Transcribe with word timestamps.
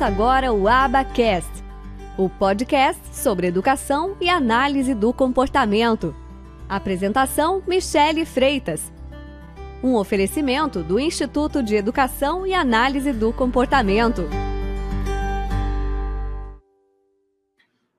Começa 0.00 0.14
agora 0.14 0.50
o 0.50 0.66
Abacast, 0.66 1.50
o 2.16 2.30
podcast 2.30 3.02
sobre 3.12 3.48
educação 3.48 4.16
e 4.18 4.30
análise 4.30 4.94
do 4.94 5.12
comportamento. 5.12 6.16
Apresentação: 6.66 7.62
Michele 7.68 8.24
Freitas. 8.24 8.90
Um 9.84 9.96
oferecimento 9.96 10.82
do 10.82 10.98
Instituto 10.98 11.62
de 11.62 11.76
Educação 11.76 12.46
e 12.46 12.54
Análise 12.54 13.12
do 13.12 13.30
Comportamento. 13.30 14.22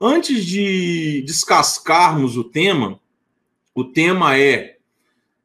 Antes 0.02 0.44
de 0.44 1.22
descascarmos 1.22 2.36
o 2.36 2.44
tema, 2.44 3.00
o 3.76 3.84
tema 3.84 4.40
é, 4.40 4.78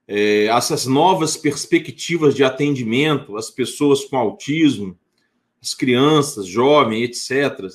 é 0.09 0.47
essas 0.47 0.87
novas 0.87 1.37
perspectivas 1.37 2.35
de 2.35 2.43
atendimento 2.43 3.37
às 3.37 3.51
pessoas 3.51 4.07
com 4.07 4.17
autismo, 4.17 4.97
as 5.63 5.75
crianças, 5.75 6.47
jovens, 6.47 7.03
etc., 7.03 7.69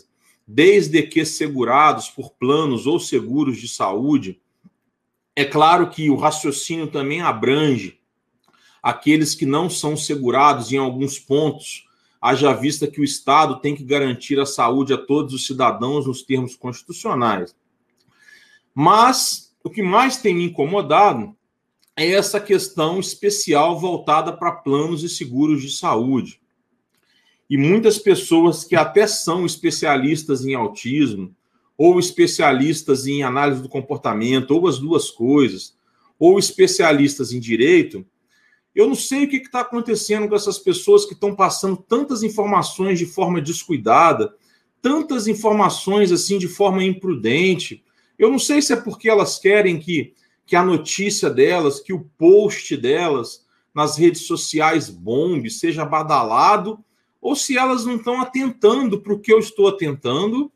desde 0.48 1.02
que 1.03 1.23
segurados 1.23 2.09
por 2.09 2.31
planos 2.31 2.85
ou 2.85 2.99
seguros 2.99 3.57
de 3.57 3.67
saúde, 3.67 4.41
é 5.35 5.45
claro 5.45 5.90
que 5.90 6.09
o 6.09 6.16
raciocínio 6.16 6.88
também 6.88 7.21
abrange 7.21 7.99
aqueles 8.81 9.35
que 9.35 9.45
não 9.45 9.70
são 9.70 9.95
segurados 9.95 10.71
em 10.71 10.77
alguns 10.77 11.20
pontos, 11.20 11.88
haja 12.20 12.54
vista 12.54 12.88
que 12.88 12.99
o 12.99 13.04
Estado 13.04 13.59
tem 13.59 13.76
que 13.76 13.84
garantir 13.84 14.40
a 14.40 14.45
saúde 14.45 14.93
a 14.93 14.98
todos 14.98 15.34
os 15.34 15.45
cidadãos 15.45 16.07
nos 16.07 16.23
termos 16.23 16.55
constitucionais. 16.55 17.55
Mas 18.73 19.55
o 19.63 19.70
que 19.70 19.84
mais 19.84 20.18
tem 20.18 20.34
me 20.34 20.45
incomodado 20.45 21.35
é 21.95 22.10
essa 22.10 22.40
questão 22.40 22.99
especial 22.99 23.79
voltada 23.79 24.34
para 24.34 24.51
planos 24.51 25.04
e 25.04 25.10
seguros 25.10 25.62
de 25.62 25.70
saúde. 25.70 26.40
E 27.52 27.57
muitas 27.57 27.98
pessoas 27.98 28.63
que 28.63 28.77
até 28.77 29.05
são 29.05 29.46
especialistas 29.46 30.46
em 30.46 30.54
autismo, 30.55 31.35
ou 31.77 31.99
especialistas 31.99 33.05
em 33.07 33.24
análise 33.24 33.62
do 33.62 33.68
comportamento, 33.68 34.52
ou 34.52 34.70
as 34.70 34.80
duas 34.80 35.12
coisas, 35.12 35.76
ou 36.18 36.40
especialistas 36.40 37.34
em 37.34 37.41
direito, 37.41 38.05
eu 38.74 38.88
não 38.88 38.96
sei 38.96 39.26
o 39.26 39.27
que 39.27 39.35
está 39.35 39.60
acontecendo 39.60 40.29
com 40.29 40.35
essas 40.35 40.57
pessoas 40.57 41.04
que 41.04 41.13
estão 41.13 41.35
passando 41.35 41.76
tantas 41.76 42.24
informações 42.24 42.98
de 42.98 43.05
forma 43.05 43.41
descuidada, 43.41 44.34
tantas 44.82 45.27
informações 45.27 46.10
assim 46.10 46.38
de 46.38 46.48
forma 46.48 46.82
imprudente. 46.82 47.84
Eu 48.18 48.32
não 48.32 48.40
sei 48.40 48.62
se 48.62 48.72
é 48.72 48.77
porque 48.77 49.10
elas 49.10 49.38
querem 49.38 49.77
que, 49.77 50.13
que 50.46 50.55
a 50.55 50.63
notícia 50.63 51.29
delas, 51.29 51.82
que 51.82 51.91
o 51.91 52.10
post 52.18 52.77
delas 52.77 53.46
nas 53.76 53.98
redes 53.98 54.22
sociais 54.22 54.90
bombe, 54.90 55.49
seja 55.49 55.84
badalado, 55.84 56.79
ou 57.21 57.35
se 57.35 57.57
elas 57.57 57.85
não 57.85 57.97
estão 57.97 58.19
atentando 58.19 58.99
para 58.99 59.13
o 59.13 59.19
que 59.19 59.31
eu 59.31 59.39
estou 59.39 59.67
atentando, 59.67 60.51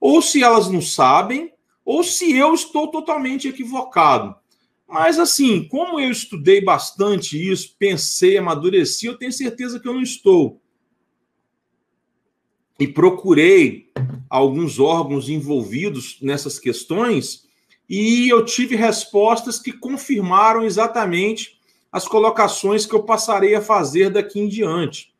ou 0.00 0.20
se 0.20 0.42
elas 0.42 0.68
não 0.68 0.82
sabem, 0.82 1.52
ou 1.84 2.02
se 2.02 2.36
eu 2.36 2.52
estou 2.52 2.88
totalmente 2.88 3.46
equivocado. 3.46 4.34
Mas, 4.86 5.18
assim, 5.18 5.66
como 5.68 5.98
eu 6.00 6.10
estudei 6.10 6.60
bastante 6.60 7.50
isso, 7.50 7.74
pensei, 7.78 8.36
amadureci, 8.36 9.06
eu 9.06 9.16
tenho 9.16 9.32
certeza 9.32 9.78
que 9.78 9.88
eu 9.88 9.94
não 9.94 10.02
estou. 10.02 10.60
E 12.78 12.88
procurei 12.88 13.90
alguns 14.28 14.80
órgãos 14.80 15.28
envolvidos 15.28 16.18
nessas 16.20 16.58
questões 16.58 17.44
e 17.88 18.28
eu 18.28 18.44
tive 18.44 18.74
respostas 18.74 19.60
que 19.60 19.72
confirmaram 19.72 20.64
exatamente 20.64 21.60
as 21.92 22.08
colocações 22.08 22.84
que 22.84 22.94
eu 22.94 23.04
passarei 23.04 23.54
a 23.54 23.62
fazer 23.62 24.10
daqui 24.10 24.40
em 24.40 24.48
diante. 24.48 25.13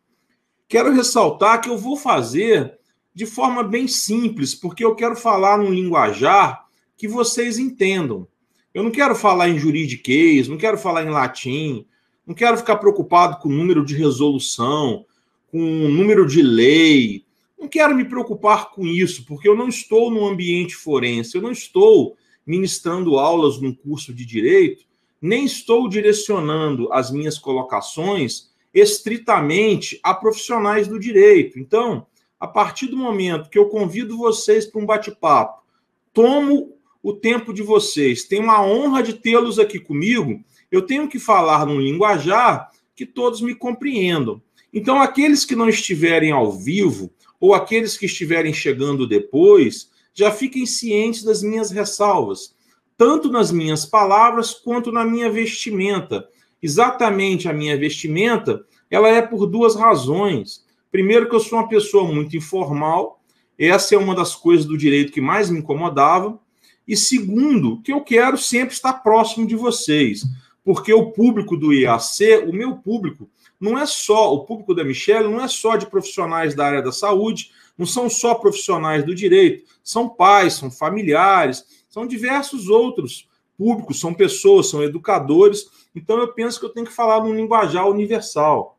Quero 0.75 0.93
ressaltar 0.93 1.61
que 1.61 1.69
eu 1.69 1.79
vou 1.79 1.97
fazer 1.97 2.77
de 3.15 3.27
forma 3.27 3.63
bem 3.63 3.87
simples, 3.87 4.57
porque 4.57 4.85
eu 4.85 4.97
quero 4.97 5.15
falar 5.15 5.57
num 5.57 5.73
linguajar 5.73 6.67
que 6.97 7.07
vocês 7.07 7.59
entendam. 7.59 8.27
Eu 8.75 8.83
não 8.83 8.91
quero 8.91 9.15
falar 9.15 9.49
em 9.49 9.57
juridiquês, 9.57 10.49
não 10.49 10.57
quero 10.57 10.77
falar 10.77 11.05
em 11.05 11.11
latim, 11.11 11.87
não 12.27 12.35
quero 12.35 12.57
ficar 12.57 12.75
preocupado 12.79 13.37
com 13.37 13.49
o 13.49 13.53
número 13.53 13.85
de 13.85 13.95
resolução, 13.95 15.07
com 15.47 15.61
o 15.61 15.89
número 15.89 16.27
de 16.27 16.43
lei. 16.43 17.25
Não 17.57 17.69
quero 17.69 17.95
me 17.95 18.05
preocupar 18.05 18.73
com 18.73 18.85
isso, 18.85 19.25
porque 19.27 19.49
eu 19.49 19.55
não 19.55 19.69
estou 19.69 20.11
no 20.11 20.27
ambiente 20.27 20.75
forense, 20.75 21.37
eu 21.37 21.41
não 21.41 21.53
estou 21.53 22.17
ministrando 22.45 23.17
aulas 23.17 23.61
num 23.61 23.73
curso 23.73 24.13
de 24.13 24.27
direito, 24.27 24.85
nem 25.23 25.45
estou 25.45 25.89
direcionando 25.89 26.93
as 26.93 27.13
minhas 27.13 27.39
colocações 27.39 28.53
estritamente 28.75 30.01
a 30.03 30.13
profissionais 30.13 30.89
do 30.89 30.99
direito. 30.99 31.59
Então, 31.59 32.07
a 32.41 32.47
partir 32.47 32.89
do 32.89 32.97
momento 32.97 33.49
que 33.49 33.59
eu 33.59 33.69
convido 33.69 34.19
vocês 34.19 34.67
para 34.67 34.81
um 34.81 34.87
bate-papo, 34.87 35.63
tomo 36.13 36.77
o 37.03 37.13
tempo 37.13 37.53
de 37.53 37.63
vocês, 37.63 38.25
tenho 38.25 38.51
a 38.51 38.63
honra 38.63 39.03
de 39.03 39.15
tê-los 39.15 39.59
aqui 39.59 39.79
comigo, 39.79 40.43
eu 40.73 40.83
tenho 40.83 41.09
que 41.09 41.19
falar 41.19 41.65
num 41.65 41.81
linguajar 41.81 42.71
que 42.97 43.07
todos 43.07 43.41
me 43.41 43.55
compreendam. 43.55 44.43
Então, 44.73 45.01
aqueles 45.01 45.45
que 45.45 45.55
não 45.55 45.69
estiverem 45.69 46.33
ao 46.33 46.51
vivo, 46.51 47.13
ou 47.39 47.55
aqueles 47.55 47.97
que 47.97 48.07
estiverem 48.07 48.53
chegando 48.53 49.07
depois, 49.07 49.91
já 50.13 50.31
fiquem 50.31 50.67
cientes 50.67 51.23
das 51.23 51.43
minhas 51.43 51.71
ressalvas, 51.71 52.55
tanto 52.97 53.31
nas 53.31 53.53
minhas 53.53 53.85
palavras 53.85 54.55
quanto 54.55 54.91
na 54.91 55.05
minha 55.05 55.31
vestimenta 55.31 56.27
exatamente 56.65 57.47
a 57.47 57.53
minha 57.53 57.77
vestimenta, 57.77 58.65
ela 58.91 59.07
é 59.07 59.21
por 59.21 59.47
duas 59.47 59.77
razões. 59.77 60.65
Primeiro, 60.91 61.29
que 61.29 61.35
eu 61.35 61.41
sou 61.41 61.59
uma 61.59 61.69
pessoa 61.69 62.11
muito 62.11 62.39
informal, 62.39 63.21
essa 63.59 63.95
é 63.95 63.99
uma 63.99 64.15
das 64.15 64.35
coisas 64.35 64.65
do 64.65 64.79
direito 64.79 65.13
que 65.13 65.21
mais 65.21 65.51
me 65.51 65.59
incomodava. 65.59 66.41
E 66.89 66.97
segundo, 66.97 67.83
que 67.83 67.93
eu 67.93 68.01
quero 68.01 68.39
sempre 68.39 68.75
estar 68.75 68.95
próximo 68.95 69.47
de 69.47 69.55
vocês, 69.55 70.25
porque 70.65 70.91
o 70.95 71.11
público 71.13 71.55
do 71.55 71.71
IAC, 71.71 72.47
o 72.49 72.53
meu 72.53 72.77
público, 72.77 73.29
não 73.61 73.79
é 73.79 73.85
só, 73.85 74.33
o 74.33 74.47
público 74.47 74.75
da 74.75 74.85
Michelle 74.85 75.29
não 75.29 75.45
é 75.45 75.49
só 75.49 75.77
de 75.77 75.87
profissionais 75.87 76.55
da 76.55 76.65
área 76.65 76.83
da 76.83 76.93
saúde, 76.93 77.51
não 77.77 77.85
são 77.85 78.09
só 78.09 78.35
profissionais 78.35 79.05
do 79.05 79.15
direito, 79.15 79.65
são 79.83 80.09
pais, 80.09 80.55
são 80.55 80.71
familiares, 80.71 81.63
são 81.91 82.07
diversos 82.07 82.71
outros 82.71 83.29
públicos, 83.57 84.01
são 84.01 84.15
pessoas, 84.15 84.69
são 84.69 84.83
educadores 84.83 85.67
então 85.95 86.19
eu 86.19 86.33
penso 86.33 86.59
que 86.59 86.67
eu 86.67 86.71
tenho 86.71 86.87
que 86.87 86.93
falar 86.93 87.23
num 87.23 87.35
linguajar 87.35 87.89
universal. 87.89 88.79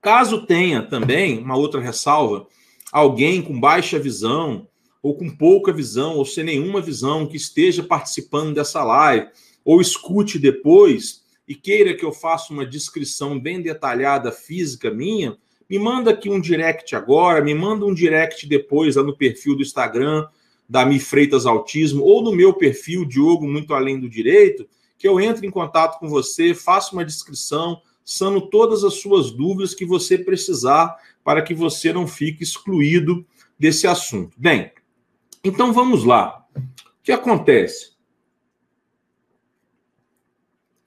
Caso 0.00 0.46
tenha 0.46 0.82
também, 0.82 1.38
uma 1.38 1.56
outra 1.56 1.80
ressalva, 1.80 2.46
alguém 2.90 3.40
com 3.40 3.58
baixa 3.58 3.98
visão, 3.98 4.66
ou 5.02 5.16
com 5.16 5.30
pouca 5.30 5.72
visão, 5.72 6.16
ou 6.16 6.24
sem 6.24 6.44
nenhuma 6.44 6.80
visão, 6.80 7.26
que 7.26 7.36
esteja 7.36 7.82
participando 7.82 8.54
dessa 8.54 8.82
live, 8.84 9.28
ou 9.64 9.80
escute 9.80 10.38
depois 10.38 11.22
e 11.46 11.54
queira 11.54 11.94
que 11.94 12.04
eu 12.04 12.12
faça 12.12 12.52
uma 12.52 12.64
descrição 12.64 13.38
bem 13.38 13.60
detalhada 13.60 14.30
física 14.30 14.90
minha, 14.90 15.36
me 15.68 15.78
manda 15.78 16.10
aqui 16.10 16.28
um 16.28 16.40
direct 16.40 16.94
agora, 16.94 17.42
me 17.42 17.54
manda 17.54 17.84
um 17.84 17.94
direct 17.94 18.46
depois 18.46 18.96
lá 18.96 19.02
no 19.02 19.16
perfil 19.16 19.56
do 19.56 19.62
Instagram 19.62 20.26
da 20.68 20.84
Mi 20.84 20.98
Freitas 20.98 21.46
Autismo, 21.46 22.04
ou 22.04 22.22
no 22.22 22.32
meu 22.32 22.54
perfil, 22.54 23.04
Diogo 23.04 23.46
Muito 23.46 23.74
Além 23.74 23.98
do 23.98 24.08
Direito, 24.08 24.68
que 25.02 25.08
eu 25.08 25.20
entre 25.20 25.44
em 25.44 25.50
contato 25.50 25.98
com 25.98 26.08
você, 26.08 26.54
faça 26.54 26.92
uma 26.92 27.04
descrição, 27.04 27.82
sano 28.04 28.40
todas 28.40 28.84
as 28.84 29.00
suas 29.00 29.32
dúvidas 29.32 29.74
que 29.74 29.84
você 29.84 30.16
precisar 30.16 30.96
para 31.24 31.42
que 31.42 31.52
você 31.52 31.92
não 31.92 32.06
fique 32.06 32.44
excluído 32.44 33.26
desse 33.58 33.88
assunto. 33.88 34.36
Bem, 34.38 34.70
então 35.42 35.72
vamos 35.72 36.04
lá. 36.04 36.46
O 36.56 36.62
que 37.02 37.10
acontece? 37.10 37.94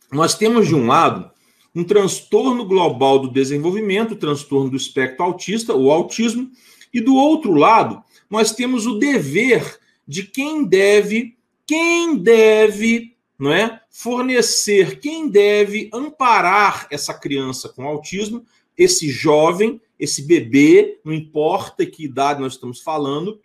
Nós 0.09 0.33
temos, 0.33 0.65
de 0.65 0.75
um 0.75 0.87
lado, 0.87 1.29
um 1.75 1.83
transtorno 1.83 2.63
global 2.63 3.19
do 3.19 3.29
desenvolvimento, 3.29 4.13
o 4.13 4.17
transtorno 4.17 4.69
do 4.69 4.77
espectro 4.77 5.25
autista, 5.25 5.75
o 5.75 5.91
autismo, 5.91 6.49
e 6.93 7.01
do 7.01 7.15
outro 7.15 7.53
lado, 7.53 8.01
nós 8.29 8.53
temos 8.53 8.87
o 8.87 8.97
dever 8.97 9.77
de 10.07 10.23
quem 10.23 10.63
deve, 10.63 11.37
quem 11.67 12.15
deve 12.15 13.14
não 13.37 13.51
é? 13.51 13.81
Fornecer 13.89 14.99
quem 14.99 15.29
deve 15.29 15.89
amparar 15.93 16.87
essa 16.89 17.13
criança 17.13 17.69
com 17.69 17.85
autismo, 17.85 18.45
esse 18.77 19.09
jovem, 19.09 19.81
esse 19.99 20.21
bebê, 20.23 20.99
não 21.03 21.13
importa 21.13 21.85
que 21.85 22.05
idade 22.05 22.41
nós 22.41 22.53
estamos 22.53 22.81
falando, 22.81 23.39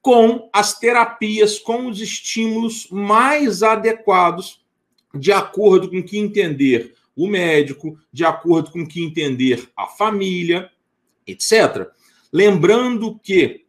com 0.00 0.48
as 0.52 0.78
terapias, 0.78 1.58
com 1.58 1.88
os 1.88 2.00
estímulos 2.00 2.88
mais 2.90 3.62
adequados, 3.62 4.60
de 5.14 5.30
acordo 5.30 5.88
com 5.88 5.98
o 5.98 6.04
que 6.04 6.18
entender 6.18 6.94
o 7.14 7.28
médico, 7.28 7.98
de 8.12 8.24
acordo 8.24 8.70
com 8.70 8.82
o 8.82 8.88
que 8.88 9.02
entender 9.02 9.68
a 9.76 9.86
família, 9.86 10.70
etc. 11.26 11.88
Lembrando 12.32 13.18
que, 13.22 13.64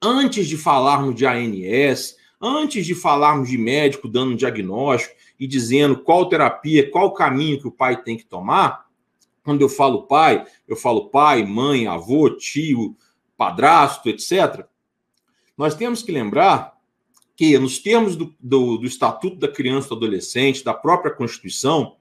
antes 0.00 0.46
de 0.46 0.56
falarmos 0.56 1.14
de 1.16 1.26
ANS, 1.26 2.16
Antes 2.42 2.84
de 2.84 2.92
falarmos 2.92 3.48
de 3.48 3.56
médico 3.56 4.08
dando 4.08 4.32
um 4.32 4.36
diagnóstico 4.36 5.14
e 5.38 5.46
dizendo 5.46 6.02
qual 6.02 6.28
terapia, 6.28 6.90
qual 6.90 7.14
caminho 7.14 7.60
que 7.60 7.68
o 7.68 7.72
pai 7.72 8.02
tem 8.02 8.16
que 8.16 8.24
tomar, 8.24 8.90
Quando 9.44 9.60
eu 9.60 9.68
falo 9.68 10.06
pai, 10.06 10.44
eu 10.68 10.76
falo 10.76 11.08
pai, 11.08 11.44
mãe, 11.44 11.86
avô, 11.86 12.30
tio, 12.30 12.96
padrasto, 13.36 14.08
etc. 14.08 14.64
Nós 15.56 15.74
temos 15.74 16.02
que 16.02 16.12
lembrar 16.12 16.76
que, 17.36 17.58
nos 17.58 17.78
termos 17.78 18.14
do, 18.14 18.32
do, 18.38 18.78
do 18.78 18.86
Estatuto 18.86 19.36
da 19.36 19.48
Criança 19.48 19.86
e 19.86 19.90
do 19.90 19.96
Adolescente, 19.96 20.64
da 20.64 20.72
própria 20.72 21.12
Constituição, 21.12 21.96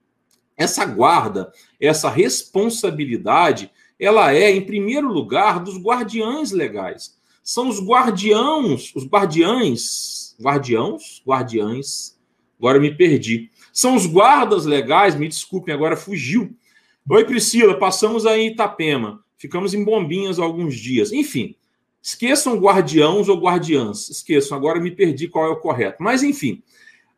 essa 0.55 0.85
guarda, 0.85 1.51
essa 1.79 2.09
responsabilidade, 2.09 3.71
ela 3.99 4.33
é, 4.33 4.51
em 4.51 4.63
primeiro 4.63 5.07
lugar, 5.07 5.59
dos 5.59 5.81
guardiães 5.81 6.51
legais. 6.51 7.19
São 7.43 7.69
os 7.69 7.83
guardiãos, 7.83 8.91
os 8.95 9.05
guardiães, 9.05 10.20
guardiãos, 10.41 11.21
guardiães, 11.25 12.19
agora 12.59 12.79
me 12.79 12.93
perdi. 12.93 13.49
São 13.71 13.95
os 13.95 14.05
guardas 14.05 14.65
legais, 14.65 15.15
me 15.15 15.27
desculpem, 15.27 15.73
agora 15.73 15.95
fugiu. 15.95 16.55
Oi, 17.09 17.25
Priscila, 17.25 17.77
passamos 17.77 18.25
aí 18.25 18.41
em 18.41 18.51
Itapema. 18.51 19.23
Ficamos 19.37 19.73
em 19.73 19.83
Bombinhas 19.83 20.39
alguns 20.39 20.75
dias. 20.75 21.11
Enfim, 21.11 21.55
esqueçam 22.01 22.59
guardiãos 22.59 23.27
ou 23.27 23.39
guardiãs. 23.39 24.09
Esqueçam, 24.09 24.57
agora 24.57 24.79
me 24.79 24.91
perdi 24.91 25.27
qual 25.27 25.45
é 25.47 25.49
o 25.49 25.59
correto. 25.59 26.01
Mas, 26.01 26.21
enfim, 26.21 26.61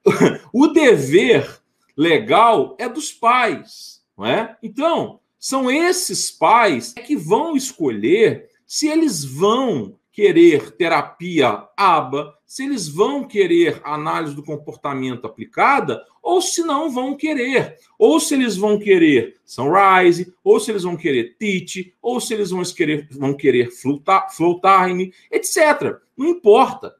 o 0.53 0.67
dever 0.67 1.61
legal 1.97 2.75
é 2.79 2.87
dos 2.87 3.11
pais, 3.11 4.01
não 4.17 4.25
é? 4.25 4.55
Então, 4.63 5.19
são 5.37 5.69
esses 5.69 6.31
pais 6.31 6.93
que 6.93 7.15
vão 7.15 7.55
escolher 7.55 8.49
se 8.65 8.87
eles 8.87 9.23
vão 9.23 9.95
querer 10.13 10.71
terapia 10.77 11.67
ABA, 11.75 12.33
se 12.45 12.63
eles 12.63 12.87
vão 12.87 13.27
querer 13.27 13.81
análise 13.83 14.35
do 14.35 14.43
comportamento 14.43 15.25
aplicada, 15.25 16.05
ou 16.21 16.39
se 16.39 16.61
não 16.61 16.89
vão 16.91 17.17
querer. 17.17 17.77
Ou 17.97 18.19
se 18.19 18.35
eles 18.35 18.55
vão 18.55 18.77
querer 18.77 19.35
Sunrise, 19.43 20.31
ou 20.43 20.59
se 20.59 20.71
eles 20.71 20.83
vão 20.83 20.95
querer 20.95 21.35
TIT, 21.39 21.95
ou 21.99 22.21
se 22.21 22.35
eles 22.35 22.51
vão 22.51 22.63
querer, 22.63 23.07
vão 23.11 23.33
querer 23.33 23.71
Flow 23.71 24.61
Time, 24.61 25.11
etc. 25.31 25.97
Não 26.15 26.27
importa. 26.27 26.95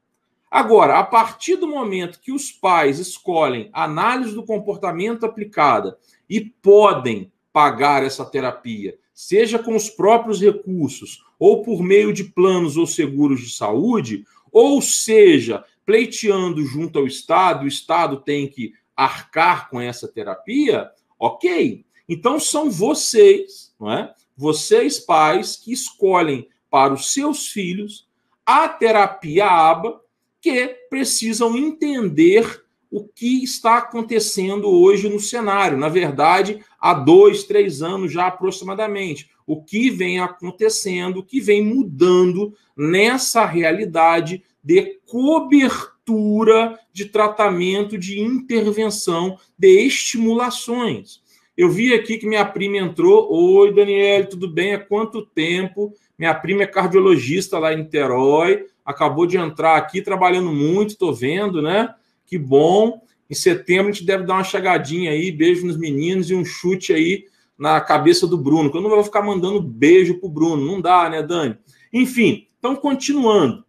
Agora, 0.49 0.97
a 0.97 1.03
partir 1.03 1.55
do 1.55 1.67
momento 1.67 2.19
que 2.19 2.31
os 2.31 2.51
pais 2.51 2.97
escolhem 2.97 3.69
análise 3.73 4.33
do 4.33 4.43
comportamento 4.43 5.23
aplicada 5.25 5.97
e 6.27 6.41
podem 6.41 7.31
pagar 7.51 8.03
essa 8.03 8.25
terapia, 8.25 8.97
seja 9.13 9.59
com 9.59 9.75
os 9.75 9.89
próprios 9.89 10.41
recursos 10.41 11.23
ou 11.37 11.61
por 11.61 11.83
meio 11.83 12.13
de 12.13 12.23
planos 12.23 12.77
ou 12.77 12.87
seguros 12.87 13.41
de 13.41 13.51
saúde, 13.51 14.25
ou 14.51 14.81
seja, 14.81 15.63
pleiteando 15.85 16.65
junto 16.65 16.99
ao 16.99 17.07
Estado, 17.07 17.65
o 17.65 17.67
Estado 17.67 18.17
tem 18.17 18.47
que 18.47 18.73
arcar 18.95 19.69
com 19.69 19.79
essa 19.81 20.07
terapia, 20.07 20.89
ok. 21.19 21.83
Então 22.07 22.39
são 22.39 22.69
vocês, 22.69 23.73
não 23.79 23.91
é? 23.91 24.13
Vocês, 24.35 24.99
pais, 24.99 25.55
que 25.55 25.71
escolhem 25.71 26.47
para 26.69 26.93
os 26.93 27.11
seus 27.13 27.47
filhos 27.47 28.07
a 28.45 28.67
terapia 28.67 29.45
ABA 29.45 30.01
que 30.41 30.67
precisam 30.89 31.55
entender 31.55 32.63
o 32.93 33.03
que 33.03 33.43
está 33.43 33.79
acontecendo 33.79 34.69
hoje 34.69 35.09
no 35.09 35.19
cenário. 35.19 35.75
Na 35.75 35.89
verdade, 35.89 36.59
há 36.79 36.93
dois, 36.93 37.43
três 37.43 37.81
anos 37.81 38.11
já 38.11 38.27
aproximadamente. 38.27 39.31
O 39.47 39.63
que 39.63 39.89
vem 39.89 40.19
acontecendo, 40.19 41.17
o 41.17 41.23
que 41.23 41.41
vem 41.41 41.65
mudando 41.65 42.53
nessa 42.77 43.45
realidade 43.45 44.43
de 44.63 44.99
cobertura 45.07 46.77
de 46.93 47.05
tratamento, 47.05 47.97
de 47.97 48.19
intervenção, 48.19 49.39
de 49.57 49.87
estimulações. 49.87 51.23
Eu 51.57 51.71
vi 51.71 51.95
aqui 51.95 52.19
que 52.19 52.27
minha 52.27 52.45
prima 52.45 52.77
entrou. 52.77 53.27
Oi, 53.33 53.73
Daniel, 53.73 54.29
tudo 54.29 54.47
bem? 54.47 54.75
Há 54.75 54.79
quanto 54.79 55.25
tempo? 55.25 55.91
Minha 56.15 56.35
prima 56.35 56.61
é 56.61 56.67
cardiologista 56.67 57.57
lá 57.57 57.73
em 57.73 57.77
Niterói 57.77 58.67
acabou 58.85 59.25
de 59.25 59.37
entrar 59.37 59.77
aqui 59.77 60.01
trabalhando 60.01 60.51
muito, 60.51 60.91
estou 60.91 61.13
vendo, 61.13 61.61
né? 61.61 61.93
Que 62.33 62.37
bom. 62.39 62.99
Em 63.29 63.35
setembro 63.35 63.89
a 63.89 63.91
gente 63.91 64.07
deve 64.07 64.23
dar 64.23 64.33
uma 64.33 64.43
chegadinha 64.43 65.11
aí, 65.11 65.31
beijo 65.31 65.67
nos 65.67 65.77
meninos 65.77 66.31
e 66.31 66.33
um 66.33 66.43
chute 66.43 66.91
aí 66.91 67.25
na 67.55 67.79
cabeça 67.79 68.25
do 68.25 68.35
Bruno. 68.35 68.71
Que 68.71 68.77
eu 68.77 68.81
não 68.81 68.89
vou 68.89 69.03
ficar 69.03 69.21
mandando 69.21 69.61
beijo 69.61 70.19
pro 70.19 70.27
Bruno, 70.27 70.65
não 70.65 70.81
dá, 70.81 71.07
né, 71.11 71.21
Dani? 71.21 71.55
Enfim, 71.93 72.47
então 72.57 72.75
continuando. 72.75 73.63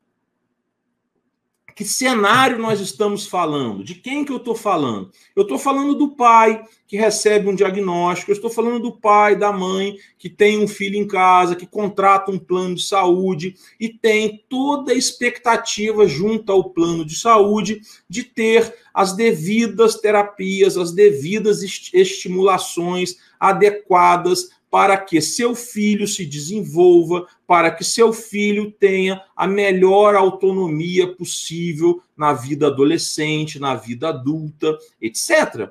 Que 1.74 1.84
cenário 1.84 2.56
nós 2.56 2.80
estamos 2.80 3.26
falando? 3.26 3.82
De 3.82 3.96
quem 3.96 4.24
que 4.24 4.30
eu 4.30 4.36
estou 4.36 4.54
falando? 4.54 5.10
Eu 5.34 5.42
estou 5.42 5.58
falando 5.58 5.96
do 5.96 6.14
pai 6.14 6.64
que 6.86 6.96
recebe 6.96 7.48
um 7.48 7.54
diagnóstico, 7.54 8.30
eu 8.30 8.34
estou 8.36 8.48
falando 8.48 8.78
do 8.78 8.92
pai, 8.92 9.34
da 9.34 9.50
mãe 9.50 9.96
que 10.16 10.28
tem 10.28 10.62
um 10.62 10.68
filho 10.68 10.96
em 10.96 11.06
casa, 11.06 11.56
que 11.56 11.66
contrata 11.66 12.30
um 12.30 12.38
plano 12.38 12.76
de 12.76 12.82
saúde 12.84 13.56
e 13.80 13.88
tem 13.88 14.44
toda 14.48 14.92
a 14.92 14.94
expectativa 14.94 16.06
junto 16.06 16.52
ao 16.52 16.70
plano 16.70 17.04
de 17.04 17.18
saúde 17.18 17.80
de 18.08 18.22
ter 18.22 18.72
as 18.94 19.16
devidas 19.16 19.96
terapias, 19.96 20.76
as 20.76 20.92
devidas 20.92 21.60
estimulações 21.92 23.16
adequadas 23.40 24.50
para 24.74 24.96
que 24.96 25.20
seu 25.20 25.54
filho 25.54 26.04
se 26.04 26.26
desenvolva, 26.26 27.28
para 27.46 27.70
que 27.70 27.84
seu 27.84 28.12
filho 28.12 28.72
tenha 28.72 29.22
a 29.36 29.46
melhor 29.46 30.16
autonomia 30.16 31.14
possível 31.14 32.02
na 32.16 32.32
vida 32.32 32.66
adolescente, 32.66 33.60
na 33.60 33.76
vida 33.76 34.08
adulta, 34.08 34.76
etc. 35.00 35.70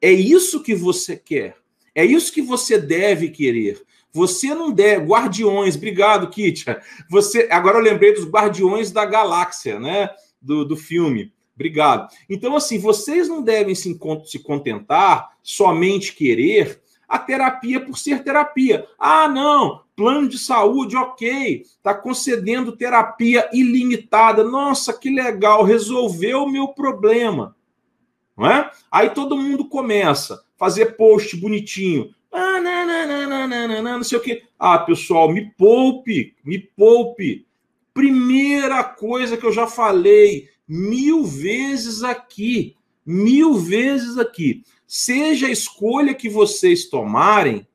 É 0.00 0.12
isso 0.12 0.62
que 0.62 0.72
você 0.72 1.16
quer. 1.16 1.56
É 1.96 2.04
isso 2.04 2.32
que 2.32 2.40
você 2.40 2.78
deve 2.78 3.28
querer. 3.30 3.82
Você 4.12 4.54
não 4.54 4.70
deve. 4.70 5.04
Guardiões, 5.04 5.74
obrigado, 5.74 6.30
Kitia. 6.30 6.80
Você. 7.10 7.48
Agora 7.50 7.78
eu 7.78 7.82
lembrei 7.82 8.14
dos 8.14 8.24
Guardiões 8.24 8.92
da 8.92 9.04
Galáxia, 9.04 9.80
né? 9.80 10.10
Do, 10.40 10.64
do 10.64 10.76
filme. 10.76 11.32
Obrigado. 11.56 12.08
Então, 12.30 12.54
assim, 12.54 12.78
vocês 12.78 13.28
não 13.28 13.42
devem 13.42 13.74
se, 13.74 13.98
se 14.26 14.38
contentar 14.38 15.32
somente 15.42 16.14
querer 16.14 16.83
a 17.14 17.18
terapia 17.20 17.78
por 17.78 17.96
ser 17.96 18.24
terapia. 18.24 18.88
Ah, 18.98 19.28
não, 19.28 19.82
plano 19.94 20.28
de 20.28 20.36
saúde, 20.36 20.96
ok, 20.96 21.62
está 21.62 21.94
concedendo 21.94 22.76
terapia 22.76 23.48
ilimitada. 23.52 24.42
Nossa, 24.42 24.92
que 24.92 25.08
legal, 25.10 25.62
resolveu 25.62 26.42
o 26.42 26.50
meu 26.50 26.68
problema. 26.68 27.54
Não 28.36 28.50
é? 28.50 28.68
Aí 28.90 29.10
todo 29.10 29.36
mundo 29.36 29.68
começa 29.68 30.34
a 30.34 30.38
fazer 30.58 30.96
post 30.96 31.36
bonitinho. 31.36 32.12
Ah, 32.32 32.60
não, 32.60 32.84
não, 32.84 33.06
não, 33.06 33.28
não, 33.28 33.48
não, 33.48 33.68
não, 33.68 33.82
não, 33.82 33.96
não 33.98 34.04
sei 34.04 34.18
o 34.18 34.20
quê. 34.20 34.42
Ah, 34.58 34.80
pessoal, 34.80 35.30
me 35.30 35.52
poupe, 35.52 36.34
me 36.44 36.58
poupe. 36.58 37.46
Primeira 37.92 38.82
coisa 38.82 39.36
que 39.36 39.46
eu 39.46 39.52
já 39.52 39.68
falei 39.68 40.48
mil 40.66 41.22
vezes 41.22 42.02
aqui, 42.02 42.74
mil 43.06 43.54
vezes 43.54 44.18
aqui 44.18 44.64
seja 44.96 45.48
a 45.48 45.50
escolha 45.50 46.14
que 46.14 46.28
vocês 46.28 46.84
tomarem, 46.84 47.66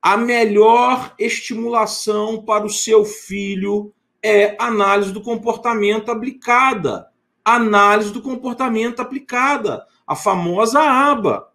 a 0.00 0.16
melhor 0.16 1.12
estimulação 1.18 2.44
para 2.44 2.64
o 2.64 2.70
seu 2.70 3.04
filho 3.04 3.92
é 4.22 4.54
análise 4.56 5.10
do 5.10 5.20
comportamento 5.20 6.12
aplicada. 6.12 7.08
Análise 7.44 8.12
do 8.12 8.22
comportamento 8.22 9.00
aplicada, 9.00 9.84
a 10.06 10.14
famosa 10.14 10.80
aba 10.80 11.49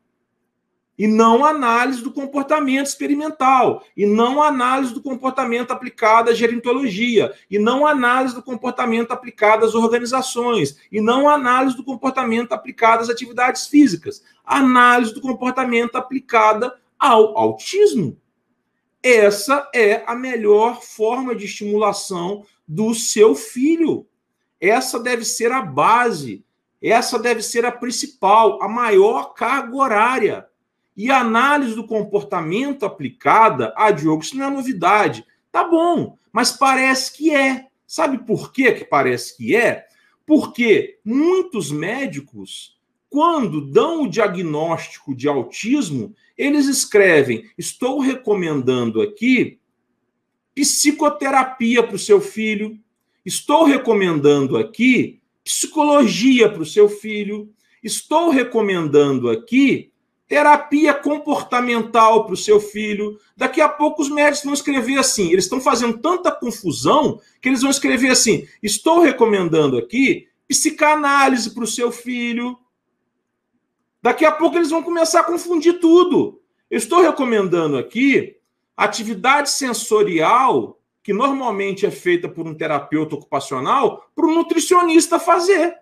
e 0.97 1.07
não 1.07 1.45
análise 1.45 2.01
do 2.01 2.11
comportamento 2.11 2.87
experimental, 2.87 3.83
e 3.95 4.05
não 4.05 4.41
análise 4.41 4.93
do 4.93 5.01
comportamento 5.01 5.71
aplicado 5.71 6.29
à 6.29 6.33
gerontologia, 6.33 7.33
e 7.51 7.59
não 7.59 7.85
análise 7.85 8.33
do 8.33 8.41
comportamento 8.41 9.11
aplicado 9.11 9.65
às 9.65 9.75
organizações, 9.75 10.77
e 10.91 11.01
não 11.01 11.29
análise 11.29 11.75
do 11.75 11.83
comportamento 11.83 12.53
aplicado 12.53 13.03
às 13.03 13.09
atividades 13.09 13.67
físicas, 13.67 14.23
análise 14.43 15.13
do 15.13 15.21
comportamento 15.21 15.95
aplicada 15.95 16.73
ao 16.97 17.37
autismo. 17.37 18.17
Essa 19.03 19.69
é 19.73 20.03
a 20.07 20.15
melhor 20.15 20.81
forma 20.81 21.35
de 21.35 21.45
estimulação 21.45 22.43
do 22.67 22.95
seu 22.95 23.35
filho. 23.35 24.07
Essa 24.59 24.99
deve 24.99 25.23
ser 25.23 25.51
a 25.51 25.61
base, 25.61 26.43
essa 26.81 27.19
deve 27.19 27.43
ser 27.43 27.65
a 27.65 27.71
principal, 27.71 28.63
a 28.63 28.67
maior 28.67 29.33
carga 29.33 29.75
horária 29.75 30.47
e 30.95 31.11
a 31.11 31.19
análise 31.19 31.75
do 31.75 31.85
comportamento 31.85 32.85
aplicada, 32.85 33.73
ah, 33.75 33.91
Diogo, 33.91 34.23
isso 34.23 34.37
não 34.37 34.45
é 34.45 34.49
novidade. 34.49 35.25
Tá 35.51 35.63
bom, 35.63 36.17
mas 36.31 36.51
parece 36.51 37.15
que 37.15 37.33
é. 37.35 37.67
Sabe 37.85 38.19
por 38.19 38.51
que, 38.51 38.71
que 38.71 38.85
parece 38.85 39.35
que 39.37 39.55
é? 39.55 39.85
Porque 40.25 40.97
muitos 41.03 41.71
médicos, 41.71 42.79
quando 43.09 43.61
dão 43.61 44.03
o 44.03 44.09
diagnóstico 44.09 45.13
de 45.13 45.27
autismo, 45.27 46.15
eles 46.37 46.67
escrevem: 46.67 47.49
estou 47.57 47.99
recomendando 47.99 49.01
aqui 49.01 49.59
psicoterapia 50.53 51.83
para 51.83 51.95
o 51.95 51.99
seu 51.99 52.21
filho, 52.21 52.79
estou 53.25 53.65
recomendando 53.65 54.57
aqui 54.57 55.19
psicologia 55.43 56.49
para 56.49 56.61
o 56.61 56.65
seu 56.65 56.89
filho, 56.89 57.53
estou 57.83 58.29
recomendando 58.29 59.29
aqui 59.29 59.91
terapia 60.27 60.93
comportamental 60.93 62.25
para 62.25 62.33
o 62.33 62.37
seu 62.37 62.59
filho. 62.59 63.19
Daqui 63.35 63.61
a 63.61 63.69
pouco 63.69 64.01
os 64.01 64.09
médicos 64.09 64.43
vão 64.43 64.53
escrever 64.53 64.97
assim. 64.97 65.31
Eles 65.31 65.45
estão 65.45 65.61
fazendo 65.61 65.99
tanta 65.99 66.31
confusão 66.31 67.19
que 67.41 67.49
eles 67.49 67.61
vão 67.61 67.71
escrever 67.71 68.11
assim: 68.11 68.47
estou 68.61 68.99
recomendando 68.99 69.77
aqui 69.77 70.27
psicanálise 70.47 71.53
para 71.53 71.63
o 71.63 71.67
seu 71.67 71.91
filho. 71.91 72.57
Daqui 74.01 74.25
a 74.25 74.31
pouco 74.31 74.57
eles 74.57 74.69
vão 74.69 74.83
começar 74.83 75.21
a 75.21 75.23
confundir 75.23 75.79
tudo. 75.79 76.41
Eu 76.69 76.77
estou 76.77 77.01
recomendando 77.01 77.77
aqui 77.77 78.37
atividade 78.77 79.49
sensorial, 79.49 80.79
que 81.01 81.13
normalmente 81.13 81.85
é 81.85 81.91
feita 81.91 82.27
por 82.27 82.45
um 82.45 82.53
terapeuta 82.53 83.15
ocupacional, 83.15 84.09
para 84.15 84.25
o 84.25 84.33
nutricionista 84.33 85.19
fazer. 85.19 85.75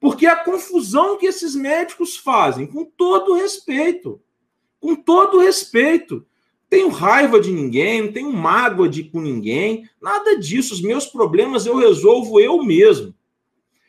Porque 0.00 0.26
a 0.26 0.36
confusão 0.36 1.18
que 1.18 1.26
esses 1.26 1.54
médicos 1.54 2.16
fazem, 2.16 2.66
com 2.66 2.84
todo 2.84 3.34
respeito, 3.34 4.20
com 4.80 4.96
todo 4.96 5.38
respeito, 5.38 6.26
tenho 6.70 6.88
raiva 6.88 7.38
de 7.38 7.52
ninguém, 7.52 8.02
não 8.02 8.12
tenho 8.12 8.32
mágoa 8.32 8.88
de 8.88 9.04
com 9.04 9.20
ninguém, 9.20 9.88
nada 10.00 10.38
disso. 10.38 10.72
Os 10.72 10.80
meus 10.80 11.04
problemas 11.04 11.66
eu 11.66 11.76
resolvo 11.76 12.40
eu 12.40 12.62
mesmo. 12.62 13.14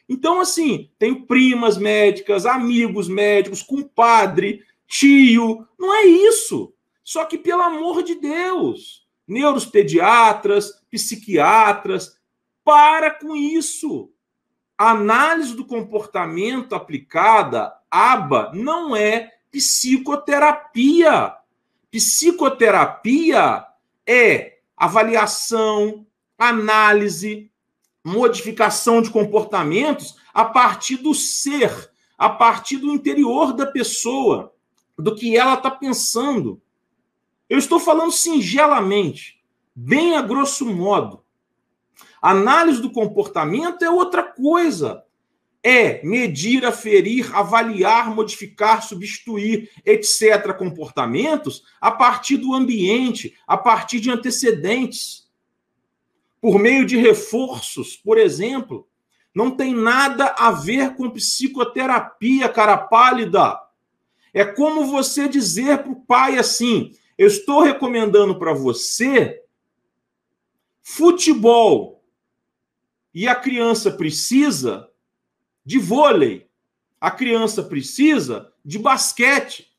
Então, 0.09 0.41
assim, 0.41 0.89
tenho 0.99 1.25
primas 1.25 1.77
médicas, 1.77 2.45
amigos 2.45 3.07
médicos, 3.07 3.63
compadre, 3.63 4.61
tio. 4.85 5.65
Não 5.79 5.93
é 5.95 6.03
isso. 6.05 6.73
Só 7.01 7.23
que, 7.23 7.37
pelo 7.37 7.61
amor 7.61 8.03
de 8.03 8.15
Deus, 8.15 9.07
neuropediatras, 9.25 10.73
psiquiatras, 10.91 12.17
para 12.65 13.11
com 13.11 13.33
isso. 13.35 14.10
Análise 14.83 15.55
do 15.55 15.63
comportamento 15.63 16.73
aplicada, 16.73 17.71
ABA, 17.91 18.51
não 18.55 18.95
é 18.95 19.31
psicoterapia. 19.51 21.35
Psicoterapia 21.91 23.63
é 24.07 24.57
avaliação, 24.75 26.03
análise, 26.35 27.51
modificação 28.03 29.03
de 29.03 29.11
comportamentos 29.11 30.15
a 30.33 30.45
partir 30.45 30.97
do 30.97 31.13
ser, 31.13 31.91
a 32.17 32.27
partir 32.27 32.77
do 32.77 32.91
interior 32.91 33.53
da 33.53 33.67
pessoa, 33.67 34.51
do 34.97 35.13
que 35.13 35.37
ela 35.37 35.53
está 35.53 35.69
pensando. 35.69 36.59
Eu 37.47 37.59
estou 37.59 37.79
falando 37.79 38.11
singelamente, 38.11 39.39
bem 39.75 40.17
a 40.17 40.23
grosso 40.23 40.65
modo. 40.65 41.20
Análise 42.21 42.81
do 42.81 42.91
comportamento 42.91 43.83
é 43.83 43.89
outra 43.89 44.21
coisa. 44.21 45.03
É 45.63 46.03
medir, 46.03 46.65
aferir, 46.65 47.35
avaliar, 47.35 48.13
modificar, 48.13 48.83
substituir, 48.83 49.69
etc., 49.85 50.53
comportamentos 50.57 51.63
a 51.79 51.91
partir 51.91 52.37
do 52.37 52.53
ambiente, 52.53 53.35
a 53.47 53.57
partir 53.57 53.99
de 53.99 54.11
antecedentes. 54.11 55.29
Por 56.39 56.59
meio 56.59 56.85
de 56.85 56.97
reforços, 56.97 57.95
por 57.95 58.17
exemplo. 58.17 58.87
Não 59.33 59.51
tem 59.51 59.73
nada 59.73 60.35
a 60.37 60.51
ver 60.51 60.95
com 60.95 61.09
psicoterapia, 61.09 62.49
cara 62.49 62.77
pálida. 62.77 63.59
É 64.33 64.43
como 64.43 64.85
você 64.85 65.27
dizer 65.27 65.83
para 65.83 65.91
o 65.91 66.01
pai 66.01 66.37
assim: 66.37 66.91
eu 67.17 67.27
estou 67.27 67.61
recomendando 67.61 68.37
para 68.37 68.53
você 68.53 69.41
futebol 70.81 72.00
e 73.13 73.27
a 73.27 73.35
criança 73.35 73.91
precisa 73.91 74.89
de 75.65 75.77
vôlei. 75.77 76.49
A 76.99 77.11
criança 77.11 77.63
precisa 77.63 78.51
de 78.63 78.77
basquete. 78.79 79.71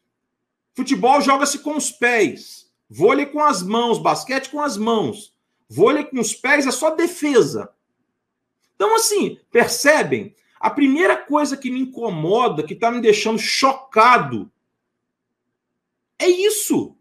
Futebol 0.74 1.20
joga-se 1.20 1.58
com 1.60 1.76
os 1.76 1.90
pés. 1.90 2.70
Vôlei 2.88 3.26
com 3.26 3.40
as 3.40 3.62
mãos, 3.62 3.98
basquete 3.98 4.50
com 4.50 4.60
as 4.60 4.76
mãos. 4.76 5.34
Vôlei 5.68 6.04
com 6.04 6.20
os 6.20 6.34
pés 6.34 6.66
é 6.66 6.70
só 6.70 6.90
defesa. 6.90 7.72
Então, 8.74 8.94
assim, 8.96 9.38
percebem? 9.50 10.34
A 10.60 10.70
primeira 10.70 11.16
coisa 11.16 11.56
que 11.56 11.70
me 11.70 11.80
incomoda, 11.80 12.62
que 12.62 12.74
está 12.74 12.90
me 12.90 13.00
deixando 13.00 13.38
chocado, 13.38 14.50
é 16.18 16.28
isso. 16.28 16.96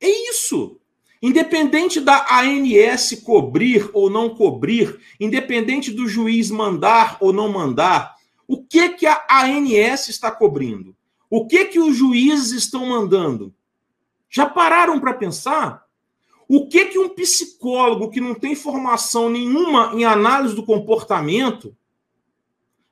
É 0.00 0.08
isso. 0.08 0.79
Independente 1.22 2.00
da 2.00 2.26
ANS 2.30 3.20
cobrir 3.22 3.90
ou 3.92 4.08
não 4.08 4.34
cobrir, 4.34 4.98
independente 5.20 5.92
do 5.92 6.08
juiz 6.08 6.50
mandar 6.50 7.18
ou 7.20 7.30
não 7.30 7.52
mandar, 7.52 8.16
o 8.48 8.64
que 8.64 8.88
que 8.90 9.06
a 9.06 9.26
ANS 9.44 10.08
está 10.08 10.30
cobrindo? 10.30 10.96
O 11.28 11.46
que 11.46 11.66
que 11.66 11.78
os 11.78 11.94
juízes 11.94 12.52
estão 12.52 12.86
mandando? 12.86 13.54
Já 14.30 14.46
pararam 14.46 14.98
para 14.98 15.14
pensar? 15.14 15.86
O 16.48 16.66
que 16.66 16.86
que 16.86 16.98
um 16.98 17.08
psicólogo 17.10 18.10
que 18.10 18.20
não 18.20 18.34
tem 18.34 18.56
formação 18.56 19.30
nenhuma 19.30 19.92
em 19.94 20.04
análise 20.04 20.54
do 20.54 20.64
comportamento 20.64 21.76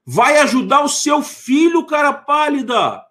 vai 0.05 0.39
ajudar 0.39 0.85
o 0.85 0.89
seu 0.89 1.23
filho, 1.23 1.85
cara 1.87 2.13
pálida? 2.13 3.05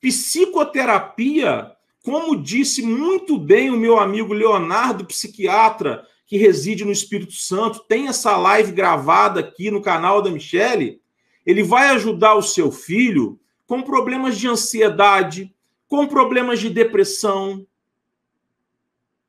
Psicoterapia 0.00 1.75
como 2.06 2.40
disse 2.40 2.82
muito 2.82 3.36
bem 3.36 3.68
o 3.68 3.76
meu 3.76 3.98
amigo 3.98 4.32
Leonardo, 4.32 5.04
psiquiatra, 5.04 6.06
que 6.24 6.36
reside 6.36 6.84
no 6.84 6.92
Espírito 6.92 7.32
Santo, 7.32 7.80
tem 7.80 8.06
essa 8.06 8.36
live 8.36 8.70
gravada 8.70 9.40
aqui 9.40 9.72
no 9.72 9.82
canal 9.82 10.22
da 10.22 10.30
Michele, 10.30 11.00
ele 11.44 11.64
vai 11.64 11.88
ajudar 11.88 12.36
o 12.36 12.42
seu 12.42 12.70
filho 12.70 13.40
com 13.66 13.82
problemas 13.82 14.38
de 14.38 14.46
ansiedade, 14.46 15.52
com 15.88 16.06
problemas 16.06 16.60
de 16.60 16.70
depressão, 16.70 17.66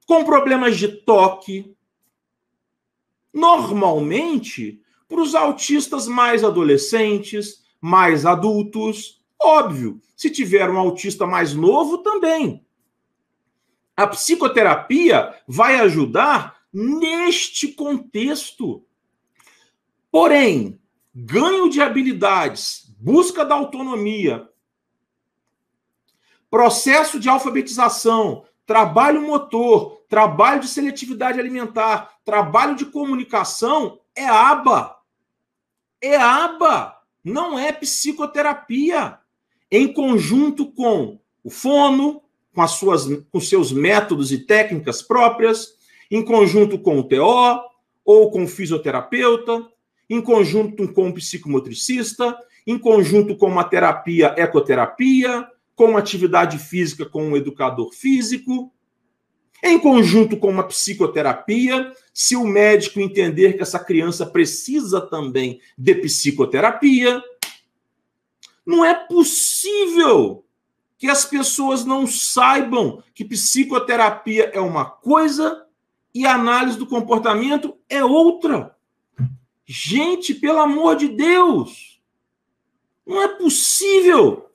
com 0.06 0.24
problemas 0.24 0.78
de 0.78 0.88
toque. 0.88 1.76
Normalmente, 3.34 4.80
para 5.10 5.20
os 5.20 5.34
autistas 5.34 6.08
mais 6.08 6.44
adolescentes, 6.44 7.64
mais 7.82 8.24
adultos, 8.24 9.20
óbvio, 9.42 10.00
se 10.16 10.30
tiver 10.30 10.70
um 10.70 10.78
autista 10.78 11.26
mais 11.26 11.56
novo 11.56 11.98
também. 12.04 12.67
A 13.98 14.06
psicoterapia 14.06 15.34
vai 15.48 15.80
ajudar 15.80 16.58
neste 16.72 17.70
contexto. 17.70 18.86
Porém, 20.12 20.80
ganho 21.13 21.68
de 21.68 21.82
habilidades, 21.82 22.94
busca 23.00 23.44
da 23.44 23.56
autonomia, 23.56 24.48
processo 26.48 27.20
de 27.20 27.27
alfabetização, 27.27 28.46
trabalho 28.68 29.24
motor, 29.24 30.04
trabalho 30.08 30.62
de 30.62 30.68
seletividade 30.68 31.39
alimentar, 31.39 32.20
trabalho 32.24 32.75
de 32.75 32.86
comunicação 32.86 34.00
é 34.16 34.27
aba. 34.27 34.96
É 36.00 36.16
aba, 36.16 37.01
não 37.24 37.58
é 37.58 37.72
psicoterapia. 37.72 39.18
Em 39.72 39.92
conjunto 39.92 40.72
com 40.72 41.20
o 41.44 41.50
fono, 41.50 42.22
com, 42.58 42.64
as 42.64 42.72
suas, 42.72 43.06
com 43.32 43.40
seus 43.40 43.72
métodos 43.72 44.32
e 44.32 44.40
técnicas 44.40 45.04
próprias, 45.04 45.76
em 46.10 46.26
conjunto 46.26 46.80
com 46.80 46.98
o 46.98 47.04
TO 47.04 47.62
ou 48.04 48.32
com 48.32 48.46
o 48.46 48.48
fisioterapeuta, 48.48 49.64
em 50.10 50.20
conjunto 50.20 50.92
com 50.92 51.08
o 51.08 51.14
psicomotricista, 51.14 52.36
em 52.66 52.76
conjunto 52.80 53.38
com 53.38 53.46
uma 53.46 53.64
terapia 53.64 54.34
ecoterapia, 54.36 55.48
com 55.76 55.86
uma 55.86 56.00
atividade 56.00 56.58
física 56.58 57.06
com 57.06 57.28
um 57.28 57.38
educador 57.38 57.94
físico, 57.94 58.74
em 59.64 59.78
conjunto 59.78 60.36
com 60.36 60.50
uma 60.50 60.64
psicoterapia, 60.64 61.92
se 62.12 62.36
o 62.36 62.44
médico 62.44 63.00
entender 63.00 63.54
que 63.54 63.62
essa 63.62 63.78
criança 63.78 64.26
precisa 64.26 65.00
também 65.00 65.62
de 65.78 65.94
psicoterapia. 65.94 67.22
Não 68.66 68.84
é 68.84 68.96
possível 68.96 70.47
que 70.98 71.08
as 71.08 71.25
pessoas 71.25 71.86
não 71.86 72.08
saibam 72.08 73.04
que 73.13 73.24
psicoterapia 73.24 74.51
é 74.54 74.60
uma 74.60 74.86
coisa 74.86 75.66
e 76.13 76.25
análise 76.25 76.77
do 76.77 76.88
comportamento 76.88 77.77
é 77.88 78.04
outra. 78.04 78.75
Gente, 79.66 80.34
pelo 80.34 80.60
amor 80.60 80.96
de 80.96 81.10
Deus, 81.10 82.01
não 83.06 83.22
é 83.22 83.27
possível. 83.27 84.50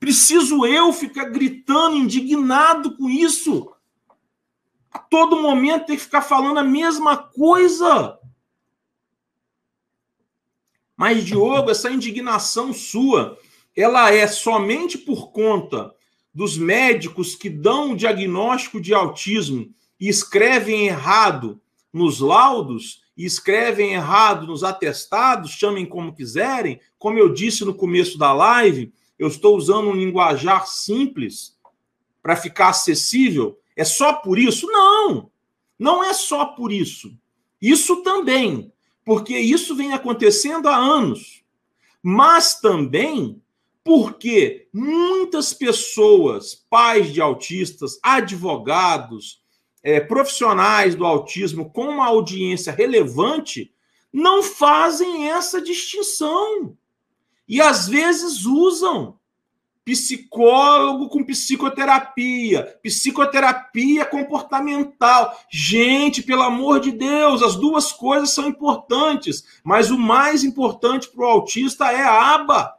Preciso 0.00 0.64
eu 0.64 0.92
ficar 0.92 1.26
gritando, 1.26 1.96
indignado 1.96 2.96
com 2.96 3.08
isso? 3.10 3.72
A 4.90 4.98
todo 4.98 5.40
momento 5.40 5.86
ter 5.86 5.96
que 5.96 6.02
ficar 6.02 6.22
falando 6.22 6.58
a 6.58 6.64
mesma 6.64 7.16
coisa. 7.16 8.18
Mas, 10.96 11.24
Diogo, 11.24 11.70
essa 11.70 11.90
indignação 11.90 12.72
sua 12.72 13.38
ela 13.76 14.12
é 14.12 14.26
somente 14.26 14.98
por 14.98 15.32
conta 15.32 15.94
dos 16.34 16.56
médicos 16.56 17.34
que 17.34 17.50
dão 17.50 17.92
o 17.92 17.96
diagnóstico 17.96 18.80
de 18.80 18.94
autismo 18.94 19.72
e 20.00 20.08
escrevem 20.08 20.86
errado 20.86 21.60
nos 21.92 22.20
laudos, 22.20 23.02
e 23.16 23.26
escrevem 23.26 23.92
errado 23.92 24.46
nos 24.46 24.64
atestados, 24.64 25.50
chamem 25.50 25.84
como 25.84 26.14
quiserem, 26.14 26.80
como 26.98 27.18
eu 27.18 27.32
disse 27.32 27.64
no 27.64 27.74
começo 27.74 28.16
da 28.16 28.32
live, 28.32 28.92
eu 29.18 29.28
estou 29.28 29.56
usando 29.56 29.88
um 29.88 29.94
linguajar 29.94 30.66
simples 30.66 31.56
para 32.22 32.34
ficar 32.36 32.70
acessível. 32.70 33.58
É 33.76 33.84
só 33.84 34.14
por 34.14 34.38
isso? 34.38 34.66
Não! 34.66 35.30
Não 35.78 36.02
é 36.02 36.12
só 36.14 36.46
por 36.46 36.72
isso. 36.72 37.16
Isso 37.60 38.02
também, 38.02 38.72
porque 39.04 39.38
isso 39.38 39.74
vem 39.74 39.92
acontecendo 39.92 40.68
há 40.68 40.76
anos. 40.76 41.42
Mas 42.02 42.60
também 42.60 43.40
porque 43.84 44.68
muitas 44.72 45.52
pessoas, 45.52 46.54
pais 46.70 47.12
de 47.12 47.20
autistas, 47.20 47.98
advogados, 48.02 49.42
é, 49.82 50.00
profissionais 50.00 50.94
do 50.94 51.04
autismo 51.04 51.70
com 51.70 51.88
uma 51.88 52.06
audiência 52.06 52.72
relevante, 52.72 53.72
não 54.12 54.42
fazem 54.42 55.28
essa 55.28 55.60
distinção. 55.60 56.76
E 57.48 57.60
às 57.60 57.88
vezes 57.88 58.44
usam 58.44 59.18
psicólogo 59.84 61.08
com 61.08 61.24
psicoterapia, 61.24 62.78
psicoterapia 62.82 64.04
comportamental. 64.04 65.36
Gente, 65.50 66.22
pelo 66.22 66.42
amor 66.42 66.78
de 66.78 66.92
Deus, 66.92 67.42
as 67.42 67.56
duas 67.56 67.90
coisas 67.90 68.30
são 68.30 68.48
importantes, 68.48 69.44
mas 69.64 69.90
o 69.90 69.98
mais 69.98 70.44
importante 70.44 71.08
para 71.08 71.24
o 71.24 71.28
autista 71.28 71.90
é 71.90 72.02
a 72.02 72.34
aba. 72.34 72.74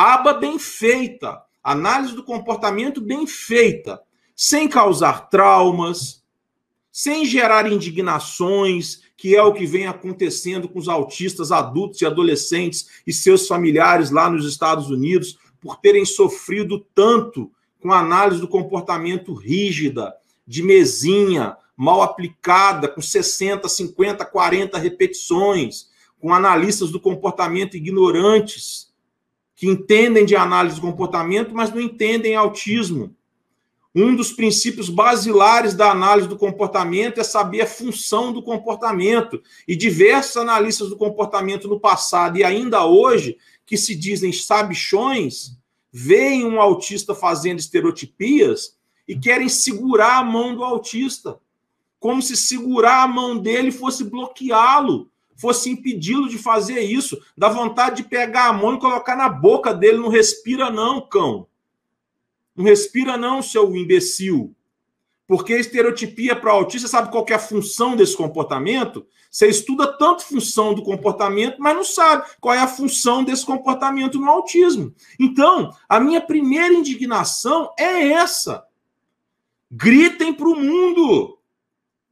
Aba 0.00 0.32
bem 0.32 0.60
feita, 0.60 1.42
análise 1.60 2.14
do 2.14 2.22
comportamento 2.22 3.00
bem 3.00 3.26
feita, 3.26 4.00
sem 4.32 4.68
causar 4.68 5.28
traumas, 5.28 6.22
sem 6.92 7.26
gerar 7.26 7.66
indignações, 7.66 9.00
que 9.16 9.34
é 9.34 9.42
o 9.42 9.52
que 9.52 9.66
vem 9.66 9.88
acontecendo 9.88 10.68
com 10.68 10.78
os 10.78 10.88
autistas 10.88 11.50
adultos 11.50 12.00
e 12.00 12.06
adolescentes 12.06 13.02
e 13.04 13.12
seus 13.12 13.48
familiares 13.48 14.12
lá 14.12 14.30
nos 14.30 14.46
Estados 14.46 14.88
Unidos 14.88 15.36
por 15.60 15.80
terem 15.80 16.04
sofrido 16.04 16.86
tanto 16.94 17.50
com 17.80 17.92
análise 17.92 18.40
do 18.40 18.46
comportamento 18.46 19.34
rígida, 19.34 20.14
de 20.46 20.62
mesinha, 20.62 21.56
mal 21.76 22.02
aplicada, 22.02 22.86
com 22.86 23.02
60, 23.02 23.68
50, 23.68 24.24
40 24.24 24.78
repetições, 24.78 25.88
com 26.20 26.32
analistas 26.32 26.92
do 26.92 27.00
comportamento 27.00 27.76
ignorantes, 27.76 28.87
que 29.58 29.66
entendem 29.66 30.24
de 30.24 30.36
análise 30.36 30.76
do 30.76 30.82
comportamento, 30.82 31.52
mas 31.52 31.72
não 31.72 31.80
entendem 31.80 32.36
autismo. 32.36 33.12
Um 33.92 34.14
dos 34.14 34.30
princípios 34.30 34.88
basilares 34.88 35.74
da 35.74 35.90
análise 35.90 36.28
do 36.28 36.38
comportamento 36.38 37.18
é 37.18 37.24
saber 37.24 37.62
a 37.62 37.66
função 37.66 38.32
do 38.32 38.40
comportamento. 38.40 39.42
E 39.66 39.74
diversos 39.74 40.36
analistas 40.36 40.90
do 40.90 40.96
comportamento 40.96 41.66
no 41.66 41.80
passado 41.80 42.38
e 42.38 42.44
ainda 42.44 42.86
hoje 42.86 43.36
que 43.66 43.76
se 43.76 43.96
dizem 43.96 44.32
sabichões, 44.32 45.58
veem 45.90 46.46
um 46.46 46.60
autista 46.60 47.12
fazendo 47.12 47.58
estereotipias 47.58 48.76
e 49.08 49.18
querem 49.18 49.48
segurar 49.48 50.18
a 50.18 50.24
mão 50.24 50.54
do 50.54 50.62
autista, 50.62 51.36
como 51.98 52.22
se 52.22 52.36
segurar 52.36 53.02
a 53.02 53.08
mão 53.08 53.36
dele 53.36 53.72
fosse 53.72 54.04
bloqueá-lo, 54.04 55.10
fosse 55.38 55.70
impedi-lo 55.70 56.28
de 56.28 56.36
fazer 56.36 56.80
isso. 56.80 57.18
Dá 57.36 57.48
vontade 57.48 58.02
de 58.02 58.08
pegar 58.08 58.48
a 58.48 58.52
mão 58.52 58.74
e 58.74 58.80
colocar 58.80 59.16
na 59.16 59.28
boca 59.28 59.72
dele, 59.72 59.98
não 59.98 60.08
respira 60.08 60.70
não, 60.70 61.00
cão. 61.00 61.46
Não 62.54 62.64
respira 62.64 63.16
não, 63.16 63.40
seu 63.40 63.74
imbecil. 63.74 64.54
Porque 65.26 65.54
estereotipia 65.54 66.34
para 66.34 66.52
autista, 66.52 66.88
sabe 66.88 67.10
qual 67.10 67.24
é 67.28 67.34
a 67.34 67.38
função 67.38 67.94
desse 67.94 68.16
comportamento? 68.16 69.06
Você 69.30 69.46
estuda 69.46 69.86
tanto 69.86 70.24
função 70.24 70.74
do 70.74 70.82
comportamento, 70.82 71.58
mas 71.58 71.76
não 71.76 71.84
sabe 71.84 72.28
qual 72.40 72.54
é 72.54 72.58
a 72.58 72.66
função 72.66 73.22
desse 73.22 73.44
comportamento 73.44 74.18
no 74.18 74.28
autismo. 74.28 74.92
Então, 75.20 75.70
a 75.88 76.00
minha 76.00 76.20
primeira 76.20 76.74
indignação 76.74 77.72
é 77.78 78.08
essa. 78.08 78.64
Gritem 79.70 80.32
para 80.32 80.48
o 80.48 80.56
mundo. 80.56 81.38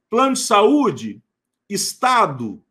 Plano 0.09 0.33
de 0.33 0.39
saúde, 0.39 1.21
Estado, 1.67 2.63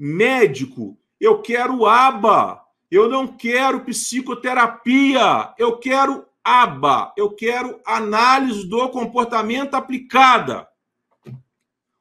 médico, 0.00 0.98
eu 1.20 1.42
quero 1.42 1.84
aba. 1.86 2.64
Eu 2.90 3.06
não 3.06 3.26
quero 3.26 3.84
psicoterapia. 3.84 5.54
Eu 5.58 5.78
quero 5.78 6.24
aba. 6.42 7.12
Eu 7.18 7.34
quero 7.34 7.78
análise 7.84 8.66
do 8.66 8.88
comportamento 8.88 9.74
aplicada. 9.74 10.66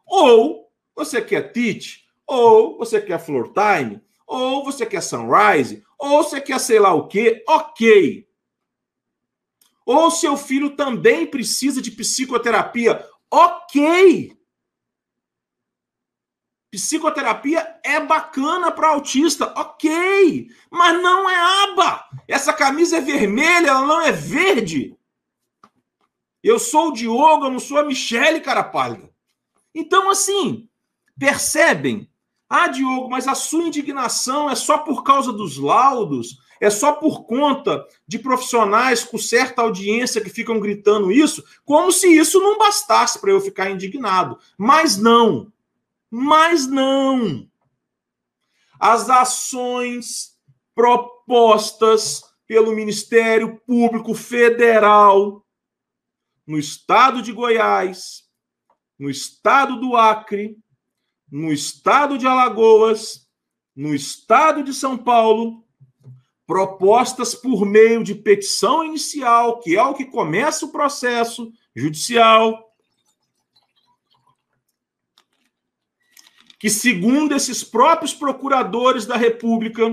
Ou 0.05 0.71
você 0.95 1.21
quer 1.21 1.51
Teach, 1.51 2.05
ou 2.25 2.77
você 2.77 3.01
quer 3.01 3.19
Floor 3.19 3.51
Time, 3.53 4.01
ou 4.25 4.63
você 4.63 4.85
quer 4.85 5.01
Sunrise, 5.01 5.83
ou 5.97 6.23
você 6.23 6.39
quer 6.39 6.59
sei 6.59 6.79
lá 6.79 6.93
o 6.93 7.07
quê, 7.07 7.43
ok. 7.47 8.27
Ou 9.85 10.09
seu 10.09 10.38
filho 10.38 10.75
também 10.75 11.27
precisa 11.27 11.81
de 11.81 11.91
psicoterapia, 11.91 13.05
ok. 13.29 14.38
Psicoterapia 16.71 17.79
é 17.84 17.99
bacana 17.99 18.71
para 18.71 18.89
autista, 18.89 19.51
ok, 19.55 20.49
mas 20.69 21.01
não 21.01 21.27
é 21.27 21.63
aba. 21.63 22.05
Essa 22.27 22.53
camisa 22.53 22.97
é 22.97 23.01
vermelha, 23.01 23.69
ela 23.69 23.88
não 23.88 24.01
é 24.01 24.12
verde. 24.12 24.95
Eu 26.43 26.60
sou 26.60 26.89
o 26.89 26.93
Diogo, 26.93 27.45
eu 27.45 27.51
não 27.51 27.60
sou 27.60 27.79
a 27.79 27.84
Michele, 27.84 28.39
cara 28.39 28.63
pálida. 28.63 29.10
Então, 29.73 30.10
assim, 30.10 30.69
percebem? 31.17 32.08
Ah, 32.47 32.67
Diogo, 32.67 33.10
mas 33.10 33.27
a 33.27 33.36
sua 33.36 33.63
indignação 33.63 34.49
é 34.49 34.55
só 34.55 34.77
por 34.77 35.03
causa 35.03 35.34
dos 35.34 35.58
laudos? 35.58 36.38
É 36.62 36.69
só 36.69 36.91
por 36.91 37.23
conta 37.23 37.86
de 38.08 38.19
profissionais 38.19 39.03
com 39.03 39.17
certa 39.17 39.62
audiência 39.62 40.21
que 40.21 40.29
ficam 40.29 40.60
gritando 40.60 41.12
isso? 41.12 41.43
Como 41.63 41.91
se 41.91 42.08
isso 42.08 42.39
não 42.39 42.58
bastasse 42.58 43.19
para 43.19 43.32
eu 43.32 43.39
ficar 43.39 43.69
indignado. 43.69 44.38
Mas 44.58 44.97
não. 44.97 45.51
Mas 46.09 46.67
não. 46.67 47.47
As 48.79 49.09
ações 49.09 50.37
propostas 50.73 52.23
pelo 52.47 52.73
Ministério 52.73 53.59
Público 53.67 54.13
Federal 54.13 55.45
no 56.47 56.57
estado 56.57 57.21
de 57.21 57.31
Goiás, 57.31 58.23
no 58.97 59.09
estado 59.09 59.79
do 59.79 59.95
Acre, 59.95 60.57
no 61.31 61.53
estado 61.53 62.17
de 62.17 62.25
Alagoas, 62.25 63.27
no 63.75 63.93
estado 63.93 64.63
de 64.63 64.73
São 64.73 64.97
Paulo, 64.97 65.63
propostas 66.47 67.35
por 67.35 67.63
meio 67.63 68.03
de 68.03 68.15
petição 68.15 68.83
inicial, 68.83 69.59
que 69.59 69.77
é 69.77 69.83
o 69.83 69.93
que 69.93 70.05
começa 70.05 70.65
o 70.65 70.71
processo 70.71 71.51
judicial, 71.75 72.68
que, 76.59 76.69
segundo 76.69 77.33
esses 77.33 77.63
próprios 77.63 78.13
procuradores 78.13 79.05
da 79.05 79.15
República, 79.15 79.83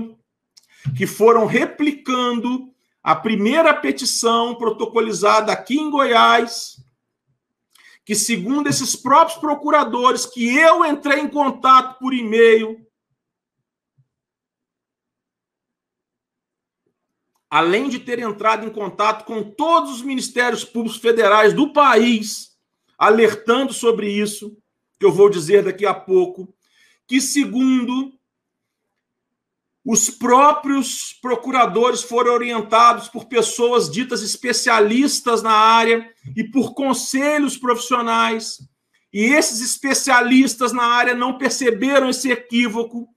que 0.97 1.07
foram 1.07 1.45
replicando 1.45 2.73
a 3.01 3.15
primeira 3.15 3.73
petição 3.73 4.53
protocolizada 4.55 5.53
aqui 5.53 5.79
em 5.79 5.89
Goiás, 5.89 6.75
que, 8.03 8.13
segundo 8.13 8.67
esses 8.67 8.97
próprios 8.97 9.39
procuradores, 9.39 10.25
que 10.25 10.57
eu 10.57 10.85
entrei 10.85 11.21
em 11.21 11.29
contato 11.29 11.99
por 11.99 12.13
e-mail, 12.13 12.85
além 17.49 17.87
de 17.87 17.99
ter 17.99 18.19
entrado 18.19 18.65
em 18.65 18.69
contato 18.69 19.23
com 19.23 19.41
todos 19.41 19.89
os 19.91 20.01
ministérios 20.01 20.65
públicos 20.65 20.99
federais 20.99 21.53
do 21.53 21.71
país, 21.71 22.57
alertando 22.97 23.71
sobre 23.71 24.11
isso, 24.11 24.57
que 24.99 25.05
eu 25.05 25.11
vou 25.13 25.29
dizer 25.29 25.63
daqui 25.63 25.85
a 25.85 25.93
pouco, 25.93 26.53
que, 27.07 27.21
segundo 27.21 28.13
os 29.89 30.09
próprios 30.09 31.13
procuradores 31.21 32.03
foram 32.03 32.33
orientados 32.33 33.07
por 33.07 33.25
pessoas 33.25 33.89
ditas 33.89 34.21
especialistas 34.21 35.41
na 35.41 35.53
área 35.53 36.11
e 36.35 36.43
por 36.43 36.73
conselhos 36.73 37.55
profissionais. 37.55 38.57
E 39.13 39.23
esses 39.23 39.61
especialistas 39.61 40.73
na 40.73 40.83
área 40.83 41.15
não 41.15 41.37
perceberam 41.37 42.09
esse 42.09 42.29
equívoco. 42.29 43.07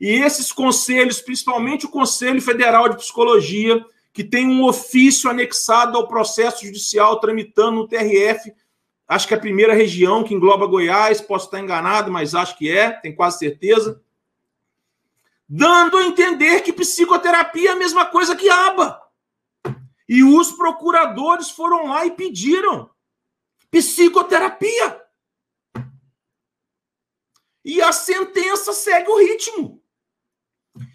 E 0.00 0.08
esses 0.08 0.50
conselhos, 0.50 1.20
principalmente 1.20 1.86
o 1.86 1.90
Conselho 1.90 2.42
Federal 2.42 2.88
de 2.88 2.96
Psicologia, 2.96 3.80
que 4.12 4.24
tem 4.24 4.48
um 4.48 4.64
ofício 4.64 5.30
anexado 5.30 5.96
ao 5.96 6.08
processo 6.08 6.66
judicial 6.66 7.20
tramitando 7.20 7.76
no 7.76 7.86
TRF, 7.86 8.52
acho 9.08 9.26
que 9.26 9.34
é 9.34 9.36
a 9.36 9.40
primeira 9.40 9.72
região 9.72 10.22
que 10.22 10.34
engloba 10.34 10.66
Goiás, 10.66 11.20
posso 11.20 11.46
estar 11.46 11.58
enganado, 11.58 12.12
mas 12.12 12.34
acho 12.34 12.56
que 12.56 12.70
é, 12.70 12.90
tenho 12.90 13.16
quase 13.16 13.38
certeza 13.38 14.00
dando 15.48 15.96
a 15.96 16.04
entender 16.04 16.60
que 16.60 16.72
psicoterapia 16.72 17.70
é 17.70 17.72
a 17.72 17.76
mesma 17.76 18.04
coisa 18.04 18.36
que 18.36 18.50
aba. 18.50 19.02
E 20.06 20.22
os 20.22 20.52
procuradores 20.52 21.50
foram 21.50 21.86
lá 21.86 22.04
e 22.04 22.10
pediram 22.10 22.90
psicoterapia. 23.70 25.04
E 27.64 27.80
a 27.80 27.92
sentença 27.92 28.72
segue 28.72 29.10
o 29.10 29.18
ritmo. 29.18 29.82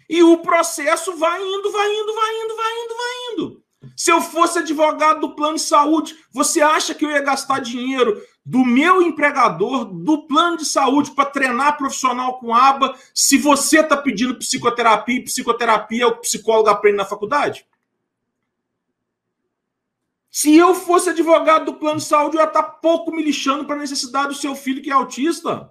E 0.08 0.22
o 0.22 0.38
processo 0.38 1.16
vai 1.16 1.40
indo, 1.42 1.70
vai 1.70 1.94
indo, 1.94 2.14
vai 2.14 2.40
indo, 2.40 2.56
vai 2.56 2.84
indo, 2.84 2.96
vai 2.96 3.32
indo. 3.32 3.63
Se 3.96 4.10
eu 4.10 4.20
fosse 4.20 4.58
advogado 4.58 5.20
do 5.20 5.34
plano 5.34 5.54
de 5.54 5.62
saúde, 5.62 6.16
você 6.32 6.60
acha 6.60 6.94
que 6.94 7.04
eu 7.04 7.10
ia 7.10 7.22
gastar 7.22 7.60
dinheiro 7.60 8.20
do 8.44 8.64
meu 8.64 9.00
empregador, 9.00 9.84
do 9.84 10.26
plano 10.26 10.58
de 10.58 10.64
saúde, 10.64 11.12
para 11.12 11.30
treinar 11.30 11.78
profissional 11.78 12.38
com 12.38 12.54
aba, 12.54 12.94
se 13.14 13.38
você 13.38 13.80
está 13.80 13.96
pedindo 13.96 14.36
psicoterapia 14.36 15.16
e 15.16 15.24
psicoterapia 15.24 16.04
é 16.04 16.06
o 16.06 16.16
psicólogo 16.18 16.68
aprende 16.68 16.96
na 16.96 17.04
faculdade? 17.04 17.66
Se 20.30 20.54
eu 20.56 20.74
fosse 20.74 21.10
advogado 21.10 21.66
do 21.66 21.74
plano 21.74 21.98
de 22.00 22.04
saúde, 22.04 22.36
eu 22.36 22.42
ia 22.42 22.48
estar 22.48 22.62
tá 22.62 22.68
pouco 22.68 23.12
me 23.12 23.22
lixando 23.22 23.64
para 23.64 23.76
a 23.76 23.78
necessidade 23.78 24.28
do 24.28 24.34
seu 24.34 24.56
filho 24.56 24.82
que 24.82 24.90
é 24.90 24.92
autista. 24.92 25.70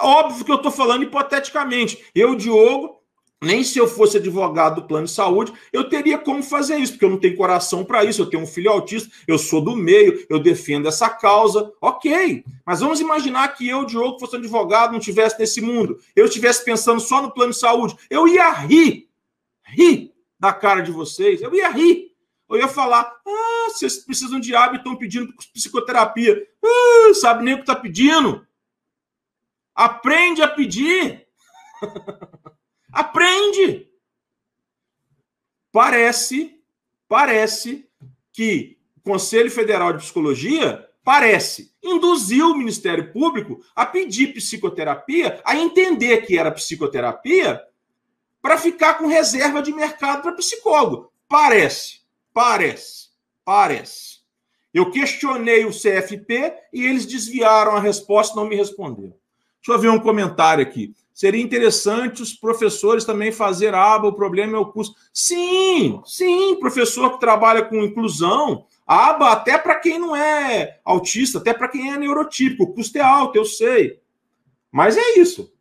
Óbvio 0.00 0.44
que 0.44 0.50
eu 0.50 0.56
estou 0.56 0.72
falando 0.72 1.02
hipoteticamente. 1.02 2.06
Eu, 2.14 2.34
Diogo, 2.34 2.97
nem 3.40 3.62
se 3.62 3.78
eu 3.78 3.86
fosse 3.86 4.16
advogado 4.16 4.80
do 4.80 4.88
plano 4.88 5.06
de 5.06 5.12
saúde, 5.12 5.52
eu 5.72 5.88
teria 5.88 6.18
como 6.18 6.42
fazer 6.42 6.76
isso, 6.76 6.92
porque 6.92 7.04
eu 7.04 7.10
não 7.10 7.20
tenho 7.20 7.36
coração 7.36 7.84
para 7.84 8.04
isso. 8.04 8.22
Eu 8.22 8.26
tenho 8.26 8.42
um 8.42 8.46
filho 8.46 8.70
autista, 8.70 9.08
eu 9.28 9.38
sou 9.38 9.60
do 9.60 9.76
meio, 9.76 10.26
eu 10.28 10.40
defendo 10.40 10.88
essa 10.88 11.08
causa. 11.08 11.72
Ok, 11.80 12.44
mas 12.66 12.80
vamos 12.80 13.00
imaginar 13.00 13.48
que 13.48 13.68
eu, 13.68 13.84
Diogo, 13.84 14.18
fosse 14.18 14.36
advogado, 14.36 14.90
não 14.90 14.98
estivesse 14.98 15.38
nesse 15.38 15.60
mundo, 15.60 15.98
eu 16.16 16.24
estivesse 16.24 16.64
pensando 16.64 17.00
só 17.00 17.22
no 17.22 17.32
plano 17.32 17.52
de 17.52 17.58
saúde. 17.58 17.96
Eu 18.10 18.26
ia 18.26 18.50
rir, 18.50 19.08
rir 19.64 20.12
da 20.38 20.52
cara 20.52 20.80
de 20.80 20.90
vocês, 20.90 21.40
eu 21.40 21.54
ia 21.54 21.68
rir. 21.68 22.08
Eu 22.48 22.56
ia 22.56 22.68
falar, 22.68 23.02
ah, 23.26 23.68
vocês 23.68 23.98
precisam 23.98 24.40
de 24.40 24.54
hábito, 24.54 24.78
estão 24.78 24.96
pedindo 24.96 25.34
psicoterapia. 25.52 26.46
Ah, 26.64 27.14
sabe 27.14 27.44
nem 27.44 27.54
o 27.54 27.58
que 27.58 27.62
está 27.62 27.76
pedindo. 27.76 28.46
Aprende 29.74 30.42
a 30.42 30.48
pedir. 30.48 31.26
Aprende! 32.92 33.88
Parece, 35.70 36.60
parece 37.06 37.88
que 38.32 38.78
o 38.96 39.00
Conselho 39.00 39.50
Federal 39.50 39.92
de 39.92 39.98
Psicologia 39.98 40.88
parece 41.04 41.72
induziu 41.82 42.50
o 42.50 42.56
Ministério 42.56 43.12
Público 43.12 43.60
a 43.74 43.86
pedir 43.86 44.34
psicoterapia, 44.34 45.40
a 45.44 45.56
entender 45.56 46.26
que 46.26 46.38
era 46.38 46.50
psicoterapia, 46.50 47.62
para 48.42 48.58
ficar 48.58 48.94
com 48.94 49.06
reserva 49.06 49.62
de 49.62 49.72
mercado 49.72 50.22
para 50.22 50.32
psicólogo. 50.32 51.12
Parece, 51.28 52.00
parece, 52.32 53.08
parece. 53.44 54.18
Eu 54.72 54.90
questionei 54.90 55.64
o 55.64 55.70
CFP 55.70 56.54
e 56.72 56.84
eles 56.84 57.06
desviaram 57.06 57.76
a 57.76 57.80
resposta, 57.80 58.36
não 58.36 58.48
me 58.48 58.56
responderam. 58.56 59.14
Deixa 59.60 59.72
eu 59.72 59.78
ver 59.78 59.88
um 59.88 59.98
comentário 59.98 60.62
aqui. 60.62 60.94
Seria 61.18 61.42
interessante 61.42 62.22
os 62.22 62.32
professores 62.32 63.04
também 63.04 63.32
fazer 63.32 63.74
aba, 63.74 64.06
o 64.06 64.12
problema 64.12 64.56
é 64.56 64.60
o 64.60 64.70
custo. 64.70 64.94
Sim, 65.12 66.00
sim, 66.06 66.54
professor 66.60 67.10
que 67.10 67.18
trabalha 67.18 67.64
com 67.64 67.82
inclusão, 67.82 68.66
aba 68.86 69.32
até 69.32 69.58
para 69.58 69.74
quem 69.80 69.98
não 69.98 70.14
é 70.14 70.78
autista, 70.84 71.38
até 71.38 71.52
para 71.52 71.66
quem 71.66 71.90
é 71.90 71.98
neurotípico, 71.98 72.62
o 72.62 72.72
custo 72.72 72.98
é 72.98 73.00
alto, 73.00 73.34
eu 73.34 73.44
sei. 73.44 73.98
Mas 74.70 74.96
é 74.96 75.18
isso. 75.18 75.52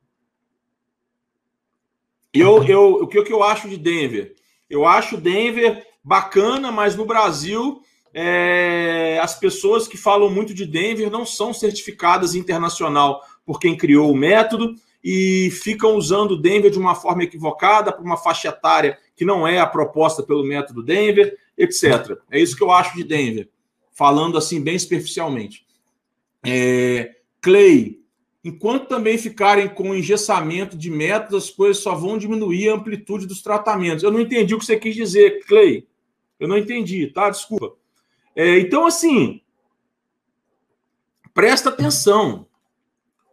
Eu, 2.32 2.64
eu, 2.66 2.94
o 3.02 3.08
que, 3.08 3.18
eu 3.18 3.42
acho 3.42 3.68
de 3.68 3.78
Denver? 3.78 4.36
Eu 4.70 4.86
acho 4.86 5.18
Denver 5.18 5.84
bacana, 6.04 6.72
mas 6.72 6.96
no 6.96 7.04
Brasil 7.04 7.82
é, 8.14 9.20
as 9.24 9.34
pessoas 9.40 9.88
que 9.88 9.98
falam 9.98 10.30
muito 10.30 10.54
de 10.54 10.68
Denver 10.68 11.10
não 11.10 11.26
são 11.26 11.52
certificadas 11.52 12.36
internacional 12.36 13.24
por 13.44 13.60
quem 13.60 13.76
criou 13.76 14.12
o 14.12 14.16
método 14.16 14.76
e 15.10 15.50
ficam 15.52 15.96
usando 15.96 16.32
o 16.32 16.36
Denver 16.36 16.70
de 16.70 16.78
uma 16.78 16.94
forma 16.94 17.24
equivocada, 17.24 17.94
para 17.94 18.04
uma 18.04 18.18
faixa 18.18 18.50
etária 18.50 19.00
que 19.16 19.24
não 19.24 19.48
é 19.48 19.58
a 19.58 19.66
proposta 19.66 20.22
pelo 20.22 20.44
método 20.44 20.84
Denver, 20.84 21.34
etc. 21.58 22.20
É 22.30 22.38
isso 22.38 22.58
que 22.58 22.62
eu 22.62 22.74
acho 22.74 22.94
de 22.94 23.06
Denver, 23.06 23.48
falando 23.94 24.38
assim 24.38 24.62
bem 24.62 24.78
superficialmente. 24.78 25.66
É, 26.46 27.16
Clay, 27.40 28.02
enquanto 28.44 28.90
também 28.90 29.18
ficarem 29.18 29.70
com 29.70 29.96
engessamento 29.96 30.78
de 30.78 30.92
métodos, 30.92 31.46
as 31.46 31.50
coisas 31.50 31.82
só 31.82 31.96
vão 31.96 32.18
diminuir 32.18 32.68
a 32.68 32.74
amplitude 32.74 33.26
dos 33.26 33.42
tratamentos. 33.42 34.04
Eu 34.04 34.12
não 34.12 34.20
entendi 34.20 34.54
o 34.56 34.60
que 34.60 34.66
você 34.66 34.76
quis 34.76 34.94
dizer, 34.94 35.40
Clay. 35.48 35.88
Eu 36.38 36.50
não 36.50 36.58
entendi, 36.58 37.08
tá? 37.08 37.30
Desculpa. 37.30 37.78
É, 38.36 38.60
então, 38.60 38.86
assim, 38.86 39.40
presta 41.34 41.70
atenção. 41.70 42.46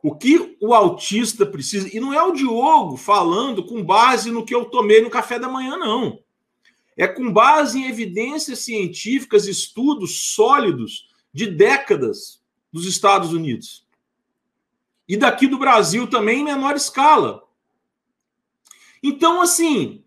O 0.05 0.15
que 0.15 0.59
o 0.61 0.75
autista 0.75 1.47
precisa, 1.47 1.89
e 1.91 1.99
não 1.99 2.13
é 2.13 2.23
o 2.23 2.33
Diogo 2.33 2.95
falando 2.95 3.65
com 3.65 3.83
base 3.83 4.31
no 4.31 4.45
que 4.45 4.55
eu 4.55 4.67
tomei 4.67 5.01
no 5.01 5.09
café 5.09 5.39
da 5.39 5.49
manhã, 5.49 5.79
não. 5.79 6.23
É 6.95 7.09
com 7.09 7.33
base 7.33 7.79
em 7.79 7.87
evidências 7.87 8.59
científicas, 8.59 9.47
estudos 9.47 10.35
sólidos 10.35 11.09
de 11.33 11.47
décadas 11.47 12.43
dos 12.71 12.85
Estados 12.85 13.33
Unidos. 13.33 13.87
E 15.09 15.17
daqui 15.17 15.47
do 15.47 15.57
Brasil 15.57 16.07
também 16.07 16.41
em 16.41 16.45
menor 16.45 16.77
escala. 16.77 17.43
Então, 19.03 19.41
assim, 19.41 20.05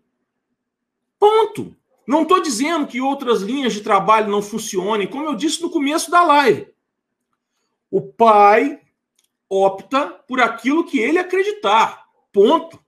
ponto. 1.18 1.74
Não 2.06 2.22
estou 2.22 2.40
dizendo 2.40 2.86
que 2.86 3.00
outras 3.00 3.42
linhas 3.42 3.72
de 3.72 3.80
trabalho 3.80 4.30
não 4.30 4.42
funcionem, 4.42 5.08
como 5.08 5.24
eu 5.24 5.34
disse 5.34 5.60
no 5.60 5.70
começo 5.70 6.08
da 6.08 6.22
live. 6.22 6.68
O 7.90 8.00
pai 8.00 8.80
opta 9.48 10.08
por 10.26 10.40
aquilo 10.40 10.84
que 10.84 10.98
ele 10.98 11.18
acreditar. 11.18 12.04
Ponto. 12.32 12.78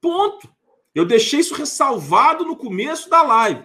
Ponto. 0.00 0.48
Eu 0.94 1.04
deixei 1.04 1.40
isso 1.40 1.54
ressalvado 1.54 2.44
no 2.44 2.56
começo 2.56 3.10
da 3.10 3.22
live. 3.22 3.64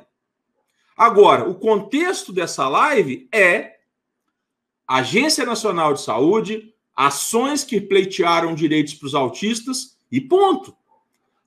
Agora, 0.97 1.49
o 1.49 1.55
contexto 1.55 2.33
dessa 2.33 2.67
live 2.67 3.27
é 3.31 3.77
Agência 4.85 5.45
Nacional 5.45 5.93
de 5.93 6.01
Saúde, 6.01 6.75
ações 6.93 7.63
que 7.63 7.79
pleitearam 7.79 8.53
direitos 8.53 8.93
para 8.93 9.07
os 9.07 9.15
autistas 9.15 9.97
e 10.11 10.19
ponto. 10.19 10.75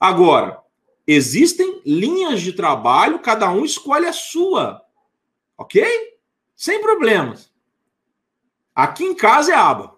Agora, 0.01 0.63
existem 1.07 1.83
linhas 1.85 2.41
de 2.41 2.55
trabalho, 2.55 3.19
cada 3.19 3.51
um 3.51 3.65
escolhe 3.65 4.07
a 4.07 4.13
sua. 4.13 4.83
Ok? 5.57 5.85
Sem 6.57 6.81
problemas. 6.81 7.53
Aqui 8.75 9.05
em 9.05 9.15
casa 9.15 9.53
é 9.53 9.55
aba 9.55 9.94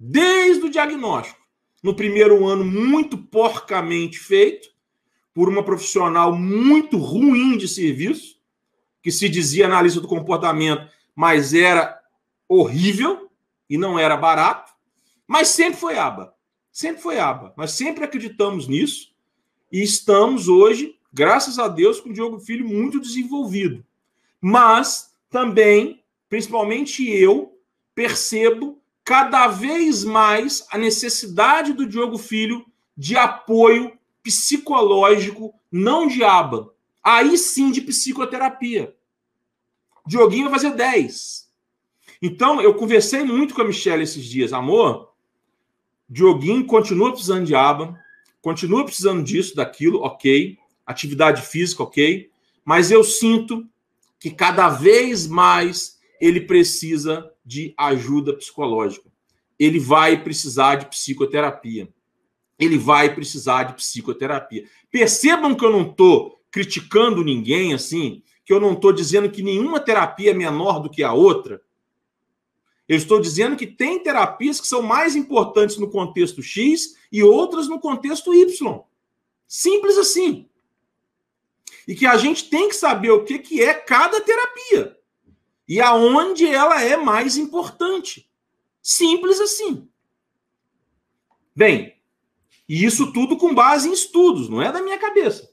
desde 0.00 0.64
o 0.64 0.70
diagnóstico. 0.70 1.38
No 1.82 1.94
primeiro 1.94 2.46
ano, 2.46 2.64
muito 2.64 3.18
porcamente 3.18 4.18
feito, 4.18 4.70
por 5.34 5.48
uma 5.48 5.62
profissional 5.62 6.34
muito 6.34 6.96
ruim 6.96 7.58
de 7.58 7.68
serviço, 7.68 8.40
que 9.02 9.12
se 9.12 9.28
dizia 9.28 9.66
analista 9.66 10.00
do 10.00 10.08
comportamento, 10.08 10.90
mas 11.14 11.52
era 11.52 12.00
horrível 12.48 13.30
e 13.68 13.78
não 13.78 13.98
era 13.98 14.16
barato, 14.16 14.72
mas 15.26 15.48
sempre 15.48 15.78
foi 15.78 15.98
aba. 15.98 16.34
Sempre 16.72 17.02
foi 17.02 17.18
aba. 17.18 17.52
Nós 17.56 17.72
sempre 17.72 18.04
acreditamos 18.04 18.66
nisso 18.66 19.12
e 19.70 19.82
estamos 19.82 20.48
hoje, 20.48 20.98
graças 21.12 21.58
a 21.58 21.68
Deus, 21.68 22.00
com 22.00 22.10
o 22.10 22.12
Diogo 22.12 22.40
Filho 22.40 22.66
muito 22.66 23.00
desenvolvido. 23.00 23.84
Mas 24.40 25.14
também, 25.28 26.02
principalmente 26.28 27.08
eu, 27.08 27.58
percebo 27.94 28.79
cada 29.10 29.48
vez 29.48 30.04
mais 30.04 30.64
a 30.70 30.78
necessidade 30.78 31.72
do 31.72 31.84
Diogo 31.84 32.16
Filho 32.16 32.64
de 32.96 33.16
apoio 33.16 33.98
psicológico, 34.22 35.52
não 35.68 36.06
de 36.06 36.22
aba. 36.22 36.72
Aí 37.02 37.36
sim 37.36 37.72
de 37.72 37.80
psicoterapia. 37.80 38.94
Dioguinho 40.06 40.48
vai 40.48 40.60
fazer 40.60 40.76
10. 40.76 41.50
Então, 42.22 42.60
eu 42.60 42.72
conversei 42.74 43.24
muito 43.24 43.52
com 43.52 43.62
a 43.62 43.64
Michelle 43.64 44.04
esses 44.04 44.24
dias. 44.24 44.52
Amor, 44.52 45.12
Dioguinho 46.08 46.64
continua 46.64 47.10
precisando 47.10 47.46
de 47.46 47.54
aba, 47.56 47.98
continua 48.40 48.84
precisando 48.84 49.24
disso, 49.24 49.56
daquilo, 49.56 50.04
ok. 50.04 50.56
Atividade 50.86 51.42
física, 51.42 51.82
ok. 51.82 52.30
Mas 52.64 52.92
eu 52.92 53.02
sinto 53.02 53.66
que 54.20 54.30
cada 54.30 54.68
vez 54.68 55.26
mais 55.26 55.99
ele 56.20 56.42
precisa 56.42 57.32
de 57.44 57.72
ajuda 57.76 58.36
psicológica. 58.36 59.10
Ele 59.58 59.78
vai 59.78 60.22
precisar 60.22 60.76
de 60.76 60.86
psicoterapia. 60.86 61.88
Ele 62.58 62.76
vai 62.76 63.14
precisar 63.14 63.64
de 63.64 63.74
psicoterapia. 63.74 64.68
Percebam 64.90 65.54
que 65.54 65.64
eu 65.64 65.70
não 65.70 65.90
estou 65.90 66.38
criticando 66.50 67.24
ninguém 67.24 67.72
assim, 67.72 68.22
que 68.44 68.52
eu 68.52 68.60
não 68.60 68.74
estou 68.74 68.92
dizendo 68.92 69.30
que 69.30 69.42
nenhuma 69.42 69.80
terapia 69.80 70.32
é 70.32 70.34
menor 70.34 70.80
do 70.80 70.90
que 70.90 71.02
a 71.02 71.12
outra. 71.12 71.62
Eu 72.86 72.96
estou 72.96 73.20
dizendo 73.20 73.56
que 73.56 73.66
tem 73.66 74.02
terapias 74.02 74.60
que 74.60 74.66
são 74.66 74.82
mais 74.82 75.16
importantes 75.16 75.78
no 75.78 75.88
contexto 75.88 76.42
X 76.42 76.96
e 77.10 77.22
outras 77.22 77.68
no 77.68 77.78
contexto 77.78 78.34
Y. 78.34 78.80
Simples 79.46 79.96
assim. 79.96 80.48
E 81.86 81.94
que 81.94 82.04
a 82.04 82.16
gente 82.16 82.50
tem 82.50 82.68
que 82.68 82.74
saber 82.76 83.10
o 83.10 83.24
que, 83.24 83.62
é 83.62 83.72
cada 83.72 84.20
terapia 84.20 84.99
e 85.70 85.80
aonde 85.80 86.44
ela 86.48 86.82
é 86.82 86.96
mais 86.96 87.36
importante. 87.36 88.28
Simples 88.82 89.38
assim. 89.38 89.88
Bem, 91.54 91.96
e 92.68 92.84
isso 92.84 93.12
tudo 93.12 93.36
com 93.36 93.54
base 93.54 93.88
em 93.88 93.92
estudos, 93.92 94.48
não 94.48 94.60
é 94.60 94.72
da 94.72 94.82
minha 94.82 94.98
cabeça. 94.98 95.48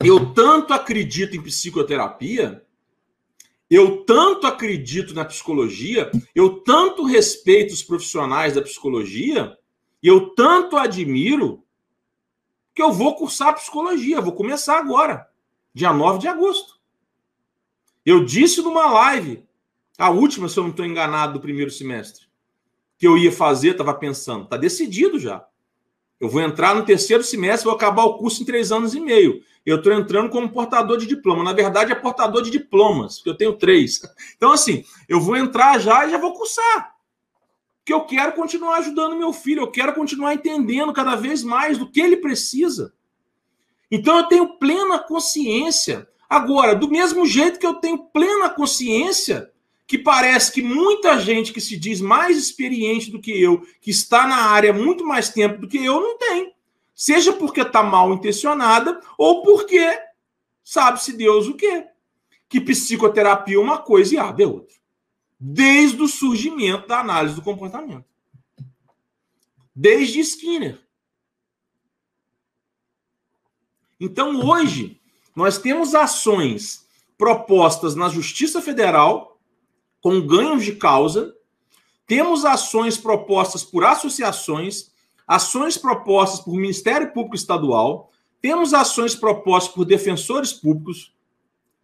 Eu 0.00 0.32
tanto 0.32 0.72
acredito 0.72 1.36
em 1.36 1.42
psicoterapia, 1.42 2.66
eu 3.68 4.02
tanto 4.06 4.46
acredito 4.46 5.12
na 5.12 5.26
psicologia, 5.26 6.10
eu 6.34 6.60
tanto 6.60 7.04
respeito 7.04 7.74
os 7.74 7.82
profissionais 7.82 8.54
da 8.54 8.62
psicologia, 8.62 9.54
eu 10.02 10.30
tanto 10.30 10.78
admiro, 10.78 11.62
que 12.74 12.80
eu 12.80 12.90
vou 12.90 13.14
cursar 13.14 13.54
psicologia, 13.54 14.22
vou 14.22 14.32
começar 14.32 14.78
agora, 14.78 15.28
dia 15.74 15.92
9 15.92 16.18
de 16.18 16.28
agosto. 16.28 16.73
Eu 18.04 18.24
disse 18.24 18.60
numa 18.60 18.90
live, 18.90 19.44
a 19.96 20.10
última, 20.10 20.48
se 20.48 20.58
eu 20.58 20.64
não 20.64 20.70
estou 20.70 20.84
enganado, 20.84 21.34
do 21.34 21.40
primeiro 21.40 21.70
semestre, 21.70 22.26
que 22.98 23.06
eu 23.06 23.16
ia 23.16 23.32
fazer, 23.32 23.70
estava 23.70 23.94
pensando, 23.94 24.44
está 24.44 24.56
decidido 24.56 25.18
já. 25.18 25.46
Eu 26.20 26.28
vou 26.28 26.40
entrar 26.40 26.74
no 26.74 26.84
terceiro 26.84 27.22
semestre, 27.22 27.64
vou 27.64 27.74
acabar 27.74 28.04
o 28.04 28.18
curso 28.18 28.42
em 28.42 28.46
três 28.46 28.70
anos 28.70 28.94
e 28.94 29.00
meio. 29.00 29.42
Eu 29.64 29.76
estou 29.76 29.92
entrando 29.92 30.30
como 30.30 30.50
portador 30.50 30.98
de 30.98 31.06
diploma. 31.06 31.42
Na 31.42 31.52
verdade, 31.52 31.92
é 31.92 31.94
portador 31.94 32.42
de 32.42 32.50
diplomas, 32.50 33.16
porque 33.16 33.30
eu 33.30 33.36
tenho 33.36 33.54
três. 33.54 34.00
Então, 34.36 34.52
assim, 34.52 34.84
eu 35.08 35.20
vou 35.20 35.36
entrar 35.36 35.78
já 35.78 36.06
e 36.06 36.10
já 36.10 36.18
vou 36.18 36.34
cursar. 36.34 36.94
Porque 37.78 37.92
eu 37.92 38.02
quero 38.02 38.32
continuar 38.32 38.78
ajudando 38.78 39.16
meu 39.16 39.32
filho, 39.32 39.62
eu 39.62 39.70
quero 39.70 39.94
continuar 39.94 40.34
entendendo 40.34 40.92
cada 40.92 41.14
vez 41.16 41.42
mais 41.42 41.78
do 41.78 41.90
que 41.90 42.00
ele 42.00 42.16
precisa. 42.16 42.92
Então, 43.90 44.18
eu 44.18 44.24
tenho 44.24 44.58
plena 44.58 44.98
consciência. 44.98 46.08
Agora, 46.34 46.74
do 46.74 46.90
mesmo 46.90 47.24
jeito 47.24 47.60
que 47.60 47.66
eu 47.66 47.74
tenho 47.74 47.96
plena 47.96 48.50
consciência 48.50 49.52
que 49.86 49.96
parece 49.96 50.50
que 50.50 50.62
muita 50.62 51.20
gente 51.20 51.52
que 51.52 51.60
se 51.60 51.76
diz 51.76 52.00
mais 52.00 52.36
experiente 52.36 53.08
do 53.08 53.20
que 53.20 53.30
eu, 53.30 53.64
que 53.80 53.92
está 53.92 54.26
na 54.26 54.50
área 54.50 54.72
muito 54.72 55.06
mais 55.06 55.28
tempo 55.28 55.60
do 55.60 55.68
que 55.68 55.78
eu, 55.78 56.00
não 56.00 56.18
tem. 56.18 56.52
Seja 56.92 57.32
porque 57.32 57.60
está 57.60 57.84
mal 57.84 58.12
intencionada 58.12 59.00
ou 59.16 59.44
porque 59.44 59.96
sabe-se 60.64 61.12
Deus 61.12 61.46
o 61.46 61.54
quê. 61.54 61.86
Que 62.48 62.60
psicoterapia 62.60 63.54
é 63.54 63.60
uma 63.60 63.78
coisa 63.78 64.16
e 64.16 64.18
a 64.18 64.34
é 64.36 64.44
outra. 64.44 64.74
Desde 65.38 66.02
o 66.02 66.08
surgimento 66.08 66.88
da 66.88 66.98
análise 66.98 67.36
do 67.36 67.42
comportamento. 67.42 68.06
Desde 69.72 70.18
Skinner. 70.18 70.80
Então, 74.00 74.44
hoje, 74.44 75.00
nós 75.34 75.58
temos 75.58 75.94
ações 75.94 76.86
propostas 77.18 77.94
na 77.94 78.08
Justiça 78.08 78.62
Federal 78.62 79.38
com 80.00 80.24
ganhos 80.24 80.64
de 80.64 80.76
causa, 80.76 81.34
temos 82.06 82.44
ações 82.44 82.98
propostas 82.98 83.64
por 83.64 83.84
associações, 83.84 84.92
ações 85.26 85.78
propostas 85.78 86.40
por 86.40 86.54
Ministério 86.54 87.12
Público 87.12 87.34
Estadual, 87.34 88.12
temos 88.42 88.74
ações 88.74 89.14
propostas 89.14 89.74
por 89.74 89.86
defensores 89.86 90.52
públicos, 90.52 91.14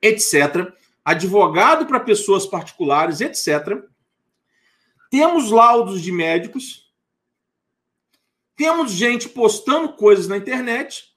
etc., 0.02 0.70
advogado 1.02 1.86
para 1.86 1.98
pessoas 1.98 2.44
particulares, 2.44 3.22
etc. 3.22 3.82
Temos 5.10 5.50
laudos 5.50 6.02
de 6.02 6.12
médicos, 6.12 6.92
temos 8.54 8.92
gente 8.92 9.26
postando 9.30 9.94
coisas 9.94 10.28
na 10.28 10.36
internet 10.36 11.09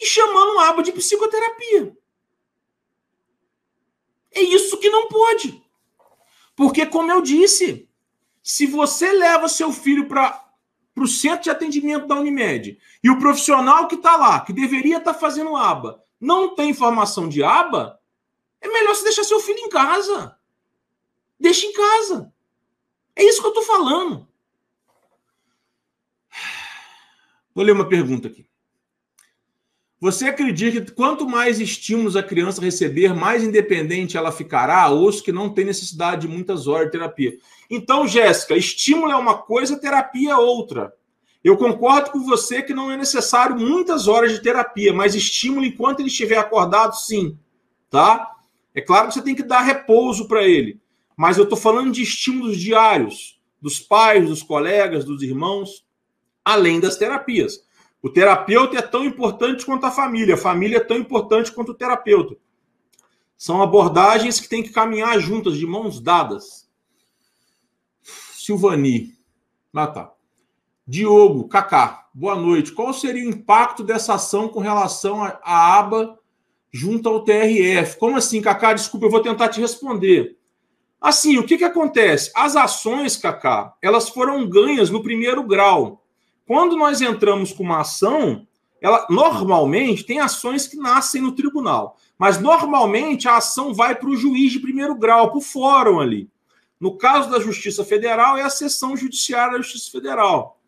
e 0.00 0.06
chamando 0.06 0.54
um 0.54 0.60
aba 0.60 0.82
de 0.82 0.92
psicoterapia. 0.92 1.96
É 4.32 4.40
isso 4.40 4.78
que 4.78 4.88
não 4.88 5.08
pode. 5.08 5.62
Porque, 6.56 6.86
como 6.86 7.10
eu 7.10 7.20
disse, 7.20 7.88
se 8.42 8.66
você 8.66 9.12
leva 9.12 9.48
seu 9.48 9.72
filho 9.72 10.08
para 10.08 10.52
o 10.96 11.06
centro 11.06 11.44
de 11.44 11.50
atendimento 11.50 12.06
da 12.06 12.16
Unimed 12.16 12.78
e 13.02 13.10
o 13.10 13.18
profissional 13.18 13.88
que 13.88 13.96
está 13.96 14.16
lá, 14.16 14.40
que 14.40 14.52
deveria 14.52 14.98
estar 14.98 15.14
tá 15.14 15.18
fazendo 15.18 15.56
aba, 15.56 16.04
não 16.20 16.54
tem 16.54 16.74
formação 16.74 17.28
de 17.28 17.42
aba, 17.42 18.00
é 18.60 18.68
melhor 18.68 18.94
você 18.94 19.04
deixar 19.04 19.24
seu 19.24 19.40
filho 19.40 19.58
em 19.58 19.68
casa. 19.68 20.36
Deixa 21.38 21.66
em 21.66 21.72
casa. 21.72 22.32
É 23.16 23.24
isso 23.24 23.40
que 23.40 23.46
eu 23.46 23.52
estou 23.52 23.64
falando. 23.64 24.28
Vou 27.54 27.64
ler 27.64 27.72
uma 27.72 27.88
pergunta 27.88 28.28
aqui. 28.28 28.49
Você 30.00 30.24
acredita 30.24 30.80
que 30.80 30.92
quanto 30.92 31.28
mais 31.28 31.60
estímulos 31.60 32.16
a 32.16 32.22
criança 32.22 32.62
receber, 32.62 33.12
mais 33.12 33.44
independente 33.44 34.16
ela 34.16 34.32
ficará? 34.32 34.88
Ouço 34.88 35.22
que 35.22 35.30
não 35.30 35.50
tem 35.50 35.66
necessidade 35.66 36.22
de 36.22 36.28
muitas 36.28 36.66
horas 36.66 36.86
de 36.86 36.92
terapia. 36.92 37.36
Então, 37.68 38.08
Jéssica, 38.08 38.56
estímulo 38.56 39.12
é 39.12 39.16
uma 39.16 39.36
coisa, 39.36 39.78
terapia 39.78 40.30
é 40.30 40.36
outra. 40.36 40.94
Eu 41.44 41.54
concordo 41.56 42.12
com 42.12 42.24
você 42.24 42.62
que 42.62 42.72
não 42.72 42.90
é 42.90 42.96
necessário 42.96 43.58
muitas 43.58 44.08
horas 44.08 44.32
de 44.32 44.40
terapia, 44.40 44.92
mas 44.92 45.14
estímulo 45.14 45.66
enquanto 45.66 46.00
ele 46.00 46.08
estiver 46.08 46.38
acordado, 46.38 46.94
sim. 46.94 47.36
Tá? 47.90 48.36
É 48.74 48.80
claro 48.80 49.08
que 49.08 49.14
você 49.14 49.22
tem 49.22 49.34
que 49.34 49.42
dar 49.42 49.60
repouso 49.60 50.26
para 50.26 50.42
ele. 50.42 50.80
Mas 51.14 51.36
eu 51.36 51.44
estou 51.44 51.58
falando 51.58 51.92
de 51.92 52.02
estímulos 52.02 52.58
diários, 52.58 53.38
dos 53.60 53.78
pais, 53.78 54.26
dos 54.26 54.42
colegas, 54.42 55.04
dos 55.04 55.22
irmãos, 55.22 55.84
além 56.42 56.80
das 56.80 56.96
terapias. 56.96 57.62
O 58.02 58.08
terapeuta 58.08 58.78
é 58.78 58.82
tão 58.82 59.04
importante 59.04 59.64
quanto 59.64 59.84
a 59.84 59.90
família, 59.90 60.34
a 60.34 60.38
família 60.38 60.78
é 60.78 60.84
tão 60.84 60.96
importante 60.96 61.52
quanto 61.52 61.72
o 61.72 61.74
terapeuta. 61.74 62.36
São 63.36 63.62
abordagens 63.62 64.40
que 64.40 64.48
têm 64.48 64.62
que 64.62 64.70
caminhar 64.70 65.18
juntas, 65.18 65.56
de 65.56 65.66
mãos 65.66 66.00
dadas. 66.00 66.68
Silvani. 68.34 69.14
Ah, 69.74 69.86
tá. 69.86 70.12
Diogo, 70.86 71.46
Kaká, 71.46 72.08
boa 72.12 72.34
noite. 72.34 72.72
Qual 72.72 72.92
seria 72.92 73.24
o 73.24 73.30
impacto 73.30 73.84
dessa 73.84 74.14
ação 74.14 74.48
com 74.48 74.60
relação 74.60 75.22
à 75.22 75.78
aba 75.78 76.18
junto 76.72 77.08
ao 77.08 77.22
TRF? 77.22 77.96
Como 77.98 78.16
assim, 78.16 78.42
Kaká? 78.42 78.72
Desculpa, 78.72 79.06
eu 79.06 79.10
vou 79.10 79.22
tentar 79.22 79.48
te 79.48 79.60
responder. 79.60 80.36
Assim, 81.00 81.38
o 81.38 81.46
que, 81.46 81.56
que 81.56 81.64
acontece? 81.64 82.30
As 82.34 82.56
ações, 82.56 83.16
Kaká, 83.16 83.74
elas 83.80 84.08
foram 84.08 84.48
ganhas 84.48 84.90
no 84.90 85.02
primeiro 85.02 85.42
grau. 85.44 85.99
Quando 86.50 86.74
nós 86.74 87.00
entramos 87.00 87.52
com 87.52 87.62
uma 87.62 87.82
ação, 87.82 88.44
ela 88.80 89.06
normalmente 89.08 90.02
tem 90.02 90.18
ações 90.18 90.66
que 90.66 90.76
nascem 90.76 91.22
no 91.22 91.30
tribunal, 91.30 91.96
mas 92.18 92.40
normalmente 92.40 93.28
a 93.28 93.36
ação 93.36 93.72
vai 93.72 93.94
para 93.94 94.08
o 94.08 94.16
juiz 94.16 94.50
de 94.50 94.58
primeiro 94.58 94.96
grau, 94.96 95.28
para 95.28 95.38
o 95.38 95.40
fórum 95.40 96.00
ali. 96.00 96.28
No 96.80 96.98
caso 96.98 97.30
da 97.30 97.38
Justiça 97.38 97.84
Federal, 97.84 98.36
é 98.36 98.42
a 98.42 98.50
sessão 98.50 98.96
judiciária 98.96 99.52
da 99.52 99.62
Justiça 99.62 99.92
Federal. 99.92 100.60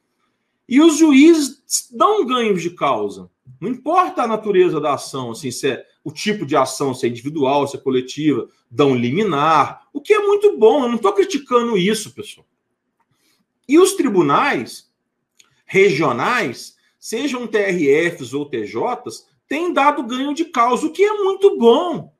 E 0.68 0.80
os 0.80 0.98
juízes 0.98 1.88
dão 1.90 2.24
ganhos 2.24 2.62
de 2.62 2.70
causa. 2.70 3.28
Não 3.60 3.68
importa 3.68 4.22
a 4.22 4.28
natureza 4.28 4.80
da 4.80 4.94
ação, 4.94 5.32
assim, 5.32 5.50
se 5.50 5.68
é 5.68 5.84
o 6.04 6.12
tipo 6.12 6.46
de 6.46 6.54
ação, 6.54 6.94
se 6.94 7.06
é 7.06 7.08
individual, 7.08 7.66
se 7.66 7.76
é 7.76 7.80
coletiva, 7.80 8.48
dão 8.70 8.94
liminar, 8.94 9.88
o 9.92 10.00
que 10.00 10.14
é 10.14 10.20
muito 10.20 10.56
bom. 10.56 10.84
Eu 10.84 10.90
não 10.90 10.94
estou 10.94 11.12
criticando 11.12 11.76
isso, 11.76 12.14
pessoal. 12.14 12.46
E 13.68 13.80
os 13.80 13.94
tribunais, 13.94 14.91
regionais, 15.72 16.76
sejam 17.00 17.46
TRFs 17.46 18.34
ou 18.34 18.44
TJs, 18.44 19.26
têm 19.48 19.72
dado 19.72 20.02
ganho 20.02 20.34
de 20.34 20.44
causa, 20.44 20.86
o 20.86 20.92
que 20.92 21.02
é 21.02 21.14
muito 21.14 21.56
bom. 21.56 22.12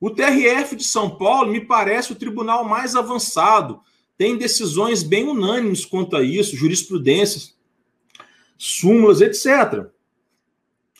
O 0.00 0.10
TRF 0.10 0.74
de 0.74 0.82
São 0.82 1.16
Paulo 1.16 1.52
me 1.52 1.60
parece 1.60 2.10
o 2.10 2.16
tribunal 2.16 2.64
mais 2.64 2.96
avançado, 2.96 3.80
tem 4.16 4.36
decisões 4.36 5.04
bem 5.04 5.28
unânimes 5.28 5.84
quanto 5.84 6.16
a 6.16 6.22
isso, 6.22 6.56
jurisprudências, 6.56 7.56
súmulas, 8.58 9.20
etc. 9.20 9.86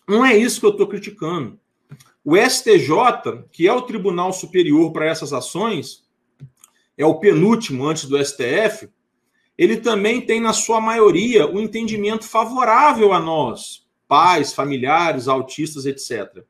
Não 0.08 0.24
é 0.24 0.36
isso 0.36 0.60
que 0.60 0.66
eu 0.66 0.70
estou 0.70 0.86
criticando. 0.86 1.58
O 2.24 2.36
STJ, 2.36 3.42
que 3.50 3.66
é 3.66 3.72
o 3.72 3.82
tribunal 3.82 4.32
superior 4.32 4.92
para 4.92 5.06
essas 5.06 5.32
ações, 5.32 6.04
é 6.96 7.04
o 7.04 7.18
penúltimo 7.18 7.88
antes 7.88 8.04
do 8.04 8.24
STF, 8.24 8.88
ele 9.58 9.78
também 9.78 10.20
tem, 10.20 10.40
na 10.40 10.52
sua 10.52 10.80
maioria, 10.80 11.44
o 11.44 11.56
um 11.56 11.60
entendimento 11.60 12.24
favorável 12.24 13.12
a 13.12 13.18
nós, 13.18 13.84
pais, 14.06 14.52
familiares, 14.52 15.26
autistas, 15.26 15.84
etc. 15.84 16.44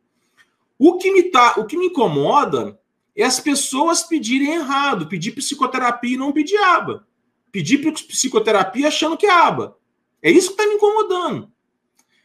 O 0.79 0.99
que 0.99 1.11
me, 1.11 1.23
tá, 1.25 1.55
o 1.57 1.65
que 1.65 1.79
me 1.79 1.87
incomoda 1.87 2.79
é 3.17 3.25
as 3.25 3.41
pessoas 3.41 4.03
pedirem 4.03 4.53
errado, 4.53 5.09
pedir 5.09 5.33
psicoterapia 5.33 6.15
e 6.15 6.19
não 6.19 6.33
pedir 6.33 6.59
aba. 6.59 7.07
Pedir 7.51 7.79
psicoterapia 7.79 8.89
achando 8.89 9.17
que 9.17 9.27
é 9.27 9.31
aba. 9.31 9.79
É 10.23 10.31
isso 10.31 10.49
que 10.49 10.61
está 10.61 10.67
me 10.67 10.75
incomodando. 10.75 11.51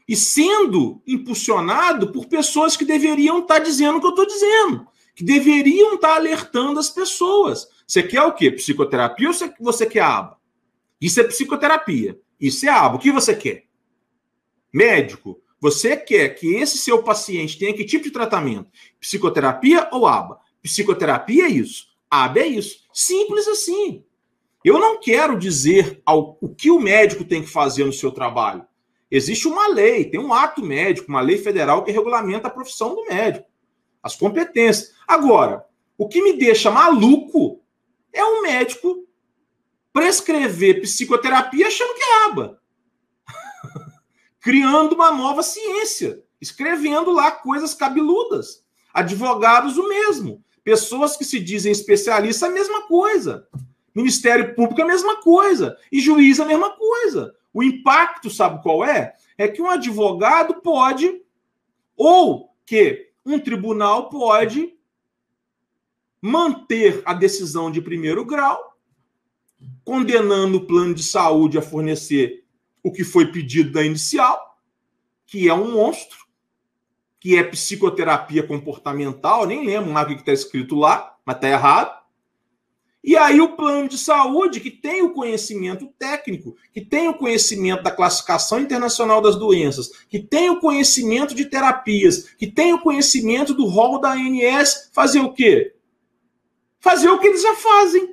E 0.06 0.18
sendo 0.18 1.02
impulsionado 1.08 2.12
por 2.12 2.26
pessoas 2.26 2.76
que 2.76 2.84
deveriam 2.84 3.40
estar 3.40 3.56
tá 3.56 3.60
dizendo 3.62 3.98
o 3.98 4.02
que 4.02 4.08
eu 4.08 4.10
estou 4.10 4.28
dizendo, 4.28 4.86
que 5.16 5.24
deveriam 5.24 5.96
estar 5.96 6.10
tá 6.10 6.16
alertando 6.16 6.78
as 6.78 6.90
pessoas. 6.90 7.70
Você 7.88 8.04
quer 8.04 8.24
o 8.24 8.34
quê? 8.34 8.52
Psicoterapia 8.52 9.30
ou 9.30 9.36
você 9.62 9.86
quer 9.86 10.02
aba? 10.02 10.43
Isso 11.04 11.20
é 11.20 11.24
psicoterapia. 11.26 12.18
Isso 12.40 12.66
é 12.66 12.70
aba. 12.70 12.96
O 12.96 13.00
que 13.00 13.12
você 13.12 13.36
quer? 13.36 13.66
Médico, 14.74 15.38
você 15.60 15.98
quer 15.98 16.30
que 16.30 16.56
esse 16.56 16.78
seu 16.78 17.04
paciente 17.04 17.60
tenha 17.60 17.74
que 17.74 17.84
tipo 17.84 18.06
de 18.06 18.12
tratamento? 18.12 18.72
Psicoterapia 19.02 19.90
ou 19.92 20.08
aba? 20.08 20.40
Psicoterapia 20.62 21.44
é 21.44 21.50
isso. 21.50 21.88
Aba 22.10 22.40
é 22.40 22.48
isso. 22.48 22.86
Simples 22.94 23.50
assim. 23.50 24.06
Eu 24.64 24.80
não 24.80 24.98
quero 24.98 25.38
dizer 25.38 26.02
ao, 26.06 26.38
o 26.40 26.48
que 26.48 26.72
o 26.72 26.80
médico 26.80 27.26
tem 27.26 27.42
que 27.42 27.50
fazer 27.50 27.84
no 27.84 27.92
seu 27.92 28.10
trabalho. 28.10 28.66
Existe 29.12 29.46
uma 29.46 29.68
lei, 29.68 30.06
tem 30.06 30.22
um 30.22 30.34
ato 30.34 30.64
médico, 30.64 31.10
uma 31.10 31.20
lei 31.20 31.38
federal 31.38 31.84
que 31.84 31.92
regulamenta 31.92 32.48
a 32.48 32.52
profissão 32.52 32.96
do 32.96 33.04
médico, 33.08 33.46
as 34.02 34.16
competências. 34.16 34.94
Agora, 35.06 35.66
o 35.98 36.08
que 36.08 36.22
me 36.22 36.32
deixa 36.32 36.72
maluco 36.72 37.62
é 38.14 38.24
um 38.24 38.42
médico 38.42 39.03
prescrever 39.94 40.82
psicoterapia 40.82 41.68
achando 41.68 41.94
que 41.94 42.04
é 42.04 42.26
aba. 42.26 42.60
Criando 44.42 44.96
uma 44.96 45.12
nova 45.12 45.44
ciência, 45.44 46.22
escrevendo 46.42 47.12
lá 47.12 47.32
coisas 47.32 47.74
cabeludas. 47.76 48.66
Advogados, 48.92 49.78
o 49.78 49.88
mesmo. 49.88 50.44
Pessoas 50.64 51.16
que 51.16 51.24
se 51.24 51.40
dizem 51.40 51.72
especialistas, 51.72 52.50
a 52.50 52.54
mesma 52.54 52.88
coisa. 52.88 53.48
Ministério 53.94 54.56
Público, 54.56 54.82
a 54.82 54.86
mesma 54.86 55.22
coisa. 55.22 55.78
E 55.92 56.02
juiz, 56.02 56.40
a 56.40 56.46
mesma 56.46 56.72
coisa. 56.72 57.34
O 57.54 57.62
impacto, 57.62 58.30
sabe 58.30 58.62
qual 58.64 58.84
é? 58.84 59.16
É 59.38 59.48
que 59.48 59.62
um 59.62 59.70
advogado 59.70 60.56
pode, 60.56 61.22
ou 61.96 62.50
que 62.66 63.12
um 63.26 63.40
tribunal 63.40 64.10
pode 64.10 64.76
manter 66.22 67.02
a 67.06 67.14
decisão 67.14 67.70
de 67.70 67.82
primeiro 67.82 68.26
grau, 68.26 68.73
condenando 69.84 70.58
o 70.58 70.66
plano 70.66 70.94
de 70.94 71.04
saúde 71.04 71.58
a 71.58 71.62
fornecer 71.62 72.44
o 72.82 72.92
que 72.92 73.04
foi 73.04 73.32
pedido 73.32 73.72
da 73.72 73.84
inicial, 73.84 74.58
que 75.26 75.48
é 75.48 75.54
um 75.54 75.74
monstro, 75.74 76.20
que 77.20 77.38
é 77.38 77.44
psicoterapia 77.44 78.44
comportamental, 78.46 79.46
nem 79.46 79.66
lembro 79.66 79.92
mais 79.92 80.06
o 80.06 80.10
que 80.10 80.22
está 80.22 80.34
escrito 80.34 80.76
lá, 80.76 81.18
mas 81.26 81.38
está 81.38 81.48
errado. 81.48 82.04
E 83.04 83.18
aí 83.18 83.42
o 83.42 83.58
plano 83.58 83.90
de 83.90 83.98
saúde, 83.98 84.62
que 84.62 84.72
tem 84.72 85.02
o 85.02 85.12
conhecimento 85.12 85.88
técnico, 86.00 86.56
que 86.72 86.80
tem 86.80 87.10
o 87.10 87.14
conhecimento 87.14 87.84
da 87.84 87.92
classificação 87.92 88.62
internacional 88.62 89.22
das 89.22 89.36
doenças, 89.36 89.90
que 90.10 90.20
tem 90.20 90.50
o 90.50 90.60
conhecimento 90.62 91.36
de 91.36 91.46
terapias, 91.46 92.30
que 92.38 92.48
tem 92.48 92.74
o 92.74 92.80
conhecimento 92.80 93.54
do 93.54 93.66
rol 93.66 94.00
da 94.00 94.14
ANS, 94.14 94.90
fazer 94.94 95.20
o 95.20 95.34
quê? 95.34 95.76
Fazer 96.80 97.10
o 97.10 97.20
que 97.20 97.28
eles 97.28 97.42
já 97.42 97.56
fazem. 97.56 98.13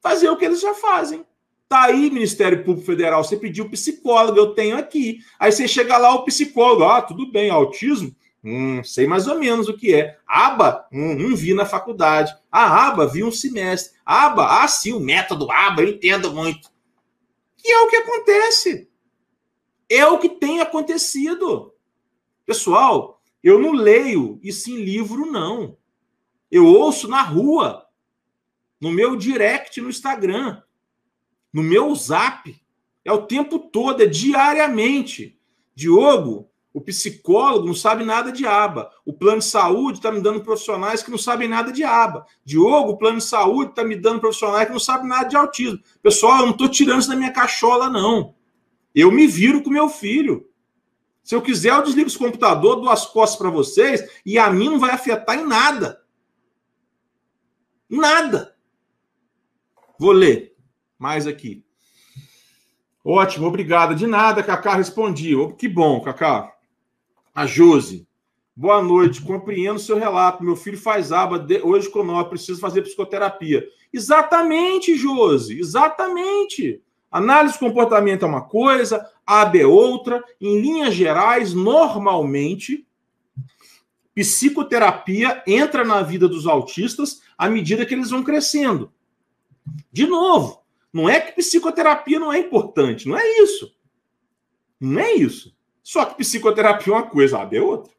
Fazer 0.00 0.28
o 0.28 0.36
que 0.36 0.44
eles 0.44 0.60
já 0.60 0.74
fazem. 0.74 1.24
Tá 1.68 1.82
aí, 1.84 2.10
Ministério 2.10 2.64
Público 2.64 2.86
Federal, 2.86 3.22
você 3.22 3.36
pediu 3.36 3.68
psicólogo, 3.70 4.38
eu 4.38 4.54
tenho 4.54 4.76
aqui. 4.76 5.20
Aí 5.38 5.52
você 5.52 5.68
chega 5.68 5.96
lá, 5.96 6.14
o 6.14 6.24
psicólogo, 6.24 6.84
ah, 6.84 7.00
tudo 7.00 7.30
bem, 7.30 7.48
autismo, 7.48 8.14
Hum, 8.42 8.82
sei 8.82 9.06
mais 9.06 9.26
ou 9.26 9.38
menos 9.38 9.68
o 9.68 9.76
que 9.76 9.94
é. 9.94 10.18
ABA, 10.26 10.88
hum, 10.90 11.14
não 11.14 11.36
vi 11.36 11.52
na 11.52 11.66
faculdade. 11.66 12.34
A 12.50 12.88
ABA, 12.88 13.06
vi 13.06 13.22
um 13.22 13.30
semestre. 13.30 13.98
ABA, 14.04 14.62
ah, 14.62 14.68
sim, 14.68 14.92
o 14.92 15.00
método 15.00 15.50
ABA, 15.50 15.82
eu 15.82 15.88
entendo 15.90 16.32
muito. 16.32 16.70
E 17.62 17.72
é 17.72 17.80
o 17.82 17.88
que 17.88 17.96
acontece. 17.96 18.88
É 19.88 20.06
o 20.06 20.18
que 20.18 20.28
tem 20.28 20.60
acontecido. 20.60 21.74
Pessoal, 22.46 23.20
eu 23.42 23.58
não 23.58 23.72
leio 23.72 24.40
isso 24.42 24.70
em 24.70 24.76
livro, 24.76 25.26
não. 25.26 25.76
Eu 26.50 26.64
ouço 26.64 27.08
na 27.08 27.22
rua, 27.22 27.86
no 28.80 28.90
meu 28.90 29.14
direct 29.14 29.80
no 29.80 29.90
Instagram, 29.90 30.62
no 31.52 31.62
meu 31.62 31.94
zap. 31.94 32.60
É 33.04 33.12
o 33.12 33.26
tempo 33.26 33.58
todo, 33.58 34.02
é 34.02 34.06
diariamente. 34.06 35.38
Diogo, 35.74 36.50
o 36.72 36.80
psicólogo 36.80 37.66
não 37.66 37.74
sabe 37.74 38.04
nada 38.04 38.30
de 38.30 38.46
aba. 38.46 38.90
O 39.04 39.12
plano 39.12 39.38
de 39.38 39.46
saúde 39.46 39.98
está 39.98 40.12
me 40.12 40.20
dando 40.20 40.42
profissionais 40.42 41.02
que 41.02 41.10
não 41.10 41.18
sabem 41.18 41.48
nada 41.48 41.72
de 41.72 41.82
aba. 41.82 42.24
Diogo, 42.44 42.92
o 42.92 42.96
plano 42.96 43.18
de 43.18 43.24
saúde 43.24 43.70
está 43.70 43.82
me 43.82 43.96
dando 43.96 44.20
profissionais 44.20 44.66
que 44.66 44.72
não 44.72 44.80
sabem 44.80 45.08
nada 45.08 45.28
de 45.28 45.36
autismo. 45.36 45.80
Pessoal, 46.02 46.40
eu 46.40 46.46
não 46.46 46.52
estou 46.52 46.68
tirando 46.68 47.00
isso 47.00 47.08
da 47.08 47.16
minha 47.16 47.32
cachola, 47.32 47.90
não. 47.90 48.34
Eu 48.94 49.10
me 49.10 49.26
viro 49.26 49.62
com 49.62 49.70
meu 49.70 49.88
filho. 49.88 50.48
Se 51.22 51.34
eu 51.34 51.42
quiser, 51.42 51.72
eu 51.72 51.82
desligo 51.82 52.08
esse 52.08 52.18
computador, 52.18 52.76
dou 52.76 52.90
as 52.90 53.06
costas 53.06 53.38
para 53.38 53.50
vocês 53.50 54.02
e 54.24 54.38
a 54.38 54.50
mim 54.50 54.68
não 54.70 54.78
vai 54.78 54.90
afetar 54.90 55.38
em 55.38 55.46
nada. 55.46 56.00
Nada. 57.88 58.54
Vou 60.00 60.12
ler 60.12 60.54
mais 60.98 61.26
aqui. 61.26 61.62
Ótimo, 63.04 63.46
obrigado. 63.46 63.94
De 63.94 64.06
nada, 64.06 64.42
Cacá, 64.42 64.74
respondi. 64.74 65.34
Que 65.58 65.68
bom, 65.68 66.00
Cacá. 66.00 66.54
A 67.34 67.44
Josi. 67.44 68.08
Boa 68.56 68.82
noite, 68.82 69.20
compreendo 69.20 69.78
seu 69.78 69.98
relato. 69.98 70.42
Meu 70.42 70.56
filho 70.56 70.78
faz 70.78 71.12
aba 71.12 71.38
de... 71.38 71.60
hoje 71.60 71.90
com 71.90 72.02
nós, 72.02 72.26
precisa 72.28 72.58
fazer 72.58 72.80
psicoterapia. 72.80 73.62
Exatamente, 73.92 74.96
Josi, 74.96 75.60
exatamente. 75.60 76.80
Análise 77.10 77.52
de 77.52 77.60
comportamento 77.60 78.24
é 78.24 78.28
uma 78.28 78.48
coisa, 78.48 79.06
aba 79.26 79.58
é 79.58 79.66
outra. 79.66 80.24
Em 80.40 80.62
linhas 80.62 80.94
gerais, 80.94 81.52
normalmente, 81.52 82.86
psicoterapia 84.14 85.42
entra 85.46 85.84
na 85.84 86.00
vida 86.00 86.26
dos 86.26 86.46
autistas 86.46 87.20
à 87.36 87.50
medida 87.50 87.84
que 87.84 87.92
eles 87.92 88.08
vão 88.08 88.22
crescendo. 88.22 88.90
De 89.92 90.06
novo, 90.06 90.62
não 90.92 91.08
é 91.08 91.20
que 91.20 91.32
psicoterapia 91.32 92.18
não 92.18 92.32
é 92.32 92.38
importante, 92.38 93.08
não 93.08 93.16
é 93.16 93.40
isso. 93.40 93.74
Não 94.80 95.00
é 95.00 95.12
isso. 95.12 95.54
Só 95.82 96.04
que 96.04 96.16
psicoterapia 96.16 96.92
é 96.92 96.96
uma 96.96 97.06
coisa, 97.06 97.38
a 97.38 97.48
é 97.52 97.60
outra. 97.60 97.92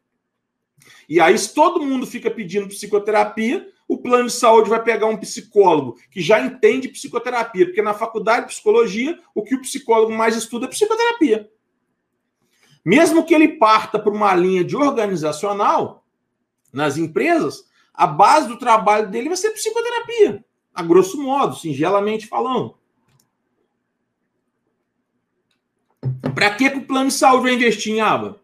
E 1.08 1.20
aí, 1.20 1.36
se 1.36 1.52
todo 1.54 1.84
mundo 1.84 2.06
fica 2.06 2.30
pedindo 2.30 2.68
psicoterapia, 2.68 3.68
o 3.86 3.98
plano 3.98 4.26
de 4.26 4.32
saúde 4.32 4.70
vai 4.70 4.82
pegar 4.82 5.06
um 5.06 5.16
psicólogo 5.16 5.98
que 6.10 6.20
já 6.20 6.40
entende 6.40 6.88
psicoterapia, 6.88 7.66
porque 7.66 7.82
na 7.82 7.94
faculdade 7.94 8.46
de 8.46 8.52
psicologia, 8.52 9.18
o 9.34 9.42
que 9.42 9.54
o 9.54 9.60
psicólogo 9.60 10.12
mais 10.12 10.36
estuda 10.36 10.66
é 10.66 10.68
psicoterapia. 10.68 11.50
Mesmo 12.84 13.24
que 13.24 13.34
ele 13.34 13.48
parta 13.58 13.98
por 13.98 14.12
uma 14.12 14.34
linha 14.34 14.64
de 14.64 14.76
organizacional 14.76 16.04
nas 16.72 16.96
empresas, 16.96 17.64
a 17.92 18.06
base 18.06 18.48
do 18.48 18.58
trabalho 18.58 19.10
dele 19.10 19.28
vai 19.28 19.36
ser 19.36 19.50
psicoterapia, 19.50 20.44
a 20.74 20.82
grosso 20.82 21.20
modo, 21.20 21.56
singelamente 21.56 22.26
falando. 22.26 22.76
Para 26.34 26.54
que, 26.54 26.70
que 26.70 26.78
o 26.78 26.86
plano 26.86 27.08
de 27.08 27.14
saúde 27.14 27.44
vai 27.44 27.54
investir 27.54 27.94
em 27.94 28.00
aba? 28.00 28.40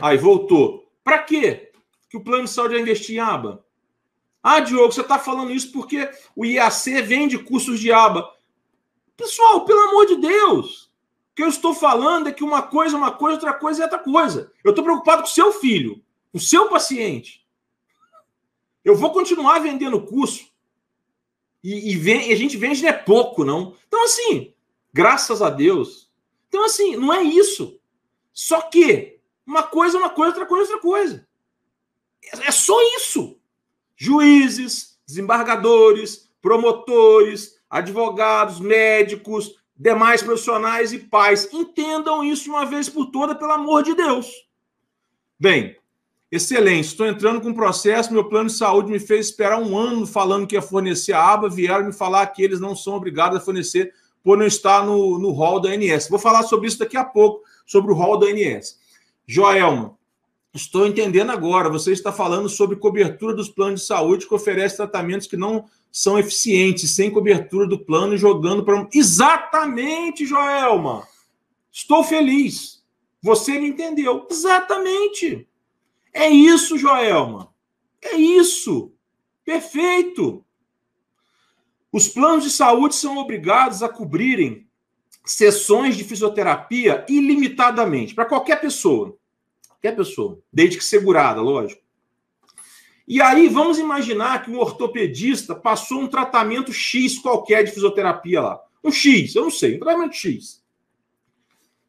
Aí 0.00 0.16
voltou. 0.16 0.90
Para 1.04 1.22
que 1.22 1.70
que 2.08 2.16
o 2.16 2.24
plano 2.24 2.44
de 2.44 2.50
saúde 2.50 2.74
vai 2.74 2.82
investir 2.82 3.16
em 3.16 3.20
aba? 3.20 3.64
Ah, 4.42 4.60
Diogo, 4.60 4.92
você 4.92 5.02
está 5.02 5.18
falando 5.18 5.52
isso 5.52 5.70
porque 5.70 6.10
o 6.34 6.44
IAC 6.44 7.02
vende 7.02 7.38
cursos 7.38 7.78
de 7.78 7.92
aba. 7.92 8.34
Pessoal, 9.16 9.64
pelo 9.66 9.80
amor 9.80 10.06
de 10.06 10.16
Deus, 10.16 10.89
que 11.40 11.44
eu 11.44 11.48
estou 11.48 11.72
falando 11.72 12.28
é 12.28 12.32
que 12.32 12.44
uma 12.44 12.60
coisa 12.60 12.94
é 12.94 12.98
uma 12.98 13.12
coisa, 13.12 13.36
outra 13.36 13.54
coisa 13.54 13.80
é 13.80 13.84
outra 13.84 13.98
coisa. 13.98 14.52
Eu 14.62 14.70
estou 14.70 14.84
preocupado 14.84 15.22
com 15.22 15.28
o 15.28 15.30
seu 15.30 15.50
filho, 15.54 16.04
com 16.30 16.36
o 16.36 16.40
seu 16.40 16.68
paciente. 16.68 17.46
Eu 18.84 18.94
vou 18.94 19.10
continuar 19.10 19.58
vendendo 19.58 20.04
curso. 20.04 20.50
E, 21.64 21.92
e, 21.92 21.96
vem, 21.96 22.28
e 22.28 22.32
a 22.34 22.36
gente 22.36 22.58
vende 22.58 22.82
não 22.82 22.90
é 22.90 22.92
pouco, 22.92 23.42
não. 23.42 23.74
Então, 23.88 24.04
assim, 24.04 24.52
graças 24.92 25.40
a 25.40 25.48
Deus. 25.48 26.10
Então, 26.48 26.62
assim, 26.62 26.94
não 26.96 27.10
é 27.10 27.22
isso. 27.22 27.80
Só 28.34 28.60
que 28.60 29.18
uma 29.46 29.62
coisa 29.62 29.96
é 29.96 30.00
uma 30.00 30.10
coisa, 30.10 30.32
outra 30.32 30.46
coisa 30.46 30.70
é 30.70 30.74
outra 30.74 30.88
coisa. 30.90 31.26
É, 32.22 32.48
é 32.48 32.50
só 32.50 32.78
isso. 32.98 33.38
Juízes, 33.96 34.98
desembargadores, 35.06 36.30
promotores, 36.42 37.58
advogados, 37.70 38.60
médicos, 38.60 39.58
demais 39.80 40.22
profissionais 40.22 40.92
e 40.92 40.98
pais, 40.98 41.48
entendam 41.50 42.22
isso 42.22 42.50
uma 42.50 42.66
vez 42.66 42.86
por 42.86 43.06
toda, 43.06 43.34
pelo 43.34 43.52
amor 43.52 43.82
de 43.82 43.94
Deus. 43.94 44.26
Bem, 45.38 45.74
Excelente, 46.32 46.86
estou 46.86 47.08
entrando 47.08 47.40
com 47.40 47.48
um 47.48 47.54
processo. 47.54 48.12
Meu 48.12 48.28
plano 48.28 48.48
de 48.48 48.54
saúde 48.54 48.88
me 48.88 49.00
fez 49.00 49.26
esperar 49.26 49.60
um 49.60 49.76
ano 49.76 50.06
falando 50.06 50.46
que 50.46 50.54
ia 50.54 50.62
fornecer 50.62 51.12
a 51.12 51.32
aba. 51.32 51.48
Vieram 51.48 51.86
me 51.86 51.92
falar 51.92 52.24
que 52.28 52.40
eles 52.40 52.60
não 52.60 52.76
são 52.76 52.94
obrigados 52.94 53.38
a 53.38 53.40
fornecer 53.40 53.92
por 54.22 54.38
não 54.38 54.46
estar 54.46 54.86
no, 54.86 55.18
no 55.18 55.32
hall 55.32 55.58
da 55.58 55.70
ANS. 55.70 56.08
Vou 56.08 56.20
falar 56.20 56.44
sobre 56.44 56.68
isso 56.68 56.78
daqui 56.78 56.96
a 56.96 57.04
pouco, 57.04 57.42
sobre 57.66 57.90
o 57.90 57.96
hall 57.96 58.16
da 58.16 58.28
ANS. 58.28 58.78
Joelma, 59.26 59.98
estou 60.54 60.86
entendendo 60.86 61.32
agora. 61.32 61.68
Você 61.68 61.90
está 61.90 62.12
falando 62.12 62.48
sobre 62.48 62.76
cobertura 62.76 63.34
dos 63.34 63.48
planos 63.48 63.80
de 63.80 63.86
saúde 63.88 64.28
que 64.28 64.34
oferece 64.34 64.76
tratamentos 64.76 65.26
que 65.26 65.36
não 65.36 65.64
são 65.92 66.18
eficientes, 66.18 66.90
sem 66.94 67.10
cobertura 67.10 67.66
do 67.66 67.78
plano, 67.78 68.16
jogando 68.16 68.64
para. 68.64 68.88
Exatamente, 68.92 70.24
Joelma! 70.24 71.06
Estou 71.72 72.02
feliz. 72.04 72.82
Você 73.22 73.58
me 73.58 73.68
entendeu. 73.68 74.26
Exatamente. 74.30 75.46
É 76.12 76.28
isso, 76.28 76.78
Joelma. 76.78 77.52
É 78.02 78.16
isso. 78.16 78.92
Perfeito. 79.44 80.44
Os 81.92 82.08
planos 82.08 82.44
de 82.44 82.50
saúde 82.50 82.94
são 82.94 83.18
obrigados 83.18 83.82
a 83.82 83.88
cobrirem 83.88 84.66
sessões 85.24 85.96
de 85.96 86.04
fisioterapia 86.04 87.04
ilimitadamente 87.08 88.14
para 88.14 88.24
qualquer 88.24 88.60
pessoa. 88.60 89.16
Qualquer 89.68 89.96
pessoa, 89.96 90.40
desde 90.52 90.78
que 90.78 90.84
segurada, 90.84 91.40
lógico. 91.40 91.82
E 93.10 93.20
aí, 93.20 93.48
vamos 93.48 93.76
imaginar 93.76 94.44
que 94.44 94.52
um 94.52 94.58
ortopedista 94.60 95.52
passou 95.52 96.00
um 96.00 96.06
tratamento 96.06 96.72
X 96.72 97.18
qualquer 97.18 97.64
de 97.64 97.72
fisioterapia 97.72 98.40
lá. 98.40 98.60
Um 98.84 98.92
X, 98.92 99.34
eu 99.34 99.42
não 99.42 99.50
sei, 99.50 99.74
um 99.74 99.80
tratamento 99.80 100.14
X. 100.14 100.62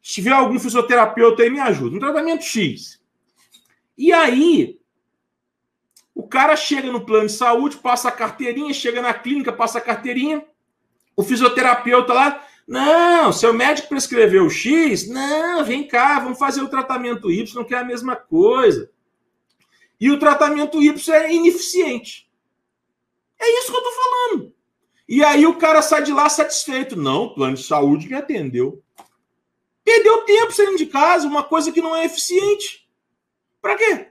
Se 0.02 0.14
tiver 0.14 0.32
algum 0.32 0.58
fisioterapeuta 0.58 1.44
aí, 1.44 1.48
me 1.48 1.60
ajuda. 1.60 1.94
Um 1.94 2.00
tratamento 2.00 2.42
X. 2.42 3.00
E 3.96 4.12
aí, 4.12 4.80
o 6.12 6.26
cara 6.26 6.56
chega 6.56 6.90
no 6.90 7.06
plano 7.06 7.28
de 7.28 7.32
saúde, 7.34 7.76
passa 7.76 8.08
a 8.08 8.12
carteirinha, 8.12 8.74
chega 8.74 9.00
na 9.00 9.14
clínica, 9.14 9.52
passa 9.52 9.78
a 9.78 9.80
carteirinha. 9.80 10.44
O 11.16 11.22
fisioterapeuta 11.22 12.12
lá, 12.12 12.44
não, 12.66 13.32
seu 13.32 13.54
médico 13.54 13.90
prescreveu 13.90 14.50
X, 14.50 15.08
não, 15.08 15.64
vem 15.64 15.86
cá, 15.86 16.18
vamos 16.18 16.40
fazer 16.40 16.62
o 16.62 16.68
tratamento 16.68 17.30
Y, 17.30 17.64
que 17.64 17.76
é 17.76 17.78
a 17.78 17.84
mesma 17.84 18.16
coisa. 18.16 18.90
E 20.02 20.10
o 20.10 20.18
tratamento 20.18 20.82
Y 20.82 21.14
é 21.14 21.32
ineficiente. 21.32 22.28
É 23.38 23.58
isso 23.60 23.70
que 23.70 23.76
eu 23.76 23.82
estou 23.82 23.92
falando. 23.92 24.54
E 25.08 25.22
aí 25.22 25.46
o 25.46 25.56
cara 25.56 25.80
sai 25.80 26.02
de 26.02 26.12
lá 26.12 26.28
satisfeito. 26.28 26.96
Não, 26.96 27.32
plano 27.32 27.54
de 27.54 27.62
saúde 27.62 28.08
me 28.08 28.14
atendeu. 28.14 28.82
Perdeu 29.84 30.22
tempo 30.22 30.50
saindo 30.50 30.76
de 30.76 30.86
casa, 30.86 31.28
uma 31.28 31.44
coisa 31.44 31.70
que 31.70 31.80
não 31.80 31.94
é 31.94 32.04
eficiente. 32.04 32.90
Para 33.60 33.76
quê? 33.76 34.08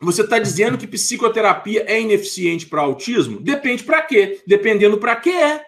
Você 0.00 0.22
está 0.22 0.38
dizendo 0.38 0.78
que 0.78 0.86
psicoterapia 0.86 1.84
é 1.86 2.00
ineficiente 2.00 2.64
para 2.64 2.80
autismo? 2.80 3.42
Depende 3.42 3.84
para 3.84 4.00
quê? 4.00 4.42
Dependendo 4.46 4.96
para 4.96 5.16
quê 5.16 5.32
é. 5.32 5.66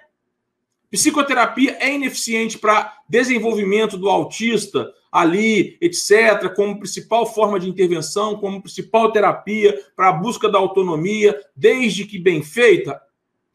Psicoterapia 0.91 1.77
é 1.79 1.93
ineficiente 1.93 2.57
para 2.57 3.03
desenvolvimento 3.07 3.99
do 3.99 4.09
autista 4.09 4.95
ali, 5.11 5.79
etc., 5.81 6.55
como 6.55 6.79
principal 6.79 7.27
forma 7.27 7.59
de 7.59 7.69
intervenção, 7.69 8.37
como 8.37 8.63
principal 8.63 9.11
terapia 9.13 9.79
para 9.97 10.09
a 10.09 10.13
busca 10.13 10.49
da 10.49 10.59
autonomia, 10.59 11.39
desde 11.57 12.05
que 12.05 12.19
bem 12.19 12.43
feita? 12.43 13.01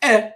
É. 0.02 0.36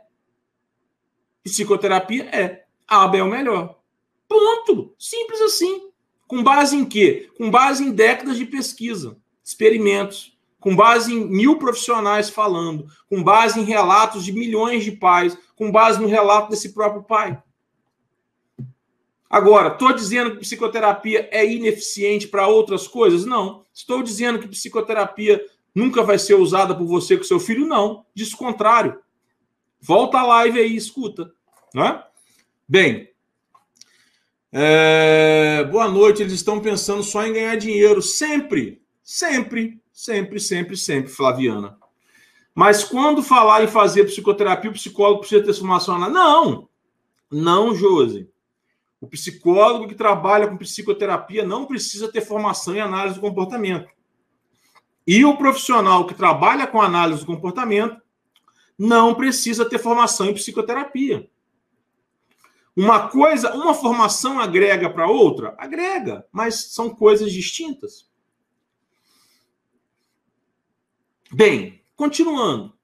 Psicoterapia 1.44 2.26
é. 2.26 2.66
A 2.88 3.04
aba 3.04 3.18
é 3.18 3.24
o 3.24 3.30
melhor. 3.30 3.80
Ponto. 4.28 4.94
Simples 4.98 5.42
assim. 5.42 5.90
Com 6.28 6.44
base 6.44 6.76
em 6.76 6.86
quê? 6.86 7.30
Com 7.38 7.50
base 7.50 7.84
em 7.84 7.92
décadas 7.92 8.38
de 8.38 8.46
pesquisa 8.46 9.18
experimentos, 9.48 10.38
com 10.60 10.76
base 10.76 11.14
em 11.14 11.26
mil 11.26 11.58
profissionais 11.58 12.30
falando, 12.30 12.86
com 13.10 13.24
base 13.24 13.58
em 13.58 13.64
relatos 13.64 14.26
de 14.26 14.34
milhões 14.34 14.84
de 14.84 14.92
pais, 14.92 15.38
com 15.56 15.72
base 15.72 16.02
no 16.02 16.08
relato 16.08 16.50
desse 16.50 16.74
próprio 16.74 17.04
pai. 17.04 17.42
Agora, 19.30 19.74
estou 19.74 19.92
dizendo 19.94 20.32
que 20.32 20.38
psicoterapia 20.40 21.28
é 21.32 21.46
ineficiente 21.46 22.28
para 22.28 22.48
outras 22.48 22.88
coisas? 22.88 23.26
Não. 23.26 23.66
Estou 23.74 24.02
dizendo 24.02 24.40
que 24.40 24.48
psicoterapia 24.48 25.46
nunca 25.76 26.02
vai 26.02 26.18
ser 26.18 26.36
usada 26.36 26.74
por 26.74 26.86
você 26.86 27.18
com 27.18 27.24
seu 27.24 27.40
filho? 27.40 27.68
Não. 27.68 28.06
Diz 28.14 28.34
o 28.34 28.38
contrário. 28.38 29.00
Volta 29.82 30.20
à 30.20 30.26
live 30.26 30.60
aí, 30.60 30.76
escuta. 30.76 31.32
Não 31.74 31.86
é? 31.86 32.04
Bem, 32.68 33.10
é... 34.52 35.68
boa 35.70 35.90
noite. 35.90 36.22
Eles 36.22 36.34
estão 36.34 36.62
pensando 36.62 37.04
só 37.04 37.26
em 37.26 37.34
ganhar 37.34 37.56
dinheiro. 37.58 38.02
Sempre. 38.02 38.82
Sempre, 39.04 39.80
sempre, 39.92 40.40
sempre, 40.40 40.78
sempre, 40.78 41.12
Flaviana. 41.12 41.78
Mas 42.56 42.84
quando 42.84 43.22
falar 43.22 43.64
em 43.64 43.68
fazer 43.68 44.06
psicoterapia, 44.06 44.72
o 44.72 44.74
psicólogo 44.74 45.20
precisa 45.20 45.44
ter 45.44 45.54
formação. 45.54 46.00
Não! 46.10 46.68
Não, 47.32 47.76
Josi. 47.76 48.28
O 49.00 49.08
psicólogo 49.08 49.88
que 49.88 49.96
trabalha 49.96 50.48
com 50.48 50.58
psicoterapia 50.58 51.46
não 51.46 51.66
precisa 51.66 52.12
ter 52.12 52.22
formação 52.22 52.76
em 52.76 52.80
análise 52.80 53.16
do 53.16 53.22
comportamento. 53.22 53.90
E 55.06 55.24
o 55.24 55.38
profissional 55.38 56.06
que 56.06 56.14
trabalha 56.14 56.68
com 56.68 56.82
análise 56.82 57.22
do 57.22 57.28
comportamento 57.28 58.02
não 58.78 59.16
precisa 59.16 59.68
ter 59.68 59.80
formação 59.80 60.28
em 60.28 60.34
psicoterapia. 60.34 61.30
Uma 62.76 63.08
coisa, 63.10 63.56
uma 63.56 63.74
formação 63.74 64.40
agrega 64.40 64.90
para 64.90 65.08
outra? 65.08 65.56
Agrega, 65.58 66.28
mas 66.32 66.74
são 66.74 66.90
coisas 66.90 67.32
distintas. 67.32 68.08
Bem, 71.32 71.84
continuando. 71.96 72.78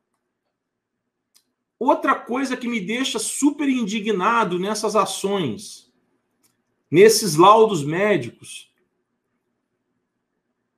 Outra 1.77 2.15
coisa 2.15 2.57
que 2.57 2.67
me 2.67 2.79
deixa 2.79 3.19
super 3.19 3.67
indignado 3.67 4.57
nessas 4.57 4.95
ações, 4.95 5.82
nesses 6.93 7.35
laudos 7.35 7.83
médicos, 7.83 8.71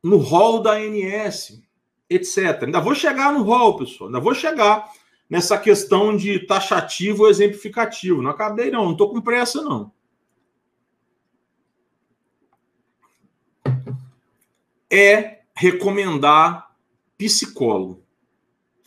no 0.01 0.16
rol 0.16 0.61
da 0.61 0.76
ANS, 0.76 1.61
etc. 2.09 2.63
Ainda 2.63 2.80
vou 2.80 2.95
chegar 2.95 3.34
no 3.34 3.43
rol, 3.43 3.76
pessoal. 3.76 4.07
Ainda 4.07 4.22
vou 4.22 4.34
chegar 4.34 4.89
nessa 5.30 5.57
questão 5.57 6.16
de 6.16 6.39
taxativo 6.47 7.24
ou 7.24 7.30
exemplificativo. 7.30 8.22
Não 8.22 8.32
acabei, 8.32 8.72
não. 8.72 8.86
Não 8.86 8.91
estou 8.93 9.09
com 9.09 9.20
pressa, 9.20 9.61
não. 9.61 9.91
É 14.89 15.41
recomendar 15.53 16.74
psicólogo 17.18 18.01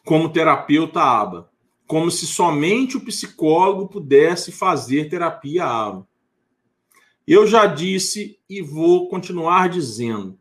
como 0.02 0.32
terapeuta 0.32 1.02
aba, 1.02 1.50
como 1.86 2.10
se 2.10 2.26
somente 2.26 2.96
o 2.96 3.04
psicólogo 3.04 3.86
pudesse 3.86 4.50
fazer 4.50 5.10
terapia 5.10 5.66
aba. 5.66 6.08
Eu 7.30 7.46
já 7.46 7.66
disse 7.66 8.38
e 8.48 8.62
vou 8.62 9.06
continuar 9.10 9.68
dizendo, 9.68 10.38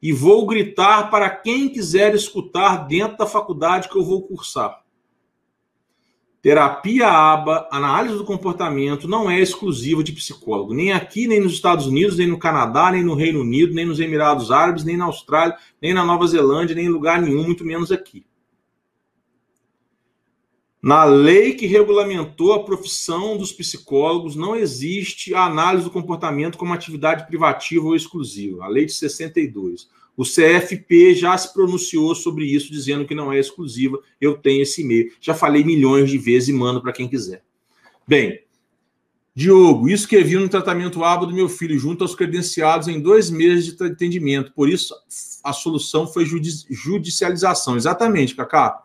e 0.00 0.14
vou 0.14 0.46
gritar 0.46 1.10
para 1.10 1.28
quem 1.28 1.68
quiser 1.68 2.14
escutar 2.14 2.88
dentro 2.88 3.18
da 3.18 3.26
faculdade 3.26 3.86
que 3.86 3.98
eu 3.98 4.02
vou 4.02 4.22
cursar. 4.22 4.80
Terapia 6.40 7.06
ABA, 7.06 7.68
análise 7.70 8.16
do 8.16 8.24
comportamento, 8.24 9.06
não 9.06 9.30
é 9.30 9.38
exclusiva 9.40 10.02
de 10.02 10.12
psicólogo. 10.12 10.72
Nem 10.72 10.90
aqui, 10.90 11.28
nem 11.28 11.38
nos 11.38 11.52
Estados 11.52 11.86
Unidos, 11.86 12.16
nem 12.16 12.26
no 12.26 12.38
Canadá, 12.38 12.90
nem 12.90 13.04
no 13.04 13.14
Reino 13.14 13.42
Unido, 13.42 13.74
nem 13.74 13.84
nos 13.84 14.00
Emirados 14.00 14.50
Árabes, 14.50 14.84
nem 14.84 14.96
na 14.96 15.04
Austrália, 15.04 15.54
nem 15.82 15.92
na 15.92 16.02
Nova 16.02 16.26
Zelândia, 16.26 16.74
nem 16.74 16.86
em 16.86 16.88
lugar 16.88 17.20
nenhum, 17.20 17.44
muito 17.44 17.62
menos 17.62 17.92
aqui. 17.92 18.24
Na 20.82 21.04
lei 21.04 21.54
que 21.54 21.64
regulamentou 21.64 22.52
a 22.52 22.64
profissão 22.64 23.36
dos 23.36 23.52
psicólogos, 23.52 24.34
não 24.34 24.56
existe 24.56 25.32
a 25.32 25.44
análise 25.44 25.84
do 25.84 25.92
comportamento 25.92 26.58
como 26.58 26.72
atividade 26.72 27.24
privativa 27.24 27.86
ou 27.86 27.94
exclusiva. 27.94 28.64
A 28.64 28.68
lei 28.68 28.86
de 28.86 28.92
62. 28.92 29.88
O 30.16 30.24
CFP 30.24 31.14
já 31.14 31.38
se 31.38 31.54
pronunciou 31.54 32.14
sobre 32.16 32.46
isso, 32.46 32.72
dizendo 32.72 33.06
que 33.06 33.14
não 33.14 33.32
é 33.32 33.38
exclusiva. 33.38 34.00
Eu 34.20 34.36
tenho 34.36 34.62
esse 34.62 34.82
e-mail. 34.82 35.12
Já 35.20 35.34
falei 35.34 35.62
milhões 35.62 36.10
de 36.10 36.18
vezes 36.18 36.48
e 36.48 36.52
mando 36.52 36.82
para 36.82 36.92
quem 36.92 37.08
quiser. 37.08 37.44
Bem, 38.06 38.40
Diogo, 39.34 39.88
isso 39.88 40.08
que 40.08 40.20
vi 40.22 40.34
no 40.34 40.48
tratamento 40.48 41.04
ABA 41.04 41.26
do 41.26 41.34
meu 41.34 41.48
filho, 41.48 41.78
junto 41.78 42.02
aos 42.02 42.16
credenciados 42.16 42.88
em 42.88 43.00
dois 43.00 43.30
meses 43.30 43.74
de 43.74 43.84
atendimento. 43.84 44.52
Por 44.52 44.68
isso, 44.68 44.92
a 45.44 45.52
solução 45.52 46.08
foi 46.08 46.26
judicialização. 46.26 47.76
Exatamente, 47.76 48.34
Cacá. 48.34 48.84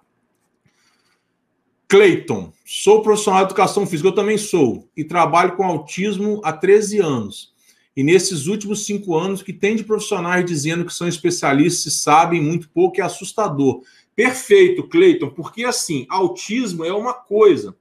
Cleiton, 1.87 2.51
sou 2.65 3.01
profissional 3.01 3.45
de 3.45 3.51
educação 3.51 3.87
física, 3.87 4.09
eu 4.09 4.15
também 4.15 4.37
sou, 4.37 4.89
e 4.95 5.05
trabalho 5.05 5.55
com 5.55 5.63
autismo 5.63 6.41
há 6.43 6.51
13 6.51 6.99
anos. 6.99 7.53
E 7.95 8.03
nesses 8.03 8.45
últimos 8.45 8.85
cinco 8.85 9.15
anos, 9.15 9.41
que 9.41 9.53
tem 9.53 9.75
de 9.75 9.83
profissionais 9.83 10.45
dizendo 10.45 10.85
que 10.85 10.93
são 10.93 11.07
especialistas 11.07 11.93
e 11.93 11.97
sabem 11.97 12.41
muito 12.41 12.69
pouco 12.69 12.99
é 12.99 13.03
assustador. 13.03 13.81
Perfeito, 14.15 14.87
Cleiton, 14.87 15.29
porque 15.29 15.63
assim, 15.63 16.05
autismo 16.09 16.83
é 16.83 16.93
uma 16.93 17.13
coisa, 17.13 17.75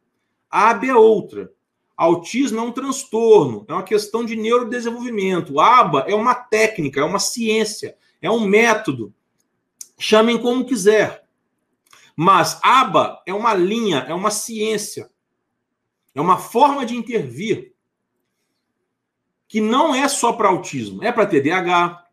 AB 0.50 0.88
é 0.88 0.94
outra. 0.94 1.52
Autismo 1.96 2.60
é 2.60 2.62
um 2.62 2.72
transtorno, 2.72 3.64
é 3.68 3.72
uma 3.72 3.82
questão 3.82 4.24
de 4.24 4.36
neurodesenvolvimento. 4.36 5.58
ABA 5.58 6.04
é 6.06 6.14
uma 6.14 6.34
técnica, 6.34 7.00
é 7.00 7.04
uma 7.04 7.18
ciência, 7.18 7.96
é 8.20 8.30
um 8.30 8.46
método. 8.46 9.12
Chamem 9.98 10.38
como 10.38 10.66
quiser. 10.66 11.25
Mas 12.16 12.58
ABA 12.62 13.22
é 13.26 13.34
uma 13.34 13.52
linha, 13.52 13.98
é 14.08 14.14
uma 14.14 14.30
ciência, 14.30 15.10
é 16.14 16.20
uma 16.20 16.38
forma 16.38 16.86
de 16.86 16.96
intervir 16.96 17.74
que 19.46 19.60
não 19.60 19.94
é 19.94 20.08
só 20.08 20.32
para 20.32 20.48
autismo, 20.48 21.04
é 21.04 21.12
para 21.12 21.26
TDAH, 21.26 22.08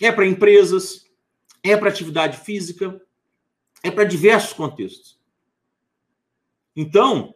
é 0.00 0.10
para 0.10 0.26
empresas, 0.26 1.08
é 1.62 1.76
para 1.76 1.88
atividade 1.88 2.38
física, 2.38 3.00
é 3.82 3.90
para 3.92 4.04
diversos 4.04 4.52
contextos. 4.52 5.20
Então, 6.74 7.34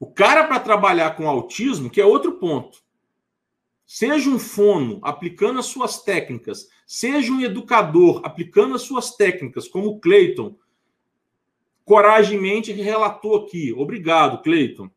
o 0.00 0.10
cara 0.10 0.44
para 0.44 0.58
trabalhar 0.58 1.16
com 1.16 1.28
autismo, 1.28 1.90
que 1.90 2.00
é 2.00 2.06
outro 2.06 2.38
ponto, 2.38 2.82
seja 3.86 4.28
um 4.28 4.38
fono 4.38 4.98
aplicando 5.02 5.60
as 5.60 5.66
suas 5.66 6.02
técnicas, 6.02 6.68
seja 6.86 7.32
um 7.32 7.40
educador 7.40 8.20
aplicando 8.24 8.74
as 8.74 8.82
suas 8.82 9.14
técnicas, 9.14 9.68
como 9.68 9.88
o 9.88 10.00
Cleiton 10.00 10.56
coragemente 11.84 12.72
relatou 12.72 13.36
aqui. 13.36 13.72
Obrigado, 13.72 14.42
Cleiton. 14.42 14.90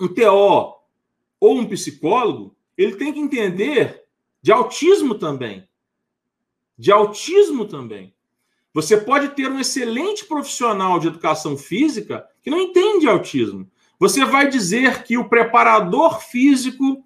Um 0.00 0.08
TO 0.08 0.74
ou 1.38 1.58
um 1.58 1.66
psicólogo, 1.66 2.56
ele 2.76 2.96
tem 2.96 3.12
que 3.12 3.20
entender 3.20 4.02
de 4.42 4.50
autismo 4.50 5.14
também. 5.14 5.66
De 6.76 6.90
autismo 6.90 7.64
também. 7.64 8.12
Você 8.74 8.96
pode 8.96 9.28
ter 9.28 9.50
um 9.50 9.60
excelente 9.60 10.24
profissional 10.24 10.98
de 10.98 11.06
educação 11.06 11.56
física 11.56 12.26
que 12.42 12.50
não 12.50 12.58
entende 12.58 13.06
autismo. 13.06 13.70
Você 13.98 14.24
vai 14.24 14.48
dizer 14.48 15.04
que 15.04 15.16
o 15.16 15.28
preparador 15.28 16.20
físico 16.20 17.04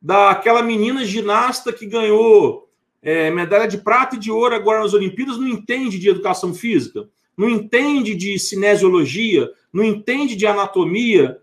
daquela 0.00 0.62
menina 0.62 1.04
ginasta 1.04 1.72
que 1.72 1.86
ganhou 1.86 2.68
é, 3.02 3.30
medalha 3.30 3.68
de 3.68 3.78
prata 3.78 4.16
e 4.16 4.18
de 4.18 4.30
ouro 4.30 4.54
agora 4.54 4.80
nas 4.80 4.94
Olimpíadas 4.94 5.38
não 5.38 5.48
entende 5.48 5.98
de 5.98 6.08
educação 6.08 6.54
física, 6.54 7.08
não 7.36 7.48
entende 7.48 8.14
de 8.14 8.38
cinesiologia, 8.38 9.50
não 9.72 9.84
entende 9.84 10.34
de 10.34 10.46
anatomia. 10.46 11.40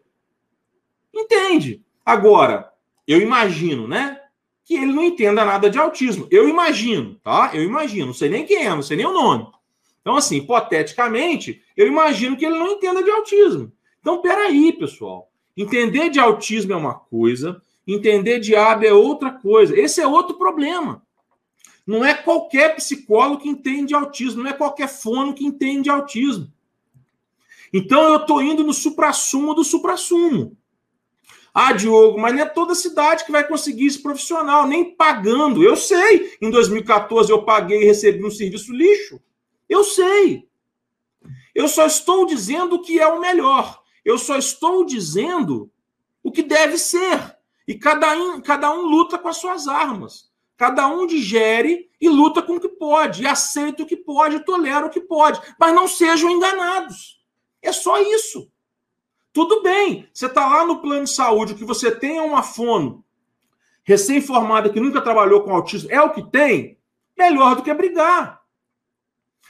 Entende. 1.14 1.82
Agora, 2.06 2.70
eu 3.08 3.22
imagino, 3.22 3.88
né? 3.88 4.20
Que 4.66 4.76
ele 4.76 4.91
não 4.91 5.03
entenda 5.03 5.45
nada 5.45 5.70
de 5.70 5.78
autismo. 5.78 6.28
Eu 6.30 6.49
imagino, 6.49 7.16
tá? 7.24 7.51
Eu 7.53 7.64
imagino. 7.64 8.08
Não 8.08 8.14
sei 8.14 8.30
nem 8.30 8.45
quem 8.45 8.66
é, 8.66 8.70
não 8.70 8.82
sei 8.82 8.97
nem 8.97 9.06
o 9.06 9.14
nome. 9.14 9.47
Então, 10.01 10.18
assim, 10.18 10.38
hipoteticamente, 10.38 11.62
eu 11.78 11.88
imagino 11.88 12.36
que 12.36 12.45
ele 12.45 12.60
não 12.60 12.74
entenda 12.74 13.01
de 13.01 13.10
autismo. 13.10 13.72
Então, 14.01 14.22
peraí, 14.22 14.74
pessoal. 14.74 15.32
Entender 15.58 16.10
de 16.10 16.20
autismo 16.20 16.74
é 16.74 16.76
uma 16.76 16.93
coisa, 16.93 17.62
entender 17.88 18.39
de 18.39 18.55
AB 18.55 18.88
é 18.88 18.93
outra 18.93 19.31
coisa. 19.31 19.77
Esse 19.79 20.01
é 20.01 20.07
outro 20.07 20.38
problema. 20.38 21.03
Não 21.86 22.03
é 22.03 22.13
qualquer 22.13 22.75
psicólogo 22.75 23.43
que 23.43 23.49
entende 23.49 23.93
autismo, 23.93 24.43
não 24.43 24.49
é 24.49 24.53
qualquer 24.53 24.88
fono 24.88 25.33
que 25.33 25.45
entende 25.45 25.89
autismo. 25.89 26.51
Então, 27.71 28.03
eu 28.03 28.17
estou 28.17 28.41
indo 28.41 28.63
no 28.63 28.73
suprassumo 28.73 29.53
do 29.53 29.63
suprassumo. 29.63 30.57
Ah, 31.53 31.71
Diogo, 31.71 32.19
mas 32.19 32.33
não 32.33 32.41
é 32.41 32.45
toda 32.45 32.75
cidade 32.75 33.23
que 33.23 33.31
vai 33.31 33.47
conseguir 33.47 33.86
esse 33.86 34.01
profissional, 34.01 34.67
nem 34.67 34.95
pagando. 34.95 35.63
Eu 35.63 35.75
sei, 35.77 36.38
em 36.41 36.49
2014 36.49 37.31
eu 37.31 37.43
paguei 37.43 37.81
e 37.81 37.86
recebi 37.86 38.25
um 38.25 38.31
serviço 38.31 38.73
lixo. 38.73 39.21
Eu 39.69 39.83
sei. 39.83 40.47
Eu 41.53 41.69
só 41.69 41.86
estou 41.86 42.25
dizendo 42.25 42.75
o 42.75 42.81
que 42.81 42.99
é 42.99 43.07
o 43.07 43.21
melhor. 43.21 43.81
Eu 44.03 44.17
só 44.17 44.38
estou 44.38 44.86
dizendo 44.86 45.71
o 46.21 46.29
que 46.31 46.43
deve 46.43 46.77
ser. 46.77 47.34
E 47.68 47.76
cada 47.76 48.13
um, 48.13 48.41
cada 48.41 48.72
um 48.72 48.82
luta 48.82 49.18
com 49.18 49.28
as 49.28 49.38
suas 49.38 49.68
armas. 49.68 50.30
Cada 50.57 50.88
um 50.88 51.05
digere 51.05 51.89
e 51.99 52.07
luta 52.07 52.41
com 52.41 52.55
o 52.55 52.59
que 52.59 52.70
pode. 52.70 53.24
E 53.24 53.28
aceita 53.28 53.84
o 53.84 53.86
que 53.86 53.97
pode, 53.97 54.45
tolera 54.45 54.86
o 54.86 54.89
que 54.89 55.01
pode. 55.01 55.41
Mas 55.59 55.74
não 55.74 55.88
sejam 55.88 56.30
enganados. 56.30 57.20
É 57.61 57.72
só 57.72 57.99
isso. 58.01 58.51
Tudo 59.34 59.61
bem. 59.61 60.07
Você 60.13 60.28
está 60.28 60.47
lá 60.47 60.66
no 60.66 60.82
plano 60.82 61.03
de 61.03 61.11
saúde, 61.11 61.55
que 61.55 61.66
você 61.66 61.91
tenha 61.91 62.24
uma 62.24 62.43
fono 62.43 63.05
recém-formada 63.86 64.70
que 64.70 64.80
nunca 64.80 64.99
trabalhou 64.99 65.43
com 65.43 65.55
autismo, 65.55 65.91
é 65.91 66.01
o 66.01 66.09
que 66.09 66.24
tem, 66.24 66.78
melhor 67.16 67.55
do 67.55 67.61
que 67.61 67.74
brigar. 67.74 68.41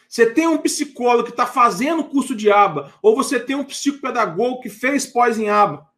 Você 0.07 0.29
tem 0.29 0.45
um 0.45 0.57
psicólogo 0.57 1.23
que 1.23 1.31
está 1.31 1.47
fazendo 1.47 2.03
curso 2.03 2.35
de 2.35 2.51
aba, 2.51 2.93
ou 3.01 3.15
você 3.15 3.39
tem 3.39 3.55
um 3.55 3.63
psicopedagogo 3.63 4.61
que 4.61 4.69
fez 4.69 5.07
pós 5.07 5.39
em 5.39 5.49
aba, 5.49 5.89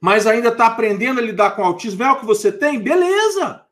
mas 0.00 0.26
ainda 0.26 0.48
está 0.48 0.66
aprendendo 0.66 1.18
a 1.20 1.22
lidar 1.22 1.52
com 1.52 1.64
autismo, 1.64 2.02
é 2.02 2.10
o 2.10 2.20
que 2.20 2.26
você 2.26 2.52
tem? 2.52 2.78
Beleza! 2.78 3.64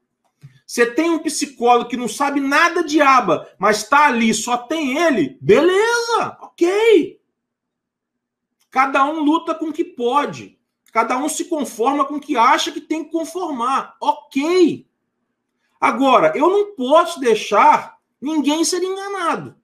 Você 0.67 0.85
tem 0.85 1.11
um 1.11 1.21
psicólogo 1.21 1.89
que 1.89 1.97
não 1.97 2.09
sabe 2.09 2.41
nada 2.41 2.83
de 2.83 3.01
aba, 3.01 3.49
mas 3.57 3.79
está 3.79 4.07
ali, 4.07 4.35
só 4.35 4.57
tem 4.57 4.99
ele, 4.99 5.39
beleza, 5.41 6.37
ok. 6.41 7.21
Cada 8.69 9.05
um 9.05 9.21
luta 9.21 9.55
com 9.55 9.67
o 9.67 9.73
que 9.73 9.85
pode. 9.85 10.59
Cada 10.93 11.17
um 11.19 11.29
se 11.29 11.45
conforma 11.45 12.05
com 12.05 12.17
o 12.17 12.21
que 12.21 12.37
acha 12.37 12.73
que 12.73 12.81
tem 12.81 13.05
que 13.05 13.11
conformar. 13.11 13.97
Ok. 14.01 14.87
Agora, 15.81 16.33
eu 16.35 16.51
não 16.51 16.75
posso 16.75 17.21
deixar 17.21 17.99
ninguém 18.21 18.65
ser 18.65 18.83
enganado. 18.83 19.55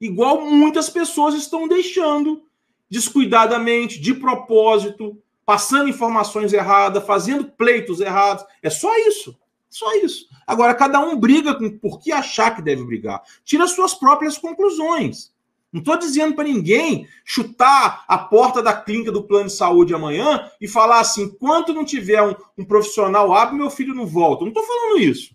Igual 0.00 0.40
muitas 0.40 0.88
pessoas 0.88 1.34
estão 1.34 1.68
deixando 1.68 2.42
descuidadamente, 2.88 4.00
de 4.00 4.14
propósito, 4.14 5.22
passando 5.50 5.88
informações 5.88 6.52
erradas, 6.52 7.04
fazendo 7.04 7.44
pleitos 7.44 7.98
errados. 7.98 8.44
É 8.62 8.70
só 8.70 8.96
isso. 8.98 9.36
Só 9.68 9.92
isso. 9.96 10.28
Agora, 10.46 10.76
cada 10.76 11.00
um 11.00 11.18
briga 11.18 11.56
com 11.56 11.76
por 11.76 11.98
que 11.98 12.12
achar 12.12 12.54
que 12.54 12.62
deve 12.62 12.84
brigar. 12.84 13.20
Tira 13.44 13.66
suas 13.66 13.92
próprias 13.92 14.38
conclusões. 14.38 15.34
Não 15.72 15.80
estou 15.80 15.96
dizendo 15.96 16.36
para 16.36 16.44
ninguém 16.44 17.08
chutar 17.24 18.04
a 18.06 18.16
porta 18.16 18.62
da 18.62 18.72
clínica 18.72 19.10
do 19.10 19.24
plano 19.24 19.46
de 19.46 19.52
saúde 19.52 19.92
amanhã 19.92 20.48
e 20.60 20.68
falar 20.68 21.00
assim: 21.00 21.24
enquanto 21.24 21.74
não 21.74 21.84
tiver 21.84 22.22
um, 22.22 22.36
um 22.56 22.64
profissional 22.64 23.34
hábil, 23.34 23.58
meu 23.58 23.70
filho 23.70 23.92
não 23.92 24.06
volta. 24.06 24.44
Não 24.44 24.50
estou 24.50 24.62
falando 24.62 25.00
isso. 25.00 25.34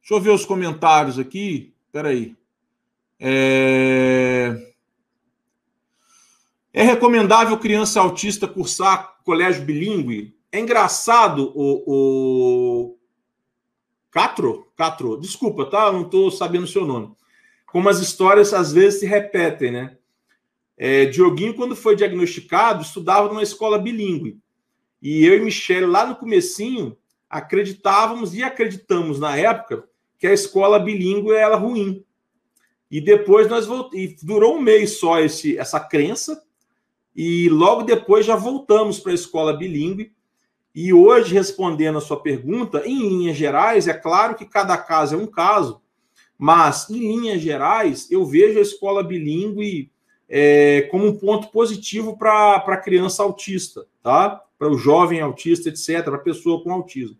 Deixa 0.00 0.12
eu 0.12 0.20
ver 0.20 0.30
os 0.30 0.44
comentários 0.44 1.20
aqui. 1.20 1.72
Espera 1.86 2.08
aí. 2.08 2.34
É... 3.20 4.67
é 6.78 6.82
recomendável 6.84 7.58
criança 7.58 8.00
autista 8.00 8.46
cursar 8.46 9.16
colégio 9.24 9.64
bilíngue? 9.64 10.36
É 10.52 10.60
engraçado 10.60 11.50
o, 11.52 11.82
o... 11.84 12.98
Catro? 14.12 14.70
Catro. 14.76 15.16
Desculpa, 15.16 15.64
tá? 15.64 15.90
Não 15.90 16.02
estou 16.02 16.30
sabendo 16.30 16.62
o 16.62 16.68
seu 16.68 16.86
nome. 16.86 17.10
Como 17.66 17.88
as 17.88 17.98
histórias 17.98 18.54
às 18.54 18.72
vezes 18.72 19.00
se 19.00 19.06
repetem, 19.06 19.72
né? 19.72 19.96
É, 20.76 21.06
Dioguinho, 21.06 21.52
quando 21.54 21.74
foi 21.74 21.96
diagnosticado, 21.96 22.82
estudava 22.82 23.26
numa 23.26 23.42
escola 23.42 23.76
bilíngue. 23.76 24.38
E 25.02 25.26
eu 25.26 25.36
e 25.36 25.40
Michele, 25.40 25.84
lá 25.84 26.06
no 26.06 26.14
comecinho, 26.14 26.96
acreditávamos 27.28 28.36
e 28.36 28.44
acreditamos 28.44 29.18
na 29.18 29.36
época 29.36 29.82
que 30.16 30.28
a 30.28 30.32
escola 30.32 30.78
bilíngue 30.78 31.32
era 31.32 31.56
ruim. 31.56 32.04
E 32.88 33.00
depois 33.00 33.48
nós 33.48 33.66
voltamos. 33.66 33.98
E 33.98 34.16
durou 34.22 34.56
um 34.56 34.62
mês 34.62 35.00
só 35.00 35.18
esse, 35.18 35.58
essa 35.58 35.80
crença. 35.80 36.40
E 37.20 37.48
logo 37.48 37.82
depois 37.82 38.24
já 38.24 38.36
voltamos 38.36 39.00
para 39.00 39.10
a 39.10 39.14
escola 39.16 39.52
bilíngue. 39.52 40.12
E 40.72 40.92
hoje, 40.92 41.34
respondendo 41.34 41.98
a 41.98 42.00
sua 42.00 42.22
pergunta, 42.22 42.86
em 42.86 43.08
linhas 43.08 43.36
gerais, 43.36 43.88
é 43.88 43.92
claro 43.92 44.36
que 44.36 44.46
cada 44.46 44.78
caso 44.78 45.16
é 45.16 45.18
um 45.18 45.26
caso, 45.26 45.82
mas 46.38 46.88
em 46.88 47.00
linhas 47.00 47.42
gerais, 47.42 48.08
eu 48.08 48.24
vejo 48.24 48.60
a 48.60 48.62
escola 48.62 49.02
bilíngue 49.02 49.90
é, 50.28 50.82
como 50.92 51.08
um 51.08 51.18
ponto 51.18 51.48
positivo 51.48 52.16
para 52.16 52.54
a 52.54 52.76
criança 52.76 53.24
autista, 53.24 53.84
tá? 54.00 54.40
Para 54.56 54.70
o 54.70 54.78
jovem 54.78 55.20
autista, 55.20 55.70
etc., 55.70 56.04
para 56.04 56.16
a 56.18 56.20
pessoa 56.20 56.62
com 56.62 56.70
autismo. 56.70 57.18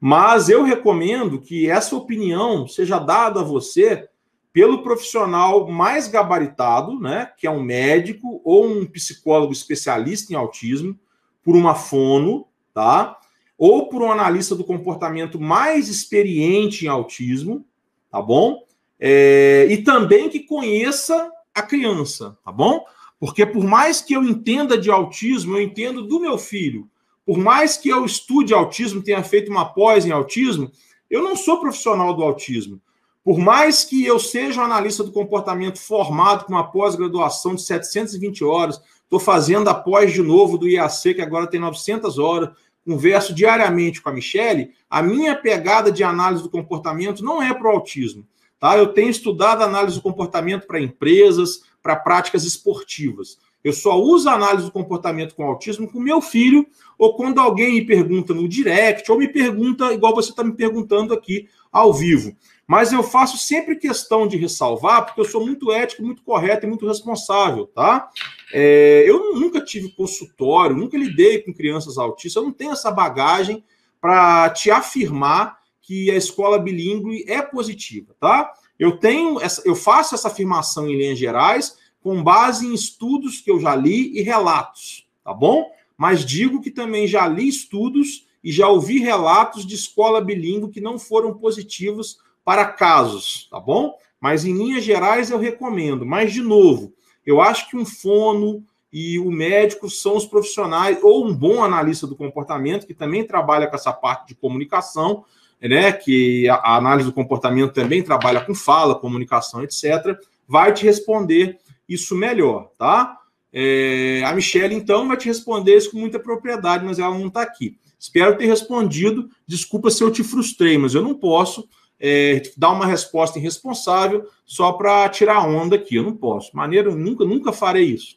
Mas 0.00 0.48
eu 0.48 0.62
recomendo 0.62 1.38
que 1.38 1.68
essa 1.68 1.94
opinião 1.94 2.66
seja 2.66 2.98
dada 2.98 3.40
a 3.40 3.44
você 3.44 4.08
pelo 4.54 4.84
profissional 4.84 5.68
mais 5.68 6.06
gabaritado, 6.06 7.00
né, 7.00 7.28
que 7.36 7.44
é 7.44 7.50
um 7.50 7.60
médico 7.60 8.40
ou 8.44 8.64
um 8.64 8.86
psicólogo 8.86 9.52
especialista 9.52 10.32
em 10.32 10.36
autismo, 10.36 10.96
por 11.42 11.56
uma 11.56 11.74
fono, 11.74 12.46
tá? 12.72 13.18
Ou 13.58 13.88
por 13.88 14.00
um 14.00 14.12
analista 14.12 14.54
do 14.54 14.62
comportamento 14.62 15.40
mais 15.40 15.88
experiente 15.88 16.84
em 16.84 16.88
autismo, 16.88 17.66
tá 18.08 18.22
bom? 18.22 18.64
É, 18.98 19.66
e 19.68 19.78
também 19.82 20.30
que 20.30 20.38
conheça 20.38 21.30
a 21.52 21.60
criança, 21.60 22.38
tá 22.44 22.52
bom? 22.52 22.84
Porque 23.18 23.44
por 23.44 23.64
mais 23.64 24.00
que 24.00 24.14
eu 24.14 24.22
entenda 24.22 24.78
de 24.78 24.88
autismo, 24.88 25.56
eu 25.56 25.62
entendo 25.62 26.06
do 26.06 26.20
meu 26.20 26.38
filho, 26.38 26.88
por 27.26 27.38
mais 27.38 27.76
que 27.76 27.88
eu 27.88 28.04
estude 28.04 28.54
autismo, 28.54 29.02
tenha 29.02 29.24
feito 29.24 29.50
uma 29.50 29.64
pós 29.64 30.06
em 30.06 30.12
autismo, 30.12 30.70
eu 31.10 31.24
não 31.24 31.34
sou 31.34 31.58
profissional 31.58 32.14
do 32.14 32.22
autismo. 32.22 32.80
Por 33.24 33.38
mais 33.38 33.84
que 33.84 34.04
eu 34.04 34.18
seja 34.18 34.60
um 34.60 34.64
analista 34.64 35.02
do 35.02 35.10
comportamento 35.10 35.80
formado 35.80 36.44
com 36.44 36.52
uma 36.52 36.70
pós-graduação 36.70 37.54
de 37.54 37.62
720 37.62 38.44
horas, 38.44 38.78
estou 39.02 39.18
fazendo 39.18 39.68
a 39.68 39.74
pós 39.74 40.12
de 40.12 40.20
novo 40.20 40.58
do 40.58 40.68
IAC, 40.68 41.14
que 41.14 41.22
agora 41.22 41.46
tem 41.46 41.58
900 41.58 42.18
horas, 42.18 42.50
converso 42.84 43.32
diariamente 43.34 44.02
com 44.02 44.10
a 44.10 44.12
Michelle, 44.12 44.72
a 44.90 45.02
minha 45.02 45.34
pegada 45.34 45.90
de 45.90 46.04
análise 46.04 46.42
do 46.42 46.50
comportamento 46.50 47.24
não 47.24 47.42
é 47.42 47.54
para 47.54 47.66
o 47.66 47.70
autismo. 47.70 48.26
Tá? 48.60 48.76
Eu 48.76 48.88
tenho 48.88 49.08
estudado 49.08 49.62
análise 49.62 49.96
do 49.96 50.02
comportamento 50.02 50.66
para 50.66 50.78
empresas, 50.78 51.62
para 51.82 51.96
práticas 51.96 52.44
esportivas. 52.44 53.38
Eu 53.64 53.72
só 53.72 53.98
uso 53.98 54.28
análise 54.28 54.66
do 54.66 54.72
comportamento 54.72 55.34
com 55.34 55.44
autismo 55.44 55.90
com 55.90 55.98
meu 55.98 56.20
filho, 56.20 56.66
ou 56.98 57.16
quando 57.16 57.40
alguém 57.40 57.72
me 57.72 57.86
pergunta 57.86 58.34
no 58.34 58.46
direct, 58.46 59.10
ou 59.10 59.18
me 59.18 59.28
pergunta, 59.28 59.94
igual 59.94 60.14
você 60.14 60.28
está 60.28 60.44
me 60.44 60.52
perguntando 60.52 61.14
aqui 61.14 61.48
ao 61.72 61.92
vivo. 61.92 62.36
Mas 62.66 62.92
eu 62.92 63.02
faço 63.02 63.36
sempre 63.36 63.76
questão 63.76 64.26
de 64.26 64.36
ressalvar, 64.36 65.04
porque 65.04 65.20
eu 65.20 65.24
sou 65.24 65.44
muito 65.44 65.70
ético, 65.70 66.02
muito 66.02 66.22
correto 66.22 66.64
e 66.64 66.68
muito 66.68 66.86
responsável, 66.86 67.66
tá? 67.66 68.08
É, 68.52 69.04
eu 69.06 69.34
nunca 69.34 69.60
tive 69.60 69.90
consultório, 69.90 70.76
nunca 70.76 70.96
lidei 70.96 71.42
com 71.42 71.52
crianças 71.52 71.98
autistas, 71.98 72.42
eu 72.42 72.46
não 72.46 72.52
tenho 72.52 72.72
essa 72.72 72.90
bagagem 72.90 73.64
para 74.00 74.48
te 74.50 74.70
afirmar 74.70 75.58
que 75.82 76.10
a 76.10 76.16
escola 76.16 76.58
bilíngue 76.58 77.24
é 77.28 77.42
positiva, 77.42 78.16
tá? 78.18 78.52
Eu 78.78 78.98
tenho 78.98 79.40
essa, 79.40 79.62
eu 79.64 79.74
faço 79.74 80.14
essa 80.14 80.28
afirmação 80.28 80.88
em 80.88 80.96
linhas 80.96 81.18
gerais, 81.18 81.76
com 82.02 82.22
base 82.22 82.66
em 82.66 82.74
estudos 82.74 83.40
que 83.40 83.50
eu 83.50 83.60
já 83.60 83.74
li 83.76 84.18
e 84.18 84.22
relatos, 84.22 85.06
tá 85.22 85.32
bom? 85.32 85.74
mas 85.96 86.24
digo 86.24 86.60
que 86.60 86.70
também 86.70 87.06
já 87.06 87.26
li 87.26 87.48
estudos 87.48 88.26
e 88.42 88.52
já 88.52 88.68
ouvi 88.68 88.98
relatos 88.98 89.66
de 89.66 89.74
escola 89.74 90.20
bilíngue 90.20 90.72
que 90.72 90.80
não 90.80 90.98
foram 90.98 91.34
positivos 91.34 92.18
para 92.44 92.66
casos, 92.66 93.48
tá 93.50 93.58
bom? 93.58 93.94
Mas 94.20 94.44
em 94.44 94.52
linhas 94.52 94.84
gerais 94.84 95.30
eu 95.30 95.38
recomendo. 95.38 96.04
Mas, 96.04 96.32
de 96.32 96.42
novo, 96.42 96.92
eu 97.24 97.40
acho 97.40 97.68
que 97.70 97.76
um 97.76 97.84
fono 97.84 98.64
e 98.92 99.18
o 99.18 99.30
médico 99.30 99.90
são 99.90 100.16
os 100.16 100.24
profissionais, 100.24 100.98
ou 101.02 101.26
um 101.26 101.34
bom 101.34 101.64
analista 101.64 102.06
do 102.06 102.14
comportamento, 102.14 102.86
que 102.86 102.94
também 102.94 103.26
trabalha 103.26 103.66
com 103.66 103.74
essa 103.74 103.92
parte 103.92 104.28
de 104.28 104.34
comunicação, 104.36 105.24
né? 105.60 105.92
Que 105.92 106.48
a 106.48 106.76
análise 106.76 107.08
do 107.08 107.14
comportamento 107.14 107.72
também 107.72 108.02
trabalha 108.02 108.40
com 108.40 108.54
fala, 108.54 108.94
comunicação, 108.94 109.64
etc., 109.64 110.16
vai 110.46 110.72
te 110.72 110.84
responder 110.84 111.58
isso 111.88 112.14
melhor, 112.14 112.70
tá? 112.78 113.18
É, 113.52 114.22
a 114.24 114.32
Michelle, 114.32 114.74
então, 114.74 115.08
vai 115.08 115.16
te 115.16 115.26
responder 115.26 115.76
isso 115.76 115.90
com 115.90 115.98
muita 115.98 116.18
propriedade, 116.18 116.84
mas 116.84 116.98
ela 116.98 117.16
não 117.16 117.28
está 117.28 117.42
aqui. 117.42 117.76
Espero 117.98 118.36
ter 118.36 118.46
respondido. 118.46 119.28
Desculpa 119.46 119.90
se 119.90 120.02
eu 120.02 120.10
te 120.10 120.22
frustrei, 120.22 120.76
mas 120.76 120.94
eu 120.94 121.02
não 121.02 121.14
posso 121.14 121.68
é, 122.00 122.42
dar 122.56 122.70
uma 122.70 122.86
resposta 122.86 123.38
irresponsável 123.38 124.28
só 124.44 124.72
para 124.72 125.08
tirar 125.08 125.46
onda 125.46 125.76
aqui. 125.76 125.96
Eu 125.96 126.02
não 126.02 126.16
posso. 126.16 126.54
Maneira, 126.56 126.90
eu 126.90 126.96
nunca, 126.96 127.24
nunca 127.24 127.52
farei 127.52 127.84
isso. 127.84 128.16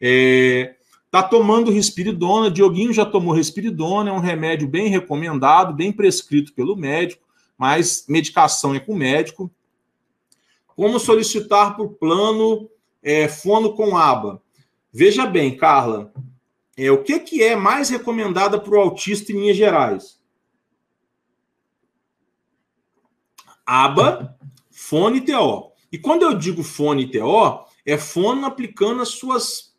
É, 0.00 0.76
tá 1.10 1.22
tomando 1.22 1.70
risperidona. 1.70 2.50
Dioguinho 2.50 2.92
já 2.92 3.04
tomou 3.04 3.34
risperidona. 3.34 4.10
É 4.10 4.12
um 4.12 4.20
remédio 4.20 4.68
bem 4.68 4.88
recomendado, 4.88 5.74
bem 5.74 5.92
prescrito 5.92 6.52
pelo 6.52 6.76
médico, 6.76 7.22
mas 7.58 8.04
medicação 8.08 8.74
é 8.74 8.80
com 8.80 8.92
o 8.92 8.96
médico. 8.96 9.50
Como 10.68 11.00
solicitar 11.00 11.80
o 11.80 11.88
plano 11.88 12.68
é, 13.02 13.28
fono 13.28 13.74
com 13.74 13.96
aba? 13.96 14.42
Veja 14.92 15.26
bem, 15.26 15.56
Carla, 15.56 16.12
é, 16.76 16.90
o 16.90 17.02
que, 17.02 17.18
que 17.18 17.42
é 17.42 17.56
mais 17.56 17.88
recomendada 17.88 18.60
para 18.60 18.74
o 18.74 18.80
autista 18.80 19.32
em 19.32 19.36
linhas 19.36 19.56
gerais? 19.56 20.15
Aba, 23.66 24.36
fone 24.70 25.20
TO. 25.20 25.72
E 25.90 25.98
quando 25.98 26.22
eu 26.22 26.34
digo 26.34 26.62
fone 26.62 27.10
TO, 27.10 27.66
é 27.84 27.98
fono 27.98 28.46
aplicando 28.46 29.02
as 29.02 29.08
suas 29.08 29.74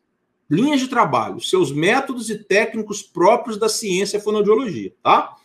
linhas 0.49 0.79
de 0.79 0.87
trabalho, 0.87 1.41
seus 1.41 1.71
métodos 1.71 2.29
e 2.29 2.37
técnicos 2.37 3.01
próprios 3.01 3.57
da 3.57 3.67
ciência 3.67 4.19
fonoaudiologia, 4.19 4.93
tá? 5.01 5.35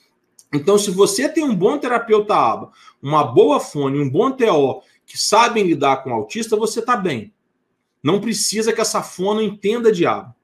Então, 0.52 0.76
se 0.76 0.90
você 0.90 1.28
tem 1.28 1.44
um 1.44 1.54
bom 1.54 1.78
terapeuta 1.78 2.34
aba, 2.34 2.70
uma 3.00 3.24
boa 3.24 3.58
fone, 3.58 3.98
um 3.98 4.08
bom 4.08 4.30
TO, 4.30 4.82
que 5.06 5.18
sabem 5.18 5.64
lidar 5.64 6.04
com 6.04 6.12
autista, 6.12 6.56
você 6.56 6.80
está 6.80 6.96
bem. 6.96 7.32
Não 8.02 8.20
precisa 8.20 8.72
que 8.72 8.80
essa 8.80 9.02
fono 9.02 9.40
entenda 9.40 9.90
diabo. 9.90 10.34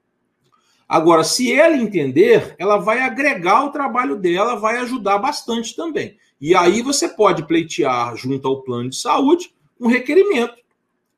Agora, 0.88 1.22
se 1.22 1.52
ela 1.52 1.76
entender, 1.76 2.54
ela 2.58 2.78
vai 2.78 3.00
agregar 3.00 3.64
o 3.64 3.70
trabalho 3.70 4.16
dela, 4.16 4.56
vai 4.56 4.78
ajudar 4.78 5.18
bastante 5.18 5.76
também. 5.76 6.16
E 6.40 6.54
aí 6.54 6.82
você 6.82 7.08
pode 7.08 7.46
pleitear 7.46 8.16
junto 8.16 8.46
ao 8.46 8.62
plano 8.62 8.90
de 8.90 8.96
saúde 8.96 9.54
um 9.78 9.88
requerimento 9.88 10.56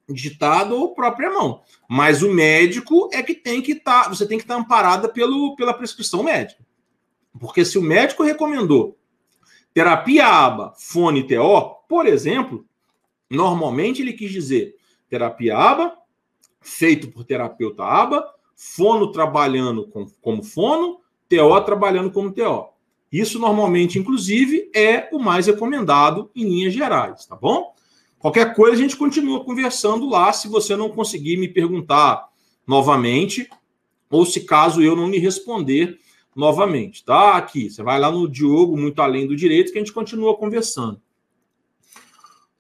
digitado 0.09 0.77
ou 0.77 0.95
própria 0.95 1.31
mão. 1.31 1.62
Mas 1.89 2.23
o 2.23 2.33
médico 2.33 3.09
é 3.12 3.23
que 3.23 3.35
tem 3.35 3.62
que 3.62 3.73
estar, 3.73 4.05
tá, 4.05 4.09
você 4.09 4.27
tem 4.27 4.39
que 4.39 4.45
estar 4.45 4.57
tá 4.57 4.61
amparada 4.61 5.09
pelo, 5.09 5.55
pela 5.57 5.75
prescrição 5.75 6.23
médica. 6.23 6.64
Porque 7.39 7.64
se 7.64 7.79
o 7.79 7.83
médico 7.83 8.23
recomendou 8.23 8.99
terapia 9.73 10.27
ABA, 10.27 10.75
fone 10.77 11.27
TO, 11.27 11.77
por 11.89 12.07
exemplo, 12.07 12.66
normalmente 13.29 14.03
ele 14.03 14.12
quis 14.12 14.33
dizer 14.33 14.75
terapia 15.09 15.57
ABA, 15.57 15.97
feito 16.61 17.09
por 17.09 17.25
terapeuta 17.25 17.85
ABA, 17.85 18.25
fono 18.55 19.12
trabalhando 19.12 19.87
com, 19.89 20.07
como 20.21 20.43
fono, 20.43 21.01
TO 21.29 21.61
trabalhando 21.64 22.11
como 22.11 22.33
TO. 22.33 22.70
Isso 23.11 23.39
normalmente, 23.39 23.99
inclusive, 23.99 24.71
é 24.75 25.09
o 25.13 25.19
mais 25.19 25.47
recomendado 25.47 26.31
em 26.35 26.45
linhas 26.45 26.73
gerais, 26.73 27.27
tá 27.27 27.35
bom? 27.35 27.75
Qualquer 28.19 28.55
coisa 28.55 28.77
a 28.77 28.81
gente 28.81 28.97
continua 28.97 29.45
conversando 29.45 30.09
lá, 30.09 30.33
se 30.33 30.47
você 30.47 30.77
não 30.77 30.91
conseguir 30.91 31.37
me 31.37 31.49
perguntar 31.49 32.29
novamente, 32.67 33.49
ou 34.11 34.25
se 34.25 34.43
caso 34.45 34.83
eu 34.83 34.95
não 34.95 35.11
lhe 35.11 35.19
responder 35.19 35.99
novamente, 36.37 37.05
tá? 37.05 37.37
Aqui, 37.37 37.71
você 37.71 37.83
vai 37.83 37.99
lá 37.99 38.11
no 38.11 38.29
Diogo, 38.29 38.77
muito 38.77 39.01
além 39.01 39.27
do 39.27 39.35
direito, 39.35 39.73
que 39.73 39.79
a 39.79 39.81
gente 39.81 39.93
continua 39.93 40.37
conversando. 40.37 41.01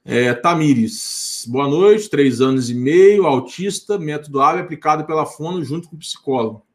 É, 0.04 0.32
Tamires, 0.32 1.44
boa 1.46 1.68
noite, 1.68 2.08
três 2.08 2.40
anos 2.40 2.70
e 2.70 2.74
meio, 2.74 3.26
autista, 3.26 3.98
método 3.98 4.40
AVE 4.40 4.60
aplicado 4.60 5.04
pela 5.04 5.26
Fono 5.26 5.62
junto 5.62 5.88
com 5.88 5.96
o 5.96 5.98
psicólogo. 5.98 6.66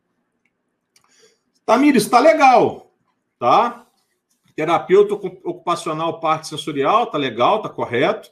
Tamires, 1.65 2.07
tá 2.07 2.19
legal, 2.19 2.84
tá? 3.45 3.85
Terapeuta 4.55 5.13
ocupacional 5.13 6.19
parte 6.19 6.47
sensorial, 6.47 7.05
tá 7.05 7.15
legal, 7.15 7.61
tá 7.61 7.69
correto. 7.69 8.31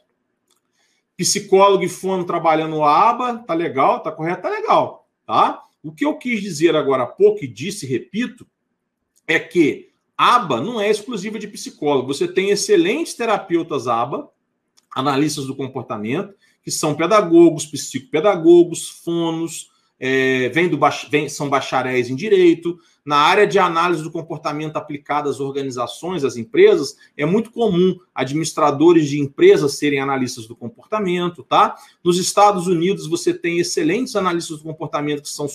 Psicólogo 1.15 1.83
e 1.83 1.89
fono 1.89 2.25
trabalhando 2.25 2.83
aba, 2.83 3.37
tá 3.37 3.53
legal, 3.53 3.99
tá 3.99 4.11
correto, 4.11 4.41
tá 4.41 4.49
legal, 4.49 5.07
tá? 5.23 5.61
O 5.83 5.91
que 5.91 6.03
eu 6.03 6.17
quis 6.17 6.41
dizer 6.41 6.75
agora 6.75 7.03
há 7.03 7.05
pouco 7.05 7.43
e 7.43 7.47
disse, 7.47 7.85
repito, 7.85 8.47
é 9.27 9.37
que 9.37 9.91
aba 10.17 10.59
não 10.59 10.81
é 10.81 10.89
exclusiva 10.89 11.37
de 11.37 11.47
psicólogo. 11.47 12.11
Você 12.11 12.27
tem 12.27 12.49
excelentes 12.49 13.13
terapeutas 13.13 13.87
aba, 13.87 14.31
analistas 14.95 15.45
do 15.45 15.55
comportamento, 15.55 16.33
que 16.63 16.71
são 16.71 16.95
pedagogos, 16.95 17.67
psicopedagogos, 17.67 18.89
fonos, 18.89 19.69
é, 20.05 20.49
vem 20.49 20.69
vem, 21.09 21.29
são 21.29 21.49
bacharéis 21.49 22.09
em 22.09 22.15
direito. 22.15 22.77
Na 23.05 23.15
área 23.15 23.47
de 23.47 23.57
análise 23.57 24.03
do 24.03 24.11
comportamento 24.11 24.75
aplicada 24.75 25.29
às 25.29 25.39
organizações, 25.39 26.25
às 26.25 26.35
empresas, 26.35 26.97
é 27.15 27.25
muito 27.25 27.49
comum 27.51 27.97
administradores 28.13 29.07
de 29.07 29.17
empresas 29.17 29.77
serem 29.77 30.01
analistas 30.01 30.45
do 30.45 30.57
comportamento, 30.57 31.41
tá? 31.41 31.77
Nos 32.03 32.17
Estados 32.17 32.67
Unidos, 32.67 33.07
você 33.07 33.33
tem 33.33 33.59
excelentes 33.59 34.17
analistas 34.17 34.57
do 34.57 34.63
comportamento 34.65 35.21
que 35.21 35.29
são 35.29 35.47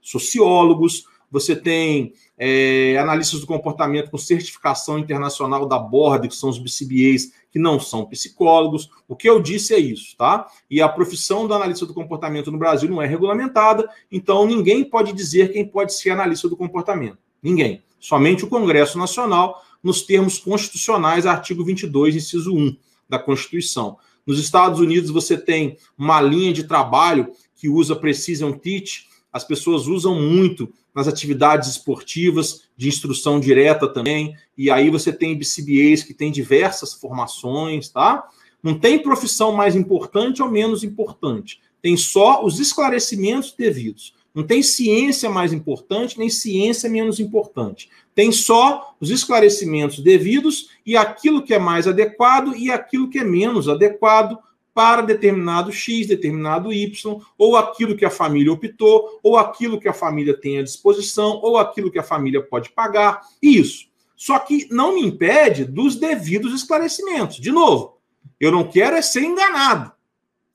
sociólogos, 0.00 1.04
você 1.30 1.54
tem 1.54 2.14
é, 2.38 2.96
analistas 2.96 3.40
do 3.40 3.46
comportamento 3.46 4.10
com 4.10 4.16
certificação 4.16 4.98
internacional 4.98 5.66
da 5.66 5.78
Board, 5.78 6.28
que 6.28 6.34
são 6.34 6.48
os 6.48 6.58
BCBAs, 6.58 7.30
que 7.56 7.58
não 7.58 7.80
são 7.80 8.04
psicólogos. 8.04 8.90
O 9.08 9.16
que 9.16 9.26
eu 9.26 9.40
disse 9.40 9.72
é 9.72 9.78
isso, 9.78 10.14
tá? 10.14 10.46
E 10.70 10.82
a 10.82 10.88
profissão 10.90 11.48
do 11.48 11.54
analista 11.54 11.86
do 11.86 11.94
comportamento 11.94 12.52
no 12.52 12.58
Brasil 12.58 12.86
não 12.86 13.00
é 13.00 13.06
regulamentada, 13.06 13.88
então 14.12 14.46
ninguém 14.46 14.84
pode 14.84 15.14
dizer 15.14 15.54
quem 15.54 15.66
pode 15.66 15.94
ser 15.94 16.10
analista 16.10 16.50
do 16.50 16.56
comportamento. 16.56 17.16
Ninguém. 17.42 17.82
Somente 17.98 18.44
o 18.44 18.46
Congresso 18.46 18.98
Nacional, 18.98 19.64
nos 19.82 20.02
termos 20.02 20.38
constitucionais, 20.38 21.24
artigo 21.24 21.64
22, 21.64 22.16
inciso 22.16 22.54
1 22.54 22.76
da 23.08 23.18
Constituição. 23.18 23.96
Nos 24.26 24.38
Estados 24.38 24.78
Unidos, 24.78 25.08
você 25.08 25.38
tem 25.38 25.78
uma 25.96 26.20
linha 26.20 26.52
de 26.52 26.64
trabalho 26.64 27.32
que 27.54 27.70
usa 27.70 27.96
Precision 27.96 28.52
Teach, 28.52 29.06
as 29.32 29.44
pessoas 29.44 29.86
usam 29.86 30.20
muito 30.20 30.70
nas 30.96 31.06
atividades 31.06 31.68
esportivas, 31.68 32.62
de 32.74 32.88
instrução 32.88 33.38
direta 33.38 33.86
também, 33.86 34.34
e 34.56 34.70
aí 34.70 34.88
você 34.88 35.12
tem 35.12 35.36
BCBAs 35.36 36.02
que 36.02 36.14
tem 36.14 36.32
diversas 36.32 36.94
formações, 36.94 37.90
tá? 37.90 38.26
Não 38.62 38.78
tem 38.78 38.98
profissão 38.98 39.52
mais 39.52 39.76
importante 39.76 40.42
ou 40.42 40.50
menos 40.50 40.82
importante. 40.82 41.60
Tem 41.82 41.98
só 41.98 42.42
os 42.42 42.58
esclarecimentos 42.58 43.52
devidos. 43.52 44.14
Não 44.34 44.42
tem 44.42 44.62
ciência 44.62 45.28
mais 45.28 45.52
importante, 45.52 46.18
nem 46.18 46.30
ciência 46.30 46.88
menos 46.88 47.20
importante. 47.20 47.90
Tem 48.14 48.32
só 48.32 48.94
os 48.98 49.10
esclarecimentos 49.10 50.00
devidos 50.00 50.70
e 50.84 50.96
aquilo 50.96 51.42
que 51.42 51.52
é 51.52 51.58
mais 51.58 51.86
adequado 51.86 52.56
e 52.56 52.70
aquilo 52.70 53.10
que 53.10 53.18
é 53.18 53.24
menos 53.24 53.68
adequado 53.68 54.38
para 54.76 55.00
determinado 55.00 55.72
X, 55.72 56.06
determinado 56.06 56.70
Y, 56.70 57.18
ou 57.38 57.56
aquilo 57.56 57.96
que 57.96 58.04
a 58.04 58.10
família 58.10 58.52
optou, 58.52 59.18
ou 59.22 59.38
aquilo 59.38 59.80
que 59.80 59.88
a 59.88 59.94
família 59.94 60.38
tem 60.38 60.58
à 60.58 60.62
disposição, 60.62 61.40
ou 61.42 61.56
aquilo 61.56 61.90
que 61.90 61.98
a 61.98 62.02
família 62.02 62.42
pode 62.42 62.68
pagar. 62.68 63.22
Isso. 63.40 63.86
Só 64.14 64.38
que 64.38 64.68
não 64.70 64.94
me 64.94 65.00
impede 65.00 65.64
dos 65.64 65.96
devidos 65.96 66.52
esclarecimentos. 66.52 67.36
De 67.36 67.50
novo, 67.50 67.96
eu 68.38 68.52
não 68.52 68.64
quero 68.64 68.96
é 68.96 69.00
ser 69.00 69.22
enganado. 69.22 69.92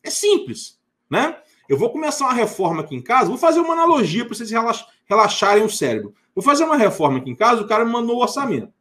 É 0.04 0.12
simples, 0.12 0.80
né? 1.10 1.38
Eu 1.68 1.76
vou 1.76 1.90
começar 1.90 2.26
uma 2.26 2.34
reforma 2.34 2.82
aqui 2.82 2.96
em 2.96 3.02
casa, 3.02 3.30
vou 3.30 3.40
fazer 3.40 3.60
uma 3.60 3.74
analogia 3.74 4.24
para 4.24 4.36
vocês 4.36 4.52
relaxarem 5.10 5.64
o 5.64 5.70
cérebro. 5.70 6.14
Vou 6.36 6.44
fazer 6.44 6.64
uma 6.64 6.78
reforma 6.78 7.18
aqui 7.18 7.32
em 7.32 7.36
casa, 7.36 7.64
o 7.64 7.68
cara 7.68 7.84
me 7.84 7.92
mandou 7.92 8.18
o 8.18 8.22
orçamento 8.22 8.72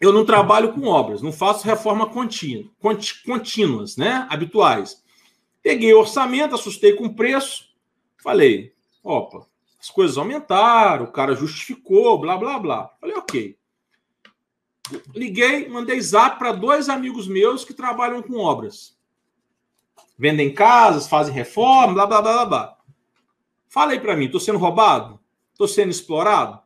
eu 0.00 0.12
não 0.12 0.24
trabalho 0.24 0.72
com 0.72 0.86
obras, 0.86 1.22
não 1.22 1.32
faço 1.32 1.66
reforma 1.66 2.08
contínua, 2.08 2.70
contínuas, 3.24 3.96
né? 3.96 4.26
Habituais. 4.30 5.02
Peguei 5.62 5.92
o 5.94 6.00
orçamento, 6.00 6.54
assustei 6.54 6.92
com 6.94 7.06
o 7.06 7.14
preço, 7.14 7.70
falei, 8.22 8.74
opa, 9.02 9.46
as 9.80 9.90
coisas 9.90 10.18
aumentaram, 10.18 11.04
o 11.04 11.12
cara 11.12 11.34
justificou, 11.34 12.18
blá, 12.18 12.36
blá, 12.36 12.58
blá. 12.58 12.90
Falei, 13.00 13.16
ok. 13.16 13.58
Liguei, 15.14 15.68
mandei 15.68 16.00
zap 16.00 16.38
para 16.38 16.52
dois 16.52 16.88
amigos 16.88 17.26
meus 17.26 17.64
que 17.64 17.74
trabalham 17.74 18.22
com 18.22 18.38
obras. 18.38 18.96
Vendem 20.18 20.54
casas, 20.54 21.08
fazem 21.08 21.34
reforma, 21.34 21.94
blá, 21.94 22.06
blá, 22.06 22.22
blá, 22.22 22.46
blá. 22.46 22.76
Aí 23.76 24.00
para 24.00 24.16
mim, 24.16 24.30
tô 24.30 24.40
sendo 24.40 24.58
roubado? 24.58 25.20
Tô 25.56 25.68
sendo 25.68 25.90
explorado? 25.90 26.60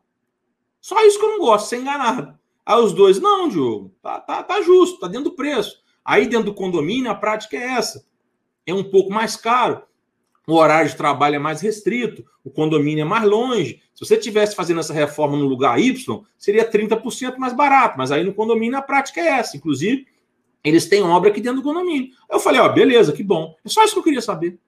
Só 0.81 1.05
isso 1.05 1.19
que 1.19 1.25
eu 1.25 1.31
não 1.31 1.41
gosto, 1.41 1.69
ser 1.69 1.79
enganado. 1.79 2.40
Aí 2.71 2.81
os 2.81 2.93
dois, 2.93 3.19
não, 3.19 3.49
Diogo, 3.49 3.93
tá, 4.01 4.21
tá, 4.21 4.45
tá 4.45 4.63
justo, 4.63 5.01
tá 5.01 5.09
dentro 5.09 5.31
do 5.31 5.35
preço. 5.35 5.83
Aí 6.05 6.29
dentro 6.29 6.47
do 6.47 6.55
condomínio 6.55 7.11
a 7.11 7.17
prática 7.17 7.57
é 7.57 7.73
essa. 7.73 8.07
É 8.65 8.73
um 8.73 8.85
pouco 8.85 9.13
mais 9.13 9.35
caro, 9.35 9.83
o 10.47 10.55
horário 10.55 10.89
de 10.89 10.97
trabalho 10.97 11.35
é 11.35 11.39
mais 11.41 11.61
restrito, 11.61 12.25
o 12.45 12.49
condomínio 12.49 13.03
é 13.03 13.05
mais 13.05 13.25
longe. 13.25 13.83
Se 13.93 14.07
você 14.07 14.17
tivesse 14.17 14.55
fazendo 14.55 14.79
essa 14.79 14.93
reforma 14.93 15.37
no 15.37 15.47
lugar 15.47 15.81
Y, 15.81 16.25
seria 16.39 16.71
30% 16.71 17.39
mais 17.39 17.53
barato, 17.53 17.99
mas 17.99 18.13
aí 18.13 18.23
no 18.23 18.33
condomínio 18.33 18.79
a 18.79 18.83
prática 18.83 19.21
é 19.21 19.27
essa. 19.27 19.57
Inclusive, 19.57 20.07
eles 20.63 20.87
têm 20.87 21.03
obra 21.03 21.31
aqui 21.31 21.41
dentro 21.41 21.61
do 21.61 21.65
condomínio. 21.65 22.11
Eu 22.31 22.39
falei, 22.39 22.61
ó, 22.61 22.69
beleza, 22.69 23.13
que 23.13 23.25
bom. 23.25 23.57
É 23.65 23.69
só 23.69 23.83
isso 23.83 23.95
que 23.95 23.99
eu 23.99 24.05
queria 24.05 24.23
saber. 24.23 24.61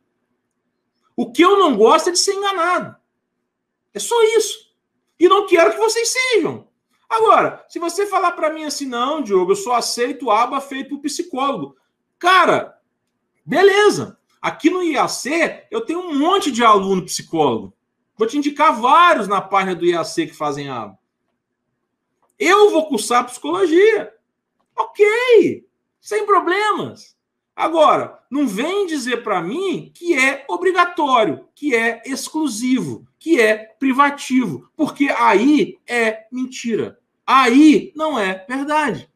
O 1.14 1.30
que 1.30 1.42
eu 1.42 1.57
não 1.57 1.76
gosto 1.76 2.09
é 2.09 2.12
de 2.12 2.18
ser 2.18 2.32
enganado. 2.32 2.96
É 3.94 4.00
só 4.00 4.20
isso. 4.36 4.72
E 5.20 5.28
não 5.28 5.46
quero 5.46 5.70
que 5.70 5.78
vocês 5.78 6.09
sejam. 6.09 6.72
Agora, 7.13 7.63
se 7.69 7.79
você 7.79 8.07
falar 8.07 8.33
para 8.33 8.49
mim 8.49 8.65
assim, 8.65 8.87
não, 8.87 9.21
Diogo, 9.23 9.53
eu 9.53 9.57
só 9.57 9.75
aceito 9.75 10.31
aba 10.31 10.63
feito 10.63 10.89
por 10.89 11.03
psicólogo. 11.03 11.77
Cara, 12.19 12.81
beleza. 13.45 14.19
Aqui 14.41 14.71
no 14.71 14.83
IAC, 14.83 15.67
eu 15.71 15.83
tenho 15.83 16.01
um 16.01 16.19
monte 16.19 16.51
de 16.51 16.65
aluno 16.65 17.05
psicólogo. 17.05 17.75
Vou 18.17 18.27
te 18.27 18.39
indicar 18.39 18.81
vários 18.81 19.29
na 19.29 19.43
página 19.43 19.75
do 19.75 19.85
IAC 19.85 20.29
que 20.29 20.35
fazem 20.35 20.71
aba. 20.71 20.99
Eu 22.39 22.71
vou 22.71 22.89
cursar 22.89 23.27
psicologia. 23.27 24.11
Ok, 24.75 25.67
sem 26.01 26.25
problemas. 26.25 27.15
Agora, 27.55 28.21
não 28.31 28.49
vem 28.49 28.87
dizer 28.87 29.23
para 29.23 29.43
mim 29.43 29.93
que 29.95 30.15
é 30.15 30.47
obrigatório, 30.49 31.47
que 31.55 31.77
é 31.77 32.03
exclusivo, 32.07 33.07
que 33.19 33.39
é 33.39 33.59
privativo, 33.79 34.71
porque 34.75 35.11
aí 35.11 35.79
é 35.87 36.27
mentira. 36.33 37.01
Aí 37.27 37.93
não 37.95 38.18
é 38.18 38.45
verdade. 38.49 39.09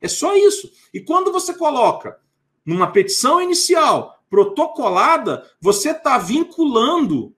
É 0.00 0.08
só 0.08 0.36
isso. 0.36 0.70
E 0.92 1.00
quando 1.00 1.32
você 1.32 1.54
coloca 1.54 2.20
numa 2.64 2.90
petição 2.90 3.40
inicial 3.40 4.22
protocolada, 4.28 5.50
você 5.60 5.90
está 5.90 6.18
vinculando 6.18 7.34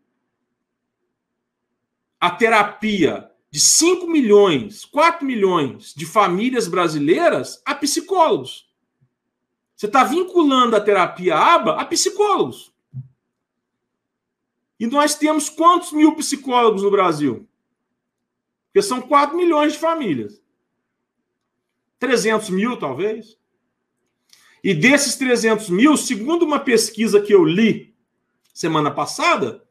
a 2.20 2.30
terapia 2.30 3.30
de 3.50 3.60
5 3.60 4.06
milhões, 4.06 4.84
4 4.84 5.24
milhões 5.24 5.94
de 5.94 6.04
famílias 6.06 6.66
brasileiras 6.66 7.60
a 7.64 7.74
psicólogos. 7.74 8.68
Você 9.76 9.86
está 9.86 10.04
vinculando 10.04 10.74
a 10.74 10.80
terapia 10.80 11.36
ABA 11.36 11.72
a 11.72 11.84
psicólogos. 11.84 12.72
E 14.78 14.86
nós 14.86 15.14
temos 15.14 15.48
quantos 15.48 15.92
mil 15.92 16.14
psicólogos 16.16 16.82
no 16.82 16.90
Brasil? 16.90 17.46
Porque 18.76 18.86
são 18.86 19.00
4 19.00 19.34
milhões 19.34 19.72
de 19.72 19.78
famílias. 19.78 20.38
300 21.98 22.50
mil, 22.50 22.76
talvez. 22.76 23.38
E 24.62 24.74
desses 24.74 25.16
300 25.16 25.70
mil, 25.70 25.96
segundo 25.96 26.44
uma 26.44 26.60
pesquisa 26.60 27.18
que 27.22 27.32
eu 27.32 27.42
li 27.42 27.96
semana 28.52 28.90
passada, 28.90 29.66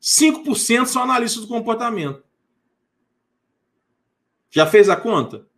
5% 0.00 0.86
são 0.86 1.02
analistas 1.02 1.42
do 1.42 1.48
comportamento. 1.48 2.22
Já 4.48 4.64
fez 4.64 4.88
a 4.88 4.94
conta? 4.94 5.48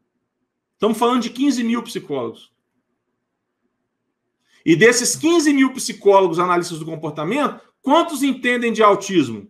Estamos 0.73 0.97
falando 0.97 1.21
de 1.21 1.29
15 1.29 1.63
mil 1.63 1.83
psicólogos. 1.83 2.51
E 4.65 4.75
desses 4.75 5.15
15 5.15 5.53
mil 5.53 5.75
psicólogos 5.75 6.39
analistas 6.39 6.79
do 6.79 6.87
comportamento, 6.87 7.61
quantos 7.83 8.23
entendem 8.23 8.73
de 8.73 8.83
autismo? 8.83 9.47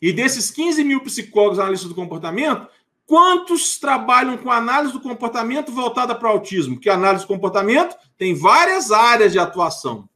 E 0.00 0.12
desses 0.12 0.50
15 0.50 0.84
mil 0.84 1.00
psicólogos 1.00 1.58
analistas 1.58 1.88
do 1.88 1.94
comportamento, 1.94 2.68
Quantos 3.06 3.78
trabalham 3.78 4.36
com 4.36 4.50
análise 4.50 4.92
do 4.92 5.00
comportamento 5.00 5.70
voltada 5.70 6.12
para 6.12 6.28
o 6.28 6.32
autismo? 6.32 6.80
A 6.88 6.92
análise 6.92 7.24
do 7.24 7.28
comportamento 7.28 7.96
tem 8.18 8.34
várias 8.34 8.90
áreas 8.90 9.30
de 9.30 9.38
atuação. 9.38 10.08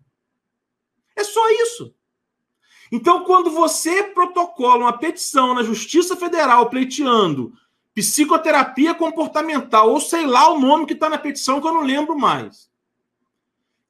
É 1.15 1.23
só 1.23 1.49
isso. 1.51 1.95
Então, 2.91 3.23
quando 3.23 3.53
você 3.53 4.03
protocola 4.03 4.85
uma 4.85 4.99
petição 4.99 5.55
na 5.55 5.63
Justiça 5.63 6.17
Federal 6.17 6.69
pleiteando 6.69 7.53
psicoterapia 7.95 8.93
comportamental, 8.93 9.91
ou 9.91 10.01
sei 10.01 10.27
lá 10.27 10.51
o 10.51 10.59
nome 10.59 10.87
que 10.87 10.95
está 10.95 11.09
na 11.09 11.19
petição 11.19 11.61
que 11.61 11.69
eu 11.69 11.75
não 11.75 11.83
lembro 11.83 12.19
mais, 12.19 12.70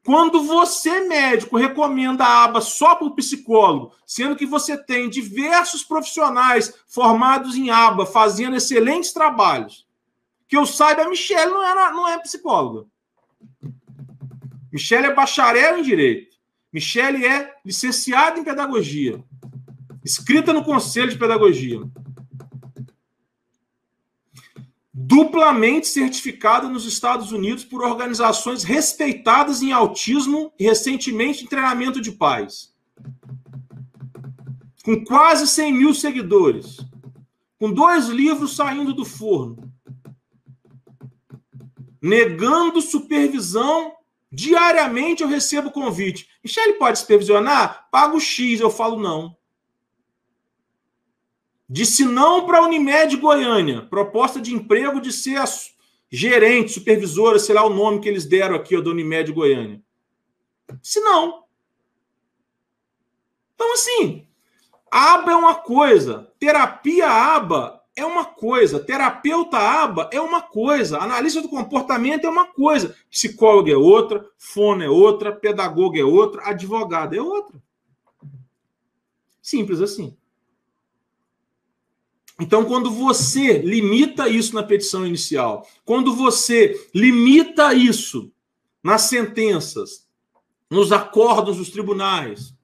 quando 0.05 0.42
você, 0.42 1.01
médico, 1.01 1.59
recomenda 1.59 2.24
a 2.24 2.44
aba 2.44 2.61
só 2.61 2.94
para 2.94 3.07
o 3.07 3.14
psicólogo, 3.14 3.92
sendo 4.07 4.34
que 4.34 4.46
você 4.46 4.76
tem 4.76 5.11
diversos 5.11 5.84
profissionais 5.84 6.72
formados 6.88 7.55
em 7.55 7.70
aba 7.70 8.07
fazendo 8.07 8.57
excelentes 8.57 9.12
trabalhos, 9.12 9.86
que 10.48 10.57
eu 10.57 10.64
saiba, 10.64 11.03
a 11.03 11.09
Michelle 11.09 11.51
não 11.51 11.62
é, 11.62 11.92
não 11.92 12.09
é 12.09 12.18
psicóloga. 12.18 12.86
Michelle 14.72 15.07
é 15.07 15.14
bacharel 15.14 15.78
em 15.78 15.82
direito. 15.82 16.36
Michelle 16.72 17.26
é 17.26 17.55
licenciada 17.64 18.38
em 18.38 18.44
pedagogia, 18.44 19.22
escrita 20.05 20.53
no 20.53 20.64
Conselho 20.64 21.11
de 21.11 21.18
Pedagogia 21.18 21.80
duplamente 25.11 25.88
certificada 25.88 26.68
nos 26.68 26.86
Estados 26.86 27.32
Unidos 27.32 27.64
por 27.64 27.82
organizações 27.82 28.62
respeitadas 28.62 29.61
em 29.61 29.72
autismo 29.72 30.52
e 30.56 30.62
recentemente 30.62 31.42
em 31.42 31.48
treinamento 31.48 32.00
de 32.00 32.12
pais. 32.12 32.72
Com 34.84 35.04
quase 35.04 35.48
100 35.48 35.72
mil 35.72 35.92
seguidores. 35.92 36.76
Com 37.58 37.72
dois 37.72 38.06
livros 38.06 38.54
saindo 38.54 38.94
do 38.94 39.04
forno. 39.04 39.74
Negando 42.00 42.80
supervisão. 42.80 43.92
Diariamente 44.30 45.24
eu 45.24 45.28
recebo 45.28 45.72
convite. 45.72 46.28
Michele 46.42 46.74
pode 46.74 47.00
supervisionar? 47.00 47.88
Pago 47.90 48.20
X. 48.20 48.61
Eu 48.61 48.70
falo 48.70 48.96
não. 48.96 49.36
Disse 51.73 52.05
não 52.05 52.47
para 52.47 52.59
a 52.59 52.62
Unimed 52.62 53.16
Goiânia. 53.16 53.83
Proposta 53.83 54.41
de 54.41 54.53
emprego 54.53 55.01
de 55.01 55.12
ser 55.12 55.41
gerente, 56.11 56.73
supervisora, 56.73 57.39
sei 57.39 57.55
lá 57.55 57.64
o 57.64 57.73
nome 57.73 58.01
que 58.01 58.09
eles 58.09 58.27
deram 58.27 58.57
aqui 58.57 58.77
ó, 58.77 58.81
da 58.81 58.91
Unimed 58.91 59.31
Goiânia. 59.31 59.81
Disse 60.83 60.99
não. 60.99 61.45
Então, 63.55 63.73
assim, 63.73 64.27
aba 64.91 65.31
é 65.31 65.37
uma 65.37 65.55
coisa, 65.55 66.33
terapia 66.41 67.09
aba 67.09 67.81
é 67.95 68.05
uma 68.05 68.25
coisa, 68.25 68.81
terapeuta 68.81 69.57
aba 69.57 70.11
é 70.12 70.21
uma 70.21 70.43
coisa, 70.43 70.99
analista 70.99 71.41
do 71.41 71.49
comportamento 71.49 72.25
é 72.25 72.29
uma 72.29 72.47
coisa, 72.47 72.97
psicólogo 73.09 73.71
é 73.71 73.77
outra, 73.77 74.29
fono 74.37 74.83
é 74.83 74.89
outra, 74.89 75.31
pedagogo 75.31 75.97
é 75.97 76.05
outra, 76.05 76.49
advogado 76.49 77.14
é 77.14 77.23
outra. 77.23 77.62
Simples 79.41 79.81
assim. 79.81 80.16
Então, 82.41 82.64
quando 82.64 82.91
você 82.91 83.59
limita 83.59 84.26
isso 84.26 84.55
na 84.55 84.62
petição 84.62 85.07
inicial, 85.07 85.68
quando 85.84 86.14
você 86.16 86.88
limita 86.95 87.74
isso 87.74 88.32
nas 88.82 89.03
sentenças, 89.03 90.09
nos 90.70 90.91
acordos 90.91 91.59
dos 91.59 91.68
tribunais, 91.68 92.55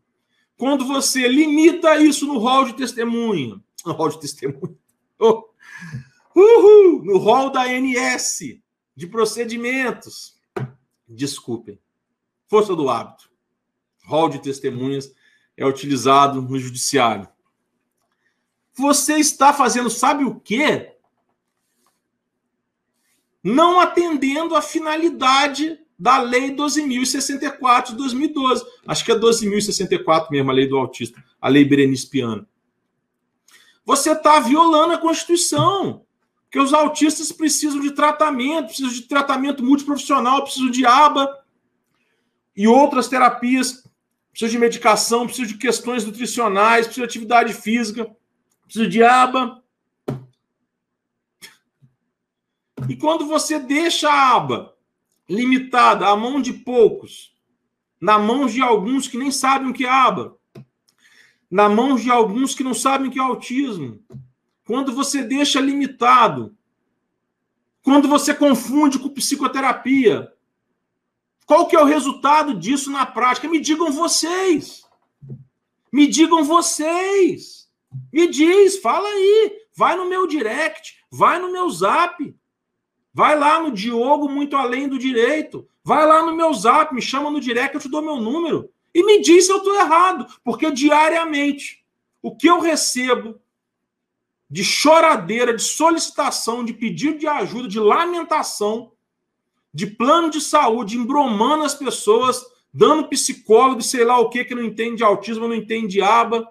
quando 0.56 0.86
você 0.86 1.28
limita 1.28 2.00
isso 2.00 2.26
no 2.26 2.38
rol 2.38 2.64
de 2.64 2.72
testemunha, 2.72 3.60
no 3.84 3.92
rol 3.92 4.08
de 4.08 4.18
testemunha, 4.18 4.74
oh, 5.20 5.44
uhul, 6.34 7.04
no 7.04 7.18
rol 7.18 7.50
da 7.50 7.64
ANS 7.64 8.58
de 8.96 9.06
procedimentos, 9.06 10.38
desculpem, 11.06 11.78
força 12.48 12.74
do 12.74 12.88
hábito, 12.88 13.30
rol 14.06 14.30
de 14.30 14.38
testemunhas 14.38 15.14
é 15.54 15.66
utilizado 15.66 16.40
no 16.40 16.58
judiciário 16.58 17.28
você 18.76 19.14
está 19.14 19.52
fazendo, 19.52 19.88
sabe 19.88 20.24
o 20.24 20.38
quê? 20.38 20.92
Não 23.42 23.80
atendendo 23.80 24.54
a 24.54 24.60
finalidade 24.60 25.78
da 25.98 26.18
Lei 26.18 26.54
12.064 26.54 27.86
de 27.88 27.94
2012. 27.96 28.64
Acho 28.86 29.04
que 29.04 29.12
é 29.12 29.14
12.064 29.14 30.30
mesmo, 30.30 30.50
a 30.50 30.54
lei 30.54 30.68
do 30.68 30.76
autista, 30.76 31.22
a 31.40 31.48
Lei 31.48 31.64
Berenice 31.64 32.08
Piano. 32.08 32.46
Você 33.84 34.12
está 34.12 34.40
violando 34.40 34.94
a 34.94 34.98
Constituição. 34.98 36.04
Porque 36.44 36.60
os 36.60 36.72
autistas 36.72 37.32
precisam 37.32 37.80
de 37.80 37.90
tratamento, 37.90 38.66
precisam 38.66 38.92
de 38.92 39.02
tratamento 39.02 39.64
multiprofissional, 39.64 40.42
precisam 40.44 40.70
de 40.70 40.86
aba 40.86 41.28
e 42.56 42.68
outras 42.68 43.08
terapias, 43.08 43.82
precisam 44.30 44.52
de 44.52 44.58
medicação, 44.58 45.26
precisam 45.26 45.48
de 45.48 45.58
questões 45.58 46.04
nutricionais, 46.04 46.86
precisam 46.86 47.06
de 47.06 47.10
atividade 47.10 47.52
física 47.52 48.08
preciso 48.66 48.88
de 48.88 49.02
aba. 49.02 49.62
E 52.88 52.96
quando 52.96 53.26
você 53.26 53.58
deixa 53.58 54.10
a 54.10 54.36
aba 54.36 54.74
limitada 55.28 56.06
à 56.06 56.14
mão 56.14 56.40
de 56.40 56.52
poucos, 56.52 57.34
na 58.00 58.18
mão 58.18 58.46
de 58.46 58.60
alguns 58.60 59.08
que 59.08 59.16
nem 59.16 59.30
sabem 59.30 59.70
o 59.70 59.72
que 59.72 59.86
é 59.86 59.88
aba, 59.88 60.36
na 61.50 61.68
mão 61.68 61.96
de 61.96 62.10
alguns 62.10 62.54
que 62.54 62.62
não 62.62 62.74
sabem 62.74 63.08
o 63.08 63.10
que 63.10 63.18
é 63.18 63.22
autismo, 63.22 64.00
quando 64.64 64.92
você 64.92 65.22
deixa 65.22 65.60
limitado, 65.60 66.56
quando 67.82 68.08
você 68.08 68.34
confunde 68.34 68.98
com 68.98 69.08
psicoterapia, 69.08 70.32
qual 71.46 71.68
que 71.68 71.76
é 71.76 71.80
o 71.80 71.84
resultado 71.84 72.52
disso 72.52 72.90
na 72.90 73.06
prática? 73.06 73.48
Me 73.48 73.60
digam 73.60 73.92
vocês. 73.92 74.84
Me 75.92 76.08
digam 76.08 76.42
vocês. 76.42 77.55
Me 78.12 78.28
diz, 78.28 78.78
fala 78.78 79.08
aí. 79.08 79.58
Vai 79.76 79.96
no 79.96 80.08
meu 80.08 80.26
direct, 80.26 80.96
vai 81.10 81.38
no 81.38 81.52
meu 81.52 81.68
zap. 81.70 82.34
Vai 83.12 83.38
lá 83.38 83.60
no 83.60 83.70
Diogo 83.70 84.28
muito 84.28 84.56
além 84.56 84.88
do 84.88 84.98
direito. 84.98 85.68
Vai 85.84 86.06
lá 86.06 86.24
no 86.24 86.34
meu 86.34 86.52
zap, 86.52 86.94
me 86.94 87.00
chama 87.00 87.30
no 87.30 87.40
direct, 87.40 87.74
eu 87.74 87.80
te 87.80 87.88
dou 87.88 88.02
meu 88.02 88.16
número. 88.16 88.70
E 88.94 89.04
me 89.04 89.20
diz 89.20 89.46
se 89.46 89.52
eu 89.52 89.58
estou 89.58 89.74
errado, 89.74 90.26
porque 90.42 90.70
diariamente 90.70 91.84
o 92.22 92.34
que 92.34 92.48
eu 92.48 92.60
recebo 92.60 93.38
de 94.48 94.64
choradeira, 94.64 95.54
de 95.54 95.62
solicitação, 95.62 96.64
de 96.64 96.72
pedido 96.72 97.18
de 97.18 97.26
ajuda, 97.26 97.68
de 97.68 97.78
lamentação, 97.78 98.92
de 99.72 99.86
plano 99.86 100.30
de 100.30 100.40
saúde, 100.40 100.96
embromando 100.96 101.64
as 101.64 101.74
pessoas, 101.74 102.44
dando 102.72 103.08
psicólogo, 103.08 103.82
sei 103.82 104.04
lá 104.04 104.18
o 104.18 104.28
que, 104.28 104.44
que 104.44 104.54
não 104.54 104.62
entende 104.62 104.96
de 104.96 105.04
autismo, 105.04 105.48
não 105.48 105.54
entende 105.54 105.88
de 105.88 106.02
aba. 106.02 106.50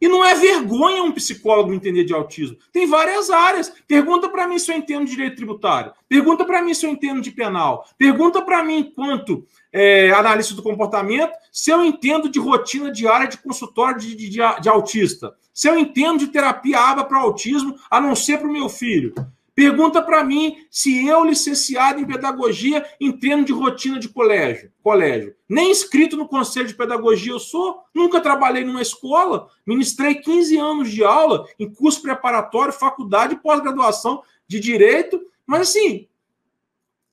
E 0.00 0.08
não 0.08 0.24
é 0.24 0.34
vergonha 0.34 1.02
um 1.02 1.12
psicólogo 1.12 1.72
entender 1.72 2.04
de 2.04 2.14
autismo. 2.14 2.56
Tem 2.72 2.86
várias 2.86 3.28
áreas. 3.28 3.72
Pergunta 3.86 4.28
para 4.28 4.48
mim 4.48 4.58
se 4.58 4.72
eu 4.72 4.76
entendo 4.76 5.04
de 5.04 5.10
direito 5.10 5.36
tributário. 5.36 5.92
Pergunta 6.08 6.44
para 6.44 6.62
mim 6.62 6.72
se 6.72 6.86
eu 6.86 6.90
entendo 6.90 7.20
de 7.20 7.30
penal. 7.30 7.86
Pergunta 7.98 8.40
para 8.40 8.64
mim, 8.64 8.78
enquanto 8.78 9.44
é, 9.72 10.10
analista 10.10 10.54
do 10.54 10.62
comportamento, 10.62 11.32
se 11.52 11.70
eu 11.70 11.84
entendo 11.84 12.28
de 12.28 12.38
rotina 12.38 12.90
diária 12.90 13.28
de 13.28 13.38
consultório 13.38 14.00
de, 14.00 14.14
de, 14.14 14.28
de, 14.30 14.38
de 14.60 14.68
autista. 14.68 15.34
Se 15.52 15.68
eu 15.68 15.78
entendo 15.78 16.20
de 16.20 16.28
terapia 16.28 16.80
aba 16.80 17.04
para 17.04 17.18
autismo, 17.18 17.76
a 17.90 18.00
não 18.00 18.14
ser 18.14 18.38
para 18.38 18.48
o 18.48 18.52
meu 18.52 18.68
filho. 18.68 19.12
Pergunta 19.54 20.00
para 20.00 20.24
mim 20.24 20.64
se 20.70 21.06
eu, 21.06 21.24
licenciado 21.24 22.00
em 22.00 22.06
pedagogia, 22.06 22.86
entendo 23.00 23.44
de 23.44 23.52
rotina 23.52 23.98
de 23.98 24.08
colégio. 24.08 24.72
colégio. 24.82 25.34
Nem 25.48 25.70
inscrito 25.70 26.16
no 26.16 26.28
conselho 26.28 26.68
de 26.68 26.74
pedagogia 26.74 27.32
eu 27.32 27.38
sou, 27.38 27.82
nunca 27.94 28.20
trabalhei 28.20 28.64
numa 28.64 28.82
escola, 28.82 29.48
ministrei 29.66 30.14
15 30.14 30.56
anos 30.56 30.90
de 30.90 31.02
aula 31.02 31.46
em 31.58 31.72
curso 31.72 32.00
preparatório, 32.00 32.72
faculdade 32.72 33.36
pós-graduação 33.36 34.22
de 34.46 34.60
direito, 34.60 35.20
mas 35.46 35.62
assim, 35.62 36.08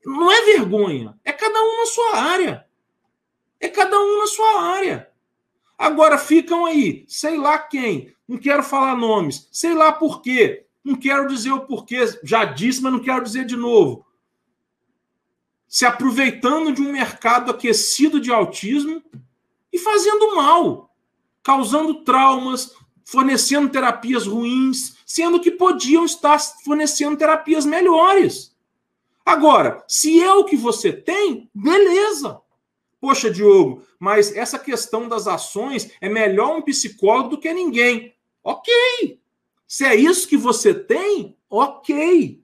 não 0.05 0.31
é 0.31 0.41
vergonha, 0.45 1.17
é 1.25 1.33
cada 1.33 1.59
um 1.59 1.79
na 1.79 1.85
sua 1.85 2.17
área. 2.17 2.65
É 3.59 3.67
cada 3.67 3.99
um 3.99 4.19
na 4.19 4.27
sua 4.27 4.61
área. 4.61 5.09
Agora 5.75 6.17
ficam 6.17 6.65
aí, 6.65 7.03
sei 7.07 7.37
lá 7.37 7.57
quem, 7.57 8.13
não 8.27 8.37
quero 8.37 8.61
falar 8.61 8.95
nomes, 8.95 9.47
sei 9.51 9.73
lá 9.73 9.91
por 9.91 10.21
quê 10.21 10.66
não 10.87 10.95
quero 10.95 11.27
dizer 11.27 11.51
o 11.51 11.65
porquê, 11.65 11.97
já 12.23 12.45
disse, 12.45 12.81
mas 12.81 12.93
não 12.93 12.99
quero 12.99 13.21
dizer 13.21 13.45
de 13.45 13.57
novo. 13.57 14.05
Se 15.67 15.85
aproveitando 15.85 16.71
de 16.71 16.81
um 16.81 16.93
mercado 16.93 17.51
aquecido 17.51 18.21
de 18.21 18.31
autismo 18.31 19.03
e 19.71 19.77
fazendo 19.77 20.33
mal, 20.33 20.95
causando 21.43 22.05
traumas, 22.05 22.73
fornecendo 23.03 23.67
terapias 23.69 24.25
ruins, 24.25 24.95
sendo 25.05 25.41
que 25.41 25.51
podiam 25.51 26.05
estar 26.05 26.39
fornecendo 26.63 27.17
terapias 27.17 27.65
melhores. 27.65 28.55
Agora, 29.25 29.83
se 29.89 30.23
é 30.23 30.33
o 30.33 30.45
que 30.45 30.55
você 30.55 30.93
tem, 30.93 31.49
beleza. 31.53 32.39
Poxa, 33.01 33.29
Diogo, 33.29 33.83
mas 33.99 34.33
essa 34.33 34.57
questão 34.57 35.09
das 35.09 35.27
ações 35.27 35.91
é 35.99 36.07
melhor 36.07 36.55
um 36.55 36.61
psicólogo 36.61 37.31
do 37.31 37.37
que 37.37 37.53
ninguém. 37.53 38.15
Ok. 38.41 39.19
Se 39.67 39.85
é 39.85 39.93
isso 39.95 40.27
que 40.27 40.37
você 40.37 40.73
tem, 40.73 41.37
ok. 41.49 42.41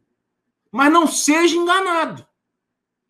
Mas 0.70 0.92
não 0.92 1.08
seja 1.08 1.56
enganado. 1.56 2.28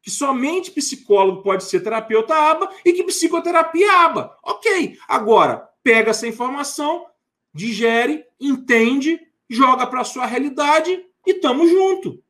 Que 0.01 0.11
somente 0.11 0.69
psicólogo 0.69 1.41
pode 1.41 1.63
ser 1.63 1.79
terapeuta 1.79 2.35
aba 2.35 2.69
e 2.85 2.93
que 2.93 3.03
psicoterapia 3.03 3.91
aba. 3.91 4.37
Ok. 4.43 4.99
Agora, 5.07 5.69
pega 5.81 6.11
essa 6.11 6.27
informação, 6.27 7.07
digere, 7.53 8.25
entende, 8.39 9.19
joga 9.49 9.87
para 9.87 10.01
a 10.01 10.05
sua 10.05 10.25
realidade 10.25 11.05
e 11.25 11.33
tamo 11.35 11.67
junto. 11.67 12.21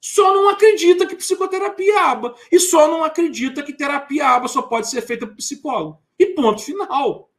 Só 0.00 0.34
não 0.34 0.48
acredita 0.48 1.06
que 1.06 1.16
psicoterapia 1.16 1.94
é 1.94 1.98
aba. 1.98 2.34
E 2.52 2.60
só 2.60 2.88
não 2.88 3.02
acredita 3.02 3.62
que 3.62 3.72
terapia 3.72 4.28
aba 4.28 4.48
só 4.48 4.62
pode 4.62 4.90
ser 4.90 5.00
feita 5.02 5.26
por 5.26 5.36
psicólogo. 5.36 6.02
E 6.18 6.26
ponto 6.26 6.62
final. 6.62 7.30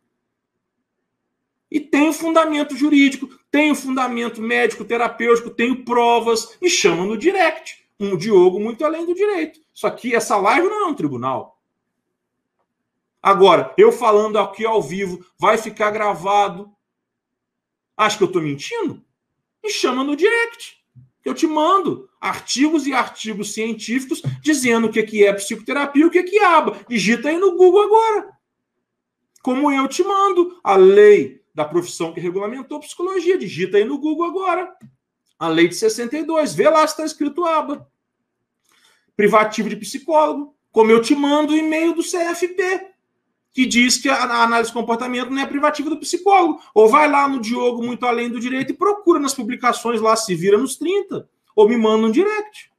E 1.70 1.80
tem 1.80 2.10
o 2.10 2.14
fundamento 2.14 2.76
jurídico, 2.76 3.28
tem 3.52 3.72
o 3.72 3.76
fundamento 3.76 4.42
médico, 4.42 4.86
terapêutico, 4.86 5.50
tenho 5.50 5.84
provas, 5.84 6.58
me 6.62 6.70
chamam 6.70 7.06
no 7.06 7.18
direct. 7.18 7.86
Um 8.00 8.16
Diogo 8.16 8.60
muito 8.60 8.86
além 8.86 9.06
do 9.06 9.14
direito. 9.14 9.60
Só 9.74 9.90
que 9.90 10.16
essa 10.16 10.38
live 10.38 10.68
não 10.68 10.86
é 10.86 10.88
um 10.88 10.94
tribunal. 10.94 11.60
Agora, 13.22 13.74
eu 13.78 13.92
falando 13.92 14.38
aqui 14.40 14.66
ao 14.66 14.82
vivo, 14.82 15.26
vai 15.38 15.58
ficar 15.58 15.92
gravado. 15.92 16.72
Acho 17.98 18.18
que 18.18 18.24
eu 18.24 18.28
estou 18.28 18.42
mentindo? 18.42 19.04
Me 19.64 19.70
chama 19.70 20.04
no 20.04 20.16
direct. 20.16 20.78
Eu 21.26 21.34
te 21.34 21.46
mando 21.46 22.10
artigos 22.22 22.88
e 22.88 22.94
artigos 22.94 23.54
científicos 23.54 24.22
dizendo 24.42 24.88
o 24.88 24.92
que 24.92 25.26
é 25.26 25.34
psicoterapia 25.34 26.04
e 26.04 26.06
o 26.06 26.12
que 26.12 26.38
é 26.38 26.46
aba. 26.46 26.80
Digita 26.88 27.28
aí 27.28 27.38
no 27.38 27.58
Google 27.58 27.82
agora. 27.82 28.30
Como 29.42 29.72
eu 29.72 29.88
te 29.88 30.04
mando 30.04 30.60
a 30.64 30.76
lei 30.76 31.42
da 31.58 31.66
profissão 31.66 32.14
que 32.14 32.20
regulamentou 32.20 32.80
psicologia. 32.80 33.36
Digita 33.36 33.78
aí 33.78 33.84
no 33.84 33.98
Google 33.98 34.28
agora. 34.28 34.78
A 35.40 35.48
lei 35.48 35.68
de 35.68 35.74
62. 35.74 36.54
Vê 36.54 36.70
lá 36.70 36.86
se 36.86 36.94
está 36.94 37.04
escrito 37.04 37.46
aba. 37.46 37.90
Privativo 39.16 39.68
de 39.68 39.76
psicólogo. 39.76 40.56
Como 40.72 40.92
eu 40.92 41.02
te 41.02 41.16
mando 41.16 41.54
o 41.54 41.58
e-mail 41.58 41.96
do 41.96 42.04
CFP, 42.04 42.92
que 43.52 43.66
diz 43.66 43.98
que 43.98 44.08
a 44.08 44.44
análise 44.44 44.70
de 44.70 44.78
comportamento 44.78 45.32
não 45.32 45.42
é 45.42 45.48
privativa 45.48 45.90
do 45.90 45.98
psicólogo. 46.00 46.62
Ou 46.76 46.88
vai 46.88 47.10
lá 47.10 47.28
no 47.28 47.42
Diogo 47.42 47.84
Muito 47.84 48.06
Além 48.06 48.30
do 48.30 48.40
Direito 48.40 48.72
e 48.72 48.78
procura 48.78 49.20
nas 49.20 49.34
publicações 49.34 50.00
lá, 50.00 50.16
se 50.16 50.36
vira 50.36 50.60
nos 50.60 50.76
30. 50.78 51.28
Ou 51.56 51.68
me 51.68 51.76
manda 51.76 52.06
um 52.06 52.12
direct. 52.12 52.72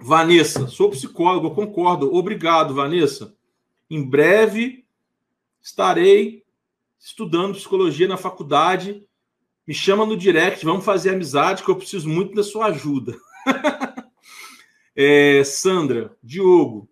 Vanessa, 0.00 0.68
sou 0.68 0.90
psicólogo, 0.90 1.52
concordo. 1.56 2.14
Obrigado, 2.14 2.72
Vanessa. 2.72 3.34
Em 3.90 4.08
breve 4.08 4.81
estarei 5.62 6.42
estudando 6.98 7.54
psicologia 7.54 8.08
na 8.08 8.16
faculdade. 8.16 9.04
Me 9.66 9.72
chama 9.72 10.04
no 10.04 10.16
direct, 10.16 10.64
vamos 10.64 10.84
fazer 10.84 11.10
amizade, 11.10 11.62
que 11.62 11.70
eu 11.70 11.76
preciso 11.76 12.08
muito 12.08 12.34
da 12.34 12.42
sua 12.42 12.66
ajuda. 12.66 13.16
é, 14.94 15.42
Sandra, 15.44 16.16
Diogo, 16.22 16.88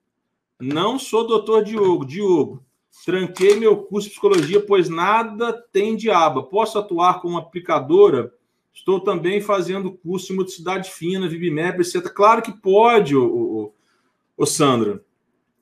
não 0.58 0.98
sou 0.98 1.26
doutor 1.26 1.64
Diogo, 1.64 2.04
Diogo. 2.04 2.64
Tranquei 3.04 3.56
meu 3.56 3.78
curso 3.78 4.08
de 4.08 4.12
psicologia, 4.12 4.60
pois 4.60 4.88
nada 4.88 5.52
tem 5.72 5.96
de 5.96 6.10
aba. 6.10 6.42
Posso 6.42 6.78
atuar 6.78 7.20
como 7.20 7.38
aplicadora? 7.38 8.32
Estou 8.72 9.00
também 9.00 9.40
fazendo 9.40 9.92
curso 9.92 10.28
de 10.28 10.34
motricidade 10.34 10.90
fina, 10.90 11.28
VibMap, 11.28 11.80
etc. 11.80 12.08
Claro 12.12 12.42
que 12.42 12.52
pode, 12.52 13.16
ô, 13.16 13.24
ô, 13.26 13.74
ô 14.36 14.46
Sandra 14.46 15.02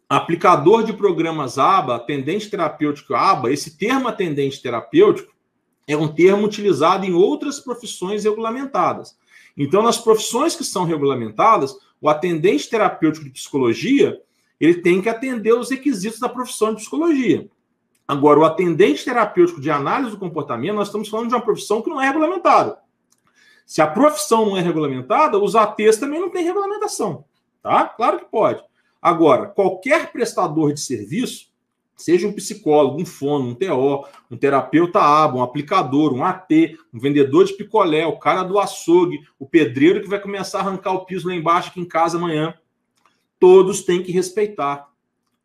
aplicador 0.08 0.84
de 0.84 0.92
programas 0.92 1.58
ABA, 1.58 1.96
atendente 1.96 2.48
terapêutico 2.48 3.14
ABA, 3.14 3.52
esse 3.52 3.76
termo 3.76 4.08
atendente 4.08 4.62
terapêutico 4.62 5.32
é 5.86 5.96
um 5.96 6.08
termo 6.08 6.46
utilizado 6.46 7.04
em 7.04 7.12
outras 7.12 7.60
profissões 7.60 8.24
regulamentadas. 8.24 9.16
Então, 9.56 9.82
nas 9.82 9.98
profissões 9.98 10.54
que 10.54 10.64
são 10.64 10.84
regulamentadas, 10.84 11.76
o 12.00 12.08
atendente 12.08 12.70
terapêutico 12.70 13.24
de 13.24 13.32
psicologia, 13.32 14.20
ele 14.60 14.80
tem 14.80 15.02
que 15.02 15.08
atender 15.08 15.52
os 15.52 15.70
requisitos 15.70 16.20
da 16.20 16.28
profissão 16.28 16.70
de 16.70 16.80
psicologia. 16.80 17.48
Agora, 18.06 18.40
o 18.40 18.44
atendente 18.44 19.04
terapêutico 19.04 19.60
de 19.60 19.70
análise 19.70 20.12
do 20.12 20.18
comportamento, 20.18 20.76
nós 20.76 20.88
estamos 20.88 21.08
falando 21.08 21.28
de 21.28 21.34
uma 21.34 21.44
profissão 21.44 21.82
que 21.82 21.90
não 21.90 22.00
é 22.00 22.06
regulamentada. 22.06 22.78
Se 23.66 23.82
a 23.82 23.86
profissão 23.86 24.46
não 24.46 24.56
é 24.56 24.60
regulamentada, 24.62 25.38
os 25.38 25.54
ATs 25.54 25.98
também 25.98 26.18
não 26.18 26.30
têm 26.30 26.44
regulamentação, 26.44 27.24
tá? 27.62 27.84
Claro 27.84 28.20
que 28.20 28.24
pode. 28.24 28.62
Agora, 29.00 29.46
qualquer 29.46 30.10
prestador 30.12 30.72
de 30.72 30.80
serviço, 30.80 31.48
seja 31.96 32.28
um 32.28 32.32
psicólogo, 32.32 33.00
um 33.00 33.06
fono, 33.06 33.48
um 33.48 33.54
TO, 33.54 34.06
um 34.30 34.36
terapeuta 34.36 35.00
ABA, 35.00 35.38
um 35.38 35.42
aplicador, 35.42 36.14
um 36.14 36.24
AT, 36.24 36.76
um 36.92 36.98
vendedor 36.98 37.44
de 37.44 37.54
picolé, 37.54 38.06
o 38.06 38.18
cara 38.18 38.42
do 38.42 38.58
açougue, 38.58 39.20
o 39.38 39.46
pedreiro 39.46 40.00
que 40.00 40.08
vai 40.08 40.20
começar 40.20 40.58
a 40.58 40.62
arrancar 40.62 40.92
o 40.92 41.04
piso 41.04 41.28
lá 41.28 41.34
embaixo 41.34 41.70
aqui 41.70 41.80
em 41.80 41.88
casa 41.88 42.16
amanhã, 42.16 42.54
todos 43.38 43.82
têm 43.82 44.02
que 44.02 44.12
respeitar 44.12 44.88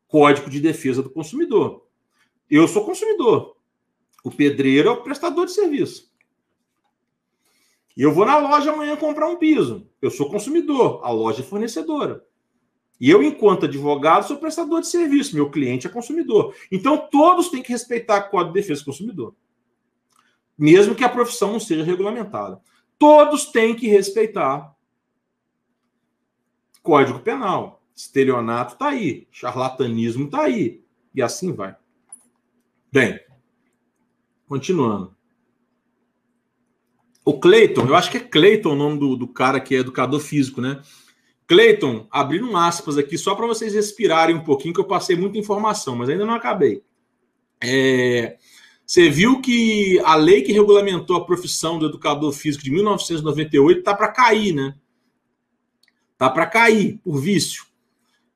Código 0.07 0.47
de 0.47 0.59
Defesa 0.59 1.01
do 1.01 1.09
Consumidor. 1.09 1.87
Eu 2.49 2.67
sou 2.67 2.85
consumidor. 2.85 3.57
O 4.23 4.29
pedreiro 4.29 4.87
é 4.87 4.91
o 4.91 5.01
prestador 5.01 5.47
de 5.47 5.53
serviço. 5.53 6.13
E 7.97 8.03
eu 8.03 8.13
vou 8.13 8.25
na 8.25 8.37
loja 8.37 8.71
amanhã 8.71 8.95
comprar 8.95 9.27
um 9.27 9.37
piso. 9.37 9.87
Eu 9.99 10.11
sou 10.11 10.29
consumidor, 10.29 11.01
a 11.03 11.09
loja 11.09 11.41
é 11.41 11.43
fornecedora. 11.43 12.23
E 13.03 13.09
eu, 13.09 13.21
enquanto 13.21 13.65
advogado, 13.65 14.25
sou 14.25 14.37
prestador 14.37 14.79
de 14.79 14.87
serviço, 14.87 15.35
meu 15.35 15.51
cliente 15.51 15.85
é 15.85 15.89
consumidor. 15.89 16.55
Então, 16.71 16.97
todos 17.11 17.49
têm 17.49 17.61
que 17.61 17.73
respeitar 17.73 18.17
o 18.19 18.29
Código 18.29 18.53
de 18.53 18.61
Defesa 18.61 18.79
do 18.79 18.85
Consumidor, 18.85 19.35
mesmo 20.57 20.95
que 20.95 21.03
a 21.03 21.09
profissão 21.09 21.51
não 21.51 21.59
seja 21.59 21.83
regulamentada. 21.83 22.61
Todos 22.97 23.47
têm 23.47 23.75
que 23.75 23.89
respeitar 23.89 24.73
Código 26.81 27.19
Penal. 27.19 27.83
Estelionato 27.93 28.75
está 28.75 28.87
aí, 28.87 29.27
charlatanismo 29.29 30.27
está 30.27 30.43
aí, 30.43 30.81
e 31.13 31.21
assim 31.21 31.51
vai. 31.51 31.75
Bem, 32.89 33.19
continuando. 34.47 35.13
O 37.25 37.37
Cleiton, 37.37 37.85
eu 37.85 37.95
acho 37.97 38.09
que 38.09 38.15
é 38.15 38.21
Cleiton 38.21 38.71
o 38.71 38.77
nome 38.77 38.97
do, 38.97 39.17
do 39.17 39.27
cara 39.27 39.59
que 39.59 39.75
é 39.75 39.79
educador 39.79 40.21
físico, 40.21 40.61
né? 40.61 40.81
Cleiton, 41.47 42.07
abrindo 42.09 42.55
aspas 42.55 42.97
aqui 42.97 43.17
só 43.17 43.35
para 43.35 43.47
vocês 43.47 43.73
respirarem 43.73 44.35
um 44.35 44.43
pouquinho, 44.43 44.73
que 44.73 44.79
eu 44.79 44.85
passei 44.85 45.15
muita 45.15 45.37
informação, 45.37 45.95
mas 45.95 46.09
ainda 46.09 46.25
não 46.25 46.33
acabei. 46.33 46.81
É, 47.61 48.37
você 48.85 49.09
viu 49.09 49.41
que 49.41 49.99
a 50.03 50.15
lei 50.15 50.41
que 50.41 50.51
regulamentou 50.51 51.15
a 51.15 51.25
profissão 51.25 51.79
do 51.79 51.87
educador 51.87 52.31
físico 52.31 52.63
de 52.63 52.71
1998 52.71 53.79
está 53.79 53.93
para 53.93 54.11
cair, 54.11 54.53
né? 54.53 54.75
Está 56.13 56.29
para 56.29 56.45
cair 56.45 56.99
por 57.03 57.19
vício. 57.19 57.65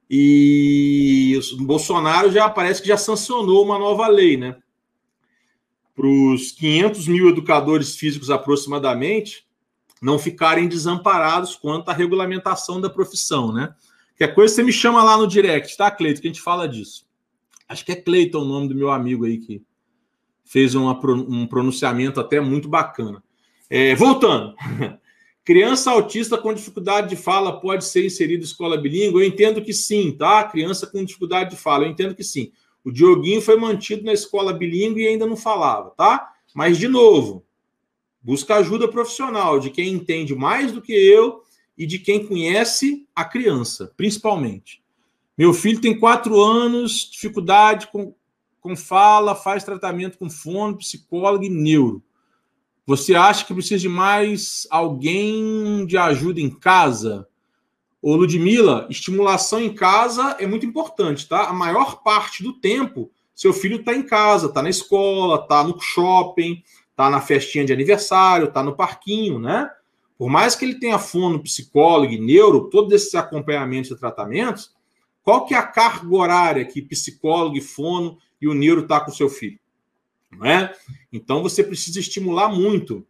E 0.09 1.39
o 1.53 1.63
Bolsonaro 1.63 2.31
já 2.31 2.49
parece 2.49 2.81
que 2.81 2.87
já 2.87 2.97
sancionou 2.97 3.63
uma 3.63 3.77
nova 3.77 4.07
lei, 4.07 4.37
né? 4.37 4.57
Para 5.95 6.07
os 6.07 6.51
500 6.51 7.07
mil 7.07 7.29
educadores 7.29 7.95
físicos 7.95 8.29
aproximadamente, 8.29 9.46
não 10.01 10.19
ficarem 10.19 10.67
desamparados 10.67 11.55
quanto 11.55 11.89
à 11.89 11.93
regulamentação 11.93 12.79
da 12.79 12.89
profissão, 12.89 13.51
né? 13.51 13.73
Qualquer 14.17 14.33
coisa 14.33 14.55
você 14.55 14.63
me 14.63 14.73
chama 14.73 15.03
lá 15.03 15.17
no 15.17 15.27
direct, 15.27 15.77
tá, 15.77 15.91
Cleiton? 15.91 16.21
Que 16.21 16.27
a 16.27 16.31
gente 16.31 16.41
fala 16.41 16.67
disso. 16.67 17.05
Acho 17.67 17.85
que 17.85 17.91
é 17.91 17.95
Cleiton 17.95 18.41
o 18.41 18.45
nome 18.45 18.69
do 18.69 18.75
meu 18.75 18.89
amigo 18.89 19.25
aí 19.25 19.37
que 19.37 19.61
fez 20.43 20.73
uma, 20.73 20.99
um 21.27 21.45
pronunciamento 21.45 22.19
até 22.19 22.39
muito 22.39 22.67
bacana. 22.67 23.21
É, 23.69 23.93
voltando. 23.95 24.55
Criança 25.43 25.91
autista 25.91 26.37
com 26.37 26.53
dificuldade 26.53 27.09
de 27.09 27.15
fala 27.15 27.59
pode 27.61 27.85
ser 27.85 28.05
inserida 28.05 28.43
em 28.43 28.45
escola 28.45 28.77
bilíngue? 28.77 29.15
Eu 29.15 29.23
entendo 29.23 29.61
que 29.61 29.73
sim, 29.73 30.11
tá? 30.11 30.43
Criança 30.43 30.87
com 30.87 31.03
dificuldade 31.03 31.51
de 31.51 31.55
fala, 31.55 31.85
eu 31.85 31.89
entendo 31.89 32.15
que 32.15 32.23
sim. 32.23 32.51
O 32.83 32.91
Dioguinho 32.91 33.41
foi 33.41 33.55
mantido 33.55 34.03
na 34.03 34.13
escola 34.13 34.51
bilíngue 34.51 35.03
e 35.03 35.07
ainda 35.07 35.25
não 35.25 35.37
falava, 35.37 35.91
tá? 35.91 36.33
Mas, 36.53 36.77
de 36.77 36.87
novo, 36.87 37.45
Busca 38.27 38.55
ajuda 38.55 38.89
profissional 38.89 39.57
de 39.57 39.69
quem 39.69 39.93
entende 39.93 40.35
mais 40.35 40.73
do 40.73 40.81
que 40.81 40.91
eu 40.91 41.43
e 41.77 41.85
de 41.85 41.97
quem 41.97 42.27
conhece 42.27 43.07
a 43.15 43.23
criança, 43.23 43.93
principalmente. 43.95 44.83
Meu 45.37 45.53
filho 45.53 45.79
tem 45.79 45.97
quatro 45.97 46.37
anos, 46.37 47.09
dificuldade 47.09 47.87
com, 47.87 48.13
com 48.59 48.75
fala, 48.75 49.33
faz 49.33 49.63
tratamento 49.63 50.17
com 50.17 50.29
fono, 50.29 50.75
psicólogo 50.75 51.45
e 51.45 51.49
neuro. 51.49 52.03
Você 52.85 53.15
acha 53.15 53.45
que 53.45 53.53
precisa 53.53 53.79
de 53.79 53.87
mais 53.87 54.67
alguém 54.69 55.85
de 55.85 55.97
ajuda 55.97 56.41
em 56.41 56.49
casa? 56.49 57.29
Ô, 58.01 58.13
Ludmilla, 58.13 58.87
estimulação 58.89 59.61
em 59.61 59.73
casa 59.73 60.35
é 60.37 60.45
muito 60.45 60.65
importante, 60.65 61.29
tá? 61.29 61.45
A 61.45 61.53
maior 61.53 62.03
parte 62.03 62.43
do 62.43 62.51
tempo, 62.51 63.09
seu 63.33 63.53
filho 63.53 63.77
está 63.77 63.93
em 63.93 64.03
casa, 64.03 64.47
está 64.47 64.61
na 64.61 64.69
escola, 64.69 65.39
está 65.41 65.63
no 65.63 65.79
shopping, 65.79 66.61
tá 66.97 67.11
na 67.11 67.21
festinha 67.21 67.63
de 67.63 67.71
aniversário, 67.71 68.51
tá 68.51 68.63
no 68.63 68.75
parquinho, 68.75 69.37
né? 69.37 69.69
Por 70.17 70.31
mais 70.31 70.55
que 70.55 70.65
ele 70.65 70.79
tenha 70.79 70.97
fono, 70.97 71.43
psicólogo 71.43 72.11
e 72.11 72.19
neuro, 72.19 72.71
todos 72.71 72.91
esses 72.91 73.13
acompanhamentos 73.13 73.91
e 73.91 73.95
tratamentos, 73.95 74.75
qual 75.21 75.45
que 75.45 75.53
é 75.53 75.57
a 75.57 75.67
carga 75.67 76.11
horária 76.15 76.65
que 76.65 76.81
psicólogo 76.81 77.55
e 77.55 77.61
fono 77.61 78.17
e 78.41 78.47
o 78.47 78.53
neuro 78.55 78.87
tá 78.87 78.99
com 78.99 79.11
o 79.11 79.13
seu 79.13 79.29
filho? 79.29 79.59
Não 80.31 80.43
é? 80.43 80.73
Então 81.13 81.43
você 81.43 81.63
precisa 81.63 81.99
estimular 81.99 82.49
muito. 82.49 83.05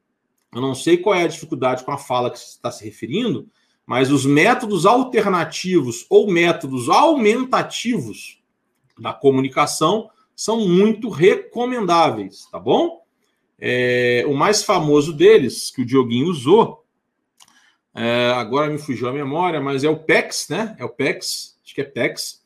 Eu 0.54 0.60
não 0.60 0.76
sei 0.76 0.98
qual 0.98 1.16
é 1.16 1.24
a 1.24 1.28
dificuldade 1.28 1.86
com 1.86 1.92
a 1.94 1.98
fala 1.98 2.30
que 2.30 2.40
você 2.40 2.46
está 2.46 2.70
se 2.70 2.84
referindo, 2.84 3.50
mas 3.86 4.12
os 4.12 4.26
métodos 4.26 4.86
alternativos 4.86 6.06
ou 6.10 6.30
métodos 6.30 6.90
aumentativos 6.90 8.44
da 9.00 9.14
comunicação 9.14 10.10
são 10.36 10.68
muito 10.68 11.08
recomendáveis, 11.08 12.50
tá 12.52 12.60
bom? 12.60 13.07
É, 13.60 14.24
o 14.28 14.34
mais 14.34 14.64
famoso 14.64 15.14
deles, 15.14 15.72
que 15.72 15.82
o 15.82 15.86
Dioguinho 15.86 16.28
usou, 16.28 16.86
é, 17.94 18.30
agora 18.36 18.70
me 18.70 18.78
fugiu 18.78 19.10
a 19.10 19.14
memória, 19.14 19.60
mas 19.60 19.84
é 19.84 19.90
o 19.90 19.98
PEX, 19.98 20.48
né? 20.50 20.76
É 20.78 20.86
o 20.86 20.90
PEX, 20.90 21.60
acho 21.64 21.74
que 21.74 21.82
é 21.82 21.84
PEX. 21.84 22.46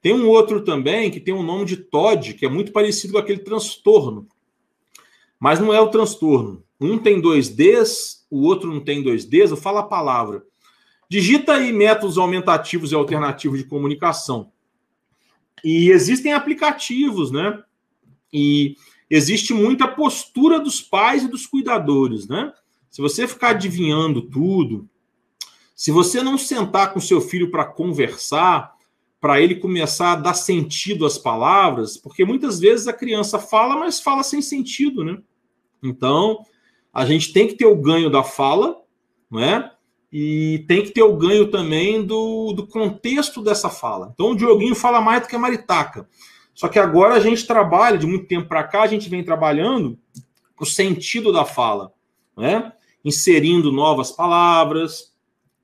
Tem 0.00 0.12
um 0.12 0.28
outro 0.28 0.64
também 0.64 1.10
que 1.10 1.20
tem 1.20 1.34
o 1.34 1.38
um 1.38 1.42
nome 1.42 1.64
de 1.64 1.76
TOD, 1.76 2.34
que 2.34 2.46
é 2.46 2.48
muito 2.48 2.72
parecido 2.72 3.14
com 3.14 3.18
aquele 3.18 3.40
transtorno. 3.40 4.28
Mas 5.38 5.58
não 5.58 5.72
é 5.72 5.80
o 5.80 5.88
transtorno. 5.88 6.64
Um 6.80 6.98
tem 6.98 7.20
dois 7.20 7.48
Ds, 7.48 8.26
o 8.30 8.42
outro 8.42 8.72
não 8.72 8.80
tem 8.80 9.02
dois 9.02 9.24
Ds, 9.24 9.50
eu 9.50 9.56
falo 9.56 9.78
a 9.78 9.82
palavra. 9.84 10.44
Digita 11.08 11.54
aí 11.54 11.72
métodos 11.72 12.16
aumentativos 12.16 12.90
e 12.90 12.94
alternativos 12.94 13.58
de 13.58 13.64
comunicação. 13.64 14.50
E 15.64 15.90
existem 15.90 16.32
aplicativos, 16.32 17.30
né? 17.30 17.62
E 18.32 18.76
existe 19.14 19.52
muita 19.52 19.86
postura 19.86 20.58
dos 20.58 20.80
pais 20.80 21.24
e 21.24 21.28
dos 21.28 21.46
cuidadores, 21.46 22.26
né? 22.26 22.50
Se 22.90 23.02
você 23.02 23.28
ficar 23.28 23.50
adivinhando 23.50 24.22
tudo, 24.22 24.88
se 25.76 25.90
você 25.90 26.22
não 26.22 26.38
sentar 26.38 26.94
com 26.94 27.00
seu 27.00 27.20
filho 27.20 27.50
para 27.50 27.66
conversar, 27.66 28.72
para 29.20 29.38
ele 29.38 29.56
começar 29.56 30.12
a 30.12 30.16
dar 30.16 30.32
sentido 30.32 31.04
às 31.04 31.18
palavras, 31.18 31.98
porque 31.98 32.24
muitas 32.24 32.58
vezes 32.58 32.88
a 32.88 32.92
criança 32.92 33.38
fala, 33.38 33.76
mas 33.76 34.00
fala 34.00 34.22
sem 34.22 34.40
sentido, 34.40 35.04
né? 35.04 35.18
Então, 35.82 36.38
a 36.90 37.04
gente 37.04 37.34
tem 37.34 37.46
que 37.46 37.54
ter 37.54 37.66
o 37.66 37.76
ganho 37.76 38.08
da 38.08 38.22
fala, 38.22 38.80
não 39.30 39.40
é? 39.40 39.70
E 40.10 40.64
tem 40.66 40.82
que 40.82 40.90
ter 40.90 41.02
o 41.02 41.16
ganho 41.16 41.50
também 41.50 42.02
do, 42.04 42.54
do 42.54 42.66
contexto 42.66 43.42
dessa 43.42 43.68
fala. 43.68 44.10
Então, 44.14 44.30
o 44.30 44.36
Dioguinho 44.36 44.74
fala 44.74 45.00
mais 45.00 45.22
do 45.22 45.28
que 45.28 45.36
a 45.36 45.38
Maritaca. 45.38 46.08
Só 46.54 46.68
que 46.68 46.78
agora 46.78 47.14
a 47.14 47.20
gente 47.20 47.46
trabalha, 47.46 47.98
de 47.98 48.06
muito 48.06 48.26
tempo 48.26 48.48
para 48.48 48.64
cá, 48.64 48.82
a 48.82 48.86
gente 48.86 49.08
vem 49.08 49.24
trabalhando 49.24 49.98
o 50.62 50.64
sentido 50.64 51.32
da 51.32 51.44
fala, 51.44 51.92
né? 52.36 52.72
inserindo 53.04 53.72
novas 53.72 54.12
palavras, 54.12 55.12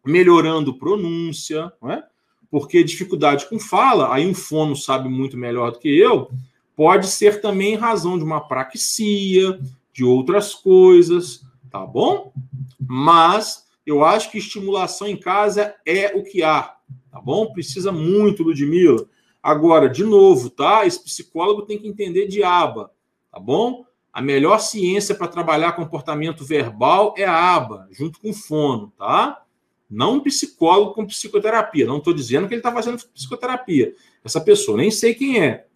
melhorando 0.04 0.74
pronúncia, 0.74 1.72
né? 1.80 2.02
porque 2.50 2.82
dificuldade 2.82 3.46
com 3.48 3.60
fala, 3.60 4.12
aí 4.12 4.26
um 4.26 4.34
fono 4.34 4.74
sabe 4.74 5.08
muito 5.08 5.36
melhor 5.36 5.70
do 5.70 5.78
que 5.78 5.88
eu, 5.88 6.30
pode 6.74 7.06
ser 7.06 7.40
também 7.40 7.76
razão 7.76 8.18
de 8.18 8.24
uma 8.24 8.40
praxia, 8.40 9.60
de 9.92 10.04
outras 10.04 10.54
coisas, 10.54 11.44
tá 11.70 11.84
bom? 11.86 12.32
Mas 12.80 13.66
eu 13.86 14.04
acho 14.04 14.30
que 14.30 14.38
estimulação 14.38 15.06
em 15.06 15.16
casa 15.16 15.74
é 15.86 16.16
o 16.16 16.24
que 16.24 16.42
há, 16.42 16.74
tá 17.10 17.20
bom? 17.20 17.52
Precisa 17.52 17.92
muito, 17.92 18.42
Ludmilla. 18.42 19.06
Agora, 19.42 19.88
de 19.88 20.04
novo, 20.04 20.50
tá? 20.50 20.86
Esse 20.86 21.02
psicólogo 21.02 21.62
tem 21.62 21.78
que 21.78 21.88
entender 21.88 22.26
de 22.26 22.42
aba, 22.42 22.90
tá 23.30 23.38
bom? 23.38 23.84
A 24.12 24.20
melhor 24.20 24.58
ciência 24.58 25.14
para 25.14 25.28
trabalhar 25.28 25.72
comportamento 25.72 26.44
verbal 26.44 27.14
é 27.16 27.24
a 27.24 27.54
aba, 27.54 27.86
junto 27.90 28.20
com 28.20 28.32
fono, 28.32 28.92
tá? 28.98 29.42
Não 29.88 30.14
um 30.14 30.20
psicólogo 30.20 30.92
com 30.92 31.06
psicoterapia. 31.06 31.86
Não 31.86 31.98
estou 31.98 32.12
dizendo 32.12 32.46
que 32.46 32.54
ele 32.54 32.60
está 32.60 32.72
fazendo 32.72 32.98
psicoterapia. 33.14 33.94
Essa 34.22 34.40
pessoa, 34.40 34.76
nem 34.76 34.90
sei 34.90 35.14
quem 35.14 35.42
é. 35.42 35.66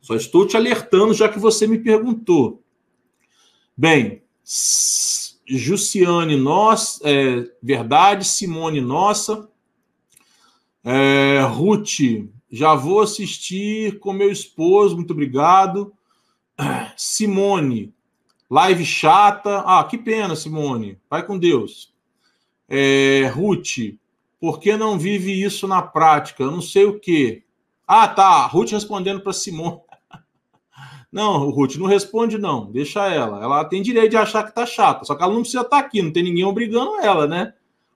Só 0.00 0.14
estou 0.14 0.46
te 0.46 0.56
alertando, 0.56 1.12
já 1.12 1.28
que 1.28 1.38
você 1.38 1.66
me 1.66 1.78
perguntou. 1.78 2.62
Bem, 3.76 4.22
Jussiane, 5.46 6.36
nós, 6.36 7.00
é, 7.02 7.50
verdade, 7.62 8.24
Simone, 8.24 8.80
nossa. 8.80 9.48
É, 10.84 11.40
Ruth, 11.40 12.00
já 12.50 12.74
vou 12.74 13.00
assistir 13.00 14.00
com 14.00 14.12
meu 14.12 14.30
esposo, 14.30 14.96
muito 14.96 15.12
obrigado. 15.12 15.92
Simone, 16.96 17.94
live 18.50 18.84
chata. 18.84 19.60
Ah, 19.60 19.84
que 19.84 19.96
pena, 19.96 20.34
Simone. 20.34 20.98
Vai 21.08 21.24
com 21.24 21.38
Deus. 21.38 21.94
É, 22.68 23.30
Ruth, 23.32 23.96
por 24.40 24.58
que 24.58 24.76
não 24.76 24.98
vive 24.98 25.42
isso 25.42 25.68
na 25.68 25.80
prática? 25.80 26.42
Eu 26.42 26.50
não 26.50 26.60
sei 26.60 26.84
o 26.84 26.98
quê. 26.98 27.44
Ah, 27.86 28.08
tá. 28.08 28.46
Ruth 28.46 28.70
respondendo 28.70 29.20
para 29.20 29.32
Simone. 29.32 29.80
Não, 31.12 31.50
Ruth, 31.50 31.74
não 31.74 31.86
responde, 31.86 32.38
não. 32.38 32.70
Deixa 32.70 33.08
ela. 33.08 33.42
Ela 33.42 33.64
tem 33.64 33.82
direito 33.82 34.10
de 34.10 34.16
achar 34.16 34.44
que 34.44 34.54
tá 34.54 34.64
chata. 34.64 35.04
Só 35.04 35.16
que 35.16 35.22
ela 35.24 35.32
não 35.32 35.40
precisa 35.40 35.62
estar 35.62 35.80
tá 35.80 35.84
aqui, 35.84 36.00
não 36.00 36.12
tem 36.12 36.22
ninguém 36.22 36.44
obrigando 36.44 37.00
ela, 37.00 37.26
né? 37.26 37.52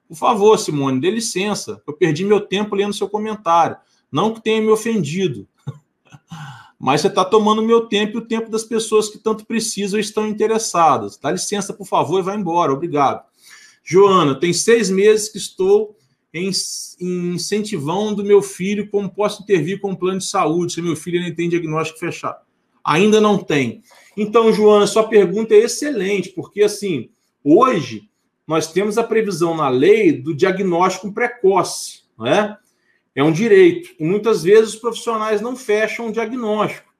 Por 0.09 0.17
favor, 0.17 0.59
Simone, 0.59 1.01
dê 1.01 1.13
licença. 1.13 1.81
Eu 1.87 1.93
perdi 1.93 2.25
meu 2.25 2.41
tempo 2.41 2.75
lendo 2.75 2.93
seu 2.93 3.09
comentário. 3.09 3.77
Não 4.15 4.33
que 4.33 4.41
tenha 4.41 4.63
me 4.63 4.69
ofendido, 4.69 5.45
mas 6.79 7.01
você 7.01 7.09
está 7.09 7.25
tomando 7.25 7.65
meu 7.65 7.89
tempo 7.89 8.17
e 8.17 8.19
o 8.19 8.25
tempo 8.25 8.49
das 8.49 8.63
pessoas 8.63 9.09
que 9.09 9.19
tanto 9.19 9.45
precisam 9.45 9.99
e 9.99 10.03
estão 10.03 10.29
interessadas. 10.29 11.19
Dá 11.19 11.33
licença, 11.33 11.75
por 11.75 11.85
favor, 11.85 12.21
e 12.21 12.23
vai 12.23 12.37
embora. 12.37 12.73
Obrigado. 12.73 13.25
Joana, 13.83 14.39
tem 14.39 14.53
seis 14.53 14.89
meses 14.89 15.29
que 15.29 15.39
estou 15.39 15.97
em, 16.33 16.49
em 17.01 17.35
incentivando 17.35 18.23
meu 18.23 18.41
filho 18.41 18.89
como 18.89 19.13
posso 19.13 19.43
intervir 19.43 19.81
com 19.81 19.91
o 19.91 19.97
plano 19.97 20.19
de 20.19 20.27
saúde, 20.27 20.75
se 20.75 20.81
meu 20.81 20.95
filho 20.95 21.21
não 21.21 21.35
tem 21.35 21.49
diagnóstico 21.49 21.99
fechado. 21.99 22.39
Ainda 22.85 23.21
não 23.21 23.37
tem. 23.37 23.83
Então, 24.17 24.53
Joana, 24.53 24.87
sua 24.87 25.09
pergunta 25.09 25.55
é 25.55 25.59
excelente, 25.59 26.29
porque 26.29 26.63
assim, 26.63 27.11
hoje 27.43 28.09
nós 28.47 28.71
temos 28.71 28.97
a 28.97 29.03
previsão 29.03 29.57
na 29.57 29.69
lei 29.69 30.13
do 30.13 30.33
diagnóstico 30.33 31.13
precoce, 31.13 32.05
não 32.17 32.29
é? 32.29 32.59
É 33.15 33.23
um 33.23 33.33
direito. 33.33 33.95
E 33.99 34.05
muitas 34.05 34.43
vezes 34.43 34.75
os 34.75 34.81
profissionais 34.81 35.41
não 35.41 35.57
fecham 35.57 36.09
o 36.09 36.13
diagnóstico. 36.13 36.93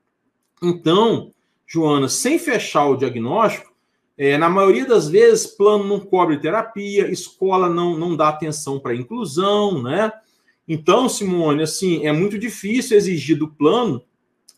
Então, 0.63 1.33
Joana, 1.67 2.09
sem 2.09 2.39
fechar 2.39 2.87
o 2.87 2.97
diagnóstico, 2.97 3.75
é, 4.17 4.39
na 4.39 4.49
maioria 4.49 4.87
das 4.87 5.09
vezes, 5.09 5.47
plano 5.47 5.85
não 5.85 5.99
cobre 5.99 6.39
terapia, 6.39 7.11
escola 7.11 7.69
não, 7.69 7.99
não 7.99 8.17
dá 8.17 8.29
atenção 8.29 8.79
para 8.79 8.95
inclusão, 8.95 9.83
né? 9.83 10.13
Então, 10.69 11.09
Simone, 11.09 11.63
assim, 11.63 12.07
é 12.07 12.13
muito 12.13 12.39
difícil 12.39 12.97
exigir 12.97 13.37
do 13.37 13.49
plano 13.49 14.03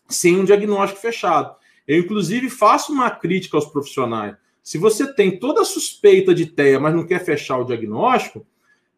sem 0.07 0.37
um 0.37 0.45
diagnóstico 0.45 1.01
fechado. 1.01 1.55
Eu, 1.87 1.99
inclusive, 1.99 2.49
faço 2.49 2.93
uma 2.93 3.09
crítica 3.09 3.57
aos 3.57 3.65
profissionais. 3.65 4.35
Se 4.61 4.77
você 4.77 5.11
tem 5.11 5.39
toda 5.39 5.61
a 5.61 5.65
suspeita 5.65 6.35
de 6.35 6.45
TEA, 6.45 6.79
mas 6.79 6.93
não 6.93 7.05
quer 7.05 7.23
fechar 7.23 7.57
o 7.57 7.65
diagnóstico, 7.65 8.45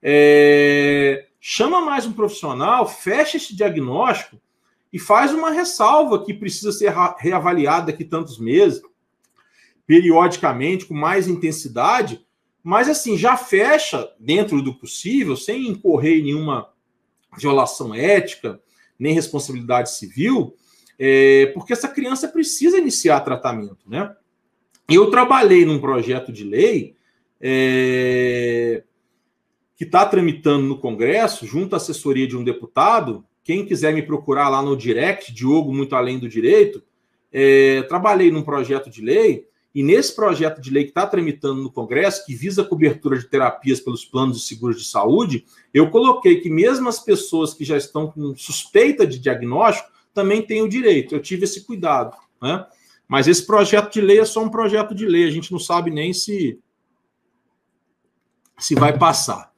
é... 0.02 1.29
chama 1.40 1.82
mais 1.82 2.06
um 2.06 2.12
profissional, 2.12 2.88
fecha 2.88 3.38
esse 3.38 3.56
diagnóstico 3.56 4.40
e 4.92 5.00
faz 5.00 5.34
uma 5.34 5.52
ressalva 5.52 6.24
que 6.24 6.34
precisa 6.34 6.72
ser 6.72 6.94
reavaliada 7.18 7.88
daqui 7.88 8.04
tantos 8.04 8.40
meses, 8.40 8.82
periodicamente, 9.86 10.86
com 10.86 10.94
mais 10.94 11.28
intensidade, 11.28 12.26
mas 12.64 12.90
assim, 12.90 13.18
já 13.18 13.38
fecha 13.38 14.12
dentro 14.20 14.62
do 14.62 14.74
possível, 14.74 15.36
sem 15.36 15.68
incorrer 15.68 16.20
em 16.20 16.24
nenhuma 16.24 16.70
violação 17.38 17.94
ética, 17.94 18.60
nem 18.98 19.14
responsabilidade 19.14 19.92
civil, 19.92 20.56
é, 20.98 21.48
porque 21.54 21.72
essa 21.72 21.88
criança 21.88 22.28
precisa 22.28 22.78
iniciar 22.78 23.22
tratamento, 23.22 23.80
né? 23.88 24.14
Eu 24.90 25.10
trabalhei 25.10 25.66
num 25.66 25.80
projeto 25.80 26.32
de 26.34 26.44
lei 26.44 26.96
é, 27.40 28.84
que 29.80 29.86
está 29.86 30.06
tramitando 30.06 30.66
no 30.66 30.78
Congresso, 30.78 31.48
junto 31.48 31.74
à 31.74 31.78
assessoria 31.78 32.28
de 32.28 32.36
um 32.36 32.44
deputado, 32.44 33.24
quem 33.46 33.66
quiser 33.66 33.94
me 33.94 34.04
procurar 34.04 34.50
lá 34.50 34.62
no 34.62 34.76
direct, 34.76 35.34
Diogo 35.34 35.74
Muito 35.74 35.96
Além 35.96 36.20
do 36.20 36.28
Direito, 36.28 36.84
é, 37.32 37.82
trabalhei 37.84 38.30
num 38.30 38.42
projeto 38.42 38.90
de 38.90 39.02
lei, 39.02 39.48
e 39.74 39.82
nesse 39.82 40.14
projeto 40.14 40.60
de 40.60 40.70
lei 40.70 40.84
que 40.84 40.90
está 40.90 41.08
tramitando 41.08 41.64
no 41.64 41.72
Congresso, 41.72 42.26
que 42.26 42.36
visa 42.36 42.62
a 42.62 42.66
cobertura 42.66 43.18
de 43.18 43.30
terapias 43.30 43.80
pelos 43.80 44.04
planos 44.04 44.40
de 44.42 44.44
seguros 44.44 44.82
de 44.82 44.86
saúde, 44.86 45.46
eu 45.74 45.90
coloquei 45.90 46.42
que 46.42 46.50
mesmo 46.50 46.90
as 46.90 47.00
pessoas 47.00 47.54
que 47.54 47.64
já 47.64 47.78
estão 47.78 48.12
com 48.12 48.36
suspeita 48.36 49.08
de 49.08 49.18
diagnóstico 49.18 49.90
também 50.14 50.42
têm 50.42 50.62
o 50.62 50.68
direito. 50.68 51.16
Eu 51.16 51.22
tive 51.22 51.46
esse 51.46 51.66
cuidado. 51.66 52.18
Né? 52.42 52.66
Mas 53.08 53.30
esse 53.30 53.46
projeto 53.46 53.94
de 53.94 54.02
lei 54.02 54.20
é 54.20 54.26
só 54.26 54.44
um 54.44 54.50
projeto 54.50 54.94
de 54.94 55.06
lei, 55.06 55.26
a 55.26 55.32
gente 55.32 55.54
não 55.54 55.60
sabe 55.60 55.90
nem 55.90 56.12
se, 56.12 56.60
se 58.58 58.76
vai 58.76 58.98
passar. 58.98 59.50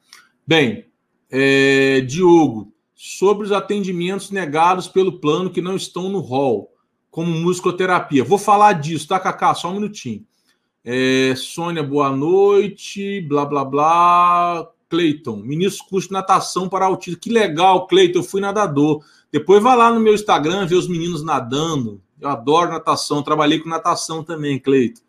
Bem, 0.45 0.85
é, 1.29 2.01
Diogo, 2.01 2.73
sobre 2.95 3.45
os 3.45 3.51
atendimentos 3.51 4.31
negados 4.31 4.87
pelo 4.87 5.19
plano 5.19 5.49
que 5.49 5.61
não 5.61 5.75
estão 5.75 6.09
no 6.09 6.19
rol, 6.19 6.71
como 7.09 7.29
musicoterapia. 7.29 8.23
Vou 8.23 8.37
falar 8.37 8.73
disso, 8.73 9.07
tá, 9.07 9.19
Cacá? 9.19 9.53
Só 9.53 9.69
um 9.69 9.75
minutinho. 9.75 10.25
É, 10.83 11.33
Sônia, 11.35 11.83
boa 11.83 12.09
noite. 12.09 13.21
Blá, 13.21 13.45
blá, 13.45 13.63
blá. 13.63 14.67
Cleiton, 14.89 15.37
ministro 15.37 15.87
curso 15.87 16.09
de 16.09 16.13
natação 16.13 16.67
para 16.67 16.85
autismo. 16.85 17.19
Que 17.19 17.29
legal, 17.29 17.87
Cleiton, 17.87 18.19
eu 18.19 18.23
fui 18.23 18.41
nadador. 18.41 19.01
Depois 19.31 19.63
vai 19.63 19.77
lá 19.77 19.89
no 19.89 20.01
meu 20.01 20.13
Instagram 20.13 20.67
ver 20.67 20.75
os 20.75 20.87
meninos 20.87 21.23
nadando. 21.23 22.01
Eu 22.19 22.27
adoro 22.27 22.71
natação, 22.71 23.23
trabalhei 23.23 23.59
com 23.59 23.69
natação 23.69 24.21
também, 24.21 24.59
Cleiton. 24.59 25.01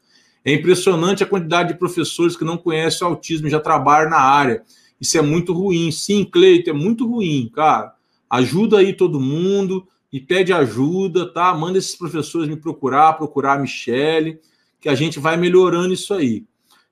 É 0.44 0.52
impressionante 0.52 1.24
a 1.24 1.26
quantidade 1.26 1.72
de 1.72 1.78
professores 1.78 2.36
que 2.36 2.44
não 2.44 2.56
conhecem 2.56 3.06
o 3.06 3.10
autismo 3.10 3.48
e 3.48 3.50
já 3.50 3.58
trabalham 3.58 4.10
na 4.10 4.20
área. 4.20 4.62
Isso 5.02 5.18
é 5.18 5.20
muito 5.20 5.52
ruim. 5.52 5.90
Sim, 5.90 6.24
Cleito, 6.24 6.70
é 6.70 6.72
muito 6.72 7.04
ruim, 7.04 7.50
cara. 7.52 7.92
Ajuda 8.30 8.78
aí 8.78 8.92
todo 8.92 9.18
mundo 9.18 9.84
e 10.12 10.20
pede 10.20 10.52
ajuda, 10.52 11.26
tá? 11.26 11.52
Manda 11.52 11.76
esses 11.76 11.96
professores 11.96 12.48
me 12.48 12.54
procurar, 12.54 13.14
procurar 13.14 13.54
a 13.54 13.58
Michele, 13.58 14.38
que 14.80 14.88
a 14.88 14.94
gente 14.94 15.18
vai 15.18 15.36
melhorando 15.36 15.92
isso 15.92 16.14
aí. 16.14 16.44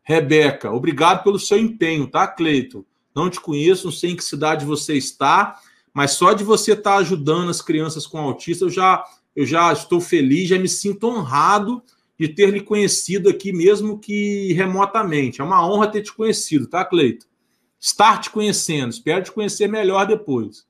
Rebeca, 0.03 0.73
obrigado 0.73 1.23
pelo 1.23 1.39
seu 1.39 1.57
empenho, 1.57 2.09
tá, 2.09 2.27
Cleito? 2.27 2.85
Não 3.15 3.31
te 3.31 3.39
conheço, 3.39 3.85
não 3.85 3.93
sei 3.93 4.11
em 4.11 4.17
que 4.17 4.25
cidade 4.25 4.65
você 4.65 4.95
está, 4.95 5.61
mas 5.95 6.11
só 6.11 6.33
de 6.33 6.43
você 6.43 6.73
estar 6.73 6.95
tá 6.95 6.97
ajudando 6.97 7.49
as 7.49 7.63
crianças 7.63 8.09
com 8.09 8.19
autismo, 8.19 8.67
eu 8.67 8.71
já, 8.71 9.05
eu 9.37 9.47
já 9.47 9.73
estou 9.73 10.01
feliz, 10.01 10.49
já 10.49 10.59
me 10.59 10.69
sinto 10.69 11.07
honrado 11.07 11.81
de 12.19 12.27
ter 12.27 12.51
lhe 12.51 12.61
conhecido 12.61 13.29
aqui, 13.29 13.53
mesmo 13.53 14.01
que 14.01 14.53
remotamente. 14.53 15.41
É 15.41 15.45
uma 15.45 15.65
honra 15.65 15.87
ter 15.87 16.03
te 16.03 16.13
conhecido, 16.13 16.67
tá, 16.67 16.85
Cleito? 16.85 17.30
Estar 17.81 18.21
te 18.21 18.31
conhecendo. 18.31 18.91
Espero 18.91 19.25
te 19.25 19.33
conhecer 19.33 19.67
melhor 19.67 20.07
depois. 20.07 20.69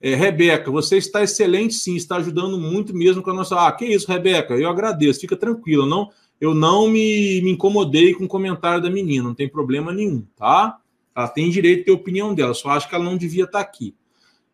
É, 0.00 0.14
Rebeca, 0.14 0.70
você 0.70 0.98
está 0.98 1.22
excelente, 1.22 1.74
sim, 1.74 1.96
está 1.96 2.16
ajudando 2.16 2.58
muito 2.58 2.94
mesmo 2.94 3.22
com 3.22 3.30
a 3.30 3.34
nossa. 3.34 3.66
Ah, 3.66 3.72
que 3.72 3.84
isso, 3.84 4.06
Rebeca, 4.06 4.54
eu 4.54 4.68
agradeço, 4.68 5.20
fica 5.20 5.36
tranquila. 5.36 5.84
Não, 5.86 6.10
eu 6.40 6.54
não 6.54 6.88
me, 6.88 7.40
me 7.42 7.50
incomodei 7.50 8.14
com 8.14 8.24
o 8.24 8.28
comentário 8.28 8.82
da 8.82 8.90
menina, 8.90 9.24
não 9.24 9.34
tem 9.34 9.48
problema 9.48 9.92
nenhum, 9.92 10.24
tá? 10.36 10.78
Ela 11.14 11.28
tem 11.28 11.50
direito 11.50 11.78
de 11.78 11.84
ter 11.86 11.90
a 11.90 11.94
opinião 11.94 12.34
dela, 12.34 12.52
só 12.52 12.70
acho 12.70 12.88
que 12.88 12.94
ela 12.94 13.04
não 13.04 13.16
devia 13.16 13.44
estar 13.44 13.60
aqui. 13.60 13.94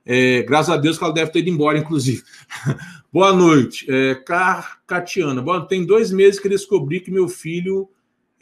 É, 0.05 0.43
graças 0.43 0.73
a 0.73 0.77
Deus 0.77 0.97
que 0.97 1.05
ela 1.05 1.13
deve 1.13 1.31
ter 1.31 1.41
ido 1.41 1.51
embora, 1.51 1.79
inclusive. 1.79 2.23
Boa 3.13 3.33
noite, 3.33 3.85
é, 3.89 4.15
Car 4.15 4.81
Catiana. 4.87 5.43
Boa, 5.43 5.67
tem 5.67 5.85
dois 5.85 6.11
meses 6.11 6.41
que 6.41 6.49
descobri 6.49 7.01
que 7.01 7.11
meu 7.11 7.29
filho 7.29 7.89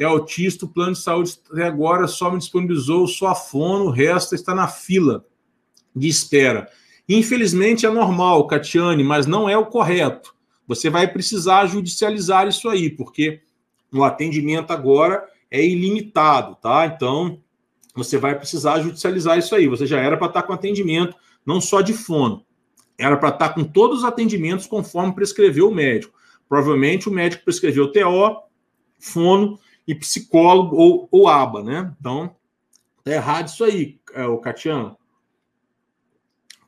é 0.00 0.06
autista, 0.06 0.64
o 0.64 0.68
plano 0.68 0.92
de 0.92 0.98
saúde 0.98 1.38
até 1.52 1.64
agora 1.64 2.08
só 2.08 2.30
me 2.30 2.38
disponibilizou 2.38 3.06
só 3.06 3.28
a 3.28 3.34
fono, 3.34 3.84
o 3.84 3.90
resto 3.90 4.34
está 4.34 4.54
na 4.54 4.66
fila 4.66 5.26
de 5.94 6.08
espera. 6.08 6.70
Infelizmente 7.06 7.84
é 7.84 7.90
normal, 7.90 8.46
Catiane, 8.46 9.04
mas 9.04 9.26
não 9.26 9.46
é 9.46 9.58
o 9.58 9.66
correto. 9.66 10.34
Você 10.66 10.88
vai 10.88 11.06
precisar 11.06 11.66
judicializar 11.66 12.48
isso 12.48 12.66
aí, 12.70 12.88
porque 12.88 13.42
o 13.92 14.02
atendimento 14.02 14.70
agora 14.70 15.28
é 15.50 15.62
ilimitado, 15.62 16.54
tá? 16.54 16.86
Então, 16.86 17.38
você 17.94 18.16
vai 18.16 18.34
precisar 18.34 18.80
judicializar 18.80 19.38
isso 19.38 19.54
aí. 19.54 19.68
Você 19.68 19.86
já 19.86 20.00
era 20.00 20.16
para 20.16 20.28
estar 20.28 20.44
com 20.44 20.54
atendimento, 20.54 21.14
não 21.44 21.60
só 21.60 21.82
de 21.82 21.92
fono, 21.92 22.46
era 22.96 23.18
para 23.18 23.28
estar 23.28 23.50
com 23.50 23.64
todos 23.64 23.98
os 23.98 24.04
atendimentos 24.04 24.66
conforme 24.66 25.14
prescreveu 25.14 25.68
o 25.68 25.74
médico. 25.74 26.18
Provavelmente 26.48 27.06
o 27.06 27.12
médico 27.12 27.44
prescreveu 27.44 27.92
TO, 27.92 28.44
fono 28.98 29.58
e 29.90 29.94
psicólogo 29.96 30.76
ou, 30.76 31.08
ou 31.10 31.28
aba, 31.28 31.64
né? 31.64 31.92
Então, 31.98 32.36
tá 33.02 33.10
errado 33.10 33.48
isso 33.48 33.64
aí, 33.64 33.98
é, 34.14 34.24
o 34.24 34.38
Catiano. 34.38 34.96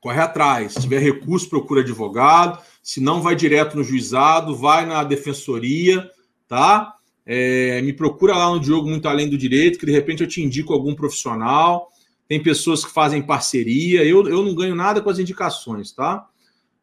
Corre 0.00 0.20
atrás. 0.20 0.72
Se 0.72 0.80
tiver 0.80 0.98
recurso, 0.98 1.48
procura 1.48 1.82
advogado. 1.82 2.60
Se 2.82 3.00
não, 3.00 3.22
vai 3.22 3.36
direto 3.36 3.76
no 3.76 3.84
juizado, 3.84 4.56
vai 4.56 4.84
na 4.84 5.04
defensoria, 5.04 6.10
tá? 6.48 6.96
É, 7.24 7.80
me 7.82 7.92
procura 7.92 8.36
lá 8.36 8.50
no 8.50 8.58
Diogo 8.58 8.88
Muito 8.88 9.06
Além 9.06 9.30
do 9.30 9.38
Direito, 9.38 9.78
que 9.78 9.86
de 9.86 9.92
repente 9.92 10.24
eu 10.24 10.28
te 10.28 10.42
indico 10.42 10.72
algum 10.72 10.92
profissional. 10.92 11.92
Tem 12.26 12.42
pessoas 12.42 12.84
que 12.84 12.90
fazem 12.90 13.22
parceria. 13.22 14.02
Eu, 14.02 14.28
eu 14.28 14.42
não 14.42 14.52
ganho 14.52 14.74
nada 14.74 15.00
com 15.00 15.10
as 15.10 15.20
indicações, 15.20 15.92
tá? 15.92 16.28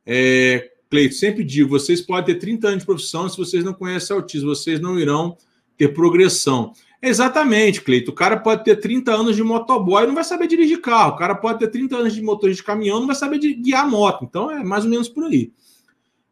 É, 0.06 0.72
Cleito, 0.90 1.16
sempre 1.16 1.44
digo: 1.44 1.70
vocês 1.70 2.00
podem 2.00 2.34
ter 2.34 2.40
30 2.40 2.68
anos 2.70 2.80
de 2.80 2.86
profissão, 2.86 3.28
se 3.28 3.38
vocês 3.38 3.62
não 3.62 3.74
conhecem 3.74 4.16
autismo, 4.16 4.56
vocês 4.56 4.80
não 4.80 4.98
irão 4.98 5.38
ter 5.80 5.94
progressão. 5.94 6.74
Exatamente, 7.02 7.82
Cleito. 7.82 8.12
O 8.12 8.14
cara 8.14 8.38
pode 8.38 8.66
ter 8.66 8.76
30 8.76 9.14
anos 9.14 9.36
de 9.36 9.42
motoboy 9.42 10.04
e 10.04 10.08
não 10.08 10.14
vai 10.14 10.26
saber 10.26 10.46
dirigir 10.46 10.82
carro. 10.82 11.14
O 11.14 11.18
cara 11.18 11.34
pode 11.34 11.60
ter 11.60 11.70
30 11.70 11.96
anos 11.96 12.14
de 12.14 12.22
motorista 12.22 12.62
de 12.62 12.66
caminhão 12.66 13.00
não 13.00 13.08
vai 13.08 13.16
saber 13.16 13.40
guiar 13.40 13.90
moto. 13.90 14.26
Então 14.26 14.52
é 14.52 14.62
mais 14.62 14.84
ou 14.84 14.90
menos 14.90 15.08
por 15.08 15.24
aí. 15.24 15.54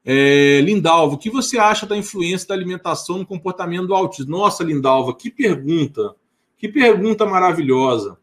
É, 0.03 0.59
Lindalvo, 0.61 1.15
o 1.15 1.17
que 1.17 1.29
você 1.29 1.57
acha 1.57 1.85
da 1.85 1.97
influência 1.97 2.49
da 2.49 2.53
alimentação 2.53 3.17
no 3.17 3.25
comportamento 3.25 3.87
do 3.87 3.95
autismo? 3.95 4.31
Nossa, 4.31 4.63
Lindalva, 4.63 5.15
que 5.15 5.31
pergunta. 5.31 6.13
Que 6.57 6.67
pergunta 6.67 7.25
maravilhosa. 7.25 8.17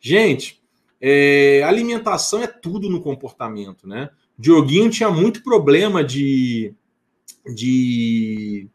Gente, 0.00 0.62
é, 0.98 1.62
alimentação 1.66 2.42
é 2.42 2.46
tudo 2.46 2.88
no 2.88 3.02
comportamento, 3.02 3.86
né? 3.86 4.08
Dioguinho 4.38 4.88
tinha 4.88 5.10
muito 5.10 5.42
problema 5.42 6.02
de, 6.02 6.74
de 7.54 8.68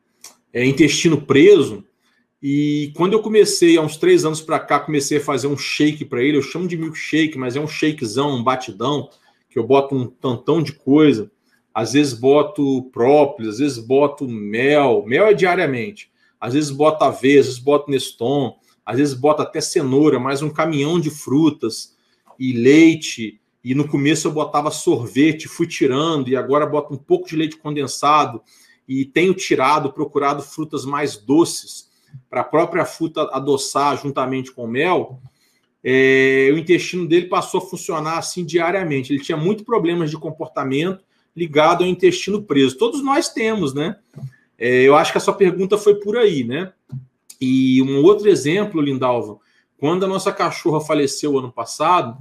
é, 0.53 0.63
intestino 0.65 1.21
preso 1.21 1.83
e 2.47 2.91
quando 2.95 3.13
eu 3.13 3.23
comecei, 3.23 3.75
há 3.75 3.81
uns 3.81 3.97
três 3.97 4.23
anos 4.23 4.39
para 4.39 4.59
cá, 4.59 4.79
comecei 4.79 5.17
a 5.17 5.21
fazer 5.21 5.47
um 5.47 5.57
shake 5.57 6.05
para 6.05 6.21
ele, 6.21 6.37
eu 6.37 6.43
chamo 6.43 6.67
de 6.67 6.77
milkshake, 6.77 7.39
mas 7.39 7.55
é 7.55 7.59
um 7.59 7.67
shakezão, 7.67 8.35
um 8.35 8.43
batidão, 8.43 9.09
que 9.49 9.57
eu 9.57 9.65
boto 9.65 9.95
um 9.95 10.05
tantão 10.05 10.61
de 10.61 10.71
coisa. 10.73 11.31
Às 11.73 11.93
vezes 11.93 12.13
boto 12.13 12.83
própolis, 12.93 13.53
às 13.53 13.57
vezes 13.57 13.79
boto 13.79 14.27
mel, 14.27 15.03
mel 15.07 15.25
é 15.25 15.33
diariamente. 15.33 16.11
Às 16.39 16.53
vezes 16.53 16.69
boto 16.69 17.03
aveia, 17.03 17.39
às 17.39 17.47
vezes 17.47 17.59
boto 17.59 17.89
neston, 17.89 18.55
às 18.85 18.97
vezes 18.97 19.15
boto 19.15 19.41
até 19.41 19.59
cenoura, 19.59 20.19
mais 20.19 20.43
um 20.43 20.49
caminhão 20.51 20.99
de 20.99 21.09
frutas. 21.09 21.95
e 22.39 22.53
leite, 22.53 23.41
e 23.63 23.73
no 23.73 23.87
começo 23.87 24.27
eu 24.27 24.31
botava 24.31 24.69
sorvete, 24.69 25.47
fui 25.47 25.65
tirando, 25.65 26.29
e 26.29 26.35
agora 26.35 26.67
boto 26.67 26.93
um 26.93 26.97
pouco 26.97 27.27
de 27.27 27.35
leite 27.35 27.57
condensado, 27.57 28.39
e 28.87 29.03
tenho 29.03 29.33
tirado, 29.33 29.91
procurado 29.91 30.43
frutas 30.43 30.85
mais 30.85 31.17
doces, 31.17 31.94
para 32.29 32.41
a 32.41 32.45
própria 32.45 32.85
fruta 32.85 33.29
adoçar 33.31 34.01
juntamente 34.01 34.51
com 34.51 34.65
o 34.65 34.67
mel, 34.67 35.19
é, 35.83 36.49
o 36.51 36.57
intestino 36.57 37.07
dele 37.07 37.27
passou 37.27 37.59
a 37.59 37.65
funcionar 37.65 38.17
assim 38.17 38.43
diariamente. 38.43 39.13
Ele 39.13 39.23
tinha 39.23 39.37
muito 39.37 39.63
problemas 39.63 40.09
de 40.09 40.17
comportamento 40.17 41.03
ligado 41.35 41.83
ao 41.83 41.89
intestino 41.89 42.41
preso. 42.41 42.77
Todos 42.77 43.03
nós 43.03 43.29
temos, 43.29 43.73
né? 43.73 43.95
É, 44.57 44.81
eu 44.81 44.95
acho 44.95 45.11
que 45.11 45.17
a 45.17 45.21
sua 45.21 45.33
pergunta 45.33 45.77
foi 45.77 45.95
por 45.95 46.17
aí, 46.17 46.43
né? 46.43 46.73
E 47.39 47.81
um 47.81 48.03
outro 48.03 48.29
exemplo, 48.29 48.81
Lindalva, 48.81 49.37
quando 49.77 50.05
a 50.05 50.07
nossa 50.07 50.31
cachorra 50.31 50.81
faleceu 50.81 51.37
ano 51.37 51.51
passado, 51.51 52.17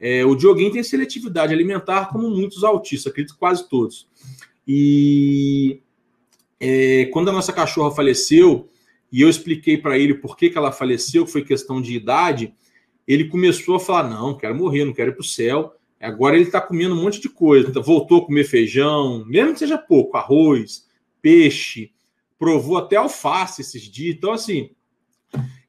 é, 0.00 0.24
o 0.24 0.34
Dioguinho 0.34 0.72
tem 0.72 0.82
seletividade 0.82 1.52
alimentar, 1.52 2.06
como 2.06 2.30
muitos 2.30 2.64
autistas, 2.64 3.12
acredito 3.12 3.36
quase 3.36 3.68
todos. 3.68 4.08
E 4.66 5.80
é, 6.58 7.06
quando 7.12 7.28
a 7.28 7.32
nossa 7.32 7.52
cachorra 7.52 7.94
faleceu, 7.94 8.68
e 9.12 9.20
eu 9.20 9.28
expliquei 9.28 9.76
para 9.76 9.98
ele 9.98 10.14
por 10.14 10.36
que, 10.36 10.48
que 10.48 10.56
ela 10.56 10.72
faleceu, 10.72 11.26
que 11.26 11.30
foi 11.30 11.44
questão 11.44 11.82
de 11.82 11.94
idade, 11.94 12.54
ele 13.06 13.28
começou 13.28 13.76
a 13.76 13.80
falar: 13.80 14.08
não, 14.08 14.36
quero 14.36 14.54
morrer, 14.54 14.86
não 14.86 14.94
quero 14.94 15.10
ir 15.10 15.14
para 15.14 15.20
o 15.20 15.24
céu. 15.24 15.74
Agora 16.00 16.34
ele 16.34 16.46
está 16.46 16.60
comendo 16.60 16.94
um 16.96 17.02
monte 17.02 17.20
de 17.20 17.28
coisa, 17.28 17.70
voltou 17.80 18.18
a 18.18 18.26
comer 18.26 18.42
feijão, 18.42 19.24
mesmo 19.26 19.52
que 19.52 19.60
seja 19.60 19.78
pouco, 19.78 20.16
arroz, 20.16 20.88
peixe, 21.20 21.92
provou 22.36 22.76
até 22.76 22.96
alface 22.96 23.60
esses 23.60 23.82
dias. 23.82 24.16
Então, 24.16 24.32
assim, 24.32 24.70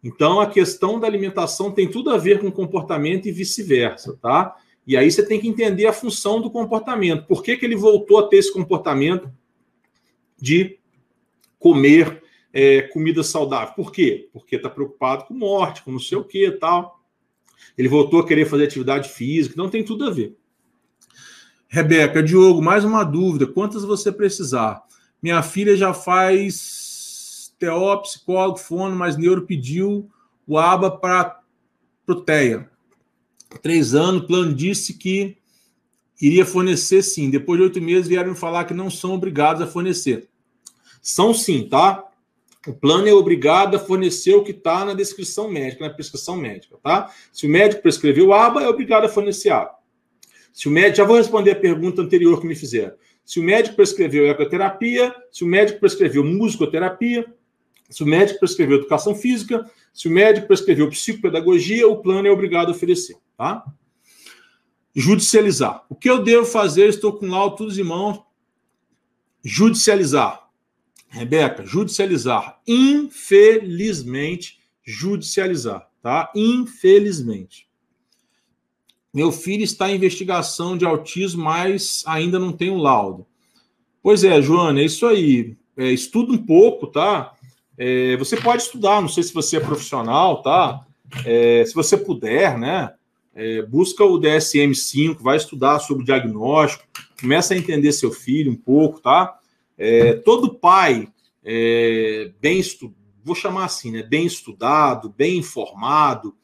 então 0.04 0.42
a 0.42 0.48
questão 0.50 1.00
da 1.00 1.06
alimentação 1.06 1.72
tem 1.72 1.88
tudo 1.88 2.10
a 2.10 2.18
ver 2.18 2.40
com 2.40 2.52
comportamento 2.52 3.28
e 3.28 3.32
vice-versa, 3.32 4.18
tá? 4.20 4.56
E 4.88 4.98
aí 4.98 5.12
você 5.12 5.24
tem 5.24 5.40
que 5.40 5.48
entender 5.48 5.86
a 5.86 5.94
função 5.94 6.42
do 6.42 6.50
comportamento. 6.50 7.28
Por 7.28 7.44
que, 7.44 7.56
que 7.56 7.66
ele 7.66 7.76
voltou 7.76 8.18
a 8.18 8.28
ter 8.28 8.38
esse 8.38 8.52
comportamento 8.52 9.32
de 10.42 10.80
comer 11.60 12.23
é, 12.54 12.84
comida 12.84 13.24
saudável? 13.24 13.74
Por 13.74 13.92
quê? 13.92 14.30
Porque 14.32 14.56
está 14.56 14.70
preocupado 14.70 15.26
com 15.26 15.34
morte, 15.34 15.84
com 15.84 15.92
não 15.92 16.00
sei 16.00 16.18
o 16.18 16.24
que 16.24 16.52
tal. 16.52 17.02
Ele 17.78 17.88
voltou 17.88 18.20
a 18.20 18.28
querer 18.28 18.46
fazer 18.46 18.66
atividade 18.66 19.10
física, 19.10 19.56
não 19.58 19.70
tem 19.70 19.84
tudo 19.84 20.06
a 20.06 20.12
ver. 20.12 20.38
Rebeca, 21.68 22.22
Diogo, 22.22 22.62
mais 22.62 22.86
uma 22.86 23.04
dúvida: 23.04 23.48
quantas 23.48 23.84
você 23.84 24.12
precisar? 24.12 24.84
Minha 25.22 25.42
filha 25.42 25.76
já 25.76 25.94
faz 25.94 27.52
TO, 27.58 28.02
psicólogo, 28.04 28.60
fono, 28.60 28.96
mas 28.96 29.18
neuro 29.18 29.48
pediu 29.48 30.10
o 30.46 30.58
ABA 30.58 30.92
para 30.92 31.42
proteia. 32.06 32.70
Três 33.62 33.96
anos, 33.96 34.26
plano 34.28 34.54
disse 34.54 34.94
que 34.94 35.38
iria 36.22 36.46
fornecer 36.46 37.02
sim. 37.02 37.30
Depois 37.30 37.58
de 37.58 37.64
oito 37.64 37.82
meses 37.82 38.08
vieram 38.08 38.32
me 38.32 38.38
falar 38.38 38.66
que 38.66 38.74
não 38.74 38.90
são 38.90 39.14
obrigados 39.14 39.62
a 39.62 39.68
fornecer. 39.68 40.30
São 41.02 41.34
sim, 41.34 41.68
tá? 41.68 42.04
O 42.66 42.74
plano 42.74 43.08
é 43.08 43.14
obrigado 43.14 43.76
a 43.76 43.80
fornecer 43.80 44.34
o 44.36 44.44
que 44.44 44.52
está 44.52 44.86
na 44.86 44.94
descrição 44.94 45.50
médica, 45.50 45.86
na 45.86 45.94
prescrição 45.94 46.38
médica, 46.38 46.78
tá? 46.82 47.12
Se 47.32 47.46
o 47.46 47.50
médico 47.50 47.82
prescreveu 47.82 48.34
ABA, 48.34 48.64
é 48.64 48.68
obrigado 48.68 49.06
a 49.06 49.10
fornecer 49.10 49.50
ABA. 49.50 49.76
Se 50.54 50.68
o 50.68 50.72
médico, 50.72 50.98
já 50.98 51.04
vou 51.04 51.18
responder 51.18 51.52
a 51.52 51.56
pergunta 51.56 52.02
anterior 52.02 52.40
que 52.40 52.48
me 52.48 52.56
fizeram. 52.56 52.96
Se 53.26 53.40
o 53.40 53.44
médico 53.44 53.76
prescreveu 53.76 54.28
ecoterapia, 54.28 55.14
se 55.32 55.44
o 55.44 55.48
médico 55.48 55.80
prescreveu 55.80 56.24
musicoterapia, 56.24 57.26
se 57.90 58.04
o 58.04 58.06
médico 58.06 58.40
prescreveu 58.40 58.78
educação 58.78 59.16
física, 59.16 59.70
se 59.94 60.08
o 60.08 60.12
médico 60.12 60.48
prescreveu 60.48 60.90
psicopedagogia, 60.90 61.88
o 61.88 62.02
plano 62.02 62.28
é 62.28 62.32
obrigado 62.32 62.70
a 62.70 62.72
oferecer, 62.72 63.18
tá? 63.38 63.64
Judicializar. 64.96 65.86
O 65.90 65.96
que 65.96 66.10
eu 66.10 66.24
devo 66.24 66.46
fazer? 66.46 66.88
Estou 66.88 67.14
com 67.14 67.28
laudo 67.28 67.68
em 67.72 67.84
mãos. 67.84 68.22
Judicializar. 69.44 70.43
Rebeca, 71.14 71.64
judicializar. 71.64 72.60
Infelizmente, 72.68 74.58
judicializar, 74.84 75.88
tá? 76.02 76.32
Infelizmente. 76.36 77.68
Meu 79.14 79.32
filho 79.32 79.64
está 79.64 79.92
em 79.92 79.96
investigação 79.96 80.76
de 80.76 80.86
autismo, 80.86 81.44
mas 81.44 82.04
ainda 82.08 82.40
não 82.40 82.52
tem 82.52 82.72
um 82.72 82.80
laudo. 82.80 83.28
Pois 84.02 84.24
é, 84.24 84.42
Joana, 84.42 84.82
é 84.82 84.86
isso 84.86 85.06
aí. 85.06 85.56
É, 85.78 85.92
estuda 85.92 86.32
um 86.32 86.38
pouco, 86.38 86.88
tá? 86.88 87.34
É, 87.78 88.18
você 88.18 88.36
pode 88.36 88.64
estudar, 88.64 89.00
não 89.00 89.08
sei 89.08 89.22
se 89.22 89.34
você 89.34 89.58
é 89.58 89.60
profissional, 89.60 90.42
tá? 90.42 90.84
É, 91.24 91.64
se 91.64 91.76
você 91.76 91.96
puder, 91.96 92.58
né? 92.58 92.92
É, 93.36 93.62
busca 93.62 94.04
o 94.04 94.20
DSM-5, 94.20 95.22
vai 95.22 95.38
estudar 95.38 95.78
sobre 95.78 96.06
diagnóstico, 96.06 96.84
começa 97.22 97.54
a 97.54 97.58
entender 97.58 97.92
seu 97.92 98.12
filho 98.12 98.52
um 98.52 98.56
pouco, 98.56 99.00
tá? 99.00 99.40
É, 99.78 100.14
todo 100.14 100.56
pai 100.56 101.08
é, 101.44 102.32
bem 102.40 102.62
vou 103.24 103.36
chamar 103.36 103.66
assim, 103.66 103.92
né? 103.92 104.04
Bem 104.04 104.26
estudado, 104.26 105.10
bem 105.10 105.38
informado, 105.38 106.36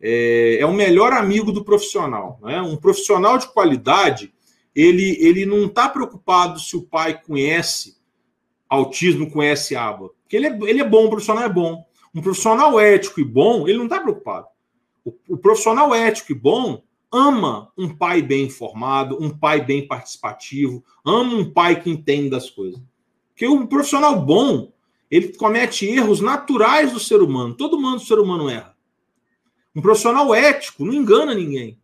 é, 0.00 0.58
é 0.60 0.66
o 0.66 0.72
melhor 0.72 1.12
amigo 1.12 1.50
do 1.50 1.64
profissional. 1.64 2.38
Né? 2.42 2.60
Um 2.60 2.76
profissional 2.76 3.38
de 3.38 3.48
qualidade, 3.52 4.32
ele, 4.74 5.16
ele 5.20 5.46
não 5.46 5.66
está 5.66 5.88
preocupado 5.88 6.60
se 6.60 6.76
o 6.76 6.82
pai 6.82 7.20
conhece 7.20 7.96
autismo, 8.68 9.30
conhece 9.30 9.74
aba. 9.74 10.10
Porque 10.22 10.36
ele 10.36 10.46
é, 10.46 10.58
ele 10.62 10.80
é 10.80 10.84
bom, 10.84 11.06
o 11.06 11.10
profissional 11.10 11.44
é 11.44 11.48
bom. 11.48 11.84
Um 12.14 12.22
profissional 12.22 12.78
ético 12.78 13.20
e 13.20 13.24
bom, 13.24 13.66
ele 13.66 13.78
não 13.78 13.84
está 13.84 14.00
preocupado. 14.00 14.46
O, 15.04 15.12
o 15.30 15.36
profissional 15.36 15.94
ético 15.94 16.32
e 16.32 16.34
bom 16.34 16.82
ama 17.12 17.72
um 17.76 17.88
pai 17.88 18.22
bem 18.22 18.46
informado, 18.46 19.16
um 19.20 19.30
pai 19.30 19.64
bem 19.64 19.86
participativo, 19.86 20.84
ama 21.04 21.34
um 21.34 21.50
pai 21.50 21.80
que 21.80 21.90
entende 21.90 22.30
das 22.30 22.50
coisas. 22.50 22.80
Porque 23.30 23.46
um 23.46 23.66
profissional 23.66 24.20
bom, 24.20 24.72
ele 25.10 25.34
comete 25.36 25.86
erros 25.86 26.20
naturais 26.20 26.92
do 26.92 27.00
ser 27.00 27.22
humano. 27.22 27.54
Todo 27.54 27.80
mundo 27.80 27.98
do 27.98 28.04
ser 28.04 28.18
humano 28.18 28.48
erra. 28.48 28.76
Um 29.74 29.80
profissional 29.80 30.34
ético 30.34 30.84
não 30.84 30.92
engana 30.92 31.34
ninguém. 31.34 31.78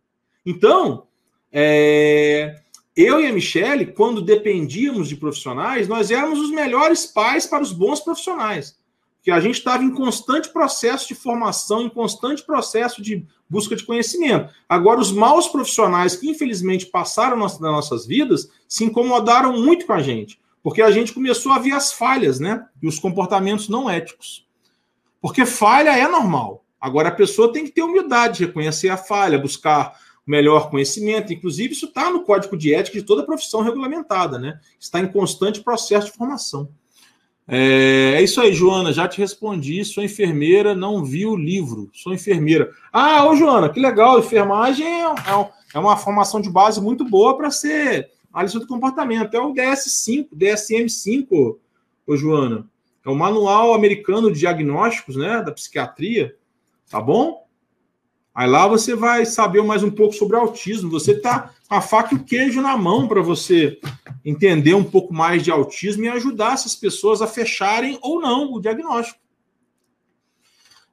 Então, 0.45 1.07
é, 1.51 2.61
eu 2.95 3.19
e 3.19 3.25
a 3.25 3.33
Michelle, 3.33 3.87
quando 3.87 4.21
dependíamos 4.21 5.07
de 5.09 5.15
profissionais, 5.15 5.87
nós 5.87 6.11
éramos 6.11 6.39
os 6.39 6.51
melhores 6.51 7.05
pais 7.05 7.45
para 7.45 7.63
os 7.63 7.71
bons 7.71 7.99
profissionais. 7.99 8.77
Porque 9.15 9.31
a 9.31 9.39
gente 9.39 9.55
estava 9.55 9.83
em 9.83 9.91
constante 9.91 10.49
processo 10.49 11.07
de 11.07 11.15
formação, 11.15 11.81
em 11.81 11.89
constante 11.89 12.43
processo 12.43 13.01
de 13.01 13.25
busca 13.49 13.75
de 13.75 13.83
conhecimento. 13.83 14.53
Agora, 14.67 14.99
os 14.99 15.11
maus 15.11 15.47
profissionais 15.47 16.15
que 16.15 16.29
infelizmente 16.29 16.87
passaram 16.87 17.37
nas 17.37 17.59
nossas 17.59 18.05
vidas 18.05 18.49
se 18.67 18.83
incomodaram 18.83 19.53
muito 19.61 19.85
com 19.85 19.93
a 19.93 20.01
gente, 20.01 20.39
porque 20.63 20.81
a 20.81 20.91
gente 20.91 21.13
começou 21.13 21.51
a 21.51 21.59
ver 21.59 21.73
as 21.73 21.93
falhas, 21.93 22.39
né? 22.39 22.65
E 22.81 22.87
os 22.87 22.99
comportamentos 22.99 23.69
não 23.69 23.89
éticos. 23.89 24.47
Porque 25.21 25.45
falha 25.45 25.97
é 25.97 26.07
normal. 26.07 26.65
Agora, 26.79 27.09
a 27.09 27.11
pessoa 27.11 27.51
tem 27.51 27.65
que 27.65 27.71
ter 27.71 27.81
humildade, 27.81 28.45
reconhecer 28.45 28.89
a 28.89 28.97
falha, 28.97 29.39
buscar 29.39 29.93
melhor 30.25 30.69
conhecimento. 30.69 31.31
Inclusive, 31.31 31.73
isso 31.73 31.85
está 31.85 32.09
no 32.09 32.23
código 32.23 32.57
de 32.57 32.73
ética 32.73 32.99
de 32.99 33.05
toda 33.05 33.25
profissão 33.25 33.61
regulamentada, 33.61 34.39
né? 34.39 34.59
Está 34.79 34.99
em 34.99 35.07
constante 35.07 35.61
processo 35.61 36.07
de 36.07 36.13
formação. 36.13 36.69
É, 37.47 38.13
é, 38.15 38.21
isso 38.21 38.41
aí, 38.41 38.53
Joana. 38.53 38.91
Já 38.91 39.07
te 39.07 39.19
respondi. 39.19 39.83
Sou 39.85 40.03
enfermeira, 40.03 40.75
não 40.75 41.03
vi 41.03 41.25
o 41.25 41.35
livro. 41.35 41.89
Sou 41.93 42.13
enfermeira. 42.13 42.71
Ah, 42.91 43.25
ô 43.27 43.35
Joana, 43.35 43.69
que 43.69 43.79
legal. 43.79 44.19
Enfermagem 44.19 44.85
é, 44.85 45.05
é, 45.05 45.49
é 45.73 45.79
uma 45.79 45.97
formação 45.97 46.41
de 46.41 46.49
base 46.49 46.81
muito 46.81 47.05
boa 47.05 47.37
para 47.37 47.51
ser 47.51 48.09
análise 48.33 48.59
do 48.59 48.67
comportamento. 48.67 49.35
É 49.35 49.39
o 49.39 49.53
DS5, 49.53 50.27
DSM5, 50.35 51.57
ô 52.05 52.17
Joana. 52.17 52.67
É 53.05 53.09
o 53.09 53.15
Manual 53.15 53.73
Americano 53.73 54.31
de 54.31 54.39
Diagnósticos, 54.39 55.15
né, 55.15 55.41
da 55.43 55.51
psiquiatria. 55.51 56.35
Tá 56.89 56.99
bom? 56.99 57.45
Aí 58.33 58.49
lá 58.49 58.67
você 58.67 58.95
vai 58.95 59.25
saber 59.25 59.63
mais 59.63 59.83
um 59.83 59.91
pouco 59.91 60.13
sobre 60.13 60.35
autismo. 60.35 60.89
Você 60.89 61.19
tá 61.19 61.53
a 61.69 61.81
faca 61.81 62.13
e 62.13 62.17
o 62.17 62.23
queijo 62.23 62.61
na 62.61 62.77
mão 62.77 63.07
para 63.07 63.21
você 63.21 63.79
entender 64.23 64.73
um 64.73 64.83
pouco 64.83 65.13
mais 65.13 65.43
de 65.43 65.51
autismo 65.51 66.03
e 66.03 66.09
ajudar 66.09 66.53
essas 66.53 66.75
pessoas 66.75 67.21
a 67.21 67.27
fecharem 67.27 67.97
ou 68.01 68.19
não 68.19 68.53
o 68.53 68.59
diagnóstico. 68.59 69.19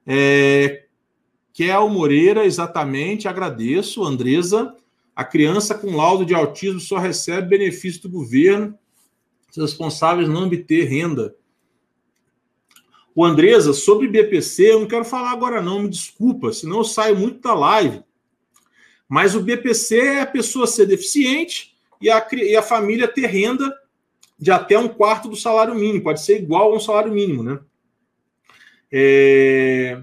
É, 0.07 0.87
Kel 1.53 1.89
Moreira, 1.89 2.45
exatamente, 2.45 3.29
agradeço. 3.29 4.05
Andresa, 4.05 4.75
a 5.15 5.25
criança 5.25 5.75
com 5.75 5.95
laudo 5.95 6.25
de 6.25 6.35
autismo 6.35 6.81
só 6.81 6.99
recebe 6.99 7.59
benefício 7.59 8.03
do 8.03 8.11
governo, 8.11 8.77
os 9.51 9.57
responsáveis 9.57 10.29
não 10.29 10.47
obter 10.47 10.89
renda. 10.89 11.37
O 13.15 13.25
Andresa, 13.25 13.75
sobre 13.75 14.09
BPC, 14.09 14.73
eu 14.73 14.81
não 14.81 14.87
quero 14.87 15.05
falar 15.05 15.33
agora 15.33 15.61
não, 15.61 15.83
me 15.83 15.89
desculpa, 15.91 16.51
senão 16.51 16.79
eu 16.79 16.85
saio 16.85 17.15
muito 17.15 17.41
da 17.41 17.53
live. 17.53 18.03
Mas 19.13 19.35
o 19.35 19.43
BPC 19.43 19.99
é 19.99 20.21
a 20.23 20.27
pessoa 20.27 20.67
ser 20.67 20.87
deficiente 20.87 21.77
e 22.01 22.09
a, 22.09 22.27
e 22.33 22.57
a 22.57 22.63
família 22.63 23.07
ter 23.07 23.27
renda 23.27 23.71
de 24.39 24.51
até 24.51 24.79
um 24.79 24.89
quarto 24.89 25.29
do 25.29 25.37
salário 25.37 25.75
mínimo, 25.75 26.03
pode 26.03 26.23
ser 26.23 26.41
igual 26.41 26.73
a 26.73 26.77
um 26.77 26.81
salário 26.81 27.13
mínimo, 27.13 27.43
né? 27.43 27.61
É... 28.91 30.03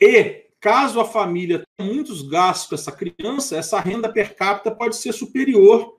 E 0.00 0.44
Caso 0.60 1.00
a 1.00 1.04
família 1.04 1.64
tenha 1.76 1.92
muitos 1.92 2.22
gastos 2.22 2.68
com 2.68 2.74
essa 2.76 2.92
criança, 2.92 3.56
essa 3.56 3.80
renda 3.80 4.12
per 4.12 4.36
capita 4.36 4.70
pode 4.70 4.94
ser 4.94 5.12
superior 5.12 5.96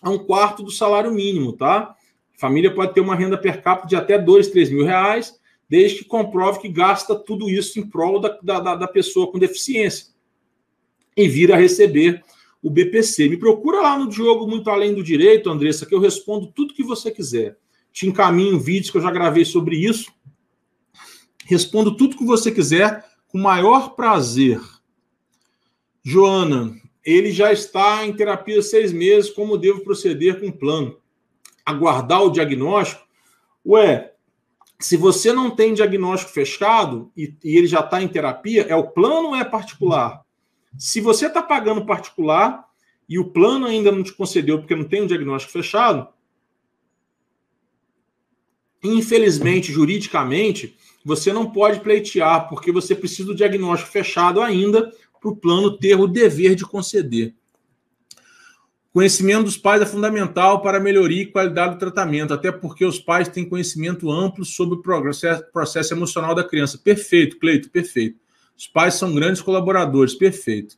a 0.00 0.08
um 0.08 0.18
quarto 0.18 0.62
do 0.62 0.70
salário 0.70 1.12
mínimo, 1.12 1.52
tá? 1.54 1.96
A 2.36 2.38
família 2.38 2.72
pode 2.72 2.94
ter 2.94 3.00
uma 3.00 3.16
renda 3.16 3.36
per 3.36 3.60
capita 3.60 3.88
de 3.88 3.96
até 3.96 4.16
dois, 4.16 4.46
três 4.46 4.70
mil 4.70 4.84
reais, 4.84 5.36
desde 5.68 5.98
que 5.98 6.04
comprove 6.04 6.60
que 6.60 6.68
gasta 6.68 7.16
tudo 7.16 7.50
isso 7.50 7.80
em 7.80 7.88
prol 7.88 8.20
da, 8.20 8.38
da, 8.40 8.76
da 8.76 8.86
pessoa 8.86 9.32
com 9.32 9.38
deficiência 9.40 10.14
e 11.16 11.28
vir 11.28 11.52
a 11.52 11.56
receber 11.56 12.22
o 12.62 12.70
BPC. 12.70 13.28
Me 13.28 13.36
procura 13.36 13.80
lá 13.80 13.98
no 13.98 14.08
Diogo 14.08 14.46
Muito 14.46 14.68
Além 14.68 14.92
do 14.92 15.02
Direito, 15.02 15.48
Andressa, 15.48 15.86
que 15.86 15.94
eu 15.94 16.00
respondo 16.00 16.48
tudo 16.48 16.74
que 16.74 16.82
você 16.82 17.10
quiser. 17.10 17.56
Te 17.92 18.06
encaminho 18.06 18.58
vídeos 18.58 18.90
que 18.90 18.98
eu 18.98 19.02
já 19.02 19.10
gravei 19.10 19.44
sobre 19.44 19.76
isso. 19.76 20.12
Respondo 21.44 21.96
tudo 21.96 22.16
que 22.16 22.24
você 22.24 22.50
quiser 22.50 23.04
com 23.28 23.38
maior 23.38 23.94
prazer. 23.94 24.60
Joana, 26.02 26.74
ele 27.04 27.30
já 27.30 27.52
está 27.52 28.04
em 28.04 28.12
terapia 28.12 28.60
seis 28.60 28.92
meses. 28.92 29.30
Como 29.30 29.56
devo 29.56 29.84
proceder 29.84 30.40
com 30.40 30.48
o 30.48 30.52
plano? 30.52 30.98
Aguardar 31.64 32.22
o 32.24 32.30
diagnóstico? 32.30 33.06
Ué, 33.64 34.12
se 34.80 34.96
você 34.96 35.32
não 35.32 35.50
tem 35.50 35.72
diagnóstico 35.72 36.32
fechado 36.32 37.10
e, 37.16 37.34
e 37.42 37.56
ele 37.56 37.66
já 37.66 37.80
está 37.80 38.02
em 38.02 38.08
terapia, 38.08 38.66
é 38.68 38.74
o 38.74 38.90
plano 38.90 39.28
ou 39.28 39.36
é 39.36 39.44
particular? 39.44 40.25
Se 40.78 41.00
você 41.00 41.26
está 41.26 41.42
pagando 41.42 41.86
particular 41.86 42.64
e 43.08 43.18
o 43.18 43.30
plano 43.30 43.66
ainda 43.66 43.90
não 43.92 44.02
te 44.02 44.12
concedeu 44.12 44.58
porque 44.58 44.74
não 44.74 44.84
tem 44.84 45.02
um 45.02 45.06
diagnóstico 45.06 45.52
fechado, 45.52 46.08
infelizmente, 48.82 49.72
juridicamente, 49.72 50.76
você 51.04 51.32
não 51.32 51.50
pode 51.50 51.80
pleitear, 51.80 52.48
porque 52.48 52.72
você 52.72 52.94
precisa 52.94 53.28
do 53.28 53.34
diagnóstico 53.34 53.92
fechado 53.92 54.40
ainda 54.40 54.92
para 55.20 55.30
o 55.30 55.36
plano 55.36 55.76
ter 55.76 55.94
o 55.94 56.06
dever 56.06 56.54
de 56.54 56.64
conceder. 56.64 57.34
Conhecimento 58.92 59.44
dos 59.44 59.58
pais 59.58 59.82
é 59.82 59.86
fundamental 59.86 60.62
para 60.62 60.78
a 60.78 60.80
melhoria 60.80 61.22
e 61.22 61.30
qualidade 61.30 61.74
do 61.74 61.78
tratamento, 61.78 62.32
até 62.32 62.50
porque 62.50 62.84
os 62.84 62.98
pais 62.98 63.28
têm 63.28 63.46
conhecimento 63.46 64.10
amplo 64.10 64.44
sobre 64.44 64.76
o 64.76 64.82
processo, 64.82 65.44
processo 65.52 65.92
emocional 65.92 66.34
da 66.34 66.42
criança. 66.42 66.78
Perfeito, 66.78 67.38
Cleito, 67.38 67.68
perfeito. 67.70 68.18
Os 68.56 68.66
pais 68.66 68.94
são 68.94 69.14
grandes 69.14 69.42
colaboradores, 69.42 70.14
perfeito. 70.14 70.76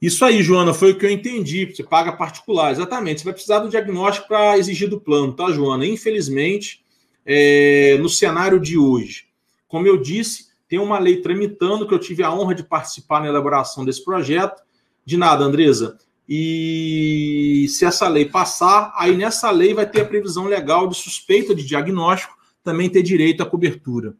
Isso 0.00 0.24
aí, 0.24 0.42
Joana, 0.42 0.72
foi 0.72 0.92
o 0.92 0.98
que 0.98 1.04
eu 1.04 1.10
entendi. 1.10 1.66
Você 1.66 1.82
paga 1.82 2.12
particular, 2.12 2.72
exatamente. 2.72 3.20
Você 3.20 3.24
vai 3.24 3.34
precisar 3.34 3.58
do 3.58 3.68
diagnóstico 3.68 4.28
para 4.28 4.56
exigir 4.56 4.88
do 4.88 5.00
plano, 5.00 5.32
tá, 5.34 5.50
Joana? 5.52 5.84
Infelizmente, 5.84 6.82
é, 7.26 7.98
no 8.00 8.08
cenário 8.08 8.58
de 8.58 8.78
hoje, 8.78 9.24
como 9.68 9.86
eu 9.86 10.00
disse, 10.00 10.50
tem 10.68 10.78
uma 10.78 10.98
lei 10.98 11.20
tramitando 11.20 11.86
que 11.86 11.92
eu 11.92 11.98
tive 11.98 12.22
a 12.22 12.32
honra 12.32 12.54
de 12.54 12.62
participar 12.62 13.20
na 13.20 13.28
elaboração 13.28 13.84
desse 13.84 14.02
projeto. 14.04 14.62
De 15.04 15.16
nada, 15.16 15.44
Andresa. 15.44 15.98
E 16.28 17.66
se 17.68 17.84
essa 17.84 18.06
lei 18.06 18.24
passar, 18.24 18.94
aí 18.96 19.16
nessa 19.16 19.50
lei 19.50 19.74
vai 19.74 19.84
ter 19.84 20.02
a 20.02 20.04
previsão 20.04 20.46
legal 20.46 20.86
de 20.86 20.96
suspeita 20.96 21.54
de 21.54 21.64
diagnóstico, 21.64 22.36
também 22.62 22.88
ter 22.88 23.02
direito 23.02 23.42
à 23.42 23.46
cobertura. 23.46 24.14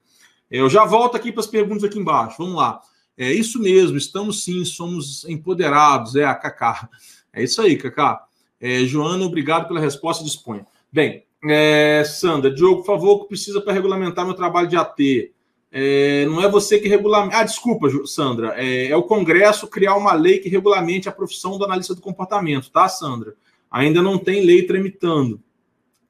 Eu 0.50 0.68
já 0.68 0.84
volto 0.84 1.16
aqui 1.16 1.30
para 1.30 1.40
as 1.40 1.46
perguntas 1.46 1.84
aqui 1.84 1.98
embaixo. 1.98 2.36
Vamos 2.38 2.56
lá. 2.56 2.80
É 3.16 3.30
isso 3.30 3.60
mesmo, 3.60 3.98
estamos 3.98 4.42
sim, 4.44 4.64
somos 4.64 5.24
empoderados, 5.28 6.16
é 6.16 6.24
a 6.24 6.34
Cacá. 6.34 6.88
É 7.32 7.42
isso 7.42 7.60
aí, 7.60 7.76
Cacá. 7.76 8.24
É, 8.60 8.80
Joana, 8.84 9.24
obrigado 9.24 9.68
pela 9.68 9.78
resposta, 9.78 10.24
disponha. 10.24 10.66
Bem, 10.90 11.24
é, 11.44 12.02
Sandra, 12.04 12.50
Diogo, 12.50 12.78
por 12.78 12.86
favor, 12.86 13.20
que 13.20 13.28
precisa 13.28 13.60
para 13.60 13.72
regulamentar 13.72 14.24
meu 14.24 14.34
trabalho 14.34 14.68
de 14.68 14.76
AT? 14.76 15.32
É, 15.72 16.26
não 16.26 16.42
é 16.42 16.48
você 16.48 16.78
que 16.78 16.88
regulamenta. 16.88 17.36
Ah, 17.36 17.44
desculpa, 17.44 17.88
Sandra. 18.06 18.54
É, 18.56 18.88
é, 18.88 18.96
o 18.96 19.02
Congresso 19.02 19.68
criar 19.68 19.96
uma 19.96 20.12
lei 20.12 20.38
que 20.38 20.48
regulamente 20.48 21.08
a 21.08 21.12
profissão 21.12 21.56
do 21.56 21.64
analista 21.64 21.94
do 21.94 22.00
comportamento, 22.00 22.70
tá, 22.70 22.88
Sandra? 22.88 23.34
Ainda 23.70 24.02
não 24.02 24.18
tem 24.18 24.44
lei 24.44 24.64
tramitando. 24.64 25.40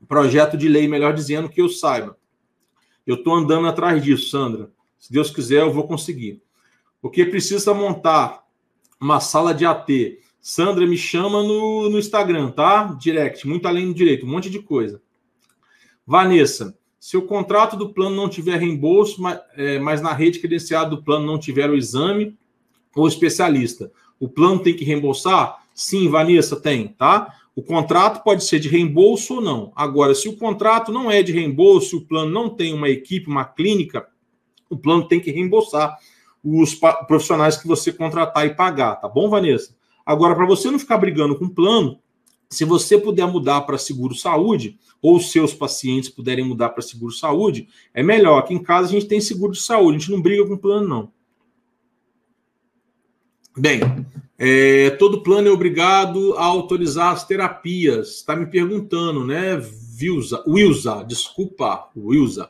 Projeto 0.08 0.56
de 0.56 0.68
lei, 0.68 0.88
melhor 0.88 1.12
dizendo, 1.12 1.48
que 1.48 1.60
eu 1.60 1.68
saiba. 1.68 2.16
Eu 3.10 3.16
estou 3.16 3.34
andando 3.34 3.66
atrás 3.66 4.00
disso, 4.00 4.28
Sandra. 4.28 4.70
Se 4.96 5.12
Deus 5.12 5.30
quiser, 5.30 5.62
eu 5.62 5.72
vou 5.72 5.82
conseguir. 5.82 6.40
Porque 7.02 7.24
precisa 7.24 7.74
montar 7.74 8.44
uma 9.00 9.18
sala 9.18 9.52
de 9.52 9.66
AT. 9.66 9.88
Sandra, 10.40 10.86
me 10.86 10.96
chama 10.96 11.42
no, 11.42 11.90
no 11.90 11.98
Instagram, 11.98 12.52
tá? 12.52 12.96
Direct, 13.00 13.48
muito 13.48 13.66
além 13.66 13.88
do 13.88 13.94
direito, 13.94 14.24
um 14.24 14.28
monte 14.28 14.48
de 14.48 14.60
coisa. 14.60 15.02
Vanessa, 16.06 16.78
se 17.00 17.16
o 17.16 17.22
contrato 17.22 17.76
do 17.76 17.92
plano 17.92 18.14
não 18.14 18.28
tiver 18.28 18.60
reembolso, 18.60 19.20
mas, 19.20 19.40
é, 19.56 19.80
mas 19.80 20.00
na 20.00 20.12
rede 20.12 20.38
credenciada 20.38 20.90
do 20.90 21.02
plano 21.02 21.26
não 21.26 21.38
tiver 21.38 21.68
o 21.68 21.74
exame 21.74 22.38
ou 22.94 23.08
especialista, 23.08 23.90
o 24.20 24.28
plano 24.28 24.60
tem 24.60 24.76
que 24.76 24.84
reembolsar? 24.84 25.64
Sim, 25.74 26.08
Vanessa, 26.08 26.54
tem, 26.60 26.88
tá? 26.88 27.39
O 27.54 27.62
contrato 27.62 28.22
pode 28.22 28.44
ser 28.44 28.60
de 28.60 28.68
reembolso 28.68 29.34
ou 29.34 29.40
não. 29.40 29.72
Agora, 29.74 30.14
se 30.14 30.28
o 30.28 30.36
contrato 30.36 30.92
não 30.92 31.10
é 31.10 31.22
de 31.22 31.32
reembolso, 31.32 31.98
o 31.98 32.06
plano 32.06 32.30
não 32.30 32.48
tem 32.48 32.72
uma 32.72 32.88
equipe, 32.88 33.28
uma 33.28 33.44
clínica, 33.44 34.06
o 34.68 34.76
plano 34.76 35.06
tem 35.06 35.20
que 35.20 35.30
reembolsar 35.30 35.98
os 36.42 36.74
profissionais 37.06 37.56
que 37.56 37.66
você 37.66 37.92
contratar 37.92 38.46
e 38.46 38.54
pagar, 38.54 38.96
tá 38.96 39.08
bom, 39.08 39.28
Vanessa? 39.28 39.74
Agora, 40.06 40.34
para 40.34 40.46
você 40.46 40.70
não 40.70 40.78
ficar 40.78 40.96
brigando 40.96 41.38
com 41.38 41.44
o 41.44 41.50
plano, 41.50 42.00
se 42.48 42.64
você 42.64 42.98
puder 42.98 43.26
mudar 43.26 43.60
para 43.62 43.78
seguro 43.78 44.14
saúde, 44.14 44.78
ou 45.02 45.20
seus 45.20 45.54
pacientes 45.54 46.10
puderem 46.10 46.44
mudar 46.44 46.70
para 46.70 46.82
seguro 46.82 47.12
saúde, 47.12 47.68
é 47.94 48.02
melhor. 48.02 48.38
Aqui 48.38 48.54
em 48.54 48.62
casa 48.62 48.88
a 48.88 48.92
gente 48.92 49.06
tem 49.06 49.20
seguro 49.20 49.52
de 49.52 49.60
saúde, 49.60 49.96
a 49.96 49.98
gente 50.00 50.10
não 50.10 50.20
briga 50.20 50.46
com 50.46 50.54
o 50.54 50.58
plano, 50.58 50.88
não. 50.88 51.12
Bem, 53.56 53.80
é, 54.42 54.88
todo 54.92 55.22
plano 55.22 55.48
é 55.48 55.50
obrigado 55.50 56.32
a 56.38 56.44
autorizar 56.44 57.12
as 57.12 57.26
terapias. 57.26 58.16
Está 58.16 58.34
me 58.34 58.46
perguntando, 58.46 59.22
né, 59.22 59.60
Wilza? 60.00 60.42
Wilza, 60.48 61.04
desculpa, 61.06 61.90
Wilza. 61.94 62.48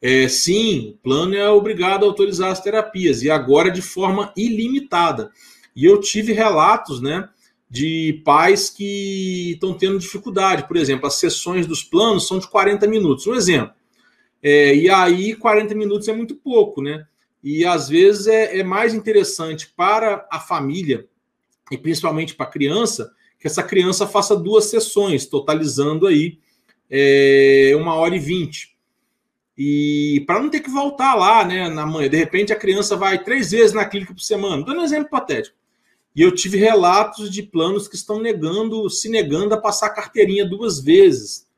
É, 0.00 0.28
sim, 0.28 0.90
o 0.90 0.98
plano 1.02 1.34
é 1.34 1.50
obrigado 1.50 2.04
a 2.04 2.06
autorizar 2.06 2.52
as 2.52 2.62
terapias 2.62 3.24
e 3.24 3.30
agora 3.30 3.68
de 3.68 3.82
forma 3.82 4.32
ilimitada. 4.36 5.32
E 5.74 5.84
eu 5.84 6.00
tive 6.00 6.32
relatos, 6.32 7.00
né, 7.00 7.28
de 7.68 8.22
pais 8.24 8.70
que 8.70 9.54
estão 9.54 9.74
tendo 9.74 9.98
dificuldade. 9.98 10.68
Por 10.68 10.76
exemplo, 10.76 11.08
as 11.08 11.14
sessões 11.14 11.66
dos 11.66 11.82
planos 11.82 12.28
são 12.28 12.38
de 12.38 12.46
40 12.46 12.86
minutos. 12.86 13.26
Um 13.26 13.34
exemplo. 13.34 13.74
É, 14.40 14.72
e 14.72 14.88
aí, 14.88 15.34
40 15.34 15.74
minutos 15.74 16.06
é 16.06 16.12
muito 16.12 16.36
pouco, 16.36 16.80
né? 16.80 17.04
E 17.42 17.64
às 17.64 17.88
vezes 17.88 18.28
é, 18.28 18.60
é 18.60 18.62
mais 18.62 18.94
interessante 18.94 19.72
para 19.76 20.28
a 20.30 20.38
família 20.38 21.08
e 21.70 21.78
principalmente 21.78 22.34
para 22.34 22.46
a 22.46 22.50
criança, 22.50 23.12
que 23.38 23.46
essa 23.46 23.62
criança 23.62 24.06
faça 24.06 24.36
duas 24.36 24.66
sessões, 24.66 25.26
totalizando 25.26 26.06
aí 26.06 26.38
é, 26.90 27.72
uma 27.76 27.94
hora 27.94 28.16
e 28.16 28.18
vinte. 28.18 28.74
E 29.56 30.24
para 30.26 30.40
não 30.40 30.50
ter 30.50 30.60
que 30.60 30.70
voltar 30.70 31.14
lá, 31.14 31.44
né, 31.44 31.68
na 31.68 31.86
manhã, 31.86 32.08
de 32.08 32.16
repente 32.16 32.52
a 32.52 32.56
criança 32.56 32.96
vai 32.96 33.22
três 33.22 33.52
vezes 33.52 33.72
na 33.72 33.84
clínica 33.84 34.12
por 34.12 34.20
semana, 34.20 34.64
dando 34.64 34.80
um 34.80 34.84
exemplo 34.84 35.08
patético. 35.08 35.56
E 36.14 36.22
eu 36.22 36.32
tive 36.32 36.56
relatos 36.56 37.30
de 37.30 37.42
planos 37.42 37.88
que 37.88 37.96
estão 37.96 38.20
negando, 38.20 38.88
se 38.88 39.08
negando 39.08 39.54
a 39.54 39.60
passar 39.60 39.86
a 39.86 39.94
carteirinha 39.94 40.44
duas 40.44 40.80
vezes, 40.80 41.48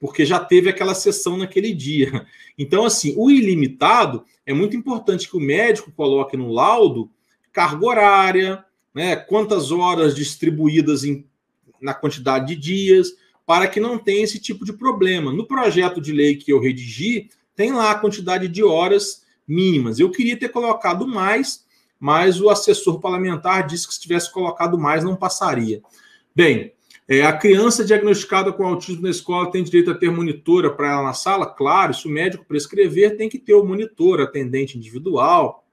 porque 0.00 0.24
já 0.24 0.40
teve 0.40 0.70
aquela 0.70 0.94
sessão 0.94 1.36
naquele 1.36 1.72
dia. 1.72 2.26
Então, 2.60 2.84
assim, 2.84 3.14
o 3.16 3.30
ilimitado 3.30 4.24
é 4.44 4.52
muito 4.52 4.76
importante 4.76 5.30
que 5.30 5.36
o 5.36 5.40
médico 5.40 5.92
coloque 5.92 6.36
no 6.36 6.50
laudo 6.50 7.08
carga 7.52 7.86
horária, 7.86 8.64
né, 8.98 9.14
quantas 9.14 9.70
horas 9.70 10.12
distribuídas 10.12 11.04
em, 11.04 11.24
na 11.80 11.94
quantidade 11.94 12.48
de 12.48 12.56
dias, 12.56 13.12
para 13.46 13.68
que 13.68 13.78
não 13.78 13.96
tenha 13.96 14.24
esse 14.24 14.40
tipo 14.40 14.64
de 14.64 14.72
problema. 14.72 15.32
No 15.32 15.46
projeto 15.46 16.00
de 16.00 16.10
lei 16.10 16.34
que 16.34 16.52
eu 16.52 16.58
redigi, 16.58 17.30
tem 17.54 17.72
lá 17.72 17.92
a 17.92 17.94
quantidade 17.94 18.48
de 18.48 18.64
horas 18.64 19.22
mínimas. 19.46 20.00
Eu 20.00 20.10
queria 20.10 20.36
ter 20.36 20.48
colocado 20.48 21.06
mais, 21.06 21.64
mas 22.00 22.40
o 22.40 22.50
assessor 22.50 22.98
parlamentar 22.98 23.68
disse 23.68 23.86
que 23.86 23.94
se 23.94 24.00
tivesse 24.00 24.32
colocado 24.32 24.76
mais, 24.76 25.04
não 25.04 25.14
passaria. 25.14 25.80
Bem, 26.34 26.72
é, 27.06 27.22
a 27.22 27.32
criança 27.32 27.84
diagnosticada 27.84 28.52
com 28.52 28.66
autismo 28.66 29.02
na 29.02 29.10
escola 29.10 29.48
tem 29.48 29.62
direito 29.62 29.92
a 29.92 29.94
ter 29.94 30.10
monitora 30.10 30.70
para 30.74 30.90
ela 30.90 31.04
na 31.04 31.12
sala? 31.12 31.46
Claro, 31.46 31.94
se 31.94 32.08
o 32.08 32.10
médico 32.10 32.44
prescrever, 32.44 33.16
tem 33.16 33.28
que 33.28 33.38
ter 33.38 33.54
o 33.54 33.64
monitor, 33.64 34.20
atendente 34.20 34.76
individual, 34.76 35.64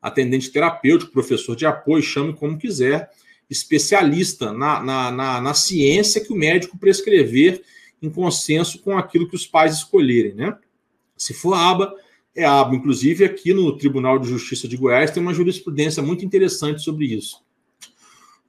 atendente 0.00 0.50
terapêutico, 0.50 1.12
professor 1.12 1.56
de 1.56 1.66
apoio, 1.66 2.02
chame 2.02 2.32
como 2.32 2.58
quiser, 2.58 3.10
especialista 3.50 4.52
na, 4.52 4.82
na, 4.82 5.10
na, 5.10 5.40
na 5.40 5.54
ciência 5.54 6.20
que 6.20 6.32
o 6.32 6.36
médico 6.36 6.78
prescrever 6.78 7.62
em 8.00 8.10
consenso 8.10 8.80
com 8.80 8.96
aquilo 8.96 9.28
que 9.28 9.34
os 9.34 9.46
pais 9.46 9.74
escolherem, 9.74 10.34
né? 10.34 10.56
Se 11.16 11.34
for 11.34 11.54
aba, 11.54 11.92
é 12.34 12.44
aba. 12.44 12.74
Inclusive, 12.74 13.24
aqui 13.24 13.52
no 13.52 13.76
Tribunal 13.76 14.18
de 14.18 14.28
Justiça 14.28 14.68
de 14.68 14.76
Goiás 14.76 15.10
tem 15.10 15.22
uma 15.22 15.34
jurisprudência 15.34 16.02
muito 16.02 16.24
interessante 16.24 16.80
sobre 16.82 17.06
isso. 17.06 17.42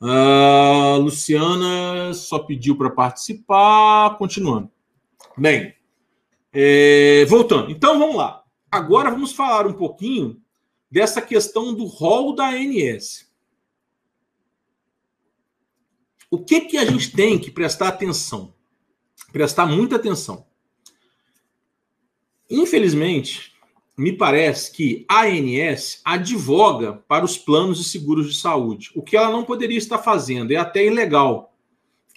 Uh, 0.02 0.98
Luciana 1.02 2.14
só 2.14 2.40
pediu 2.40 2.78
para 2.78 2.90
participar. 2.90 4.18
Continuando. 4.18 4.70
Bem, 5.36 5.74
é, 6.54 7.26
voltando. 7.26 7.72
Então, 7.72 7.98
vamos 7.98 8.16
lá. 8.16 8.44
Agora 8.72 9.10
vamos 9.10 9.32
falar 9.32 9.66
um 9.66 9.74
pouquinho 9.74 10.40
dessa 10.90 11.22
questão 11.22 11.74
do 11.74 11.86
rol 11.86 12.34
da 12.34 12.50
ANS. 12.50 13.30
O 16.32 16.38
que, 16.38 16.62
que 16.62 16.78
a 16.78 16.86
gente 16.86 17.12
tem 17.12 17.40
que 17.40 17.52
prestar 17.52 17.88
atenção? 17.88 18.54
Prestar 19.32 19.66
muita 19.66 19.96
atenção. 19.96 20.46
Infelizmente, 22.50 23.54
me 23.98 24.14
parece 24.14 24.72
que 24.72 25.06
a 25.10 25.26
ANS 25.26 26.02
advoga 26.06 26.94
para 27.08 27.26
os 27.26 27.38
planos 27.38 27.78
de 27.78 27.84
seguros 27.84 28.34
de 28.34 28.40
saúde, 28.40 28.92
o 28.96 29.02
que 29.02 29.18
ela 29.18 29.30
não 29.30 29.44
poderia 29.44 29.78
estar 29.78 30.00
fazendo, 30.00 30.52
é 30.52 30.56
até 30.56 30.86
ilegal, 30.86 31.54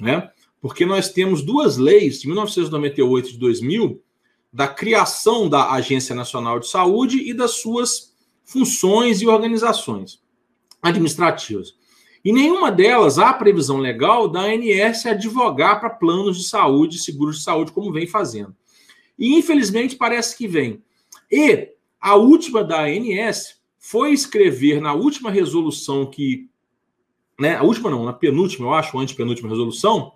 né? 0.00 0.30
Porque 0.60 0.86
nós 0.86 1.08
temos 1.08 1.42
duas 1.42 1.76
leis, 1.76 2.20
de 2.20 2.28
1998 2.28 3.28
e 3.28 3.32
de 3.32 3.38
2000, 3.38 4.02
da 4.52 4.68
criação 4.68 5.48
da 5.48 5.72
Agência 5.72 6.14
Nacional 6.14 6.60
de 6.60 6.68
Saúde 6.68 7.28
e 7.28 7.34
das 7.34 7.52
suas 7.52 8.11
funções 8.52 9.22
e 9.22 9.26
organizações 9.26 10.20
administrativas. 10.82 11.74
E 12.24 12.32
nenhuma 12.32 12.70
delas 12.70 13.18
há 13.18 13.32
previsão 13.32 13.78
legal 13.78 14.28
da 14.28 14.42
ANS 14.42 15.06
advogar 15.06 15.80
para 15.80 15.90
planos 15.90 16.38
de 16.38 16.44
saúde, 16.44 16.98
seguros 16.98 17.38
de 17.38 17.42
saúde, 17.42 17.72
como 17.72 17.92
vem 17.92 18.06
fazendo. 18.06 18.54
E 19.18 19.36
infelizmente 19.36 19.96
parece 19.96 20.36
que 20.36 20.46
vem. 20.46 20.82
E 21.30 21.70
a 22.00 22.14
última 22.14 22.62
da 22.62 22.84
ANS 22.84 23.60
foi 23.78 24.12
escrever 24.12 24.80
na 24.80 24.92
última 24.92 25.30
resolução 25.30 26.06
que. 26.06 26.48
Né, 27.40 27.56
a 27.56 27.62
última 27.62 27.90
não, 27.90 28.04
na 28.04 28.12
penúltima, 28.12 28.66
eu 28.66 28.74
acho, 28.74 28.96
antepenúltima 28.98 29.48
resolução, 29.48 30.12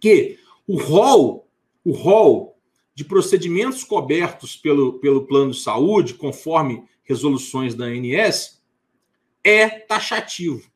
que 0.00 0.38
o 0.66 0.76
rol, 0.76 1.48
o 1.84 1.92
rol 1.92 2.57
de 2.98 3.04
procedimentos 3.04 3.84
cobertos 3.84 4.56
pelo, 4.56 4.94
pelo 4.94 5.24
plano 5.24 5.52
de 5.52 5.60
saúde, 5.60 6.14
conforme 6.14 6.82
resoluções 7.04 7.72
da 7.72 7.84
ANS, 7.84 8.60
é 9.44 9.68
taxativo. 9.68 10.68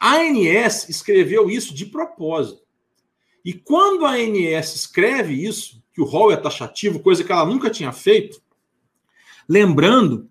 A 0.00 0.16
ANS 0.16 0.88
escreveu 0.88 1.48
isso 1.48 1.72
de 1.72 1.86
propósito. 1.86 2.60
E 3.44 3.52
quando 3.52 4.04
a 4.04 4.14
ANS 4.14 4.74
escreve 4.74 5.32
isso, 5.32 5.80
que 5.94 6.00
o 6.00 6.04
rol 6.04 6.32
é 6.32 6.36
taxativo, 6.36 6.98
coisa 6.98 7.22
que 7.22 7.30
ela 7.30 7.46
nunca 7.46 7.70
tinha 7.70 7.92
feito, 7.92 8.42
lembrando 9.48 10.28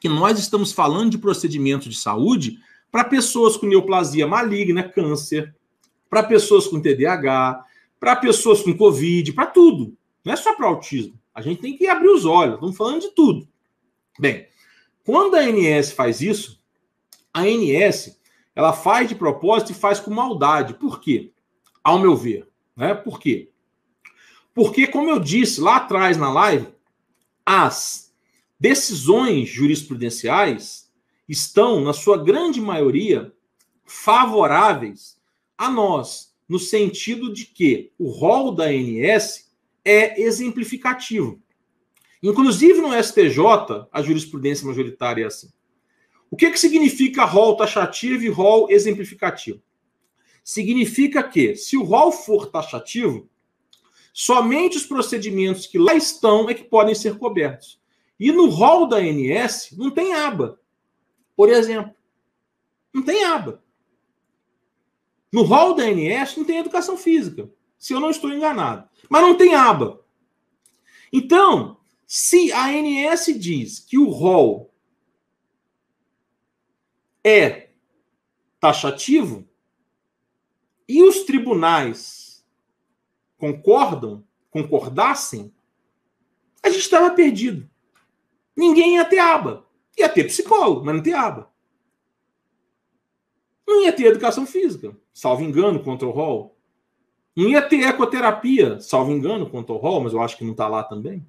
que 0.00 0.08
nós 0.08 0.38
estamos 0.38 0.70
falando 0.70 1.10
de 1.10 1.18
procedimento 1.18 1.88
de 1.88 1.96
saúde 1.96 2.60
para 2.88 3.02
pessoas 3.02 3.56
com 3.56 3.66
neoplasia 3.66 4.28
maligna, 4.28 4.88
câncer, 4.88 5.52
para 6.08 6.22
pessoas 6.22 6.68
com 6.68 6.80
TDAH, 6.80 7.64
para 7.98 8.14
pessoas 8.14 8.62
com 8.62 8.76
Covid, 8.76 9.32
para 9.32 9.46
tudo. 9.46 9.96
Não 10.24 10.32
é 10.32 10.36
só 10.36 10.54
para 10.54 10.66
autismo. 10.66 11.20
A 11.34 11.42
gente 11.42 11.60
tem 11.60 11.76
que 11.76 11.86
abrir 11.86 12.08
os 12.08 12.24
olhos, 12.24 12.54
estamos 12.54 12.76
falando 12.76 13.00
de 13.00 13.10
tudo. 13.10 13.46
Bem, 14.18 14.46
quando 15.04 15.34
a 15.34 15.40
ANS 15.40 15.92
faz 15.92 16.20
isso, 16.20 16.62
a 17.32 17.40
ANS 17.40 18.18
ela 18.54 18.72
faz 18.72 19.08
de 19.08 19.14
propósito 19.14 19.72
e 19.72 19.74
faz 19.74 19.98
com 19.98 20.12
maldade. 20.12 20.74
Por 20.74 21.00
quê? 21.00 21.32
Ao 21.82 21.98
meu 21.98 22.16
ver. 22.16 22.48
Né? 22.76 22.94
Por 22.94 23.18
quê? 23.18 23.50
Porque, 24.54 24.86
como 24.86 25.10
eu 25.10 25.18
disse 25.18 25.60
lá 25.60 25.76
atrás 25.76 26.16
na 26.16 26.32
live, 26.32 26.68
as 27.44 28.14
decisões 28.58 29.48
jurisprudenciais 29.48 30.88
estão, 31.28 31.80
na 31.80 31.92
sua 31.92 32.22
grande 32.22 32.60
maioria, 32.60 33.34
favoráveis 33.84 35.18
a 35.58 35.68
nós, 35.68 36.32
no 36.48 36.58
sentido 36.58 37.32
de 37.32 37.46
que 37.46 37.92
o 37.98 38.10
rol 38.10 38.54
da 38.54 38.66
ANS 38.66 39.52
é 39.84 40.20
exemplificativo. 40.20 41.40
Inclusive 42.22 42.80
no 42.80 42.94
STJ, 43.02 43.86
a 43.92 44.02
jurisprudência 44.02 44.66
majoritária 44.66 45.24
é 45.24 45.26
assim. 45.26 45.50
O 46.30 46.36
que, 46.36 46.50
que 46.50 46.58
significa 46.58 47.24
rol 47.24 47.56
taxativo 47.56 48.24
e 48.24 48.28
rol 48.28 48.70
exemplificativo? 48.70 49.62
Significa 50.42 51.22
que, 51.22 51.54
se 51.54 51.76
o 51.76 51.82
rol 51.82 52.10
for 52.10 52.46
taxativo, 52.46 53.28
Somente 54.16 54.76
os 54.76 54.86
procedimentos 54.86 55.66
que 55.66 55.76
lá 55.76 55.92
estão 55.92 56.48
é 56.48 56.54
que 56.54 56.62
podem 56.62 56.94
ser 56.94 57.18
cobertos. 57.18 57.80
E 58.18 58.30
no 58.30 58.48
rol 58.48 58.86
da 58.86 58.98
ANS 58.98 59.74
não 59.76 59.90
tem 59.90 60.14
aba. 60.14 60.60
Por 61.34 61.48
exemplo, 61.48 61.92
não 62.92 63.02
tem 63.02 63.24
aba. 63.24 63.60
No 65.32 65.42
rol 65.42 65.74
da 65.74 65.82
ANS 65.82 66.36
não 66.36 66.44
tem 66.44 66.58
educação 66.58 66.96
física, 66.96 67.50
se 67.78 67.92
eu 67.92 68.00
não 68.00 68.10
estou 68.10 68.32
enganado. 68.32 68.88
Mas 69.08 69.22
não 69.22 69.36
tem 69.36 69.54
aba. 69.54 70.04
Então, 71.12 71.78
se 72.06 72.52
a 72.52 72.66
ANS 72.66 73.26
diz 73.38 73.78
que 73.78 73.98
o 73.98 74.08
rol 74.08 74.74
é 77.22 77.70
taxativo 78.60 79.48
e 80.88 81.02
os 81.02 81.24
tribunais 81.24 82.46
concordam, 83.36 84.24
concordassem, 84.50 85.52
a 86.62 86.70
gente 86.70 86.80
estava 86.80 87.10
perdido. 87.10 87.68
Ninguém 88.56 88.96
ia 88.96 89.04
ter 89.04 89.18
aba. 89.18 89.66
Ia 89.98 90.08
ter 90.08 90.24
psicólogo, 90.24 90.84
mas 90.84 90.94
não 90.94 91.02
ter 91.02 91.14
aba. 91.14 91.52
Não 93.66 93.82
ia 93.82 93.92
ter 93.92 94.06
educação 94.06 94.46
física, 94.46 94.96
salvo 95.12 95.42
engano, 95.42 95.82
contra 95.82 96.06
o 96.06 96.10
rol. 96.10 96.53
Não 97.36 97.48
ia 97.48 97.60
ter 97.60 97.82
ecoterapia, 97.82 98.80
salvo 98.80 99.10
engano, 99.10 99.48
contra 99.50 99.74
o 99.74 99.78
rol, 99.78 100.02
mas 100.02 100.12
eu 100.12 100.22
acho 100.22 100.36
que 100.36 100.44
não 100.44 100.52
está 100.52 100.68
lá 100.68 100.84
também. 100.84 101.26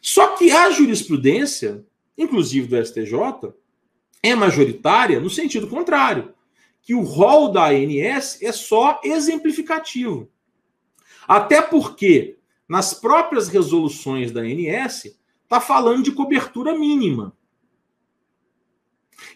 Só 0.00 0.36
que 0.36 0.50
a 0.50 0.70
jurisprudência, 0.70 1.84
inclusive 2.16 2.66
do 2.66 2.84
STJ, 2.84 3.52
é 4.22 4.34
majoritária 4.34 5.20
no 5.20 5.28
sentido 5.28 5.68
contrário, 5.68 6.34
que 6.82 6.94
o 6.94 7.02
rol 7.02 7.52
da 7.52 7.68
ANS 7.68 8.42
é 8.42 8.50
só 8.52 9.00
exemplificativo. 9.04 10.30
Até 11.26 11.60
porque, 11.60 12.38
nas 12.66 12.94
próprias 12.94 13.48
resoluções 13.48 14.32
da 14.32 14.40
ANS, 14.40 15.14
está 15.42 15.60
falando 15.60 16.02
de 16.02 16.12
cobertura 16.12 16.78
mínima. 16.78 17.36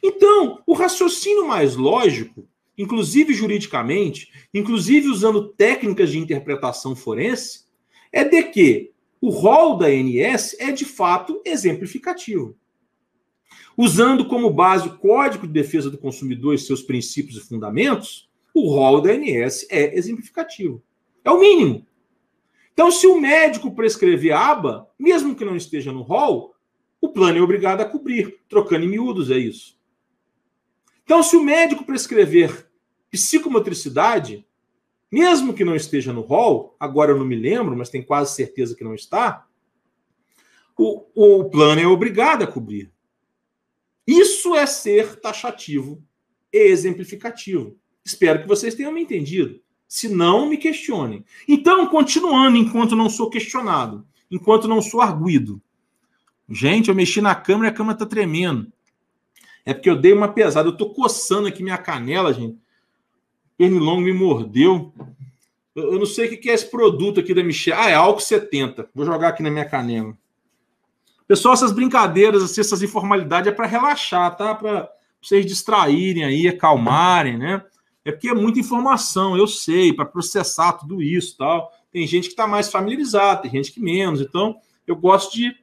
Então, 0.02 0.62
o 0.66 0.72
raciocínio 0.72 1.46
mais 1.46 1.76
lógico, 1.76 2.48
inclusive 2.76 3.34
juridicamente, 3.34 4.30
inclusive 4.52 5.08
usando 5.08 5.48
técnicas 5.48 6.10
de 6.10 6.18
interpretação 6.18 6.96
forense, 6.96 7.64
é 8.10 8.24
de 8.24 8.42
que 8.44 8.92
o 9.20 9.30
rol 9.30 9.76
da 9.76 9.86
ANS 9.86 10.56
é 10.58 10.72
de 10.72 10.84
fato 10.84 11.40
exemplificativo. 11.44 12.56
Usando 13.76 14.26
como 14.26 14.50
base 14.50 14.88
o 14.88 14.98
Código 14.98 15.46
de 15.46 15.52
Defesa 15.52 15.90
do 15.90 15.96
Consumidor 15.96 16.54
e 16.54 16.58
seus 16.58 16.82
princípios 16.82 17.36
e 17.38 17.46
fundamentos, 17.46 18.28
o 18.54 18.68
rol 18.68 19.00
da 19.00 19.12
ANS 19.12 19.66
é 19.70 19.96
exemplificativo. 19.96 20.82
É 21.24 21.30
o 21.30 21.40
mínimo. 21.40 21.86
Então, 22.72 22.90
se 22.90 23.06
o 23.06 23.20
médico 23.20 23.74
prescrever 23.74 24.34
aba, 24.34 24.88
mesmo 24.98 25.34
que 25.34 25.44
não 25.44 25.56
esteja 25.56 25.92
no 25.92 26.02
rol, 26.02 26.54
o 27.00 27.08
plano 27.08 27.38
é 27.38 27.42
obrigado 27.42 27.80
a 27.80 27.84
cobrir. 27.84 28.38
Trocando 28.48 28.84
em 28.84 28.88
miúdos, 28.88 29.30
é 29.30 29.38
isso. 29.38 29.78
Então, 31.12 31.22
se 31.22 31.36
o 31.36 31.44
médico 31.44 31.84
prescrever 31.84 32.66
psicomotricidade, 33.10 34.46
mesmo 35.10 35.52
que 35.52 35.62
não 35.62 35.76
esteja 35.76 36.10
no 36.10 36.22
rol, 36.22 36.74
agora 36.80 37.12
eu 37.12 37.18
não 37.18 37.26
me 37.26 37.36
lembro, 37.36 37.76
mas 37.76 37.90
tenho 37.90 38.06
quase 38.06 38.34
certeza 38.34 38.74
que 38.74 38.82
não 38.82 38.94
está, 38.94 39.46
o, 40.74 41.04
o 41.14 41.50
plano 41.50 41.82
é 41.82 41.86
obrigado 41.86 42.44
a 42.44 42.46
cobrir. 42.46 42.90
Isso 44.06 44.56
é 44.56 44.64
ser 44.64 45.20
taxativo 45.20 46.02
e 46.50 46.70
exemplificativo. 46.70 47.76
Espero 48.02 48.40
que 48.40 48.48
vocês 48.48 48.74
tenham 48.74 48.90
me 48.90 49.02
entendido. 49.02 49.60
Se 49.86 50.08
não, 50.08 50.48
me 50.48 50.56
questionem. 50.56 51.26
Então, 51.46 51.86
continuando 51.88 52.56
enquanto 52.56 52.96
não 52.96 53.10
sou 53.10 53.28
questionado, 53.28 54.06
enquanto 54.30 54.66
não 54.66 54.80
sou 54.80 55.02
arguído. 55.02 55.60
Gente, 56.48 56.88
eu 56.88 56.94
mexi 56.94 57.20
na 57.20 57.34
câmera 57.34 57.66
e 57.66 57.70
a 57.70 57.74
câmera 57.74 57.98
tá 57.98 58.06
tremendo. 58.06 58.72
É 59.64 59.72
porque 59.72 59.88
eu 59.88 59.96
dei 59.96 60.12
uma 60.12 60.28
pesada. 60.28 60.68
Eu 60.68 60.76
tô 60.76 60.90
coçando 60.90 61.48
aqui 61.48 61.62
minha 61.62 61.78
canela, 61.78 62.32
gente. 62.32 62.58
Pernilongo 63.56 64.00
me 64.00 64.12
mordeu. 64.12 64.92
Eu, 65.74 65.98
não 65.98 66.06
sei 66.06 66.26
o 66.26 66.40
que 66.40 66.50
é 66.50 66.54
esse 66.54 66.70
produto 66.70 67.20
aqui 67.20 67.32
da 67.32 67.42
Michelle. 67.42 67.80
Ah, 67.80 67.90
é 67.90 67.94
álcool 67.94 68.20
70. 68.20 68.88
Vou 68.94 69.06
jogar 69.06 69.28
aqui 69.28 69.42
na 69.42 69.50
minha 69.50 69.64
canela. 69.64 70.16
Pessoal, 71.26 71.54
essas 71.54 71.72
brincadeiras, 71.72 72.42
assim, 72.42 72.60
essas 72.60 72.82
informalidades 72.82 73.50
é 73.50 73.54
para 73.54 73.66
relaxar, 73.66 74.36
tá? 74.36 74.54
Para 74.54 74.90
vocês 75.20 75.46
distraírem 75.46 76.24
aí, 76.24 76.48
acalmarem, 76.48 77.38
né? 77.38 77.64
É 78.04 78.10
porque 78.10 78.28
é 78.28 78.34
muita 78.34 78.58
informação, 78.58 79.36
eu 79.36 79.46
sei, 79.46 79.92
para 79.92 80.04
processar 80.04 80.72
tudo 80.72 81.00
isso 81.00 81.36
tal. 81.38 81.70
Tem 81.92 82.06
gente 82.06 82.24
que 82.24 82.32
está 82.32 82.46
mais 82.46 82.68
familiarizada, 82.70 83.42
tem 83.42 83.50
gente 83.50 83.70
que 83.70 83.80
menos. 83.80 84.20
Então, 84.20 84.56
eu 84.86 84.96
gosto 84.96 85.32
de 85.34 85.54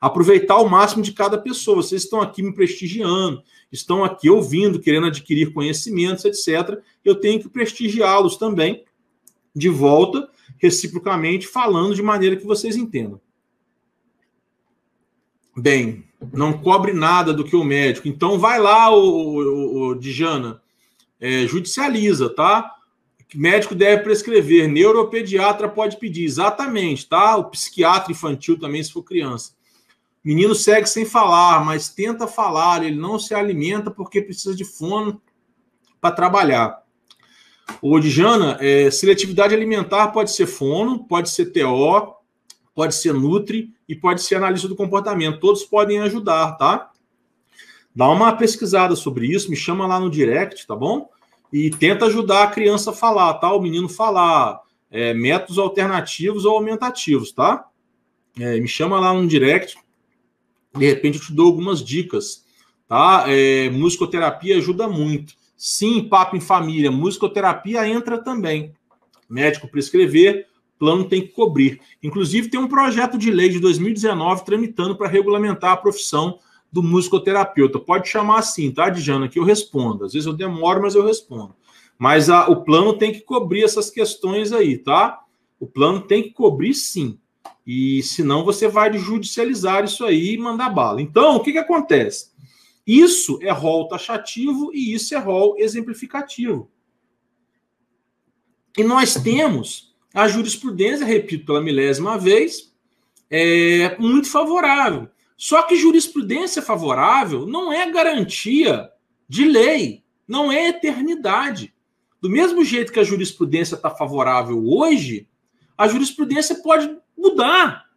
aproveitar 0.00 0.58
o 0.58 0.68
máximo 0.68 1.02
de 1.02 1.12
cada 1.12 1.38
pessoa. 1.38 1.82
Vocês 1.82 2.04
estão 2.04 2.20
aqui 2.20 2.42
me 2.42 2.54
prestigiando, 2.54 3.42
estão 3.70 4.04
aqui 4.04 4.30
ouvindo, 4.30 4.80
querendo 4.80 5.06
adquirir 5.06 5.52
conhecimentos, 5.52 6.24
etc. 6.24 6.80
Eu 7.04 7.16
tenho 7.16 7.40
que 7.40 7.48
prestigiá-los 7.48 8.36
também, 8.36 8.84
de 9.54 9.68
volta, 9.68 10.28
reciprocamente, 10.58 11.46
falando 11.46 11.94
de 11.94 12.02
maneira 12.02 12.36
que 12.36 12.46
vocês 12.46 12.76
entendam. 12.76 13.20
Bem, 15.56 16.04
não 16.32 16.52
cobre 16.52 16.92
nada 16.92 17.32
do 17.32 17.44
que 17.44 17.56
o 17.56 17.64
médico. 17.64 18.06
Então 18.06 18.38
vai 18.38 18.60
lá, 18.60 18.94
o, 18.94 19.00
o, 19.00 19.88
o 19.88 19.94
Dijana, 19.94 20.62
é, 21.20 21.46
judicializa, 21.46 22.28
tá? 22.28 22.74
Médico 23.34 23.74
deve 23.74 24.04
prescrever, 24.04 24.68
neuropediatra 24.68 25.68
pode 25.68 25.98
pedir, 25.98 26.24
exatamente, 26.24 27.06
tá? 27.06 27.36
O 27.36 27.50
psiquiatra 27.50 28.12
infantil 28.12 28.58
também, 28.58 28.82
se 28.82 28.92
for 28.92 29.02
criança. 29.02 29.57
Menino 30.28 30.54
segue 30.54 30.86
sem 30.86 31.06
falar, 31.06 31.64
mas 31.64 31.88
tenta 31.88 32.26
falar, 32.26 32.84
ele 32.84 32.96
não 32.96 33.18
se 33.18 33.32
alimenta 33.32 33.90
porque 33.90 34.20
precisa 34.20 34.54
de 34.54 34.62
fono 34.62 35.22
para 36.02 36.14
trabalhar. 36.14 36.82
O 37.80 37.98
Dijana, 37.98 38.58
é, 38.60 38.90
seletividade 38.90 39.54
alimentar 39.54 40.08
pode 40.08 40.30
ser 40.32 40.44
fono, 40.44 41.02
pode 41.04 41.30
ser 41.30 41.46
TO, 41.46 42.14
pode 42.74 42.94
ser 42.94 43.14
Nutri 43.14 43.72
e 43.88 43.96
pode 43.96 44.20
ser 44.20 44.34
analista 44.34 44.68
do 44.68 44.76
comportamento. 44.76 45.40
Todos 45.40 45.64
podem 45.64 45.98
ajudar, 46.00 46.58
tá? 46.58 46.90
Dá 47.96 48.06
uma 48.10 48.36
pesquisada 48.36 48.94
sobre 48.94 49.28
isso, 49.28 49.48
me 49.48 49.56
chama 49.56 49.86
lá 49.86 49.98
no 49.98 50.10
direct, 50.10 50.66
tá 50.66 50.76
bom? 50.76 51.08
E 51.50 51.70
tenta 51.70 52.04
ajudar 52.04 52.42
a 52.42 52.48
criança 52.48 52.90
a 52.90 52.94
falar, 52.94 53.32
tá? 53.38 53.50
O 53.54 53.62
menino 53.62 53.88
falar. 53.88 54.60
É, 54.90 55.14
métodos 55.14 55.56
alternativos 55.56 56.44
ou 56.44 56.54
aumentativos, 56.54 57.32
tá? 57.32 57.64
É, 58.38 58.60
me 58.60 58.68
chama 58.68 59.00
lá 59.00 59.14
no 59.14 59.26
direct. 59.26 59.78
De 60.78 60.86
repente 60.86 61.18
eu 61.18 61.24
te 61.24 61.32
dou 61.32 61.46
algumas 61.46 61.84
dicas, 61.84 62.44
tá? 62.86 63.24
É, 63.26 63.68
musicoterapia 63.70 64.56
ajuda 64.56 64.88
muito. 64.88 65.34
Sim, 65.56 66.08
papo 66.08 66.36
em 66.36 66.40
família, 66.40 66.90
musicoterapia 66.90 67.86
entra 67.88 68.18
também. 68.18 68.72
Médico 69.28 69.68
prescrever, 69.68 70.46
plano 70.78 71.04
tem 71.04 71.22
que 71.22 71.32
cobrir. 71.32 71.80
Inclusive, 72.02 72.48
tem 72.48 72.60
um 72.60 72.68
projeto 72.68 73.18
de 73.18 73.30
lei 73.30 73.48
de 73.48 73.58
2019 73.58 74.44
tramitando 74.44 74.96
para 74.96 75.08
regulamentar 75.08 75.72
a 75.72 75.76
profissão 75.76 76.38
do 76.70 76.82
musicoterapeuta. 76.82 77.78
Pode 77.78 78.08
chamar 78.08 78.38
assim, 78.38 78.70
tá, 78.70 78.88
Dijana, 78.88 79.28
que 79.28 79.38
eu 79.38 79.44
respondo. 79.44 80.04
Às 80.04 80.12
vezes 80.12 80.26
eu 80.26 80.32
demoro, 80.32 80.82
mas 80.82 80.94
eu 80.94 81.04
respondo. 81.04 81.54
Mas 81.98 82.30
a, 82.30 82.48
o 82.48 82.62
plano 82.62 82.92
tem 82.92 83.12
que 83.12 83.20
cobrir 83.20 83.64
essas 83.64 83.90
questões 83.90 84.52
aí, 84.52 84.78
tá? 84.78 85.20
O 85.58 85.66
plano 85.66 86.00
tem 86.00 86.22
que 86.22 86.30
cobrir 86.30 86.74
sim. 86.74 87.18
E 87.70 88.02
senão 88.02 88.46
você 88.46 88.66
vai 88.66 88.90
judicializar 88.96 89.84
isso 89.84 90.02
aí 90.02 90.32
e 90.32 90.38
mandar 90.38 90.70
bala. 90.70 91.02
Então, 91.02 91.36
o 91.36 91.40
que, 91.40 91.52
que 91.52 91.58
acontece? 91.58 92.30
Isso 92.86 93.38
é 93.42 93.50
rol 93.50 93.86
taxativo 93.88 94.70
e 94.72 94.94
isso 94.94 95.14
é 95.14 95.18
rol 95.18 95.54
exemplificativo. 95.58 96.70
E 98.74 98.82
nós 98.82 99.16
temos 99.16 99.94
a 100.14 100.26
jurisprudência, 100.26 101.04
repito 101.04 101.44
pela 101.44 101.60
milésima 101.60 102.16
vez, 102.16 102.72
é 103.30 103.98
muito 103.98 104.30
favorável. 104.30 105.06
Só 105.36 105.60
que 105.60 105.76
jurisprudência 105.76 106.62
favorável 106.62 107.46
não 107.46 107.70
é 107.70 107.90
garantia 107.90 108.88
de 109.28 109.44
lei, 109.44 110.02
não 110.26 110.50
é 110.50 110.68
eternidade. 110.68 111.74
Do 112.18 112.30
mesmo 112.30 112.64
jeito 112.64 112.94
que 112.94 112.98
a 112.98 113.04
jurisprudência 113.04 113.74
está 113.74 113.90
favorável 113.90 114.66
hoje, 114.66 115.28
a 115.76 115.86
jurisprudência 115.86 116.62
pode 116.62 116.96
mudar. 117.18 117.88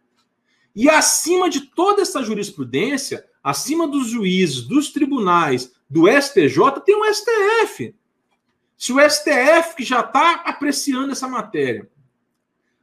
E 0.75 0.89
acima 0.89 1.49
de 1.49 1.61
toda 1.61 2.01
essa 2.01 2.23
jurisprudência, 2.23 3.25
acima 3.43 3.87
dos 3.87 4.07
juízes, 4.09 4.61
dos 4.61 4.89
tribunais, 4.91 5.73
do 5.89 6.07
STJ, 6.07 6.81
tem 6.85 6.95
o 6.95 7.13
STF. 7.13 7.95
Se 8.77 8.91
o 8.91 8.99
STF, 8.99 9.75
que 9.75 9.83
já 9.83 9.99
está 9.99 10.35
apreciando 10.45 11.11
essa 11.11 11.27
matéria, 11.27 11.89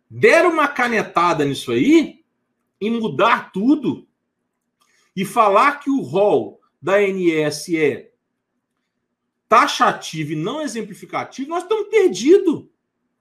der 0.09 0.47
uma 0.47 0.69
canetada 0.69 1.44
nisso 1.44 1.73
aí 1.73 2.24
e 2.81 2.90
mudar 2.90 3.51
tudo 3.51 4.06
e 5.16 5.24
falar 5.24 5.81
que 5.81 5.90
o 5.90 6.01
rol 6.01 6.60
da 6.81 6.97
ANS 6.97 7.69
é 7.70 8.12
taxativo 9.48 10.32
e 10.32 10.36
não 10.36 10.60
exemplificativo, 10.60 11.48
nós 11.48 11.62
estamos 11.65 11.89
perdidos. 11.89 12.66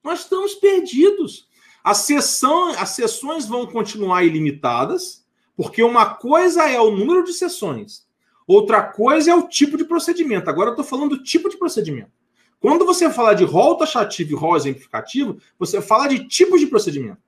Nós 0.04 0.20
estamos 0.20 0.54
perdidos. 0.54 1.47
As, 1.88 2.00
sessão, 2.00 2.72
as 2.72 2.90
sessões 2.90 3.46
vão 3.46 3.66
continuar 3.66 4.22
ilimitadas, 4.22 5.26
porque 5.56 5.82
uma 5.82 6.16
coisa 6.16 6.70
é 6.70 6.78
o 6.82 6.92
número 6.92 7.24
de 7.24 7.32
sessões, 7.32 8.06
outra 8.46 8.84
coisa 8.84 9.32
é 9.32 9.34
o 9.34 9.48
tipo 9.48 9.78
de 9.78 9.86
procedimento. 9.86 10.50
Agora 10.50 10.72
eu 10.72 10.74
estou 10.74 10.84
falando 10.84 11.12
do 11.12 11.24
tipo 11.24 11.48
de 11.48 11.56
procedimento. 11.56 12.12
Quando 12.60 12.84
você 12.84 13.10
fala 13.10 13.34
de 13.34 13.46
rol 13.46 13.78
taxativo 13.78 14.34
e 14.34 14.36
rol 14.36 14.58
exemplificativo, 14.58 15.38
você 15.58 15.82
fala 15.82 16.08
de 16.08 16.28
tipos 16.28 16.60
de 16.60 16.68
procedimento. 16.68 17.22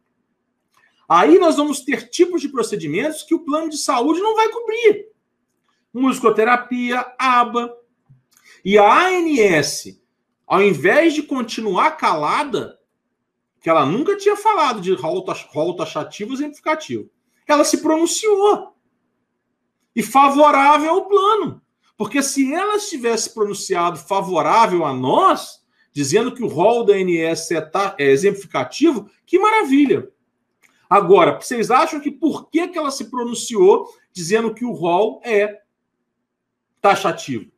Aí 1.08 1.40
nós 1.40 1.56
vamos 1.56 1.80
ter 1.80 2.10
tipos 2.10 2.42
de 2.42 2.50
procedimentos 2.50 3.24
que 3.24 3.34
o 3.34 3.46
plano 3.46 3.70
de 3.70 3.78
saúde 3.78 4.20
não 4.20 4.36
vai 4.36 4.50
cobrir. 4.50 5.08
Musicoterapia, 5.94 7.06
ABA. 7.18 7.78
E 8.66 8.78
a 8.78 9.08
ANS, 9.08 10.02
ao 10.46 10.62
invés 10.62 11.14
de 11.14 11.24
continuar 11.24 11.92
calada, 11.92 12.78
que 13.62 13.70
ela 13.70 13.86
nunca 13.86 14.16
tinha 14.18 14.36
falado 14.36 14.80
de 14.80 14.94
rol 14.94 15.76
taxativo 15.76 16.32
e 16.32 16.34
exemplificativo, 16.34 17.10
ela 17.48 17.64
se 17.64 17.82
pronunciou. 17.82 18.76
E 19.96 20.04
favorável 20.04 20.92
ao 20.92 21.06
plano. 21.08 21.62
Porque 21.98 22.22
se 22.22 22.54
ela 22.54 22.80
tivesse 22.80 23.34
pronunciado 23.34 23.98
favorável 23.98 24.86
a 24.86 24.94
nós, 24.94 25.62
dizendo 25.92 26.34
que 26.34 26.44
o 26.44 26.48
rol 26.48 26.86
da 26.86 26.94
ANS 26.94 27.52
é, 27.52 27.72
é 27.98 28.06
exemplificativo, 28.06 29.10
que 29.26 29.38
maravilha. 29.38 30.10
Agora, 30.90 31.40
vocês 31.40 31.70
acham 31.70 32.00
que 32.00 32.10
por 32.10 32.50
que, 32.50 32.68
que 32.68 32.78
ela 32.78 32.90
se 32.90 33.10
pronunciou 33.10 33.88
dizendo 34.12 34.54
que 34.54 34.64
o 34.64 34.72
rol 34.72 35.22
é 35.26 35.62
taxativo? 36.82 37.52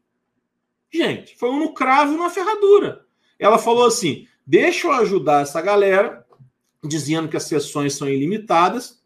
Gente, 0.92 1.38
foi 1.38 1.50
um 1.50 1.60
no 1.60 1.74
cravo 1.74 2.14
e 2.14 2.16
uma 2.16 2.30
ferradura. 2.30 3.06
Ela 3.40 3.58
falou 3.58 3.86
assim: 3.86 4.28
deixa 4.46 4.88
eu 4.88 4.92
ajudar 4.94 5.42
essa 5.42 5.62
galera, 5.62 6.26
dizendo 6.84 7.28
que 7.28 7.38
as 7.38 7.44
sessões 7.44 7.96
são 7.96 8.10
ilimitadas, 8.10 9.02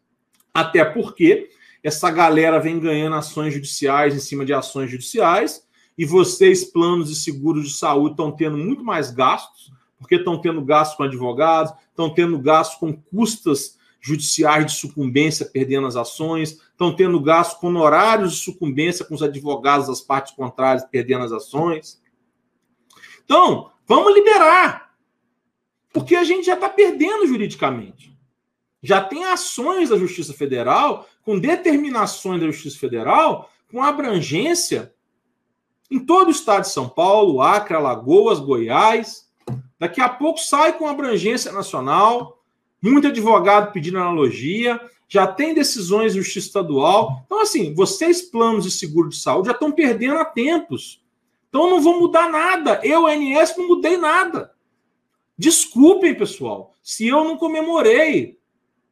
até 0.52 0.84
porque 0.84 1.50
essa 1.82 2.10
galera 2.10 2.58
vem 2.58 2.80
ganhando 2.80 3.16
ações 3.16 3.54
judiciais 3.54 4.14
em 4.14 4.18
cima 4.18 4.44
de 4.44 4.52
ações 4.52 4.90
judiciais, 4.90 5.66
e 5.96 6.04
vocês, 6.04 6.64
planos 6.64 7.08
de 7.08 7.14
seguros 7.14 7.68
de 7.68 7.74
saúde, 7.74 8.12
estão 8.12 8.30
tendo 8.32 8.56
muito 8.56 8.84
mais 8.84 9.10
gastos, 9.10 9.72
porque 9.98 10.16
estão 10.16 10.40
tendo 10.40 10.62
gastos 10.62 10.96
com 10.96 11.04
advogados, 11.04 11.72
estão 11.88 12.12
tendo 12.12 12.38
gastos 12.38 12.78
com 12.78 12.92
custas 12.92 13.78
judiciais 14.00 14.66
de 14.66 14.72
sucumbência, 14.78 15.46
perdendo 15.46 15.86
as 15.86 15.96
ações, 15.96 16.60
estão 16.70 16.94
tendo 16.94 17.18
gastos 17.20 17.58
com 17.58 17.68
honorários 17.68 18.34
de 18.34 18.38
sucumbência 18.38 19.04
com 19.04 19.14
os 19.14 19.22
advogados 19.22 19.88
das 19.88 20.00
partes 20.00 20.34
contrárias, 20.34 20.84
perdendo 20.84 21.24
as 21.24 21.32
ações. 21.32 22.00
Então, 23.24 23.70
vamos 23.86 24.14
liberar, 24.14 24.85
porque 25.96 26.14
a 26.14 26.24
gente 26.24 26.44
já 26.44 26.52
está 26.52 26.68
perdendo 26.68 27.26
juridicamente. 27.26 28.14
Já 28.82 29.00
tem 29.00 29.24
ações 29.24 29.88
da 29.88 29.96
Justiça 29.96 30.34
Federal 30.34 31.08
com 31.22 31.38
determinações 31.38 32.38
da 32.38 32.48
Justiça 32.48 32.78
Federal, 32.78 33.50
com 33.72 33.82
abrangência 33.82 34.92
em 35.90 35.98
todo 35.98 36.28
o 36.28 36.32
estado 36.32 36.64
de 36.64 36.68
São 36.68 36.86
Paulo, 36.86 37.40
Acre, 37.40 37.74
Alagoas, 37.74 38.38
Goiás. 38.38 39.26
Daqui 39.78 40.02
a 40.02 40.08
pouco 40.10 40.38
sai 40.38 40.74
com 40.74 40.86
abrangência 40.86 41.50
nacional, 41.50 42.42
muito 42.82 43.06
advogado 43.06 43.72
pedindo 43.72 43.96
analogia, 43.96 44.78
já 45.08 45.26
tem 45.26 45.54
decisões 45.54 46.12
de 46.12 46.18
justiça 46.18 46.48
estadual. 46.48 47.22
Então, 47.24 47.40
assim, 47.40 47.72
vocês, 47.72 48.20
planos 48.20 48.64
de 48.64 48.70
seguro 48.70 49.08
de 49.08 49.16
saúde, 49.16 49.46
já 49.46 49.54
estão 49.54 49.72
perdendo 49.72 50.18
a 50.18 50.26
tempos. 50.26 51.02
Então, 51.48 51.70
não 51.70 51.80
vou 51.80 51.98
mudar 51.98 52.28
nada. 52.28 52.82
Eu, 52.84 53.06
ANS, 53.06 53.56
não 53.56 53.66
mudei 53.66 53.96
nada. 53.96 54.54
Desculpem, 55.38 56.14
pessoal, 56.14 56.74
se 56.82 57.06
eu 57.06 57.24
não 57.24 57.36
comemorei 57.36 58.38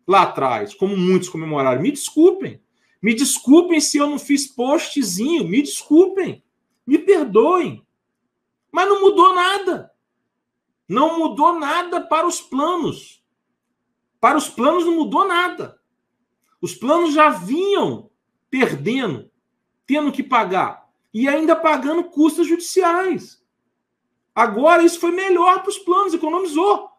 lá 0.06 0.22
atrás, 0.22 0.74
como 0.74 0.96
muitos 0.96 1.28
comemoraram. 1.28 1.80
Me 1.80 1.90
desculpem. 1.90 2.62
Me 3.02 3.14
desculpem 3.14 3.80
se 3.80 3.98
eu 3.98 4.08
não 4.08 4.18
fiz 4.18 4.46
postzinho. 4.46 5.48
Me 5.48 5.62
desculpem. 5.62 6.42
Me 6.86 6.98
perdoem. 6.98 7.84
Mas 8.70 8.88
não 8.88 9.00
mudou 9.00 9.34
nada. 9.34 9.90
Não 10.88 11.18
mudou 11.18 11.58
nada 11.58 12.00
para 12.00 12.26
os 12.26 12.40
planos. 12.40 13.22
Para 14.20 14.38
os 14.38 14.48
planos 14.48 14.84
não 14.84 14.96
mudou 14.96 15.26
nada. 15.26 15.78
Os 16.60 16.74
planos 16.74 17.12
já 17.14 17.28
vinham 17.30 18.10
perdendo, 18.50 19.30
tendo 19.86 20.12
que 20.12 20.22
pagar 20.22 20.88
e 21.12 21.28
ainda 21.28 21.54
pagando 21.54 22.04
custas 22.04 22.46
judiciais. 22.46 23.43
Agora 24.34 24.82
isso 24.82 24.98
foi 24.98 25.12
melhor 25.12 25.60
para 25.60 25.68
os 25.70 25.78
planos, 25.78 26.12
economizou. 26.12 26.90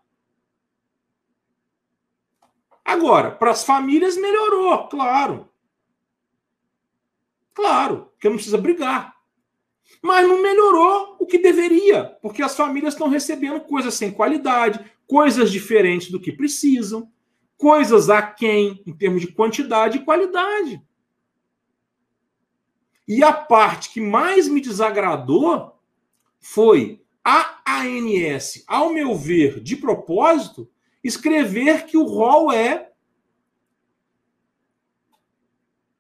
Agora, 2.84 3.32
para 3.32 3.52
as 3.52 3.64
famílias 3.64 4.16
melhorou, 4.16 4.88
claro. 4.88 5.50
Claro, 7.54 8.12
porque 8.14 8.30
não 8.30 8.36
precisa 8.36 8.58
brigar. 8.58 9.16
Mas 10.02 10.28
não 10.28 10.42
melhorou 10.42 11.18
o 11.20 11.26
que 11.26 11.38
deveria, 11.38 12.18
porque 12.22 12.44
as 12.44 12.56
famílias 12.56 12.94
estão 12.94 13.10
recebendo 13.10 13.60
coisas 13.62 13.94
sem 13.96 14.12
qualidade, 14.12 14.86
coisas 15.08 15.52
diferentes 15.52 16.12
do 16.12 16.20
que 16.20 16.32
precisam, 16.32 17.12
coisas 17.58 18.10
aquém 18.10 18.84
em 18.86 18.94
termos 18.94 19.22
de 19.22 19.28
quantidade 19.28 19.98
e 19.98 20.06
qualidade. 20.06 20.82
E 23.08 23.24
a 23.24 23.32
parte 23.32 23.92
que 23.92 24.02
mais 24.02 24.48
me 24.48 24.60
desagradou 24.60 25.80
foi 26.40 27.05
a 27.26 27.82
ANS, 27.82 28.64
ao 28.68 28.94
meu 28.94 29.16
ver, 29.16 29.60
de 29.60 29.76
propósito, 29.76 30.70
escrever 31.04 31.86
que 31.88 31.98
o 31.98 32.04
rol 32.04 32.52
é 32.52 32.92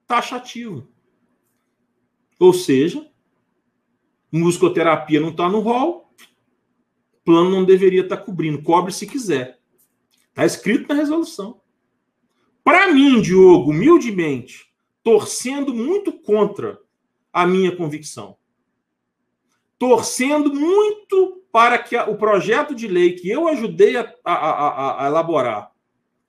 taxativo. 0.06 0.88
Ou 2.40 2.54
seja, 2.54 3.10
musicoterapia 4.32 5.20
não 5.20 5.30
está 5.30 5.50
no 5.50 5.60
rol, 5.60 6.14
plano 7.24 7.50
não 7.50 7.66
deveria 7.66 8.02
estar 8.02 8.18
tá 8.18 8.24
cobrindo, 8.24 8.62
cobre 8.62 8.94
se 8.94 9.08
quiser. 9.08 9.60
Está 10.30 10.46
escrito 10.46 10.88
na 10.88 10.96
resolução. 10.96 11.62
Para 12.64 12.92
mim, 12.92 13.22
Diogo, 13.22 13.72
humildemente, 13.72 14.72
torcendo 15.02 15.74
muito 15.74 16.12
contra 16.12 16.80
a 17.32 17.46
minha 17.46 17.76
convicção, 17.76 18.38
torcendo 19.78 20.54
muito 20.54 21.44
para 21.52 21.78
que 21.78 21.98
o 21.98 22.16
projeto 22.18 22.76
de 22.76 22.88
lei 22.88 23.14
que 23.14 23.30
eu 23.30 23.48
ajudei 23.48 23.96
a, 23.98 24.14
a, 24.24 24.34
a, 24.34 25.04
a 25.04 25.08
elaborar 25.08 25.72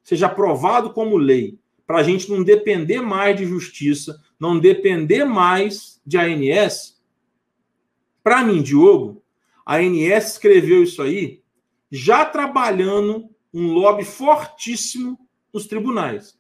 seja 0.03 0.27
aprovado 0.27 0.93
como 0.93 1.17
lei, 1.17 1.59
para 1.85 1.99
a 1.99 2.03
gente 2.03 2.31
não 2.31 2.43
depender 2.43 3.01
mais 3.01 3.37
de 3.37 3.45
justiça, 3.45 4.21
não 4.39 4.59
depender 4.59 5.25
mais 5.25 6.01
de 6.07 6.17
ANS. 6.17 7.01
Para 8.23 8.45
mim, 8.45 8.63
Diogo, 8.63 9.23
a 9.65 9.77
ANS 9.77 10.33
escreveu 10.33 10.83
isso 10.83 11.03
aí 11.03 11.43
já 11.91 12.25
trabalhando 12.25 13.29
um 13.53 13.73
lobby 13.73 14.05
fortíssimo 14.05 15.19
nos 15.53 15.67
tribunais. 15.67 16.39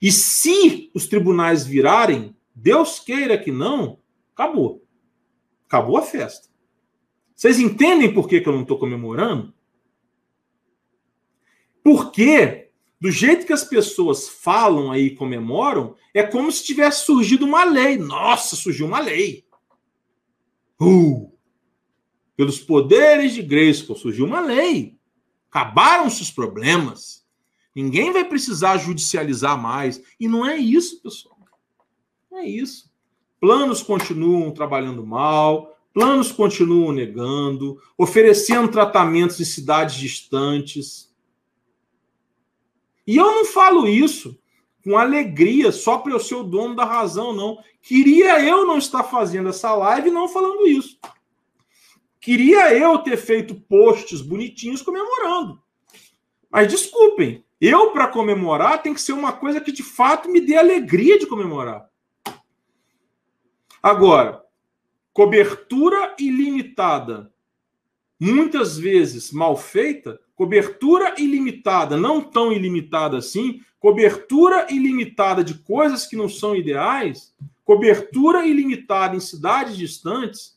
E 0.00 0.12
se 0.12 0.90
os 0.94 1.06
tribunais 1.06 1.66
virarem, 1.66 2.36
Deus 2.54 2.98
queira 3.00 3.38
que 3.38 3.50
não, 3.50 3.98
acabou. 4.34 4.83
Acabou 5.66 5.96
a 5.96 6.02
festa. 6.02 6.48
Vocês 7.34 7.58
entendem 7.58 8.12
por 8.12 8.28
que, 8.28 8.40
que 8.40 8.48
eu 8.48 8.52
não 8.52 8.62
estou 8.62 8.78
comemorando? 8.78 9.52
Porque, 11.82 12.70
do 13.00 13.10
jeito 13.10 13.46
que 13.46 13.52
as 13.52 13.64
pessoas 13.64 14.28
falam 14.28 14.90
aí 14.90 15.06
e 15.06 15.14
comemoram, 15.14 15.96
é 16.14 16.22
como 16.22 16.50
se 16.50 16.64
tivesse 16.64 17.04
surgido 17.04 17.44
uma 17.44 17.64
lei. 17.64 17.98
Nossa, 17.98 18.56
surgiu 18.56 18.86
uma 18.86 19.00
lei. 19.00 19.44
Uh, 20.80 21.32
pelos 22.36 22.58
poderes 22.60 23.34
de 23.34 23.42
Grayskull 23.42 23.96
surgiu 23.96 24.24
uma 24.24 24.40
lei. 24.40 24.98
Acabaram-se 25.50 26.22
os 26.22 26.30
problemas. 26.30 27.24
Ninguém 27.74 28.12
vai 28.12 28.24
precisar 28.24 28.78
judicializar 28.78 29.60
mais. 29.60 30.00
E 30.18 30.28
não 30.28 30.46
é 30.46 30.56
isso, 30.56 31.02
pessoal. 31.02 31.36
Não 32.30 32.38
é 32.38 32.46
isso. 32.46 32.93
Planos 33.44 33.82
continuam 33.82 34.50
trabalhando 34.52 35.04
mal, 35.04 35.76
planos 35.92 36.32
continuam 36.32 36.92
negando, 36.92 37.78
oferecendo 37.94 38.70
tratamentos 38.70 39.38
em 39.38 39.44
cidades 39.44 39.96
distantes. 39.96 41.14
E 43.06 43.18
eu 43.18 43.26
não 43.26 43.44
falo 43.44 43.86
isso 43.86 44.40
com 44.82 44.96
alegria 44.96 45.70
só 45.72 45.98
para 45.98 46.12
eu 46.12 46.20
ser 46.20 46.36
o 46.36 46.42
dono 46.42 46.74
da 46.74 46.86
razão, 46.86 47.34
não. 47.34 47.58
Queria 47.82 48.42
eu 48.42 48.66
não 48.66 48.78
estar 48.78 49.04
fazendo 49.04 49.50
essa 49.50 49.74
live 49.74 50.10
não 50.10 50.26
falando 50.26 50.66
isso. 50.66 50.98
Queria 52.18 52.74
eu 52.74 52.96
ter 53.00 53.18
feito 53.18 53.60
posts 53.68 54.22
bonitinhos 54.22 54.80
comemorando. 54.80 55.60
Mas 56.50 56.68
desculpem, 56.68 57.44
eu 57.60 57.90
para 57.90 58.08
comemorar 58.08 58.82
tem 58.82 58.94
que 58.94 59.02
ser 59.02 59.12
uma 59.12 59.34
coisa 59.34 59.60
que 59.60 59.70
de 59.70 59.82
fato 59.82 60.30
me 60.30 60.40
dê 60.40 60.56
alegria 60.56 61.18
de 61.18 61.26
comemorar. 61.26 61.92
Agora, 63.84 64.42
cobertura 65.12 66.16
ilimitada, 66.18 67.30
muitas 68.18 68.78
vezes 68.78 69.30
mal 69.30 69.58
feita, 69.58 70.18
cobertura 70.34 71.16
ilimitada, 71.18 71.94
não 71.94 72.22
tão 72.22 72.50
ilimitada 72.50 73.18
assim, 73.18 73.60
cobertura 73.78 74.68
ilimitada 74.70 75.44
de 75.44 75.58
coisas 75.58 76.06
que 76.06 76.16
não 76.16 76.30
são 76.30 76.56
ideais, 76.56 77.34
cobertura 77.62 78.46
ilimitada 78.46 79.16
em 79.16 79.20
cidades 79.20 79.76
distantes, 79.76 80.54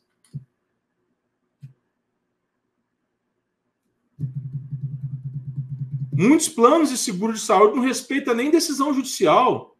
Muitos 6.20 6.49
planos 6.49 6.90
de 6.90 6.98
seguro 6.98 7.34
de 7.34 7.40
saúde 7.40 7.76
não 7.76 7.84
respeitam 7.84 8.34
nem 8.34 8.49
decisão 8.49 8.91
judicial. 8.91 9.78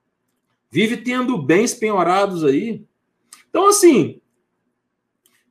Vive 0.70 0.98
tendo 0.98 1.36
bens 1.42 1.74
penhorados 1.74 2.44
aí. 2.44 2.86
Então, 3.50 3.68
assim, 3.68 4.22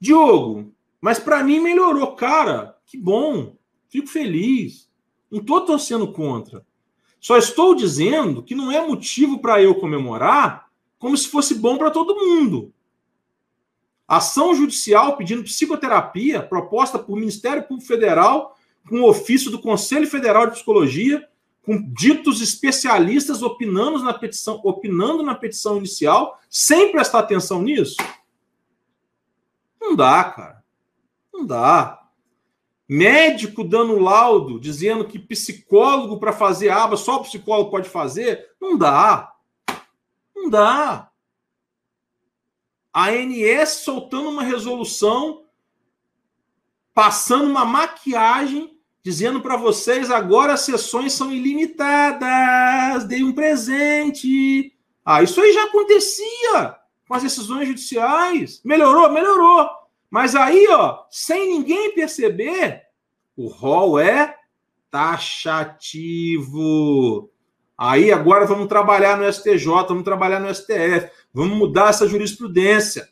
Diogo, 0.00 0.72
mas 1.00 1.18
para 1.18 1.42
mim 1.42 1.60
melhorou. 1.60 2.14
Cara, 2.14 2.76
que 2.86 2.96
bom. 2.96 3.56
Fico 3.88 4.08
feliz. 4.08 4.88
Não 5.30 5.40
estou 5.40 5.62
torcendo 5.62 6.12
contra. 6.12 6.64
Só 7.20 7.36
estou 7.36 7.74
dizendo 7.74 8.42
que 8.42 8.54
não 8.54 8.70
é 8.70 8.86
motivo 8.86 9.38
para 9.38 9.60
eu 9.60 9.74
comemorar 9.74 10.66
como 10.98 11.16
se 11.16 11.28
fosse 11.28 11.54
bom 11.54 11.76
para 11.76 11.90
todo 11.90 12.14
mundo. 12.14 12.72
Ação 14.06 14.54
judicial 14.54 15.16
pedindo 15.16 15.42
psicoterapia 15.42 16.40
proposta 16.40 16.98
por 16.98 17.18
Ministério 17.18 17.64
Público 17.64 17.88
Federal 17.88 18.56
com 18.88 19.02
ofício 19.02 19.50
do 19.50 19.60
Conselho 19.60 20.06
Federal 20.06 20.46
de 20.46 20.52
Psicologia, 20.52 21.28
com 21.66 21.82
ditos 21.92 22.40
especialistas 22.40 23.42
opinando 23.42 23.98
na 23.98 24.14
petição, 24.14 24.60
opinando 24.62 25.24
na 25.24 25.34
petição 25.34 25.76
inicial, 25.78 26.40
sem 26.48 26.92
prestar 26.92 27.18
atenção 27.18 27.60
nisso? 27.60 27.96
Não 29.80 29.96
dá, 29.96 30.22
cara. 30.22 30.64
Não 31.34 31.44
dá. 31.44 32.06
Médico 32.88 33.64
dando 33.64 33.98
laudo, 33.98 34.60
dizendo 34.60 35.08
que 35.08 35.18
psicólogo 35.18 36.20
para 36.20 36.32
fazer 36.32 36.68
aba 36.68 36.96
só 36.96 37.16
o 37.16 37.24
psicólogo 37.24 37.72
pode 37.72 37.88
fazer? 37.88 38.48
Não 38.60 38.78
dá. 38.78 39.34
Não 40.36 40.48
dá. 40.48 41.10
A 42.92 43.08
ANS 43.08 43.80
soltando 43.82 44.30
uma 44.30 44.44
resolução, 44.44 45.46
passando 46.94 47.50
uma 47.50 47.64
maquiagem 47.64 48.75
dizendo 49.06 49.40
para 49.40 49.56
vocês 49.56 50.10
agora 50.10 50.54
as 50.54 50.62
sessões 50.62 51.12
são 51.12 51.32
ilimitadas, 51.32 53.04
dei 53.04 53.22
um 53.22 53.32
presente. 53.32 54.72
Ah, 55.04 55.22
isso 55.22 55.40
aí 55.40 55.52
já 55.52 55.62
acontecia 55.62 56.74
com 57.06 57.14
as 57.14 57.22
decisões 57.22 57.68
judiciais. 57.68 58.60
Melhorou? 58.64 59.08
Melhorou. 59.12 59.64
Mas 60.10 60.34
aí, 60.34 60.66
ó, 60.70 61.04
sem 61.08 61.46
ninguém 61.50 61.94
perceber, 61.94 62.82
o 63.36 63.46
rol 63.46 64.00
é 64.00 64.34
taxativo. 64.90 66.50
Aí 67.78 68.10
agora 68.10 68.44
vamos 68.44 68.66
trabalhar 68.66 69.16
no 69.16 69.32
STJ, 69.32 69.68
vamos 69.86 70.02
trabalhar 70.02 70.40
no 70.40 70.52
STF, 70.52 71.12
vamos 71.32 71.56
mudar 71.56 71.90
essa 71.90 72.08
jurisprudência. 72.08 73.08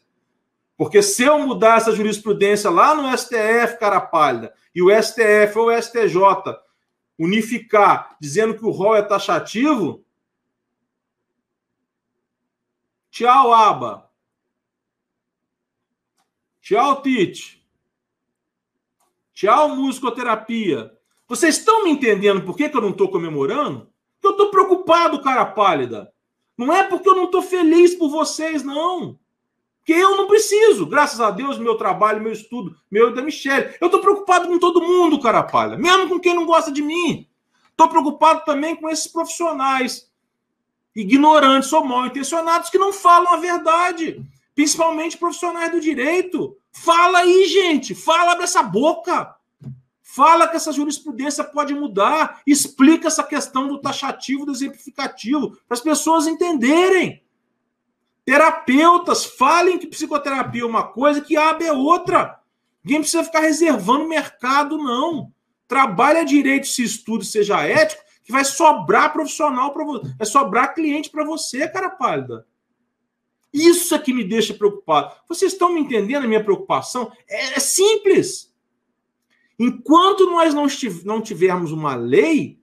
Porque 0.76 1.02
se 1.02 1.22
eu 1.22 1.38
mudar 1.38 1.78
essa 1.78 1.92
jurisprudência 1.92 2.68
lá 2.68 2.94
no 2.94 3.16
STF, 3.16 3.78
cara 3.78 4.00
pálida, 4.00 4.52
e 4.74 4.82
o 4.82 4.90
STF 4.90 5.56
ou 5.56 5.68
o 5.68 5.82
STJ 5.82 6.18
unificar 7.18 8.16
dizendo 8.20 8.56
que 8.56 8.64
o 8.64 8.70
rol 8.70 8.96
é 8.96 9.02
taxativo, 9.02 10.04
tchau, 13.10 13.54
aba. 13.54 14.10
Tchau, 16.60 17.02
Tite. 17.02 17.64
Tchau, 19.32 19.76
musicoterapia. 19.76 20.96
Vocês 21.28 21.58
estão 21.58 21.84
me 21.84 21.90
entendendo 21.90 22.42
por 22.42 22.56
que, 22.56 22.68
que 22.68 22.76
eu 22.76 22.80
não 22.80 22.90
estou 22.90 23.10
comemorando? 23.10 23.92
Porque 24.14 24.26
eu 24.26 24.30
estou 24.30 24.50
preocupado, 24.50 25.22
cara 25.22 25.44
pálida. 25.44 26.12
Não 26.56 26.72
é 26.72 26.84
porque 26.84 27.08
eu 27.08 27.14
não 27.14 27.24
estou 27.24 27.42
feliz 27.42 27.94
por 27.94 28.08
vocês, 28.08 28.62
não. 28.62 29.18
Que 29.84 29.92
eu 29.92 30.16
não 30.16 30.26
preciso, 30.26 30.86
graças 30.86 31.20
a 31.20 31.30
Deus, 31.30 31.58
meu 31.58 31.76
trabalho, 31.76 32.22
meu 32.22 32.32
estudo, 32.32 32.74
meu 32.90 33.10
e 33.10 33.14
da 33.14 33.20
Michelle. 33.20 33.74
Eu 33.80 33.86
estou 33.86 34.00
preocupado 34.00 34.48
com 34.48 34.58
todo 34.58 34.80
mundo, 34.80 35.20
cara 35.20 35.42
palha, 35.42 35.76
mesmo 35.76 36.08
com 36.08 36.18
quem 36.18 36.34
não 36.34 36.46
gosta 36.46 36.72
de 36.72 36.80
mim. 36.82 37.28
Estou 37.70 37.88
preocupado 37.88 38.44
também 38.44 38.76
com 38.76 38.88
esses 38.88 39.06
profissionais 39.06 40.08
ignorantes 40.94 41.72
ou 41.72 41.84
mal 41.84 42.06
intencionados 42.06 42.70
que 42.70 42.78
não 42.78 42.92
falam 42.92 43.34
a 43.34 43.36
verdade, 43.36 44.24
principalmente 44.54 45.18
profissionais 45.18 45.72
do 45.72 45.80
direito. 45.80 46.56
Fala 46.72 47.18
aí, 47.18 47.46
gente, 47.46 47.94
fala 47.94 48.32
abre 48.32 48.44
essa 48.44 48.62
boca. 48.62 49.34
Fala 50.00 50.46
que 50.46 50.54
essa 50.54 50.72
jurisprudência 50.72 51.42
pode 51.42 51.74
mudar, 51.74 52.40
explica 52.46 53.08
essa 53.08 53.24
questão 53.24 53.66
do 53.66 53.80
taxativo, 53.80 54.46
do 54.46 54.52
exemplificativo, 54.52 55.58
para 55.66 55.74
as 55.74 55.80
pessoas 55.80 56.28
entenderem. 56.28 57.23
Terapeutas, 58.24 59.24
falem 59.24 59.78
que 59.78 59.86
psicoterapia 59.86 60.62
é 60.62 60.66
uma 60.66 60.82
coisa, 60.82 61.20
que 61.20 61.36
a 61.36 61.50
AB 61.50 61.64
é 61.64 61.72
outra. 61.72 62.40
Ninguém 62.82 63.00
precisa 63.00 63.24
ficar 63.24 63.40
reservando 63.40 64.08
mercado, 64.08 64.78
não. 64.78 65.30
Trabalha 65.68 66.24
direito, 66.24 66.66
se 66.66 66.82
estuda, 66.82 67.24
seja 67.24 67.62
ético, 67.62 68.02
que 68.22 68.32
vai 68.32 68.44
sobrar 68.44 69.12
profissional 69.12 69.72
para 69.72 69.84
você, 69.84 70.14
vai 70.16 70.26
sobrar 70.26 70.74
cliente 70.74 71.10
para 71.10 71.24
você, 71.24 71.68
cara 71.68 71.90
pálida. 71.90 72.46
Isso 73.52 73.94
é 73.94 73.98
que 73.98 74.12
me 74.12 74.24
deixa 74.24 74.54
preocupado. 74.54 75.14
Vocês 75.28 75.52
estão 75.52 75.72
me 75.72 75.80
entendendo 75.80 76.24
a 76.24 76.28
minha 76.28 76.42
preocupação? 76.42 77.12
É, 77.28 77.54
é 77.54 77.60
simples. 77.60 78.52
Enquanto 79.58 80.26
nós 80.26 80.52
não 80.52 81.20
tivermos 81.20 81.70
uma 81.70 81.94
lei, 81.94 82.58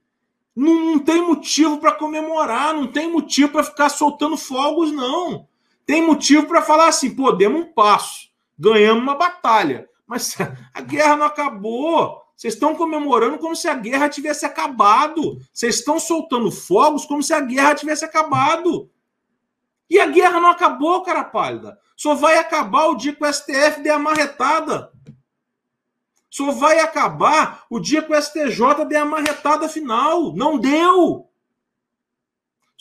não, 0.54 0.92
não 0.92 0.98
tem 0.98 1.22
motivo 1.22 1.78
para 1.78 1.92
comemorar, 1.92 2.74
não 2.74 2.86
tem 2.86 3.10
motivo 3.10 3.52
para 3.52 3.64
ficar 3.64 3.88
soltando 3.88 4.36
fogos, 4.36 4.92
não. 4.92 5.48
Tem 5.92 6.00
motivo 6.00 6.46
para 6.46 6.62
falar 6.62 6.88
assim, 6.88 7.14
pô, 7.14 7.32
demos 7.32 7.60
um 7.60 7.70
passo, 7.70 8.30
ganhamos 8.58 9.02
uma 9.02 9.14
batalha. 9.14 9.86
Mas 10.06 10.34
a 10.72 10.80
guerra 10.80 11.16
não 11.16 11.26
acabou. 11.26 12.18
Vocês 12.34 12.54
estão 12.54 12.74
comemorando 12.74 13.36
como 13.36 13.54
se 13.54 13.68
a 13.68 13.74
guerra 13.74 14.08
tivesse 14.08 14.46
acabado. 14.46 15.38
Vocês 15.52 15.74
estão 15.74 16.00
soltando 16.00 16.50
fogos 16.50 17.04
como 17.04 17.22
se 17.22 17.34
a 17.34 17.42
guerra 17.42 17.74
tivesse 17.74 18.06
acabado. 18.06 18.90
E 19.90 20.00
a 20.00 20.06
guerra 20.06 20.40
não 20.40 20.48
acabou, 20.48 21.02
cara 21.02 21.24
pálida. 21.24 21.78
Só 21.94 22.14
vai 22.14 22.38
acabar 22.38 22.86
o 22.86 22.94
dia 22.94 23.14
que 23.14 23.22
o 23.22 23.30
STF 23.30 23.82
der 23.82 23.90
a 23.90 23.98
marretada. 23.98 24.90
Só 26.30 26.52
vai 26.52 26.80
acabar 26.80 27.66
o 27.68 27.78
dia 27.78 28.00
que 28.00 28.10
o 28.10 28.22
STJ 28.22 28.86
der 28.88 29.02
a 29.02 29.04
marretada 29.04 29.68
final. 29.68 30.34
Não 30.34 30.56
deu. 30.56 31.30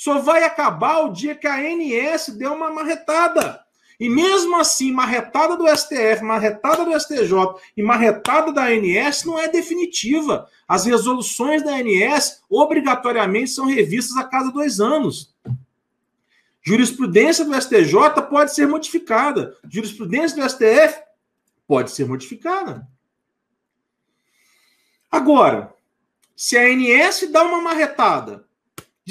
Só 0.02 0.18
vai 0.18 0.44
acabar 0.44 1.06
o 1.06 1.14
dia 1.14 1.36
que 1.36 1.46
a 1.46 1.58
ANS 1.58 2.30
der 2.30 2.50
uma 2.50 2.72
marretada. 2.72 3.64
E 4.00 4.10
mesmo 4.10 4.58
assim, 4.58 4.92
marretada 4.92 5.56
do 5.56 5.68
STF, 5.68 6.24
marretada 6.24 6.84
do 6.84 7.00
STJ 7.00 7.36
e 7.78 7.84
marretada 7.84 8.52
da 8.52 8.64
ANS 8.64 9.26
não 9.26 9.38
é 9.38 9.48
definitiva. 9.48 10.50
As 10.68 10.86
resoluções 10.88 11.62
da 11.64 11.76
ANS 11.76 12.42
obrigatoriamente 12.50 13.52
são 13.52 13.68
revistas 13.68 14.18
a 14.18 14.24
cada 14.24 14.50
dois 14.50 14.80
anos. 14.80 15.36
Jurisprudência 16.64 17.46
do 17.46 17.54
STJ 17.54 18.24
pode 18.28 18.56
ser 18.56 18.68
modificada. 18.68 19.56
Jurisprudência 19.70 20.36
do 20.36 20.50
STF 20.50 21.00
pode 21.68 21.92
ser 21.92 22.08
modificada. 22.08 22.88
Agora, 25.12 25.72
se 26.36 26.58
a 26.58 26.64
ANS 26.64 27.30
dá 27.32 27.44
uma 27.44 27.62
marretada 27.62 28.50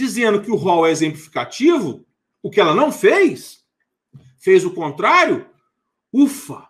dizendo 0.00 0.40
que 0.40 0.50
o 0.50 0.56
rol 0.56 0.86
é 0.86 0.90
exemplificativo, 0.90 2.04
o 2.42 2.50
que 2.50 2.60
ela 2.60 2.74
não 2.74 2.90
fez, 2.90 3.64
fez 4.38 4.64
o 4.64 4.72
contrário, 4.72 5.46
ufa, 6.10 6.66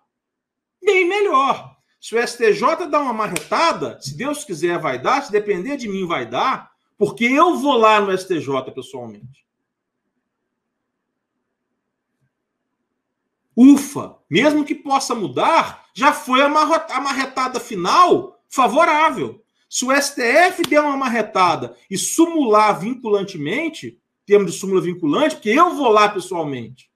bem 0.82 1.08
melhor. 1.08 1.76
Se 2.00 2.16
o 2.16 2.26
STJ 2.26 2.88
dá 2.90 3.00
uma 3.00 3.12
marretada, 3.12 4.00
se 4.00 4.16
Deus 4.16 4.44
quiser 4.44 4.78
vai 4.78 5.00
dar, 5.00 5.22
se 5.22 5.30
depender 5.30 5.76
de 5.76 5.88
mim 5.88 6.06
vai 6.06 6.26
dar, 6.26 6.72
porque 6.98 7.24
eu 7.24 7.56
vou 7.56 7.76
lá 7.76 8.00
no 8.00 8.16
STJ 8.16 8.72
pessoalmente. 8.74 9.46
Ufa, 13.56 14.16
mesmo 14.28 14.64
que 14.64 14.74
possa 14.74 15.14
mudar, 15.14 15.86
já 15.94 16.12
foi 16.12 16.40
a 16.42 16.48
marretada 16.48 17.60
final 17.60 18.42
favorável. 18.48 19.44
Se 19.70 19.86
o 19.86 19.94
STF 19.94 20.62
der 20.68 20.80
uma 20.80 20.96
marretada 20.96 21.76
e 21.88 21.96
sumular 21.96 22.72
vinculantemente, 22.72 23.98
termos 24.26 24.52
de 24.52 24.58
súmula 24.58 24.80
vinculante, 24.80 25.36
porque 25.36 25.50
eu 25.50 25.74
vou 25.74 25.88
lá 25.88 26.08
pessoalmente, 26.08 26.90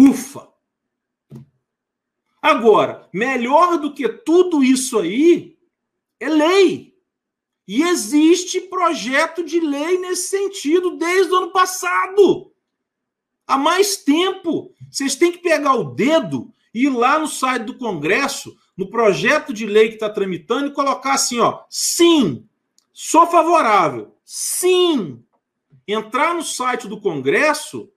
Ufa! 0.00 0.48
Agora, 2.40 3.08
melhor 3.12 3.78
do 3.78 3.92
que 3.92 4.08
tudo 4.08 4.62
isso 4.62 4.96
aí 5.00 5.58
é 6.20 6.28
lei. 6.28 6.96
E 7.66 7.82
existe 7.82 8.60
projeto 8.60 9.44
de 9.44 9.58
lei 9.58 9.98
nesse 9.98 10.28
sentido 10.28 10.96
desde 10.96 11.32
o 11.32 11.36
ano 11.36 11.50
passado. 11.50 12.52
Há 13.44 13.58
mais 13.58 13.96
tempo. 13.96 14.72
Vocês 14.88 15.16
têm 15.16 15.32
que 15.32 15.38
pegar 15.38 15.74
o 15.74 15.92
dedo 15.92 16.54
e 16.72 16.84
ir 16.84 16.90
lá 16.90 17.18
no 17.18 17.26
site 17.26 17.64
do 17.64 17.76
Congresso, 17.76 18.56
no 18.78 18.88
projeto 18.88 19.52
de 19.52 19.66
lei 19.66 19.88
que 19.88 19.94
está 19.94 20.08
tramitando, 20.08 20.68
e 20.68 20.72
colocar 20.72 21.14
assim: 21.14 21.40
ó, 21.40 21.64
sim, 21.68 22.46
sou 22.92 23.26
favorável. 23.26 24.14
Sim. 24.24 25.22
Entrar 25.86 26.34
no 26.34 26.42
site 26.42 26.86
do 26.86 27.00
Congresso 27.00 27.90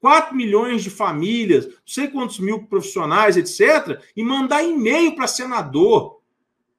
4 0.00 0.34
milhões 0.34 0.82
de 0.82 0.90
famílias, 0.90 1.66
não 1.66 1.72
sei 1.84 2.08
quantos 2.08 2.38
mil 2.38 2.64
profissionais, 2.64 3.36
etc., 3.36 4.00
e 4.16 4.22
mandar 4.22 4.62
e-mail 4.62 5.14
para 5.16 5.26
senador, 5.26 6.20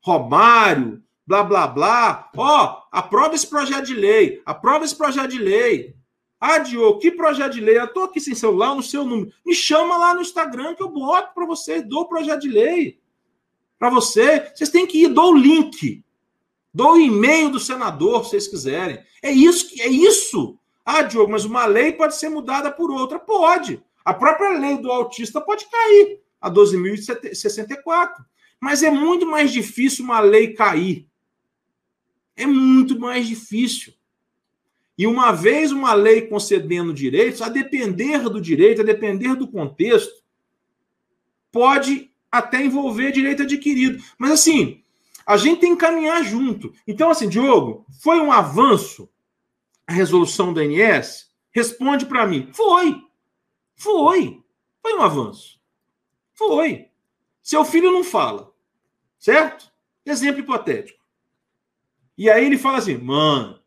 Romário, 0.02 1.04
blá, 1.28 1.44
blá, 1.44 1.68
blá. 1.68 2.32
Ó, 2.36 2.84
aprova 2.92 3.36
esse 3.36 3.48
projeto 3.48 3.86
de 3.86 3.94
lei, 3.94 4.42
aprova 4.46 4.86
esse 4.86 4.96
projeto 4.96 5.32
de 5.32 5.38
lei. 5.38 5.96
Ah, 6.40 6.60
Diogo, 6.60 7.00
que 7.00 7.12
projeto 7.12 7.54
de 7.54 7.60
lei? 7.60 7.78
Eu 7.78 7.86
estou 7.86 8.04
aqui 8.04 8.22
sem 8.22 8.34
celular, 8.34 8.74
no 8.74 8.82
seu 8.82 9.04
número. 9.04 9.32
Me 9.46 9.54
chama 9.54 9.98
lá 9.98 10.14
no 10.14 10.22
Instagram 10.22 10.74
que 10.74 10.82
eu 10.82 10.88
boto 10.88 11.34
para 11.34 11.46
vocês, 11.46 11.86
dou 11.86 12.04
o 12.04 12.08
projeto 12.08 12.42
de 12.42 12.50
lei. 12.50 13.00
Para 13.80 13.90
você, 13.90 14.52
vocês 14.54 14.70
têm 14.70 14.86
que 14.86 15.06
ir, 15.06 15.08
dou 15.08 15.32
o 15.32 15.38
link. 15.38 16.04
Dou 16.72 16.94
o 16.94 17.00
e-mail 17.00 17.50
do 17.50 17.60
senador, 17.60 18.24
se 18.24 18.32
vocês 18.32 18.48
quiserem. 18.48 19.00
É 19.24 19.32
isso, 19.32 19.74
é 19.82 19.88
isso 19.88 20.60
ah, 20.92 21.04
Diogo, 21.04 21.32
mas 21.32 21.46
uma 21.46 21.68
lei 21.68 21.94
pode 21.94 22.16
ser 22.16 22.30
mudada 22.30 22.72
por 22.72 22.90
outra. 22.90 23.20
Pode. 23.20 23.80
A 24.04 24.12
própria 24.12 24.58
lei 24.58 24.76
do 24.80 24.92
autista 24.92 25.40
pode 25.40 25.70
cair 25.70 26.20
a 26.42 26.50
12.064. 26.50 28.26
Mas 28.60 28.82
é 28.82 28.90
muito 28.90 29.28
mais 29.28 29.52
difícil 29.52 30.04
uma 30.04 30.20
lei 30.20 30.54
cair. 30.56 31.08
É 32.36 32.48
muito 32.48 33.00
mais 33.00 33.28
difícil. 33.28 33.94
E 34.98 35.06
uma 35.06 35.32
vez 35.32 35.72
uma 35.72 35.94
lei 35.94 36.24
concedendo 36.24 36.92
direitos, 36.92 37.44
a 37.44 37.50
depender 37.50 38.28
do 38.28 38.42
direito, 38.42 38.82
a 38.82 38.86
depender 38.86 39.36
do 39.36 39.48
contexto, 39.48 40.24
pode 41.52 42.09
até 42.32 42.64
envolver 42.64 43.12
direito 43.12 43.44
adquirido. 43.44 44.04
Mas 44.18 44.32
assim, 44.32 44.84
a 45.26 45.38
gente 45.38 45.62
tem 45.62 45.76
que 45.76 45.82
caminhar 45.82 46.24
junto. 46.24 46.74
Então, 46.88 47.10
assim, 47.12 47.30
Diogo, 47.30 47.86
foi 48.02 48.20
um 48.20 48.32
avanço 48.32 49.08
a 49.86 49.94
resolução 49.94 50.54
do 50.54 50.62
INS? 50.62 51.30
Responde 51.52 52.06
para 52.06 52.26
mim. 52.26 52.50
Foi. 52.54 53.02
Foi. 53.76 54.44
Foi 54.82 54.94
um 54.96 55.02
avanço. 55.02 55.60
Foi. 56.34 56.90
Seu 57.44 57.66
filho 57.66 57.92
não 57.92 58.04
fala. 58.04 58.54
Certo? 59.20 59.72
Exemplo 60.06 60.40
hipotético. 60.40 61.04
E 62.18 62.30
aí 62.30 62.46
ele 62.46 62.58
fala 62.58 62.78
assim: 62.78 62.98
mano, 62.98 63.60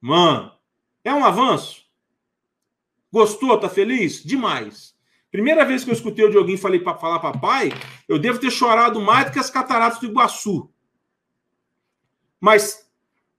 mano, 0.00 0.52
é 1.04 1.12
um 1.12 1.24
avanço? 1.24 1.84
Gostou? 3.12 3.58
Tá 3.60 3.68
feliz? 3.68 4.22
Demais. 4.24 4.95
Primeira 5.36 5.66
vez 5.66 5.84
que 5.84 5.90
eu 5.90 5.92
escutei 5.92 6.24
o 6.24 6.30
Dioguinho 6.30 6.56
falei 6.56 6.80
para 6.80 6.96
falar 6.96 7.18
papai, 7.18 7.70
eu 8.08 8.18
devo 8.18 8.38
ter 8.38 8.50
chorado 8.50 8.98
mais 9.02 9.26
do 9.26 9.32
que 9.32 9.38
as 9.38 9.50
cataratas 9.50 10.00
do 10.00 10.06
Iguaçu. 10.06 10.72
Mas 12.40 12.90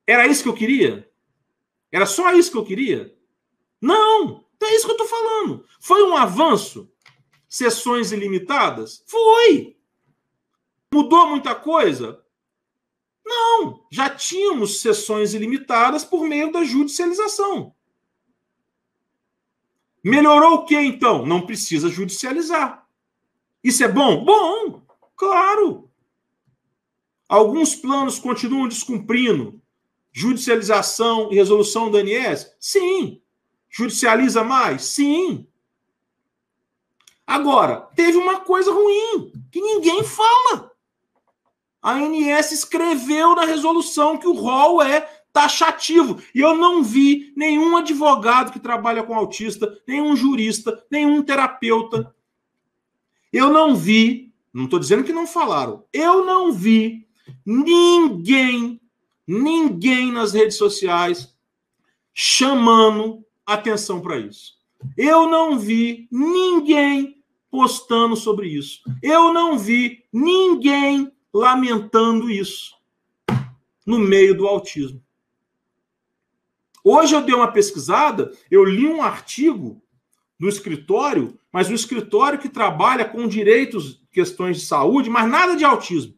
era 0.06 0.28
isso 0.28 0.44
que 0.44 0.50
eu 0.50 0.54
queria? 0.54 1.10
Era 1.92 2.06
só 2.06 2.32
isso 2.34 2.52
que 2.52 2.58
eu 2.58 2.64
queria? 2.64 3.18
Não, 3.82 4.46
é 4.62 4.76
isso 4.76 4.86
que 4.86 4.92
eu 4.92 5.04
estou 5.04 5.08
falando. 5.08 5.66
Foi 5.80 6.04
um 6.04 6.16
avanço? 6.16 6.88
Sessões 7.50 8.12
ilimitadas? 8.12 9.04
Foi. 9.08 9.76
Mudou 10.94 11.30
muita 11.32 11.56
coisa? 11.56 12.24
Não, 13.26 13.88
já 13.92 14.08
tínhamos 14.08 14.82
sessões 14.82 15.34
ilimitadas 15.34 16.06
por 16.06 16.28
meio 16.28 16.52
da 16.52 16.64
judicialização. 16.64 17.74
Melhorou 20.04 20.56
o 20.56 20.66
que 20.66 20.80
então? 20.80 21.26
Não 21.26 21.46
precisa 21.46 21.90
judicializar. 21.90 22.88
Isso 23.64 23.84
é 23.84 23.88
bom? 23.88 24.24
Bom, 24.24 24.82
claro. 25.16 25.90
Alguns 27.28 27.76
planos 27.76 28.20
continuam 28.20 28.68
descumprindo 28.68 29.62
Judicialização 30.18 31.32
e 31.32 31.36
resolução 31.36 31.92
do 31.92 31.98
ANS? 31.98 32.52
Sim. 32.60 33.22
Judicializa 33.70 34.44
mais? 34.44 34.82
Sim. 34.86 35.46
Agora, 37.28 37.82
teve 37.96 38.18
uma 38.18 38.40
coisa 38.40 38.72
ruim 38.72 39.32
que 39.52 39.62
ninguém 39.62 40.04
fala. 40.04 40.72
A 41.80 41.92
ANS 41.92 42.52
escreveu 42.52 43.36
na 43.36 43.46
resolução 43.46 44.18
que 44.18 44.28
o 44.28 44.34
rol 44.34 44.82
é 44.82 45.17
taxativo. 45.38 46.20
E 46.34 46.40
eu 46.40 46.58
não 46.58 46.82
vi 46.82 47.32
nenhum 47.36 47.78
advogado 47.78 48.52
que 48.52 48.60
trabalha 48.60 49.04
com 49.04 49.14
autista, 49.14 49.80
nenhum 49.88 50.16
jurista, 50.16 50.84
nenhum 50.90 51.22
terapeuta. 51.22 52.12
Eu 53.32 53.54
não 53.54 53.76
vi, 53.76 54.34
não 54.52 54.64
estou 54.64 54.80
dizendo 54.80 55.04
que 55.04 55.14
não 55.14 55.28
falaram, 55.28 55.84
eu 55.94 56.26
não 56.26 56.52
vi 56.52 57.08
ninguém 57.46 58.82
ninguém 59.28 60.12
nas 60.12 60.34
redes 60.34 60.58
sociais 60.58 61.36
chamando 62.14 63.24
atenção 63.46 64.02
para 64.02 64.18
isso. 64.18 64.56
Eu 64.98 65.30
não 65.30 65.60
vi 65.60 66.08
ninguém 66.10 67.22
postando 67.52 68.16
sobre 68.16 68.48
isso. 68.48 68.82
Eu 69.04 69.32
não 69.34 69.60
vi 69.60 70.04
ninguém 70.12 71.12
lamentando 71.32 72.32
isso 72.32 72.76
no 73.86 74.00
meio 74.00 74.36
do 74.36 74.48
autismo. 74.48 75.02
Hoje 76.90 77.14
eu 77.14 77.22
dei 77.22 77.36
uma 77.36 77.52
pesquisada, 77.52 78.32
eu 78.50 78.64
li 78.64 78.88
um 78.88 79.02
artigo 79.02 79.82
do 80.40 80.48
escritório, 80.48 81.38
mas 81.52 81.70
um 81.70 81.74
escritório 81.74 82.40
que 82.40 82.48
trabalha 82.48 83.04
com 83.04 83.28
direitos, 83.28 84.02
questões 84.10 84.62
de 84.62 84.66
saúde, 84.66 85.10
mas 85.10 85.30
nada 85.30 85.58
de 85.58 85.66
autismo. 85.66 86.14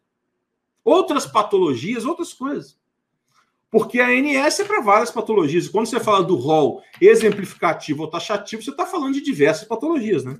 Outras 0.85 1.25
patologias, 1.25 2.05
outras 2.05 2.33
coisas. 2.33 2.77
Porque 3.71 3.99
a 3.99 4.09
ANS 4.09 4.59
é 4.59 4.63
para 4.63 4.79
várias 4.79 5.09
patologias. 5.09 5.65
E 5.65 5.69
quando 5.71 5.87
você 5.87 5.99
fala 5.99 6.23
do 6.23 6.35
rol 6.35 6.83
exemplificativo 7.01 8.03
ou 8.03 8.07
taxativo, 8.07 8.61
você 8.61 8.69
está 8.69 8.85
falando 8.85 9.15
de 9.15 9.21
diversas 9.21 9.67
patologias, 9.67 10.23
né? 10.23 10.37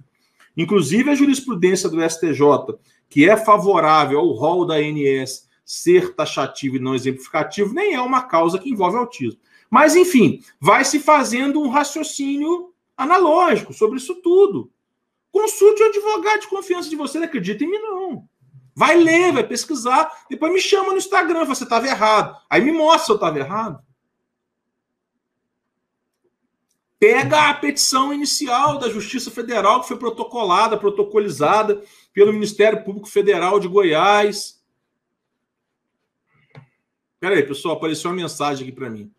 Inclusive 0.55 1.09
a 1.09 1.15
jurisprudência 1.15 1.89
do 1.89 2.07
STJ, 2.07 2.77
que 3.09 3.27
é 3.27 3.35
favorável 3.35 4.19
ao 4.19 4.29
rol 4.33 4.63
da 4.63 4.75
ANS 4.75 5.49
ser 5.65 6.13
taxativo 6.13 6.75
e 6.75 6.79
não 6.79 6.93
exemplificativo, 6.93 7.73
nem 7.73 7.95
é 7.95 8.01
uma 8.01 8.21
causa 8.21 8.59
que 8.59 8.69
envolve 8.69 8.95
autismo. 8.95 9.39
Mas, 9.69 9.95
enfim, 9.95 10.43
vai 10.59 10.83
se 10.83 10.99
fazendo 10.99 11.61
um 11.61 11.69
raciocínio 11.69 12.73
analógico 12.97 13.73
sobre 13.73 13.97
isso 13.97 14.15
tudo. 14.15 14.71
Consulte 15.31 15.83
o 15.83 15.87
advogado 15.87 16.41
de 16.41 16.47
confiança 16.47 16.89
de 16.89 16.95
você, 16.95 17.19
não 17.19 17.25
acredita 17.25 17.63
em 17.63 17.69
mim, 17.69 17.77
não. 17.77 18.27
Vai 18.75 18.97
ler, 18.97 19.31
vai 19.31 19.45
pesquisar, 19.45 20.25
depois 20.29 20.51
me 20.51 20.59
chama 20.59 20.91
no 20.91 20.97
Instagram, 20.97 21.45
você 21.45 21.63
estava 21.63 21.85
errado. 21.87 22.35
Aí 22.49 22.61
me 22.61 22.71
mostra 22.71 23.05
se 23.05 23.11
eu 23.11 23.15
estava 23.15 23.37
errado. 23.37 23.83
Pega 26.97 27.49
a 27.49 27.53
petição 27.53 28.13
inicial 28.13 28.77
da 28.77 28.89
Justiça 28.89 29.31
Federal, 29.31 29.81
que 29.81 29.87
foi 29.87 29.97
protocolada, 29.97 30.77
protocolizada 30.77 31.81
pelo 32.11 32.33
Ministério 32.33 32.83
Público 32.83 33.07
Federal 33.07 33.59
de 33.59 33.69
Goiás. 33.69 34.61
Espera 37.13 37.35
aí, 37.35 37.43
pessoal, 37.43 37.75
apareceu 37.75 38.09
uma 38.09 38.17
mensagem 38.17 38.67
aqui 38.67 38.75
para 38.75 38.89
mim. 38.89 39.09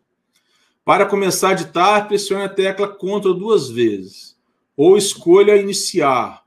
Para 0.91 1.05
começar 1.05 1.51
a 1.51 1.53
ditar, 1.53 2.05
pressione 2.05 2.43
a 2.43 2.49
tecla 2.49 2.85
CTRL 2.85 3.33
duas 3.33 3.69
vezes. 3.69 4.37
Ou 4.75 4.97
escolha 4.97 5.55
iniciar. 5.55 6.43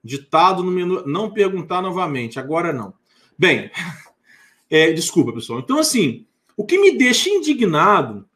Ditado 0.00 0.62
no 0.62 0.70
menu. 0.70 1.04
Não 1.08 1.28
perguntar 1.32 1.82
novamente, 1.82 2.38
agora 2.38 2.72
não. 2.72 2.94
Bem, 3.36 3.68
é, 4.70 4.92
desculpa, 4.92 5.32
pessoal. 5.32 5.58
Então, 5.58 5.76
assim, 5.76 6.24
o 6.56 6.64
que 6.64 6.78
me 6.78 6.96
deixa 6.96 7.30
indignado 7.30 8.28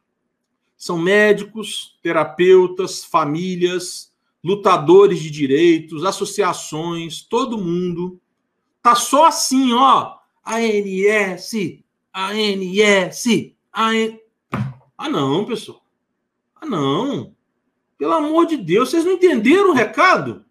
são 0.75 0.97
médicos, 0.97 1.97
terapeutas, 2.03 3.05
famílias, 3.05 4.11
lutadores 4.43 5.21
de 5.21 5.31
direitos, 5.31 6.03
associações, 6.03 7.21
todo 7.21 7.63
mundo. 7.63 8.19
Tá 8.81 8.93
só 8.93 9.27
assim, 9.27 9.71
ó. 9.71 10.17
ANS, 10.45 11.53
ANS, 12.13 13.25
ANS. 13.73 14.25
Ah, 14.97 15.09
não, 15.09 15.45
pessoal. 15.45 15.83
Ah, 16.55 16.65
não. 16.65 17.35
Pelo 17.97 18.13
amor 18.13 18.45
de 18.45 18.57
Deus, 18.57 18.89
vocês 18.89 19.05
não 19.05 19.13
entenderam 19.13 19.71
o 19.71 19.73
recado? 19.73 20.45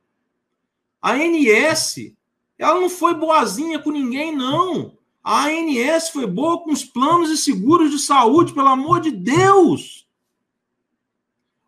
A 1.01 1.13
ANS, 1.13 2.15
ela 2.59 2.81
não 2.81 2.89
foi 2.89 3.15
boazinha 3.15 3.79
com 3.79 3.91
ninguém, 3.91 4.35
não. 4.35 4.97
A 5.23 5.47
ANS 5.47 6.11
foi 6.11 6.27
boa 6.27 6.63
com 6.63 6.73
os 6.73 6.85
planos 6.85 7.31
e 7.31 7.37
seguros 7.37 7.91
de 7.91 7.99
saúde, 7.99 8.53
pelo 8.53 8.69
amor 8.69 9.01
de 9.01 9.11
Deus. 9.11 10.09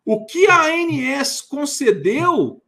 O 0.05 0.25
que 0.25 0.47
a 0.47 0.65
ANS 0.65 1.41
concedeu 1.41 2.61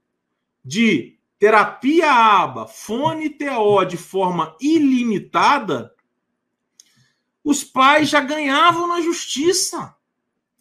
de 0.63 1.17
terapia 1.39 2.11
ABA, 2.11 2.67
fone 2.67 3.29
TO 3.29 3.85
de 3.85 3.97
forma 3.97 4.55
ilimitada, 4.59 5.95
os 7.43 7.63
pais 7.63 8.09
já 8.09 8.19
ganhavam 8.19 8.87
na 8.87 9.01
justiça. 9.01 9.95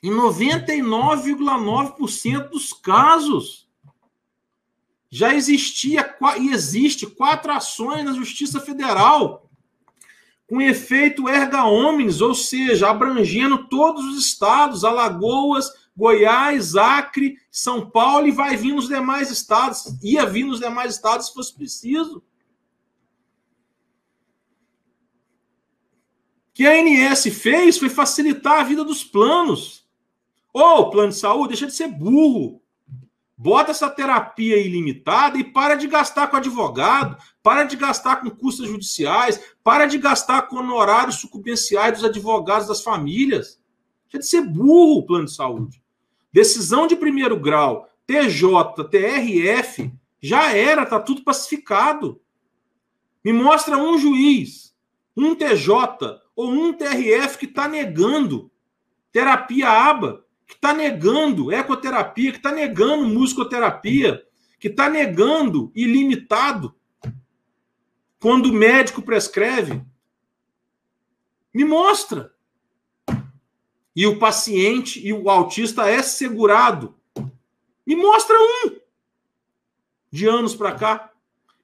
Em 0.03 0.11
99,9% 0.11 2.51
dos 2.51 2.73
casos, 2.73 3.69
já 5.11 5.35
existia 5.35 6.15
e 6.39 6.51
existe 6.51 7.07
quatro 7.07 7.51
ações 7.53 8.05
na 8.05 8.13
Justiça 8.13 8.61
Federal 8.61 9.49
com 10.49 10.63
efeito 10.63 11.29
erga 11.29 11.65
omnes, 11.65 12.23
ou 12.23 12.35
seja, 12.35 12.89
abrangendo 12.89 13.69
todos 13.69 14.03
os 14.07 14.25
estados, 14.25 14.83
Alagoas, 14.83 15.71
Goiás, 15.95 16.75
Acre, 16.75 17.37
São 17.51 17.91
Paulo 17.91 18.27
e 18.27 18.31
vai 18.31 18.57
vir 18.57 18.73
nos 18.73 18.89
demais 18.89 19.31
estados, 19.31 19.85
ia 20.03 20.25
vir 20.25 20.45
nos 20.45 20.59
demais 20.59 20.95
estados 20.95 21.27
se 21.27 21.35
fosse 21.35 21.55
preciso. 21.55 22.23
O 26.49 26.53
que 26.55 26.67
a 26.67 26.73
ANS 26.73 27.25
fez 27.25 27.79
foi 27.79 27.91
facilitar 27.91 28.61
a 28.61 28.65
vida 28.65 28.83
dos 28.83 29.05
planos. 29.05 29.87
Ô, 30.61 30.91
plano 30.91 31.11
de 31.11 31.15
saúde, 31.15 31.51
deixa 31.51 31.69
de 31.69 31.73
ser 31.73 31.87
burro. 31.87 32.61
Bota 33.37 33.71
essa 33.71 33.89
terapia 33.89 34.57
ilimitada 34.57 35.39
e 35.39 35.45
para 35.45 35.77
de 35.77 35.87
gastar 35.87 36.27
com 36.27 36.37
advogado, 36.37 37.17
para 37.41 37.63
de 37.63 37.77
gastar 37.77 38.17
com 38.17 38.29
custas 38.29 38.67
judiciais, 38.67 39.41
para 39.63 39.87
de 39.87 39.99
gastar 39.99 40.49
com 40.49 40.57
honorários 40.57 41.21
sucumbenciais 41.21 41.93
dos 41.93 42.05
advogados 42.05 42.67
das 42.67 42.83
famílias. 42.83 43.61
Deixa 44.11 44.19
de 44.19 44.27
ser 44.27 44.41
burro 44.41 44.99
o 44.99 45.07
plano 45.07 45.27
de 45.27 45.33
saúde. 45.33 45.81
Decisão 46.33 46.89
de 46.89 46.97
primeiro 46.97 47.39
grau, 47.39 47.89
TJ, 48.05 48.83
TRF, 48.91 49.93
já 50.21 50.53
era, 50.53 50.85
tá 50.85 50.99
tudo 50.99 51.23
pacificado. 51.23 52.21
Me 53.25 53.33
mostra 53.33 53.79
um 53.79 53.97
juiz, 53.97 54.75
um 55.17 55.37
TJ 55.37 56.21
ou 56.35 56.51
um 56.51 56.73
TRF 56.73 57.39
que 57.39 57.47
está 57.47 57.69
negando 57.69 58.51
terapia 59.13 59.71
ABA 59.71 60.27
que 60.49 60.55
está 60.55 60.73
negando 60.73 61.53
ecoterapia, 61.53 62.33
que 62.33 62.39
está 62.39 62.51
negando 62.51 63.07
musicoterapia, 63.07 64.25
que 64.59 64.69
está 64.69 64.89
negando 64.89 65.71
ilimitado 65.75 66.75
quando 68.19 68.47
o 68.47 68.53
médico 68.53 69.03
prescreve. 69.03 69.85
Me 71.53 71.67
mostra. 71.67 72.33
E 73.95 74.07
o 74.07 74.19
paciente 74.19 75.07
e 75.07 75.13
o 75.13 75.29
autista 75.29 75.87
é 75.87 76.03
segurado. 76.03 76.97
Me 77.87 77.95
mostra 77.95 78.37
um 78.39 78.79
de 80.11 80.27
anos 80.27 80.55
para 80.55 80.73
cá. 80.73 81.13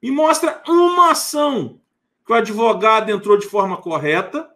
Me 0.03 0.11
mostra 0.11 0.63
uma 0.69 1.13
ação 1.13 1.81
que 2.27 2.33
o 2.33 2.35
advogado 2.35 3.11
entrou 3.11 3.39
de 3.39 3.47
forma 3.47 3.79
correta, 3.79 4.51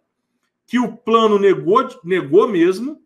que 0.67 0.79
o 0.79 0.95
plano 0.97 1.39
negou, 1.39 1.89
negou 2.05 2.47
mesmo, 2.47 3.01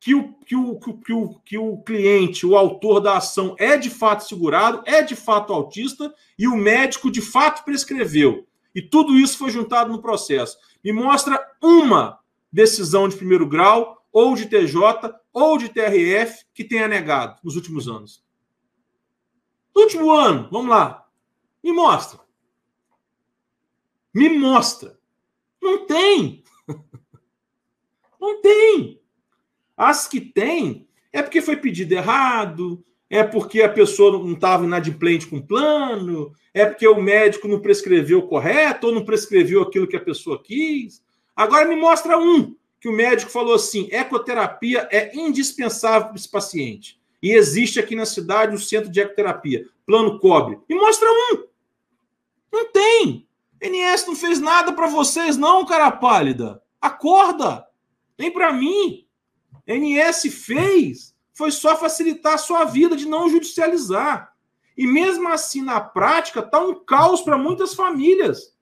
que 0.00 0.14
o, 0.14 0.32
que, 0.32 0.56
o, 0.56 0.80
que, 0.80 1.12
o, 1.12 1.34
que 1.44 1.58
o 1.58 1.76
cliente, 1.82 2.46
o 2.46 2.56
autor 2.56 3.00
da 3.00 3.18
ação, 3.18 3.54
é 3.58 3.76
de 3.76 3.90
fato 3.90 4.26
segurado, 4.26 4.82
é 4.86 5.02
de 5.02 5.14
fato 5.14 5.52
autista 5.52 6.12
e 6.38 6.48
o 6.48 6.56
médico 6.56 7.10
de 7.10 7.20
fato 7.20 7.64
prescreveu. 7.64 8.46
E 8.74 8.80
tudo 8.80 9.18
isso 9.18 9.36
foi 9.36 9.50
juntado 9.50 9.92
no 9.92 10.00
processo. 10.00 10.56
Me 10.82 10.90
mostra 10.90 11.38
uma 11.62 12.18
decisão 12.50 13.08
de 13.08 13.16
primeiro 13.16 13.46
grau, 13.46 14.02
ou 14.10 14.34
de 14.34 14.46
TJ, 14.46 15.14
ou 15.32 15.58
de 15.58 15.68
TRF, 15.68 16.46
que 16.54 16.64
tenha 16.64 16.88
negado 16.88 17.38
nos 17.44 17.54
últimos 17.54 17.86
anos. 17.86 18.24
No 19.74 19.82
último 19.82 20.10
ano, 20.10 20.48
vamos 20.50 20.70
lá. 20.70 21.06
Me 21.62 21.72
mostra. 21.72 22.20
Me 24.14 24.30
mostra. 24.30 24.98
Não 25.60 25.86
tem. 25.86 26.42
Não 28.18 28.40
tem. 28.40 28.99
As 29.80 30.06
que 30.06 30.20
tem 30.20 30.86
é 31.10 31.22
porque 31.22 31.40
foi 31.40 31.56
pedido 31.56 31.94
errado, 31.94 32.84
é 33.08 33.24
porque 33.24 33.62
a 33.62 33.68
pessoa 33.68 34.12
não 34.12 34.34
estava 34.34 34.66
inadimplente 34.66 35.26
com 35.26 35.38
o 35.38 35.42
plano, 35.42 36.34
é 36.52 36.66
porque 36.66 36.86
o 36.86 37.00
médico 37.00 37.48
não 37.48 37.60
prescreveu 37.60 38.20
correto 38.20 38.88
ou 38.88 38.92
não 38.92 39.06
prescreveu 39.06 39.62
aquilo 39.62 39.86
que 39.86 39.96
a 39.96 40.04
pessoa 40.04 40.38
quis. 40.42 41.02
Agora 41.34 41.66
me 41.66 41.76
mostra 41.76 42.18
um 42.18 42.54
que 42.78 42.90
o 42.90 42.92
médico 42.92 43.30
falou 43.30 43.54
assim: 43.54 43.88
ecoterapia 43.90 44.86
é 44.92 45.16
indispensável 45.16 46.08
para 46.08 46.16
esse 46.16 46.28
paciente. 46.28 47.00
E 47.22 47.30
existe 47.30 47.80
aqui 47.80 47.96
na 47.96 48.04
cidade 48.04 48.54
um 48.54 48.58
centro 48.58 48.90
de 48.90 49.00
ecoterapia. 49.00 49.64
Plano 49.86 50.18
cobre. 50.18 50.58
Me 50.68 50.76
mostra 50.76 51.08
um. 51.10 51.44
Não 52.52 52.70
tem. 52.70 53.26
NS 53.62 54.06
não 54.06 54.14
fez 54.14 54.40
nada 54.40 54.74
para 54.74 54.88
vocês, 54.88 55.38
não, 55.38 55.64
cara 55.64 55.90
pálida. 55.90 56.62
Acorda. 56.82 57.66
Nem 58.18 58.30
para 58.30 58.52
mim. 58.52 59.06
NS 59.78 60.32
fez 60.32 61.14
foi 61.32 61.50
só 61.50 61.76
facilitar 61.76 62.34
a 62.34 62.38
sua 62.38 62.64
vida 62.64 62.94
de 62.94 63.08
não 63.08 63.28
judicializar. 63.28 64.32
E 64.76 64.86
mesmo 64.86 65.28
assim, 65.28 65.62
na 65.62 65.80
prática, 65.80 66.40
está 66.40 66.60
um 66.60 66.74
caos 66.74 67.22
para 67.22 67.38
muitas 67.38 67.74
famílias. 67.74 68.54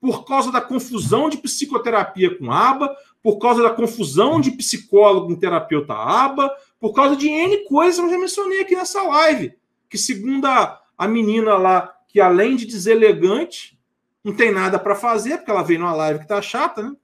Por 0.00 0.24
causa 0.24 0.52
da 0.52 0.60
confusão 0.60 1.28
de 1.28 1.38
psicoterapia 1.38 2.36
com 2.38 2.52
aba, 2.52 2.96
por 3.22 3.38
causa 3.38 3.62
da 3.62 3.70
confusão 3.70 4.40
de 4.40 4.52
psicólogo 4.52 5.28
com 5.28 5.36
terapeuta 5.36 5.92
aba, 5.92 6.54
por 6.80 6.92
causa 6.92 7.16
de 7.16 7.28
N 7.28 7.64
coisas 7.64 7.98
que 7.98 8.06
eu 8.06 8.10
já 8.10 8.18
mencionei 8.18 8.60
aqui 8.60 8.74
nessa 8.74 9.02
live. 9.02 9.54
Que, 9.88 9.98
segundo 9.98 10.46
a, 10.46 10.80
a 10.96 11.08
menina 11.08 11.56
lá, 11.56 11.94
que 12.08 12.20
além 12.20 12.56
de 12.56 12.64
deselegante, 12.64 13.78
não 14.24 14.34
tem 14.34 14.52
nada 14.52 14.78
para 14.78 14.94
fazer, 14.94 15.38
porque 15.38 15.50
ela 15.50 15.62
veio 15.62 15.80
numa 15.80 15.94
live 15.94 16.20
que 16.20 16.28
tá 16.28 16.40
chata, 16.40 16.82
né? 16.82 16.96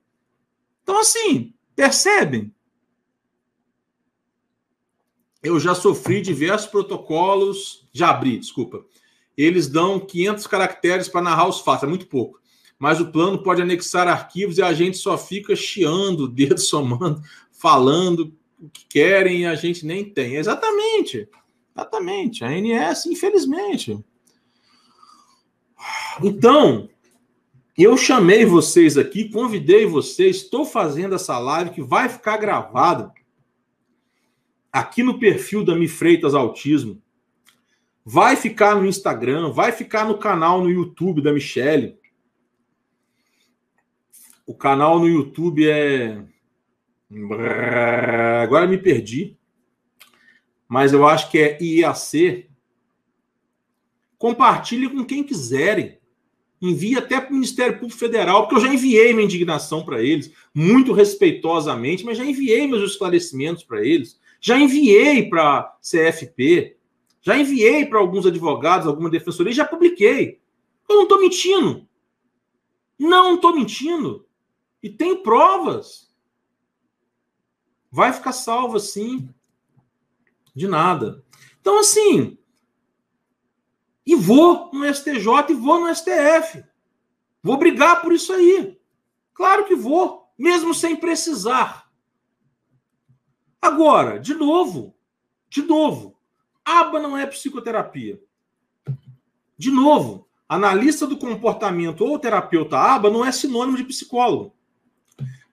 Então, 0.83 0.99
assim, 0.99 1.53
percebem? 1.75 2.55
Eu 5.45 5.61
já 5.61 5.75
sofri 5.75 6.23
diversos 6.23 6.69
protocolos. 6.69 7.87
Já 7.93 8.09
abri, 8.09 8.39
desculpa. 8.39 8.85
Eles 9.37 9.69
dão 9.69 10.01
500 10.01 10.47
caracteres 10.47 11.09
para 11.09 11.21
narrar 11.21 11.49
os 11.49 11.61
fatos, 11.61 11.85
é 11.85 11.87
muito 11.87 12.07
pouco. 12.07 12.41
Mas 12.79 12.99
o 12.99 13.13
plano 13.13 13.43
pode 13.43 13.61
anexar 13.61 14.09
arquivos 14.09 14.57
e 14.57 14.63
a 14.63 14.73
gente 14.73 14.97
só 14.97 15.19
fica 15.19 15.55
chiando 15.55 16.25
o 16.25 16.29
dedo, 16.29 16.59
somando, 16.61 17.21
falando 17.53 18.33
o 18.59 18.71
que 18.71 18.87
querem 18.89 19.43
e 19.43 19.47
a 19.47 19.55
gente 19.55 19.85
nem 19.85 20.05
tem. 20.05 20.37
Exatamente. 20.37 21.29
Exatamente. 21.77 22.43
A 22.45 22.49
ANS, 22.49 23.07
infelizmente. 23.07 24.03
Então, 26.23 26.89
eu 27.77 27.97
chamei 27.97 28.47
vocês 28.47 28.97
aqui, 28.97 29.29
convidei 29.29 29.85
vocês, 29.85 30.37
estou 30.37 30.65
fazendo 30.65 31.17
essa 31.17 31.39
live 31.39 31.71
que 31.71 31.83
vai 31.83 32.09
ficar 32.09 32.39
gravada 32.39 33.13
aqui 34.75 35.05
no 35.05 35.21
perfil 35.21 35.65
da 35.65 35.77
Mi 35.77 35.87
Freitas 35.87 36.35
Autismo. 36.35 37.01
Vai 38.05 38.35
ficar 38.35 38.75
no 38.75 38.85
Instagram, 38.85 39.53
vai 39.53 39.71
ficar 39.71 40.05
no 40.05 40.19
canal 40.19 40.61
no 40.61 40.69
YouTube 40.69 41.23
da 41.23 41.33
Michelle. 41.33 41.97
O 44.45 44.53
canal 44.53 44.99
no 44.99 45.09
YouTube 45.09 45.71
é. 45.71 46.21
Agora 48.43 48.67
me 48.67 48.77
perdi. 48.77 49.39
Mas 50.69 50.93
eu 50.93 51.07
acho 51.07 51.31
que 51.31 51.39
é 51.39 51.63
IAC. 51.63 52.51
Compartilhe 54.19 54.89
com 54.89 55.05
quem 55.05 55.23
quiserem. 55.23 55.99
Envie 56.61 56.99
até 56.99 57.21
para 57.21 57.31
o 57.31 57.35
Ministério 57.35 57.79
Público 57.79 57.99
Federal, 57.99 58.43
porque 58.43 58.57
eu 58.57 58.67
já 58.67 58.75
enviei 58.75 59.13
minha 59.13 59.25
indignação 59.25 59.85
para 59.85 60.03
eles, 60.03 60.33
muito 60.55 60.93
respeitosamente, 60.93 62.05
mas 62.05 62.17
já 62.17 62.25
enviei 62.25 62.67
meus 62.67 62.91
esclarecimentos 62.91 63.63
para 63.63 63.85
eles. 63.87 64.19
Já 64.45 64.59
enviei 64.59 65.27
para 65.27 65.75
CFP. 65.81 66.77
Já 67.23 67.35
enviei 67.35 67.87
para 67.87 67.99
alguns 67.99 68.27
advogados, 68.27 68.87
alguma 68.87 69.09
defensoria, 69.09 69.55
já 69.55 69.65
publiquei. 69.65 70.39
Eu 70.87 70.97
não 70.97 71.05
estou 71.05 71.19
mentindo. 71.19 71.89
Não 72.99 73.37
estou 73.37 73.55
mentindo. 73.55 74.29
E 74.83 74.91
tenho 74.91 75.23
provas. 75.23 76.15
Vai 77.91 78.13
ficar 78.13 78.33
salvo 78.33 78.77
assim. 78.77 79.31
De 80.55 80.69
nada. 80.69 81.25
Então, 81.59 81.79
assim. 81.79 82.37
E 84.05 84.15
vou 84.15 84.71
no 84.75 84.85
STJ 84.95 85.25
e 85.49 85.55
vou 85.55 85.81
no 85.81 85.95
STF. 85.95 86.63
Vou 87.43 87.57
brigar 87.57 88.03
por 88.03 88.13
isso 88.13 88.31
aí. 88.31 88.79
Claro 89.33 89.65
que 89.65 89.75
vou, 89.75 90.31
mesmo 90.37 90.75
sem 90.75 90.95
precisar. 90.95 91.84
Agora, 93.65 94.21
de 94.21 94.35
novo, 94.35 94.95
de 95.49 95.63
novo, 95.63 96.19
aba 96.63 97.01
não 97.01 97.17
é 97.17 97.25
psicoterapia. 97.25 98.21
De 99.57 99.71
novo, 99.71 100.29
analista 100.47 101.07
do 101.07 101.17
comportamento 101.17 102.05
ou 102.05 102.19
terapeuta 102.19 102.77
aba 102.77 103.09
não 103.09 103.25
é 103.25 103.33
sinônimo 103.33 103.79
de 103.79 103.85
psicólogo. 103.85 104.55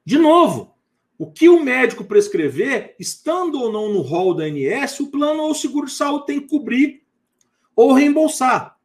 De 0.04 0.18
novo, 0.18 0.76
o 1.18 1.32
que 1.32 1.48
o 1.48 1.64
médico 1.64 2.04
prescrever, 2.04 2.98
estando 3.00 3.62
ou 3.62 3.72
não 3.72 3.94
no 3.94 4.02
rol 4.02 4.34
da 4.34 4.44
ANS, 4.44 5.00
o 5.00 5.10
plano 5.10 5.44
ou 5.44 5.52
o 5.52 5.56
seguro 5.56 5.86
de 5.86 5.94
saúde 5.94 6.26
tem 6.26 6.42
que 6.42 6.50
cobrir 6.50 7.04
ou 7.74 7.94
reembolsar. 7.94 8.78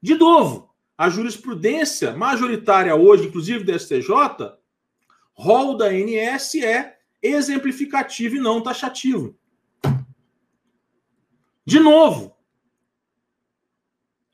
De 0.00 0.14
novo, 0.14 0.72
a 0.96 1.08
jurisprudência 1.08 2.16
majoritária 2.16 2.94
hoje, 2.94 3.26
inclusive 3.26 3.64
do 3.64 3.76
STJ, 3.76 4.12
rol 5.34 5.76
da 5.76 5.86
ANS 5.86 6.54
é 6.54 6.99
exemplificativo 7.22 8.36
e 8.36 8.40
não 8.40 8.62
taxativo. 8.62 9.36
De 11.64 11.78
novo, 11.78 12.36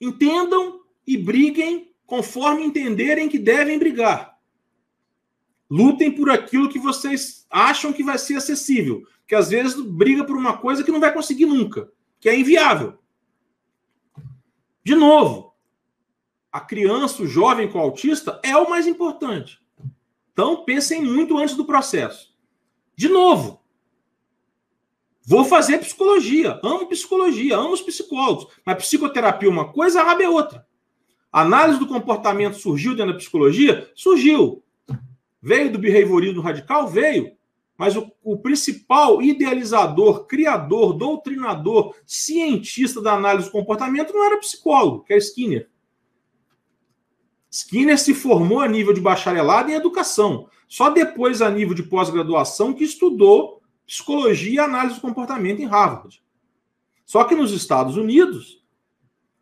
entendam 0.01 0.81
e 1.07 1.17
briguem 1.17 1.95
conforme 2.07 2.65
entenderem 2.65 3.29
que 3.29 3.39
devem 3.39 3.79
brigar. 3.79 4.39
Lutem 5.69 6.13
por 6.13 6.31
aquilo 6.31 6.69
que 6.69 6.79
vocês 6.79 7.45
acham 7.51 7.93
que 7.93 8.05
vai 8.05 8.19
ser 8.19 8.37
acessível. 8.37 9.07
Que 9.27 9.35
às 9.35 9.51
vezes 9.51 9.75
briga 9.81 10.25
por 10.25 10.37
uma 10.37 10.57
coisa 10.57 10.85
que 10.85 10.93
não 10.93 11.01
vai 11.01 11.13
conseguir 11.13 11.47
nunca, 11.47 11.91
que 12.21 12.29
é 12.29 12.39
inviável. 12.39 12.97
De 14.85 14.95
novo, 14.95 15.53
a 16.53 16.61
criança, 16.61 17.23
o 17.23 17.27
jovem 17.27 17.69
com 17.69 17.81
autista 17.81 18.41
é 18.45 18.57
o 18.57 18.71
mais 18.71 18.87
importante. 18.87 19.61
Então 20.33 20.65
pensem 20.65 21.03
muito 21.03 21.37
antes 21.37 21.57
do 21.57 21.65
processo. 21.65 22.36
De 22.97 23.09
novo, 23.09 23.61
vou 25.23 25.45
fazer 25.45 25.79
psicologia, 25.79 26.59
amo 26.63 26.87
psicologia, 26.87 27.57
amo 27.57 27.75
os 27.75 27.83
psicólogos, 27.83 28.47
mas 28.65 28.79
psicoterapia 28.79 29.49
é 29.49 29.53
uma 29.53 29.71
coisa, 29.71 30.03
a 30.03 30.23
é 30.23 30.29
outra. 30.29 30.67
A 31.31 31.43
análise 31.43 31.79
do 31.79 31.87
comportamento 31.87 32.57
surgiu 32.57 32.97
dentro 32.97 33.13
da 33.13 33.19
psicologia? 33.19 33.91
Surgiu. 33.95 34.65
Veio 35.43 35.71
do 35.71 35.79
behaviorismo 35.79 36.41
radical? 36.41 36.89
Veio. 36.89 37.37
Mas 37.77 37.95
o, 37.95 38.11
o, 38.25 38.39
principal 38.39 39.21
idealizador, 39.21 40.25
criador, 40.27 40.95
doutrinador, 40.95 41.95
cientista 42.07 43.03
da 43.03 43.13
análise 43.13 43.49
do 43.49 43.53
comportamento 43.53 44.15
não 44.15 44.25
era 44.25 44.39
psicólogo, 44.39 45.05
que 45.05 45.13
é 45.13 45.19
Skinner. 45.19 45.69
Skinner 47.51 47.99
se 47.99 48.15
formou 48.15 48.61
a 48.61 48.69
nível 48.69 48.95
de 48.95 49.01
bacharelado 49.01 49.71
em 49.71 49.75
educação. 49.75 50.49
Só 50.69 50.91
depois, 50.91 51.41
a 51.41 51.51
nível 51.51 51.75
de 51.75 51.83
pós-graduação, 51.83 52.73
que 52.73 52.85
estudou 52.85 53.63
psicologia 53.87 54.55
e 54.55 54.59
análise 54.59 54.97
do 54.97 55.01
comportamento 55.01 55.61
em 55.61 55.67
Harvard. 55.67 56.21
Só 57.05 57.23
que 57.25 57.37
nos 57.37 57.53
Estados 57.53 57.97
Unidos, 57.97 58.63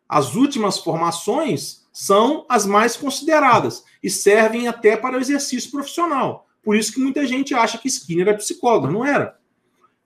as 0.07 0.35
últimas 0.35 0.77
formações 0.77 1.85
são 1.91 2.45
as 2.47 2.65
mais 2.65 2.95
consideradas 2.95 3.83
e 4.03 4.09
servem 4.09 4.67
até 4.67 4.95
para 4.95 5.17
o 5.17 5.19
exercício 5.19 5.71
profissional. 5.71 6.47
Por 6.61 6.75
isso 6.75 6.93
que 6.93 6.99
muita 6.99 7.25
gente 7.25 7.53
acha 7.53 7.77
que 7.77 7.87
Skinner 7.87 8.27
é 8.27 8.33
psicólogo, 8.33 8.91
não 8.91 9.05
era. 9.05 9.37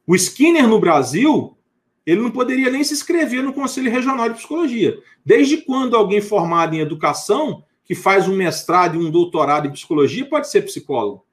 O 0.08 0.16
Skinner 0.16 0.68
no 0.68 0.80
Brasil, 0.80 1.58
ele 2.06 2.22
não 2.22 2.32
poderia 2.32 2.70
nem 2.70 2.84
se 2.84 2.94
inscrever 2.94 3.44
no 3.44 3.54
Conselho 3.54 3.92
Regional 3.92 4.30
de 4.30 4.36
Psicologia. 4.36 4.98
Desde 5.26 5.58
quando 5.58 5.96
alguém 5.96 6.22
formado 6.22 6.76
em 6.76 6.80
educação, 6.80 7.64
que 7.90 7.96
faz 7.96 8.28
um 8.28 8.36
mestrado 8.36 8.94
e 8.94 9.04
um 9.04 9.10
doutorado 9.10 9.68
em 9.68 9.72
psicologia, 9.72 10.24
pode 10.24 10.48
ser 10.48 10.62
psicólogo? 10.62 11.26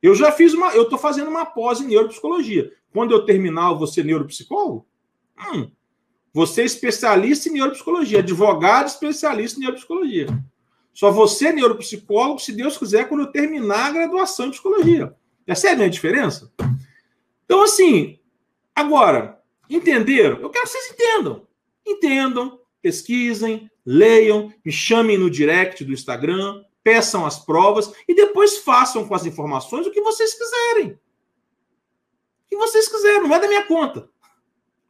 Eu 0.00 0.14
já 0.14 0.30
fiz 0.30 0.54
uma, 0.54 0.72
eu 0.72 0.84
estou 0.84 0.96
fazendo 0.96 1.28
uma 1.28 1.44
pós 1.44 1.80
em 1.80 1.88
neuropsicologia. 1.88 2.72
Quando 2.92 3.10
eu 3.10 3.24
terminar, 3.24 3.76
ser 3.88 4.04
neuropsicólogo? 4.04 4.86
Hum, 5.36 5.68
você 6.32 6.62
é 6.62 6.64
especialista 6.64 7.48
em 7.48 7.54
neuropsicologia, 7.54 8.20
advogado 8.20 8.86
especialista 8.86 9.58
em 9.58 9.62
neuropsicologia. 9.62 10.28
Só 10.94 11.10
você 11.10 11.48
é 11.48 11.52
neuropsicólogo, 11.54 12.38
se 12.38 12.52
Deus 12.52 12.78
quiser, 12.78 13.08
quando 13.08 13.22
eu 13.22 13.32
terminar 13.32 13.86
a 13.86 13.90
graduação 13.90 14.46
em 14.46 14.50
psicologia. 14.52 15.12
Percebe 15.44 15.82
a 15.82 15.88
diferença? 15.88 16.52
Então, 17.44 17.64
assim, 17.64 18.20
agora, 18.72 19.42
entenderam? 19.68 20.38
Eu 20.38 20.50
quero 20.50 20.66
que 20.66 20.70
vocês 20.70 20.92
entendam. 20.92 21.48
Entendam, 21.84 22.59
pesquisem, 22.82 23.70
leiam, 23.84 24.52
me 24.64 24.72
chamem 24.72 25.18
no 25.18 25.30
direct 25.30 25.84
do 25.84 25.92
Instagram, 25.92 26.62
peçam 26.82 27.26
as 27.26 27.38
provas 27.38 27.92
e 28.08 28.14
depois 28.14 28.58
façam 28.58 29.06
com 29.06 29.14
as 29.14 29.26
informações 29.26 29.86
o 29.86 29.90
que 29.90 30.00
vocês 30.00 30.34
quiserem. 30.34 30.92
O 30.92 32.48
que 32.48 32.56
vocês 32.56 32.88
quiserem, 32.88 33.22
não 33.22 33.34
é 33.34 33.40
da 33.40 33.48
minha 33.48 33.64
conta. 33.64 34.08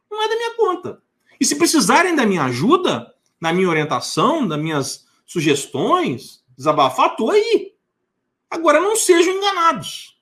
Não 0.09 0.21
é 0.21 0.27
da 0.27 0.35
minha 0.35 0.55
conta. 0.55 1.01
E 1.39 1.45
se 1.45 1.55
precisarem 1.55 2.15
da 2.15 2.25
minha 2.25 2.43
ajuda, 2.43 3.13
da 3.39 3.51
minha 3.53 3.69
orientação, 3.69 4.47
das 4.47 4.59
minhas 4.59 5.07
sugestões, 5.25 6.43
desabafar, 6.55 7.11
estou 7.11 7.31
aí. 7.31 7.73
Agora 8.49 8.81
não 8.81 8.95
sejam 8.95 9.33
enganados. 9.33 10.19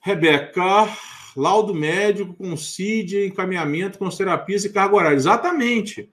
Rebeca, 0.00 0.88
laudo 1.36 1.74
médico 1.74 2.34
com 2.34 2.56
CID, 2.56 3.26
encaminhamento 3.26 3.98
com 3.98 4.08
terapias 4.08 4.64
e 4.64 4.70
carga 4.70 4.96
horária. 4.96 5.16
Exatamente. 5.16 6.10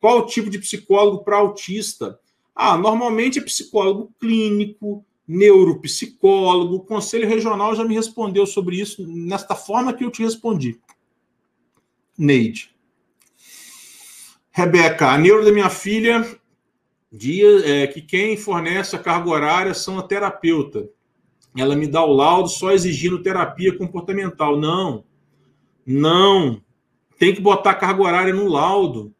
Qual 0.00 0.18
o 0.18 0.26
tipo 0.26 0.50
de 0.50 0.58
psicólogo 0.58 1.24
para 1.24 1.36
autista? 1.36 2.18
Ah, 2.54 2.76
normalmente 2.76 3.38
é 3.38 3.42
psicólogo 3.42 4.12
clínico, 4.18 5.04
neuropsicólogo. 5.26 6.76
O 6.76 6.84
Conselho 6.84 7.28
Regional 7.28 7.74
já 7.74 7.84
me 7.84 7.94
respondeu 7.94 8.46
sobre 8.46 8.80
isso 8.80 9.06
nesta 9.06 9.54
forma 9.54 9.92
que 9.92 10.04
eu 10.04 10.10
te 10.10 10.22
respondi. 10.22 10.80
Neide. 12.16 12.74
Rebeca, 14.50 15.10
a 15.10 15.18
neuro 15.18 15.44
da 15.44 15.52
minha 15.52 15.70
filha 15.70 16.26
diz 17.12 17.62
é, 17.64 17.86
que 17.86 18.02
quem 18.02 18.36
fornece 18.36 18.96
a 18.96 18.98
carga 18.98 19.30
horária 19.30 19.72
são 19.72 19.98
a 19.98 20.02
terapeuta. 20.02 20.88
Ela 21.58 21.74
me 21.74 21.86
dá 21.86 22.04
o 22.04 22.12
laudo 22.12 22.48
só 22.48 22.70
exigindo 22.70 23.22
terapia 23.22 23.76
comportamental. 23.76 24.56
Não, 24.56 25.04
não. 25.84 26.62
Tem 27.18 27.34
que 27.34 27.40
botar 27.40 27.74
carga 27.74 28.02
horária 28.02 28.32
no 28.32 28.46
laudo. 28.46 29.12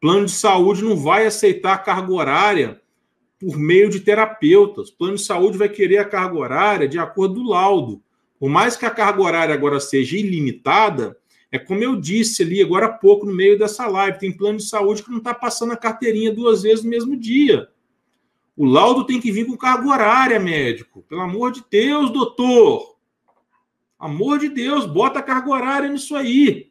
Plano 0.00 0.24
de 0.24 0.32
saúde 0.32 0.82
não 0.82 0.96
vai 0.96 1.26
aceitar 1.26 1.84
carga 1.84 2.12
horária 2.12 2.80
por 3.38 3.58
meio 3.58 3.90
de 3.90 4.00
terapeutas. 4.00 4.90
Plano 4.90 5.16
de 5.16 5.22
saúde 5.22 5.58
vai 5.58 5.68
querer 5.68 5.98
a 5.98 6.04
carga 6.04 6.38
horária 6.38 6.88
de 6.88 6.98
acordo 6.98 7.34
do 7.34 7.48
laudo. 7.50 8.02
Por 8.38 8.48
mais 8.48 8.76
que 8.76 8.86
a 8.86 8.90
carga 8.90 9.22
horária 9.22 9.54
agora 9.54 9.78
seja 9.78 10.16
ilimitada, 10.16 11.16
é 11.50 11.58
como 11.58 11.82
eu 11.82 11.96
disse 11.96 12.42
ali 12.42 12.62
agora 12.62 12.86
há 12.86 12.92
pouco 12.92 13.26
no 13.26 13.34
meio 13.34 13.58
dessa 13.58 13.86
live, 13.86 14.18
tem 14.18 14.32
plano 14.32 14.58
de 14.58 14.64
saúde 14.64 15.02
que 15.02 15.10
não 15.10 15.18
está 15.18 15.34
passando 15.34 15.72
a 15.72 15.76
carteirinha 15.76 16.32
duas 16.32 16.62
vezes 16.62 16.84
no 16.84 16.90
mesmo 16.90 17.16
dia. 17.16 17.68
O 18.56 18.64
laudo 18.64 19.04
tem 19.04 19.20
que 19.20 19.30
vir 19.30 19.44
com 19.44 19.56
carga 19.56 19.86
horária, 19.86 20.40
médico. 20.40 21.02
Pelo 21.02 21.20
amor 21.20 21.52
de 21.52 21.62
Deus, 21.70 22.10
doutor. 22.10 22.96
Amor 23.98 24.38
de 24.38 24.48
Deus, 24.48 24.86
bota 24.86 25.22
carga 25.22 25.50
horária 25.50 25.88
nisso 25.88 26.16
aí. 26.16 26.70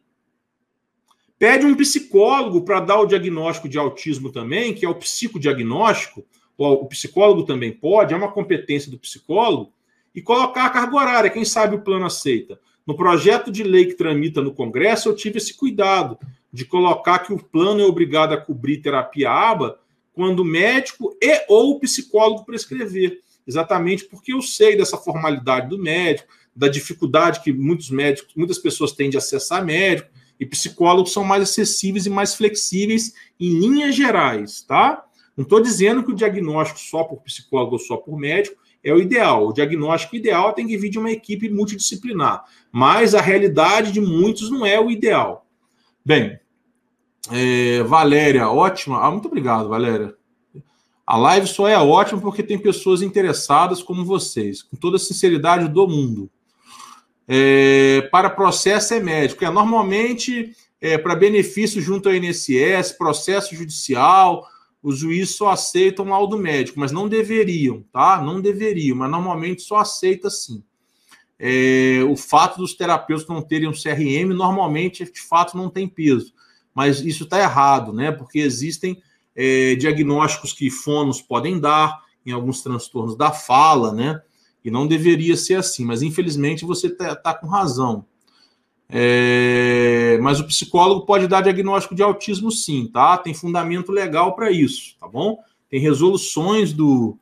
Pede 1.38 1.66
um 1.66 1.76
psicólogo 1.76 2.64
para 2.64 2.80
dar 2.80 3.00
o 3.00 3.06
diagnóstico 3.06 3.70
de 3.70 3.78
autismo 3.78 4.32
também, 4.32 4.74
que 4.74 4.86
é 4.86 4.90
o 4.90 4.96
psicodiagnóstico. 4.96 6.26
O 6.58 6.86
psicólogo 6.86 7.44
também 7.44 7.72
pode, 7.72 8.14
é 8.14 8.18
uma 8.18 8.32
competência 8.32 8.90
do 8.90 8.98
psicólogo, 8.98 9.72
e 10.14 10.22
colocar 10.22 10.66
a 10.66 10.70
carga 10.70 10.96
horária. 10.96 11.30
Quem 11.30 11.46
sabe 11.46 11.76
o 11.76 11.82
plano 11.82 12.06
aceita. 12.06 12.60
No 12.88 12.96
projeto 12.96 13.52
de 13.52 13.64
lei 13.64 13.86
que 13.86 13.96
tramita 13.96 14.42
no 14.42 14.54
Congresso, 14.54 15.10
eu 15.10 15.16
tive 15.16 15.38
esse 15.38 15.54
cuidado 15.54 16.18
de 16.52 16.64
colocar 16.64 17.20
que 17.20 17.34
o 17.34 17.44
plano 17.44 17.82
é 17.82 17.86
obrigado 17.86 18.34
a 18.34 18.38
cobrir 18.38 18.78
terapia 18.78 19.30
ABA 19.30 19.78
quando 20.16 20.40
o 20.40 20.46
médico 20.46 21.16
e 21.22 21.46
ou 21.48 21.72
o 21.72 21.80
psicólogo 21.80 22.46
prescrever. 22.46 23.20
Exatamente 23.46 24.06
porque 24.06 24.34
eu 24.34 24.42
sei 24.42 24.76
dessa 24.76 24.98
formalidade 24.98 25.70
do 25.70 25.78
médico, 25.78 26.30
da 26.56 26.68
dificuldade 26.68 27.42
que 27.42 27.54
muitos 27.54 27.92
médicos, 27.92 28.34
muitas 28.36 28.58
pessoas 28.58 28.94
têm 28.94 29.10
de 29.10 29.18
acessar 29.18 29.64
médico, 29.64 30.10
e 30.40 30.46
psicólogos 30.46 31.14
são 31.14 31.24
mais 31.24 31.44
acessíveis 31.44 32.06
e 32.06 32.10
mais 32.10 32.34
flexíveis 32.36 33.14
em 33.40 33.60
linhas 33.60 33.96
gerais, 33.96 34.62
tá? 34.64 35.06
Não 35.36 35.44
estou 35.44 35.62
dizendo 35.62 36.04
que 36.04 36.12
o 36.12 36.16
diagnóstico 36.16 36.80
só 36.80 37.04
por 37.04 37.22
psicólogo 37.22 37.74
ou 37.74 37.80
só 37.80 37.98
por 37.98 38.18
médico 38.18 38.62
é 38.84 38.94
o 38.94 39.02
ideal. 39.02 39.48
O 39.48 39.54
diagnóstico 39.54 40.16
ideal 40.16 40.54
tem 40.54 40.68
que 40.68 40.78
vir 40.78 40.90
de 40.90 41.00
uma 41.00 41.12
equipe 41.12 41.50
multidisciplinar, 41.50 42.44
mas 42.72 43.16
a 43.16 43.22
realidade 43.22 43.92
de 43.92 44.00
muitos 44.00 44.50
não 44.50 44.66
é 44.66 44.80
o 44.80 44.92
ideal. 44.92 45.48
Bem, 46.06 46.40
é, 47.32 47.84
Valéria, 47.84 48.50
ótima. 48.50 49.02
Ah, 49.02 49.12
muito 49.12 49.28
obrigado, 49.28 49.70
Valéria. 49.70 50.16
A 51.06 51.18
live 51.18 51.48
só 51.48 51.68
é 51.68 51.78
ótima 51.78 52.20
porque 52.20 52.42
tem 52.42 52.58
pessoas 52.58 53.02
interessadas 53.02 53.84
como 53.84 54.04
vocês, 54.04 54.64
com 54.64 54.76
toda 54.76 54.98
a 54.98 55.00
sinceridade 55.00 55.68
do 55.68 55.88
mundo. 55.88 56.30
É, 57.28 58.08
para 58.12 58.30
processo 58.30 58.94
é 58.94 59.00
médico. 59.00 59.44
É, 59.46 59.50
normalmente, 59.50 60.56
é, 60.82 60.98
para 60.98 61.16
benefício 61.16 61.82
junto 61.82 62.10
ao 62.10 62.16
INSS, 62.16 62.92
processo 62.98 63.56
judicial, 63.56 64.48
os 64.82 65.00
juízes 65.00 65.36
só 65.36 65.50
aceitam 65.50 66.06
laudo 66.06 66.38
médico, 66.38 66.80
mas 66.80 66.92
não 66.92 67.08
deveriam, 67.08 67.84
tá? 67.92 68.22
Não 68.22 68.40
deveriam, 68.40 68.98
mas 68.98 69.10
normalmente 69.10 69.64
só 69.64 69.78
aceita 69.78 70.30
sim. 70.30 70.64
É, 71.38 72.00
o 72.08 72.16
fato 72.16 72.58
dos 72.58 72.76
terapeutas 72.76 73.28
não 73.28 73.42
terem 73.42 73.68
um 73.68 73.74
CRM, 73.74 74.34
normalmente, 74.34 75.04
de 75.04 75.22
fato, 75.22 75.58
não 75.58 75.70
tem 75.70 75.88
peso. 75.88 76.34
Mas 76.76 77.00
isso 77.00 77.24
está 77.24 77.40
errado, 77.40 77.94
né? 77.94 78.12
Porque 78.12 78.40
existem 78.40 79.02
é, 79.34 79.76
diagnósticos 79.76 80.52
que 80.52 80.70
fonos 80.70 81.22
podem 81.22 81.60
dar 81.60 82.04
em 82.26 82.32
alguns 82.32 82.62
transtornos 82.62 83.16
da 83.16 83.32
fala, 83.32 83.94
né? 83.94 84.22
E 84.64 84.70
não 84.70 84.86
deveria 84.86 85.38
ser 85.38 85.56
assim, 85.56 85.86
mas 85.86 86.02
infelizmente 86.02 86.66
você 86.66 86.88
está 86.88 87.16
tá 87.16 87.34
com 87.34 87.48
razão. 87.48 88.06
É, 88.90 90.20
mas 90.22 90.40
o 90.40 90.48
psicólogo 90.48 91.06
pode 91.06 91.28
dar 91.28 91.42
diagnóstico 91.42 91.96
de 91.96 92.04
autismo 92.04 92.52
sim, 92.52 92.90
tá? 92.92 93.18
Tem 93.18 93.34
fundamento 93.34 93.92
legal 93.92 94.36
para 94.36 94.52
isso, 94.52 94.96
tá 95.00 95.08
bom? 95.08 95.40
Tem 95.70 95.80
resoluções 95.80 96.74
do, 96.74 97.18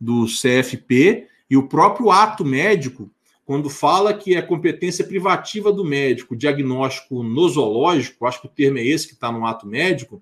do 0.00 0.26
CFP 0.26 1.28
e 1.48 1.56
o 1.56 1.68
próprio 1.68 2.10
ato 2.10 2.44
médico, 2.44 3.10
quando 3.46 3.70
fala 3.70 4.12
que 4.12 4.34
é 4.34 4.42
competência 4.42 5.06
privativa 5.06 5.72
do 5.72 5.84
médico, 5.84 6.36
diagnóstico 6.36 7.22
nosológico, 7.22 8.26
acho 8.26 8.40
que 8.40 8.48
o 8.48 8.50
termo 8.50 8.78
é 8.78 8.84
esse 8.84 9.06
que 9.06 9.14
está 9.14 9.30
no 9.30 9.46
ato 9.46 9.68
médico, 9.68 10.20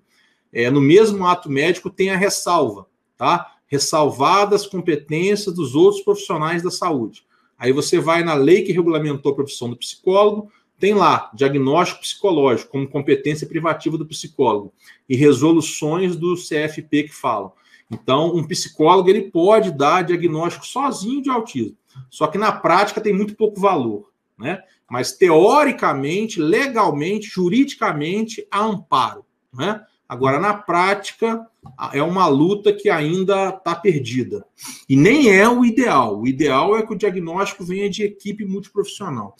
é, 0.53 0.69
no 0.69 0.79
mesmo 0.79 1.25
ato 1.25 1.49
médico 1.49 1.89
tem 1.89 2.11
a 2.11 2.15
ressalva, 2.15 2.85
tá? 3.17 3.53
Ressalvadas 3.65 4.67
competências 4.67 5.55
dos 5.55 5.73
outros 5.73 6.03
profissionais 6.03 6.61
da 6.61 6.69
saúde. 6.69 7.25
Aí 7.57 7.71
você 7.71 7.99
vai 7.99 8.23
na 8.23 8.35
lei 8.35 8.61
que 8.61 8.71
regulamentou 8.71 9.31
a 9.31 9.35
profissão 9.35 9.71
do 9.71 9.75
psicólogo, 9.75 10.51
tem 10.77 10.93
lá 10.93 11.31
diagnóstico 11.33 12.01
psicológico 12.01 12.71
como 12.71 12.87
competência 12.87 13.47
privativa 13.47 13.97
do 13.97 14.05
psicólogo 14.05 14.71
e 15.09 15.15
resoluções 15.15 16.15
do 16.15 16.35
CFP 16.35 17.03
que 17.03 17.15
falam. 17.15 17.51
Então, 17.89 18.35
um 18.35 18.43
psicólogo 18.47 19.09
ele 19.09 19.29
pode 19.29 19.71
dar 19.71 20.03
diagnóstico 20.03 20.65
sozinho 20.65 21.21
de 21.21 21.29
autismo, 21.29 21.77
só 22.09 22.27
que 22.27 22.37
na 22.37 22.51
prática 22.51 23.01
tem 23.01 23.13
muito 23.13 23.35
pouco 23.35 23.59
valor, 23.59 24.11
né? 24.37 24.61
Mas 24.89 25.13
teoricamente, 25.13 26.39
legalmente, 26.39 27.27
juridicamente, 27.27 28.45
há 28.51 28.63
amparo, 28.63 29.25
né? 29.53 29.81
Agora, 30.07 30.39
na 30.39 30.53
prática, 30.53 31.47
é 31.91 32.01
uma 32.01 32.27
luta 32.27 32.71
que 32.71 32.89
ainda 32.89 33.49
está 33.49 33.73
perdida. 33.73 34.45
E 34.87 34.95
nem 34.95 35.31
é 35.31 35.49
o 35.49 35.65
ideal. 35.65 36.21
O 36.21 36.27
ideal 36.27 36.77
é 36.77 36.85
que 36.85 36.93
o 36.93 36.97
diagnóstico 36.97 37.65
venha 37.65 37.89
de 37.89 38.03
equipe 38.03 38.45
multiprofissional. 38.45 39.35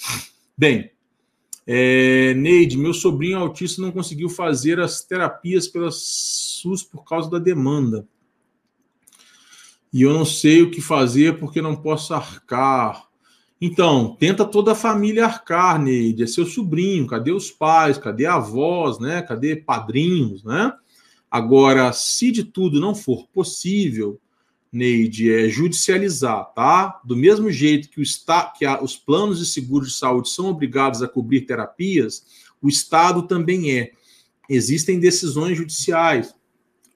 Bem, 0.57 0.89
é, 1.67 2.33
Neide, 2.33 2.77
meu 2.77 2.95
sobrinho 2.95 3.37
autista 3.37 3.79
não 3.81 3.91
conseguiu 3.91 4.27
fazer 4.27 4.79
as 4.79 5.03
terapias 5.03 5.67
pela 5.67 5.89
SUS 5.91 6.81
por 6.83 7.03
causa 7.03 7.29
da 7.29 7.37
demanda. 7.37 8.07
E 9.95 10.01
eu 10.01 10.11
não 10.11 10.25
sei 10.25 10.61
o 10.61 10.69
que 10.69 10.81
fazer 10.81 11.39
porque 11.39 11.61
não 11.61 11.73
posso 11.73 12.13
arcar. 12.13 13.07
Então, 13.61 14.13
tenta 14.19 14.43
toda 14.43 14.73
a 14.73 14.75
família 14.75 15.23
arcar, 15.23 15.81
Neide. 15.81 16.23
É 16.23 16.27
seu 16.27 16.45
sobrinho. 16.45 17.07
Cadê 17.07 17.31
os 17.31 17.49
pais? 17.49 17.97
Cadê 17.97 18.25
avós, 18.25 18.99
né? 18.99 19.21
Cadê 19.21 19.55
padrinhos, 19.55 20.43
né? 20.43 20.73
Agora, 21.31 21.93
se 21.93 22.29
de 22.29 22.43
tudo 22.43 22.77
não 22.77 22.93
for 22.93 23.25
possível, 23.29 24.19
Neide, 24.69 25.31
é 25.31 25.47
judicializar, 25.47 26.43
tá? 26.53 26.99
Do 27.05 27.15
mesmo 27.15 27.49
jeito 27.49 27.89
que, 27.89 28.01
o 28.01 28.03
está, 28.03 28.47
que 28.49 28.65
a, 28.65 28.83
os 28.83 28.97
planos 28.97 29.39
de 29.39 29.45
seguro 29.45 29.85
de 29.85 29.93
saúde 29.93 30.27
são 30.27 30.47
obrigados 30.47 31.01
a 31.01 31.07
cobrir 31.07 31.45
terapias, 31.45 32.25
o 32.61 32.67
Estado 32.67 33.21
também 33.21 33.71
é. 33.71 33.93
Existem 34.49 34.99
decisões 34.99 35.57
judiciais 35.57 36.35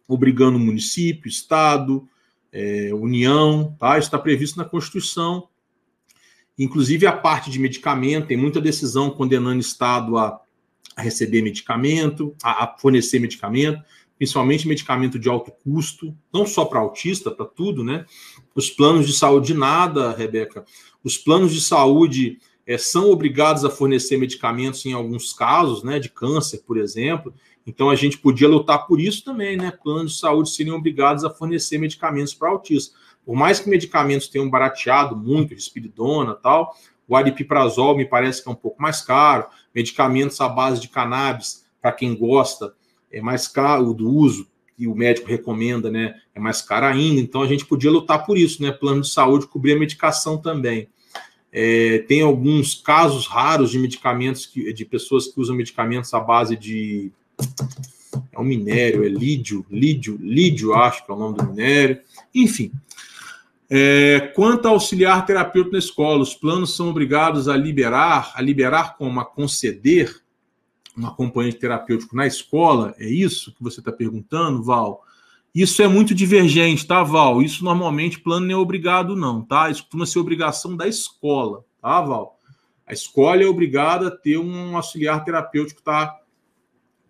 obrigando 0.05 0.57
o 0.57 0.59
município, 0.59 1.29
Estado, 1.29 2.05
é, 2.51 2.93
União, 2.93 3.75
tá? 3.79 3.97
Isso 3.97 4.07
está 4.07 4.19
previsto 4.19 4.57
na 4.57 4.65
Constituição. 4.65 5.47
Inclusive 6.57 7.07
a 7.07 7.13
parte 7.13 7.49
de 7.49 7.59
medicamento, 7.59 8.27
tem 8.27 8.37
muita 8.37 8.59
decisão 8.59 9.09
condenando 9.09 9.57
o 9.57 9.61
Estado 9.61 10.17
a, 10.17 10.41
receber 10.97 11.41
medicamento, 11.41 12.35
a, 12.43 12.65
a 12.65 12.77
fornecer 12.77 13.19
medicamento 13.19 13.81
principalmente 14.19 14.67
medicamento 14.67 15.17
de 15.17 15.29
alto 15.29 15.49
custo, 15.63 16.13
não 16.31 16.45
só 16.45 16.65
para 16.65 16.81
autista, 16.81 17.31
para 17.31 17.45
tudo, 17.45 17.85
né? 17.85 18.05
Os 18.53 18.69
planos 18.69 19.07
de 19.07 19.13
saúde, 19.13 19.53
nada, 19.53 20.11
Rebeca. 20.11 20.65
Os 21.01 21.17
planos 21.17 21.53
de 21.53 21.61
saúde 21.61 22.37
é, 22.67 22.77
são 22.77 23.09
obrigados 23.09 23.63
a 23.63 23.69
fornecer 23.69 24.17
medicamentos 24.17 24.85
em 24.85 24.91
alguns 24.91 25.31
casos, 25.31 25.83
né? 25.83 25.99
De 25.99 26.09
câncer, 26.09 26.63
por 26.67 26.77
exemplo. 26.77 27.33
Então 27.65 27.89
a 27.89 27.95
gente 27.95 28.17
podia 28.17 28.47
lutar 28.47 28.87
por 28.87 28.99
isso 28.99 29.23
também, 29.23 29.55
né? 29.55 29.71
Planos 29.71 30.13
de 30.13 30.19
saúde 30.19 30.49
seriam 30.49 30.77
obrigados 30.77 31.23
a 31.23 31.29
fornecer 31.29 31.77
medicamentos 31.77 32.33
para 32.33 32.49
autistas. 32.49 32.95
Por 33.25 33.35
mais 33.35 33.59
que 33.59 33.69
medicamentos 33.69 34.27
tenham 34.27 34.49
barateado 34.49 35.15
muito, 35.15 35.53
espiridona 35.53 36.33
tal, 36.33 36.75
o 37.07 37.15
aripiprazol 37.15 37.95
me 37.95 38.05
parece 38.05 38.41
que 38.41 38.49
é 38.49 38.51
um 38.51 38.55
pouco 38.55 38.81
mais 38.81 39.01
caro. 39.01 39.47
Medicamentos 39.73 40.39
à 40.41 40.49
base 40.49 40.81
de 40.81 40.87
cannabis, 40.87 41.65
para 41.81 41.91
quem 41.91 42.15
gosta, 42.15 42.73
é 43.11 43.21
mais 43.21 43.47
caro 43.47 43.93
do 43.93 44.09
uso 44.09 44.47
que 44.77 44.87
o 44.87 44.95
médico 44.95 45.27
recomenda, 45.27 45.91
né? 45.91 46.15
É 46.33 46.39
mais 46.39 46.61
caro 46.61 46.85
ainda. 46.85 47.19
Então 47.19 47.41
a 47.41 47.47
gente 47.47 47.65
podia 47.65 47.91
lutar 47.91 48.25
por 48.25 48.37
isso, 48.37 48.61
né? 48.63 48.71
Plano 48.71 49.01
de 49.01 49.09
saúde 49.09 49.47
cobrir 49.47 49.73
a 49.73 49.79
medicação 49.79 50.37
também. 50.37 50.87
É, 51.51 51.99
tem 52.07 52.21
alguns 52.21 52.75
casos 52.75 53.27
raros 53.27 53.71
de 53.71 53.79
medicamentos 53.79 54.45
que, 54.45 54.71
de 54.71 54.85
pessoas 54.85 55.27
que 55.27 55.39
usam 55.39 55.55
medicamentos 55.55 56.13
à 56.13 56.19
base 56.19 56.55
de 56.55 57.11
é 58.31 58.39
um 58.39 58.43
minério, 58.43 59.03
é 59.03 59.09
lídio, 59.09 59.65
lídio, 59.69 60.17
lídio, 60.21 60.73
acho 60.73 61.05
que 61.05 61.11
é 61.11 61.15
o 61.15 61.19
nome 61.19 61.37
do 61.37 61.45
minério. 61.45 61.99
Enfim. 62.33 62.71
É, 63.69 64.31
quanto 64.35 64.67
a 64.67 64.71
auxiliar 64.71 65.25
terapeuta 65.25 65.71
na 65.71 65.77
escola, 65.77 66.23
os 66.23 66.33
planos 66.33 66.75
são 66.75 66.89
obrigados 66.89 67.47
a 67.47 67.55
liberar, 67.55 68.31
a 68.33 68.41
liberar 68.41 68.97
como 68.97 69.19
a 69.19 69.25
conceder 69.25 70.15
um 70.97 71.05
acompanhante 71.05 71.57
terapêutico 71.57 72.15
na 72.15 72.25
escola? 72.25 72.95
É 72.97 73.07
isso 73.07 73.53
que 73.53 73.61
você 73.61 73.79
está 73.79 73.91
perguntando, 73.91 74.63
Val? 74.63 75.03
Isso 75.53 75.81
é 75.81 75.87
muito 75.87 76.15
divergente, 76.15 76.87
tá, 76.87 77.03
Val? 77.03 77.41
Isso 77.41 77.63
normalmente 77.63 78.19
plano 78.19 78.47
não 78.47 78.53
é 78.53 78.57
obrigado, 78.57 79.15
não, 79.15 79.41
tá? 79.41 79.69
Isso 79.69 79.83
costuma 79.83 80.05
ser 80.05 80.19
obrigação 80.19 80.75
da 80.75 80.87
escola, 80.87 81.63
tá, 81.81 82.01
Val? 82.01 82.39
A 82.87 82.93
escola 82.93 83.43
é 83.43 83.45
obrigada 83.45 84.07
a 84.07 84.11
ter 84.11 84.37
um 84.37 84.75
auxiliar 84.75 85.23
terapêutico, 85.23 85.81
tá? 85.81 86.19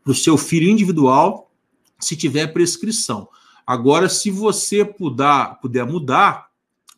Para 0.09 0.13
o 0.13 0.17
seu 0.17 0.39
filho 0.39 0.67
individual, 0.67 1.51
se 1.99 2.15
tiver 2.15 2.47
prescrição. 2.47 3.29
Agora, 3.63 4.09
se 4.09 4.31
você 4.31 4.83
puder, 4.83 5.59
puder 5.61 5.85
mudar, 5.85 6.49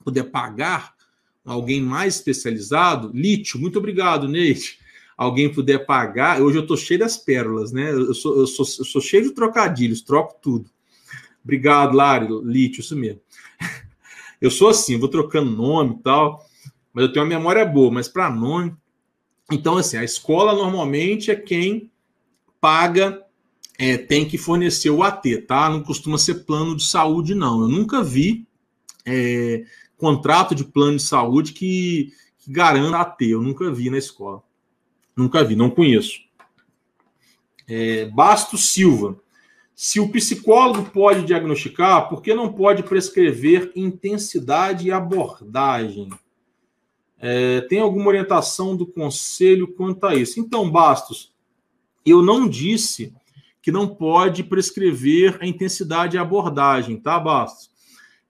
puder 0.01 0.23
pagar 0.31 0.93
alguém 1.43 1.81
mais 1.81 2.15
especializado, 2.15 3.11
lítio, 3.13 3.59
muito 3.59 3.77
obrigado, 3.77 4.29
Neite. 4.29 4.79
Alguém 5.17 5.51
puder 5.51 5.85
pagar, 5.85 6.41
hoje 6.41 6.57
eu 6.57 6.61
estou 6.61 6.77
cheio 6.77 7.01
das 7.01 7.17
pérolas, 7.17 7.73
né? 7.73 7.91
Eu 7.91 8.13
sou, 8.13 8.38
eu, 8.38 8.47
sou, 8.47 8.65
eu 8.79 8.85
sou 8.85 9.01
cheio 9.01 9.23
de 9.23 9.31
trocadilhos, 9.31 10.01
troco 10.01 10.38
tudo. 10.41 10.69
Obrigado, 11.43 11.93
Lari, 11.93 12.29
lítio, 12.45 12.79
isso 12.79 12.95
mesmo. 12.95 13.19
Eu 14.39 14.49
sou 14.49 14.69
assim, 14.69 14.97
vou 14.97 15.09
trocando 15.09 15.51
nome 15.51 15.97
e 15.99 16.01
tal, 16.01 16.43
mas 16.93 17.03
eu 17.03 17.11
tenho 17.11 17.25
uma 17.25 17.29
memória 17.29 17.63
boa, 17.65 17.91
mas 17.91 18.07
para 18.07 18.29
nome. 18.29 18.73
Então, 19.51 19.77
assim, 19.77 19.97
a 19.97 20.03
escola 20.03 20.55
normalmente 20.55 21.29
é 21.29 21.35
quem 21.35 21.91
paga, 22.61 23.25
é, 23.79 23.97
tem 23.97 24.27
que 24.27 24.38
fornecer 24.38 24.91
o 24.91 25.01
AT, 25.01 25.23
tá? 25.47 25.67
Não 25.67 25.81
costuma 25.81 26.19
ser 26.19 26.45
plano 26.45 26.77
de 26.77 26.83
saúde, 26.83 27.33
não. 27.33 27.61
Eu 27.61 27.67
nunca 27.67 28.03
vi 28.03 28.47
é, 29.03 29.65
contrato 29.97 30.53
de 30.53 30.63
plano 30.63 30.97
de 30.97 31.03
saúde 31.03 31.51
que, 31.51 32.13
que 32.38 32.51
garanta 32.51 32.97
AT. 32.99 33.21
Eu 33.21 33.41
nunca 33.41 33.71
vi 33.71 33.89
na 33.89 33.97
escola. 33.97 34.43
Nunca 35.15 35.43
vi, 35.43 35.55
não 35.55 35.69
conheço. 35.69 36.19
É, 37.67 38.05
Basto 38.05 38.57
Silva. 38.57 39.19
Se 39.73 39.99
o 39.99 40.09
psicólogo 40.09 40.91
pode 40.91 41.25
diagnosticar, 41.25 42.07
por 42.07 42.21
que 42.21 42.35
não 42.35 42.53
pode 42.53 42.83
prescrever 42.83 43.71
intensidade 43.75 44.88
e 44.88 44.91
abordagem? 44.91 46.07
É, 47.19 47.61
tem 47.61 47.79
alguma 47.79 48.07
orientação 48.07 48.75
do 48.75 48.85
conselho 48.85 49.67
quanto 49.73 50.05
a 50.05 50.13
isso? 50.13 50.39
Então, 50.39 50.69
Bastos, 50.69 51.30
eu 52.05 52.21
não 52.21 52.47
disse 52.47 53.13
que 53.61 53.71
não 53.71 53.87
pode 53.87 54.43
prescrever 54.43 55.37
a 55.39 55.45
intensidade 55.45 56.15
e 56.15 56.19
abordagem, 56.19 56.97
tá, 56.97 57.19
Bastos? 57.19 57.69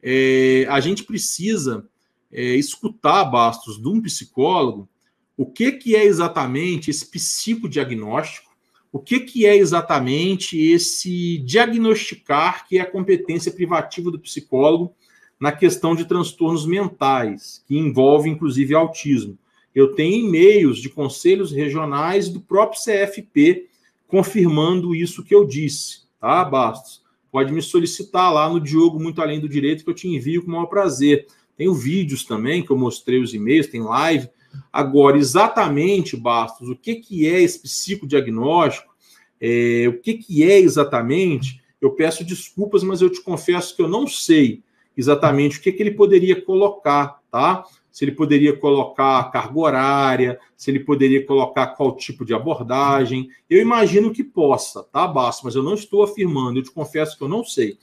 É, 0.03 0.65
a 0.69 0.80
gente 0.80 1.03
precisa 1.03 1.88
é, 2.31 2.56
escutar, 2.56 3.23
Bastos, 3.26 3.81
de 3.81 3.88
um 3.88 4.02
psicólogo, 4.02 4.89
o 5.38 5.45
que, 5.45 5.72
que 5.72 5.95
é 5.95 6.06
exatamente 6.06 6.91
esse 6.91 7.10
psicodiagnóstico, 7.10 8.52
o 8.91 8.99
que, 8.99 9.22
que 9.22 9.45
é 9.45 9.56
exatamente 9.56 10.60
esse 10.60 11.38
diagnosticar, 11.39 12.68
que 12.68 12.77
é 12.77 12.81
a 12.81 12.91
competência 12.91 13.52
privativa 13.52 14.11
do 14.11 14.19
psicólogo 14.19 14.93
na 15.39 15.52
questão 15.52 15.95
de 15.95 16.06
transtornos 16.06 16.65
mentais, 16.65 17.64
que 17.65 17.77
envolve 17.77 18.30
inclusive 18.30 18.76
autismo. 18.76 19.38
Eu 19.73 19.93
tenho 19.93 20.27
e-mails 20.27 20.80
de 20.80 20.89
conselhos 20.89 21.52
regionais 21.52 22.30
do 22.30 22.41
próprio 22.41 22.81
CFP 22.81 23.68
confirmando 24.07 24.93
isso 24.93 25.23
que 25.23 25.34
eu 25.34 25.45
disse, 25.45 26.02
tá, 26.19 26.43
Bastos? 26.43 27.02
Pode 27.31 27.53
me 27.53 27.61
solicitar 27.61 28.34
lá 28.34 28.49
no 28.49 28.60
Diogo 28.60 28.99
Muito 28.99 29.22
Além 29.22 29.39
do 29.39 29.48
Direito, 29.48 29.85
que 29.85 29.89
eu 29.89 29.93
te 29.93 30.10
envio 30.10 30.41
com 30.41 30.49
o 30.49 30.52
maior 30.52 30.65
prazer. 30.65 31.27
Tenho 31.56 31.73
vídeos 31.73 32.26
também, 32.26 32.61
que 32.61 32.72
eu 32.72 32.77
mostrei 32.77 33.22
os 33.22 33.34
e-mails, 33.34 33.68
tem 33.68 33.81
live. 33.81 34.27
Agora, 34.72 35.18
exatamente, 35.18 36.18
Bastos, 36.18 36.68
o 36.68 36.76
que, 36.76 36.95
que 36.95 37.26
é 37.26 37.41
esse 37.41 37.61
psicodiagnóstico? 37.61 38.93
É, 39.39 39.85
o 39.88 39.98
que, 39.98 40.15
que 40.15 40.43
é 40.43 40.60
exatamente? 40.60 41.61
Eu 41.80 41.91
peço 41.91 42.26
desculpas, 42.26 42.84
mas 42.84 43.02
eu 43.02 43.10
te 43.10 43.22
confesso 43.22 43.73
que 43.73 43.81
eu 43.81 43.88
não 43.88 44.06
sei 44.06 44.61
exatamente 44.95 45.57
o 45.57 45.61
que, 45.61 45.72
que 45.72 45.81
ele 45.81 45.91
poderia 45.91 46.39
colocar, 46.41 47.22
tá? 47.31 47.64
Se 47.92 48.06
ele 48.06 48.14
poderia 48.14 48.56
colocar 48.56 49.30
carga 49.32 49.60
horária, 49.60 50.40
se 50.56 50.72
ele 50.72 50.80
poderia 50.80 51.26
colocar 51.26 51.68
qual 51.68 51.96
tipo 51.96 52.24
de 52.24 52.34
abordagem. 52.34 53.30
Eu 53.50 53.62
imagino 53.62 54.14
que 54.14 54.24
possa, 54.24 54.84
tá, 54.84 55.06
Basso? 55.08 55.42
Mas 55.44 55.56
eu 55.56 55.64
não 55.64 55.74
estou 55.74 56.04
afirmando, 56.04 56.60
eu 56.60 56.64
te 56.64 56.72
confesso 56.72 57.18
que 57.18 57.24
eu 57.24 57.28
não 57.28 57.44
sei. 57.44 57.78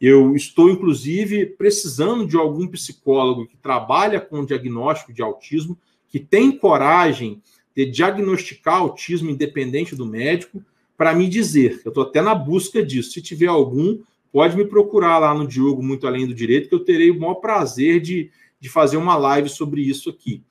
Eu 0.00 0.36
estou, 0.36 0.70
inclusive, 0.70 1.44
precisando 1.44 2.24
de 2.24 2.36
algum 2.36 2.68
psicólogo 2.68 3.46
que 3.46 3.56
trabalha 3.56 4.20
com 4.20 4.44
diagnóstico 4.44 5.12
de 5.12 5.22
autismo, 5.22 5.76
que 6.08 6.20
tem 6.20 6.52
coragem 6.52 7.42
de 7.74 7.84
diagnosticar 7.84 8.76
autismo 8.76 9.30
independente 9.30 9.96
do 9.96 10.06
médico, 10.06 10.62
para 10.96 11.14
me 11.14 11.28
dizer. 11.28 11.80
Eu 11.84 11.90
estou 11.90 12.02
até 12.02 12.20
na 12.20 12.34
busca 12.34 12.84
disso. 12.84 13.12
Se 13.12 13.22
tiver 13.22 13.46
algum, 13.46 14.00
pode 14.32 14.56
me 14.56 14.64
procurar 14.64 15.18
lá 15.18 15.32
no 15.32 15.46
Diogo 15.46 15.82
Muito 15.82 16.06
Além 16.06 16.26
do 16.26 16.34
Direito, 16.34 16.68
que 16.68 16.74
eu 16.74 16.84
terei 16.84 17.10
o 17.10 17.18
maior 17.18 17.36
prazer 17.36 18.00
de, 18.00 18.30
de 18.60 18.68
fazer 18.68 18.96
uma 18.96 19.16
live 19.16 19.48
sobre 19.48 19.82
isso 19.82 20.10
aqui. 20.10 20.42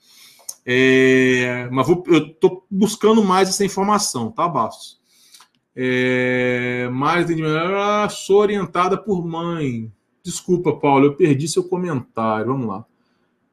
É, 0.65 1.69
mas 1.71 1.87
vou, 1.87 2.03
eu 2.07 2.27
estou 2.27 2.65
buscando 2.69 3.23
mais 3.23 3.49
essa 3.49 3.63
informação, 3.63 4.31
tá, 4.31 4.47
Bastos? 4.47 4.97
É, 5.73 6.89
mais 6.91 7.27
ah, 7.75 8.09
sou 8.09 8.37
orientada 8.39 8.97
por 8.97 9.25
mãe. 9.25 9.91
Desculpa, 10.23 10.73
Paulo, 10.73 11.05
eu 11.05 11.15
perdi 11.15 11.47
seu 11.47 11.63
comentário. 11.63 12.47
Vamos 12.47 12.67
lá. 12.67 12.85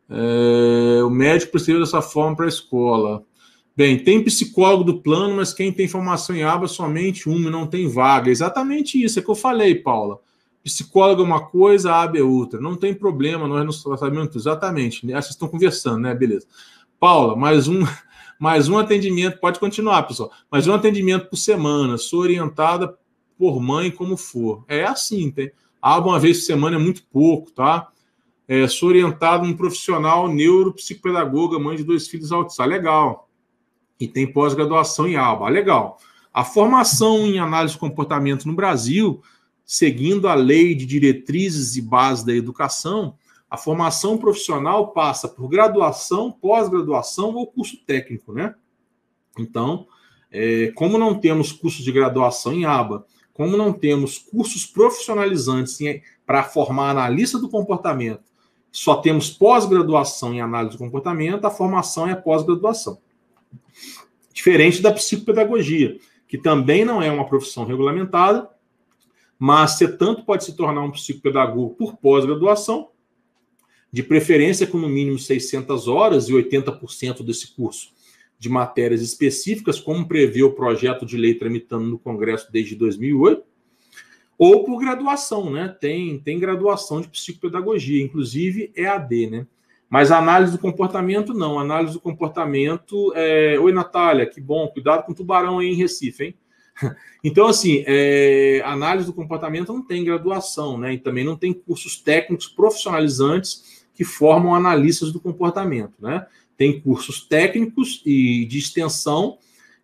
É, 0.09 1.03
o 1.05 1.11
médico 1.11 1.53
prescreveu 1.53 1.85
dessa 1.85 2.03
forma 2.03 2.35
para 2.35 2.47
a 2.47 2.49
escola. 2.49 3.25
Bem, 3.77 4.03
tem 4.03 4.25
psicólogo 4.25 4.85
do 4.85 5.03
plano, 5.03 5.37
mas 5.37 5.53
quem 5.53 5.73
tem 5.73 5.87
formação 5.87 6.35
em 6.35 6.45
aba 6.45 6.67
somente 6.67 7.29
um 7.29 7.37
e 7.37 7.51
não 7.51 7.67
tem 7.67 7.89
vaga. 7.89 8.31
Exatamente 8.31 9.03
isso, 9.03 9.19
é 9.19 9.23
que 9.23 9.29
eu 9.29 9.35
falei, 9.35 9.75
Paula. 9.75 10.19
Psicólogo 10.65 11.23
é 11.23 11.25
uma 11.25 11.47
coisa, 11.47 11.93
a 11.93 12.03
aba 12.03 12.19
é 12.19 12.23
outra. 12.23 12.61
Não 12.61 12.75
tem 12.75 12.93
problema, 12.93 13.47
nós 13.47 13.65
nos 13.65 13.83
tratamento 13.83 14.37
exatamente. 14.37 15.07
Né? 15.07 15.13
Vocês 15.13 15.31
estão 15.31 15.47
conversando, 15.47 16.01
né? 16.01 16.15
Beleza. 16.15 16.47
Paula, 16.99 17.37
mais 17.37 17.69
um, 17.69 17.85
mais 18.41 18.69
um 18.69 18.79
atendimento, 18.79 19.39
pode 19.39 19.61
continuar, 19.61 20.03
pessoal. 20.05 20.33
Mais 20.51 20.67
um 20.67 20.73
atendimento 20.73 21.29
por 21.29 21.37
semana, 21.37 21.97
sou 21.99 22.21
orientada 22.21 22.99
por 23.39 23.61
mãe 23.61 23.91
como 23.91 24.17
for. 24.17 24.65
É 24.67 24.85
assim, 24.85 25.31
tem. 25.31 25.53
Aba 25.81 26.09
uma 26.09 26.19
vez 26.19 26.39
por 26.39 26.45
semana 26.47 26.77
é 26.77 26.79
muito 26.79 27.05
pouco, 27.13 27.51
tá? 27.51 27.89
É, 28.49 28.67
sou 28.67 28.89
orientado 28.89 29.45
um 29.45 29.55
profissional 29.55 30.29
neuropsicopedagoga, 30.29 31.59
mãe 31.59 31.77
de 31.77 31.85
dois 31.85 32.09
filhos 32.09 32.33
autistas. 32.33 32.65
Ah, 32.65 32.69
legal 32.69 33.25
e 33.99 34.09
tem 34.09 34.31
pós-graduação 34.31 35.07
em 35.07 35.17
ABA. 35.17 35.49
Legal. 35.49 35.99
A 36.33 36.45
formação 36.45 37.27
em 37.27 37.39
análise 37.39 37.75
de 37.75 37.81
comportamento 37.81 38.47
no 38.47 38.55
Brasil, 38.55 39.23
seguindo 39.65 40.29
a 40.29 40.35
lei 40.35 40.75
de 40.75 40.85
diretrizes 40.85 41.77
e 41.77 41.83
bases 41.83 42.25
da 42.25 42.35
educação, 42.35 43.17
a 43.49 43.57
formação 43.57 44.19
profissional 44.19 44.89
passa 44.93 45.29
por 45.29 45.49
graduação, 45.49 46.33
pós-graduação 46.33 47.35
ou 47.35 47.47
curso 47.47 47.77
técnico, 47.87 48.33
né? 48.33 48.55
Então, 49.39 49.87
é, 50.31 50.73
como 50.75 50.99
não 50.99 51.19
temos 51.19 51.53
cursos 51.53 51.85
de 51.85 51.93
graduação 51.93 52.53
em 52.53 52.65
aba, 52.65 53.07
como 53.33 53.57
não 53.57 53.73
temos 53.73 54.19
cursos 54.19 54.67
profissionalizantes 54.67 55.79
para 56.27 56.45
formar 56.45 56.91
analista 56.91 57.39
do 57.39 57.49
comportamento, 57.49 58.23
só 58.71 58.97
temos 58.97 59.31
pós-graduação 59.31 60.35
em 60.35 60.41
análise 60.41 60.77
do 60.77 60.85
comportamento, 60.85 61.45
a 61.45 61.51
formação 61.51 62.09
é 62.09 62.15
pós-graduação. 62.15 62.99
Diferente 64.33 64.83
da 64.83 64.93
psicopedagogia, 64.93 65.97
que 66.27 66.37
também 66.37 66.85
não 66.85 67.01
é 67.01 67.09
uma 67.11 67.27
profissão 67.27 67.65
regulamentada, 67.65 68.49
mas 69.39 69.73
você 69.73 69.89
tanto 69.89 70.25
pode 70.25 70.45
se 70.45 70.57
tornar 70.57 70.83
um 70.83 70.91
psicopedagogo 70.91 71.75
por 71.75 71.97
pós-graduação, 71.97 72.91
de 73.93 74.03
preferência 74.03 74.67
com 74.67 74.79
no 74.79 74.89
mínimo 74.89 75.19
600 75.19 75.87
horas 75.87 76.29
e 76.29 76.33
80% 76.33 77.25
desse 77.25 77.55
curso 77.55 77.93
de 78.39 78.49
matérias 78.49 79.01
específicas, 79.01 79.81
como 79.81 80.07
prevê 80.07 80.43
o 80.43 80.53
projeto 80.53 81.07
de 81.07 81.17
lei 81.17 81.35
tramitando 81.35 81.87
no 81.87 81.99
Congresso 81.99 82.51
desde 82.53 82.75
2008, 82.75 83.43
ou 84.37 84.65
por 84.65 84.79
graduação, 84.79 85.51
né? 85.51 85.75
Tem, 85.81 86.19
tem 86.19 86.39
graduação 86.39 87.01
de 87.01 87.09
psicopedagogia, 87.09 88.03
inclusive 88.03 88.73
EAD, 88.77 89.29
né? 89.29 89.47
Mas 89.89 90.11
análise 90.11 90.53
do 90.53 90.59
comportamento, 90.59 91.33
não. 91.33 91.59
Análise 91.59 91.95
do 91.95 92.01
comportamento. 92.01 93.13
É... 93.15 93.59
Oi, 93.61 93.73
Natália, 93.73 94.27
que 94.27 94.41
bom. 94.41 94.67
Cuidado 94.69 95.05
com 95.05 95.13
o 95.13 95.15
tubarão 95.15 95.61
aí 95.61 95.69
em 95.69 95.77
Recife, 95.77 96.25
hein? 96.25 96.35
Então, 97.23 97.47
assim, 97.47 97.85
é... 97.87 98.61
análise 98.65 99.07
do 99.07 99.13
comportamento 99.13 99.73
não 99.73 99.83
tem 99.83 100.05
graduação, 100.05 100.77
né? 100.77 100.95
E 100.95 100.99
também 100.99 101.25
não 101.25 101.37
tem 101.37 101.53
cursos 101.53 101.97
técnicos 101.97 102.47
profissionalizantes 102.47 103.85
que 103.95 104.05
formam 104.05 104.55
analistas 104.55 105.13
do 105.13 105.21
comportamento, 105.21 105.95
né? 106.01 106.27
Tem 106.57 106.81
cursos 106.81 107.27
técnicos 107.27 108.03
e 108.05 108.45
de 108.45 108.59
extensão 108.59 109.39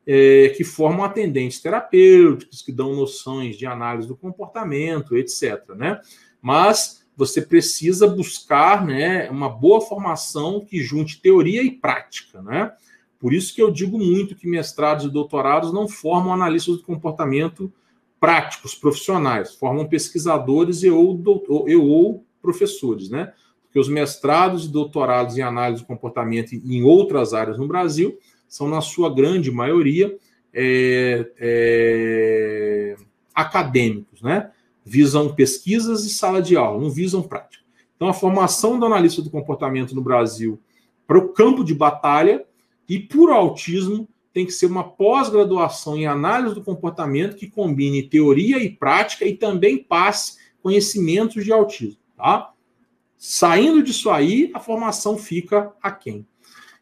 é... 0.06 0.52
que 0.56 0.64
formam 0.64 1.04
atendentes 1.04 1.60
terapêuticos, 1.60 2.62
que 2.62 2.72
dão 2.72 2.94
noções 2.94 3.56
de 3.56 3.66
análise 3.66 4.06
do 4.06 4.16
comportamento, 4.16 5.16
etc. 5.16 5.62
Né? 5.76 6.00
Mas 6.42 7.00
você 7.16 7.42
precisa 7.42 8.06
buscar 8.06 8.86
né, 8.86 9.28
uma 9.30 9.48
boa 9.48 9.80
formação 9.80 10.64
que 10.64 10.82
junte 10.82 11.20
teoria 11.20 11.62
e 11.62 11.70
prática. 11.70 12.40
Né? 12.40 12.72
Por 13.20 13.34
isso 13.34 13.54
que 13.54 13.62
eu 13.62 13.70
digo 13.70 13.98
muito 13.98 14.34
que 14.34 14.48
mestrados 14.48 15.04
e 15.04 15.10
doutorados 15.10 15.72
não 15.72 15.86
formam 15.86 16.32
analistas 16.32 16.78
do 16.78 16.82
comportamento 16.82 17.72
práticos, 18.18 18.74
profissionais, 18.74 19.54
formam 19.54 19.86
pesquisadores 19.86 20.82
e 20.82 20.90
ou, 20.90 21.14
doutor, 21.14 21.68
e 21.68 21.76
ou 21.76 22.24
professores, 22.42 23.10
né? 23.10 23.32
Porque 23.62 23.78
os 23.78 23.88
mestrados 23.88 24.64
e 24.64 24.68
doutorados 24.68 25.38
em 25.38 25.42
análise 25.42 25.82
do 25.82 25.86
comportamento 25.86 26.54
em 26.54 26.82
outras 26.82 27.32
áreas 27.32 27.58
no 27.58 27.68
Brasil 27.68 28.18
são, 28.48 28.68
na 28.68 28.80
sua 28.80 29.14
grande 29.14 29.50
maioria, 29.50 30.16
é, 30.52 31.30
é, 31.38 32.96
acadêmicos, 33.34 34.20
né? 34.22 34.50
visam 34.84 35.32
pesquisas 35.34 36.04
e 36.04 36.10
sala 36.10 36.42
de 36.42 36.56
aula, 36.56 36.80
não 36.80 36.90
visam 36.90 37.22
prática. 37.22 37.62
Então, 37.94 38.08
a 38.08 38.14
formação 38.14 38.78
do 38.78 38.86
analista 38.86 39.22
do 39.22 39.30
comportamento 39.30 39.94
no 39.94 40.02
Brasil 40.02 40.58
para 41.06 41.18
o 41.18 41.28
campo 41.28 41.62
de 41.62 41.74
batalha, 41.74 42.44
e 42.90 42.98
por 42.98 43.30
autismo 43.30 44.08
tem 44.32 44.44
que 44.44 44.50
ser 44.50 44.66
uma 44.66 44.82
pós-graduação 44.82 45.96
em 45.96 46.08
análise 46.08 46.56
do 46.56 46.64
comportamento 46.64 47.36
que 47.36 47.48
combine 47.48 48.02
teoria 48.02 48.60
e 48.60 48.68
prática 48.68 49.24
e 49.24 49.36
também 49.36 49.78
passe 49.78 50.38
conhecimentos 50.60 51.44
de 51.44 51.52
autismo, 51.52 52.00
tá? 52.16 52.52
Saindo 53.16 53.80
disso 53.80 54.10
aí, 54.10 54.50
a 54.52 54.58
formação 54.58 55.16
fica 55.16 55.72
aquém. 55.80 56.26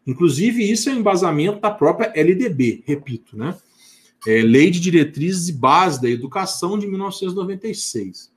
Inclusive, 0.07 0.71
isso 0.71 0.89
é 0.89 0.95
um 0.95 1.01
embasamento 1.01 1.61
da 1.61 1.71
própria 1.71 2.11
LDB, 2.15 2.83
repito, 2.87 3.37
né? 3.37 3.55
É, 4.27 4.41
Lei 4.41 4.71
de 4.71 4.81
Diretrizes 4.81 5.51
e 5.51 5.53
Bases 5.53 6.01
da 6.01 6.09
Educação 6.09 6.79
de 6.79 6.87
1996. 6.87 8.33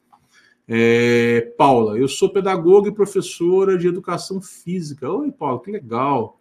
É, 0.67 1.53
Paula, 1.57 1.97
eu 1.97 2.09
sou 2.09 2.29
pedagoga 2.29 2.89
e 2.89 2.93
professora 2.93 3.77
de 3.77 3.87
educação 3.87 4.41
física. 4.41 5.09
Oi, 5.09 5.31
Paula, 5.31 5.61
que 5.61 5.71
legal. 5.71 6.40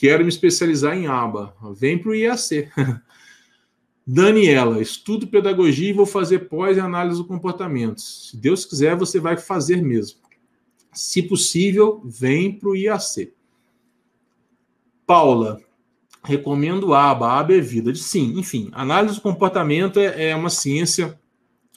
Quero 0.00 0.22
me 0.22 0.30
especializar 0.30 0.96
em 0.96 1.06
aba. 1.06 1.54
Vem 1.76 1.98
para 1.98 2.08
o 2.08 2.14
IAC. 2.14 2.70
Daniela, 4.06 4.80
estudo 4.80 5.26
pedagogia 5.26 5.90
e 5.90 5.92
vou 5.92 6.06
fazer 6.06 6.48
pós 6.48 6.78
e 6.78 6.80
análise 6.80 7.18
do 7.18 7.26
comportamento. 7.26 8.00
Se 8.00 8.34
Deus 8.34 8.64
quiser, 8.64 8.96
você 8.96 9.20
vai 9.20 9.36
fazer 9.36 9.82
mesmo. 9.82 10.18
Se 10.90 11.22
possível, 11.22 12.00
vem 12.02 12.50
para 12.50 12.70
o 12.70 12.74
IAC. 12.74 13.34
Paula, 15.06 15.60
recomendo 16.24 16.94
aba. 16.94 17.38
aba 17.38 17.52
é 17.52 17.60
vida. 17.60 17.94
Sim, 17.94 18.38
enfim, 18.38 18.70
análise 18.72 19.16
do 19.16 19.20
comportamento 19.20 20.00
é, 20.00 20.30
é 20.30 20.34
uma 20.34 20.48
ciência 20.48 21.20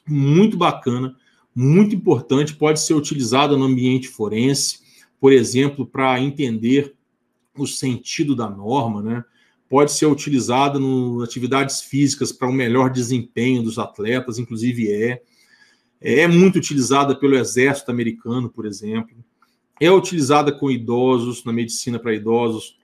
muito 0.07 0.55
bacana, 0.55 1.13
muito 1.53 1.93
importante, 1.93 2.55
pode 2.55 2.79
ser 2.79 2.93
utilizada 2.93 3.57
no 3.57 3.65
ambiente 3.65 4.07
forense, 4.07 4.79
por 5.19 5.33
exemplo, 5.33 5.85
para 5.85 6.21
entender 6.21 6.95
o 7.57 7.67
sentido 7.67 8.35
da 8.35 8.49
norma, 8.49 9.01
né? 9.01 9.23
Pode 9.69 9.91
ser 9.91 10.05
utilizada 10.05 10.80
em 10.80 11.23
atividades 11.23 11.81
físicas 11.81 12.31
para 12.31 12.47
um 12.47 12.53
melhor 12.53 12.89
desempenho 12.89 13.63
dos 13.63 13.80
atletas, 13.80 14.38
inclusive 14.38 14.91
é. 14.91 15.21
É 15.99 16.27
muito 16.27 16.57
utilizada 16.57 17.15
pelo 17.15 17.35
exército 17.35 17.89
americano, 17.89 18.49
por 18.49 18.65
exemplo. 18.65 19.15
É 19.80 19.91
utilizada 19.91 20.51
com 20.51 20.69
idosos, 20.69 21.43
na 21.43 21.53
medicina 21.53 21.97
para 21.97 22.13
idosos. 22.13 22.77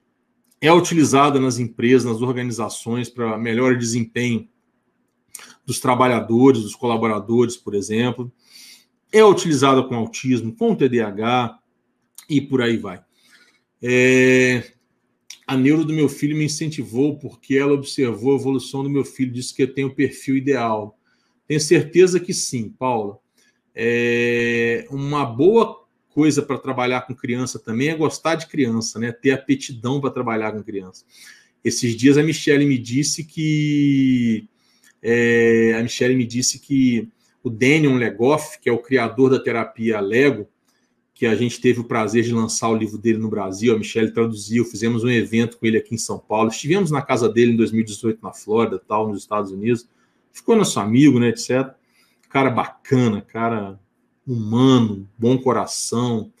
É 0.60 0.72
utilizada 0.72 1.38
nas 1.38 1.58
empresas, 1.58 2.10
nas 2.10 2.22
organizações, 2.22 3.08
para 3.08 3.38
melhor 3.38 3.76
desempenho 3.76 4.48
dos 5.64 5.78
trabalhadores, 5.78 6.62
dos 6.62 6.74
colaboradores, 6.74 7.56
por 7.56 7.74
exemplo. 7.74 8.32
É 9.12 9.24
utilizada 9.24 9.82
com 9.82 9.94
autismo, 9.94 10.54
com 10.54 10.74
TDAH 10.74 11.58
e 12.28 12.40
por 12.40 12.62
aí 12.62 12.76
vai. 12.76 13.02
É, 13.82 14.62
a 15.46 15.56
neuro 15.56 15.84
do 15.84 15.92
meu 15.92 16.08
filho 16.08 16.36
me 16.36 16.44
incentivou 16.44 17.18
porque 17.18 17.56
ela 17.56 17.72
observou 17.72 18.32
a 18.32 18.36
evolução 18.36 18.82
do 18.82 18.90
meu 18.90 19.04
filho, 19.04 19.32
disse 19.32 19.54
que 19.54 19.62
eu 19.62 19.72
tenho 19.72 19.88
o 19.88 19.94
perfil 19.94 20.36
ideal. 20.36 20.98
Tenho 21.46 21.60
certeza 21.60 22.20
que 22.20 22.32
sim, 22.32 22.68
Paula. 22.68 23.18
É, 23.74 24.86
uma 24.90 25.24
boa 25.24 25.84
coisa 26.10 26.42
para 26.42 26.58
trabalhar 26.58 27.02
com 27.02 27.14
criança 27.14 27.58
também 27.58 27.88
é 27.88 27.94
gostar 27.96 28.34
de 28.34 28.46
criança, 28.46 28.98
né? 28.98 29.10
Ter 29.10 29.32
aptidão 29.32 30.00
para 30.00 30.10
trabalhar 30.10 30.52
com 30.52 30.62
criança. 30.62 31.04
Esses 31.64 31.96
dias 31.96 32.16
a 32.16 32.22
Michelle 32.22 32.66
me 32.66 32.78
disse 32.78 33.24
que 33.24 34.48
é, 35.02 35.74
a 35.78 35.82
Michelle 35.82 36.14
me 36.14 36.26
disse 36.26 36.58
que 36.58 37.08
o 37.42 37.50
Daniel 37.50 37.94
Legoff, 37.94 38.58
que 38.60 38.68
é 38.68 38.72
o 38.72 38.78
criador 38.78 39.30
da 39.30 39.40
terapia 39.40 40.00
Lego, 40.00 40.48
que 41.20 41.26
a 41.26 41.34
gente 41.34 41.60
teve 41.60 41.78
o 41.80 41.84
prazer 41.84 42.24
de 42.24 42.32
lançar 42.32 42.70
o 42.70 42.74
livro 42.74 42.96
dele 42.96 43.18
no 43.18 43.28
Brasil, 43.28 43.74
a 43.74 43.78
Michelle 43.78 44.10
traduziu, 44.10 44.64
fizemos 44.64 45.04
um 45.04 45.10
evento 45.10 45.58
com 45.58 45.66
ele 45.66 45.76
aqui 45.76 45.94
em 45.94 45.98
São 45.98 46.18
Paulo, 46.18 46.48
estivemos 46.48 46.90
na 46.90 47.02
casa 47.02 47.28
dele 47.28 47.52
em 47.52 47.56
2018 47.56 48.22
na 48.22 48.32
Flórida, 48.32 48.78
tal, 48.78 49.06
nos 49.06 49.20
Estados 49.20 49.52
Unidos, 49.52 49.86
ficou 50.32 50.56
nosso 50.56 50.80
amigo, 50.80 51.20
né, 51.20 51.28
etc. 51.28 51.74
Cara 52.30 52.48
bacana, 52.48 53.20
cara 53.20 53.78
humano, 54.26 55.06
bom 55.18 55.36
coração, 55.36 56.32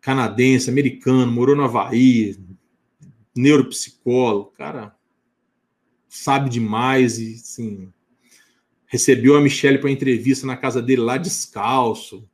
canadense, 0.00 0.70
americano, 0.70 1.30
morou 1.30 1.54
no 1.54 1.64
Havaí, 1.64 2.34
neuropsicólogo, 3.36 4.52
cara 4.56 4.96
sabe 6.08 6.48
demais 6.48 7.18
e, 7.18 7.34
assim, 7.34 7.92
recebeu 8.86 9.36
a 9.36 9.40
Michelle 9.42 9.76
para 9.76 9.90
entrevista 9.90 10.46
na 10.46 10.56
casa 10.56 10.80
dele 10.80 11.02
lá 11.02 11.18
descalço, 11.18 12.26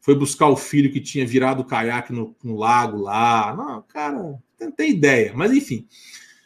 foi 0.00 0.14
buscar 0.14 0.48
o 0.48 0.56
filho 0.56 0.92
que 0.92 1.00
tinha 1.00 1.26
virado 1.26 1.60
o 1.60 1.64
caiaque 1.64 2.12
no, 2.12 2.34
no 2.42 2.56
lago 2.56 2.98
lá. 2.98 3.54
Não, 3.56 3.82
cara, 3.82 4.38
não 4.60 4.72
tem 4.72 4.90
ideia. 4.90 5.32
Mas 5.34 5.52
enfim, 5.52 5.86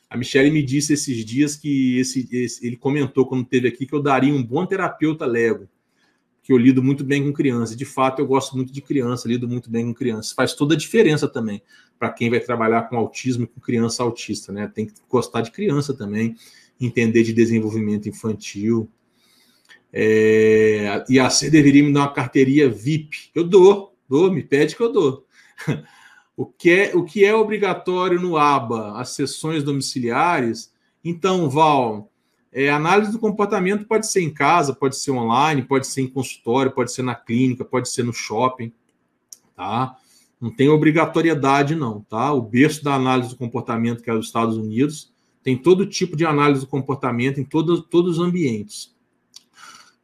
a 0.09 0.17
Michelle 0.17 0.51
me 0.51 0.63
disse 0.63 0.93
esses 0.93 1.25
dias 1.25 1.57
que 1.57 1.99
esse, 1.99 2.29
esse, 2.33 2.67
ele 2.67 2.77
comentou 2.77 3.27
quando 3.27 3.45
teve 3.45 3.69
aqui 3.69 3.87
que 3.87 3.95
eu 3.95 4.03
daria 4.03 4.35
um 4.35 4.43
bom 4.43 4.67
terapeuta 4.67 5.25
Lego, 5.25 5.69
que 6.43 6.53
eu 6.53 6.59
lido 6.59 6.83
muito 6.83 7.05
bem 7.05 7.23
com 7.23 7.33
criança. 7.33 7.75
De 7.77 7.85
fato, 7.85 8.21
eu 8.21 8.27
gosto 8.27 8.57
muito 8.57 8.73
de 8.73 8.83
criança, 8.83 9.29
lido 9.29 9.49
muito 9.49 9.71
bem 9.71 9.87
com 9.87 9.95
criança. 9.95 10.35
Faz 10.35 10.55
toda 10.55 10.75
a 10.75 10.77
diferença 10.77 11.29
também 11.29 11.63
para 11.99 12.11
quem 12.11 12.29
vai 12.29 12.41
trabalhar 12.41 12.83
com 12.89 12.97
autismo 12.97 13.45
e 13.45 13.47
com 13.47 13.61
criança 13.61 14.03
autista, 14.03 14.53
né? 14.53 14.67
Tem 14.75 14.87
que 14.87 14.93
gostar 15.09 15.41
de 15.41 15.53
criança 15.53 15.95
também, 15.95 16.35
entender 16.81 17.23
de 17.23 17.33
desenvolvimento 17.33 18.09
infantil. 18.09 18.91
É, 19.93 21.05
e 21.09 21.21
a 21.21 21.29
C 21.29 21.51
deveria 21.51 21.83
me 21.83 21.93
dar 21.93 22.01
uma 22.01 22.13
carteirinha 22.13 22.69
VIP. 22.69 23.31
Eu 23.35 23.45
dou, 23.45 23.95
dou, 24.09 24.33
me 24.33 24.43
pede 24.43 24.75
que 24.75 24.83
eu 24.83 24.93
dou. 24.93 25.27
O 26.35 26.47
que 26.47 26.71
é, 26.71 26.97
o 26.97 27.05
que 27.05 27.25
é 27.27 27.35
obrigatório 27.35 28.19
no 28.19 28.39
ABA? 28.39 28.99
As 28.99 29.11
sessões 29.11 29.63
domiciliares. 29.63 30.73
Então, 31.05 31.49
Val, 31.51 32.11
é, 32.51 32.71
análise 32.71 33.13
do 33.13 33.19
comportamento 33.19 33.87
pode 33.87 34.07
ser 34.07 34.23
em 34.23 34.33
casa, 34.33 34.75
pode 34.75 34.97
ser 34.97 35.11
online, 35.11 35.63
pode 35.63 35.87
ser 35.87 36.01
em 36.01 36.09
consultório, 36.09 36.73
pode 36.73 36.91
ser 36.91 37.03
na 37.03 37.15
clínica, 37.15 37.65
pode 37.65 37.89
ser 37.89 38.03
no 38.03 38.13
shopping, 38.13 38.73
tá? 39.55 39.97
Não 40.41 40.51
tem 40.51 40.69
obrigatoriedade, 40.69 41.75
não, 41.75 42.01
tá? 42.01 42.33
O 42.33 42.43
berço 42.43 42.83
da 42.83 42.95
análise 42.95 43.31
do 43.31 43.37
comportamento, 43.37 44.03
que 44.03 44.11
é 44.11 44.15
os 44.15 44.27
Estados 44.27 44.57
Unidos, 44.57 45.13
tem 45.43 45.57
todo 45.57 45.87
tipo 45.87 46.17
de 46.17 46.25
análise 46.25 46.63
do 46.63 46.67
comportamento 46.67 47.41
em 47.41 47.45
todo, 47.45 47.83
todos 47.83 48.19
os 48.19 48.25
ambientes. 48.25 48.92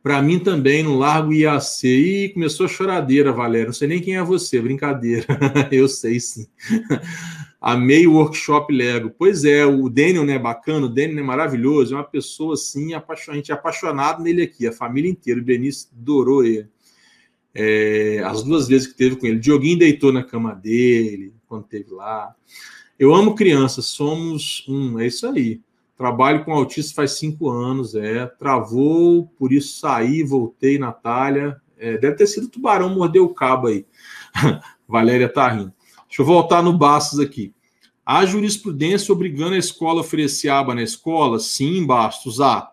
Para 0.08 0.22
mim 0.22 0.38
também, 0.38 0.82
no 0.82 0.96
Largo 0.96 1.34
IAC. 1.34 1.86
Ih, 1.86 2.28
começou 2.30 2.64
a 2.64 2.68
choradeira, 2.68 3.30
Valéria. 3.30 3.66
Não 3.66 3.74
sei 3.74 3.86
nem 3.88 4.00
quem 4.00 4.16
é 4.16 4.24
você, 4.24 4.58
brincadeira. 4.58 5.26
Eu 5.70 5.86
sei 5.86 6.18
sim. 6.18 6.46
Amei 7.60 8.06
o 8.06 8.14
workshop 8.14 8.72
Lego. 8.72 9.12
Pois 9.18 9.44
é, 9.44 9.66
o 9.66 9.86
Daniel 9.90 10.24
né, 10.24 10.38
bacana, 10.38 10.86
o 10.86 10.88
Daniel 10.88 11.18
é 11.18 11.22
maravilhoso, 11.22 11.92
é 11.92 11.98
uma 11.98 12.04
pessoa 12.04 12.54
assim, 12.54 12.94
a 12.94 13.04
gente 13.34 13.52
é 13.52 13.54
apaixonado 13.54 14.22
nele 14.22 14.40
aqui, 14.40 14.66
a 14.66 14.72
família 14.72 15.10
inteira. 15.10 15.38
O 15.38 15.44
Benício 15.44 15.90
adorou 15.92 16.42
ele. 16.42 16.68
É, 17.54 18.22
as 18.24 18.42
duas 18.42 18.66
vezes 18.66 18.86
que 18.86 18.96
teve 18.96 19.16
com 19.16 19.26
ele. 19.26 19.38
Dioguinho 19.38 19.78
deitou 19.78 20.10
na 20.10 20.24
cama 20.24 20.54
dele, 20.54 21.34
quando 21.46 21.64
teve 21.64 21.92
lá. 21.92 22.34
Eu 22.98 23.14
amo 23.14 23.34
crianças, 23.34 23.84
somos 23.84 24.64
um, 24.66 24.98
é 24.98 25.06
isso 25.06 25.26
aí. 25.26 25.60
Trabalho 25.98 26.44
com 26.44 26.52
autista 26.52 26.94
faz 26.94 27.18
cinco 27.18 27.50
anos, 27.50 27.96
é. 27.96 28.24
Travou, 28.24 29.26
por 29.36 29.52
isso 29.52 29.80
saí, 29.80 30.22
voltei, 30.22 30.78
Natália. 30.78 31.60
É, 31.76 31.98
deve 31.98 32.14
ter 32.14 32.28
sido 32.28 32.48
tubarão 32.48 32.94
mordeu 32.94 33.24
o 33.24 33.34
cabo 33.34 33.66
aí. 33.66 33.84
Valéria 34.86 35.28
tá 35.28 35.48
rindo. 35.48 35.72
Deixa 36.06 36.22
eu 36.22 36.24
voltar 36.24 36.62
no 36.62 36.72
Bastos 36.72 37.18
aqui. 37.18 37.52
A 38.06 38.24
jurisprudência 38.24 39.12
obrigando 39.12 39.54
a 39.54 39.58
escola 39.58 39.98
a 39.98 40.04
oferecer 40.04 40.48
aba 40.48 40.72
na 40.72 40.82
escola? 40.82 41.40
Sim, 41.40 41.84
Bastos, 41.84 42.40
há. 42.40 42.72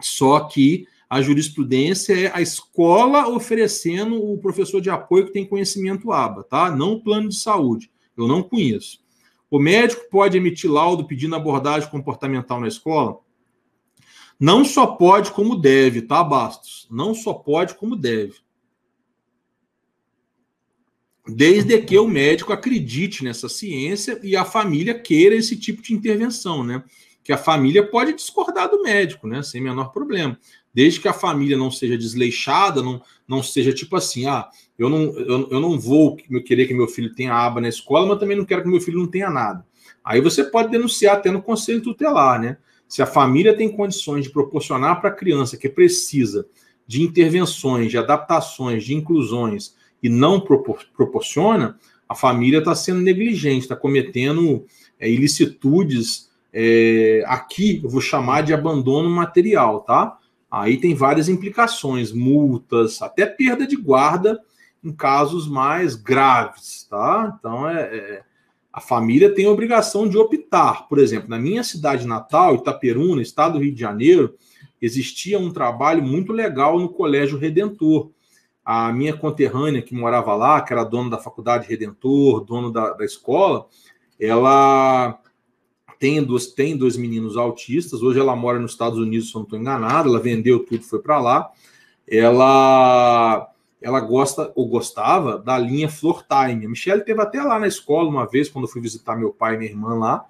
Só 0.00 0.40
que 0.40 0.86
a 1.10 1.20
jurisprudência 1.20 2.14
é 2.14 2.32
a 2.34 2.40
escola 2.40 3.28
oferecendo 3.28 4.16
o 4.16 4.38
professor 4.38 4.80
de 4.80 4.88
apoio 4.88 5.26
que 5.26 5.32
tem 5.32 5.46
conhecimento 5.46 6.10
aba, 6.10 6.42
tá? 6.42 6.74
Não 6.74 6.94
o 6.94 7.02
plano 7.02 7.28
de 7.28 7.36
saúde. 7.36 7.90
Eu 8.16 8.26
não 8.26 8.42
conheço. 8.42 9.03
O 9.54 9.58
médico 9.60 10.10
pode 10.10 10.36
emitir 10.36 10.68
laudo 10.68 11.06
pedindo 11.06 11.36
abordagem 11.36 11.88
comportamental 11.88 12.60
na 12.60 12.66
escola? 12.66 13.20
Não 14.36 14.64
só 14.64 14.84
pode, 14.84 15.30
como 15.30 15.54
deve, 15.54 16.02
tá, 16.02 16.24
Bastos? 16.24 16.88
Não 16.90 17.14
só 17.14 17.32
pode, 17.32 17.76
como 17.76 17.94
deve. 17.94 18.34
Desde 21.24 21.80
que 21.82 21.96
o 21.96 22.08
médico 22.08 22.52
acredite 22.52 23.22
nessa 23.22 23.48
ciência 23.48 24.18
e 24.24 24.34
a 24.34 24.44
família 24.44 24.98
queira 24.98 25.36
esse 25.36 25.56
tipo 25.56 25.80
de 25.80 25.94
intervenção, 25.94 26.64
né? 26.64 26.82
Que 27.22 27.32
a 27.32 27.38
família 27.38 27.88
pode 27.88 28.12
discordar 28.12 28.68
do 28.68 28.82
médico, 28.82 29.28
né? 29.28 29.40
Sem 29.44 29.60
menor 29.60 29.92
problema. 29.92 30.36
Desde 30.74 30.98
que 30.98 31.06
a 31.06 31.12
família 31.12 31.56
não 31.56 31.70
seja 31.70 31.96
desleixada, 31.96 32.82
não, 32.82 33.00
não 33.28 33.40
seja 33.40 33.72
tipo 33.72 33.94
assim, 33.94 34.26
ah, 34.26 34.50
eu 34.78 34.88
não, 34.88 35.02
eu, 35.18 35.48
eu 35.50 35.60
não 35.60 35.78
vou 35.78 36.16
querer 36.44 36.66
que 36.66 36.74
meu 36.74 36.88
filho 36.88 37.14
tenha 37.14 37.34
aba 37.34 37.60
na 37.60 37.68
escola, 37.68 38.06
mas 38.06 38.18
também 38.18 38.36
não 38.36 38.44
quero 38.44 38.62
que 38.62 38.68
meu 38.68 38.80
filho 38.80 38.98
não 38.98 39.06
tenha 39.06 39.30
nada. 39.30 39.64
Aí 40.04 40.20
você 40.20 40.44
pode 40.44 40.70
denunciar 40.70 41.16
até 41.16 41.30
no 41.30 41.42
conselho 41.42 41.80
tutelar, 41.80 42.40
né? 42.40 42.56
Se 42.88 43.00
a 43.00 43.06
família 43.06 43.56
tem 43.56 43.70
condições 43.70 44.24
de 44.24 44.30
proporcionar 44.30 45.00
para 45.00 45.10
a 45.10 45.14
criança 45.14 45.56
que 45.56 45.68
precisa 45.68 46.46
de 46.86 47.02
intervenções, 47.02 47.90
de 47.90 47.96
adaptações, 47.96 48.84
de 48.84 48.94
inclusões 48.94 49.74
e 50.02 50.08
não 50.08 50.40
propor 50.40 50.84
proporciona, 50.94 51.78
a 52.08 52.14
família 52.14 52.58
está 52.58 52.74
sendo 52.74 53.00
negligente, 53.00 53.62
está 53.62 53.74
cometendo 53.74 54.66
é, 55.00 55.08
ilicitudes. 55.08 56.30
É, 56.52 57.24
aqui 57.26 57.80
eu 57.82 57.88
vou 57.88 58.00
chamar 58.00 58.42
de 58.42 58.52
abandono 58.52 59.08
material, 59.08 59.80
tá? 59.80 60.18
Aí 60.50 60.76
tem 60.76 60.94
várias 60.94 61.28
implicações, 61.28 62.12
multas, 62.12 63.00
até 63.00 63.24
perda 63.24 63.66
de 63.66 63.76
guarda 63.76 64.40
em 64.84 64.92
casos 64.92 65.48
mais 65.48 65.96
graves, 65.96 66.86
tá? 66.88 67.36
Então 67.38 67.68
é, 67.68 67.82
é 67.82 68.22
a 68.74 68.80
família 68.80 69.32
tem 69.32 69.46
a 69.46 69.50
obrigação 69.50 70.08
de 70.08 70.18
optar. 70.18 70.88
Por 70.88 70.98
exemplo, 70.98 71.30
na 71.30 71.38
minha 71.38 71.62
cidade 71.62 72.08
natal, 72.08 72.56
Itaperuna, 72.56 73.22
estado 73.22 73.52
do 73.52 73.64
Rio 73.64 73.72
de 73.72 73.80
Janeiro, 73.80 74.34
existia 74.82 75.38
um 75.38 75.52
trabalho 75.52 76.02
muito 76.02 76.32
legal 76.32 76.76
no 76.76 76.88
Colégio 76.88 77.38
Redentor. 77.38 78.10
A 78.64 78.92
minha 78.92 79.16
conterrânea 79.16 79.80
que 79.80 79.94
morava 79.94 80.34
lá, 80.34 80.60
que 80.60 80.72
era 80.72 80.82
dona 80.82 81.10
da 81.10 81.18
faculdade 81.18 81.68
Redentor, 81.68 82.44
dono 82.44 82.72
da, 82.72 82.94
da 82.94 83.04
escola, 83.04 83.66
ela 84.18 85.20
tem 86.00 86.20
dois, 86.20 86.48
tem 86.48 86.76
dois 86.76 86.96
meninos 86.96 87.36
autistas. 87.36 88.02
Hoje 88.02 88.18
ela 88.18 88.34
mora 88.34 88.58
nos 88.58 88.72
Estados 88.72 88.98
Unidos, 88.98 89.28
se 89.30 89.36
eu 89.36 89.38
não 89.38 89.44
estou 89.44 89.58
enganado. 89.58 90.08
Ela 90.08 90.18
vendeu 90.18 90.64
tudo, 90.64 90.82
foi 90.82 90.98
para 90.98 91.20
lá. 91.20 91.52
Ela 92.08 93.53
ela 93.84 94.00
gosta 94.00 94.50
ou 94.54 94.66
gostava 94.66 95.38
da 95.38 95.58
linha 95.58 95.90
Floor 95.90 96.24
Time. 96.26 96.64
A 96.64 96.68
Michelle 96.70 97.04
teve 97.04 97.20
até 97.20 97.42
lá 97.42 97.60
na 97.60 97.68
escola 97.68 98.08
uma 98.08 98.26
vez, 98.26 98.48
quando 98.48 98.64
eu 98.64 98.70
fui 98.70 98.80
visitar 98.80 99.14
meu 99.14 99.30
pai 99.30 99.54
e 99.54 99.58
minha 99.58 99.70
irmã 99.70 99.94
lá, 99.94 100.24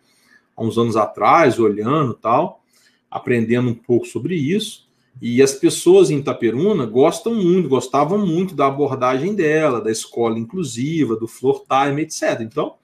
há 0.57 0.63
uns 0.63 0.77
anos 0.77 0.97
atrás, 0.97 1.57
olhando 1.61 2.15
tal, 2.15 2.65
aprendendo 3.09 3.71
um 3.71 3.75
pouco 3.75 4.07
sobre 4.07 4.35
isso. 4.35 4.89
E 5.23 5.41
as 5.41 5.53
pessoas 5.53 6.11
em 6.11 6.19
Itaperuna 6.19 6.85
gostam 6.85 7.33
muito, 7.33 7.69
gostavam 7.69 8.19
muito 8.19 8.57
da 8.57 8.67
abordagem 8.67 9.37
dela, 9.37 9.81
da 9.81 9.93
escola 9.93 10.37
inclusiva, 10.37 11.15
do 11.15 11.29
Floor 11.29 11.63
Time, 11.63 12.03
etc. 12.03 12.41
Então, 12.41 12.75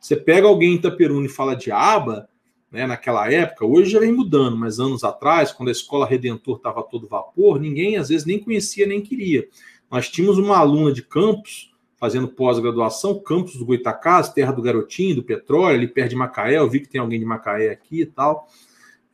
você 0.00 0.16
pega 0.16 0.48
alguém 0.48 0.72
em 0.72 0.74
Itaperuna 0.74 1.26
e 1.26 1.30
fala 1.30 1.54
de 1.54 1.70
aba, 1.70 2.28
né, 2.68 2.84
naquela 2.84 3.30
época, 3.30 3.64
hoje 3.64 3.92
já 3.92 4.00
vem 4.00 4.10
mudando, 4.10 4.56
mas 4.56 4.80
anos 4.80 5.04
atrás, 5.04 5.52
quando 5.52 5.68
a 5.68 5.72
escola 5.72 6.04
Redentor 6.04 6.56
estava 6.56 6.82
todo 6.82 7.06
vapor, 7.06 7.60
ninguém 7.60 7.96
às 7.96 8.08
vezes 8.08 8.26
nem 8.26 8.40
conhecia 8.40 8.86
nem 8.86 9.00
queria. 9.00 9.46
Nós 9.90 10.08
tínhamos 10.08 10.38
uma 10.38 10.56
aluna 10.56 10.92
de 10.92 11.02
campus 11.02 11.72
fazendo 11.98 12.28
pós-graduação, 12.28 13.18
campus 13.18 13.56
do 13.56 13.64
Goitacás, 13.64 14.28
terra 14.28 14.52
do 14.52 14.62
Garotinho, 14.62 15.16
do 15.16 15.22
Petróleo, 15.22 15.76
ali 15.76 15.88
perto 15.88 16.10
de 16.10 16.16
Macaé. 16.16 16.58
Eu 16.58 16.68
vi 16.68 16.80
que 16.80 16.88
tem 16.88 17.00
alguém 17.00 17.18
de 17.18 17.24
Macaé 17.24 17.70
aqui 17.70 18.02
e 18.02 18.06
tal. 18.06 18.48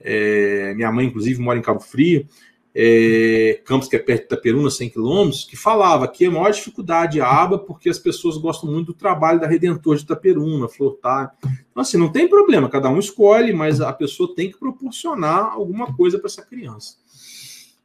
É, 0.01 0.75
minha 0.75 0.91
mãe, 0.91 1.07
inclusive, 1.07 1.41
mora 1.41 1.59
em 1.59 1.63
Cabo 1.63 1.81
Frio. 1.81 2.27
É, 2.75 3.61
campus 3.67 3.87
que 3.87 3.97
é 3.97 3.99
perto 3.99 4.21
de 4.21 4.27
Itaperuna, 4.27 4.71
100 4.71 4.91
quilômetros, 4.91 5.45
que 5.45 5.57
falava 5.57 6.09
que 6.09 6.25
a 6.25 6.31
maior 6.31 6.51
dificuldade 6.51 7.21
é 7.21 7.23
a 7.23 7.43
aba 7.43 7.59
porque 7.59 7.91
as 7.91 7.99
pessoas 7.99 8.39
gostam 8.39 8.71
muito 8.71 8.89
do 8.89 8.95
trabalho 8.95 9.39
da 9.39 9.47
Redentor 9.47 9.97
de 9.97 10.05
Itaperuna, 10.05 10.69
Flortar. 10.69 11.37
Então, 11.71 11.83
assim, 11.83 11.99
não 11.99 12.11
tem 12.11 12.27
problema, 12.27 12.71
cada 12.71 12.89
um 12.89 12.99
escolhe, 12.99 13.53
mas 13.53 13.83
a 13.83 13.93
pessoa 13.93 14.35
tem 14.35 14.51
que 14.51 14.59
proporcionar 14.59 15.53
alguma 15.53 15.95
coisa 15.95 16.19
para 16.19 16.29
essa 16.29 16.43
criança. 16.43 16.97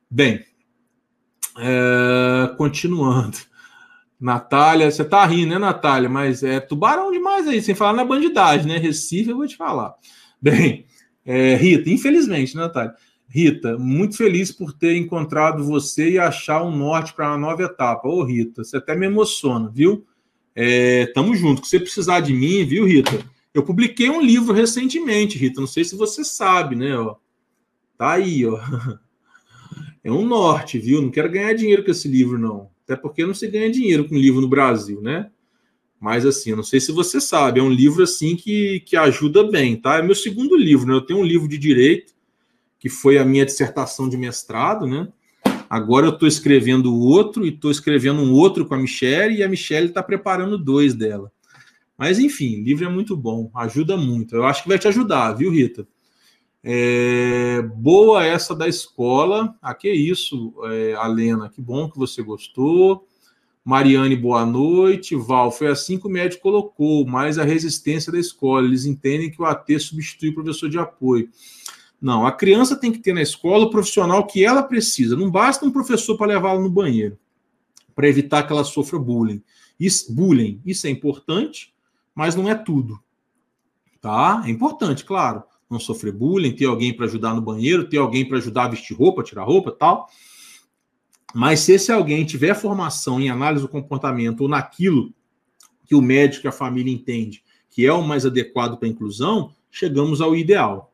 Bem, 0.10 0.46
é, 1.58 2.56
continuando. 2.56 3.38
Natália, 4.20 4.90
você 4.90 5.06
tá 5.06 5.26
rindo, 5.26 5.50
né, 5.52 5.58
Natália? 5.60 6.10
Mas 6.10 6.42
é 6.42 6.60
tubarão 6.60 7.12
demais 7.12 7.48
aí, 7.48 7.62
sem 7.62 7.76
falar 7.76 7.94
na 7.94 8.04
bandidagem, 8.04 8.68
né? 8.68 8.78
Recife, 8.78 9.30
eu 9.30 9.38
vou 9.38 9.48
te 9.48 9.56
falar. 9.56 9.94
Bem, 10.42 10.86
é, 11.26 11.56
Rita, 11.56 11.90
infelizmente, 11.90 12.56
né, 12.56 12.64
Natália? 12.64 12.96
Rita, 13.30 13.78
muito 13.78 14.16
feliz 14.16 14.52
por 14.52 14.74
ter 14.74 14.96
encontrado 14.96 15.64
você 15.64 16.12
e 16.12 16.20
achar 16.20 16.64
um 16.64 16.76
norte 16.76 17.14
para 17.14 17.28
uma 17.28 17.38
nova 17.38 17.64
etapa. 17.64 18.08
Ô, 18.08 18.24
Rita, 18.24 18.64
você 18.64 18.78
até 18.78 18.96
me 18.96 19.06
emociona, 19.06 19.70
viu? 19.70 20.06
É, 20.56 21.06
tamo 21.08 21.36
junto. 21.36 21.66
Se 21.66 21.72
você 21.72 21.80
precisar 21.80 22.22
de 22.22 22.34
mim, 22.34 22.66
viu, 22.66 22.86
Rita? 22.86 23.24
Eu 23.54 23.64
publiquei 23.64 24.10
um 24.10 24.22
livro 24.22 24.54
recentemente, 24.54 25.38
Rita. 25.38 25.60
Não 25.60 25.68
sei 25.68 25.84
se 25.84 25.96
você 25.96 26.24
sabe, 26.24 26.76
né? 26.76 26.98
Ó. 26.98 27.16
Tá 27.98 28.14
aí, 28.14 28.46
ó. 28.46 28.58
é 30.08 30.12
um 30.12 30.26
norte, 30.26 30.80
viu? 30.80 31.02
Não 31.02 31.12
quero 31.12 31.30
ganhar 31.30 31.52
dinheiro 31.52 31.84
com 31.84 31.92
esse 31.92 32.08
livro, 32.08 32.40
não. 32.40 32.70
Até 32.86 32.96
porque 32.96 33.26
não 33.26 33.34
se 33.34 33.46
ganha 33.46 33.70
dinheiro 33.70 34.08
com 34.08 34.16
livro 34.16 34.40
no 34.40 34.48
Brasil, 34.48 35.02
né? 35.02 35.30
Mas 36.00 36.26
assim, 36.26 36.56
não 36.56 36.64
sei 36.64 36.80
se 36.80 36.94
você 36.94 37.20
sabe, 37.20 37.60
é 37.60 37.64
um 37.64 37.70
livro 37.70 38.02
assim 38.02 38.34
que, 38.34 38.80
que 38.86 38.96
ajuda 38.96 39.52
bem, 39.52 39.76
tá? 39.76 39.98
É 39.98 40.02
meu 40.02 40.16
segundo 40.16 40.56
livro, 40.56 40.88
né? 40.88 40.94
Eu 40.94 41.02
tenho 41.02 41.20
um 41.20 41.26
livro 41.26 41.46
de 41.50 41.58
direito, 41.58 42.14
que 42.80 42.88
foi 42.88 43.18
a 43.18 43.26
minha 43.26 43.46
dissertação 43.46 44.08
de 44.08 44.16
mestrado, 44.16 44.88
né? 44.88 45.10
Agora 45.70 46.06
eu 46.06 46.14
estou 46.14 46.28
escrevendo 46.28 46.96
outro 46.96 47.46
e 47.46 47.50
estou 47.50 47.70
escrevendo 47.70 48.22
um 48.22 48.32
outro 48.32 48.66
com 48.66 48.76
a 48.76 48.78
Michelle 48.78 49.36
e 49.36 49.44
a 49.44 49.50
Michelle 49.50 49.88
está 49.88 50.02
preparando 50.02 50.58
dois 50.58 50.94
dela. 50.94 51.30
Mas 51.98 52.18
enfim, 52.18 52.64
livro 52.64 52.86
é 52.86 52.90
muito 52.90 53.18
bom, 53.18 53.52
ajuda 53.54 53.98
muito. 53.98 54.38
Eu 54.38 54.46
acho 54.46 54.64
que 54.64 54.70
vai 54.70 54.80
te 54.80 54.88
ajudar, 54.88 55.34
viu, 55.34 55.52
Rita? 55.52 55.86
É, 56.64 57.62
boa 57.62 58.26
essa 58.26 58.56
da 58.56 58.68
escola. 58.68 59.56
Ah, 59.62 59.74
que 59.74 59.92
isso, 59.92 60.54
é, 60.66 60.94
Alena, 60.96 61.50
que 61.50 61.62
bom 61.62 61.90
que 61.90 61.98
você 61.98 62.22
gostou. 62.22 63.08
Mariane, 63.64 64.16
boa 64.16 64.46
noite. 64.46 65.16
Val, 65.16 65.52
foi 65.52 65.68
assim 65.68 66.00
que 66.00 66.08
o 66.08 66.10
médico 66.10 66.44
colocou, 66.44 67.06
mais 67.06 67.38
a 67.38 67.44
resistência 67.44 68.12
da 68.12 68.20
escola. 68.20 68.66
Eles 68.66 68.86
entendem 68.86 69.30
que 69.30 69.42
o 69.42 69.46
AT 69.46 69.80
substitui 69.80 70.30
o 70.30 70.34
professor 70.34 70.70
de 70.70 70.80
apoio. 70.80 71.30
Não, 72.00 72.26
a 72.26 72.32
criança 72.32 72.76
tem 72.76 72.92
que 72.92 73.00
ter 73.00 73.14
na 73.14 73.22
escola 73.22 73.66
o 73.66 73.70
profissional 73.70 74.26
que 74.26 74.44
ela 74.46 74.64
precisa. 74.64 75.16
Não 75.16 75.30
basta 75.30 75.66
um 75.66 75.72
professor 75.72 76.16
para 76.16 76.28
levá-la 76.28 76.62
no 76.62 76.70
banheiro, 76.70 77.18
para 77.96 78.08
evitar 78.08 78.44
que 78.44 78.54
ela 78.54 78.64
sofra 78.64 79.00
bullying. 79.00 79.44
Isso, 79.80 80.14
bullying. 80.14 80.62
Isso 80.66 80.88
é 80.88 80.90
importante, 80.90 81.74
mas 82.16 82.36
não 82.36 82.50
é 82.50 82.56
tudo. 82.56 83.00
Tá? 84.00 84.44
É 84.46 84.50
importante, 84.50 85.04
claro 85.04 85.44
não 85.70 85.80
sofrer 85.80 86.14
bullying, 86.14 86.56
ter 86.56 86.66
alguém 86.66 86.94
para 86.94 87.06
ajudar 87.06 87.34
no 87.34 87.42
banheiro, 87.42 87.90
ter 87.90 87.98
alguém 87.98 88.28
para 88.28 88.38
ajudar 88.38 88.66
a 88.66 88.70
vestir 88.70 88.96
roupa, 88.96 89.24
tirar 89.24 89.44
roupa 89.44 89.72
tal. 89.72 90.08
Mas 91.34 91.60
se 91.62 91.74
esse 91.74 91.92
alguém 91.92 92.26
tiver 92.26 92.56
formação 92.56 93.20
em 93.20 93.30
análise 93.30 93.64
do 93.64 93.70
comportamento 93.70 94.42
ou 94.42 94.48
naquilo 94.48 95.14
que 95.86 95.96
o 95.96 96.02
médico 96.02 96.48
e 96.48 96.50
a 96.50 96.54
família 96.54 96.94
entende 96.94 97.44
que 97.78 97.86
é 97.86 97.94
o 97.94 98.02
mais 98.02 98.26
adequado 98.26 98.78
para 98.78 98.88
a 98.88 98.92
inclusão, 98.92 99.54
chegamos 99.70 100.20
ao 100.20 100.36
ideal. 100.36 100.92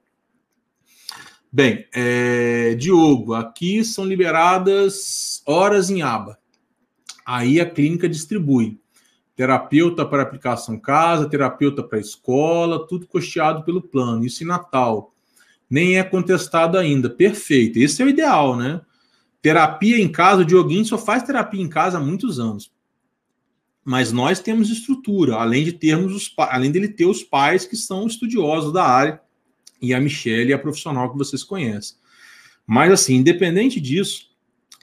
Bem, 1.49 1.87
é, 1.93 2.75
Diogo, 2.75 3.33
aqui 3.33 3.85
são 3.85 4.03
liberadas 4.03 5.41
horas 5.45 5.89
em 5.89 6.01
aba. 6.01 6.37
Aí 7.25 7.61
a 7.61 7.69
clínica 7.69 8.09
distribui 8.09 8.81
terapeuta 9.35 10.05
para 10.05 10.23
aplicação 10.23 10.77
casa, 10.79 11.29
terapeuta 11.29 11.81
para 11.83 11.99
escola, 11.99 12.87
tudo 12.87 13.07
custeado 13.07 13.63
pelo 13.63 13.81
plano. 13.81 14.25
Isso 14.25 14.43
em 14.43 14.47
Natal. 14.47 15.13
Nem 15.69 15.97
é 15.97 16.03
contestado 16.03 16.77
ainda. 16.77 17.09
Perfeito. 17.09 17.79
Esse 17.79 18.01
é 18.01 18.05
o 18.05 18.09
ideal, 18.09 18.55
né? 18.55 18.81
Terapia 19.41 19.99
em 19.99 20.07
casa, 20.07 20.41
o 20.41 20.45
Dioguinho 20.45 20.85
só 20.85 20.97
faz 20.97 21.23
terapia 21.23 21.61
em 21.61 21.67
casa 21.67 21.97
há 21.97 22.01
muitos 22.01 22.39
anos. 22.39 22.71
Mas 23.83 24.11
nós 24.11 24.39
temos 24.39 24.69
estrutura, 24.69 25.35
além 25.35 25.65
de 25.65 25.73
termos 25.73 26.15
os 26.15 26.33
além 26.37 26.71
dele 26.71 26.87
ter 26.87 27.05
os 27.05 27.21
pais 27.21 27.65
que 27.65 27.75
são 27.75 28.07
estudiosos 28.07 28.71
da 28.71 28.85
área, 28.85 29.21
e 29.81 29.93
a 29.93 29.99
Michelle 29.99 30.53
é 30.53 30.55
a 30.55 30.59
profissional 30.59 31.11
que 31.11 31.17
vocês 31.17 31.43
conhecem. 31.43 31.97
Mas 32.65 32.93
assim, 32.93 33.15
independente 33.15 33.81
disso, 33.81 34.32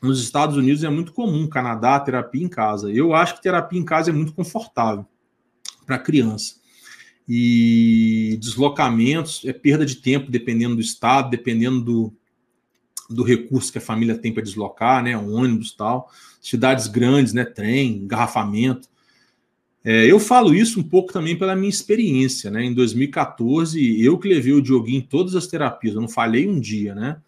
nos 0.03 0.23
Estados 0.23 0.57
Unidos 0.57 0.83
é 0.83 0.89
muito 0.89 1.13
comum, 1.13 1.47
Canadá, 1.47 2.01
terapia 2.01 2.43
em 2.43 2.49
casa. 2.49 2.91
Eu 2.91 3.15
acho 3.15 3.35
que 3.35 3.43
terapia 3.43 3.79
em 3.79 3.85
casa 3.85 4.11
é 4.11 4.13
muito 4.13 4.33
confortável 4.33 5.05
para 5.85 5.99
criança. 5.99 6.57
E 7.29 8.37
deslocamentos 8.41 9.43
é 9.45 9.53
perda 9.53 9.85
de 9.85 9.97
tempo, 9.97 10.31
dependendo 10.31 10.75
do 10.75 10.81
estado, 10.81 11.31
dependendo 11.31 11.81
do, 11.81 12.13
do 13.09 13.23
recurso 13.23 13.71
que 13.71 13.79
a 13.79 13.83
família 13.83 14.17
tem 14.17 14.33
para 14.33 14.43
deslocar, 14.43 15.03
né? 15.03 15.17
ônibus 15.17 15.73
tal. 15.73 16.11
Cidades 16.41 16.87
grandes, 16.87 17.33
né? 17.33 17.45
Trem, 17.45 17.99
engarrafamento. 17.99 18.89
É, 19.85 20.11
eu 20.11 20.19
falo 20.19 20.55
isso 20.55 20.79
um 20.81 20.83
pouco 20.83 21.13
também 21.13 21.37
pela 21.37 21.57
minha 21.57 21.71
experiência, 21.71 22.51
né? 22.51 22.65
Em 22.65 22.75
2014, 22.75 24.03
eu 24.03 24.19
que 24.19 24.29
levei 24.29 24.53
o 24.53 24.61
Dioguinho 24.61 24.99
em 24.99 25.07
todas 25.07 25.35
as 25.35 25.47
terapias, 25.47 25.95
eu 25.95 26.01
não 26.01 26.09
falhei 26.09 26.49
um 26.49 26.59
dia, 26.61 26.95
né? 26.95 27.19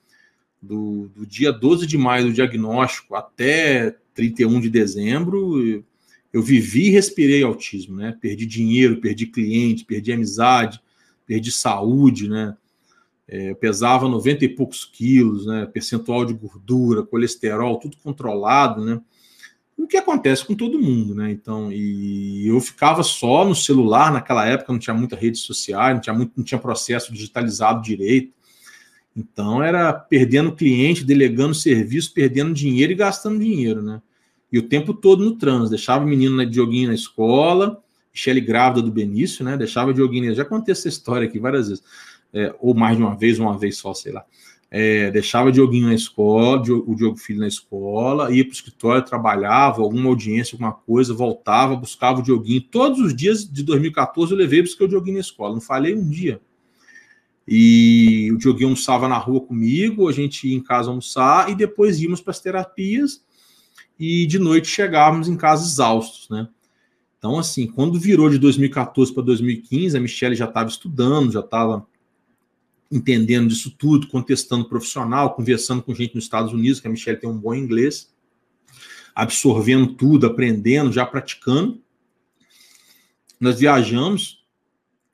Do, 0.63 1.09
do 1.09 1.27
dia 1.27 1.53
12 1.53 1.87
de 1.87 1.99
maio 1.99 2.27
do 2.27 2.33
diagnóstico 2.33 3.17
até 3.17 3.97
31 4.15 4.61
de 4.61 4.71
dezembro, 4.71 5.85
eu 6.33 6.43
vivi 6.43 6.87
e 6.87 6.91
respirei 6.91 7.43
autismo, 7.43 7.97
né? 7.97 8.17
Perdi 8.21 8.47
dinheiro, 8.47 9.01
perdi 9.01 9.27
cliente, 9.27 9.85
perdi 9.85 10.13
amizade, 10.13 10.81
perdi 11.27 11.51
saúde, 11.51 12.29
né? 12.29 12.57
É, 13.29 13.55
pesava 13.55 14.09
90 14.09 14.45
e 14.45 14.49
poucos 14.49 14.85
quilos, 14.85 15.47
né? 15.47 15.67
Percentual 15.67 16.25
de 16.25 16.33
gordura, 16.33 17.03
colesterol, 17.03 17.79
tudo 17.79 17.97
controlado, 17.99 18.85
né? 18.85 19.01
O 19.77 19.87
que 19.87 19.97
acontece 19.97 20.45
com 20.45 20.55
todo 20.55 20.81
mundo, 20.81 21.15
né? 21.15 21.31
Então, 21.31 21.73
e 21.73 22.47
eu 22.47 22.61
ficava 22.61 23.03
só 23.03 23.45
no 23.45 23.55
celular 23.55 24.13
naquela 24.13 24.47
época, 24.47 24.73
não 24.73 24.79
tinha 24.79 24.95
muita 24.95 25.17
rede 25.17 25.39
social, 25.39 25.95
não 25.95 26.01
tinha 26.01 26.15
muito, 26.15 26.33
não 26.37 26.45
tinha 26.45 26.59
processo 26.59 27.13
digitalizado 27.13 27.83
direito. 27.83 28.33
Então 29.17 29.63
era 29.63 29.93
perdendo 29.93 30.53
cliente, 30.53 31.05
delegando 31.05 31.55
serviço, 31.55 32.15
perdendo 32.15 32.55
dinheiro 32.55 32.93
e 32.93 32.97
gastando 32.97 33.39
dinheiro, 33.39 33.83
né? 33.83 34.01
E 34.51 34.59
o 34.59 34.63
tempo 34.63 34.93
todo 34.93 35.25
no 35.25 35.37
trânsito. 35.37 35.71
Deixava 35.71 36.05
o 36.05 36.09
menino 36.09 36.45
de 36.45 36.57
joguinho 36.57 36.89
na 36.89 36.95
escola, 36.95 37.83
Michele 38.13 38.41
grávida 38.41 38.83
do 38.83 38.93
Benício, 38.93 39.45
né? 39.45 39.57
Deixava 39.57 39.91
o 39.91 39.95
Dioguinho, 39.95 40.35
já 40.35 40.45
contei 40.45 40.73
essa 40.73 40.89
história 40.89 41.27
aqui 41.27 41.39
várias 41.39 41.69
vezes, 41.69 41.83
é, 42.33 42.55
ou 42.61 42.75
mais 42.75 42.97
de 42.97 43.03
uma 43.03 43.17
vez, 43.17 43.39
uma 43.39 43.59
vez 43.59 43.79
só, 43.79 43.95
sei 43.95 44.13
lá. 44.13 44.25
É, 44.71 45.11
deixava 45.11 45.49
o 45.49 45.53
Dioguinho 45.53 45.89
na 45.89 45.95
escola, 45.95 46.63
o 46.63 46.95
Diogo 46.95 47.17
Filho 47.17 47.41
na 47.41 47.49
escola, 47.49 48.31
ia 48.31 48.45
para 48.45 48.53
o 48.53 48.55
escritório, 48.55 49.05
trabalhava, 49.05 49.83
alguma 49.83 50.09
audiência, 50.09 50.55
alguma 50.55 50.73
coisa, 50.73 51.13
voltava, 51.13 51.77
buscava 51.77 52.21
o 52.21 52.23
Dioguinho. 52.23 52.61
Todos 52.61 52.99
os 53.01 53.15
dias 53.15 53.51
de 53.51 53.63
2014 53.63 54.33
eu 54.33 54.39
levei 54.39 54.63
buscar 54.63 54.85
o 54.85 54.89
Dioguinho 54.89 55.17
na 55.17 55.21
escola, 55.21 55.55
não 55.55 55.61
falei 55.61 55.95
um 55.95 56.09
dia. 56.09 56.41
E 57.47 58.31
o 58.33 58.39
Dioguinho 58.39 58.69
almoçava 58.69 59.09
na 59.09 59.19
rua 59.19 59.41
comigo, 59.41 60.09
a 60.09 60.13
gente 60.13 60.49
ia 60.49 60.55
em 60.55 60.63
casa 60.63 60.91
almoçar 60.91 61.51
e 61.51 61.55
depois 61.55 62.01
íamos 62.01 62.21
para 62.21 62.31
as 62.31 62.41
terapias 62.41 63.25
e 63.99 64.27
de 64.27 64.39
noite 64.39 64.69
chegávamos 64.69 65.29
em 65.29 65.37
casa 65.37 65.65
exaustos, 65.65 66.29
né? 66.29 66.49
Então, 67.19 67.39
assim, 67.39 67.69
quando 67.69 68.01
virou 68.01 68.29
de 68.29 68.37
2014 68.37 69.15
para 69.15 69.23
2015, 69.23 69.97
a 69.97 70.01
Michelle 70.01 70.35
já 70.35 70.47
estava 70.47 70.69
estudando, 70.69 71.31
já 71.31 71.39
estava 71.39 71.87
entendendo 72.91 73.49
disso 73.49 73.71
tudo, 73.71 74.09
contestando 74.09 74.69
profissional, 74.69 75.35
conversando 75.35 75.83
com 75.83 75.95
gente 75.95 76.17
nos 76.17 76.25
Estados 76.25 76.53
Unidos, 76.53 76.81
que 76.81 76.89
a 76.89 76.91
Michelle 76.91 77.19
tem 77.19 77.31
um 77.31 77.39
bom 77.39 77.55
inglês, 77.55 78.13
absorvendo 79.15 79.95
tudo, 79.95 80.27
aprendendo, 80.27 80.93
já 80.93 81.07
praticando. 81.07 81.81
Nós 83.39 83.61
viajamos 83.61 84.42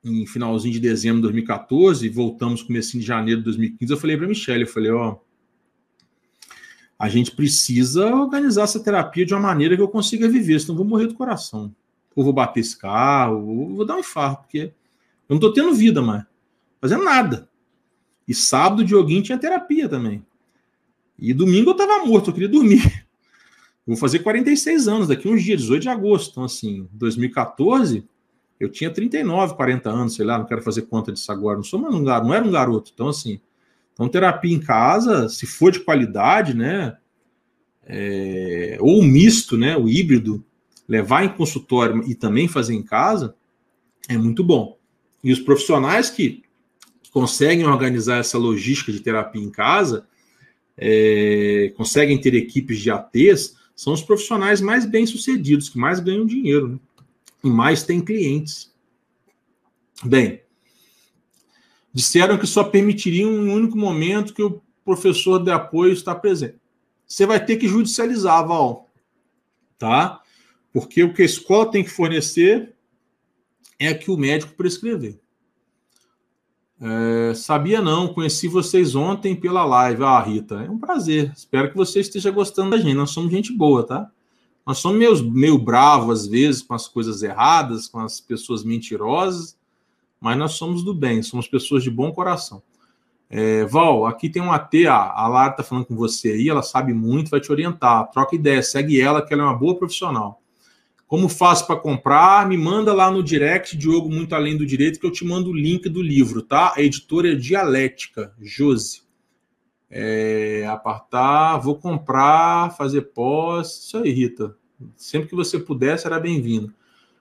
em 0.08 0.26
finalzinho 0.26 0.72
de 0.72 0.80
dezembro 0.80 1.16
de 1.16 1.22
2014, 1.22 2.08
voltamos 2.08 2.62
comecinho 2.62 3.00
de 3.00 3.06
janeiro 3.06 3.40
de 3.40 3.44
2015. 3.44 3.92
Eu 3.92 3.98
falei 3.98 4.16
para 4.16 4.26
a 4.26 4.28
Michelle, 4.28 4.62
eu 4.62 4.68
falei, 4.68 4.90
ó, 4.90 5.16
a 6.98 7.08
gente 7.08 7.30
precisa 7.30 8.06
organizar 8.14 8.64
essa 8.64 8.82
terapia 8.82 9.24
de 9.24 9.34
uma 9.34 9.40
maneira 9.40 9.76
que 9.76 9.82
eu 9.82 9.88
consiga 9.88 10.28
viver, 10.28 10.60
senão 10.60 10.74
eu 10.74 10.78
vou 10.78 10.86
morrer 10.86 11.06
do 11.06 11.14
coração 11.14 11.74
ou 12.18 12.24
vou 12.24 12.32
bater 12.32 12.58
esse 12.58 12.76
carro, 12.76 13.46
ou 13.46 13.76
vou 13.76 13.86
dar 13.86 13.94
um 13.94 14.00
infarto, 14.00 14.42
porque 14.42 14.58
eu 14.58 14.72
não 15.28 15.36
estou 15.36 15.52
tendo 15.52 15.72
vida 15.72 16.02
mais, 16.02 16.24
fazendo 16.80 17.04
nada. 17.04 17.48
E 18.26 18.34
sábado, 18.34 18.82
Dioguinho 18.84 19.22
tinha 19.22 19.38
terapia 19.38 19.88
também. 19.88 20.26
E 21.16 21.32
domingo 21.32 21.70
eu 21.70 21.76
estava 21.76 22.04
morto, 22.04 22.30
eu 22.30 22.34
queria 22.34 22.48
dormir. 22.48 23.06
Vou 23.86 23.96
fazer 23.96 24.18
46 24.18 24.88
anos 24.88 25.08
daqui 25.08 25.28
uns 25.28 25.42
dias, 25.44 25.60
18 25.60 25.82
de 25.82 25.88
agosto. 25.88 26.32
Então, 26.32 26.44
assim, 26.44 26.88
2014, 26.92 28.04
eu 28.60 28.68
tinha 28.68 28.90
39, 28.90 29.54
40 29.54 29.88
anos, 29.88 30.14
sei 30.14 30.24
lá, 30.24 30.38
não 30.38 30.46
quero 30.46 30.62
fazer 30.62 30.82
conta 30.82 31.12
disso 31.12 31.30
agora. 31.30 31.56
Não 31.56 31.64
sou 31.64 31.78
mais 31.78 31.94
um 31.94 32.02
garoto, 32.02 32.26
não 32.26 32.34
era 32.34 32.44
um 32.44 32.50
garoto. 32.50 32.90
Então, 32.92 33.08
assim, 33.08 33.40
então 33.92 34.08
terapia 34.08 34.54
em 34.54 34.58
casa, 34.58 35.28
se 35.28 35.46
for 35.46 35.70
de 35.70 35.80
qualidade, 35.80 36.54
né? 36.54 36.96
É, 37.86 38.76
ou 38.80 39.02
misto, 39.02 39.56
né? 39.56 39.76
O 39.76 39.88
híbrido, 39.88 40.44
levar 40.88 41.24
em 41.24 41.28
consultório 41.28 42.02
e 42.06 42.14
também 42.14 42.48
fazer 42.48 42.74
em 42.74 42.82
casa, 42.82 43.34
é 44.08 44.18
muito 44.18 44.42
bom. 44.42 44.76
E 45.22 45.32
os 45.32 45.38
profissionais 45.38 46.10
que 46.10 46.42
conseguem 47.12 47.66
organizar 47.66 48.18
essa 48.18 48.38
logística 48.38 48.90
de 48.90 49.00
terapia 49.00 49.42
em 49.42 49.50
casa, 49.50 50.06
é, 50.76 51.72
conseguem 51.76 52.20
ter 52.20 52.34
equipes 52.34 52.80
de 52.80 52.90
ATs, 52.90 53.56
são 53.74 53.92
os 53.92 54.02
profissionais 54.02 54.60
mais 54.60 54.84
bem-sucedidos, 54.84 55.68
que 55.68 55.78
mais 55.78 56.00
ganham 56.00 56.26
dinheiro 56.26 56.68
né? 56.68 56.78
E 57.42 57.50
mais 57.50 57.82
têm 57.82 58.00
clientes. 58.00 58.74
Bem, 60.04 60.42
disseram 61.92 62.38
que 62.38 62.46
só 62.46 62.64
permitiriam 62.64 63.30
um 63.30 63.52
único 63.52 63.76
momento 63.76 64.34
que 64.34 64.42
o 64.42 64.62
professor 64.84 65.38
de 65.42 65.50
apoio 65.50 65.92
está 65.92 66.14
presente. 66.14 66.58
Você 67.06 67.26
vai 67.26 67.44
ter 67.44 67.56
que 67.56 67.68
judicializar, 67.68 68.46
Val. 68.46 68.88
Tá? 69.78 70.22
Porque 70.72 71.02
o 71.02 71.12
que 71.12 71.22
a 71.22 71.26
escola 71.26 71.70
tem 71.70 71.82
que 71.82 71.90
fornecer 71.90 72.74
é 73.78 73.94
que 73.94 74.10
o 74.10 74.16
médico 74.16 74.54
prescrever. 74.54 75.18
É, 76.80 77.34
sabia 77.34 77.82
não, 77.82 78.12
conheci 78.12 78.46
vocês 78.46 78.94
ontem 78.94 79.34
pela 79.34 79.64
live. 79.64 80.04
Ah, 80.04 80.20
Rita, 80.20 80.62
é 80.62 80.70
um 80.70 80.78
prazer. 80.78 81.32
Espero 81.36 81.70
que 81.70 81.76
você 81.76 82.00
esteja 82.00 82.30
gostando 82.30 82.70
da 82.70 82.78
gente. 82.78 82.94
Nós 82.94 83.10
somos 83.10 83.30
gente 83.30 83.52
boa, 83.52 83.84
tá? 83.84 84.10
Nós 84.68 84.80
somos 84.80 84.98
meio, 84.98 85.32
meio 85.32 85.58
bravos 85.58 86.20
às 86.20 86.26
vezes 86.26 86.60
com 86.60 86.74
as 86.74 86.86
coisas 86.86 87.22
erradas, 87.22 87.88
com 87.88 88.00
as 88.00 88.20
pessoas 88.20 88.62
mentirosas, 88.62 89.56
mas 90.20 90.36
nós 90.36 90.52
somos 90.52 90.84
do 90.84 90.92
bem, 90.94 91.22
somos 91.22 91.48
pessoas 91.48 91.82
de 91.82 91.90
bom 91.90 92.12
coração. 92.12 92.62
É, 93.30 93.64
Val, 93.64 94.04
aqui 94.04 94.28
tem 94.28 94.42
um 94.42 94.52
AT, 94.52 94.86
a, 94.86 94.94
a 94.94 95.26
Lara 95.26 95.54
tá 95.54 95.62
falando 95.62 95.86
com 95.86 95.96
você 95.96 96.32
aí, 96.32 96.50
ela 96.50 96.60
sabe 96.60 96.92
muito, 96.92 97.30
vai 97.30 97.40
te 97.40 97.50
orientar. 97.50 98.10
Troca 98.10 98.36
ideia, 98.36 98.62
segue 98.62 99.00
ela, 99.00 99.24
que 99.24 99.32
ela 99.32 99.42
é 99.42 99.46
uma 99.46 99.56
boa 99.56 99.74
profissional. 99.74 100.42
Como 101.06 101.30
faço 101.30 101.66
para 101.66 101.80
comprar? 101.80 102.46
Me 102.46 102.58
manda 102.58 102.92
lá 102.92 103.10
no 103.10 103.22
direct, 103.22 103.74
Diogo 103.74 104.10
Muito 104.10 104.34
Além 104.34 104.54
do 104.54 104.66
Direito, 104.66 105.00
que 105.00 105.06
eu 105.06 105.10
te 105.10 105.24
mando 105.24 105.48
o 105.48 105.56
link 105.56 105.88
do 105.88 106.02
livro, 106.02 106.42
tá? 106.42 106.74
A 106.76 106.82
editora 106.82 107.32
é 107.32 107.34
Dialética, 107.34 108.34
Josi. 108.38 109.00
É, 109.90 110.66
apartar, 110.68 111.56
vou 111.56 111.76
comprar, 111.76 112.76
fazer 112.76 113.00
pós. 113.14 113.84
Isso 113.86 113.96
aí, 113.96 114.10
Rita. 114.10 114.57
Sempre 114.96 115.28
que 115.28 115.34
você 115.34 115.58
puder, 115.58 115.98
será 115.98 116.20
bem-vindo. 116.20 116.72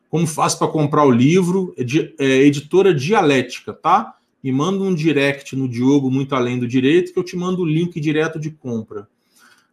Como 0.10 0.26
faço 0.26 0.58
para 0.60 0.68
comprar 0.68 1.06
o 1.06 1.12
livro? 1.12 1.74
É, 1.78 1.84
é, 2.18 2.26
editora 2.44 2.94
Dialética, 2.94 3.74
tá? 3.74 4.16
Me 4.44 4.52
manda 4.52 4.84
um 4.84 4.94
direct 4.94 5.56
no 5.56 5.68
Diogo 5.68 6.10
Muito 6.10 6.34
Além 6.36 6.60
do 6.60 6.68
Direito, 6.68 7.12
que 7.12 7.20
eu 7.20 7.24
te 7.24 7.36
mando 7.36 7.62
o 7.62 7.66
link 7.66 8.00
direto 8.00 8.40
de 8.40 8.52
compra. 8.52 9.08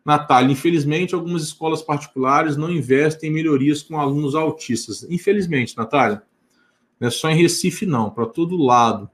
Natália, 0.05 0.53
infelizmente, 0.53 1.15
algumas 1.15 1.43
escolas 1.43 1.81
particulares 1.81 2.57
não 2.57 2.71
investem 2.71 3.31
em 3.31 3.33
melhorias 3.33 3.83
com 3.83 3.99
alunos 3.99 4.35
autistas. 4.35 5.07
Infelizmente, 5.09 5.77
Natália. 5.77 6.23
Não 7.01 7.09
é 7.09 7.11
só 7.11 7.31
em 7.31 7.37
Recife, 7.37 7.87
não, 7.87 8.11
para 8.11 8.27
todo 8.27 8.57
lado. 8.57 9.09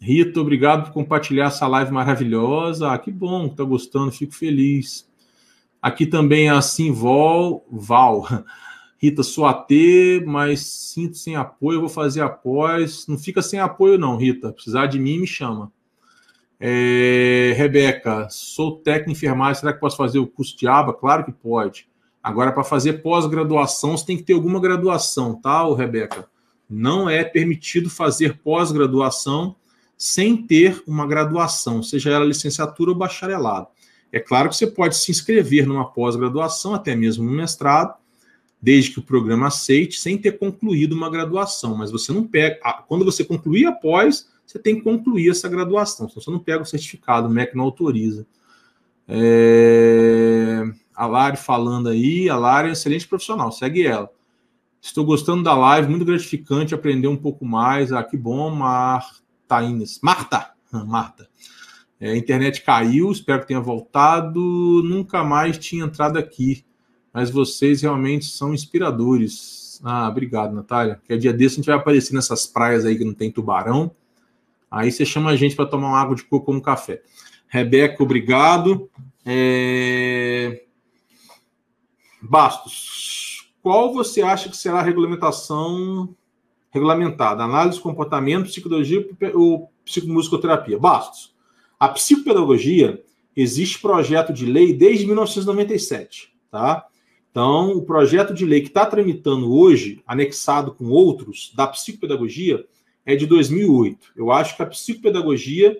Rita, 0.00 0.40
obrigado 0.40 0.84
por 0.84 0.92
compartilhar 0.92 1.46
essa 1.46 1.66
live 1.66 1.90
maravilhosa. 1.90 2.92
Ah, 2.92 2.98
que 2.98 3.10
bom, 3.10 3.48
tá 3.48 3.64
gostando, 3.64 4.12
fico 4.12 4.34
feliz. 4.34 5.08
Aqui 5.86 6.04
também 6.04 6.48
é 6.48 6.50
assim, 6.50 6.90
Val. 6.90 7.64
Rita, 8.98 9.22
sou 9.22 9.46
AT, 9.46 9.70
mas 10.26 10.58
sinto 10.66 11.16
sem 11.16 11.36
apoio, 11.36 11.78
vou 11.78 11.88
fazer 11.88 12.22
após. 12.22 13.06
Não 13.06 13.16
fica 13.16 13.40
sem 13.40 13.60
apoio, 13.60 13.96
não, 13.96 14.16
Rita. 14.16 14.52
Precisar 14.52 14.86
de 14.86 14.98
mim, 14.98 15.20
me 15.20 15.28
chama. 15.28 15.70
É, 16.58 17.54
Rebeca, 17.56 18.26
sou 18.28 18.80
técnico 18.80 19.10
em 19.10 19.12
enfermagem, 19.12 19.60
será 19.60 19.72
que 19.72 19.78
posso 19.78 19.96
fazer 19.96 20.18
o 20.18 20.26
curso 20.26 20.58
de 20.58 20.66
aba? 20.66 20.92
Claro 20.92 21.24
que 21.24 21.30
pode. 21.30 21.88
Agora, 22.20 22.50
para 22.50 22.64
fazer 22.64 22.94
pós-graduação, 22.94 23.96
você 23.96 24.06
tem 24.06 24.16
que 24.16 24.24
ter 24.24 24.32
alguma 24.32 24.58
graduação, 24.58 25.40
tá, 25.40 25.64
Rebeca? 25.72 26.28
Não 26.68 27.08
é 27.08 27.22
permitido 27.22 27.88
fazer 27.88 28.38
pós-graduação 28.38 29.54
sem 29.96 30.36
ter 30.36 30.82
uma 30.84 31.06
graduação, 31.06 31.80
seja 31.80 32.10
ela 32.10 32.24
licenciatura 32.24 32.90
ou 32.90 32.96
bacharelado. 32.96 33.68
É 34.16 34.18
claro 34.18 34.48
que 34.48 34.56
você 34.56 34.66
pode 34.66 34.96
se 34.96 35.10
inscrever 35.10 35.66
numa 35.66 35.84
pós-graduação, 35.84 36.72
até 36.72 36.96
mesmo 36.96 37.22
no 37.22 37.30
mestrado, 37.30 37.94
desde 38.62 38.92
que 38.92 38.98
o 38.98 39.02
programa 39.02 39.48
aceite, 39.48 40.00
sem 40.00 40.16
ter 40.16 40.38
concluído 40.38 40.94
uma 40.94 41.10
graduação. 41.10 41.76
Mas 41.76 41.90
você 41.90 42.14
não 42.14 42.26
pega. 42.26 42.58
Quando 42.88 43.04
você 43.04 43.22
concluir 43.22 43.66
a 43.66 43.72
pós, 43.72 44.26
você 44.46 44.58
tem 44.58 44.76
que 44.76 44.80
concluir 44.80 45.30
essa 45.30 45.50
graduação, 45.50 46.08
senão 46.08 46.22
você 46.22 46.30
não 46.30 46.38
pega 46.38 46.62
o 46.62 46.66
certificado, 46.66 47.28
o 47.28 47.30
MEC 47.30 47.54
não 47.54 47.64
autoriza. 47.64 48.26
É... 49.06 50.62
A 50.94 51.06
Lari 51.06 51.36
falando 51.36 51.90
aí, 51.90 52.30
a 52.30 52.38
Lari 52.38 52.70
é 52.70 52.72
excelente 52.72 53.06
profissional, 53.06 53.52
segue 53.52 53.86
ela. 53.86 54.10
Estou 54.80 55.04
gostando 55.04 55.42
da 55.42 55.54
live, 55.54 55.90
muito 55.90 56.06
gratificante 56.06 56.74
aprender 56.74 57.08
um 57.08 57.18
pouco 57.18 57.44
mais. 57.44 57.92
Ah, 57.92 58.02
que 58.02 58.16
bom, 58.16 58.48
Marta 58.48 59.62
Ines. 59.62 60.00
Marta! 60.02 60.52
Marta. 60.72 61.25
É, 62.00 62.10
a 62.10 62.16
internet 62.16 62.62
caiu, 62.62 63.10
espero 63.10 63.40
que 63.40 63.48
tenha 63.48 63.60
voltado. 63.60 64.40
Nunca 64.84 65.24
mais 65.24 65.58
tinha 65.58 65.84
entrado 65.84 66.18
aqui, 66.18 66.64
mas 67.12 67.30
vocês 67.30 67.82
realmente 67.82 68.26
são 68.26 68.52
inspiradores. 68.52 69.80
Ah, 69.84 70.08
obrigado, 70.08 70.54
Natália. 70.54 71.00
Que 71.06 71.14
a 71.14 71.18
dia 71.18 71.32
desse 71.32 71.54
a 71.54 71.56
gente 71.56 71.66
vai 71.66 71.76
aparecer 71.76 72.14
nessas 72.14 72.46
praias 72.46 72.84
aí 72.84 72.96
que 72.96 73.04
não 73.04 73.14
tem 73.14 73.30
tubarão. 73.30 73.90
Aí 74.70 74.90
você 74.90 75.04
chama 75.04 75.30
a 75.30 75.36
gente 75.36 75.56
para 75.56 75.66
tomar 75.66 75.88
uma 75.88 76.00
água 76.00 76.16
de 76.16 76.24
coco 76.24 76.50
ou 76.50 76.56
um 76.56 76.60
café. 76.60 77.02
Rebeca, 77.48 78.02
obrigado. 78.02 78.90
É... 79.24 80.62
Bastos, 82.20 83.50
qual 83.62 83.92
você 83.92 84.22
acha 84.22 84.48
que 84.48 84.56
será 84.56 84.80
a 84.80 84.82
regulamentação 84.82 86.14
regulamentada? 86.70 87.42
Análise, 87.42 87.80
comportamento, 87.80 88.46
psicologia 88.46 89.06
ou 89.34 89.70
psicomusicoterapia? 89.84 90.78
Bastos, 90.78 91.34
a 91.78 91.88
psicopedagogia 91.88 93.02
existe 93.36 93.80
projeto 93.80 94.32
de 94.32 94.46
lei 94.46 94.72
desde 94.72 95.06
1997, 95.06 96.32
tá? 96.50 96.86
Então, 97.30 97.72
o 97.72 97.82
projeto 97.82 98.32
de 98.32 98.46
lei 98.46 98.62
que 98.62 98.68
está 98.68 98.86
tramitando 98.86 99.52
hoje, 99.54 100.02
anexado 100.06 100.72
com 100.72 100.86
outros, 100.86 101.52
da 101.54 101.66
psicopedagogia, 101.66 102.64
é 103.04 103.14
de 103.14 103.26
2008. 103.26 104.12
Eu 104.16 104.32
acho 104.32 104.56
que 104.56 104.62
a 104.62 104.66
psicopedagogia 104.66 105.76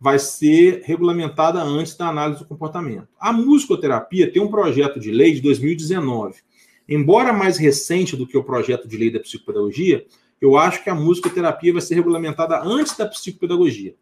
vai 0.00 0.18
ser 0.18 0.82
regulamentada 0.84 1.62
antes 1.62 1.96
da 1.96 2.08
análise 2.08 2.40
do 2.40 2.48
comportamento. 2.48 3.08
A 3.18 3.32
musicoterapia 3.32 4.30
tem 4.30 4.42
um 4.42 4.50
projeto 4.50 4.98
de 4.98 5.10
lei 5.10 5.32
de 5.32 5.40
2019. 5.40 6.44
embora 6.88 7.32
mais 7.32 7.56
recente 7.56 8.16
do 8.16 8.26
que 8.26 8.36
o 8.36 8.44
projeto 8.44 8.86
de 8.86 8.96
lei 8.96 9.10
da 9.10 9.18
psicopedagogia, 9.18 10.06
eu 10.40 10.56
acho 10.56 10.84
que 10.84 10.90
a 10.90 10.94
musicoterapia 10.94 11.72
vai 11.72 11.82
ser 11.82 11.96
regulamentada 11.96 12.60
antes 12.62 12.96
da 12.96 13.06
psicopedagogia. 13.06 13.94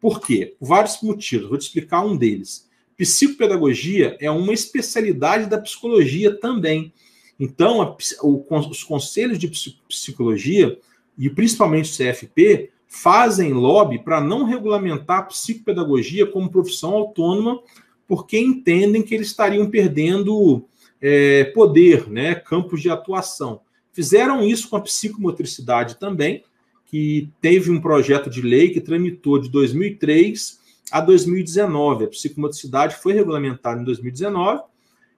Por 0.00 0.20
quê? 0.20 0.54
Por 0.58 0.68
vários 0.68 1.00
motivos. 1.02 1.48
Vou 1.48 1.58
te 1.58 1.62
explicar 1.62 2.04
um 2.04 2.16
deles. 2.16 2.68
Psicopedagogia 2.96 4.16
é 4.20 4.30
uma 4.30 4.52
especialidade 4.52 5.46
da 5.46 5.58
psicologia 5.58 6.34
também. 6.38 6.92
Então, 7.38 7.80
a, 7.80 7.96
o, 8.22 8.44
os 8.70 8.82
conselhos 8.82 9.38
de 9.38 9.48
psicologia, 9.88 10.78
e 11.16 11.30
principalmente 11.30 11.90
o 11.90 11.96
CFP, 11.96 12.70
fazem 12.88 13.52
lobby 13.52 13.98
para 13.98 14.20
não 14.20 14.44
regulamentar 14.44 15.18
a 15.18 15.22
psicopedagogia 15.22 16.26
como 16.26 16.50
profissão 16.50 16.94
autônoma, 16.94 17.60
porque 18.06 18.38
entendem 18.38 19.02
que 19.02 19.14
eles 19.14 19.28
estariam 19.28 19.70
perdendo 19.70 20.64
é, 21.00 21.44
poder, 21.44 22.08
né, 22.08 22.34
campos 22.34 22.80
de 22.80 22.90
atuação. 22.90 23.60
Fizeram 23.92 24.42
isso 24.42 24.68
com 24.68 24.76
a 24.76 24.80
psicomotricidade 24.80 25.96
também, 25.96 26.42
que 26.88 27.30
teve 27.40 27.70
um 27.70 27.80
projeto 27.80 28.28
de 28.28 28.40
lei 28.40 28.70
que 28.70 28.80
tramitou 28.80 29.38
de 29.38 29.48
2003 29.50 30.58
a 30.90 31.00
2019. 31.00 32.04
A 32.04 32.08
psicomotricidade 32.08 32.96
foi 32.96 33.12
regulamentada 33.12 33.80
em 33.80 33.84
2019 33.84 34.62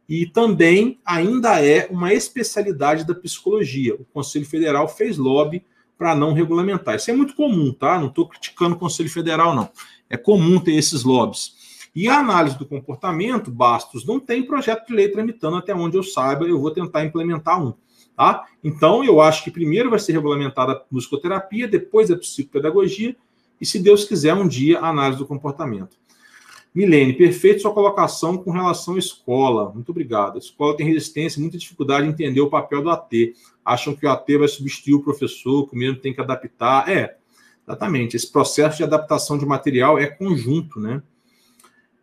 e 0.09 0.27
também 0.27 0.99
ainda 1.07 1.65
é 1.65 1.87
uma 1.89 2.13
especialidade 2.13 3.07
da 3.07 3.15
psicologia. 3.15 3.95
O 3.95 4.05
Conselho 4.13 4.45
Federal 4.45 4.89
fez 4.89 5.17
lobby 5.17 5.65
para 5.97 6.17
não 6.17 6.33
regulamentar. 6.33 6.97
Isso 6.97 7.11
é 7.11 7.15
muito 7.15 7.37
comum, 7.37 7.73
tá? 7.73 7.99
Não 8.01 8.09
estou 8.09 8.27
criticando 8.27 8.75
o 8.75 8.79
Conselho 8.79 9.09
Federal, 9.09 9.55
não. 9.55 9.71
É 10.09 10.17
comum 10.17 10.59
ter 10.59 10.75
esses 10.75 11.05
lobbies. 11.05 11.55
E 11.95 12.09
a 12.09 12.19
análise 12.19 12.59
do 12.59 12.67
comportamento, 12.67 13.51
Bastos, 13.51 14.05
não 14.05 14.19
tem 14.19 14.43
projeto 14.43 14.87
de 14.89 14.95
lei 14.95 15.09
tramitando 15.09 15.57
até 15.57 15.75
onde 15.75 15.97
eu 15.97 16.03
saiba, 16.03 16.45
eu 16.45 16.61
vou 16.61 16.71
tentar 16.71 17.05
implementar 17.05 17.63
um. 17.63 17.75
Tá? 18.21 18.47
Então, 18.63 19.03
eu 19.03 19.19
acho 19.19 19.43
que 19.43 19.51
primeiro 19.51 19.89
vai 19.89 19.99
ser 19.99 20.13
regulamentada 20.13 20.73
a 20.73 20.83
musicoterapia, 20.91 21.67
depois 21.67 22.11
a 22.11 22.17
psicopedagogia, 22.19 23.17
e 23.59 23.65
se 23.65 23.79
Deus 23.79 24.05
quiser, 24.05 24.35
um 24.35 24.47
dia 24.47 24.79
a 24.79 24.91
análise 24.91 25.19
do 25.19 25.27
comportamento. 25.27 25.97
Milene, 26.75 27.15
perfeito 27.15 27.63
sua 27.63 27.73
colocação 27.73 28.37
com 28.37 28.51
relação 28.51 28.97
à 28.97 28.99
escola. 28.99 29.73
Muito 29.73 29.89
obrigado. 29.89 30.35
A 30.35 30.39
escola 30.39 30.77
tem 30.77 30.87
resistência, 30.87 31.41
muita 31.41 31.57
dificuldade 31.57 32.07
em 32.07 32.11
entender 32.11 32.43
o 32.43 32.51
papel 32.51 32.83
do 32.83 32.91
AT. 32.91 33.11
Acham 33.65 33.97
que 33.97 34.05
o 34.05 34.11
AT 34.11 34.27
vai 34.37 34.49
substituir 34.49 34.97
o 34.97 35.03
professor, 35.03 35.67
que 35.67 35.75
o 35.75 35.79
mesmo 35.79 35.97
tem 35.99 36.13
que 36.13 36.21
adaptar. 36.21 36.91
É, 36.91 37.17
exatamente. 37.67 38.17
Esse 38.17 38.31
processo 38.31 38.77
de 38.77 38.85
adaptação 38.85 39.39
de 39.39 39.47
material 39.47 39.99
é 39.99 40.07
conjunto, 40.07 40.79
né? 40.79 41.03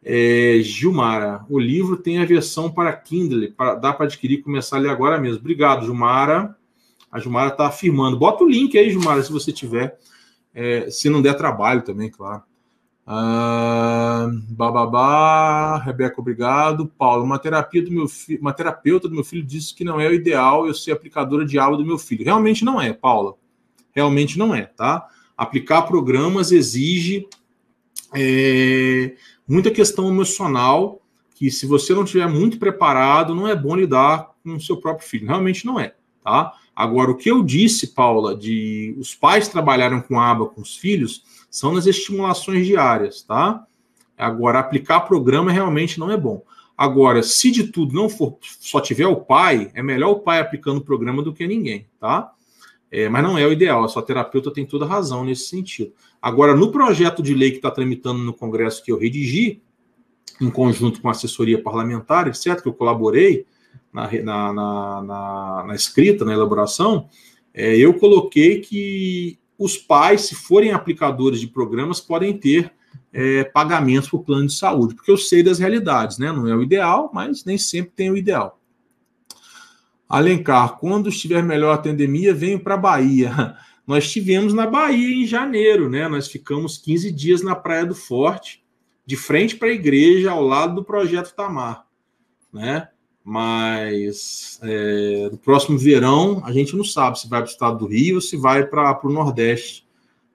É, 0.10 0.62
Gilmara, 0.62 1.46
o 1.50 1.60
livro 1.60 1.98
tem 1.98 2.20
a 2.20 2.26
versão 2.26 2.72
para 2.72 2.94
Kindle, 2.94 3.52
para, 3.52 3.76
dá 3.76 3.92
para 3.92 4.06
adquirir 4.06 4.40
e 4.40 4.42
começar 4.42 4.78
a 4.78 4.80
ler 4.80 4.90
agora 4.90 5.20
mesmo. 5.20 5.40
Obrigado, 5.40 5.84
Gilmara. 5.86 6.56
A 7.12 7.20
Gilmara 7.20 7.50
está 7.50 7.68
afirmando. 7.68 8.18
Bota 8.18 8.46
o 8.46 8.50
link 8.50 8.78
aí, 8.78 8.90
Gilmara, 8.90 9.22
se 9.22 9.30
você 9.30 9.52
tiver. 9.52 10.00
É, 10.54 10.90
se 10.90 11.10
não 11.10 11.22
der 11.22 11.36
trabalho 11.36 11.82
também, 11.82 12.10
claro. 12.10 12.42
Ah, 13.06 14.30
bababá, 14.48 15.78
Rebeca, 15.80 16.22
obrigado. 16.22 16.88
Paulo, 16.98 17.26
uma 17.26 17.38
terapia 17.38 17.84
do 17.84 17.92
meu 17.92 18.08
filho, 18.08 18.40
uma 18.40 18.54
terapeuta 18.54 19.10
do 19.10 19.16
meu 19.16 19.26
filho 19.26 19.44
disse 19.44 19.76
que 19.76 19.84
não 19.84 20.00
é 20.00 20.08
o 20.08 20.14
ideal 20.14 20.66
eu 20.66 20.74
ser 20.74 20.94
aplicadora 20.94 21.46
de 21.46 21.60
aula 21.60 21.76
do 21.76 21.86
meu 21.86 21.98
filho. 21.98 22.24
Realmente 22.24 22.64
não 22.64 22.80
é, 22.80 22.94
Paula. 22.94 23.34
Realmente 23.92 24.40
não 24.40 24.56
é, 24.56 24.68
tá? 24.68 25.06
Aplicar 25.36 25.82
programas 25.82 26.54
exige 26.54 27.28
é, 28.16 29.16
muita 29.48 29.72
questão 29.72 30.08
emocional 30.08 31.02
que 31.36 31.52
se 31.52 31.66
você 31.68 31.94
não 31.94 32.04
estiver 32.04 32.28
muito 32.28 32.58
preparado, 32.58 33.36
não 33.36 33.48
é 33.48 33.56
bom 33.56 33.76
lidar 33.76 34.32
com 34.44 34.56
o 34.56 34.62
seu 34.62 34.78
próprio 34.78 35.08
filho. 35.08 35.28
Realmente 35.28 35.66
não 35.66 35.80
é, 35.80 35.94
tá? 36.24 36.54
Agora, 36.76 37.12
o 37.12 37.16
que 37.16 37.30
eu 37.30 37.44
disse, 37.44 37.94
Paula, 37.94 38.36
de 38.36 38.96
os 38.98 39.14
pais 39.14 39.48
trabalharem 39.48 40.02
com 40.02 40.20
aba 40.20 40.48
com 40.48 40.62
os 40.62 40.76
filhos, 40.76 41.24
são 41.50 41.74
nas 41.74 41.86
estimulações 41.86 42.66
diárias, 42.66 43.22
tá? 43.22 43.66
Agora, 44.18 44.60
aplicar 44.60 45.02
programa 45.02 45.52
realmente 45.52 46.00
não 46.00 46.12
é 46.12 46.18
bom. 46.18 46.44
Agora, 46.76 47.24
se 47.24 47.50
de 47.50 47.66
tudo 47.66 47.96
não 47.96 48.08
for, 48.08 48.38
só 48.42 48.80
tiver 48.80 49.08
o 49.08 49.16
pai, 49.16 49.72
é 49.74 49.82
melhor 49.82 50.12
o 50.12 50.20
pai 50.20 50.40
aplicando 50.40 50.78
o 50.78 50.84
programa 50.84 51.24
do 51.24 51.34
que 51.34 51.48
ninguém, 51.48 51.88
tá? 52.00 52.32
É, 52.92 53.10
mas 53.10 53.24
não 53.24 53.38
é 53.38 53.46
o 53.46 53.52
ideal, 53.52 53.84
a 53.84 53.88
sua 53.88 54.02
terapeuta 54.02 54.52
tem 54.52 54.66
toda 54.66 54.86
razão 54.86 55.26
nesse 55.26 55.48
sentido. 55.48 55.94
Agora, 56.22 56.56
no 56.56 56.72
projeto 56.72 57.22
de 57.22 57.34
lei 57.34 57.52
que 57.52 57.58
está 57.58 57.72
tramitando 57.72 58.20
no 58.20 58.34
Congresso 58.34 58.84
que 58.84 58.92
eu 58.92 58.98
redigi, 58.98 59.62
em 60.42 60.50
conjunto 60.50 61.02
com 61.02 61.08
a 61.08 61.12
assessoria 61.12 61.62
parlamentar, 61.62 62.28
etc., 62.28 62.62
que 62.62 62.68
eu 62.68 62.74
colaborei 62.74 63.46
na, 63.92 64.12
na, 64.24 64.54
na, 65.04 65.64
na 65.68 65.76
escrita, 65.76 66.26
na 66.26 66.34
elaboração, 66.34 67.08
é, 67.54 67.76
eu 67.76 67.94
coloquei 67.94 68.60
que 68.62 69.40
os 69.58 69.78
pais, 69.78 70.22
se 70.22 70.36
forem 70.36 70.72
aplicadores 70.72 71.40
de 71.40 71.48
programas, 71.48 72.00
podem 72.00 72.38
ter 72.38 72.72
é, 73.12 73.44
pagamentos 73.44 74.10
por 74.10 74.24
plano 74.24 74.46
de 74.46 74.54
saúde, 74.54 74.94
porque 74.94 75.12
eu 75.12 75.18
sei 75.18 75.42
das 75.42 75.58
realidades, 75.58 76.20
né? 76.20 76.32
Não 76.32 76.48
é 76.48 76.56
o 76.56 76.62
ideal, 76.62 77.10
mas 77.14 77.44
nem 77.44 77.58
sempre 77.58 77.92
tem 77.96 78.12
o 78.12 78.18
ideal. 78.18 78.60
Alencar, 80.08 80.78
quando 80.78 81.10
estiver 81.10 81.44
melhor 81.44 81.74
a 81.74 81.78
pandemia, 81.80 82.34
venho 82.34 82.60
para 82.60 82.76
a 82.76 82.78
Bahia. 82.78 83.56
Nós 83.88 84.04
estivemos 84.04 84.54
na 84.54 84.68
Bahia 84.68 85.16
em 85.16 85.26
janeiro, 85.26 85.90
né? 85.90 86.10
Nós 86.10 86.28
ficamos 86.28 86.78
15 86.78 87.10
dias 87.10 87.42
na 87.42 87.56
Praia 87.56 87.86
do 87.86 87.96
Forte, 87.96 88.62
de 89.06 89.16
frente 89.16 89.56
para 89.56 89.70
a 89.70 89.74
igreja, 89.74 90.32
ao 90.32 90.44
lado 90.44 90.76
do 90.76 90.84
Projeto 90.84 91.34
Tamar, 91.34 91.88
né? 92.52 92.90
Mas 93.24 94.60
é, 94.62 95.30
no 95.32 95.38
próximo 95.38 95.78
verão 95.78 96.42
a 96.46 96.52
gente 96.52 96.76
não 96.76 96.84
sabe 96.84 97.18
se 97.18 97.30
vai 97.30 97.42
para 97.42 97.50
o 97.50 97.52
estado 97.52 97.78
do 97.78 97.88
Rio 97.88 98.16
ou 98.16 98.22
se 98.22 98.36
vai 98.36 98.66
para 98.66 99.00
o 99.04 99.12
Nordeste 99.12 99.88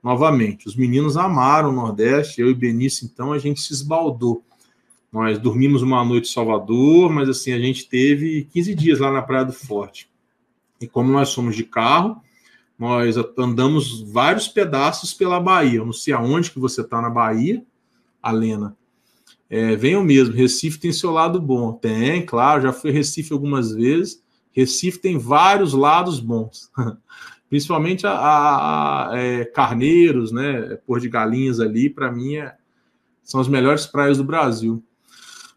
novamente. 0.02 0.66
Os 0.66 0.74
meninos 0.74 1.16
amaram 1.18 1.68
o 1.68 1.72
Nordeste, 1.72 2.40
eu 2.40 2.50
e 2.50 2.54
Benício, 2.54 3.04
então 3.04 3.32
a 3.32 3.38
gente 3.38 3.60
se 3.60 3.72
esbaldou. 3.72 4.42
Nós 5.12 5.38
dormimos 5.38 5.82
uma 5.82 6.02
noite 6.02 6.28
em 6.30 6.32
Salvador, 6.32 7.10
mas 7.10 7.28
assim, 7.28 7.52
a 7.52 7.58
gente 7.58 7.86
teve 7.86 8.48
15 8.50 8.74
dias 8.74 8.98
lá 8.98 9.12
na 9.12 9.20
Praia 9.20 9.44
do 9.44 9.52
Forte. 9.52 10.10
E 10.80 10.86
como 10.86 11.12
nós 11.12 11.28
somos 11.28 11.54
de 11.54 11.64
carro, 11.64 12.20
nós 12.82 13.14
andamos 13.38 14.00
vários 14.10 14.48
pedaços 14.48 15.14
pela 15.14 15.38
Bahia. 15.38 15.78
Eu 15.78 15.86
não 15.86 15.92
sei 15.92 16.12
aonde 16.12 16.50
que 16.50 16.58
você 16.58 16.80
está 16.80 17.00
na 17.00 17.08
Bahia, 17.08 17.64
Alena. 18.20 18.76
É, 19.48 19.76
venham 19.76 20.02
mesmo, 20.02 20.34
Recife 20.34 20.80
tem 20.80 20.92
seu 20.92 21.12
lado 21.12 21.40
bom. 21.40 21.74
Tem, 21.74 22.26
claro, 22.26 22.62
já 22.62 22.72
fui 22.72 22.90
Recife 22.90 23.32
algumas 23.32 23.70
vezes. 23.70 24.20
Recife 24.50 24.98
tem 24.98 25.16
vários 25.16 25.74
lados 25.74 26.18
bons. 26.18 26.72
Principalmente 27.48 28.04
a, 28.04 28.14
a, 28.14 29.10
a 29.10 29.16
é, 29.16 29.44
Carneiros, 29.44 30.32
né? 30.32 30.76
Pôr 30.84 30.98
de 30.98 31.08
Galinhas 31.08 31.60
ali, 31.60 31.88
para 31.88 32.10
mim, 32.10 32.34
é, 32.34 32.52
são 33.22 33.40
as 33.40 33.46
melhores 33.46 33.86
praias 33.86 34.18
do 34.18 34.24
Brasil. 34.24 34.82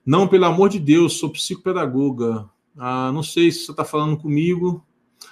Não, 0.05 0.27
pelo 0.27 0.45
amor 0.45 0.69
de 0.69 0.77
Deus, 0.77 1.17
sou 1.17 1.31
psicopedagoga. 1.31 2.47
Ah, 2.77 3.11
não 3.11 3.23
sei 3.23 3.51
se 3.51 3.65
você 3.65 3.71
está 3.71 3.83
falando 3.83 4.15
comigo. 4.15 4.85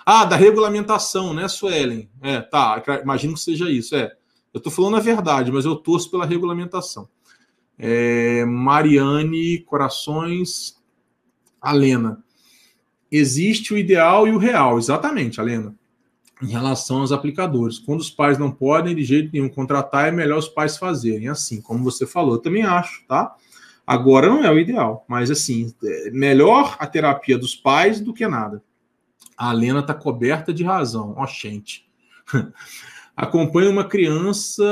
Ah, 0.06 0.26
da 0.26 0.36
regulamentação, 0.36 1.34
né, 1.34 1.48
Suelen? 1.48 2.10
É, 2.22 2.42
tá, 2.42 2.84
imagino 3.02 3.34
que 3.34 3.40
seja 3.40 3.70
isso. 3.70 3.95
É, 3.95 4.12
eu 4.53 4.58
estou 4.58 4.72
falando 4.72 4.98
a 4.98 5.02
verdade, 5.02 5.52
mas 5.52 5.66
eu 5.66 5.76
torço 5.76 6.12
pela 6.12 6.26
regulamentação. 6.26 7.08
É, 7.78 8.45
Mariane 8.45 9.60
Corações, 9.60 10.76
Alena. 11.62 12.24
Existe 13.12 13.74
o 13.74 13.78
ideal 13.78 14.28
e 14.28 14.32
o 14.32 14.38
real, 14.38 14.78
exatamente, 14.78 15.40
Alena, 15.40 15.74
em 16.42 16.48
relação 16.48 17.02
aos 17.02 17.12
aplicadores. 17.12 17.80
Quando 17.80 18.02
os 18.02 18.10
pais 18.10 18.38
não 18.38 18.52
podem 18.52 18.95
de 18.95 19.03
jeito 19.03 19.32
nenhum 19.32 19.50
contratar, 19.50 20.08
é 20.08 20.12
melhor 20.12 20.40
os 20.40 20.50
pais 20.50 20.78
fazerem, 20.78 21.30
assim, 21.30 21.62
como 21.62 21.84
você 21.84 22.06
falou. 22.06 22.36
Eu 22.36 22.42
também 22.42 22.64
acho, 22.64 23.06
tá? 23.08 23.36
Agora 23.86 24.28
não 24.30 24.44
é 24.44 24.52
o 24.52 24.58
ideal, 24.58 25.06
mas 25.08 25.30
assim, 25.30 25.74
é 25.84 26.12
melhor 26.12 26.76
a 26.80 26.88
terapia 26.88 27.38
dos 27.38 27.56
pais 27.56 28.00
do 28.00 28.14
que 28.14 28.28
nada. 28.28 28.64
A 29.38 29.52
Lena 29.52 29.80
está 29.80 29.94
coberta 29.94 30.53
de 30.53 30.64
razão. 30.64 31.14
Ó, 31.18 31.24
oh, 31.24 31.28
gente. 31.28 31.88
Acompanha 33.16 33.70
uma 33.70 33.84
criança, 33.84 34.64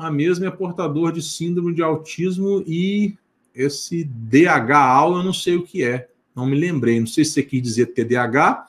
a 0.00 0.10
mesma 0.10 0.46
é 0.46 0.50
portador 0.50 1.10
de 1.10 1.22
síndrome 1.22 1.74
de 1.74 1.82
autismo 1.82 2.62
e 2.66 3.16
esse 3.54 4.04
DH 4.04 5.06
eu 5.06 5.22
não 5.22 5.32
sei 5.32 5.56
o 5.56 5.62
que 5.62 5.82
é. 5.82 6.08
Não 6.34 6.46
me 6.46 6.58
lembrei. 6.58 7.00
Não 7.00 7.06
sei 7.06 7.24
se 7.24 7.32
você 7.32 7.42
quis 7.42 7.62
dizer 7.62 7.86
TDAH 7.86 8.68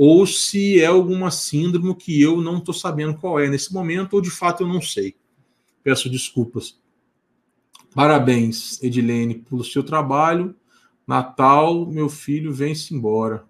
ou 0.00 0.24
se 0.24 0.80
é 0.80 0.86
alguma 0.86 1.28
síndrome 1.28 1.92
que 1.92 2.22
eu 2.22 2.40
não 2.40 2.58
estou 2.58 2.72
sabendo 2.72 3.18
qual 3.18 3.40
é 3.40 3.48
nesse 3.48 3.74
momento, 3.74 4.14
ou 4.14 4.20
de 4.20 4.30
fato 4.30 4.62
eu 4.62 4.68
não 4.68 4.80
sei. 4.80 5.16
Peço 5.82 6.08
desculpas. 6.08 6.78
Parabéns, 7.92 8.80
Edilene, 8.80 9.34
pelo 9.34 9.64
seu 9.64 9.82
trabalho. 9.82 10.54
Natal, 11.04 11.84
meu 11.84 12.08
filho 12.08 12.52
vem-se 12.52 12.94
embora. 12.94 13.44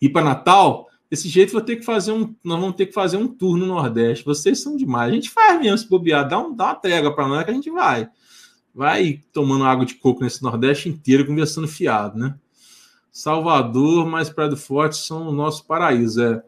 E 0.00 0.08
para 0.08 0.24
Natal, 0.24 0.88
desse 1.10 1.28
jeito 1.28 1.52
vou 1.52 1.60
ter 1.60 1.76
que 1.76 1.84
fazer 1.84 2.12
um, 2.12 2.34
nós 2.42 2.60
vamos 2.60 2.76
ter 2.76 2.86
que 2.86 2.92
fazer 2.92 3.16
um 3.16 3.28
tour 3.28 3.56
no 3.56 3.66
Nordeste. 3.66 4.24
Vocês 4.24 4.60
são 4.60 4.76
demais. 4.76 5.10
A 5.10 5.14
gente 5.14 5.30
faz 5.30 5.58
mesmo 5.60 5.78
se 5.78 5.88
bobear, 5.88 6.28
dá, 6.28 6.38
um, 6.38 6.54
dá 6.54 6.66
uma 6.66 6.74
trégua 6.74 7.14
para 7.14 7.28
nós 7.28 7.44
que 7.44 7.50
a 7.50 7.54
gente 7.54 7.70
vai. 7.70 8.08
Vai 8.74 9.22
tomando 9.32 9.64
água 9.64 9.86
de 9.86 9.94
coco 9.94 10.22
nesse 10.22 10.42
Nordeste 10.42 10.88
inteiro, 10.88 11.26
conversando 11.26 11.66
fiado, 11.66 12.18
né? 12.18 12.34
Salvador, 13.10 14.06
mas 14.06 14.28
Praia 14.28 14.50
do 14.50 14.58
Forte 14.58 14.98
são 14.98 15.28
o 15.28 15.32
nosso 15.32 15.64
paraíso. 15.64 16.22
É. 16.22 16.42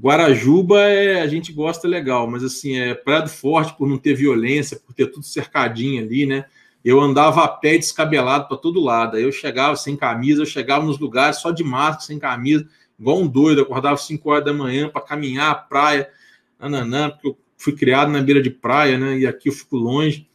Guarajuba 0.00 0.80
é, 0.80 1.20
a 1.20 1.26
gente 1.26 1.52
gosta 1.52 1.86
legal, 1.86 2.26
mas 2.26 2.42
assim, 2.42 2.78
é 2.78 2.94
Praia 2.94 3.22
do 3.22 3.28
Forte 3.28 3.76
por 3.76 3.86
não 3.86 3.98
ter 3.98 4.14
violência, 4.14 4.78
por 4.78 4.94
ter 4.94 5.08
tudo 5.08 5.26
cercadinho 5.26 6.02
ali, 6.02 6.24
né? 6.24 6.46
Eu 6.82 6.98
andava 7.00 7.44
a 7.44 7.48
pé 7.48 7.76
descabelado 7.76 8.48
para 8.48 8.56
todo 8.56 8.80
lado. 8.80 9.16
Aí 9.16 9.24
eu 9.24 9.32
chegava 9.32 9.76
sem 9.76 9.96
camisa, 9.96 10.40
eu 10.40 10.46
chegava 10.46 10.86
nos 10.86 10.98
lugares 10.98 11.40
só 11.40 11.50
de 11.50 11.62
máscara, 11.62 12.06
sem 12.06 12.18
camisa, 12.18 12.66
igual 12.98 13.20
um 13.20 13.26
doido. 13.26 13.62
acordava 13.62 13.94
às 13.94 14.02
5 14.02 14.30
horas 14.30 14.44
da 14.44 14.52
manhã 14.52 14.88
para 14.88 15.00
caminhar 15.00 15.50
a 15.50 15.54
praia, 15.54 16.10
nananã, 16.58 17.10
porque 17.10 17.28
eu 17.28 17.38
fui 17.56 17.74
criado 17.74 18.10
na 18.10 18.20
beira 18.20 18.42
de 18.42 18.50
praia, 18.50 18.98
né? 18.98 19.18
E 19.18 19.26
aqui 19.26 19.48
eu 19.48 19.52
fico 19.52 19.76
longe. 19.76 20.26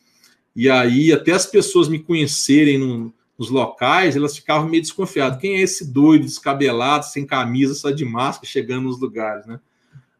E 0.56 0.70
aí, 0.70 1.12
até 1.12 1.32
as 1.32 1.46
pessoas 1.46 1.88
me 1.88 2.00
conhecerem 2.00 2.78
no, 2.78 3.14
nos 3.38 3.50
locais, 3.50 4.16
elas 4.16 4.36
ficavam 4.36 4.70
meio 4.70 4.84
desconfiadas. 4.84 5.40
Quem 5.40 5.56
é 5.56 5.62
esse 5.62 5.92
doido, 5.92 6.26
descabelado, 6.26 7.06
sem 7.06 7.26
camisa, 7.26 7.74
só 7.74 7.92
de 7.92 8.06
máscara, 8.06 8.48
chegando 8.48 8.84
nos 8.84 9.00
lugares, 9.00 9.46
né? 9.46 9.60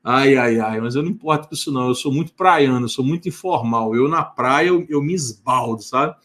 Ai, 0.04 0.36
ai, 0.36 0.60
ai, 0.60 0.82
mas 0.82 0.96
eu 0.96 1.04
não 1.04 1.12
importo 1.12 1.48
com 1.48 1.54
isso, 1.54 1.72
não. 1.72 1.88
Eu 1.88 1.96
sou 1.96 2.12
muito 2.12 2.34
praiano, 2.34 2.86
eu 2.86 2.90
sou 2.90 3.06
muito 3.06 3.30
informal. 3.30 3.96
Eu, 3.96 4.10
na 4.10 4.24
praia, 4.24 4.68
eu, 4.68 4.86
eu 4.90 5.02
me 5.02 5.14
esbaldo, 5.14 5.82
sabe? 5.82 6.16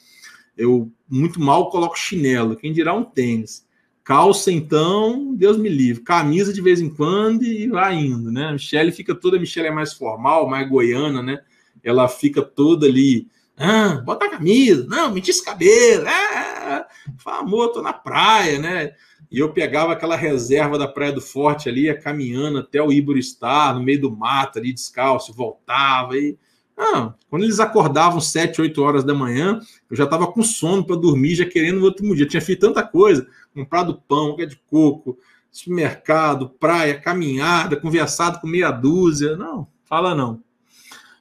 Eu 0.57 0.91
muito 1.09 1.41
mal 1.41 1.71
coloco 1.71 1.97
chinelo, 1.97 2.57
quem 2.57 2.73
dirá 2.73 2.93
um 2.93 3.05
tênis. 3.05 3.68
Calça, 4.09 4.51
então, 4.51 5.35
Deus 5.35 5.59
me 5.59 5.69
livre. 5.69 6.03
Camisa 6.03 6.51
de 6.51 6.63
vez 6.63 6.81
em 6.81 6.89
quando 6.89 7.45
e 7.45 7.69
vai 7.69 7.95
indo, 7.95 8.33
né? 8.33 8.47
A 8.47 8.53
Michelle 8.53 8.91
fica 8.91 9.15
toda, 9.15 9.37
a 9.37 9.41
Michelle 9.41 9.69
é 9.69 9.71
mais 9.71 9.93
formal, 9.93 10.49
mais 10.49 10.67
goiana, 10.67 11.23
né? 11.23 11.43
Ela 11.85 12.09
fica 12.09 12.41
toda 12.41 12.87
ali 12.87 13.29
ah, 13.61 14.01
bota 14.05 14.27
a 14.27 14.31
camisa, 14.31 14.87
não, 14.87 15.13
me 15.13 15.21
esse 15.21 15.45
cabelo. 15.45 16.05
Ah, 16.07 16.87
amor, 17.27 17.73
tô 17.73 17.83
na 17.83 17.93
praia, 17.93 18.57
né? 18.59 18.93
E 19.31 19.41
eu 19.41 19.53
pegava 19.53 19.93
aquela 19.93 20.15
reserva 20.15 20.79
da 20.79 20.87
Praia 20.87 21.13
do 21.13 21.21
Forte 21.21 21.69
ali, 21.69 21.83
ia 21.83 22.01
caminhando 22.01 22.59
até 22.59 22.81
o 22.81 22.93
Iburistar, 22.93 23.75
no 23.75 23.83
meio 23.83 24.01
do 24.01 24.17
mato 24.17 24.59
ali, 24.59 24.73
descalço, 24.73 25.35
voltava. 25.35 26.17
E... 26.17 26.39
Ah, 26.77 27.13
quando 27.29 27.43
eles 27.43 27.59
acordavam 27.59 28.21
7, 28.21 28.61
8 28.61 28.81
horas 28.81 29.03
da 29.03 29.13
manhã, 29.13 29.61
eu 29.91 29.97
já 29.97 30.05
estava 30.05 30.29
com 30.29 30.43
sono 30.45 30.85
para 30.85 30.95
dormir, 30.95 31.35
já 31.35 31.45
querendo 31.45 31.81
no 31.81 31.87
outro 31.87 32.07
dia. 32.15 32.25
Eu 32.25 32.29
tinha 32.29 32.41
feito 32.41 32.61
tanta 32.61 32.85
coisa, 32.85 33.27
comprado 33.55 34.03
pão, 34.07 34.37
pé 34.37 34.47
de 34.47 34.57
coco, 34.57 35.19
supermercado, 35.51 36.49
praia, 36.49 37.01
caminhada, 37.01 37.81
conversado 37.81 38.41
com 38.41 38.47
meia 38.47 38.71
dúzia. 38.71 39.37
Não, 39.37 39.67
fala 39.85 40.15
não. 40.15 40.43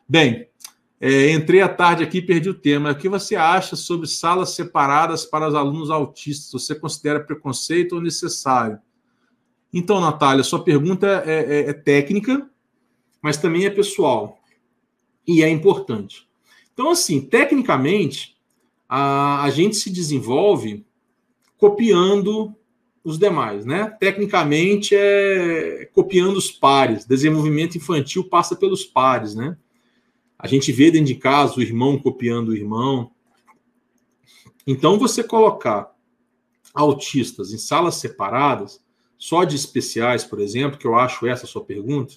Bem, 0.07 0.47
é, 0.99 1.31
entrei 1.31 1.61
à 1.61 1.69
tarde 1.69 2.03
aqui 2.03 2.17
e 2.19 2.25
perdi 2.25 2.49
o 2.49 2.53
tema. 2.53 2.91
O 2.91 2.95
que 2.95 3.07
você 3.07 3.35
acha 3.35 3.75
sobre 3.75 4.07
salas 4.07 4.51
separadas 4.51 5.25
para 5.25 5.47
os 5.47 5.55
alunos 5.55 5.91
autistas? 5.91 6.51
Você 6.51 6.73
considera 6.73 7.19
preconceito 7.19 7.93
ou 7.93 8.01
necessário? 8.01 8.79
Então, 9.71 9.99
Natália, 9.99 10.43
sua 10.43 10.63
pergunta 10.63 11.23
é, 11.25 11.67
é, 11.67 11.69
é 11.69 11.73
técnica, 11.73 12.49
mas 13.21 13.37
também 13.37 13.65
é 13.65 13.69
pessoal. 13.69 14.39
E 15.27 15.43
é 15.43 15.49
importante. 15.49 16.27
Então, 16.73 16.89
assim, 16.89 17.21
tecnicamente, 17.21 18.37
a, 18.87 19.43
a 19.43 19.49
gente 19.49 19.75
se 19.75 19.89
desenvolve 19.89 20.85
copiando 21.57 22.55
os 23.03 23.17
demais, 23.17 23.65
né? 23.65 23.89
Tecnicamente 23.99 24.93
é 24.93 25.89
copiando 25.93 26.37
os 26.37 26.51
pares. 26.51 27.05
Desenvolvimento 27.05 27.77
infantil 27.77 28.23
passa 28.23 28.55
pelos 28.55 28.83
pares, 28.83 29.33
né? 29.33 29.57
A 30.37 30.47
gente 30.47 30.71
vê 30.71 30.91
dentro 30.91 31.07
de 31.07 31.15
casa 31.15 31.55
o 31.57 31.61
irmão 31.61 31.97
copiando 31.97 32.49
o 32.49 32.55
irmão. 32.55 33.11
Então, 34.65 34.99
você 34.99 35.23
colocar 35.23 35.95
autistas 36.73 37.51
em 37.53 37.57
salas 37.57 37.95
separadas, 37.95 38.83
só 39.17 39.43
de 39.43 39.55
especiais, 39.55 40.23
por 40.23 40.39
exemplo, 40.39 40.77
que 40.77 40.85
eu 40.85 40.95
acho 40.95 41.25
essa 41.25 41.47
sua 41.47 41.63
pergunta, 41.63 42.15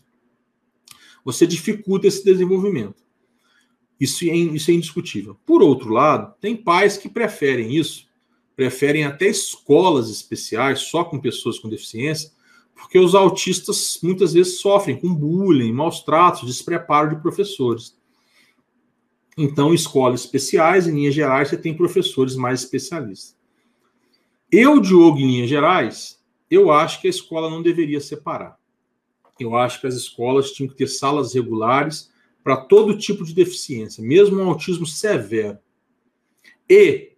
você 1.24 1.46
dificulta 1.46 2.06
esse 2.06 2.24
desenvolvimento. 2.24 3.02
Isso 3.98 4.24
é, 4.24 4.34
isso 4.34 4.70
é 4.70 4.74
indiscutível. 4.74 5.38
Por 5.46 5.62
outro 5.62 5.90
lado, 5.90 6.34
tem 6.40 6.56
pais 6.56 6.96
que 6.96 7.08
preferem 7.08 7.76
isso, 7.76 8.09
preferem 8.56 9.04
até 9.04 9.26
escolas 9.26 10.10
especiais 10.10 10.80
só 10.80 11.04
com 11.04 11.20
pessoas 11.20 11.58
com 11.58 11.68
deficiência, 11.68 12.30
porque 12.74 12.98
os 12.98 13.14
autistas 13.14 13.98
muitas 14.02 14.32
vezes 14.32 14.60
sofrem 14.60 14.98
com 14.98 15.14
bullying, 15.14 15.72
maus 15.72 16.02
tratos, 16.02 16.46
despreparo 16.46 17.14
de 17.14 17.22
professores. 17.22 17.96
Então, 19.36 19.72
escolas 19.72 20.20
especiais, 20.20 20.86
em 20.86 20.94
linhas 20.94 21.14
gerais, 21.14 21.48
você 21.48 21.56
tem 21.56 21.76
professores 21.76 22.36
mais 22.36 22.60
especialistas. 22.60 23.36
Eu, 24.50 24.80
Diogo, 24.80 25.18
em 25.18 25.26
linhas 25.26 25.48
gerais, 25.48 26.20
eu 26.50 26.70
acho 26.72 27.00
que 27.00 27.06
a 27.06 27.10
escola 27.10 27.48
não 27.48 27.62
deveria 27.62 28.00
separar. 28.00 28.58
Eu 29.38 29.56
acho 29.56 29.80
que 29.80 29.86
as 29.86 29.94
escolas 29.94 30.50
tinham 30.50 30.68
que 30.68 30.76
ter 30.76 30.88
salas 30.88 31.34
regulares 31.34 32.10
para 32.42 32.56
todo 32.56 32.98
tipo 32.98 33.24
de 33.24 33.34
deficiência, 33.34 34.02
mesmo 34.02 34.40
um 34.40 34.48
autismo 34.48 34.86
severo. 34.86 35.58
E 36.68 37.12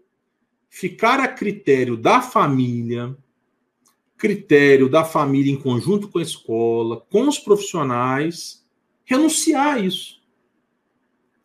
ficar 0.75 1.21
a 1.21 1.29
critério 1.29 1.97
da 1.97 2.23
família, 2.23 3.15
critério 4.17 4.89
da 4.89 5.05
família 5.05 5.53
em 5.53 5.61
conjunto 5.61 6.09
com 6.09 6.19
a 6.19 6.23
escola, 6.23 7.05
com 7.11 7.29
os 7.29 7.39
profissionais, 7.39 8.65
renunciar 9.05 9.75
a 9.75 9.79
isso 9.79 10.23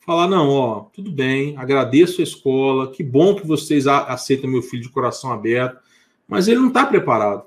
falar: 0.07 0.29
não, 0.29 0.49
ó, 0.49 0.79
tudo 0.93 1.11
bem, 1.11 1.57
agradeço 1.57 2.21
a 2.21 2.23
escola, 2.23 2.89
que 2.89 3.03
bom 3.03 3.35
que 3.35 3.45
vocês 3.45 3.85
aceitam 3.85 4.49
meu 4.49 4.61
filho 4.61 4.83
de 4.83 4.89
coração 4.89 5.33
aberto, 5.33 5.77
mas 6.25 6.47
ele 6.47 6.61
não 6.61 6.69
está 6.69 6.85
preparado. 6.85 7.43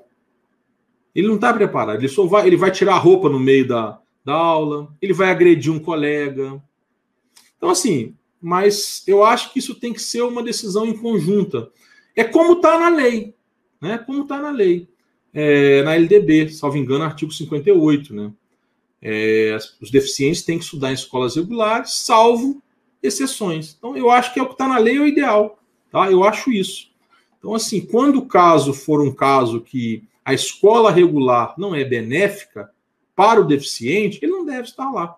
Ele 1.13 1.27
não 1.27 1.35
está 1.35 1.51
preparado. 1.51 1.99
Ele 1.99 2.07
só 2.07 2.25
vai, 2.25 2.45
ele 2.45 2.55
vai 2.55 2.71
tirar 2.71 2.93
a 2.93 2.99
roupa 2.99 3.27
no 3.27 3.39
meio 3.39 3.67
da, 3.67 3.99
da 4.23 4.33
aula, 4.33 4.95
ele 5.01 5.11
vai 5.11 5.31
agredir 5.31 5.73
um 5.73 5.79
colega. 5.79 6.61
Então, 7.57 7.71
assim, 7.71 8.15
mas 8.41 9.03
eu 9.05 9.23
acho 9.23 9.53
que 9.53 9.59
isso 9.59 9.75
tem 9.75 9.93
que 9.93 10.01
ser 10.01 10.21
uma 10.23 10.41
decisão 10.41 10.85
em 10.85 10.97
conjunta. 10.97 11.69
É 12.15 12.23
como 12.23 12.53
está 12.53 12.79
na 12.79 12.89
lei, 12.89 13.35
né? 13.79 13.97
Como 13.99 14.23
está 14.23 14.39
na 14.39 14.49
lei. 14.49 14.89
É, 15.33 15.81
na 15.83 15.95
LDB, 15.95 16.49
salvo 16.49 16.77
engano, 16.77 17.03
artigo 17.03 17.31
58, 17.31 18.13
né? 18.13 18.33
É, 19.01 19.57
os 19.79 19.89
deficientes 19.89 20.43
têm 20.43 20.57
que 20.57 20.63
estudar 20.63 20.91
em 20.91 20.95
escolas 20.95 21.35
regulares, 21.35 21.93
salvo 21.93 22.61
exceções. 23.01 23.75
Então, 23.77 23.95
eu 23.95 24.11
acho 24.11 24.33
que 24.33 24.39
é 24.39 24.43
o 24.43 24.47
que 24.47 24.53
está 24.53 24.67
na 24.67 24.77
lei 24.77 24.97
é 24.97 24.99
o 24.99 25.07
ideal. 25.07 25.59
Tá? 25.89 26.11
Eu 26.11 26.23
acho 26.23 26.51
isso. 26.51 26.91
Então, 27.39 27.55
assim, 27.55 27.81
quando 27.81 28.19
o 28.19 28.27
caso 28.27 28.73
for 28.73 29.01
um 29.01 29.11
caso 29.11 29.61
que 29.61 30.03
a 30.23 30.33
escola 30.33 30.91
regular 30.91 31.55
não 31.57 31.73
é 31.73 31.83
benéfica 31.83 32.69
para 33.15 33.41
o 33.41 33.45
deficiente, 33.45 34.19
ele 34.21 34.31
não 34.31 34.45
deve 34.45 34.63
estar 34.63 34.91
lá. 34.91 35.15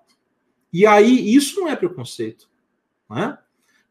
E 0.71 0.85
aí, 0.85 1.35
isso 1.35 1.59
não 1.59 1.67
é 1.67 1.75
preconceito. 1.75 2.49
Né? 3.09 3.37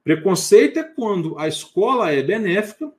Preconceito 0.05 0.79
é 0.79 0.83
quando 0.83 1.39
a 1.39 1.47
escola 1.47 2.11
é 2.13 2.23
benéfica 2.23 2.93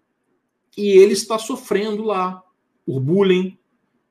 e 0.77 0.89
ele 0.89 1.13
está 1.13 1.37
sofrendo 1.37 2.03
lá 2.03 2.41
por 2.85 2.99
bullying, 2.99 3.57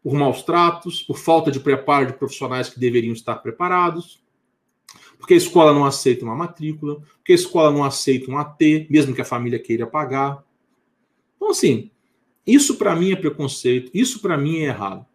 por 0.03 0.15
maus 0.15 0.43
tratos, 0.43 1.03
por 1.03 1.19
falta 1.19 1.51
de 1.51 1.61
preparo 1.61 2.07
de 2.07 2.13
profissionais 2.15 2.69
que 2.69 2.81
deveriam 2.81 3.13
estar 3.13 3.37
preparados, 3.37 4.23
porque 5.19 5.35
a 5.35 5.37
escola 5.37 5.73
não 5.73 5.85
aceita 5.85 6.25
uma 6.25 6.35
matrícula, 6.35 7.01
porque 7.17 7.33
a 7.33 7.37
escola 7.37 7.71
não 7.71 7.85
aceita 7.85 8.31
um 8.31 8.37
AT, 8.37 8.59
mesmo 8.91 9.15
que 9.15 9.21
a 9.21 9.25
família 9.25 9.59
queira 9.59 9.87
pagar. 9.87 10.45
Então, 11.37 11.51
assim, 11.51 11.93
isso 12.45 12.77
para 12.77 12.97
mim 12.97 13.13
é 13.13 13.17
preconceito, 13.17 13.91
isso 13.95 14.21
para 14.21 14.37
mim 14.37 14.59
é 14.59 14.65
errado. 14.65 15.07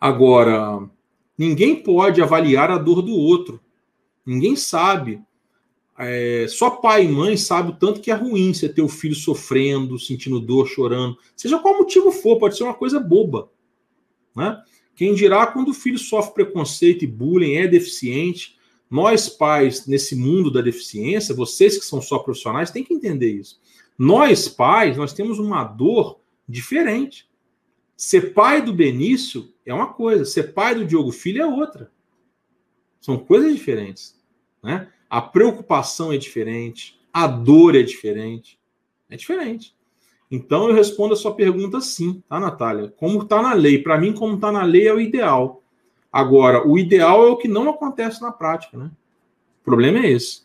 Agora, 0.00 0.88
ninguém 1.36 1.82
pode 1.82 2.22
avaliar 2.22 2.70
a 2.70 2.78
dor 2.78 3.02
do 3.02 3.12
outro. 3.12 3.60
Ninguém 4.24 4.54
sabe. 4.54 5.20
É, 6.00 6.46
só 6.48 6.70
pai 6.70 7.06
e 7.06 7.08
mãe 7.08 7.36
sabem 7.36 7.72
o 7.72 7.76
tanto 7.76 8.00
que 8.00 8.10
é 8.10 8.14
ruim 8.14 8.54
você 8.54 8.68
ter 8.68 8.82
o 8.82 8.88
filho 8.88 9.16
sofrendo, 9.16 9.98
sentindo 9.98 10.38
dor, 10.38 10.68
chorando. 10.68 11.18
Seja 11.34 11.58
qual 11.58 11.76
motivo 11.76 12.12
for, 12.12 12.38
pode 12.38 12.56
ser 12.56 12.62
uma 12.62 12.74
coisa 12.74 13.00
boba. 13.00 13.50
Né? 14.34 14.62
Quem 14.94 15.12
dirá 15.12 15.46
quando 15.48 15.70
o 15.70 15.74
filho 15.74 15.98
sofre 15.98 16.34
preconceito 16.34 17.04
e 17.04 17.08
bullying, 17.08 17.54
é 17.54 17.66
deficiente. 17.66 18.56
Nós, 18.88 19.28
pais, 19.28 19.86
nesse 19.86 20.14
mundo 20.14 20.50
da 20.50 20.60
deficiência, 20.60 21.34
vocês 21.34 21.76
que 21.76 21.84
são 21.84 22.00
só 22.00 22.20
profissionais, 22.20 22.70
têm 22.70 22.84
que 22.84 22.94
entender 22.94 23.32
isso. 23.32 23.60
Nós, 23.98 24.48
pais, 24.48 24.96
nós 24.96 25.12
temos 25.12 25.40
uma 25.40 25.64
dor 25.64 26.20
diferente. 26.48 27.28
Ser 27.96 28.32
pai 28.32 28.62
do 28.62 28.72
Benício 28.72 29.52
é 29.66 29.74
uma 29.74 29.92
coisa, 29.92 30.24
ser 30.24 30.54
pai 30.54 30.76
do 30.76 30.86
Diogo 30.86 31.10
Filho 31.10 31.42
é 31.42 31.46
outra. 31.46 31.90
São 33.00 33.18
coisas 33.18 33.52
diferentes. 33.52 34.16
Né? 34.62 34.88
A 35.08 35.22
preocupação 35.22 36.12
é 36.12 36.16
diferente, 36.16 37.00
a 37.12 37.26
dor 37.26 37.74
é 37.74 37.82
diferente. 37.82 38.58
É 39.10 39.16
diferente. 39.16 39.74
Então 40.30 40.68
eu 40.68 40.74
respondo 40.74 41.14
a 41.14 41.16
sua 41.16 41.34
pergunta 41.34 41.80
sim, 41.80 42.22
tá, 42.28 42.38
Natália? 42.38 42.92
Como 42.96 43.22
está 43.22 43.40
na 43.40 43.54
lei? 43.54 43.82
Para 43.82 43.98
mim, 43.98 44.12
como 44.12 44.34
está 44.34 44.52
na 44.52 44.62
lei 44.62 44.86
é 44.86 44.92
o 44.92 45.00
ideal. 45.00 45.62
Agora, 46.12 46.66
o 46.66 46.78
ideal 46.78 47.26
é 47.26 47.30
o 47.30 47.36
que 47.36 47.48
não 47.48 47.70
acontece 47.70 48.20
na 48.20 48.30
prática, 48.30 48.76
né? 48.76 48.90
O 49.60 49.64
problema 49.64 49.98
é 49.98 50.10
esse. 50.10 50.42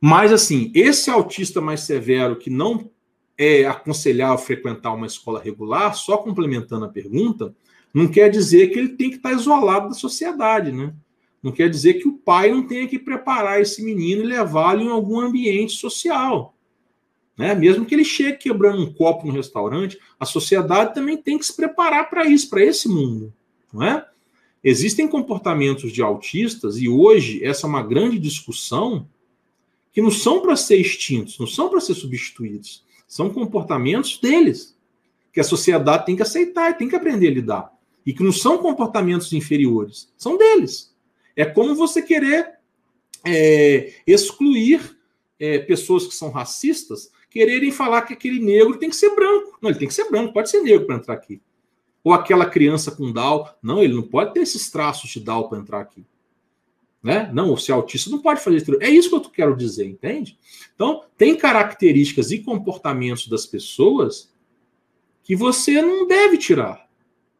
Mas 0.00 0.32
assim, 0.32 0.72
esse 0.74 1.10
autista 1.10 1.60
mais 1.60 1.80
severo 1.80 2.36
que 2.36 2.50
não 2.50 2.90
é 3.38 3.66
aconselhar 3.66 4.36
frequentar 4.38 4.94
uma 4.94 5.06
escola 5.06 5.40
regular, 5.40 5.94
só 5.94 6.16
complementando 6.16 6.84
a 6.84 6.88
pergunta, 6.88 7.54
não 7.92 8.08
quer 8.08 8.28
dizer 8.28 8.68
que 8.68 8.78
ele 8.78 8.90
tem 8.90 9.10
que 9.10 9.16
estar 9.16 9.32
isolado 9.32 9.88
da 9.88 9.94
sociedade, 9.94 10.72
né? 10.72 10.92
Não 11.46 11.52
quer 11.52 11.70
dizer 11.70 11.94
que 11.94 12.08
o 12.08 12.14
pai 12.14 12.50
não 12.50 12.66
tenha 12.66 12.88
que 12.88 12.98
preparar 12.98 13.60
esse 13.60 13.80
menino 13.80 14.20
e 14.20 14.26
levá-lo 14.26 14.82
em 14.82 14.88
algum 14.88 15.20
ambiente 15.20 15.74
social. 15.74 16.56
Né? 17.38 17.54
Mesmo 17.54 17.86
que 17.86 17.94
ele 17.94 18.04
chegue 18.04 18.38
quebrando 18.38 18.82
um 18.82 18.92
copo 18.92 19.28
no 19.28 19.32
restaurante, 19.32 19.96
a 20.18 20.24
sociedade 20.24 20.92
também 20.92 21.16
tem 21.16 21.38
que 21.38 21.46
se 21.46 21.54
preparar 21.54 22.10
para 22.10 22.26
isso, 22.26 22.50
para 22.50 22.64
esse 22.64 22.88
mundo. 22.88 23.32
Não 23.72 23.80
é? 23.80 24.04
Existem 24.64 25.06
comportamentos 25.06 25.92
de 25.92 26.02
autistas, 26.02 26.78
e 26.78 26.88
hoje 26.88 27.44
essa 27.44 27.64
é 27.64 27.68
uma 27.68 27.80
grande 27.80 28.18
discussão, 28.18 29.08
que 29.92 30.02
não 30.02 30.10
são 30.10 30.40
para 30.40 30.56
ser 30.56 30.78
extintos, 30.78 31.38
não 31.38 31.46
são 31.46 31.68
para 31.68 31.78
ser 31.78 31.94
substituídos. 31.94 32.84
São 33.06 33.30
comportamentos 33.30 34.18
deles, 34.18 34.76
que 35.32 35.38
a 35.38 35.44
sociedade 35.44 36.06
tem 36.06 36.16
que 36.16 36.22
aceitar 36.22 36.72
e 36.72 36.74
tem 36.74 36.88
que 36.88 36.96
aprender 36.96 37.28
a 37.28 37.34
lidar. 37.34 37.72
E 38.04 38.12
que 38.12 38.24
não 38.24 38.32
são 38.32 38.58
comportamentos 38.58 39.32
inferiores, 39.32 40.12
são 40.18 40.36
deles. 40.36 40.95
É 41.36 41.44
como 41.44 41.74
você 41.74 42.00
querer 42.00 42.56
é, 43.24 43.92
excluir 44.06 44.96
é, 45.38 45.58
pessoas 45.58 46.06
que 46.06 46.14
são 46.14 46.30
racistas, 46.30 47.10
quererem 47.28 47.70
falar 47.70 48.02
que 48.02 48.14
aquele 48.14 48.40
negro 48.40 48.78
tem 48.78 48.88
que 48.88 48.96
ser 48.96 49.14
branco. 49.14 49.58
Não, 49.60 49.70
ele 49.70 49.78
tem 49.78 49.88
que 49.88 49.94
ser 49.94 50.08
branco, 50.08 50.32
pode 50.32 50.48
ser 50.48 50.62
negro 50.62 50.86
para 50.86 50.96
entrar 50.96 51.14
aqui. 51.14 51.40
Ou 52.02 52.12
aquela 52.14 52.46
criança 52.46 52.90
com 52.90 53.12
Down, 53.12 53.46
não, 53.62 53.82
ele 53.82 53.94
não 53.94 54.02
pode 54.02 54.32
ter 54.32 54.40
esses 54.40 54.70
traços 54.70 55.10
de 55.10 55.20
Down 55.20 55.48
para 55.48 55.58
entrar 55.58 55.80
aqui. 55.80 56.06
Né? 57.02 57.30
Não, 57.32 57.52
o 57.52 57.58
ser 57.58 57.72
autista 57.72 58.10
não 58.10 58.20
pode 58.20 58.40
fazer 58.40 58.56
isso. 58.56 58.76
É 58.80 58.88
isso 58.88 59.10
que 59.10 59.14
eu 59.16 59.30
quero 59.30 59.56
dizer, 59.56 59.86
entende? 59.86 60.38
Então, 60.74 61.04
tem 61.16 61.36
características 61.36 62.30
e 62.30 62.38
comportamentos 62.38 63.28
das 63.28 63.44
pessoas 63.44 64.32
que 65.22 65.36
você 65.36 65.82
não 65.82 66.06
deve 66.06 66.38
tirar, 66.38 66.88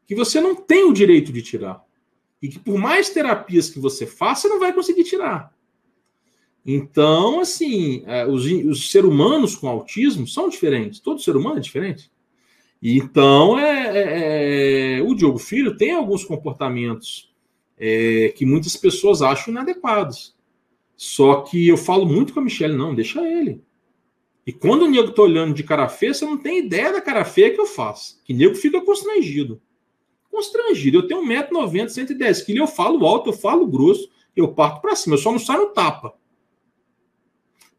que 0.06 0.14
você 0.14 0.40
não 0.40 0.54
tem 0.54 0.84
o 0.84 0.92
direito 0.92 1.32
de 1.32 1.42
tirar. 1.42 1.85
E 2.42 2.48
que 2.48 2.58
por 2.58 2.78
mais 2.78 3.10
terapias 3.10 3.70
que 3.70 3.78
você 3.78 4.06
faça, 4.06 4.42
você 4.42 4.48
não 4.48 4.60
vai 4.60 4.72
conseguir 4.72 5.04
tirar. 5.04 5.52
Então, 6.64 7.40
assim, 7.40 8.02
é, 8.06 8.26
os, 8.26 8.44
os 8.44 8.90
seres 8.90 9.08
humanos 9.08 9.54
com 9.54 9.68
autismo 9.68 10.26
são 10.26 10.48
diferentes. 10.48 10.98
Todo 10.98 11.22
ser 11.22 11.36
humano 11.36 11.58
é 11.58 11.60
diferente. 11.60 12.10
Então, 12.82 13.58
é, 13.58 13.98
é, 13.98 14.98
é, 14.98 15.02
o 15.02 15.14
Diogo 15.14 15.38
Filho 15.38 15.76
tem 15.76 15.92
alguns 15.92 16.24
comportamentos 16.24 17.32
é, 17.78 18.32
que 18.36 18.44
muitas 18.44 18.76
pessoas 18.76 19.22
acham 19.22 19.52
inadequados. 19.52 20.34
Só 20.96 21.42
que 21.42 21.68
eu 21.68 21.76
falo 21.76 22.06
muito 22.06 22.32
com 22.32 22.40
a 22.40 22.42
Michelle, 22.42 22.76
não, 22.76 22.94
deixa 22.94 23.26
ele. 23.26 23.62
E 24.46 24.52
quando 24.52 24.82
o 24.82 24.90
nego 24.90 25.12
tá 25.12 25.22
olhando 25.22 25.54
de 25.54 25.62
cara 25.62 25.88
feia, 25.88 26.14
você 26.14 26.24
não 26.24 26.38
tem 26.38 26.60
ideia 26.60 26.92
da 26.92 27.00
cara 27.00 27.24
feia 27.24 27.52
que 27.52 27.60
eu 27.60 27.66
faço. 27.66 28.20
Que 28.24 28.32
nego 28.32 28.54
fica 28.54 28.80
constrangido. 28.80 29.60
Constrangido. 30.36 30.98
Eu 30.98 31.06
tenho 31.06 31.22
1,90m, 31.22 31.86
110kg, 31.86 32.56
eu 32.56 32.66
falo 32.66 33.06
alto, 33.06 33.30
eu 33.30 33.32
falo 33.32 33.66
grosso, 33.66 34.10
eu 34.36 34.48
parto 34.48 34.82
para 34.82 34.94
cima, 34.94 35.14
eu 35.14 35.18
só 35.18 35.32
não 35.32 35.38
saio 35.38 35.60
no 35.60 35.66
tapa. 35.68 36.12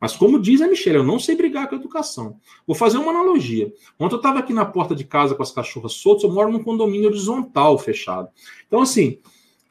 Mas 0.02 0.16
como 0.16 0.40
diz 0.40 0.60
a 0.60 0.68
Michelle, 0.68 0.98
eu 0.98 1.04
não 1.04 1.20
sei 1.20 1.36
brigar 1.36 1.70
com 1.70 1.76
a 1.76 1.78
educação. 1.78 2.40
Vou 2.66 2.76
fazer 2.76 2.98
uma 2.98 3.12
analogia. 3.12 3.72
Ontem 4.00 4.16
eu 4.16 4.18
estava 4.18 4.40
aqui 4.40 4.54
na 4.54 4.66
porta 4.66 4.96
de 4.96 5.04
casa 5.04 5.36
com 5.36 5.44
as 5.44 5.52
cachorras 5.52 5.94
soltas, 5.94 6.24
eu 6.24 6.32
moro 6.32 6.52
num 6.52 6.64
condomínio 6.64 7.10
horizontal 7.10 7.78
fechado. 7.78 8.30
Então, 8.66 8.82
assim, 8.82 9.20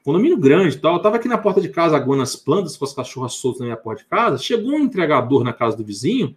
condomínio 0.04 0.38
grande 0.38 0.76
e 0.76 0.80
tal, 0.80 0.92
eu 0.92 0.98
estava 0.98 1.16
aqui 1.16 1.26
na 1.26 1.38
porta 1.38 1.60
de 1.60 1.68
casa 1.68 1.96
aguando 1.96 2.22
as 2.22 2.36
plantas 2.36 2.76
com 2.76 2.84
as 2.84 2.92
cachorras 2.92 3.34
soltas 3.34 3.58
na 3.58 3.66
minha 3.66 3.76
porta 3.76 4.04
de 4.04 4.08
casa, 4.08 4.38
chegou 4.38 4.74
um 4.74 4.84
entregador 4.84 5.42
na 5.42 5.52
casa 5.52 5.76
do 5.76 5.84
vizinho 5.84 6.36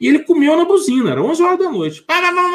e 0.00 0.08
ele 0.08 0.24
comeu 0.24 0.56
na 0.56 0.64
buzina, 0.64 1.12
era 1.12 1.22
11 1.22 1.40
horas 1.40 1.58
da 1.60 1.70
noite. 1.70 2.02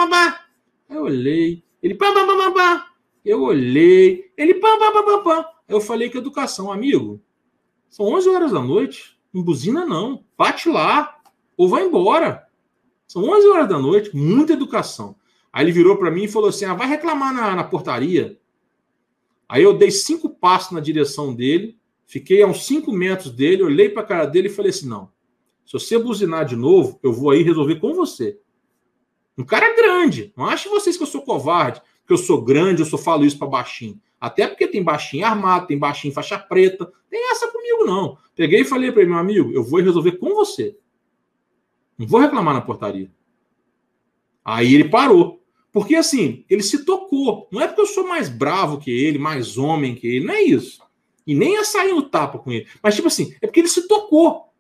Pá. 0.10 0.46
Eu 0.90 1.04
olhei, 1.04 1.64
ele 1.82 1.96
pá, 1.96 2.12
pá, 2.12 2.26
pá, 2.26 2.36
pá, 2.36 2.52
pá. 2.52 2.89
Eu 3.30 3.44
olhei, 3.44 4.32
ele 4.36 4.56
pá, 4.56 4.76
pá, 4.80 4.92
pá, 4.92 5.04
pá, 5.04 5.18
pá. 5.20 5.54
Eu 5.68 5.80
falei 5.80 6.10
que 6.10 6.18
educação, 6.18 6.72
amigo, 6.72 7.22
são 7.88 8.08
11 8.08 8.28
horas 8.28 8.52
da 8.52 8.60
noite, 8.60 9.20
não 9.32 9.44
buzina 9.44 9.86
não. 9.86 10.26
Bate 10.36 10.68
lá 10.68 11.16
ou 11.56 11.70
vai 11.70 11.86
embora. 11.86 12.48
São 13.08 13.24
11 13.24 13.48
horas 13.50 13.70
da 13.70 13.78
noite, 13.78 14.16
muita 14.16 14.54
educação. 14.54 15.16
Aí 15.54 15.64
ele 15.64 15.72
virou 15.72 15.96
para 15.96 16.10
mim 16.10 16.24
e 16.24 16.28
falou 16.28 16.50
assim: 16.50 16.66
ah, 16.66 16.74
vai 16.74 16.88
reclamar 16.88 17.32
na, 17.32 17.56
na 17.56 17.64
portaria. 17.64 18.40
Aí 19.48 19.62
eu 19.62 19.78
dei 19.78 19.92
cinco 19.92 20.28
passos 20.32 20.72
na 20.72 20.80
direção 20.80 21.32
dele, 21.32 21.78
fiquei 22.08 22.42
a 22.42 22.48
uns 22.48 22.66
cinco 22.66 22.92
metros 22.92 23.30
dele, 23.32 23.62
olhei 23.62 23.90
para 23.90 24.02
a 24.02 24.08
cara 24.08 24.26
dele 24.26 24.48
e 24.48 24.52
falei 24.52 24.72
assim: 24.72 24.88
não, 24.88 25.12
se 25.68 25.74
você 25.74 26.00
buzinar 26.00 26.46
de 26.46 26.56
novo, 26.56 27.00
eu 27.04 27.14
vou 27.14 27.30
aí 27.30 27.44
resolver 27.44 27.76
com 27.76 27.94
você. 27.94 28.40
Um 29.38 29.46
cara 29.46 29.76
grande. 29.76 30.34
Não 30.36 30.48
ache 30.48 30.68
vocês 30.68 30.98
que 30.98 31.04
eu 31.04 31.08
sou 31.08 31.22
covarde, 31.22 31.80
que 32.10 32.14
eu 32.14 32.18
sou 32.18 32.42
grande, 32.42 32.82
eu 32.82 32.88
só 32.88 32.98
falo 32.98 33.24
isso 33.24 33.38
para 33.38 33.48
baixinho. 33.48 34.02
Até 34.20 34.48
porque 34.48 34.68
tem 34.68 34.84
baixinho 34.84 35.28
armado, 35.28 35.68
tem 35.68 35.78
baixinho 35.78 36.12
faixa 36.12 36.40
preta. 36.40 36.92
Tem 37.08 37.32
essa 37.32 37.52
comigo, 37.52 37.86
não. 37.86 38.18
Peguei 38.36 38.62
e 38.62 38.66
falei 38.66 38.92
para 38.92 39.04
ele, 39.04 39.12
meu 39.12 39.20
amigo, 39.20 39.52
eu 39.52 39.64
vou 39.64 39.80
resolver 39.80 40.14
com 40.14 40.34
você. 40.34 40.76
Não 41.96 42.08
vou 42.08 42.20
reclamar 42.20 42.56
na 42.56 42.62
portaria. 42.62 43.12
Aí 44.44 44.74
ele 44.74 44.90
parou. 44.90 45.40
Porque 45.72 45.94
assim, 45.94 46.44
ele 46.50 46.64
se 46.64 46.84
tocou. 46.84 47.48
Não 47.52 47.62
é 47.62 47.68
porque 47.68 47.82
eu 47.82 47.86
sou 47.86 48.08
mais 48.08 48.28
bravo 48.28 48.80
que 48.80 48.90
ele, 48.90 49.20
mais 49.20 49.56
homem 49.56 49.94
que 49.94 50.08
ele, 50.08 50.26
não 50.26 50.34
é 50.34 50.42
isso. 50.42 50.82
E 51.28 51.36
nem 51.36 51.54
ia 51.54 51.64
sair 51.64 51.94
no 51.94 52.02
tapa 52.02 52.40
com 52.40 52.52
ele. 52.52 52.68
Mas, 52.82 52.96
tipo 52.96 53.08
assim, 53.08 53.36
é 53.40 53.46
porque 53.46 53.60
ele 53.60 53.70
se 53.70 53.88
tocou. 53.88 54.52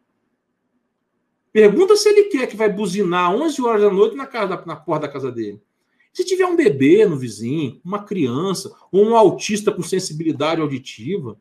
Pergunta 1.51 1.95
se 1.95 2.09
ele 2.09 2.25
quer 2.25 2.45
que 2.45 2.55
vai 2.55 2.71
buzinar 2.71 3.33
11 3.33 3.59
horas 3.63 3.81
da 3.81 3.89
noite 3.89 4.15
na, 4.15 4.27
casa, 4.27 4.63
na 4.67 4.75
porta 4.75 5.07
da 5.07 5.11
casa 5.11 5.31
dele. 5.31 5.59
Se 6.11 6.25
tiver 6.25 6.45
um 6.45 6.55
bebê 6.55 7.05
no 7.05 7.17
vizinho, 7.17 7.79
uma 7.83 8.03
criança, 8.03 8.75
ou 8.91 9.05
um 9.05 9.15
autista 9.15 9.71
com 9.71 9.81
sensibilidade 9.81 10.61
auditiva. 10.61 11.39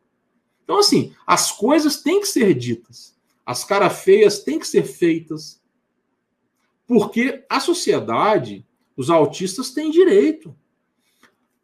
Então, 0.65 0.79
assim, 0.79 1.15
as 1.27 1.51
coisas 1.51 2.03
têm 2.03 2.21
que 2.21 2.29
ser 2.29 2.55
ditas. 2.55 3.17
As 3.45 3.65
caras 3.65 4.03
feias 4.03 4.41
têm 4.41 4.59
que 4.59 4.69
ser 4.69 4.85
feitas. 4.85 5.61
Porque 6.87 7.45
a 7.49 7.61
sociedade, 7.61 8.67
os 8.97 9.11
autistas 9.11 9.71
têm 9.71 9.91
direito. 9.91 10.55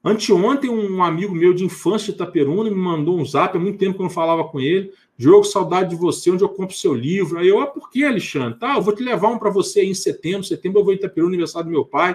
Anteontem, 0.03 0.69
um 0.69 1.03
amigo 1.03 1.35
meu 1.35 1.55
de 1.55 1.65
infância 1.65 2.13
de 2.13 2.17
Itaperuna 2.17 2.69
me 2.69 2.77
mandou 2.77 3.19
um 3.19 3.25
zap, 3.25 3.57
há 3.57 3.61
muito 3.61 3.79
tempo 3.79 3.95
que 3.95 4.01
eu 4.01 4.05
não 4.05 4.11
falava 4.11 4.45
com 4.45 4.61
ele. 4.61 4.93
Jogo, 5.17 5.45
saudade 5.45 5.91
de 5.91 5.97
você, 5.97 6.31
onde 6.31 6.45
eu 6.45 6.49
compro 6.51 6.77
seu 6.77 6.93
livro. 6.93 7.39
Aí 7.39 7.49
eu, 7.49 7.59
ah, 7.59 7.67
por 7.67 7.91
que, 7.91 8.05
Alexandre? 8.05 8.59
Tá, 8.59 8.77
eu 8.77 8.83
vou 8.83 8.95
te 8.95 9.03
levar 9.03 9.29
um 9.29 9.39
para 9.39 9.49
você 9.49 9.81
aí 9.81 9.89
em 9.89 9.95
setembro. 9.95 10.45
Setembro 10.45 10.81
eu 10.81 10.85
vou 10.85 10.93
em 10.93 10.97
Itaperuna, 10.97 11.31
aniversário 11.31 11.69
do 11.69 11.73
meu 11.73 11.87
pai. 11.87 12.15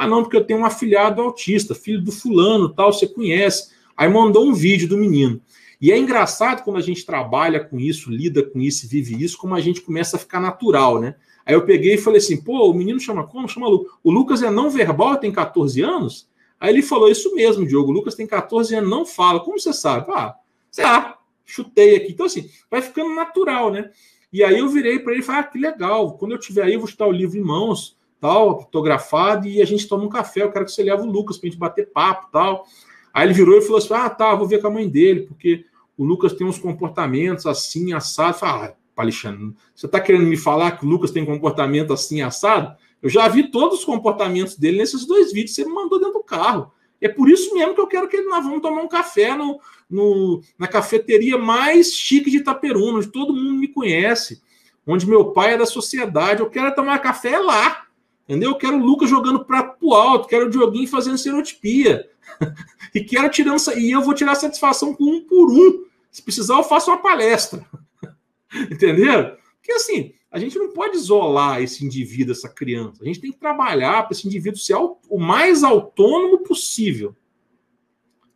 Ah, 0.00 0.06
não, 0.06 0.22
porque 0.22 0.34
eu 0.38 0.42
tenho 0.42 0.60
um 0.60 0.64
afilhado 0.64 1.20
autista, 1.20 1.74
filho 1.74 2.00
do 2.00 2.10
fulano, 2.10 2.70
tal, 2.70 2.90
você 2.90 3.06
conhece. 3.06 3.70
Aí 3.94 4.08
mandou 4.08 4.48
um 4.48 4.54
vídeo 4.54 4.88
do 4.88 4.96
menino. 4.96 5.42
E 5.78 5.92
é 5.92 5.98
engraçado 5.98 6.64
quando 6.64 6.78
a 6.78 6.80
gente 6.80 7.04
trabalha 7.04 7.60
com 7.62 7.78
isso, 7.78 8.10
lida 8.10 8.42
com 8.42 8.58
isso, 8.58 8.88
vive 8.88 9.22
isso, 9.22 9.36
como 9.36 9.54
a 9.54 9.60
gente 9.60 9.82
começa 9.82 10.16
a 10.16 10.18
ficar 10.18 10.40
natural, 10.40 10.98
né? 10.98 11.16
Aí 11.44 11.54
eu 11.54 11.66
peguei 11.66 11.96
e 11.96 11.98
falei 11.98 12.16
assim: 12.16 12.42
pô, 12.42 12.70
o 12.70 12.72
menino 12.72 12.98
chama 12.98 13.26
como? 13.26 13.46
Chama 13.46 13.68
Lucas. 13.68 13.92
O 14.02 14.10
Lucas 14.10 14.42
é 14.42 14.50
não 14.50 14.70
verbal, 14.70 15.18
tem 15.18 15.30
14 15.30 15.82
anos? 15.82 16.26
Aí 16.58 16.72
ele 16.72 16.80
falou 16.80 17.10
isso 17.10 17.34
mesmo, 17.34 17.66
Diogo. 17.66 17.90
O 17.90 17.94
Lucas 17.94 18.14
tem 18.14 18.26
14 18.26 18.74
anos, 18.74 18.88
não 18.88 19.04
fala. 19.04 19.40
Como 19.40 19.60
você 19.60 19.70
sabe? 19.70 20.10
Ah, 20.12 20.34
sei 20.70 20.84
lá, 20.84 21.18
chutei 21.44 21.96
aqui. 21.96 22.12
Então, 22.12 22.24
assim, 22.24 22.48
vai 22.70 22.80
ficando 22.80 23.14
natural, 23.14 23.70
né? 23.70 23.90
E 24.32 24.42
aí 24.42 24.60
eu 24.60 24.68
virei 24.70 24.98
para 24.98 25.12
ele 25.12 25.20
e 25.20 25.24
falei: 25.24 25.42
ah, 25.42 25.44
que 25.44 25.58
legal. 25.58 26.16
Quando 26.16 26.32
eu 26.32 26.38
tiver 26.38 26.62
aí, 26.62 26.72
eu 26.72 26.80
vou 26.80 26.88
estar 26.88 27.06
o 27.06 27.12
livro 27.12 27.36
em 27.36 27.42
mãos 27.42 27.99
tal, 28.20 28.60
fotografado, 28.60 29.48
e 29.48 29.62
a 29.62 29.64
gente 29.64 29.88
toma 29.88 30.04
um 30.04 30.08
café. 30.08 30.42
Eu 30.42 30.52
quero 30.52 30.64
que 30.64 30.72
você 30.72 30.82
leve 30.82 31.02
o 31.02 31.10
Lucas 31.10 31.38
para 31.38 31.48
gente 31.48 31.58
bater 31.58 31.90
papo 31.90 32.28
tal. 32.30 32.66
Aí 33.12 33.26
ele 33.26 33.34
virou 33.34 33.58
e 33.58 33.62
falou 33.62 33.78
assim: 33.78 33.94
Ah, 33.94 34.10
tá, 34.10 34.34
vou 34.34 34.46
ver 34.46 34.60
com 34.60 34.68
a 34.68 34.70
mãe 34.70 34.88
dele, 34.88 35.22
porque 35.22 35.64
o 35.96 36.04
Lucas 36.04 36.32
tem 36.32 36.46
uns 36.46 36.58
comportamentos 36.58 37.46
assim, 37.46 37.92
assado. 37.92 38.38
Falei, 38.38 38.70
ah, 38.70 38.76
Alexandre, 38.96 39.54
você 39.74 39.86
está 39.86 40.00
querendo 40.00 40.26
me 40.26 40.36
falar 40.36 40.72
que 40.72 40.84
o 40.84 40.88
Lucas 40.88 41.10
tem 41.10 41.24
comportamento 41.24 41.92
assim, 41.92 42.22
assado? 42.22 42.76
Eu 43.02 43.08
já 43.08 43.26
vi 43.28 43.50
todos 43.50 43.80
os 43.80 43.84
comportamentos 43.84 44.56
dele 44.56 44.78
nesses 44.78 45.06
dois 45.06 45.32
vídeos, 45.32 45.54
você 45.54 45.64
me 45.64 45.72
mandou 45.72 45.98
dentro 45.98 46.14
do 46.14 46.24
carro. 46.24 46.72
É 47.00 47.08
por 47.08 47.30
isso 47.30 47.54
mesmo 47.54 47.74
que 47.74 47.80
eu 47.80 47.86
quero 47.86 48.08
que 48.08 48.20
nós 48.22 48.44
vamos 48.44 48.60
tomar 48.60 48.82
um 48.82 48.88
café 48.88 49.34
no, 49.34 49.58
no, 49.88 50.42
na 50.58 50.68
cafeteria 50.68 51.38
mais 51.38 51.94
chique 51.94 52.30
de 52.30 52.38
Itaperuna, 52.38 52.98
onde 52.98 53.08
todo 53.08 53.34
mundo 53.34 53.54
me 53.54 53.68
conhece, 53.68 54.42
onde 54.86 55.06
meu 55.06 55.32
pai 55.32 55.54
é 55.54 55.58
da 55.58 55.64
sociedade. 55.64 56.40
Eu 56.40 56.50
quero 56.50 56.74
tomar 56.74 56.98
café 56.98 57.38
lá. 57.38 57.86
Entendeu? 58.30 58.50
Eu 58.50 58.58
quero 58.58 58.76
o 58.76 58.86
Lucas 58.86 59.10
jogando 59.10 59.44
prato 59.44 59.76
pro 59.76 59.92
alto, 59.92 60.28
quero 60.28 60.46
o 60.46 60.50
Dioguinho 60.50 60.86
fazendo 60.86 61.18
serotipia. 61.18 62.08
e 62.94 63.00
quero 63.02 63.28
tirando 63.28 63.58
e 63.76 63.90
eu 63.90 64.02
vou 64.02 64.14
tirar 64.14 64.36
satisfação 64.36 64.94
com 64.94 65.02
um 65.02 65.20
por 65.26 65.50
um. 65.50 65.84
Se 66.12 66.22
precisar, 66.22 66.54
eu 66.54 66.62
faço 66.62 66.92
uma 66.92 67.02
palestra. 67.02 67.66
Entendeu? 68.70 69.36
Porque 69.56 69.72
assim, 69.72 70.12
a 70.30 70.38
gente 70.38 70.56
não 70.56 70.72
pode 70.72 70.96
isolar 70.96 71.60
esse 71.60 71.84
indivíduo, 71.84 72.30
essa 72.30 72.48
criança. 72.48 73.02
A 73.02 73.04
gente 73.04 73.20
tem 73.20 73.32
que 73.32 73.38
trabalhar 73.40 74.04
para 74.04 74.12
esse 74.12 74.28
indivíduo 74.28 74.60
ser 74.60 74.76
o 74.76 75.18
mais 75.18 75.64
autônomo 75.64 76.38
possível. 76.44 77.16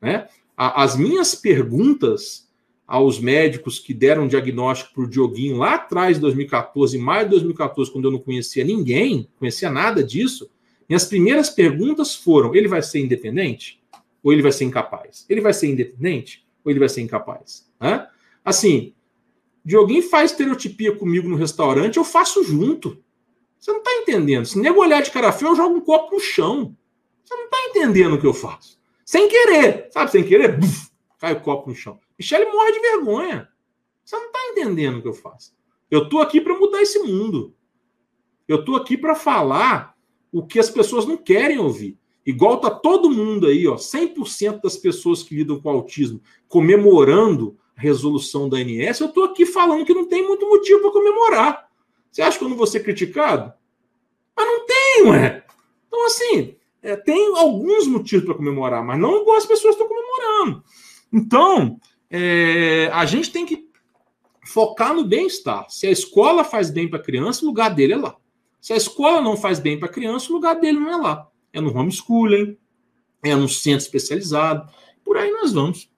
Né? 0.02 0.26
As 0.56 0.96
minhas 0.96 1.36
perguntas, 1.36 2.48
aos 2.86 3.18
médicos 3.18 3.78
que 3.78 3.94
deram 3.94 4.28
diagnóstico 4.28 4.94
para 4.94 5.04
o 5.04 5.08
Dioguinho 5.08 5.56
lá 5.56 5.74
atrás, 5.74 6.16
de 6.16 6.20
2014, 6.20 6.96
em 6.96 7.00
maio 7.00 7.24
de 7.24 7.30
2014, 7.30 7.90
quando 7.90 8.06
eu 8.06 8.10
não 8.10 8.18
conhecia 8.18 8.64
ninguém, 8.64 9.28
conhecia 9.38 9.70
nada 9.70 10.02
disso, 10.02 10.50
minhas 10.88 11.04
primeiras 11.04 11.48
perguntas 11.48 12.14
foram: 12.14 12.54
ele 12.54 12.68
vai 12.68 12.82
ser 12.82 13.00
independente? 13.00 13.82
Ou 14.22 14.32
ele 14.32 14.42
vai 14.42 14.52
ser 14.52 14.64
incapaz? 14.64 15.26
Ele 15.28 15.40
vai 15.40 15.52
ser 15.52 15.68
independente? 15.68 16.46
Ou 16.64 16.70
ele 16.70 16.78
vai 16.78 16.88
ser 16.88 17.00
incapaz? 17.00 17.70
Hã? 17.80 18.06
Assim, 18.44 18.94
Dioguinho 19.64 20.02
faz 20.02 20.30
estereotipia 20.30 20.94
comigo 20.94 21.28
no 21.28 21.36
restaurante, 21.36 21.96
eu 21.96 22.04
faço 22.04 22.44
junto. 22.44 23.02
Você 23.58 23.72
não 23.72 23.78
está 23.78 23.92
entendendo. 23.94 24.44
Se 24.44 24.58
nego 24.58 24.80
olhar 24.80 25.00
de 25.00 25.10
cara 25.10 25.32
feio, 25.32 25.52
eu 25.52 25.56
jogo 25.56 25.76
um 25.76 25.80
copo 25.80 26.14
no 26.14 26.20
chão. 26.20 26.76
Você 27.24 27.34
não 27.34 27.44
está 27.44 27.56
entendendo 27.70 28.14
o 28.14 28.20
que 28.20 28.26
eu 28.26 28.34
faço. 28.34 28.78
Sem 29.06 29.28
querer, 29.28 29.88
sabe? 29.90 30.10
Sem 30.10 30.22
querer, 30.22 30.58
buf, 30.58 30.88
cai 31.18 31.32
o 31.32 31.40
copo 31.40 31.70
no 31.70 31.74
chão. 31.74 31.98
Michele 32.18 32.46
morre 32.46 32.72
de 32.72 32.80
vergonha. 32.80 33.48
Você 34.04 34.16
não 34.16 34.26
está 34.26 34.38
entendendo 34.50 34.98
o 34.98 35.02
que 35.02 35.08
eu 35.08 35.14
faço. 35.14 35.54
Eu 35.90 36.04
estou 36.04 36.20
aqui 36.20 36.40
para 36.40 36.58
mudar 36.58 36.82
esse 36.82 36.98
mundo. 36.98 37.54
Eu 38.46 38.60
estou 38.60 38.76
aqui 38.76 38.96
para 38.96 39.14
falar 39.14 39.94
o 40.32 40.46
que 40.46 40.58
as 40.58 40.70
pessoas 40.70 41.06
não 41.06 41.16
querem 41.16 41.58
ouvir. 41.58 41.98
Igual 42.26 42.60
tá 42.60 42.70
todo 42.70 43.10
mundo 43.10 43.46
aí, 43.46 43.66
ó, 43.66 43.76
100% 43.76 44.62
das 44.62 44.76
pessoas 44.76 45.22
que 45.22 45.34
lidam 45.34 45.60
com 45.60 45.68
autismo 45.68 46.20
comemorando 46.48 47.58
a 47.76 47.80
resolução 47.80 48.48
da 48.48 48.56
ANS, 48.56 49.00
eu 49.00 49.08
estou 49.08 49.24
aqui 49.24 49.44
falando 49.44 49.84
que 49.84 49.92
não 49.92 50.06
tem 50.06 50.26
muito 50.26 50.48
motivo 50.48 50.80
para 50.80 50.92
comemorar. 50.92 51.68
Você 52.10 52.22
acha 52.22 52.38
que 52.38 52.44
eu 52.44 52.48
não 52.48 52.56
vou 52.56 52.66
ser 52.66 52.80
criticado? 52.80 53.52
Mas 54.36 54.46
não 54.46 54.66
tem, 54.66 55.02
ué. 55.08 55.44
Então, 55.86 56.06
assim, 56.06 56.56
é, 56.82 56.96
tem 56.96 57.36
alguns 57.36 57.86
motivos 57.86 58.24
para 58.24 58.34
comemorar, 58.34 58.84
mas 58.84 58.98
não 58.98 59.20
igual 59.20 59.36
as 59.36 59.46
pessoas 59.46 59.74
estão 59.74 59.88
comemorando. 59.88 60.64
Então, 61.12 61.78
é, 62.10 62.88
a 62.92 63.04
gente 63.06 63.30
tem 63.30 63.46
que 63.46 63.68
focar 64.46 64.94
no 64.94 65.04
bem-estar. 65.04 65.68
Se 65.68 65.86
a 65.86 65.90
escola 65.90 66.44
faz 66.44 66.70
bem 66.70 66.88
para 66.88 66.98
a 66.98 67.02
criança, 67.02 67.44
o 67.44 67.48
lugar 67.48 67.74
dele 67.74 67.94
é 67.94 67.96
lá. 67.96 68.16
Se 68.60 68.72
a 68.72 68.76
escola 68.76 69.20
não 69.20 69.36
faz 69.36 69.58
bem 69.58 69.78
para 69.78 69.88
a 69.88 69.92
criança, 69.92 70.30
o 70.30 70.34
lugar 70.34 70.54
dele 70.60 70.78
não 70.78 70.90
é 70.90 70.96
lá. 70.96 71.28
É 71.52 71.60
no 71.60 71.76
homeschooling, 71.76 72.56
é 73.22 73.34
no 73.34 73.48
centro 73.48 73.84
especializado, 73.84 74.70
por 75.04 75.16
aí 75.16 75.30
nós 75.30 75.52
vamos. 75.52 75.90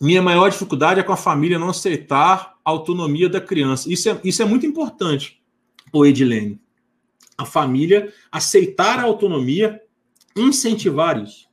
Minha 0.00 0.22
maior 0.22 0.50
dificuldade 0.50 1.00
é 1.00 1.02
com 1.02 1.12
a 1.12 1.16
família 1.16 1.58
não 1.58 1.70
aceitar 1.70 2.58
a 2.64 2.70
autonomia 2.70 3.28
da 3.28 3.40
criança. 3.40 3.90
Isso 3.90 4.08
é, 4.10 4.20
isso 4.22 4.42
é 4.42 4.44
muito 4.44 4.66
importante, 4.66 5.42
o 5.92 6.04
Edilene. 6.04 6.60
A 7.38 7.44
família 7.44 8.12
aceitar 8.30 8.98
a 8.98 9.04
autonomia, 9.04 9.80
incentivar 10.36 11.22
isso 11.22 11.45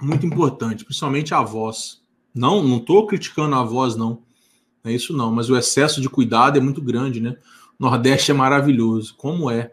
muito 0.00 0.26
importante, 0.26 0.84
principalmente 0.84 1.34
a 1.34 1.42
voz. 1.42 2.02
Não, 2.34 2.62
não 2.62 2.76
estou 2.78 3.06
criticando 3.06 3.54
a 3.56 3.62
voz, 3.62 3.96
não. 3.96 4.22
É 4.84 4.92
isso 4.92 5.16
não, 5.16 5.32
mas 5.32 5.50
o 5.50 5.56
excesso 5.56 6.00
de 6.00 6.08
cuidado 6.08 6.58
é 6.58 6.60
muito 6.60 6.80
grande, 6.80 7.20
né? 7.20 7.36
O 7.78 7.84
Nordeste 7.84 8.30
é 8.30 8.34
maravilhoso, 8.34 9.14
como 9.16 9.50
é. 9.50 9.72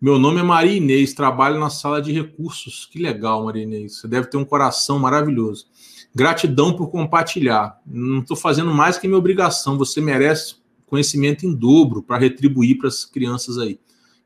Meu 0.00 0.18
nome 0.18 0.40
é 0.40 0.42
Maria 0.42 0.76
Inês, 0.76 1.14
trabalho 1.14 1.60
na 1.60 1.70
sala 1.70 2.02
de 2.02 2.10
recursos. 2.10 2.88
Que 2.90 2.98
legal, 2.98 3.44
Maria 3.44 3.62
Inês. 3.62 3.98
Você 3.98 4.08
deve 4.08 4.26
ter 4.26 4.36
um 4.36 4.44
coração 4.44 4.98
maravilhoso. 4.98 5.66
Gratidão 6.12 6.74
por 6.74 6.88
compartilhar. 6.90 7.80
Não 7.86 8.18
estou 8.18 8.36
fazendo 8.36 8.74
mais 8.74 8.98
que 8.98 9.06
minha 9.06 9.18
obrigação. 9.18 9.78
Você 9.78 10.00
merece 10.00 10.56
conhecimento 10.86 11.46
em 11.46 11.54
dobro 11.54 12.02
para 12.02 12.18
retribuir 12.18 12.78
para 12.78 12.88
as 12.88 13.04
crianças 13.04 13.58
aí 13.58 13.78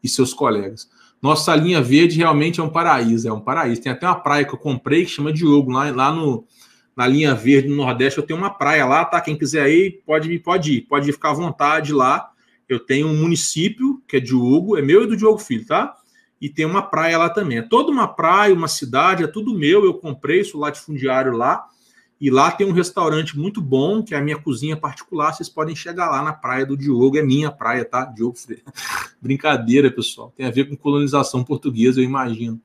e 0.02 0.08
seus 0.08 0.32
colegas. 0.32 0.88
Nossa 1.26 1.56
linha 1.56 1.82
verde 1.82 2.18
realmente 2.18 2.60
é 2.60 2.62
um 2.62 2.68
paraíso, 2.68 3.28
é 3.28 3.32
um 3.32 3.40
paraíso. 3.40 3.82
Tem 3.82 3.90
até 3.90 4.06
uma 4.06 4.14
praia 4.14 4.44
que 4.44 4.54
eu 4.54 4.58
comprei 4.58 5.04
que 5.04 5.10
chama 5.10 5.32
Diogo, 5.32 5.72
lá, 5.72 5.90
lá 5.90 6.12
no, 6.12 6.46
na 6.96 7.04
linha 7.04 7.34
verde 7.34 7.68
no 7.68 7.74
Nordeste. 7.74 8.20
Eu 8.20 8.24
tenho 8.24 8.38
uma 8.38 8.48
praia 8.48 8.86
lá, 8.86 9.04
tá? 9.04 9.20
Quem 9.20 9.36
quiser 9.36 9.68
ir, 9.68 10.04
pode, 10.06 10.38
pode 10.38 10.74
ir, 10.74 10.80
pode 10.82 11.12
ficar 11.12 11.30
à 11.30 11.34
vontade 11.34 11.92
lá. 11.92 12.30
Eu 12.68 12.78
tenho 12.78 13.08
um 13.08 13.16
município, 13.16 14.00
que 14.06 14.18
é 14.18 14.20
Diogo, 14.20 14.78
é 14.78 14.82
meu 14.82 15.02
e 15.02 15.08
do 15.08 15.16
Diogo 15.16 15.40
Filho, 15.40 15.66
tá? 15.66 15.96
E 16.40 16.48
tem 16.48 16.64
uma 16.64 16.82
praia 16.82 17.18
lá 17.18 17.28
também. 17.28 17.58
É 17.58 17.62
toda 17.62 17.90
uma 17.90 18.06
praia, 18.06 18.54
uma 18.54 18.68
cidade, 18.68 19.24
é 19.24 19.26
tudo 19.26 19.52
meu. 19.52 19.84
Eu 19.84 19.94
comprei, 19.94 20.44
sou 20.44 20.60
latifundiário 20.60 21.32
lá. 21.32 21.66
E 22.18 22.30
lá 22.30 22.50
tem 22.50 22.66
um 22.66 22.72
restaurante 22.72 23.38
muito 23.38 23.60
bom, 23.60 24.02
que 24.02 24.14
é 24.14 24.18
a 24.18 24.22
minha 24.22 24.38
cozinha 24.38 24.76
particular. 24.76 25.34
Vocês 25.34 25.48
podem 25.48 25.76
chegar 25.76 26.10
lá 26.10 26.22
na 26.22 26.32
praia 26.32 26.64
do 26.64 26.76
Diogo, 26.76 27.18
é 27.18 27.22
minha 27.22 27.50
praia, 27.50 27.84
tá? 27.84 28.06
Diogo 28.06 28.38
Freire. 28.38 28.62
Brincadeira, 29.20 29.90
pessoal. 29.90 30.32
Tem 30.34 30.46
a 30.46 30.50
ver 30.50 30.68
com 30.68 30.76
colonização 30.76 31.44
portuguesa, 31.44 32.00
eu 32.00 32.04
imagino. 32.04 32.60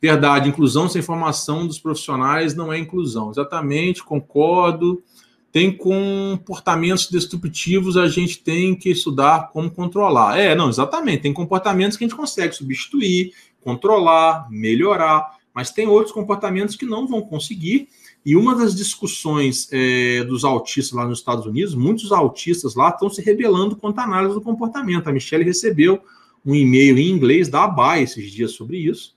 Verdade, 0.00 0.48
inclusão 0.48 0.88
sem 0.88 1.02
formação 1.02 1.66
dos 1.66 1.80
profissionais 1.80 2.54
não 2.54 2.72
é 2.72 2.78
inclusão. 2.78 3.30
Exatamente, 3.30 4.04
concordo. 4.04 5.02
Tem 5.50 5.74
comportamentos 5.74 7.10
destrutivos, 7.10 7.96
a 7.96 8.06
gente 8.06 8.38
tem 8.38 8.76
que 8.76 8.90
estudar 8.90 9.48
como 9.48 9.70
controlar. 9.70 10.38
É, 10.38 10.54
não, 10.54 10.68
exatamente. 10.68 11.22
Tem 11.22 11.32
comportamentos 11.32 11.96
que 11.96 12.04
a 12.04 12.06
gente 12.06 12.16
consegue 12.16 12.54
substituir, 12.54 13.32
controlar, 13.62 14.46
melhorar, 14.50 15.38
mas 15.52 15.70
tem 15.70 15.88
outros 15.88 16.12
comportamentos 16.12 16.76
que 16.76 16.84
não 16.84 17.06
vão 17.06 17.22
conseguir 17.22 17.88
e 18.26 18.34
uma 18.34 18.56
das 18.56 18.74
discussões 18.74 19.68
é, 19.70 20.24
dos 20.24 20.44
autistas 20.44 20.90
lá 20.90 21.06
nos 21.06 21.20
Estados 21.20 21.46
Unidos, 21.46 21.76
muitos 21.76 22.10
autistas 22.10 22.74
lá 22.74 22.88
estão 22.88 23.08
se 23.08 23.22
rebelando 23.22 23.76
contra 23.76 24.02
a 24.02 24.04
análise 24.04 24.34
do 24.34 24.40
comportamento. 24.40 25.06
A 25.06 25.12
Michelle 25.12 25.44
recebeu 25.44 26.02
um 26.44 26.52
e-mail 26.52 26.98
em 26.98 27.08
inglês 27.08 27.48
da 27.48 27.62
ABA 27.62 28.00
esses 28.00 28.32
dias 28.32 28.50
sobre 28.50 28.78
isso. 28.78 29.14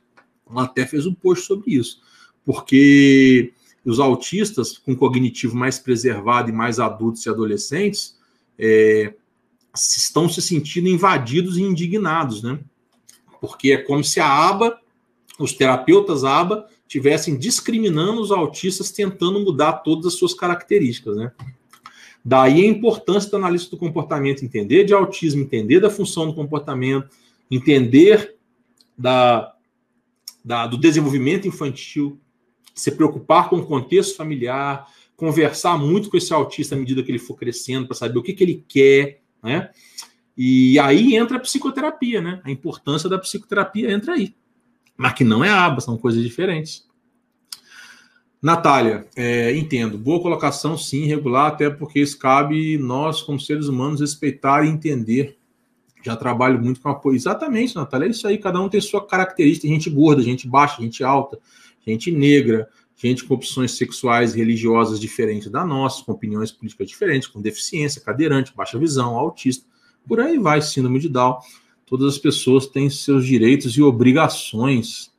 Ela 0.47 0.65
até 0.65 0.85
fez 0.85 1.07
um 1.07 1.13
post 1.15 1.47
sobre 1.47 1.73
isso. 1.73 1.99
Porque 2.45 3.51
os 3.83 3.99
autistas 3.99 4.77
com 4.77 4.95
cognitivo 4.95 5.57
mais 5.57 5.79
preservado 5.79 6.51
e 6.51 6.53
mais 6.53 6.79
adultos 6.79 7.25
e 7.25 7.29
adolescentes 7.29 8.15
é, 8.59 9.15
estão 9.73 10.29
se 10.29 10.39
sentindo 10.39 10.87
invadidos 10.87 11.57
e 11.57 11.63
indignados, 11.63 12.43
né? 12.43 12.59
Porque 13.41 13.71
é 13.71 13.77
como 13.77 14.03
se 14.03 14.19
a 14.19 14.27
aba, 14.27 14.79
os 15.39 15.51
terapeutas 15.51 16.23
aba, 16.23 16.67
tivessem 16.89 17.37
discriminando 17.37 18.19
os 18.19 18.31
autistas, 18.31 18.89
tentando 18.91 19.39
mudar 19.39 19.73
todas 19.73 20.07
as 20.07 20.15
suas 20.15 20.33
características, 20.33 21.15
né? 21.15 21.31
Daí 22.25 22.65
a 22.65 22.67
importância 22.67 23.29
do 23.29 23.37
analista 23.37 23.69
do 23.69 23.77
comportamento, 23.77 24.43
entender 24.43 24.83
de 24.83 24.93
autismo, 24.93 25.43
entender 25.43 25.79
da 25.79 25.91
função 25.91 26.25
do 26.25 26.33
comportamento, 26.33 27.07
entender 27.49 28.35
da, 28.97 29.53
da, 30.43 30.65
do 30.65 30.77
desenvolvimento 30.77 31.47
infantil, 31.47 32.19
se 32.73 32.91
preocupar 32.91 33.49
com 33.49 33.57
o 33.57 33.65
contexto 33.65 34.17
familiar, 34.17 34.87
conversar 35.15 35.77
muito 35.77 36.09
com 36.09 36.17
esse 36.17 36.33
autista 36.33 36.73
à 36.73 36.77
medida 36.77 37.03
que 37.03 37.11
ele 37.11 37.19
for 37.19 37.35
crescendo, 37.35 37.85
para 37.85 37.95
saber 37.95 38.17
o 38.17 38.23
que, 38.23 38.33
que 38.33 38.43
ele 38.43 38.65
quer, 38.67 39.21
né? 39.43 39.69
E 40.35 40.79
aí 40.79 41.15
entra 41.15 41.37
a 41.37 41.39
psicoterapia, 41.39 42.19
né? 42.19 42.41
A 42.43 42.49
importância 42.49 43.07
da 43.07 43.19
psicoterapia 43.19 43.91
entra 43.91 44.13
aí 44.13 44.33
mas 44.99 45.13
que 45.13 45.23
não 45.23 45.45
é 45.45 45.49
aba, 45.49 45.79
são 45.79 45.97
coisas 45.97 46.21
diferentes. 46.21 46.85
Natália, 48.41 49.07
é, 49.15 49.55
entendo. 49.55 49.97
Boa 49.97 50.21
colocação, 50.21 50.77
sim, 50.77 51.05
regular, 51.05 51.47
até 51.47 51.69
porque 51.69 52.01
isso 52.01 52.19
cabe 52.19 52.77
nós, 52.77 53.21
como 53.21 53.39
seres 53.39 53.69
humanos, 53.69 54.01
respeitar 54.01 54.65
e 54.65 54.67
entender. 54.69 55.37
Já 56.03 56.17
trabalho 56.17 56.61
muito 56.61 56.81
com 56.81 56.89
apoio. 56.89 57.15
Exatamente, 57.15 57.77
Natália, 57.77 58.07
é 58.07 58.09
isso 58.09 58.27
aí. 58.27 58.37
Cada 58.37 58.59
um 58.59 58.67
tem 58.67 58.81
sua 58.81 59.05
característica. 59.07 59.69
Gente 59.69 59.89
gorda, 59.89 60.21
gente 60.21 60.45
baixa, 60.45 60.81
gente 60.81 61.01
alta, 61.01 61.39
gente 61.87 62.11
negra, 62.11 62.67
gente 62.97 63.23
com 63.23 63.35
opções 63.35 63.77
sexuais 63.77 64.35
e 64.35 64.39
religiosas 64.39 64.99
diferentes 64.99 65.49
da 65.49 65.65
nossa, 65.65 66.03
com 66.03 66.11
opiniões 66.11 66.51
políticas 66.51 66.89
diferentes, 66.89 67.29
com 67.29 67.41
deficiência, 67.41 68.01
cadeirante, 68.01 68.53
baixa 68.53 68.77
visão, 68.77 69.15
autista. 69.15 69.65
Por 70.05 70.19
aí 70.19 70.37
vai, 70.37 70.61
síndrome 70.61 70.99
de 70.99 71.07
Down 71.07 71.39
todas 71.89 72.13
as 72.13 72.19
pessoas 72.19 72.67
têm 72.67 72.87
seus 72.89 73.25
direitos 73.25 73.75
e 73.75 73.81
obrigações. 73.81 75.11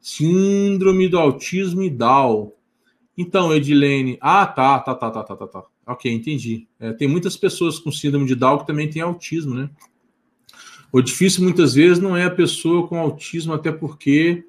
Síndrome 0.00 1.06
do 1.08 1.16
autismo 1.16 1.82
e 1.82 1.88
Down. 1.88 2.52
Então, 3.16 3.54
Edilene. 3.54 4.18
Ah, 4.20 4.44
tá, 4.44 4.80
tá, 4.80 4.94
tá, 4.94 5.10
tá, 5.10 5.22
tá, 5.22 5.36
tá, 5.36 5.46
tá. 5.46 5.64
Ok, 5.86 6.12
entendi. 6.12 6.66
É, 6.80 6.92
tem 6.92 7.06
muitas 7.06 7.36
pessoas 7.36 7.78
com 7.78 7.92
síndrome 7.92 8.26
de 8.26 8.34
Down 8.34 8.58
que 8.58 8.66
também 8.66 8.90
têm 8.90 9.00
autismo, 9.00 9.54
né? 9.54 9.70
O 10.90 11.00
difícil 11.00 11.44
muitas 11.44 11.74
vezes 11.74 12.00
não 12.00 12.16
é 12.16 12.24
a 12.24 12.30
pessoa 12.30 12.86
com 12.88 12.98
autismo, 12.98 13.52
até 13.52 13.70
porque 13.70 14.44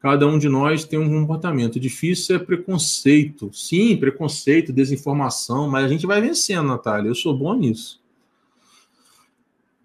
cada 0.00 0.26
um 0.26 0.38
de 0.38 0.48
nós 0.48 0.84
tem 0.84 0.98
um 0.98 1.08
comportamento. 1.08 1.76
O 1.76 1.80
difícil 1.80 2.34
é 2.34 2.38
preconceito. 2.38 3.50
Sim, 3.52 3.96
preconceito, 3.96 4.72
desinformação, 4.72 5.70
mas 5.70 5.84
a 5.84 5.88
gente 5.88 6.06
vai 6.06 6.20
vencendo, 6.20 6.66
Natália. 6.66 7.08
Eu 7.08 7.14
sou 7.14 7.36
bom 7.36 7.54
nisso. 7.54 8.00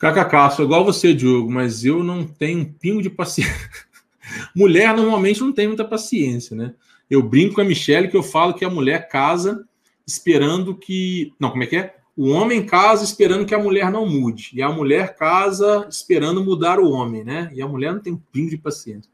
KKK, 0.04 0.52
sou 0.54 0.66
igual 0.66 0.84
você, 0.84 1.14
Diogo, 1.14 1.50
mas 1.50 1.86
eu 1.86 2.04
não 2.04 2.28
tenho 2.28 2.60
um 2.60 2.66
pingo 2.66 3.02
de 3.02 3.10
paciência. 3.10 3.56
mulher 4.54 4.94
normalmente 4.94 5.40
não 5.40 5.54
tem 5.54 5.68
muita 5.68 5.86
paciência, 5.86 6.58
né? 6.58 6.74
Eu 7.10 7.24
brinco 7.24 7.56
com 7.56 7.62
a 7.62 7.64
Michelle 7.64 8.10
que 8.10 8.18
eu 8.18 8.24
falo 8.24 8.54
que 8.54 8.66
a 8.66 8.70
mulher 8.70 9.08
casa 9.08 9.66
esperando 10.06 10.76
que. 10.76 11.32
Não, 11.40 11.52
como 11.52 11.64
é 11.64 11.68
que 11.68 11.78
é? 11.78 11.96
O 12.18 12.32
homem 12.32 12.66
casa 12.66 13.06
esperando 13.06 13.46
que 13.46 13.56
a 13.56 13.60
mulher 13.60 13.90
não 13.90 14.06
mude. 14.06 14.52
E 14.54 14.62
a 14.62 14.70
mulher 14.70 15.16
casa 15.16 15.88
esperando 15.90 16.44
mudar 16.44 16.80
o 16.80 16.92
homem, 16.92 17.24
né? 17.24 17.50
E 17.54 17.62
a 17.62 17.68
mulher 17.68 17.94
não 17.94 18.02
tem 18.02 18.12
um 18.12 18.22
pingo 18.30 18.50
de 18.50 18.58
paciência. 18.58 19.10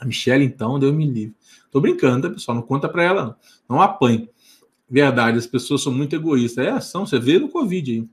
A 0.00 0.06
Michelle, 0.06 0.44
então, 0.44 0.78
deu 0.78 0.90
me 0.90 1.06
livre. 1.06 1.34
Tô 1.70 1.82
brincando, 1.82 2.28
tá, 2.28 2.34
pessoal? 2.34 2.56
Não 2.56 2.62
conta 2.62 2.88
para 2.88 3.04
ela, 3.04 3.24
não. 3.24 3.36
Não 3.68 3.82
apanhe. 3.82 4.30
Verdade, 4.88 5.36
as 5.36 5.46
pessoas 5.46 5.82
são 5.82 5.92
muito 5.92 6.16
egoístas. 6.16 6.66
É, 6.66 6.80
são, 6.80 7.06
você 7.06 7.18
vê 7.18 7.38
no 7.38 7.50
Covid 7.50 7.92
aí. 7.92 8.08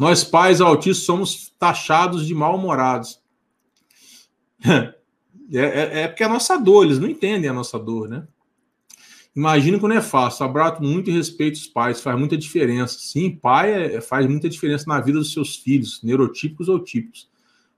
Nós, 0.00 0.24
pais 0.24 0.62
autistas, 0.62 1.04
somos 1.04 1.52
taxados 1.58 2.26
de 2.26 2.34
mal-humorados. 2.34 3.20
É, 5.52 5.58
é, 5.58 6.00
é, 6.02 6.06
porque 6.06 6.22
é 6.22 6.26
a 6.26 6.28
nossa 6.28 6.56
dor, 6.56 6.84
eles 6.84 7.00
não 7.00 7.08
entendem 7.08 7.50
a 7.50 7.52
nossa 7.52 7.76
dor, 7.76 8.08
né? 8.08 8.24
Imagina 9.34 9.80
quando 9.80 9.96
é 9.96 10.00
fácil. 10.00 10.44
Abraço 10.44 10.80
muito 10.80 11.10
e 11.10 11.12
respeito 11.12 11.56
os 11.56 11.66
pais, 11.66 12.00
faz 12.00 12.16
muita 12.16 12.36
diferença. 12.36 12.96
Sim, 13.00 13.30
pai 13.30 13.96
é, 13.96 14.00
faz 14.00 14.28
muita 14.28 14.48
diferença 14.48 14.84
na 14.86 15.00
vida 15.00 15.18
dos 15.18 15.32
seus 15.32 15.56
filhos, 15.56 16.00
neurotípicos 16.04 16.68
ou 16.68 16.78
típicos. 16.78 17.28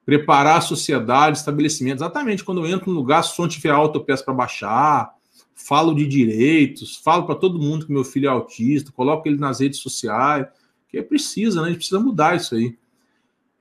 Preparar 0.05 0.59
a 0.59 0.61
sociedade, 0.61 1.39
estabelecimento. 1.39 2.01
Exatamente, 2.01 2.45
quando 2.45 2.63
eu 2.63 2.67
entro 2.67 2.91
num 2.91 2.99
lugar, 2.99 3.25
se 3.25 3.33
o 3.33 3.37
som 3.37 3.47
estiver 3.47 3.71
alto, 3.71 4.01
eu 4.01 4.05
peço 4.05 4.23
para 4.23 4.35
baixar. 4.35 5.11
Falo 5.55 5.95
de 5.95 6.07
direitos, 6.07 6.99
falo 6.99 7.25
para 7.25 7.37
todo 7.37 7.59
mundo 7.59 7.87
que 7.87 7.93
meu 7.93 8.05
filho 8.05 8.27
é 8.27 8.31
autista, 8.31 8.93
coloco 8.93 9.27
ele 9.27 9.39
nas 9.39 9.61
redes 9.61 9.81
sociais, 9.81 10.47
que 10.93 10.99
é 10.99 11.03
precisa, 11.03 11.63
né? 11.63 11.69
A 11.69 11.71
gente 11.71 11.79
precisa 11.79 11.99
mudar 11.99 12.37
isso 12.37 12.55
aí. 12.55 12.77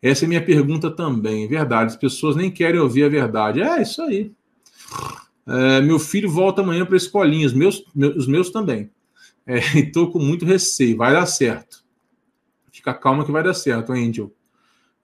Essa 0.02 0.26
é 0.26 0.28
minha 0.28 0.44
pergunta 0.44 0.92
também. 0.92 1.48
Verdade, 1.48 1.92
as 1.92 1.96
pessoas 1.96 2.36
nem 2.36 2.52
querem 2.52 2.80
ouvir 2.80 3.06
a 3.06 3.10
verdade. 3.10 3.62
É 3.62 3.82
isso 3.82 4.02
aí. 4.02 4.32
É, 5.48 5.80
meu 5.82 5.98
filho 5.98 6.30
volta 6.30 6.62
amanhã 6.62 6.86
para 6.86 6.96
a 6.96 6.98
escolinha, 6.98 7.48
os 7.48 7.54
meus, 7.54 7.86
meus, 7.96 8.16
os 8.18 8.28
meus 8.28 8.50
também. 8.50 8.92
É, 9.48 9.60
Estou 9.80 10.12
com 10.12 10.20
muito 10.20 10.44
receio, 10.46 10.98
vai 10.98 11.14
dar 11.14 11.26
certo. 11.26 11.86
Fica 12.70 12.94
calma 12.94 13.24
que 13.24 13.32
vai 13.32 13.44
dar 13.44 13.54
certo, 13.54 13.94
Angel. 13.94 14.32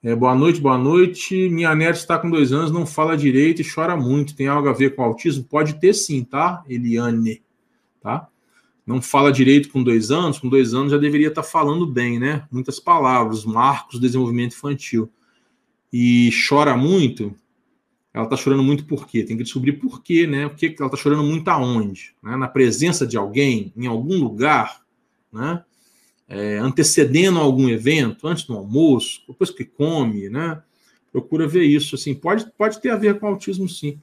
É, 0.04 0.14
boa 0.14 0.36
noite, 0.36 0.60
boa 0.60 0.78
noite. 0.78 1.50
Minha 1.50 1.74
neta 1.74 1.98
está 1.98 2.20
com 2.20 2.30
dois 2.30 2.52
anos, 2.52 2.72
não 2.72 2.86
fala 2.86 3.16
direito 3.16 3.62
e 3.62 3.74
chora 3.74 3.96
muito. 3.96 4.36
Tem 4.36 4.48
algo 4.48 4.68
a 4.68 4.74
ver 4.74 4.96
com 4.96 5.04
autismo? 5.04 5.46
Pode 5.46 5.80
ter 5.80 5.94
sim, 5.94 6.24
tá, 6.26 6.64
Eliane? 6.68 7.42
Tá? 8.02 8.28
Não 8.88 9.02
fala 9.02 9.34
direito 9.34 9.70
com 9.70 9.84
dois 9.84 10.10
anos, 10.12 10.40
com 10.40 10.48
dois 10.48 10.74
anos 10.74 10.94
já 10.94 10.98
deveria 10.98 11.28
estar 11.28 11.44
falando 11.44 11.86
bem, 11.86 12.18
né? 12.18 12.48
Muitas 12.50 12.80
palavras, 12.80 13.44
marcos 13.44 14.00
do 14.00 14.02
desenvolvimento 14.02 14.54
infantil. 14.54 15.12
E 15.92 16.32
chora 16.48 16.78
muito, 16.78 17.36
ela 18.14 18.24
está 18.24 18.38
chorando 18.38 18.64
muito 18.64 18.86
por 18.86 19.06
quê? 19.06 19.26
Tem 19.26 19.36
que 19.36 19.44
descobrir 19.44 19.74
por 19.74 20.02
quê, 20.02 20.26
né? 20.26 20.48
Que 20.50 20.74
ela 20.80 20.88
está 20.88 20.96
chorando 20.96 21.24
muito 21.24 21.50
aonde? 21.50 22.16
Né? 22.24 22.38
Na 22.38 22.48
presença 22.48 23.06
de 23.06 23.18
alguém, 23.18 23.74
em 23.76 23.88
algum 23.88 24.18
lugar, 24.18 24.82
né? 25.34 25.64
É, 26.30 26.58
antecedendo 26.58 27.40
algum 27.40 27.68
evento, 27.68 28.26
antes 28.26 28.46
do 28.46 28.54
almoço, 28.54 29.22
depois 29.28 29.50
que 29.50 29.66
come, 29.66 30.30
né? 30.30 30.62
Procura 31.12 31.46
ver 31.46 31.64
isso, 31.64 31.96
assim, 31.96 32.14
pode, 32.14 32.50
pode 32.58 32.82
ter 32.82 32.90
a 32.90 32.96
ver 32.96 33.20
com 33.20 33.28
autismo, 33.28 33.68
sim. 33.68 34.00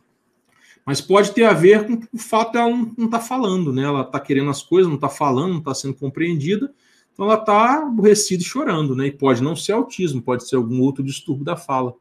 Mas 0.84 1.00
pode 1.00 1.32
ter 1.32 1.44
a 1.44 1.54
ver 1.54 1.86
com 1.86 1.98
o 2.12 2.18
fato 2.18 2.52
dela 2.52 2.68
não 2.68 3.06
estar 3.06 3.18
tá 3.18 3.20
falando, 3.20 3.72
né? 3.72 3.82
Ela 3.84 4.02
está 4.02 4.20
querendo 4.20 4.50
as 4.50 4.62
coisas, 4.62 4.86
não 4.88 4.96
está 4.96 5.08
falando, 5.08 5.52
não 5.52 5.58
está 5.60 5.74
sendo 5.74 5.94
compreendida, 5.94 6.70
então 7.12 7.24
ela 7.24 7.40
está 7.40 7.78
aborrecida 7.78 8.42
e 8.42 8.46
chorando, 8.46 8.94
né? 8.94 9.06
E 9.06 9.12
pode 9.12 9.42
não 9.42 9.56
ser 9.56 9.72
autismo, 9.72 10.20
pode 10.20 10.46
ser 10.46 10.56
algum 10.56 10.80
outro 10.80 11.02
distúrbio 11.02 11.44
da 11.44 11.56
fala. 11.56 11.94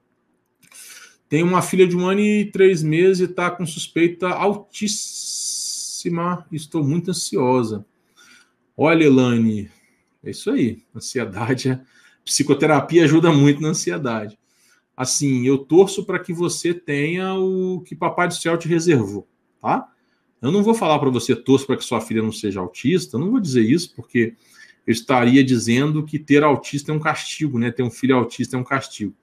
Tem 1.29 1.41
uma 1.41 1.61
filha 1.61 1.87
de 1.87 1.95
um 1.95 2.05
ano 2.05 2.19
e 2.19 2.51
três 2.51 2.83
meses 2.83 3.21
e 3.21 3.23
está 3.31 3.49
com 3.49 3.65
suspeita 3.65 4.27
altíssima. 4.29 4.85
Estou 6.51 6.83
muito 6.83 7.09
ansiosa. 7.11 7.85
Olha, 8.75 9.05
Elane, 9.05 9.71
é 10.23 10.31
isso 10.31 10.51
aí. 10.51 10.83
Ansiedade, 10.93 11.69
é... 11.69 11.81
psicoterapia 12.25 13.05
ajuda 13.05 13.31
muito 13.31 13.61
na 13.61 13.69
ansiedade 13.69 14.37
assim, 14.95 15.45
eu 15.45 15.57
torço 15.57 16.05
para 16.05 16.19
que 16.19 16.31
você 16.31 16.73
tenha 16.73 17.33
o 17.33 17.81
que 17.81 17.95
Papai 17.95 18.27
do 18.27 18.33
Céu 18.33 18.57
te 18.57 18.67
reservou, 18.67 19.27
tá? 19.59 19.89
Eu 20.41 20.51
não 20.51 20.61
vou 20.61 20.73
falar 20.73 20.99
para 20.99 21.09
você 21.09 21.35
torço 21.35 21.65
para 21.65 21.77
que 21.77 21.83
sua 21.83 22.01
filha 22.01 22.21
não 22.21 22.31
seja 22.31 22.59
autista, 22.59 23.15
eu 23.15 23.21
não 23.21 23.31
vou 23.31 23.39
dizer 23.39 23.61
isso 23.61 23.95
porque 23.95 24.35
eu 24.85 24.91
estaria 24.91 25.43
dizendo 25.43 26.03
que 26.03 26.19
ter 26.19 26.43
autista 26.43 26.91
é 26.91 26.95
um 26.95 26.99
castigo, 26.99 27.57
né? 27.57 27.71
Ter 27.71 27.83
um 27.83 27.89
filho 27.89 28.15
autista 28.15 28.57
é 28.57 28.59
um 28.59 28.63
castigo. 28.63 29.15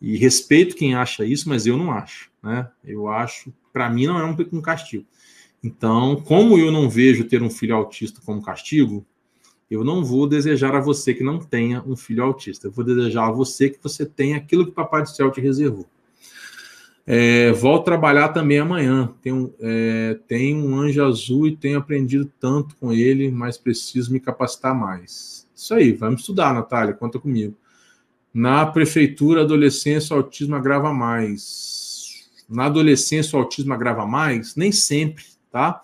E 0.00 0.16
respeito 0.16 0.74
quem 0.74 0.94
acha 0.94 1.24
isso, 1.26 1.48
mas 1.48 1.66
eu 1.66 1.76
não 1.76 1.92
acho, 1.92 2.30
né? 2.42 2.70
Eu 2.82 3.08
acho, 3.08 3.52
para 3.72 3.90
mim 3.90 4.06
não 4.06 4.18
é 4.18 4.24
um 4.24 4.62
castigo. 4.62 5.06
Então, 5.62 6.16
como 6.22 6.56
eu 6.56 6.72
não 6.72 6.88
vejo 6.88 7.24
ter 7.24 7.42
um 7.42 7.50
filho 7.50 7.76
autista 7.76 8.20
como 8.24 8.40
castigo, 8.40 9.06
eu 9.70 9.84
não 9.84 10.04
vou 10.04 10.26
desejar 10.26 10.74
a 10.74 10.80
você 10.80 11.14
que 11.14 11.22
não 11.22 11.38
tenha 11.38 11.82
um 11.86 11.94
filho 11.94 12.24
autista. 12.24 12.66
Eu 12.66 12.72
vou 12.72 12.84
desejar 12.84 13.28
a 13.28 13.30
você 13.30 13.70
que 13.70 13.78
você 13.80 14.04
tenha 14.04 14.36
aquilo 14.36 14.64
que 14.64 14.72
o 14.72 14.74
Papai 14.74 15.02
do 15.02 15.08
Céu 15.08 15.30
te 15.30 15.40
reservou. 15.40 15.86
É, 17.06 17.52
volto 17.52 17.84
trabalhar 17.84 18.28
também 18.30 18.58
amanhã. 18.58 19.12
Tenho, 19.22 19.54
é, 19.60 20.18
tenho 20.26 20.58
um 20.58 20.78
anjo 20.78 21.04
azul 21.04 21.46
e 21.46 21.56
tenho 21.56 21.78
aprendido 21.78 22.30
tanto 22.38 22.74
com 22.76 22.92
ele, 22.92 23.30
mas 23.30 23.56
preciso 23.56 24.12
me 24.12 24.18
capacitar 24.18 24.74
mais. 24.74 25.48
Isso 25.54 25.72
aí, 25.74 25.92
vamos 25.92 26.20
estudar, 26.20 26.52
Natália, 26.52 26.94
conta 26.94 27.18
comigo. 27.18 27.56
Na 28.32 28.64
prefeitura, 28.66 29.42
adolescência, 29.42 30.14
o 30.14 30.18
autismo 30.18 30.54
agrava 30.56 30.92
mais. 30.92 32.30
Na 32.48 32.66
adolescência, 32.66 33.36
o 33.36 33.42
autismo 33.42 33.72
agrava 33.72 34.06
mais? 34.06 34.56
Nem 34.56 34.72
sempre, 34.72 35.24
tá? 35.50 35.82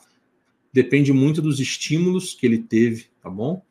Depende 0.73 1.13
muito 1.13 1.41
dos 1.41 1.61
estímulos 1.61 2.35
que 2.35 2.47
ele 2.47 2.59
teve, 2.59 3.07
tá 3.23 3.31
bom? 3.31 3.63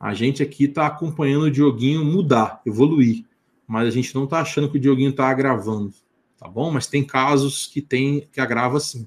A 0.00 0.14
gente 0.14 0.42
aqui 0.42 0.64
está 0.64 0.86
acompanhando 0.86 1.42
o 1.42 1.50
Dioguinho 1.50 2.02
mudar, 2.02 2.62
evoluir, 2.64 3.26
mas 3.66 3.86
a 3.86 3.90
gente 3.90 4.14
não 4.14 4.24
está 4.24 4.40
achando 4.40 4.70
que 4.70 4.78
o 4.78 4.80
Dioguinho 4.80 5.10
está 5.10 5.28
agravando, 5.28 5.92
tá 6.38 6.48
bom? 6.48 6.70
Mas 6.70 6.86
tem 6.86 7.04
casos 7.04 7.66
que 7.66 7.82
tem 7.82 8.26
que 8.32 8.40
agrava 8.40 8.80
sim. 8.80 9.06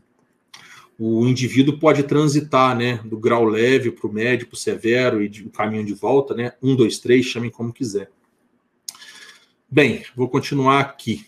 O 0.99 1.25
indivíduo 1.25 1.79
pode 1.79 2.03
transitar, 2.03 2.77
né, 2.77 2.99
do 3.03 3.17
grau 3.17 3.43
leve 3.43 3.91
para 3.91 4.07
o 4.07 4.13
médio, 4.13 4.45
para 4.45 4.53
o 4.53 4.57
severo 4.57 5.23
e 5.23 5.27
de, 5.27 5.43
o 5.43 5.49
caminho 5.49 5.83
de 5.83 5.95
volta, 5.95 6.35
né? 6.35 6.53
Um, 6.61 6.75
dois, 6.75 6.99
três, 6.99 7.25
chamem 7.25 7.49
como 7.49 7.73
quiser. 7.73 8.11
Bem, 9.67 10.05
vou 10.15 10.29
continuar 10.29 10.79
aqui. 10.79 11.25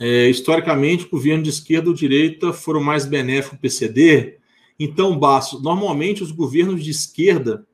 É, 0.00 0.30
historicamente, 0.30 1.04
o 1.04 1.10
governo 1.10 1.42
de 1.42 1.50
esquerda 1.50 1.90
ou 1.90 1.94
direita 1.94 2.54
foram 2.54 2.82
mais 2.82 3.04
benéficos 3.04 3.50
para 3.50 3.56
o 3.58 3.60
PCD? 3.60 4.38
Então, 4.78 5.18
Basso, 5.18 5.62
normalmente 5.62 6.22
os 6.22 6.30
governos 6.30 6.84
de 6.84 6.90
esquerda 6.90 7.66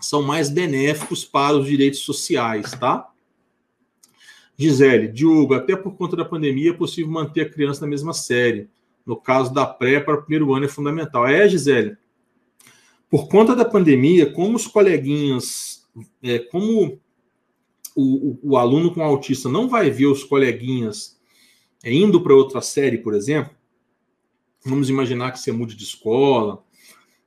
são 0.00 0.22
mais 0.22 0.50
benéficos 0.50 1.24
para 1.24 1.56
os 1.56 1.66
direitos 1.66 2.00
sociais, 2.00 2.72
tá? 2.72 3.08
Gisele, 4.56 5.08
Diogo, 5.08 5.54
até 5.54 5.74
por 5.74 5.96
conta 5.96 6.16
da 6.16 6.24
pandemia 6.24 6.70
é 6.70 6.74
possível 6.74 7.10
manter 7.10 7.42
a 7.42 7.50
criança 7.50 7.80
na 7.80 7.86
mesma 7.86 8.12
série. 8.12 8.68
No 9.04 9.16
caso 9.16 9.52
da 9.52 9.66
pré 9.66 9.98
para 9.98 10.14
o 10.14 10.22
primeiro 10.22 10.52
ano 10.54 10.66
é 10.66 10.68
fundamental. 10.68 11.26
É, 11.26 11.48
Gisele? 11.48 11.96
Por 13.10 13.28
conta 13.28 13.56
da 13.56 13.64
pandemia, 13.64 14.30
como 14.30 14.56
os 14.56 14.66
coleguinhas, 14.66 15.86
é, 16.22 16.38
como 16.38 17.00
o, 17.94 18.02
o, 18.02 18.38
o, 18.42 18.56
aluno 18.56 18.92
com 18.94 19.02
autista 19.02 19.48
não 19.48 19.68
vai 19.68 19.90
ver 19.90 20.06
os 20.06 20.24
coleguinhas 20.24 21.18
é, 21.84 21.92
indo 21.92 22.22
para 22.22 22.34
outra 22.34 22.60
série, 22.60 22.98
por 22.98 23.14
exemplo, 23.14 23.54
Vamos 24.64 24.88
imaginar 24.88 25.32
que 25.32 25.40
você 25.40 25.50
mude 25.50 25.74
de 25.74 25.84
escola, 25.84 26.62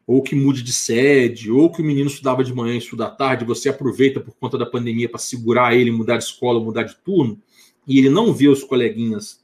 ou 0.07 0.21
que 0.21 0.35
mude 0.35 0.61
de 0.61 0.71
sede, 0.71 1.51
ou 1.51 1.71
que 1.71 1.81
o 1.81 1.85
menino 1.85 2.07
estudava 2.07 2.43
de 2.43 2.53
manhã 2.53 2.75
e 2.75 2.77
estuda 2.77 3.07
à 3.07 3.09
tarde, 3.09 3.43
você 3.43 3.69
aproveita 3.69 4.19
por 4.19 4.33
conta 4.35 4.57
da 4.57 4.65
pandemia 4.65 5.09
para 5.09 5.19
segurar 5.19 5.75
ele, 5.75 5.91
mudar 5.91 6.17
de 6.17 6.23
escola, 6.23 6.59
mudar 6.59 6.83
de 6.83 6.95
turno, 6.97 7.41
e 7.87 7.97
ele 7.97 8.09
não 8.09 8.33
vê 8.33 8.47
os 8.47 8.63
coleguinhas 8.63 9.43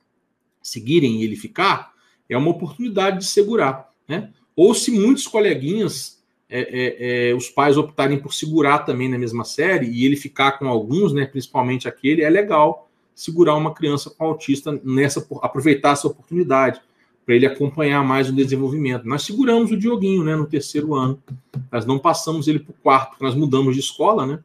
seguirem 0.61 1.21
e 1.21 1.23
ele 1.23 1.35
ficar, 1.35 1.93
é 2.29 2.37
uma 2.37 2.51
oportunidade 2.51 3.19
de 3.19 3.25
segurar. 3.25 3.89
Né? 4.07 4.31
Ou 4.55 4.73
se 4.73 4.91
muitos 4.91 5.27
coleguinhas, 5.27 6.21
é, 6.47 6.59
é, 6.59 7.29
é, 7.29 7.33
os 7.33 7.49
pais 7.49 7.77
optarem 7.77 8.19
por 8.19 8.33
segurar 8.33 8.79
também 8.79 9.09
na 9.09 9.17
mesma 9.17 9.43
série 9.43 9.87
e 9.87 10.05
ele 10.05 10.15
ficar 10.15 10.53
com 10.53 10.67
alguns, 10.67 11.13
né, 11.13 11.25
principalmente 11.25 11.87
aquele, 11.87 12.23
é 12.23 12.29
legal 12.29 12.89
segurar 13.15 13.55
uma 13.55 13.73
criança 13.73 14.09
com 14.09 14.25
autista 14.25 14.79
nessa, 14.83 15.25
aproveitar 15.41 15.91
essa 15.91 16.07
oportunidade 16.07 16.81
para 17.31 17.37
ele 17.37 17.45
acompanhar 17.45 18.03
mais 18.03 18.27
o 18.27 18.33
desenvolvimento. 18.33 19.07
Nós 19.07 19.21
seguramos 19.21 19.71
o 19.71 19.77
Dioguinho 19.77 20.21
né, 20.21 20.35
no 20.35 20.45
terceiro 20.45 20.93
ano, 20.93 21.17
nós 21.71 21.85
não 21.85 21.97
passamos 21.97 22.45
ele 22.45 22.59
para 22.59 22.71
o 22.71 22.75
quarto, 22.83 23.15
nós 23.21 23.33
mudamos 23.33 23.73
de 23.73 23.79
escola, 23.79 24.25
né? 24.25 24.43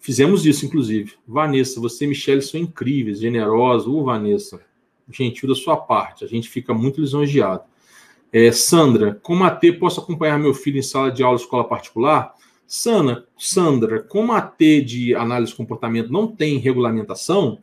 Fizemos 0.00 0.44
isso, 0.44 0.66
inclusive. 0.66 1.12
Vanessa, 1.28 1.80
você 1.80 2.06
e 2.06 2.08
Michelle 2.08 2.42
são 2.42 2.58
incríveis, 2.58 3.20
generosos. 3.20 3.86
Uh, 3.86 4.02
Vanessa, 4.02 4.60
gentil 5.08 5.48
da 5.48 5.54
sua 5.54 5.76
parte, 5.76 6.24
a 6.24 6.26
gente 6.26 6.48
fica 6.48 6.74
muito 6.74 7.00
lisonjeado. 7.00 7.62
É, 8.32 8.50
Sandra, 8.50 9.20
como 9.22 9.44
AT 9.44 9.64
posso 9.78 10.00
acompanhar 10.00 10.40
meu 10.40 10.52
filho 10.52 10.80
em 10.80 10.82
sala 10.82 11.12
de 11.12 11.22
aula 11.22 11.36
escola 11.36 11.62
particular? 11.62 12.34
Sana, 12.66 13.26
Sandra, 13.38 14.00
como 14.00 14.32
AT 14.32 14.58
de 14.58 15.14
análise 15.14 15.52
de 15.52 15.56
comportamento 15.56 16.12
não 16.12 16.26
tem 16.26 16.58
regulamentação, 16.58 17.60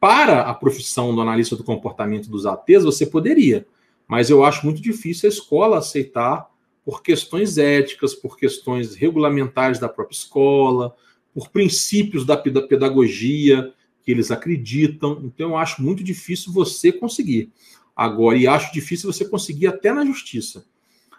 para 0.00 0.42
a 0.42 0.54
profissão 0.54 1.14
do 1.14 1.20
analista 1.20 1.56
do 1.56 1.64
comportamento 1.64 2.30
dos 2.30 2.46
ATs, 2.46 2.84
você 2.84 3.04
poderia, 3.06 3.66
mas 4.06 4.30
eu 4.30 4.44
acho 4.44 4.64
muito 4.64 4.80
difícil 4.80 5.28
a 5.28 5.32
escola 5.32 5.78
aceitar 5.78 6.48
por 6.84 7.02
questões 7.02 7.58
éticas, 7.58 8.14
por 8.14 8.36
questões 8.36 8.94
regulamentares 8.94 9.78
da 9.78 9.88
própria 9.88 10.14
escola, 10.14 10.94
por 11.34 11.50
princípios 11.50 12.24
da 12.24 12.36
pedagogia 12.36 13.72
que 14.02 14.10
eles 14.10 14.30
acreditam. 14.30 15.20
Então, 15.22 15.50
eu 15.50 15.56
acho 15.58 15.82
muito 15.82 16.02
difícil 16.02 16.50
você 16.50 16.90
conseguir. 16.90 17.52
Agora, 17.94 18.38
e 18.38 18.46
acho 18.46 18.72
difícil 18.72 19.12
você 19.12 19.28
conseguir 19.28 19.66
até 19.66 19.92
na 19.92 20.04
justiça. 20.04 20.64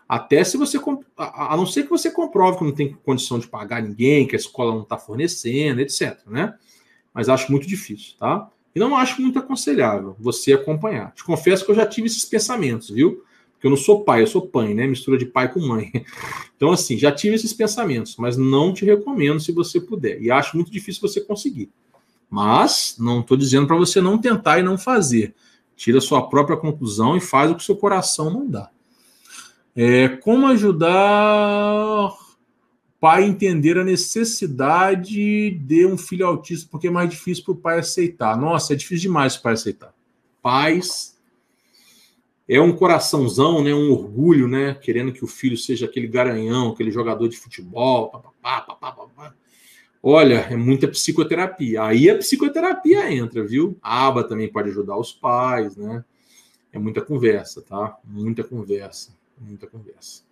Até 0.08 0.43
se 0.43 0.58
você. 0.58 0.80
A 1.16 1.56
não 1.56 1.67
ser 1.67 1.83
que 1.83 1.90
você 1.91 2.09
comprove 2.09 2.58
que 2.58 2.64
não 2.64 2.72
tem 2.72 2.93
condição 3.06 3.38
de 3.38 3.48
pagar 3.48 3.83
ninguém, 3.83 4.25
que 4.25 4.35
a 4.35 4.40
escola 4.40 4.74
não 4.74 4.82
está 4.82 4.98
fornecendo, 4.98 5.82
etc. 5.82 6.17
Né? 6.25 6.58
Mas 7.14 7.30
acho 7.30 7.51
muito 7.51 7.67
difícil, 7.67 8.16
tá? 8.17 8.49
Não 8.80 8.95
acho 8.95 9.22
muito 9.22 9.38
aconselhável 9.38 10.16
você 10.17 10.53
acompanhar. 10.53 11.14
Te 11.14 11.24
confesso 11.24 11.66
que 11.66 11.72
eu 11.72 11.75
já 11.75 11.85
tive 11.85 12.08
esses 12.08 12.24
pensamentos, 12.24 12.90
viu? 12.90 13.24
Porque 13.51 13.67
eu 13.67 13.72
não 13.72 13.77
sou 13.77 14.06
pai, 14.06 14.22
eu 14.22 14.27
sou 14.27 14.48
pai, 14.48 14.74
né? 14.74 14.88
Mistura 14.88 15.17
de 15.17 15.25
pai 15.25 15.51
com 15.51 15.59
mãe. 15.59 15.91
Então, 16.59 16.74
assim, 16.74 16.98
já 16.98 17.09
tive 17.09 17.35
esses 17.35 17.53
pensamentos, 17.53 18.17
mas 18.17 18.35
não 18.35 18.74
te 18.74 18.83
recomendo 18.83 19.40
se 19.40 19.49
você 19.53 19.80
puder. 19.80 20.22
E 20.22 20.30
acho 20.30 20.58
muito 20.58 20.69
difícil 20.69 21.01
você 21.01 21.22
conseguir. 21.22 21.69
Mas 22.30 22.98
não 22.99 23.22
estou 23.22 23.38
dizendo 23.38 23.66
para 23.66 23.77
você 23.77 24.01
não 24.01 24.17
tentar 24.17 24.59
e 24.59 24.61
não 24.61 24.77
fazer. 24.77 25.33
Tira 25.77 26.01
sua 26.01 26.27
própria 26.27 26.58
conclusão 26.58 27.16
e 27.16 27.22
faz 27.22 27.49
o 27.49 27.56
que 27.56 27.64
seu 27.64 27.77
coração 27.77 28.30
não 28.30 28.45
dá. 28.45 28.69
É, 29.74 30.09
como 30.09 30.48
ajudar 30.48 32.11
pai 32.99 33.23
entender 33.23 33.77
a 33.77 33.83
necessidade 33.83 35.51
de 35.51 35.85
um 35.85 35.97
filho 35.97 36.27
autista, 36.27 36.67
porque 36.69 36.87
é 36.87 36.91
mais 36.91 37.09
difícil 37.09 37.43
para 37.45 37.53
o 37.53 37.57
pai 37.57 37.79
aceitar. 37.79 38.37
Nossa, 38.37 38.73
é 38.73 38.75
difícil 38.75 39.09
demais 39.09 39.33
para 39.33 39.39
o 39.39 39.43
pai 39.43 39.53
aceitar. 39.53 39.93
Pais 40.41 41.17
é 42.47 42.59
um 42.59 42.75
coraçãozão, 42.75 43.63
né, 43.63 43.73
um 43.73 43.91
orgulho, 43.91 44.47
né, 44.47 44.73
querendo 44.73 45.13
que 45.13 45.23
o 45.23 45.27
filho 45.27 45.55
seja 45.55 45.85
aquele 45.85 46.07
garanhão, 46.07 46.69
aquele 46.69 46.89
jogador 46.91 47.27
de 47.27 47.37
futebol. 47.37 48.11
Olha, 50.01 50.47
é 50.49 50.55
muita 50.55 50.87
psicoterapia. 50.87 51.83
Aí 51.83 52.09
a 52.09 52.17
psicoterapia 52.17 53.11
entra, 53.13 53.45
viu? 53.45 53.77
A 53.81 54.07
aba 54.07 54.23
também 54.23 54.47
pode 54.47 54.69
ajudar 54.69 54.97
os 54.97 55.11
pais, 55.11 55.75
né? 55.75 56.03
É 56.71 56.79
muita 56.79 57.01
conversa, 57.01 57.61
tá? 57.61 57.97
Muita 58.03 58.43
conversa, 58.43 59.13
muita 59.37 59.67
conversa. 59.67 60.23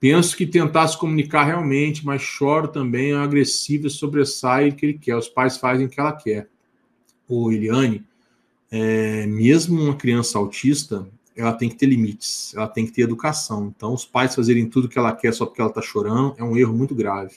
Penso 0.00 0.36
que 0.36 0.46
tentar 0.46 0.86
se 0.86 0.96
comunicar 0.96 1.44
realmente, 1.44 2.06
mas 2.06 2.22
choro 2.22 2.68
também, 2.68 3.12
é 3.12 3.16
agressivo 3.16 3.88
e 3.88 3.90
sobressai 3.90 4.68
o 4.68 4.74
que 4.74 4.86
ele 4.86 4.98
quer. 4.98 5.16
Os 5.16 5.28
pais 5.28 5.56
fazem 5.56 5.86
o 5.86 5.88
que 5.88 5.98
ela 5.98 6.12
quer. 6.12 6.48
Ô, 7.28 7.50
Eliane, 7.50 8.04
é, 8.70 9.26
mesmo 9.26 9.80
uma 9.82 9.96
criança 9.96 10.38
autista, 10.38 11.08
ela 11.36 11.52
tem 11.52 11.68
que 11.68 11.76
ter 11.76 11.86
limites, 11.86 12.54
ela 12.54 12.68
tem 12.68 12.86
que 12.86 12.92
ter 12.92 13.02
educação. 13.02 13.72
Então, 13.74 13.92
os 13.92 14.04
pais 14.04 14.34
fazerem 14.34 14.68
tudo 14.68 14.88
que 14.88 14.98
ela 14.98 15.12
quer 15.12 15.32
só 15.32 15.46
porque 15.46 15.60
ela 15.60 15.70
está 15.70 15.82
chorando 15.82 16.34
é 16.38 16.44
um 16.44 16.56
erro 16.56 16.76
muito 16.76 16.94
grave. 16.94 17.36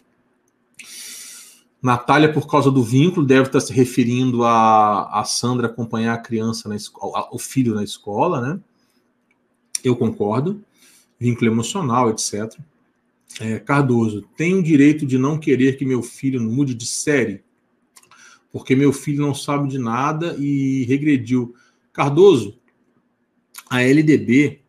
Natália, 1.81 2.31
por 2.31 2.47
causa 2.47 2.69
do 2.69 2.83
vínculo, 2.83 3.25
deve 3.25 3.47
estar 3.47 3.59
se 3.59 3.73
referindo 3.73 4.43
a, 4.43 5.19
a 5.19 5.23
Sandra 5.23 5.65
acompanhar 5.65 6.13
a 6.13 6.17
criança 6.19 6.69
na 6.69 6.75
escola, 6.75 7.27
o 7.31 7.39
filho 7.39 7.73
na 7.73 7.83
escola, 7.83 8.39
né? 8.39 8.59
Eu 9.83 9.95
concordo. 9.95 10.63
Vínculo 11.21 11.51
emocional, 11.51 12.09
etc. 12.09 12.59
É, 13.39 13.59
Cardoso, 13.59 14.23
tenho 14.35 14.59
o 14.59 14.63
direito 14.63 15.05
de 15.05 15.17
não 15.17 15.37
querer 15.37 15.77
que 15.77 15.85
meu 15.85 16.01
filho 16.01 16.41
mude 16.41 16.73
de 16.73 16.85
série, 16.85 17.43
porque 18.51 18.75
meu 18.75 18.91
filho 18.91 19.21
não 19.21 19.33
sabe 19.33 19.69
de 19.69 19.77
nada 19.77 20.35
e 20.39 20.83
regrediu. 20.85 21.53
Cardoso, 21.93 22.59
a 23.69 23.81
LDB 23.83 24.61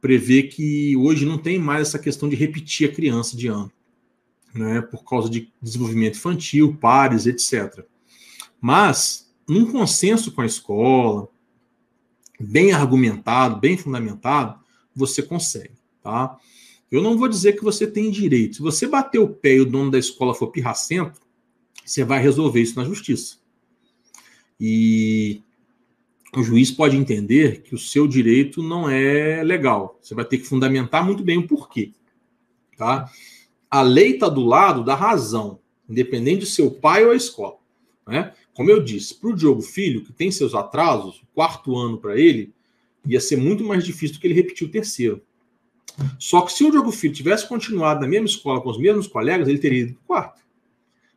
prevê 0.00 0.42
que 0.42 0.96
hoje 0.96 1.24
não 1.24 1.38
tem 1.38 1.58
mais 1.58 1.88
essa 1.88 1.98
questão 1.98 2.28
de 2.28 2.34
repetir 2.34 2.90
a 2.90 2.92
criança 2.92 3.36
de 3.36 3.46
ano 3.46 3.72
né, 4.54 4.82
por 4.82 5.04
causa 5.04 5.30
de 5.30 5.52
desenvolvimento 5.60 6.16
infantil, 6.16 6.76
pares, 6.76 7.26
etc. 7.26 7.84
Mas, 8.60 9.32
num 9.48 9.70
consenso 9.70 10.32
com 10.32 10.42
a 10.42 10.46
escola, 10.46 11.28
bem 12.38 12.72
argumentado, 12.72 13.60
bem 13.60 13.76
fundamentado, 13.76 14.60
você 14.94 15.22
consegue, 15.22 15.72
tá? 16.02 16.36
Eu 16.90 17.02
não 17.02 17.16
vou 17.16 17.28
dizer 17.28 17.54
que 17.54 17.64
você 17.64 17.86
tem 17.86 18.10
direito. 18.10 18.56
Se 18.56 18.62
você 18.62 18.86
bater 18.86 19.18
o 19.18 19.28
pé 19.28 19.54
e 19.54 19.60
o 19.60 19.66
dono 19.66 19.90
da 19.90 19.98
escola 19.98 20.34
for 20.34 20.48
pirracento, 20.48 21.20
você 21.84 22.04
vai 22.04 22.22
resolver 22.22 22.60
isso 22.60 22.78
na 22.78 22.84
justiça. 22.84 23.36
E 24.60 25.40
o 26.36 26.42
juiz 26.42 26.70
pode 26.70 26.96
entender 26.96 27.62
que 27.62 27.74
o 27.74 27.78
seu 27.78 28.06
direito 28.06 28.62
não 28.62 28.88
é 28.88 29.42
legal. 29.42 29.98
Você 30.02 30.14
vai 30.14 30.24
ter 30.24 30.38
que 30.38 30.46
fundamentar 30.46 31.04
muito 31.04 31.24
bem 31.24 31.38
o 31.38 31.46
porquê, 31.46 31.92
tá? 32.76 33.10
a 33.72 33.80
lei 33.80 34.10
está 34.10 34.28
do 34.28 34.44
lado 34.44 34.84
da 34.84 34.94
razão, 34.94 35.58
independente 35.88 36.40
de 36.40 36.46
seu 36.46 36.70
pai 36.70 37.06
ou 37.06 37.12
a 37.12 37.16
escola. 37.16 37.56
Né? 38.06 38.34
Como 38.52 38.70
eu 38.70 38.84
disse, 38.84 39.14
para 39.14 39.30
o 39.30 39.34
Diogo 39.34 39.62
Filho, 39.62 40.04
que 40.04 40.12
tem 40.12 40.30
seus 40.30 40.54
atrasos, 40.54 41.22
quarto 41.34 41.74
ano 41.74 41.96
para 41.96 42.20
ele, 42.20 42.52
ia 43.06 43.18
ser 43.18 43.36
muito 43.36 43.64
mais 43.64 43.82
difícil 43.82 44.16
do 44.16 44.20
que 44.20 44.26
ele 44.26 44.34
repetir 44.34 44.68
o 44.68 44.70
terceiro. 44.70 45.22
Só 46.18 46.42
que 46.42 46.52
se 46.52 46.64
o 46.64 46.70
Diogo 46.70 46.90
Filho 46.90 47.14
tivesse 47.14 47.46
continuado 47.46 48.00
na 48.00 48.08
mesma 48.08 48.26
escola 48.26 48.60
com 48.60 48.70
os 48.70 48.78
mesmos 48.78 49.06
colegas, 49.06 49.48
ele 49.48 49.58
teria 49.58 49.80
ido 49.80 49.94
para 49.94 50.02
o 50.02 50.06
quarto. 50.06 50.42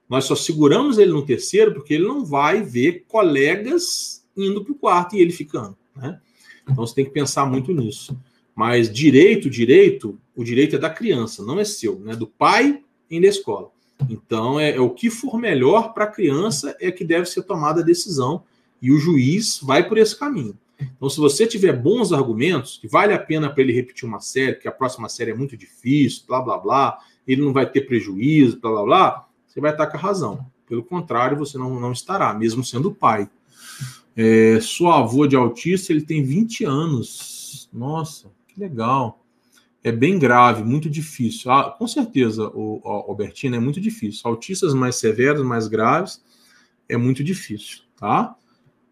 Nós 0.10 0.26
só 0.26 0.36
seguramos 0.36 0.98
ele 0.98 1.12
no 1.12 1.26
terceiro 1.26 1.74
porque 1.74 1.94
ele 1.96 2.08
não 2.08 2.24
vai 2.24 2.62
ver 2.62 3.06
colegas 3.08 4.24
indo 4.38 4.64
para 4.64 4.74
o 4.74 4.76
quarto 4.76 5.16
e 5.16 5.22
ele 5.22 5.32
ficando. 5.32 5.76
Né? 5.96 6.20
Então 6.64 6.86
você 6.86 6.96
tem 6.96 7.06
que 7.06 7.12
pensar 7.12 7.46
muito 7.46 7.72
nisso. 7.72 8.18
Mas 8.56 8.92
direito, 8.92 9.50
direito, 9.50 10.18
o 10.36 10.44
direito 10.44 10.76
é 10.76 10.80
da 10.80 10.90
criança, 10.90 11.44
não 11.44 11.60
é 11.60 11.66
seu, 11.66 12.00
né? 12.00 12.16
Do 12.16 12.28
pai 12.28 12.82
e 13.10 13.20
da 13.20 13.28
escola. 13.28 13.70
Então, 14.10 14.60
é, 14.60 14.76
é 14.76 14.80
o 14.80 14.90
que 14.90 15.10
for 15.10 15.38
melhor 15.38 15.94
para 15.94 16.06
a 16.06 16.12
criança 16.12 16.76
é 16.80 16.92
que 16.92 17.04
deve 17.04 17.26
ser 17.26 17.44
tomada 17.44 17.82
a 17.82 17.84
decisão 17.84 18.44
e 18.82 18.92
o 18.92 18.98
juiz 18.98 19.60
vai 19.62 19.88
por 19.88 19.98
esse 19.98 20.18
caminho. 20.18 20.58
Então, 20.80 21.10
se 21.10 21.20
você 21.20 21.48
tiver 21.48 21.74
bons 21.74 22.12
argumentos, 22.12 22.78
que 22.78 22.88
vale 22.88 23.14
a 23.14 23.20
pena 23.20 23.50
para 23.50 23.64
ele 23.64 23.74
repetir 23.74 24.08
uma 24.08 24.20
série, 24.20 24.56
que 24.56 24.68
a 24.68 24.72
próxima 24.72 25.08
série 25.10 25.32
é 25.32 25.36
muito 25.36 25.56
difícil, 25.56 26.24
blá 26.28 26.42
blá 26.42 26.58
blá, 26.58 27.00
ele 27.28 27.42
não 27.42 27.54
vai 27.54 27.70
ter 27.70 27.82
prejuízo, 27.82 28.60
blá 28.60 28.72
blá 28.72 28.84
blá, 28.84 29.28
você 29.48 29.62
vai 29.62 29.72
estar 29.72 29.88
com 29.88 29.98
a 29.98 30.00
razão. 30.00 30.46
Pelo 30.68 30.84
contrário, 30.84 31.38
você 31.38 31.58
não, 31.58 31.80
não 31.80 31.92
estará, 31.92 32.34
mesmo 32.34 32.64
sendo 32.64 32.94
pai. 32.94 33.30
É, 34.16 34.60
sua 34.62 35.00
avó 35.00 35.26
de 35.26 35.36
autista, 35.36 35.92
ele 35.92 36.02
tem 36.02 36.24
20 36.24 36.66
anos. 36.66 37.70
Nossa, 37.72 38.32
que 38.48 38.60
legal. 38.60 39.22
É 39.84 39.92
bem 39.92 40.18
grave, 40.18 40.64
muito 40.64 40.90
difícil. 40.90 41.52
Ah, 41.52 41.70
com 41.70 41.88
certeza, 41.88 42.48
o, 42.48 42.82
o 42.84 42.90
Albertina, 42.90 43.58
é 43.58 43.60
muito 43.60 43.80
difícil. 43.80 44.22
Autistas 44.26 44.74
mais 44.74 44.96
severos, 44.96 45.46
mais 45.46 45.68
graves, 45.68 46.24
é 46.90 46.98
muito 46.98 47.24
difícil, 47.24 47.82
tá? 47.96 48.36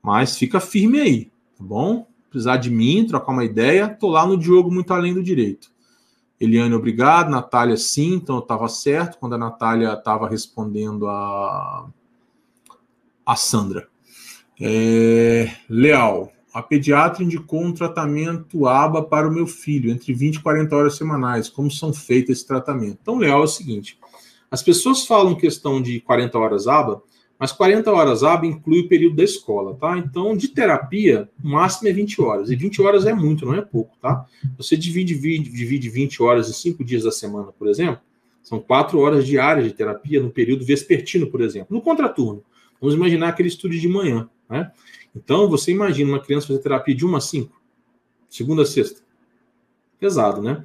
Mas 0.03 0.37
fica 0.37 0.59
firme 0.59 0.99
aí, 0.99 1.31
tá 1.63 1.67
bom? 1.67 2.05
Precisar 2.29 2.57
de 2.57 2.69
mim, 2.69 3.05
trocar 3.07 3.31
uma 3.31 3.45
ideia, 3.45 3.87
tô 3.87 4.09
lá 4.09 4.25
no 4.25 4.37
Diogo 4.37 4.71
muito 4.71 4.93
além 4.93 5.13
do 5.13 5.23
direito. 5.23 5.71
Eliane, 6.39 6.73
obrigado. 6.73 7.29
Natália, 7.29 7.77
sim, 7.77 8.15
então 8.15 8.35
eu 8.35 8.41
estava 8.41 8.67
certo 8.67 9.17
quando 9.17 9.33
a 9.35 9.37
Natália 9.37 9.93
estava 9.93 10.27
respondendo 10.27 11.07
a, 11.07 11.87
a 13.25 13.35
Sandra. 13.35 13.87
É... 14.59 15.55
Leal, 15.69 16.31
a 16.53 16.61
pediatra 16.61 17.23
indicou 17.23 17.61
um 17.61 17.71
tratamento 17.71 18.67
ABA 18.67 19.03
para 19.03 19.27
o 19.27 19.31
meu 19.31 19.47
filho, 19.47 19.91
entre 19.91 20.13
20 20.13 20.35
e 20.35 20.39
40 20.41 20.75
horas 20.75 20.97
semanais. 20.97 21.47
Como 21.47 21.71
são 21.71 21.93
feitos 21.93 22.31
esse 22.31 22.47
tratamento? 22.47 22.97
Então, 23.01 23.17
Leal, 23.17 23.41
é 23.41 23.45
o 23.45 23.47
seguinte: 23.47 23.97
as 24.51 24.61
pessoas 24.61 25.05
falam 25.05 25.35
questão 25.35 25.81
de 25.81 26.01
40 26.01 26.37
horas 26.37 26.67
ABA, 26.67 27.01
mas 27.43 27.51
40 27.51 27.91
horas 27.91 28.23
ABA 28.23 28.45
inclui 28.45 28.79
o 28.79 28.87
período 28.87 29.17
da 29.17 29.23
escola, 29.25 29.75
tá? 29.75 29.97
Então, 29.97 30.33
de 30.33 30.47
terapia, 30.47 31.29
o 31.43 31.49
máximo 31.49 31.89
é 31.89 31.91
20 31.91 32.21
horas. 32.21 32.49
E 32.49 32.55
20 32.55 32.81
horas 32.81 33.05
é 33.05 33.13
muito, 33.13 33.45
não 33.45 33.53
é 33.53 33.61
pouco, 33.61 33.97
tá? 33.99 34.25
Você 34.55 34.77
divide, 34.77 35.13
divide 35.13 35.89
20 35.89 36.23
horas 36.23 36.49
em 36.49 36.53
5 36.53 36.81
dias 36.85 37.03
da 37.03 37.11
semana, 37.11 37.51
por 37.51 37.67
exemplo, 37.67 37.99
são 38.41 38.61
4 38.61 38.97
horas 38.97 39.27
diárias 39.27 39.67
de 39.67 39.73
terapia 39.73 40.23
no 40.23 40.29
período 40.29 40.63
vespertino, 40.63 41.27
por 41.29 41.41
exemplo. 41.41 41.67
No 41.75 41.81
contraturno, 41.81 42.45
vamos 42.79 42.95
imaginar 42.95 43.27
aquele 43.27 43.49
estudo 43.49 43.77
de 43.77 43.89
manhã, 43.89 44.29
né? 44.49 44.71
Então, 45.13 45.49
você 45.49 45.69
imagina 45.69 46.13
uma 46.13 46.21
criança 46.21 46.47
fazer 46.47 46.59
terapia 46.59 46.95
de 46.95 47.05
uma 47.05 47.17
a 47.17 47.21
cinco, 47.21 47.61
segunda 48.29 48.61
a 48.61 48.65
sexta. 48.65 49.01
Pesado, 49.99 50.41
né? 50.41 50.63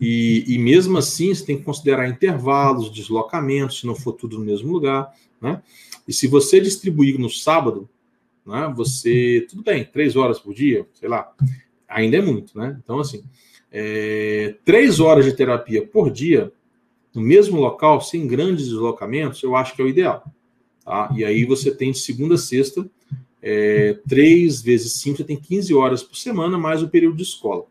E, 0.00 0.44
e, 0.46 0.58
mesmo 0.60 0.96
assim, 0.96 1.34
você 1.34 1.44
tem 1.44 1.58
que 1.58 1.64
considerar 1.64 2.08
intervalos, 2.08 2.88
deslocamentos, 2.88 3.80
se 3.80 3.86
não 3.88 3.96
for 3.96 4.12
tudo 4.12 4.38
no 4.38 4.44
mesmo 4.44 4.72
lugar, 4.72 5.12
né? 5.40 5.60
E 6.06 6.12
se 6.12 6.26
você 6.26 6.60
distribuir 6.60 7.18
no 7.18 7.30
sábado, 7.30 7.88
né, 8.46 8.72
você, 8.74 9.46
tudo 9.48 9.62
bem, 9.62 9.84
três 9.84 10.16
horas 10.16 10.38
por 10.38 10.54
dia, 10.54 10.86
sei 10.94 11.08
lá, 11.08 11.32
ainda 11.88 12.16
é 12.16 12.22
muito, 12.22 12.56
né? 12.58 12.78
Então, 12.82 12.98
assim, 12.98 13.22
é, 13.70 14.56
três 14.64 15.00
horas 15.00 15.24
de 15.24 15.32
terapia 15.32 15.86
por 15.86 16.10
dia, 16.10 16.52
no 17.14 17.20
mesmo 17.20 17.60
local, 17.60 18.00
sem 18.00 18.26
grandes 18.26 18.66
deslocamentos, 18.66 19.42
eu 19.42 19.56
acho 19.56 19.74
que 19.74 19.82
é 19.82 19.84
o 19.84 19.88
ideal. 19.88 20.24
Tá? 20.84 21.12
E 21.16 21.24
aí 21.24 21.44
você 21.44 21.74
tem 21.74 21.92
de 21.92 21.98
segunda 21.98 22.34
a 22.34 22.38
sexta 22.38 22.88
é, 23.42 23.98
3 24.08 24.60
vezes 24.60 24.92
5, 24.94 25.18
você 25.18 25.24
tem 25.24 25.36
15 25.36 25.74
horas 25.74 26.02
por 26.02 26.16
semana, 26.16 26.58
mais 26.58 26.82
o 26.82 26.88
período 26.88 27.16
de 27.16 27.22
escola. 27.22 27.64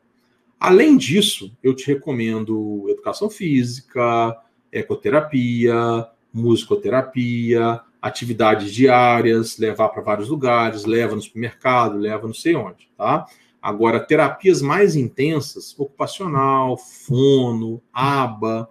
Além 0.59 0.97
disso, 0.97 1.55
eu 1.63 1.73
te 1.73 1.87
recomendo 1.87 2.85
educação 2.89 3.29
física, 3.29 4.35
ecoterapia, 4.71 6.07
musicoterapia, 6.33 7.81
atividades 8.01 8.73
diárias, 8.73 9.57
levar 9.57 9.89
para 9.89 10.01
vários 10.01 10.29
lugares, 10.29 10.85
leva 10.85 11.15
no 11.15 11.21
supermercado, 11.21 11.97
leva 11.97 12.27
não 12.27 12.33
sei 12.33 12.55
onde, 12.55 12.89
tá? 12.97 13.25
Agora, 13.61 13.99
terapias 13.99 14.61
mais 14.61 14.95
intensas, 14.95 15.75
ocupacional, 15.77 16.77
fono, 16.77 17.81
aba, 17.91 18.69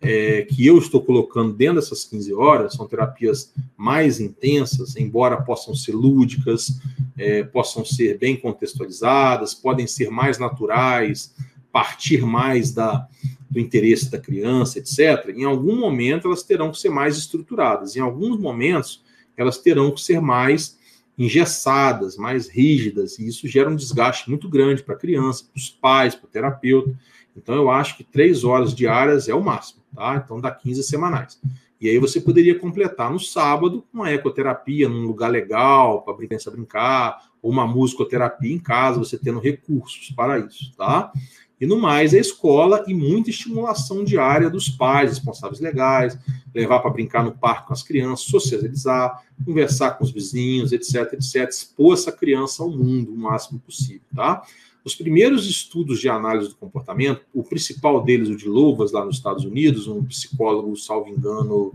é, 0.00 0.42
que 0.42 0.64
eu 0.64 0.78
estou 0.78 1.02
colocando 1.02 1.52
dentro 1.52 1.76
dessas 1.76 2.04
15 2.04 2.32
horas, 2.34 2.74
são 2.74 2.86
terapias 2.86 3.52
mais 3.76 4.20
intensas, 4.20 4.96
embora 4.96 5.42
possam 5.42 5.74
ser 5.74 5.92
lúdicas, 5.92 6.80
é, 7.16 7.42
possam 7.42 7.84
ser 7.84 8.16
bem 8.16 8.36
contextualizadas, 8.36 9.54
podem 9.54 9.88
ser 9.88 10.08
mais 10.08 10.38
naturais, 10.38 11.34
partir 11.72 12.24
mais 12.24 12.72
da, 12.72 13.08
do 13.50 13.58
interesse 13.58 14.10
da 14.10 14.18
criança, 14.18 14.78
etc. 14.78 15.30
Em 15.34 15.44
algum 15.44 15.76
momento 15.76 16.26
elas 16.26 16.42
terão 16.42 16.70
que 16.70 16.78
ser 16.78 16.90
mais 16.90 17.16
estruturadas, 17.16 17.96
em 17.96 18.00
alguns 18.00 18.38
momentos 18.38 19.02
elas 19.36 19.58
terão 19.58 19.90
que 19.90 20.00
ser 20.00 20.20
mais 20.20 20.78
engessadas, 21.18 22.16
mais 22.16 22.48
rígidas, 22.48 23.18
e 23.18 23.26
isso 23.26 23.48
gera 23.48 23.68
um 23.68 23.74
desgaste 23.74 24.30
muito 24.30 24.48
grande 24.48 24.84
para 24.84 24.94
a 24.94 24.98
criança, 24.98 25.44
para 25.44 25.58
os 25.58 25.68
pais, 25.68 26.14
para 26.14 26.26
o 26.26 26.30
terapeuta. 26.30 26.96
Então, 27.36 27.56
eu 27.56 27.70
acho 27.70 27.96
que 27.96 28.04
três 28.04 28.44
horas 28.44 28.74
diárias 28.74 29.28
é 29.28 29.34
o 29.34 29.42
máximo, 29.42 29.82
tá? 29.94 30.22
Então, 30.24 30.40
dá 30.40 30.50
15 30.50 30.82
semanais. 30.84 31.40
E 31.80 31.88
aí 31.88 31.98
você 31.98 32.20
poderia 32.20 32.58
completar 32.58 33.10
no 33.10 33.20
sábado 33.20 33.84
uma 33.92 34.10
ecoterapia 34.12 34.88
num 34.88 35.06
lugar 35.06 35.28
legal, 35.28 36.02
para 36.02 36.14
a 36.14 36.16
criança 36.16 36.50
brincar, 36.50 37.28
ou 37.42 37.50
uma 37.50 37.66
musicoterapia 37.66 38.52
em 38.52 38.58
casa, 38.58 38.98
você 38.98 39.18
tendo 39.18 39.38
recursos 39.40 40.10
para 40.14 40.38
isso, 40.38 40.72
tá? 40.76 41.12
E 41.60 41.66
no 41.66 41.78
mais, 41.78 42.14
a 42.14 42.18
escola 42.18 42.84
e 42.86 42.94
muita 42.94 43.30
estimulação 43.30 44.04
diária 44.04 44.48
dos 44.48 44.68
pais, 44.68 45.10
responsáveis 45.10 45.60
legais, 45.60 46.18
levar 46.54 46.80
para 46.80 46.90
brincar 46.90 47.24
no 47.24 47.32
parque 47.32 47.68
com 47.68 47.72
as 47.72 47.82
crianças, 47.82 48.26
socializar, 48.26 49.22
conversar 49.44 49.92
com 49.92 50.04
os 50.04 50.10
vizinhos, 50.10 50.72
etc, 50.72 51.12
etc, 51.12 51.48
expor 51.48 51.94
essa 51.94 52.12
criança 52.12 52.62
ao 52.62 52.70
mundo 52.70 53.12
o 53.12 53.16
máximo 53.16 53.58
possível, 53.58 54.02
tá? 54.14 54.42
Os 54.84 54.94
primeiros 54.94 55.46
estudos 55.46 56.00
de 56.00 56.08
análise 56.08 56.48
do 56.48 56.54
comportamento, 56.54 57.20
o 57.34 57.42
principal 57.42 58.02
deles, 58.02 58.28
o 58.28 58.36
de 58.36 58.48
Louvas, 58.48 58.92
lá 58.92 59.04
nos 59.04 59.16
Estados 59.16 59.44
Unidos, 59.44 59.86
um 59.86 60.02
psicólogo, 60.04 60.74
salvo 60.76 61.10
engano, 61.10 61.72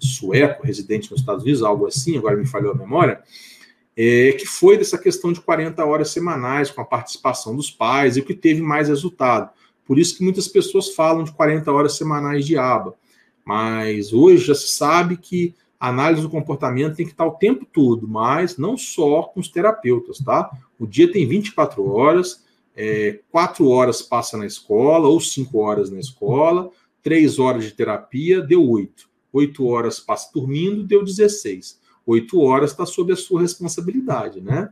sueco, 0.00 0.66
residente 0.66 1.10
nos 1.10 1.20
Estados 1.20 1.44
Unidos, 1.44 1.62
algo 1.62 1.86
assim, 1.86 2.16
agora 2.16 2.36
me 2.36 2.46
falhou 2.46 2.72
a 2.72 2.76
memória, 2.76 3.22
é, 4.00 4.30
que 4.30 4.46
foi 4.46 4.78
dessa 4.78 4.96
questão 4.96 5.32
de 5.32 5.40
40 5.40 5.84
horas 5.84 6.10
semanais, 6.10 6.70
com 6.70 6.80
a 6.80 6.84
participação 6.84 7.56
dos 7.56 7.68
pais, 7.68 8.16
e 8.16 8.20
o 8.20 8.24
que 8.24 8.32
teve 8.32 8.62
mais 8.62 8.88
resultado. 8.88 9.50
Por 9.84 9.98
isso 9.98 10.16
que 10.16 10.22
muitas 10.22 10.46
pessoas 10.46 10.94
falam 10.94 11.24
de 11.24 11.32
40 11.32 11.72
horas 11.72 11.96
semanais 11.96 12.46
de 12.46 12.56
aba. 12.56 12.94
Mas 13.44 14.12
hoje 14.12 14.46
já 14.46 14.54
se 14.54 14.68
sabe 14.68 15.16
que 15.16 15.52
a 15.80 15.88
análise 15.88 16.22
do 16.22 16.30
comportamento 16.30 16.94
tem 16.94 17.06
que 17.06 17.10
estar 17.10 17.26
o 17.26 17.32
tempo 17.32 17.66
todo, 17.66 18.06
mas 18.06 18.56
não 18.56 18.76
só 18.76 19.24
com 19.24 19.40
os 19.40 19.48
terapeutas, 19.48 20.18
tá? 20.18 20.48
O 20.78 20.86
dia 20.86 21.10
tem 21.10 21.26
24 21.26 21.84
horas, 21.90 22.44
é, 22.76 23.18
4 23.32 23.66
horas 23.66 24.00
passa 24.00 24.36
na 24.36 24.46
escola, 24.46 25.08
ou 25.08 25.20
5 25.20 25.58
horas 25.58 25.90
na 25.90 25.98
escola, 25.98 26.70
3 27.02 27.40
horas 27.40 27.64
de 27.64 27.72
terapia, 27.72 28.40
deu 28.40 28.64
8. 28.64 29.08
8 29.32 29.66
horas 29.66 29.98
passa 29.98 30.30
dormindo, 30.32 30.84
deu 30.84 31.04
16 31.04 31.78
oito 32.08 32.40
horas 32.40 32.70
está 32.70 32.86
sob 32.86 33.12
a 33.12 33.16
sua 33.16 33.42
responsabilidade, 33.42 34.40
né? 34.40 34.70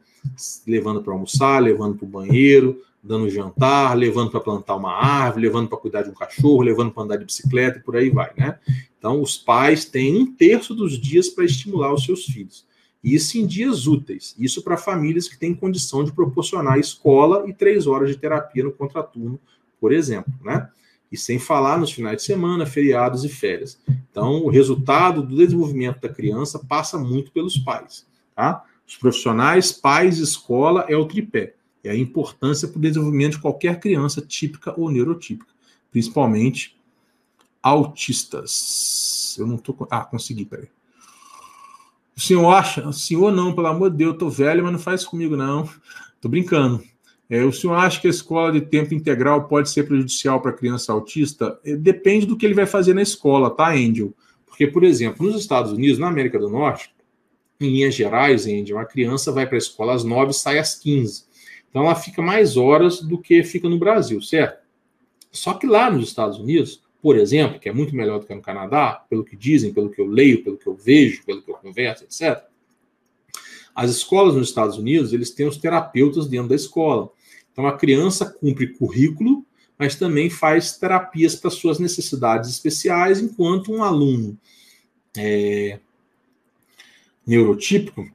Levando 0.67 1.03
para 1.03 1.13
almoçar, 1.13 1.63
levando 1.63 1.97
para 1.97 2.07
o 2.07 2.09
banheiro, 2.09 2.83
dando 3.03 3.29
jantar, 3.29 3.95
levando 3.95 4.31
para 4.31 4.41
plantar 4.41 4.75
uma 4.75 4.93
árvore, 4.93 5.47
levando 5.47 5.69
para 5.69 5.79
cuidar 5.79 6.03
de 6.03 6.11
um 6.11 6.15
cachorro, 6.15 6.63
levando 6.63 6.91
para 6.91 7.03
andar 7.03 7.17
de 7.19 7.27
bicicleta 7.27 7.79
e 7.79 7.83
por 7.83 7.95
aí 7.95 8.09
vai, 8.09 8.33
né? 8.37 8.59
Então, 8.99 9.21
os 9.21 9.37
pais 9.37 9.85
têm 9.85 10.17
um 10.17 10.35
terço 10.35 10.75
dos 10.75 10.99
dias 10.99 11.29
para 11.29 11.45
estimular 11.45 11.93
os 11.93 12.05
seus 12.05 12.25
filhos. 12.25 12.67
Isso 13.05 13.39
em 13.39 13.47
dias 13.47 13.87
úteis. 13.87 14.35
Isso 14.39 14.63
para 14.63 14.77
famílias 14.77 15.29
que 15.29 15.39
têm 15.39 15.55
condição 15.55 16.03
de 16.03 16.13
proporcionar 16.13 16.79
escola 16.79 17.49
e 17.49 17.53
três 17.53 17.87
horas 17.87 18.09
de 18.09 18.17
terapia 18.17 18.65
no 18.65 18.73
contraturno, 18.73 19.39
por 19.79 19.93
exemplo, 19.93 20.33
né? 20.43 20.69
E 21.11 21.17
sem 21.17 21.39
falar 21.39 21.79
nos 21.79 21.93
finais 21.93 22.17
de 22.17 22.23
semana, 22.25 22.67
feriados 22.67 23.25
e 23.25 23.29
férias. 23.29 23.81
Então, 24.11 24.45
o 24.45 24.49
resultado 24.49 25.23
do 25.23 25.37
desenvolvimento 25.37 26.01
da 26.01 26.09
criança 26.09 26.59
passa 26.59 26.99
muito 26.99 27.31
pelos 27.31 27.57
pais. 27.57 28.07
Tá? 28.35 28.65
Os 28.87 28.97
profissionais, 28.97 29.73
pais, 29.73 30.19
escola 30.19 30.85
é 30.89 30.97
o 30.97 31.07
tripé. 31.07 31.55
É 31.83 31.91
a 31.91 31.97
importância 31.97 32.67
para 32.67 32.79
o 32.79 32.81
desenvolvimento 32.81 33.33
de 33.33 33.41
qualquer 33.41 33.79
criança 33.79 34.21
típica 34.21 34.75
ou 34.79 34.91
neurotípica, 34.91 35.53
principalmente 35.91 36.77
autistas. 37.63 39.37
Eu 39.39 39.47
não. 39.47 39.57
Tô... 39.57 39.87
Ah, 39.91 40.05
consegui, 40.05 40.45
peraí. 40.45 40.69
O 42.17 42.21
senhor 42.21 42.49
acha? 42.51 42.89
O 42.89 42.93
senhor 42.93 43.31
não, 43.31 43.55
pelo 43.55 43.67
amor 43.67 43.91
de 43.91 43.99
Deus, 43.99 44.13
eu 44.13 44.19
tô 44.19 44.31
velho, 44.31 44.65
mas 44.65 44.73
não 44.73 44.79
faz 44.79 45.05
comigo, 45.05 45.37
não. 45.37 45.69
Tô 46.21 46.29
brincando. 46.29 46.83
É, 47.29 47.45
o 47.45 47.53
senhor 47.53 47.75
acha 47.75 48.01
que 48.01 48.07
a 48.07 48.11
escola 48.11 48.53
de 48.53 48.61
tempo 48.61 48.95
integral 48.95 49.49
pode 49.49 49.71
ser 49.71 49.85
prejudicial 49.85 50.41
para 50.41 50.53
a 50.53 50.55
criança 50.55 50.93
autista? 50.93 51.59
É, 51.65 51.77
depende 51.77 52.27
do 52.27 52.37
que 52.37 52.47
ele 52.47 52.55
vai 52.55 52.67
fazer 52.67 52.95
na 52.95 53.03
escola, 53.03 53.51
tá, 53.51 53.71
Angel? 53.71 54.15
Porque, 54.47 54.67
por 54.67 54.85
exemplo, 54.85 55.27
nos 55.27 55.41
Estados 55.41 55.73
Unidos, 55.73 55.99
na 55.99 56.09
América 56.09 56.39
do 56.39 56.49
Norte, 56.49 56.95
em 57.61 57.71
linhas 57.71 57.95
gerais, 57.95 58.47
Angel, 58.47 58.79
a 58.79 58.85
criança 58.85 59.33
vai 59.33 59.47
para 59.47 59.57
a 59.57 59.59
escola 59.59 59.95
às 59.95 60.05
9 60.05 60.31
e 60.31 60.35
sai 60.35 60.59
às 60.59 60.75
15. 60.79 61.25
Então 61.69 61.85
ela 61.85 61.95
fica 61.95 62.23
mais 62.23 62.57
horas 62.57 63.01
do 63.01 63.19
que 63.19 63.43
fica 63.43 63.69
no 63.69 63.79
Brasil, 63.79 64.21
certo? 64.23 64.65
Só 65.31 65.55
que 65.55 65.67
lá 65.67 65.91
nos 65.91 66.09
Estados 66.09 66.39
Unidos, 66.39 66.83
por 67.03 67.19
exemplo, 67.19 67.61
que 67.61 67.69
é 67.69 67.73
muito 67.73 67.95
melhor 67.95 68.19
do 68.19 68.27
que 68.27 68.35
no 68.35 68.41
Canadá, 68.41 69.05
pelo 69.11 69.25
que 69.25 69.37
dizem, 69.37 69.73
pelo 69.73 69.91
que 69.91 70.01
eu 70.01 70.07
leio, 70.07 70.43
pelo 70.43 70.57
que 70.57 70.67
eu 70.67 70.75
vejo, 70.75 71.25
pelo 71.25 71.43
que 71.43 71.51
eu 71.51 71.55
converso, 71.57 72.05
etc. 72.05 72.43
As 73.75 73.91
escolas 73.91 74.35
nos 74.35 74.49
Estados 74.49 74.79
Unidos, 74.79 75.13
eles 75.13 75.31
têm 75.31 75.47
os 75.47 75.59
terapeutas 75.59 76.27
dentro 76.27 76.49
da 76.49 76.55
escola. 76.55 77.11
Então, 77.57 77.67
a 77.67 77.73
criança 77.73 78.27
cumpre 78.27 78.67
currículo, 78.67 79.43
mas 79.79 79.95
também 79.97 80.29
faz 80.29 80.77
terapias 80.77 81.35
para 81.35 81.51
suas 81.51 81.79
necessidades 81.79 82.51
especiais, 82.51 83.19
enquanto 83.19 83.73
um 83.73 83.83
aluno 83.83 84.37
é, 85.17 85.79
neurotípico 87.27 88.07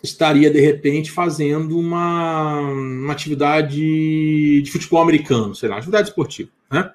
estaria, 0.00 0.48
de 0.48 0.60
repente, 0.60 1.10
fazendo 1.10 1.76
uma, 1.76 2.60
uma 2.60 3.12
atividade 3.12 4.62
de 4.62 4.70
futebol 4.70 5.02
americano, 5.02 5.52
sei 5.52 5.68
lá, 5.68 5.78
atividade 5.78 6.10
esportiva, 6.10 6.50
né? 6.70 6.92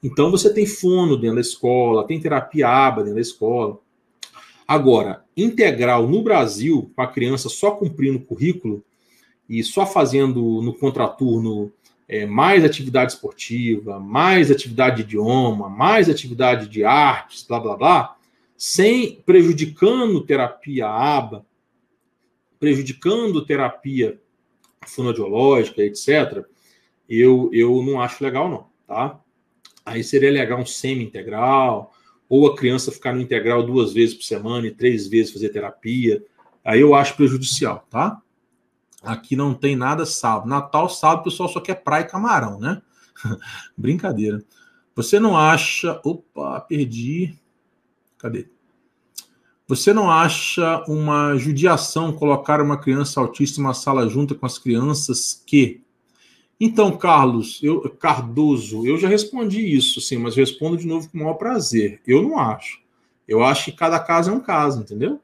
Então, 0.00 0.30
você 0.30 0.54
tem 0.54 0.66
fono 0.66 1.16
dentro 1.16 1.34
da 1.34 1.40
escola, 1.40 2.06
tem 2.06 2.20
terapia 2.20 2.68
aba 2.68 3.00
dentro 3.00 3.16
da 3.16 3.20
escola. 3.20 3.80
Agora, 4.68 5.24
integral 5.36 6.06
no 6.06 6.22
Brasil, 6.22 6.92
com 6.94 7.02
a 7.02 7.08
criança 7.08 7.48
só 7.48 7.72
cumprindo 7.72 8.18
o 8.18 8.24
currículo, 8.24 8.84
e 9.48 9.62
só 9.62 9.86
fazendo 9.86 10.60
no 10.62 10.74
contraturno 10.74 11.72
é, 12.08 12.26
mais 12.26 12.64
atividade 12.64 13.12
esportiva, 13.12 13.98
mais 13.98 14.50
atividade 14.50 14.96
de 14.96 15.02
idioma, 15.02 15.68
mais 15.68 16.08
atividade 16.08 16.68
de 16.68 16.84
artes, 16.84 17.42
blá 17.42 17.60
blá 17.60 17.76
blá, 17.76 18.16
sem 18.56 19.22
prejudicando 19.24 20.20
terapia 20.20 20.88
aba, 20.88 21.46
prejudicando 22.58 23.44
terapia 23.44 24.20
fonodiológica, 24.86 25.82
etc., 25.82 26.44
eu, 27.08 27.48
eu 27.52 27.82
não 27.82 28.00
acho 28.00 28.22
legal, 28.22 28.50
não, 28.50 28.66
tá? 28.86 29.18
Aí 29.84 30.04
seria 30.04 30.30
legal 30.30 30.60
um 30.60 30.66
semi-integral, 30.66 31.94
ou 32.28 32.46
a 32.46 32.54
criança 32.54 32.92
ficar 32.92 33.14
no 33.14 33.22
integral 33.22 33.62
duas 33.62 33.94
vezes 33.94 34.14
por 34.14 34.24
semana 34.24 34.66
e 34.66 34.70
três 34.70 35.06
vezes 35.06 35.32
fazer 35.32 35.48
terapia. 35.48 36.22
Aí 36.62 36.80
eu 36.80 36.94
acho 36.94 37.16
prejudicial, 37.16 37.86
tá? 37.88 38.20
Aqui 39.02 39.36
não 39.36 39.54
tem 39.54 39.76
nada 39.76 40.04
sábado. 40.04 40.48
Natal, 40.48 40.88
sábado, 40.88 41.20
o 41.20 41.24
pessoal 41.24 41.48
só 41.48 41.60
quer 41.60 41.76
praia 41.76 42.02
e 42.02 42.08
camarão, 42.08 42.58
né? 42.58 42.82
Brincadeira. 43.76 44.42
Você 44.94 45.20
não 45.20 45.36
acha. 45.36 46.00
Opa, 46.04 46.60
perdi. 46.60 47.38
Cadê? 48.18 48.48
Você 49.68 49.92
não 49.92 50.10
acha 50.10 50.82
uma 50.88 51.36
judiação 51.36 52.10
colocar 52.12 52.60
uma 52.60 52.78
criança 52.78 53.20
autista 53.20 53.60
em 53.60 53.64
uma 53.64 53.74
sala 53.74 54.08
junto 54.08 54.34
com 54.34 54.46
as 54.46 54.58
crianças 54.58 55.42
que. 55.46 55.82
Então, 56.58 56.96
Carlos, 56.96 57.60
eu, 57.62 57.88
Cardoso, 57.90 58.84
eu 58.84 58.98
já 58.98 59.06
respondi 59.06 59.60
isso, 59.60 60.00
sim, 60.00 60.16
mas 60.16 60.34
respondo 60.34 60.76
de 60.76 60.86
novo 60.86 61.08
com 61.08 61.18
o 61.18 61.20
maior 61.20 61.34
prazer. 61.34 62.00
Eu 62.04 62.22
não 62.22 62.38
acho. 62.38 62.80
Eu 63.28 63.44
acho 63.44 63.66
que 63.66 63.72
cada 63.72 64.00
caso 64.00 64.30
é 64.30 64.34
um 64.34 64.40
caso, 64.40 64.80
entendeu? 64.80 65.20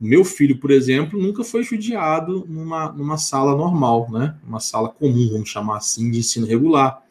Meu 0.00 0.24
filho, 0.24 0.56
por 0.56 0.70
exemplo, 0.70 1.20
nunca 1.20 1.44
foi 1.44 1.62
judiado 1.62 2.46
numa, 2.48 2.90
numa 2.90 3.18
sala 3.18 3.54
normal, 3.54 4.08
né? 4.10 4.34
Uma 4.46 4.58
sala 4.58 4.88
comum, 4.88 5.28
vamos 5.30 5.50
chamar 5.50 5.76
assim, 5.76 6.10
de 6.10 6.20
ensino 6.20 6.46
regular. 6.46 7.02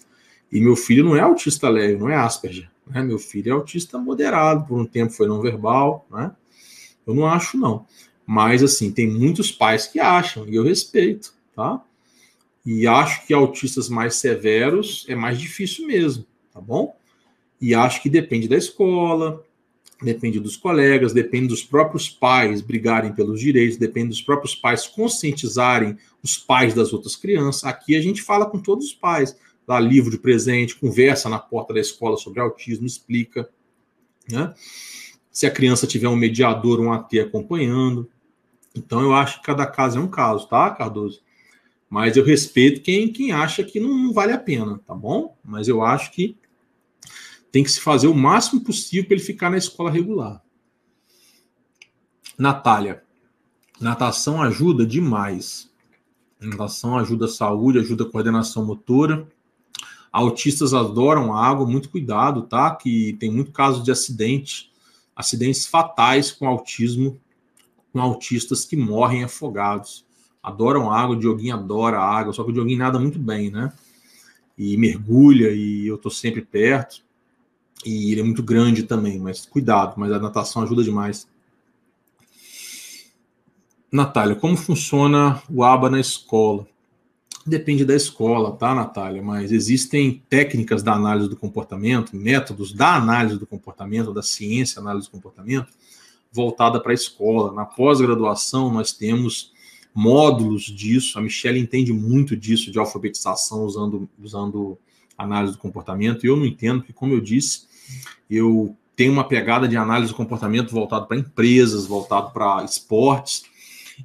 E 0.52 0.60
meu 0.60 0.76
filho 0.76 1.04
não 1.04 1.16
é 1.16 1.20
autista 1.20 1.70
leve, 1.70 1.98
não 1.98 2.10
é 2.10 2.16
Asperger. 2.16 2.68
Né? 2.88 3.04
Meu 3.04 3.20
filho 3.20 3.50
é 3.50 3.52
autista 3.52 4.00
moderado, 4.00 4.66
por 4.66 4.80
um 4.80 4.86
tempo 4.86 5.14
foi 5.14 5.28
não 5.28 5.40
verbal, 5.40 6.08
né? 6.10 6.32
Eu 7.06 7.14
não 7.14 7.28
acho, 7.28 7.58
não. 7.58 7.86
Mas, 8.26 8.64
assim, 8.64 8.92
tem 8.92 9.08
muitos 9.08 9.52
pais 9.52 9.88
que 9.88 10.00
acham, 10.00 10.48
e 10.48 10.56
eu 10.56 10.64
respeito, 10.64 11.34
tá? 11.56 11.84
E 12.66 12.88
acho 12.88 13.26
que 13.26 13.34
autistas 13.34 13.90
mais 13.90 14.16
severos 14.16 15.06
é 15.08 15.16
mais 15.16 15.40
difícil 15.40 15.88
mesmo, 15.88 16.26
tá 16.52 16.60
bom? 16.60 16.96
E 17.62 17.74
acho 17.74 18.02
que 18.02 18.10
depende 18.10 18.48
da 18.48 18.58
escola, 18.58 19.44
depende 20.02 20.40
dos 20.40 20.56
colegas, 20.56 21.14
depende 21.14 21.48
dos 21.48 21.64
próprios 21.64 22.10
pais 22.10 22.62
brigarem 22.62 23.14
pelos 23.14 23.40
direitos, 23.40 23.78
depende 23.78 24.10
dos 24.10 24.22
próprios 24.22 24.56
pais 24.56 24.88
conscientizarem 24.88 25.98
os 26.24 26.38
pais 26.38 26.74
das 26.74 26.94
outras 26.94 27.16
crianças. 27.16 27.66
Aqui 27.66 27.96
a 27.96 28.02
gente 28.02 28.22
fala 28.22 28.46
com 28.46 28.60
todos 28.60 28.86
os 28.86 28.94
pais, 28.94 29.38
dá 29.68 29.80
livro 29.80 30.10
de 30.10 30.18
presente, 30.18 30.76
conversa 30.76 31.30
na 31.30 31.38
porta 31.38 31.74
da 31.74 31.80
escola 31.80 32.18
sobre 32.18 32.40
autismo, 32.40 32.88
explica. 32.88 33.50
Né? 34.32 34.54
Se 35.32 35.46
a 35.46 35.52
criança 35.52 35.86
tiver 35.86 36.08
um 36.08 36.16
mediador, 36.16 36.80
um 36.80 36.92
AT 36.94 37.20
acompanhando. 37.20 38.10
Então 38.74 39.02
eu 39.02 39.14
acho 39.14 39.40
que 39.40 39.46
cada 39.46 39.66
caso 39.66 40.00
é 40.00 40.02
um 40.02 40.08
caso, 40.08 40.48
tá, 40.48 40.70
Cardoso? 40.72 41.22
Mas 41.90 42.16
eu 42.16 42.24
respeito 42.24 42.82
quem, 42.82 43.12
quem 43.12 43.32
acha 43.32 43.64
que 43.64 43.80
não 43.80 44.14
vale 44.14 44.32
a 44.32 44.38
pena, 44.38 44.80
tá 44.86 44.94
bom? 44.94 45.36
Mas 45.44 45.68
eu 45.68 45.82
acho 45.84 46.12
que 46.12 46.38
tem 47.52 47.64
que 47.64 47.72
se 47.72 47.82
fazer 47.82 48.08
o 48.08 48.14
máximo 48.14 48.62
possível 48.62 49.06
para 49.06 49.16
ele 49.16 49.24
ficar 49.24 49.50
na 49.50 49.58
escola 49.58 49.90
regular. 49.90 50.42
Natália, 52.38 53.04
natação 53.80 54.42
ajuda 54.42 54.86
demais. 54.86 55.70
Natação 56.40 56.98
ajuda 56.98 57.26
a 57.26 57.30
saúde, 57.30 57.80
ajuda 57.80 58.06
a 58.06 58.10
coordenação 58.10 58.66
motora. 58.66 59.28
Autistas 60.12 60.74
adoram 60.74 61.36
água, 61.36 61.68
muito 61.68 61.90
cuidado, 61.90 62.44
tá? 62.44 62.74
Que 62.74 63.18
tem 63.20 63.30
muito 63.30 63.52
caso 63.52 63.84
de 63.84 63.92
acidente, 63.92 64.72
acidentes 65.16 65.68
fatais 65.68 66.32
com 66.32 66.48
autismo, 66.48 67.20
com 67.92 68.00
autistas 68.00 68.64
que 68.64 68.78
morrem 68.78 69.24
afogados. 69.24 70.06
Adoram 70.42 70.90
água, 70.90 71.16
o 71.16 71.20
Dioguinho 71.20 71.56
adora 71.56 72.00
água, 72.00 72.32
só 72.32 72.44
que 72.44 72.52
o 72.52 72.54
Dioguinho 72.54 72.80
nada 72.80 72.98
muito 72.98 73.20
bem, 73.20 73.52
né? 73.52 73.74
E 74.58 74.78
mergulha, 74.78 75.52
e 75.52 75.86
eu 75.88 75.98
tô 75.98 76.10
sempre 76.10 76.42
perto. 76.42 77.04
E 77.86 78.12
ele 78.12 78.22
é 78.22 78.24
muito 78.24 78.44
grande 78.44 78.84
também, 78.84 79.20
mas 79.20 79.46
cuidado, 79.46 79.94
mas 79.98 80.12
a 80.12 80.20
natação 80.20 80.64
ajuda 80.64 80.84
demais. 80.84 81.28
Natália, 83.92 84.36
como 84.36 84.56
funciona 84.56 85.42
o 85.50 85.64
ABA 85.64 85.90
na 85.90 86.00
escola? 86.00 86.68
Depende 87.46 87.84
da 87.84 87.96
escola, 87.96 88.52
tá, 88.52 88.76
Natália? 88.76 89.24
Mas 89.24 89.52
existem 89.52 90.22
técnicas 90.30 90.84
da 90.84 90.94
análise 90.94 91.28
do 91.28 91.36
comportamento, 91.36 92.16
métodos 92.16 92.74
da 92.74 92.96
análise 92.96 93.40
do 93.40 93.48
comportamento, 93.48 94.14
da 94.14 94.22
ciência 94.22 94.80
análise 94.80 95.08
do 95.08 95.12
comportamento, 95.12 95.68
voltada 96.32 96.80
para 96.80 96.92
a 96.92 96.94
escola. 96.94 97.52
Na 97.52 97.66
pós-graduação, 97.66 98.72
nós 98.72 98.92
temos 98.92 99.52
módulos 99.96 100.64
disso. 100.64 101.18
A 101.18 101.22
Michelle 101.22 101.60
entende 101.60 101.92
muito 101.92 102.38
disso, 102.38 102.72
de 102.72 102.78
alfabetização, 102.78 103.64
usando, 103.64 104.08
usando 104.22 104.78
análise 105.18 105.54
do 105.54 105.60
comportamento. 105.60 106.24
E 106.24 106.30
eu 106.30 106.38
não 106.38 106.46
entendo, 106.46 106.82
porque, 106.82 106.94
como 106.94 107.14
eu 107.14 107.22
disse, 107.22 107.69
eu 108.30 108.76
tenho 108.96 109.14
uma 109.14 109.24
pegada 109.24 109.68
de 109.68 109.78
análise 109.78 110.12
do 110.12 110.18
comportamento 110.18 110.72
voltado 110.72 111.08
para 111.08 111.18
empresas, 111.18 111.86
voltado 111.86 112.32
para 112.32 112.64
esportes 112.64 113.44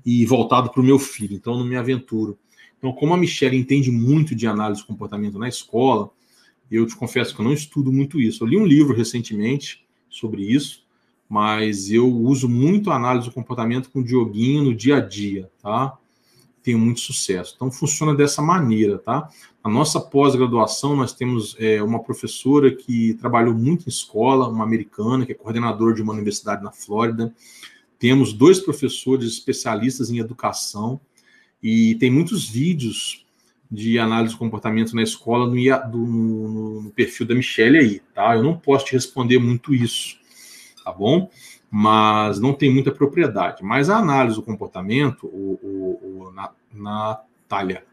e 0.05 0.25
voltado 0.25 0.71
para 0.71 0.81
o 0.81 0.85
meu 0.85 0.99
filho. 0.99 1.35
Então, 1.35 1.59
não 1.59 1.65
me 1.65 1.77
aventuro. 1.77 2.39
Então, 2.79 2.93
como 2.93 3.15
a 3.15 3.17
Michelle 3.17 3.57
entende 3.57 3.91
muito 3.91 4.35
de 4.35 4.47
análise 4.47 4.83
do 4.83 4.87
comportamento 4.87 5.39
na 5.39 5.49
escola, 5.49 6.11
eu 6.71 6.87
te 6.87 6.97
confesso 6.97 7.35
que 7.35 7.41
eu 7.41 7.45
não 7.45 7.53
estudo 7.53 7.93
muito 7.93 8.21
isso. 8.21 8.45
Eu 8.45 8.49
li 8.49 8.57
um 8.57 8.67
livro 8.67 8.95
recentemente 8.95 9.85
sobre 10.09 10.43
isso, 10.43 10.85
mas 11.29 11.91
eu 11.91 12.09
uso 12.09 12.49
muito 12.49 12.91
a 12.91 12.97
análise 12.97 13.27
do 13.27 13.35
comportamento 13.35 13.91
com 13.91 14.01
o 14.01 14.05
Dioguinho 14.05 14.65
no 14.65 14.75
dia 14.75 14.97
a 14.97 15.01
dia, 15.01 15.51
tá? 15.63 15.99
Tenho 16.65 16.79
muito 16.79 17.01
sucesso. 17.01 17.53
Então, 17.55 17.71
funciona 17.71 18.15
dessa 18.15 18.41
maneira, 18.41 18.99
tá? 18.99 19.29
Na 19.63 19.71
nossa 19.71 20.01
pós-graduação, 20.01 20.97
nós 20.97 21.13
temos 21.13 21.55
é, 21.61 21.83
uma 21.83 22.03
professora 22.03 22.75
que 22.75 23.13
trabalhou 23.15 23.55
muito 23.55 23.85
em 23.87 23.91
escola, 23.91 24.49
uma 24.49 24.65
americana, 24.65 25.27
que 25.27 25.33
é 25.33 25.35
coordenadora 25.35 25.95
de 25.95 26.01
uma 26.01 26.15
universidade 26.15 26.65
na 26.65 26.73
Flórida. 26.73 27.35
Temos 27.99 28.33
dois 28.33 28.61
professores 28.61 29.27
especialistas 29.29 30.11
em 30.11 30.19
educação 30.19 30.99
e 31.63 31.97
tem 31.97 32.11
muitos 32.11 32.49
vídeos 32.49 33.27
de 33.71 33.99
análise 33.99 34.33
de 34.33 34.39
comportamento 34.39 34.95
na 34.95 35.03
escola 35.03 35.47
no, 35.47 35.55
no, 35.55 36.81
no 36.83 36.91
perfil 36.93 37.27
da 37.27 37.35
Michelle 37.35 37.77
aí, 37.77 38.01
tá? 38.15 38.37
Eu 38.37 38.43
não 38.43 38.57
posso 38.57 38.87
te 38.87 38.93
responder 38.93 39.39
muito 39.39 39.75
isso, 39.75 40.17
tá 40.83 40.93
bom? 40.93 41.31
Mas 41.77 42.39
não 42.39 42.53
tem 42.53 42.73
muita 42.73 42.93
propriedade. 42.93 43.65
Mas 43.65 43.91
a 43.91 43.97
análise 43.97 44.37
do 44.37 44.45
comportamento, 44.45 45.27
o, 45.27 45.59
o, 45.61 46.21
o 46.29 46.31
na, 46.31 46.53
Natália, 46.73 47.85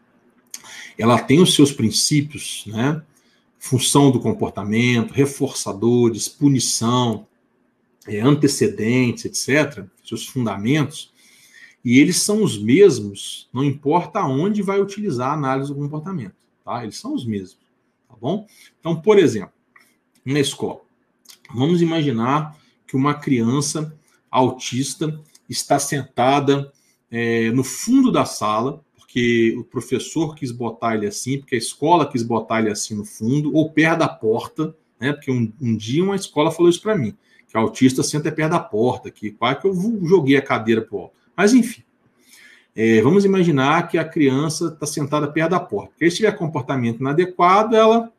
ela 0.96 1.18
tem 1.18 1.40
os 1.40 1.52
seus 1.52 1.72
princípios, 1.72 2.62
né? 2.68 3.02
Função 3.58 4.12
do 4.12 4.20
comportamento, 4.20 5.10
reforçadores, 5.10 6.28
punição, 6.28 7.26
é, 8.06 8.20
antecedentes, 8.20 9.24
etc., 9.24 9.84
seus 10.04 10.28
fundamentos, 10.28 11.12
e 11.84 11.98
eles 11.98 12.18
são 12.18 12.40
os 12.40 12.62
mesmos, 12.62 13.48
não 13.52 13.64
importa 13.64 14.22
onde 14.22 14.62
vai 14.62 14.80
utilizar 14.80 15.30
a 15.30 15.34
análise 15.34 15.74
do 15.74 15.80
comportamento, 15.80 16.36
tá? 16.64 16.84
Eles 16.84 17.00
são 17.00 17.14
os 17.14 17.26
mesmos, 17.26 17.58
tá 18.08 18.14
bom? 18.20 18.46
Então, 18.78 19.00
por 19.00 19.18
exemplo, 19.18 19.52
na 20.24 20.38
escola, 20.38 20.82
vamos 21.52 21.82
imaginar 21.82 22.61
que 22.92 22.96
uma 22.96 23.14
criança 23.14 23.98
autista 24.30 25.18
está 25.48 25.78
sentada 25.78 26.70
é, 27.10 27.50
no 27.50 27.64
fundo 27.64 28.12
da 28.12 28.26
sala, 28.26 28.84
porque 28.94 29.56
o 29.56 29.64
professor 29.64 30.34
quis 30.34 30.52
botar 30.52 30.94
ele 30.94 31.06
assim, 31.06 31.38
porque 31.38 31.54
a 31.54 31.58
escola 31.58 32.06
quis 32.06 32.22
botar 32.22 32.60
ele 32.60 32.70
assim 32.70 32.94
no 32.94 33.06
fundo, 33.06 33.54
ou 33.56 33.70
perto 33.70 34.00
da 34.00 34.08
porta, 34.08 34.76
né? 35.00 35.14
Porque 35.14 35.30
um, 35.30 35.50
um 35.58 35.74
dia 35.74 36.04
uma 36.04 36.16
escola 36.16 36.50
falou 36.50 36.68
isso 36.68 36.82
para 36.82 36.94
mim, 36.94 37.16
que 37.48 37.56
autista 37.56 38.02
senta 38.02 38.30
perto 38.30 38.50
da 38.50 38.60
porta, 38.60 39.10
que 39.10 39.30
quase 39.30 39.60
que 39.60 39.66
eu 39.66 39.74
joguei 40.04 40.36
a 40.36 40.42
cadeira 40.42 40.82
para 40.82 40.94
o 40.94 41.00
alto. 41.00 41.14
Mas 41.34 41.54
enfim, 41.54 41.82
é, 42.76 43.00
vamos 43.00 43.24
imaginar 43.24 43.88
que 43.88 43.96
a 43.96 44.04
criança 44.04 44.66
está 44.66 44.84
sentada 44.84 45.32
perto 45.32 45.52
da 45.52 45.60
porta. 45.60 45.92
Porque 45.92 46.10
se 46.10 46.18
tiver 46.18 46.32
comportamento 46.32 47.00
inadequado, 47.00 47.74
ela 47.74 48.12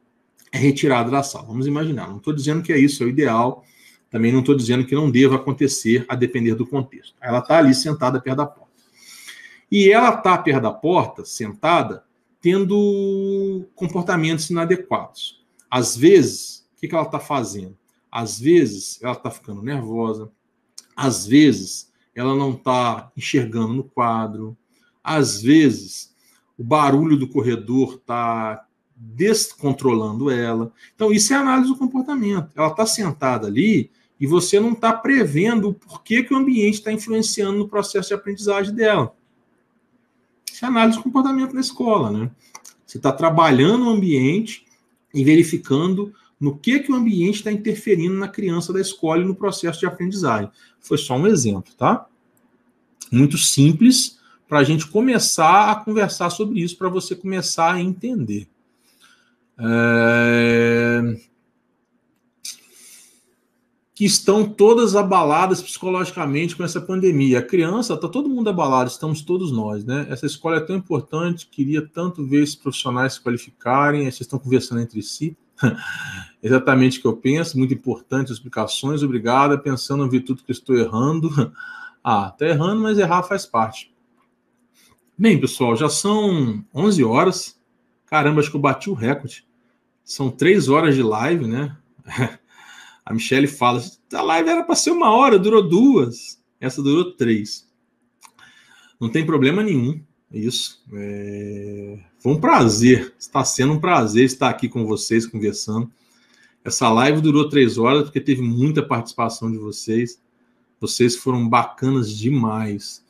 é 0.51 0.57
retirada 0.57 1.11
da 1.11 1.21
sala. 1.21 1.45
Vamos 1.45 1.67
imaginar. 1.67 2.09
Não 2.09 2.17
estou 2.17 2.33
dizendo 2.33 2.63
que 2.63 2.73
é 2.73 2.79
isso, 2.79 3.03
é 3.03 3.05
o 3.05 3.09
ideal. 3.09 3.63
Também 4.13 4.31
não 4.31 4.41
estou 4.41 4.55
dizendo 4.55 4.85
que 4.85 4.93
não 4.93 5.09
deva 5.09 5.37
acontecer 5.37 6.05
a 6.07 6.13
depender 6.13 6.53
do 6.53 6.67
contexto. 6.67 7.15
Ela 7.19 7.39
está 7.39 7.57
ali 7.57 7.73
sentada 7.73 8.21
perto 8.21 8.37
da 8.37 8.45
porta. 8.45 8.71
E 9.71 9.89
ela 9.89 10.09
está 10.09 10.37
perto 10.37 10.61
da 10.61 10.71
porta, 10.71 11.25
sentada, 11.25 12.03
tendo 12.39 13.67
comportamentos 13.73 14.51
inadequados. 14.51 15.43
Às 15.67 15.97
vezes, 15.97 16.69
o 16.77 16.81
que, 16.81 16.87
que 16.87 16.93
ela 16.93 17.05
está 17.05 17.19
fazendo? 17.19 17.75
Às 18.11 18.39
vezes, 18.39 19.01
ela 19.01 19.13
está 19.13 19.31
ficando 19.31 19.63
nervosa. 19.63 20.29
Às 20.95 21.25
vezes, 21.25 21.91
ela 22.13 22.35
não 22.35 22.51
está 22.51 23.11
enxergando 23.17 23.73
no 23.73 23.83
quadro. 23.83 24.55
Às 25.03 25.41
vezes, 25.41 26.13
o 26.55 26.63
barulho 26.63 27.17
do 27.17 27.27
corredor 27.27 27.95
está 27.95 28.63
descontrolando 28.95 30.29
ela. 30.29 30.71
Então, 30.93 31.11
isso 31.11 31.33
é 31.33 31.35
análise 31.35 31.69
do 31.69 31.79
comportamento. 31.79 32.51
Ela 32.55 32.67
está 32.67 32.85
sentada 32.85 33.47
ali 33.47 33.89
e 34.23 34.25
você 34.25 34.57
não 34.57 34.71
está 34.71 34.93
prevendo 34.93 35.67
o 35.67 35.73
porquê 35.73 36.23
que 36.23 36.33
o 36.33 36.37
ambiente 36.37 36.75
está 36.75 36.93
influenciando 36.93 37.57
no 37.57 37.67
processo 37.67 38.07
de 38.07 38.13
aprendizagem 38.13 38.73
dela. 38.73 39.13
Isso 40.49 40.63
é 40.63 40.67
análise 40.69 40.97
de 40.97 41.03
comportamento 41.03 41.53
na 41.53 41.59
escola, 41.59 42.09
né? 42.09 42.31
Você 42.85 42.95
está 42.95 43.11
trabalhando 43.11 43.83
o 43.85 43.89
ambiente 43.89 44.65
e 45.13 45.25
verificando 45.25 46.13
no 46.39 46.57
que, 46.57 46.79
que 46.79 46.89
o 46.89 46.95
ambiente 46.95 47.39
está 47.39 47.51
interferindo 47.51 48.15
na 48.15 48.29
criança 48.29 48.71
da 48.71 48.79
escola 48.79 49.21
e 49.21 49.25
no 49.25 49.35
processo 49.35 49.81
de 49.81 49.85
aprendizagem. 49.85 50.49
Foi 50.79 50.97
só 50.97 51.17
um 51.17 51.27
exemplo, 51.27 51.73
tá? 51.77 52.05
Muito 53.11 53.37
simples 53.37 54.19
para 54.47 54.59
a 54.59 54.63
gente 54.63 54.87
começar 54.87 55.69
a 55.69 55.75
conversar 55.75 56.29
sobre 56.29 56.61
isso, 56.61 56.77
para 56.77 56.87
você 56.87 57.13
começar 57.13 57.73
a 57.73 57.81
entender. 57.81 58.47
É 59.59 61.32
que 63.95 64.05
estão 64.05 64.43
todas 64.49 64.95
abaladas 64.95 65.61
psicologicamente 65.61 66.55
com 66.55 66.63
essa 66.63 66.81
pandemia. 66.81 67.39
A 67.39 67.43
criança, 67.43 67.93
está 67.93 68.07
todo 68.07 68.29
mundo 68.29 68.49
abalado, 68.49 68.89
estamos 68.89 69.21
todos 69.21 69.51
nós, 69.51 69.85
né? 69.85 70.07
Essa 70.09 70.25
escola 70.25 70.57
é 70.57 70.61
tão 70.61 70.75
importante, 70.75 71.47
queria 71.47 71.87
tanto 71.87 72.25
ver 72.25 72.41
esses 72.41 72.55
profissionais 72.55 73.13
se 73.13 73.21
qualificarem, 73.21 74.03
vocês 74.03 74.21
estão 74.21 74.39
conversando 74.39 74.81
entre 74.81 75.01
si. 75.03 75.37
Exatamente 76.41 76.97
o 76.97 77.01
que 77.01 77.07
eu 77.07 77.15
penso, 77.15 77.57
muito 77.57 77.73
importante 77.73 78.31
explicações, 78.31 79.03
obrigada, 79.03 79.59
pensando 79.59 80.03
em 80.03 80.09
ver 80.09 80.21
tudo 80.21 80.43
que 80.43 80.51
estou 80.51 80.75
errando. 80.75 81.29
ah, 82.03 82.31
está 82.33 82.47
errando, 82.47 82.81
mas 82.81 82.97
errar 82.97 83.21
faz 83.21 83.45
parte. 83.45 83.93
Bem, 85.15 85.39
pessoal, 85.39 85.75
já 85.75 85.87
são 85.87 86.65
11 86.73 87.03
horas. 87.03 87.61
Caramba, 88.07 88.39
acho 88.39 88.49
que 88.49 88.57
eu 88.57 88.61
bati 88.61 88.89
o 88.89 88.95
recorde. 88.95 89.45
São 90.03 90.31
três 90.31 90.67
horas 90.67 90.95
de 90.95 91.03
live, 91.03 91.45
né? 91.45 91.77
A 93.05 93.13
Michelle 93.13 93.47
fala: 93.47 93.83
a 94.13 94.21
live 94.21 94.49
era 94.49 94.63
para 94.63 94.75
ser 94.75 94.91
uma 94.91 95.11
hora, 95.11 95.37
durou 95.37 95.67
duas. 95.67 96.41
Essa 96.59 96.81
durou 96.81 97.13
três. 97.15 97.67
Não 98.99 99.09
tem 99.09 99.25
problema 99.25 99.61
nenhum. 99.61 100.01
Isso. 100.31 100.81
É... 100.93 101.99
Foi 102.19 102.31
um 102.31 102.39
prazer. 102.39 103.13
Está 103.19 103.43
sendo 103.43 103.73
um 103.73 103.79
prazer 103.79 104.25
estar 104.25 104.49
aqui 104.49 104.69
com 104.69 104.85
vocês 104.85 105.27
conversando. 105.27 105.91
Essa 106.63 106.89
live 106.89 107.21
durou 107.21 107.49
três 107.49 107.77
horas 107.77 108.03
porque 108.03 108.21
teve 108.21 108.41
muita 108.41 108.81
participação 108.81 109.51
de 109.51 109.57
vocês. 109.57 110.21
Vocês 110.79 111.17
foram 111.17 111.47
bacanas 111.47 112.17
demais. 112.17 113.03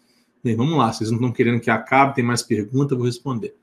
Bem, 0.43 0.55
vamos 0.55 0.77
lá. 0.77 0.91
Vocês 0.91 1.11
não 1.11 1.17
estão 1.17 1.31
querendo 1.31 1.61
que 1.61 1.69
acabe? 1.69 2.15
Tem 2.15 2.23
mais 2.23 2.41
perguntas? 2.41 2.97
Vou 2.97 3.05
responder. 3.05 3.55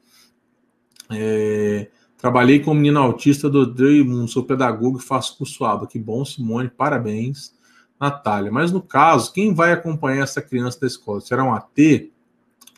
É, 1.10 1.90
trabalhei 2.20 2.60
com 2.60 2.74
menina 2.74 3.00
autista 3.00 3.48
do 3.48 3.66
Mundo, 4.04 4.28
sou 4.28 4.44
pedagogo 4.44 4.98
e 4.98 5.02
faço 5.02 5.36
curso 5.38 5.64
ABA. 5.64 5.86
Que 5.86 5.98
bom, 5.98 6.24
Simone, 6.24 6.68
parabéns. 6.68 7.58
Natália, 8.00 8.50
mas 8.50 8.72
no 8.72 8.80
caso, 8.80 9.30
quem 9.30 9.52
vai 9.52 9.72
acompanhar 9.72 10.22
essa 10.22 10.40
criança 10.40 10.80
da 10.80 10.86
escola? 10.86 11.20
Será 11.20 11.44
um 11.44 11.52
AT? 11.52 12.10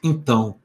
Então, 0.02 0.56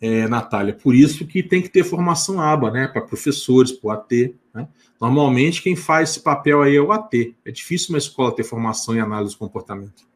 é, 0.00 0.26
Natália, 0.26 0.74
por 0.74 0.96
isso 0.96 1.24
que 1.26 1.42
tem 1.42 1.62
que 1.62 1.68
ter 1.68 1.84
formação 1.84 2.40
ABA, 2.40 2.72
né? 2.72 2.88
Para 2.88 3.02
professores, 3.02 3.70
para 3.70 3.88
o 3.88 3.90
AT. 3.92 4.34
Né? 4.52 4.66
Normalmente, 5.00 5.62
quem 5.62 5.76
faz 5.76 6.10
esse 6.10 6.20
papel 6.20 6.60
aí 6.60 6.74
é 6.74 6.80
o 6.80 6.90
AT. 6.90 7.36
É 7.44 7.52
difícil 7.52 7.90
uma 7.90 7.98
escola 7.98 8.34
ter 8.34 8.42
formação 8.42 8.96
em 8.96 9.00
análise 9.00 9.34
do 9.34 9.38
comportamento. 9.38 10.08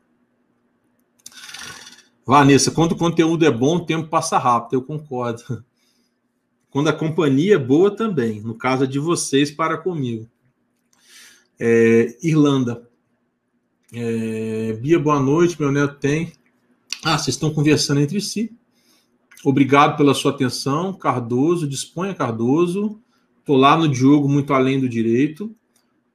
Vanessa, 2.27 2.71
quando 2.71 2.93
o 2.93 2.97
conteúdo 2.97 3.45
é 3.45 3.51
bom, 3.51 3.77
o 3.77 3.85
tempo 3.85 4.09
passa 4.09 4.39
rápido, 4.39 4.75
eu 4.75 4.83
concordo. 4.83 5.63
Quando 6.75 6.89
a 6.89 6.93
companhia 6.93 7.55
é 7.55 7.59
boa 7.59 7.89
também, 7.89 8.41
no 8.41 8.53
caso 8.53 8.83
é 8.83 8.87
de 8.89 8.99
vocês 8.99 9.49
para 9.49 9.79
comigo. 9.79 10.29
É, 11.57 12.17
Irlanda. 12.21 12.91
É, 13.93 14.73
Bia, 14.83 14.99
boa 14.99 15.21
noite, 15.21 15.57
meu 15.57 15.71
neto 15.71 16.01
tem. 16.01 16.33
Ah, 17.05 17.17
vocês 17.17 17.37
estão 17.37 17.55
conversando 17.55 18.01
entre 18.01 18.21
si. 18.21 18.53
Obrigado 19.45 19.97
pela 19.97 20.15
sua 20.15 20.33
atenção, 20.33 20.93
Cardoso. 20.93 21.69
Disponha, 21.69 22.13
Cardoso. 22.13 23.01
Estou 23.39 23.57
lá 23.57 23.77
no 23.77 23.87
Diogo, 23.87 24.29
muito 24.29 24.53
além 24.53 24.81
do 24.81 24.89
direito. 24.89 25.55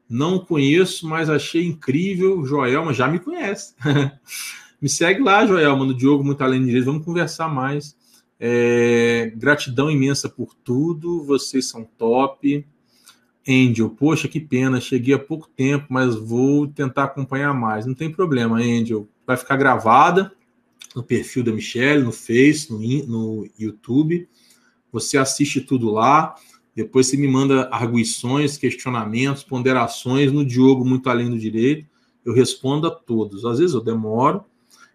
Não 0.10 0.40
conheço, 0.40 1.08
mas 1.08 1.30
achei 1.30 1.66
incrível. 1.66 2.44
Joelma 2.44 2.94
já 2.94 3.08
me 3.08 3.20
conhece. 3.20 3.76
me 4.82 4.90
segue 4.90 5.22
lá, 5.22 5.48
Joelma, 5.48 5.86
no 5.86 5.94
Diogo, 5.94 6.22
muito 6.22 6.44
além 6.44 6.60
do 6.60 6.66
direito. 6.66 6.84
Vamos 6.84 7.06
conversar 7.06 7.48
mais. 7.48 7.98
É, 8.40 9.34
gratidão 9.36 9.92
imensa 9.92 10.30
por 10.30 10.56
tudo, 10.56 11.24
vocês 11.24 11.66
são 11.66 11.84
top. 11.98 12.66
Angel, 13.48 13.90
poxa, 13.90 14.28
que 14.28 14.40
pena, 14.40 14.80
cheguei 14.80 15.14
há 15.14 15.20
pouco 15.20 15.50
tempo, 15.50 15.88
mas 15.90 16.16
vou 16.16 16.68
tentar 16.68 17.06
acompanhar 17.06 17.54
mais. 17.54 17.86
Não 17.86 17.96
tem 17.96 18.12
problema, 18.12 18.58
Angel. 18.58 19.08
Vai 19.26 19.36
ficar 19.36 19.58
gravada 19.58 20.32
no 20.96 21.04
perfil 21.04 21.44
da 21.44 21.52
Michelle, 21.52 22.04
no 22.04 22.12
Face, 22.12 22.72
no, 22.72 22.80
no 23.08 23.50
YouTube. 23.58 24.28
Você 24.92 25.18
assiste 25.18 25.62
tudo 25.62 25.90
lá. 25.90 26.36
Depois 26.76 27.08
você 27.08 27.18
me 27.18 27.28
manda 27.28 27.68
arguições, 27.72 28.58
questionamentos, 28.58 29.44
ponderações 29.44 30.32
no 30.32 30.46
Diogo 30.46 30.86
Muito 30.86 31.10
Além 31.10 31.30
do 31.30 31.38
Direito. 31.38 31.88
Eu 32.24 32.34
respondo 32.34 32.88
a 32.88 32.92
todos. 32.92 33.46
Às 33.46 33.60
vezes 33.60 33.74
eu 33.74 33.82
demoro, 33.82 34.46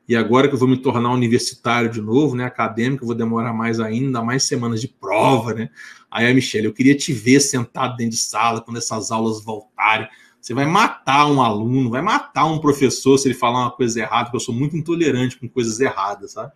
e 0.07 0.15
agora 0.15 0.49
que 0.49 0.55
eu 0.55 0.59
vou 0.59 0.69
me 0.69 0.77
tornar 0.77 1.11
universitário 1.13 1.91
de 1.91 2.01
novo, 2.01 2.37
né, 2.37 2.45
acadêmico, 2.45 3.07
vou 3.07 3.15
demorar 3.15 3.55
mais 3.55 3.81
ainda, 3.81 4.23
mais 4.23 4.43
semanas 4.43 4.81
de 4.81 4.89
prova, 4.89 5.55
né? 5.55 5.71
Aí 6.11 6.31
a 6.31 6.35
Michelle, 6.35 6.67
eu 6.67 6.75
queria 6.75 6.95
te 6.95 7.13
ver 7.13 7.41
sentado 7.41 7.97
dentro 7.97 8.13
de 8.13 8.19
sala 8.19 8.61
quando 8.61 8.77
essas 8.77 9.11
aulas 9.11 9.43
voltarem. 9.43 10.07
Você 10.39 10.53
vai 10.53 10.67
matar 10.67 11.27
um 11.27 11.41
aluno, 11.41 11.89
vai 11.89 12.03
matar 12.03 12.45
um 12.45 12.59
professor 12.59 13.17
se 13.17 13.27
ele 13.27 13.35
falar 13.35 13.63
uma 13.63 13.71
coisa 13.71 14.01
errada, 14.01 14.25
porque 14.25 14.37
eu 14.37 14.41
sou 14.41 14.55
muito 14.55 14.77
intolerante 14.77 15.39
com 15.39 15.49
coisas 15.49 15.81
erradas, 15.81 16.33
sabe? 16.33 16.53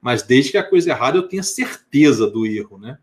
Mas 0.00 0.22
desde 0.22 0.52
que 0.52 0.58
a 0.58 0.68
coisa 0.68 0.90
errada 0.90 1.18
eu 1.18 1.28
tenha 1.28 1.42
certeza 1.42 2.30
do 2.30 2.46
erro, 2.46 2.78
né? 2.78 2.96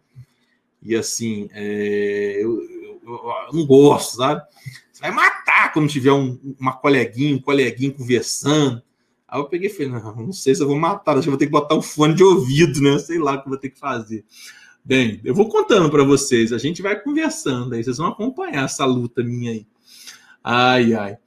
E 0.81 0.95
assim, 0.95 1.47
é, 1.53 2.39
eu, 2.41 2.61
eu, 2.63 2.99
eu, 3.03 3.53
não 3.53 3.65
gosto, 3.65 4.17
sabe? 4.17 4.41
Você 4.91 5.01
vai 5.01 5.11
matar 5.11 5.71
quando 5.71 5.87
tiver 5.87 6.11
um, 6.11 6.39
uma 6.59 6.73
coleguinha, 6.73 7.35
um 7.35 7.39
coleguinho 7.39 7.93
conversando 7.93 8.81
Aí 9.33 9.39
eu 9.39 9.45
peguei 9.45 9.67
e 9.67 9.73
falei, 9.73 9.89
não, 9.89 10.15
não 10.27 10.31
sei 10.31 10.53
se 10.53 10.61
eu 10.61 10.67
vou 10.67 10.77
matar, 10.77 11.13
acho 11.13 11.23
que 11.23 11.29
vou 11.29 11.39
ter 11.39 11.47
que 11.47 11.51
botar 11.51 11.73
um 11.73 11.81
fone 11.81 12.13
de 12.13 12.23
ouvido, 12.23 12.79
né? 12.79 12.99
Sei 12.99 13.17
lá 13.17 13.33
o 13.33 13.41
que 13.41 13.47
eu 13.47 13.49
vou 13.49 13.57
ter 13.57 13.71
que 13.71 13.79
fazer. 13.79 14.23
Bem, 14.85 15.19
eu 15.23 15.33
vou 15.33 15.49
contando 15.49 15.89
para 15.89 16.03
vocês, 16.03 16.53
a 16.53 16.59
gente 16.59 16.83
vai 16.83 17.01
conversando 17.01 17.73
aí, 17.73 17.83
vocês 17.83 17.97
vão 17.97 18.05
acompanhar 18.09 18.65
essa 18.65 18.85
luta 18.85 19.23
minha 19.23 19.51
aí. 19.51 19.65
Ai, 20.43 20.93
ai. 20.93 21.17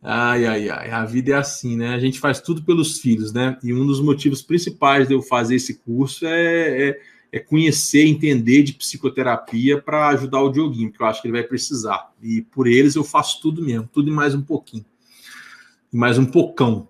Ai, 0.00 0.46
ai, 0.46 0.68
ai. 0.68 0.90
A 0.92 1.04
vida 1.04 1.32
é 1.32 1.34
assim, 1.34 1.76
né? 1.76 1.96
A 1.96 1.98
gente 1.98 2.20
faz 2.20 2.40
tudo 2.40 2.62
pelos 2.62 3.00
filhos, 3.00 3.32
né? 3.32 3.58
E 3.60 3.74
um 3.74 3.84
dos 3.84 4.00
motivos 4.00 4.40
principais 4.40 5.08
de 5.08 5.14
eu 5.14 5.20
fazer 5.20 5.56
esse 5.56 5.80
curso 5.80 6.26
é, 6.26 6.90
é, 6.90 7.00
é 7.32 7.40
conhecer, 7.40 8.06
entender 8.06 8.62
de 8.62 8.72
psicoterapia 8.72 9.82
para 9.82 10.06
ajudar 10.10 10.42
o 10.42 10.52
Dioguinho, 10.52 10.92
que 10.92 11.02
eu 11.02 11.06
acho 11.06 11.20
que 11.20 11.26
ele 11.26 11.36
vai 11.36 11.42
precisar. 11.42 12.12
E 12.22 12.42
por 12.42 12.68
eles 12.68 12.94
eu 12.94 13.02
faço 13.02 13.42
tudo 13.42 13.60
mesmo, 13.60 13.88
tudo 13.92 14.08
e 14.08 14.12
mais 14.12 14.32
um 14.32 14.42
pouquinho. 14.42 14.84
E 15.92 15.96
mais 15.96 16.18
um 16.18 16.24
pocão. 16.24 16.88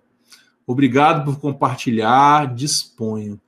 Obrigado 0.69 1.25
por 1.25 1.39
compartilhar. 1.39 2.53
Disponho. 2.53 3.41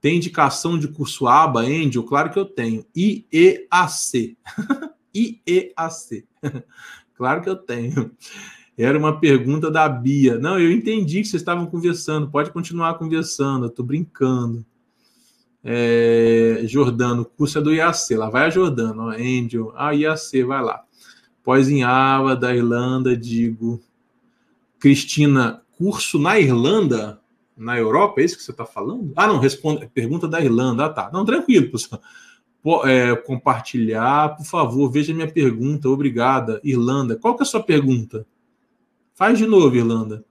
Tem 0.00 0.14
indicação 0.14 0.78
de 0.78 0.86
curso 0.86 1.26
ABA, 1.26 1.62
Angel? 1.62 2.04
Claro 2.04 2.30
que 2.30 2.38
eu 2.38 2.44
tenho. 2.44 2.86
IEAC. 2.94 4.38
IEAC. 5.12 6.24
claro 7.16 7.42
que 7.42 7.48
eu 7.48 7.56
tenho. 7.56 8.12
Era 8.78 8.96
uma 8.96 9.18
pergunta 9.18 9.72
da 9.72 9.88
Bia. 9.88 10.38
Não, 10.38 10.56
eu 10.56 10.70
entendi 10.70 11.20
que 11.20 11.26
vocês 11.26 11.42
estavam 11.42 11.66
conversando. 11.66 12.30
Pode 12.30 12.52
continuar 12.52 12.94
conversando. 12.94 13.64
Eu 13.64 13.70
estou 13.70 13.84
brincando. 13.84 14.64
É, 15.64 16.60
Jordano, 16.62 17.24
curso 17.24 17.58
é 17.58 17.60
do 17.60 17.74
IAC. 17.74 18.14
Lá 18.14 18.30
vai 18.30 18.44
a 18.46 18.50
Jordano. 18.50 19.08
Angel. 19.08 19.72
Ah, 19.74 19.92
IAC, 19.92 20.44
vai 20.44 20.62
lá. 20.62 20.84
Pós 21.42 21.68
em 21.68 21.82
Ava, 21.82 22.36
da 22.36 22.54
Irlanda, 22.54 23.16
digo. 23.16 23.80
Cristina, 24.78 25.60
curso 25.78 26.18
na 26.18 26.38
Irlanda, 26.38 27.20
na 27.56 27.78
Europa, 27.78 28.20
é 28.20 28.24
isso 28.24 28.36
que 28.36 28.42
você 28.42 28.50
está 28.50 28.66
falando? 28.66 29.12
Ah, 29.16 29.26
não, 29.26 29.38
responde, 29.38 29.88
pergunta 29.88 30.26
da 30.26 30.40
Irlanda. 30.40 30.86
Ah, 30.86 30.88
tá. 30.88 31.10
Não, 31.12 31.24
tranquilo, 31.24 31.70
pessoal. 31.70 32.02
É, 32.84 33.14
compartilhar, 33.16 34.36
por 34.36 34.44
favor, 34.44 34.90
veja 34.90 35.14
minha 35.14 35.30
pergunta. 35.30 35.88
Obrigada. 35.88 36.60
Irlanda, 36.62 37.16
qual 37.16 37.34
que 37.36 37.42
é 37.42 37.44
a 37.44 37.46
sua 37.46 37.62
pergunta? 37.62 38.26
Faz 39.14 39.38
de 39.38 39.46
novo, 39.46 39.74
Irlanda. 39.74 40.24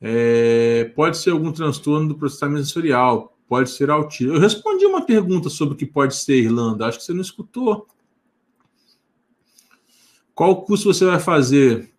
É, 0.00 0.92
pode 0.94 1.16
ser 1.16 1.30
algum 1.30 1.50
transtorno 1.52 2.08
do 2.08 2.14
processamento 2.14 2.64
sensorial, 2.64 3.36
pode 3.48 3.70
ser 3.70 3.90
autismo. 3.90 4.34
Eu 4.34 4.40
respondi 4.40 4.84
uma 4.84 5.02
pergunta 5.02 5.48
sobre 5.48 5.74
o 5.74 5.76
que 5.76 5.86
pode 5.86 6.14
ser, 6.16 6.36
Irlanda. 6.36 6.86
Acho 6.86 6.98
que 6.98 7.04
você 7.04 7.14
não 7.14 7.22
escutou. 7.22 7.86
Qual 10.34 10.64
curso 10.64 10.92
você 10.92 11.04
vai 11.04 11.20
fazer? 11.20 11.92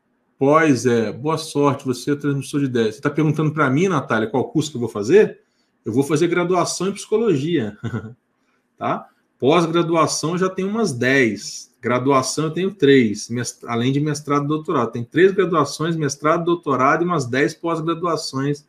Pós 0.45 0.85
é 0.85 1.09
boa 1.09 1.37
sorte, 1.37 1.85
você 1.85 2.11
é 2.11 2.15
transmissor 2.17 2.59
de 2.59 2.65
ideias. 2.65 2.95
Você 2.95 2.99
está 2.99 3.09
perguntando 3.09 3.53
para 3.53 3.69
mim, 3.69 3.87
Natália, 3.87 4.27
qual 4.27 4.43
curso 4.49 4.69
que 4.69 4.75
eu 4.75 4.81
vou 4.81 4.89
fazer? 4.89 5.39
Eu 5.85 5.93
vou 5.93 6.03
fazer 6.03 6.27
graduação 6.27 6.89
em 6.89 6.91
psicologia. 6.91 7.77
tá? 8.77 9.07
Pós-graduação 9.39 10.37
já 10.37 10.49
tem 10.49 10.65
umas 10.65 10.91
10. 10.91 11.73
Graduação 11.81 12.43
eu 12.43 12.51
tenho 12.51 12.71
três, 12.71 13.29
além 13.65 13.93
de 13.93 14.01
mestrado 14.01 14.43
e 14.43 14.47
doutorado. 14.49 14.91
Tem 14.91 15.05
três 15.05 15.31
graduações, 15.31 15.95
mestrado, 15.95 16.43
doutorado 16.43 17.03
e 17.03 17.05
umas 17.05 17.25
10 17.25 17.53
pós-graduações. 17.53 18.67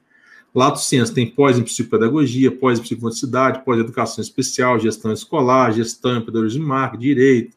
Lato 0.54 0.78
senso, 0.78 1.12
tem 1.12 1.28
pós 1.28 1.58
em 1.58 1.64
psicopedagogia, 1.64 2.56
pós 2.56 2.78
em 2.78 2.82
psicomotricidade, 2.82 3.64
pós 3.64 3.78
em 3.78 3.80
educação 3.80 4.22
especial, 4.22 4.78
gestão 4.78 5.12
escolar, 5.12 5.72
gestão 5.72 6.18
em 6.18 6.24
pedagogia 6.24 6.60
de 6.60 6.64
marca, 6.64 6.96
direito, 6.96 7.56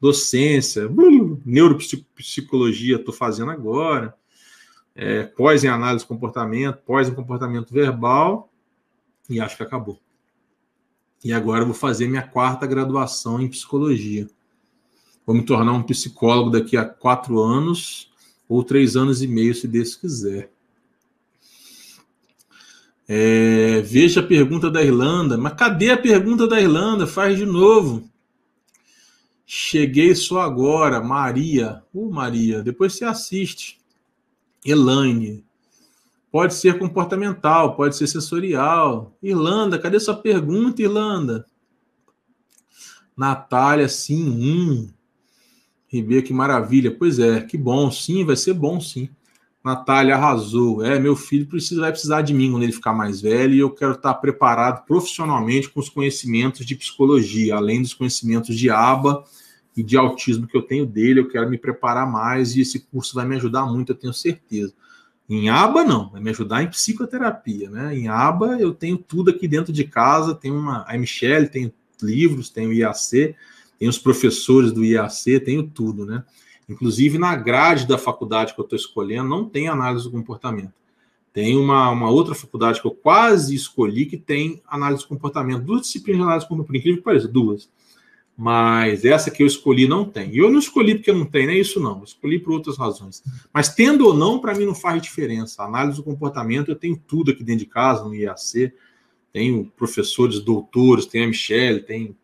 docência, 0.00 0.88
neuropsicologia 1.44 2.96
estou 2.96 3.12
fazendo 3.12 3.50
agora, 3.50 4.14
é, 4.94 5.24
pós 5.24 5.64
em 5.64 5.68
análise 5.68 6.04
de 6.04 6.08
comportamento, 6.08 6.78
pós 6.84 7.08
em 7.08 7.14
comportamento 7.14 7.72
verbal, 7.72 8.52
e 9.28 9.40
acho 9.40 9.56
que 9.56 9.62
acabou. 9.62 10.00
E 11.24 11.32
agora 11.32 11.64
vou 11.64 11.74
fazer 11.74 12.08
minha 12.08 12.22
quarta 12.22 12.66
graduação 12.66 13.40
em 13.40 13.48
psicologia. 13.48 14.28
Vou 15.26 15.34
me 15.34 15.44
tornar 15.44 15.72
um 15.72 15.82
psicólogo 15.82 16.50
daqui 16.50 16.76
a 16.76 16.84
quatro 16.84 17.40
anos, 17.40 18.10
ou 18.48 18.64
três 18.64 18.96
anos 18.96 19.22
e 19.22 19.26
meio, 19.26 19.54
se 19.54 19.68
Deus 19.68 19.94
quiser. 19.94 20.50
É, 23.06 23.80
veja 23.82 24.20
a 24.20 24.26
pergunta 24.26 24.70
da 24.70 24.82
Irlanda. 24.82 25.36
Mas 25.36 25.54
cadê 25.54 25.90
a 25.90 25.96
pergunta 25.96 26.46
da 26.46 26.60
Irlanda? 26.60 27.06
Faz 27.06 27.36
de 27.36 27.46
novo. 27.46 28.08
Cheguei 29.50 30.14
só 30.14 30.42
agora, 30.42 31.00
Maria. 31.02 31.82
Uh, 31.94 32.12
Maria, 32.12 32.62
depois 32.62 32.92
você 32.92 33.06
assiste. 33.06 33.80
Elaine. 34.62 35.42
Pode 36.30 36.52
ser 36.52 36.78
comportamental, 36.78 37.74
pode 37.74 37.96
ser 37.96 38.06
sensorial. 38.08 39.16
Irlanda, 39.22 39.78
cadê 39.78 39.98
sua 39.98 40.14
pergunta, 40.14 40.82
Irlanda? 40.82 41.46
Natália, 43.16 43.88
sim, 43.88 44.28
hum. 44.28 44.90
Ribeiro, 45.88 46.26
que 46.26 46.34
maravilha. 46.34 46.94
Pois 46.94 47.18
é, 47.18 47.40
que 47.40 47.56
bom, 47.56 47.90
sim, 47.90 48.26
vai 48.26 48.36
ser 48.36 48.52
bom, 48.52 48.78
sim. 48.78 49.08
Natália 49.64 50.14
arrasou. 50.14 50.84
É, 50.84 50.98
meu 50.98 51.16
filho 51.16 51.46
precisa, 51.46 51.80
vai 51.80 51.90
precisar 51.90 52.22
de 52.22 52.32
mim 52.32 52.50
quando 52.50 52.62
ele 52.62 52.72
ficar 52.72 52.92
mais 52.92 53.20
velho 53.20 53.54
e 53.54 53.58
eu 53.58 53.70
quero 53.70 53.92
estar 53.92 54.14
preparado 54.14 54.84
profissionalmente 54.86 55.68
com 55.68 55.80
os 55.80 55.88
conhecimentos 55.88 56.64
de 56.64 56.76
psicologia, 56.76 57.56
além 57.56 57.82
dos 57.82 57.94
conhecimentos 57.94 58.56
de 58.56 58.70
aba 58.70 59.24
e 59.76 59.82
de 59.82 59.96
autismo 59.96 60.46
que 60.46 60.56
eu 60.56 60.62
tenho 60.62 60.86
dele. 60.86 61.20
Eu 61.20 61.28
quero 61.28 61.50
me 61.50 61.58
preparar 61.58 62.10
mais 62.10 62.56
e 62.56 62.60
esse 62.60 62.80
curso 62.80 63.14
vai 63.14 63.26
me 63.26 63.36
ajudar 63.36 63.66
muito, 63.66 63.92
eu 63.92 63.96
tenho 63.96 64.14
certeza. 64.14 64.72
Em 65.28 65.50
aba, 65.50 65.84
não, 65.84 66.10
vai 66.10 66.22
me 66.22 66.30
ajudar 66.30 66.62
em 66.62 66.70
psicoterapia, 66.70 67.68
né? 67.68 67.94
Em 67.94 68.08
aba, 68.08 68.58
eu 68.58 68.72
tenho 68.72 68.96
tudo 68.96 69.30
aqui 69.30 69.46
dentro 69.46 69.70
de 69.72 69.84
casa, 69.84 70.34
tem 70.34 70.50
uma. 70.50 70.84
A 70.88 70.96
Michelle 70.96 71.48
tem 71.48 71.70
livros, 72.02 72.48
tem 72.48 72.66
o 72.66 72.72
IAC, 72.72 73.34
tem 73.78 73.88
os 73.88 73.98
professores 73.98 74.72
do 74.72 74.82
IAC, 74.82 75.38
tenho 75.40 75.64
tudo, 75.64 76.06
né? 76.06 76.24
Inclusive, 76.68 77.16
na 77.16 77.34
grade 77.34 77.86
da 77.86 77.96
faculdade 77.96 78.54
que 78.54 78.60
eu 78.60 78.64
estou 78.64 78.76
escolhendo, 78.76 79.28
não 79.28 79.48
tem 79.48 79.68
análise 79.68 80.04
do 80.04 80.10
comportamento. 80.10 80.72
Tem 81.32 81.56
uma, 81.56 81.88
uma 81.90 82.10
outra 82.10 82.34
faculdade 82.34 82.80
que 82.80 82.86
eu 82.86 82.90
quase 82.90 83.54
escolhi 83.54 84.06
que 84.06 84.16
tem 84.16 84.60
análise 84.66 85.02
do 85.02 85.08
comportamento. 85.08 85.62
Duas 85.62 85.82
disciplinas 85.82 86.20
de 86.20 86.24
análise 86.24 86.46
do 86.46 86.48
comportamento, 86.48 86.66
por 86.66 86.76
incrível 86.76 86.98
que 86.98 87.04
pareça, 87.04 87.28
duas. 87.28 87.70
Mas 88.36 89.04
essa 89.04 89.30
que 89.30 89.42
eu 89.42 89.46
escolhi 89.46 89.88
não 89.88 90.04
tem. 90.04 90.32
E 90.32 90.38
eu 90.38 90.50
não 90.50 90.58
escolhi 90.58 90.94
porque 90.94 91.12
não 91.12 91.24
tem, 91.24 91.46
não 91.46 91.52
é 91.52 91.58
isso 91.58 91.80
não. 91.80 91.98
Eu 91.98 92.04
escolhi 92.04 92.38
por 92.38 92.52
outras 92.52 92.76
razões. 92.76 93.22
Mas 93.52 93.74
tendo 93.74 94.06
ou 94.06 94.14
não, 94.14 94.38
para 94.38 94.54
mim 94.54 94.64
não 94.64 94.74
faz 94.74 95.02
diferença. 95.02 95.62
Análise 95.62 95.96
do 95.96 96.04
comportamento, 96.04 96.70
eu 96.70 96.76
tenho 96.76 96.96
tudo 96.96 97.30
aqui 97.30 97.42
dentro 97.42 97.64
de 97.64 97.70
casa, 97.70 98.04
no 98.04 98.14
IAC. 98.14 98.72
Tenho 99.32 99.64
professores, 99.76 100.40
doutores, 100.40 101.06
tem 101.06 101.24
a 101.24 101.26
Michelle, 101.26 101.80
tem 101.80 102.16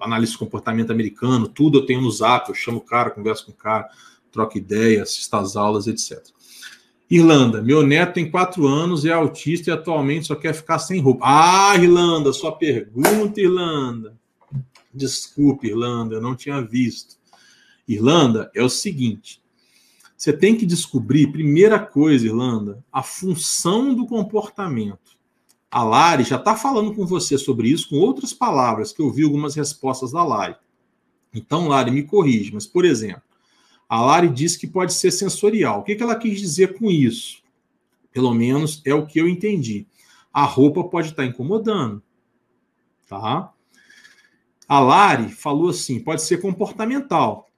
análise 0.00 0.32
de 0.32 0.38
comportamento 0.38 0.90
americano, 0.90 1.48
tudo 1.48 1.78
eu 1.78 1.86
tenho 1.86 2.00
no 2.00 2.10
Zap. 2.10 2.48
Eu 2.48 2.54
chamo 2.54 2.78
o 2.78 2.82
cara, 2.82 3.10
converso 3.10 3.46
com 3.46 3.52
o 3.52 3.54
cara, 3.54 3.88
troco 4.30 4.58
ideias, 4.58 5.10
assisto 5.10 5.36
às 5.36 5.56
aulas, 5.56 5.86
etc. 5.86 6.22
Irlanda, 7.10 7.60
meu 7.60 7.86
neto 7.86 8.14
tem 8.14 8.30
quatro 8.30 8.66
anos, 8.66 9.04
é 9.04 9.12
autista 9.12 9.68
e 9.68 9.72
atualmente 9.72 10.26
só 10.26 10.34
quer 10.34 10.54
ficar 10.54 10.78
sem 10.78 11.00
roupa. 11.00 11.24
Ah, 11.26 11.76
Irlanda, 11.76 12.32
sua 12.32 12.52
pergunta, 12.52 13.40
Irlanda. 13.40 14.16
Desculpe, 14.94 15.68
Irlanda, 15.68 16.14
eu 16.14 16.22
não 16.22 16.34
tinha 16.34 16.62
visto. 16.62 17.16
Irlanda, 17.86 18.50
é 18.54 18.62
o 18.62 18.68
seguinte: 18.68 19.42
você 20.16 20.32
tem 20.32 20.56
que 20.56 20.64
descobrir, 20.64 21.32
primeira 21.32 21.78
coisa, 21.78 22.26
Irlanda, 22.26 22.82
a 22.92 23.02
função 23.02 23.94
do 23.94 24.06
comportamento. 24.06 25.11
A 25.72 25.82
Lari 25.82 26.22
já 26.22 26.36
está 26.36 26.54
falando 26.54 26.94
com 26.94 27.06
você 27.06 27.38
sobre 27.38 27.66
isso 27.70 27.88
com 27.88 27.96
outras 27.96 28.34
palavras, 28.34 28.92
que 28.92 29.00
eu 29.00 29.10
vi 29.10 29.24
algumas 29.24 29.54
respostas 29.54 30.12
da 30.12 30.22
Lari. 30.22 30.54
Então, 31.32 31.66
Lari, 31.66 31.90
me 31.90 32.02
corrige, 32.02 32.52
mas, 32.52 32.66
por 32.66 32.84
exemplo, 32.84 33.22
a 33.88 33.98
Lari 33.98 34.28
disse 34.28 34.58
que 34.58 34.66
pode 34.66 34.92
ser 34.92 35.10
sensorial. 35.10 35.80
O 35.80 35.82
que, 35.82 35.94
que 35.94 36.02
ela 36.02 36.14
quis 36.14 36.38
dizer 36.38 36.78
com 36.78 36.90
isso? 36.90 37.42
Pelo 38.12 38.34
menos 38.34 38.82
é 38.84 38.92
o 38.92 39.06
que 39.06 39.18
eu 39.18 39.26
entendi. 39.26 39.86
A 40.30 40.44
roupa 40.44 40.84
pode 40.84 41.08
estar 41.08 41.22
tá 41.22 41.28
incomodando, 41.28 42.02
tá? 43.08 43.50
A 44.68 44.78
Lari 44.78 45.30
falou 45.30 45.70
assim: 45.70 45.98
pode 45.98 46.20
ser 46.20 46.42
comportamental. 46.42 47.48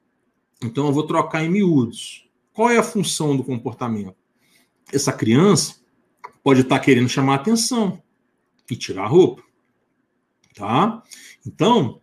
Então 0.63 0.87
eu 0.87 0.93
vou 0.93 1.03
trocar 1.03 1.43
em 1.43 1.49
miúdos. 1.49 2.29
Qual 2.53 2.69
é 2.69 2.77
a 2.77 2.83
função 2.83 3.35
do 3.35 3.43
comportamento? 3.43 4.15
Essa 4.93 5.11
criança 5.11 5.75
pode 6.41 6.61
estar 6.61 6.79
querendo 6.79 7.09
chamar 7.09 7.35
atenção 7.35 8.01
e 8.69 8.75
tirar 8.75 9.03
a 9.03 9.07
roupa. 9.07 9.43
Tá? 10.55 11.03
Então, 11.45 12.01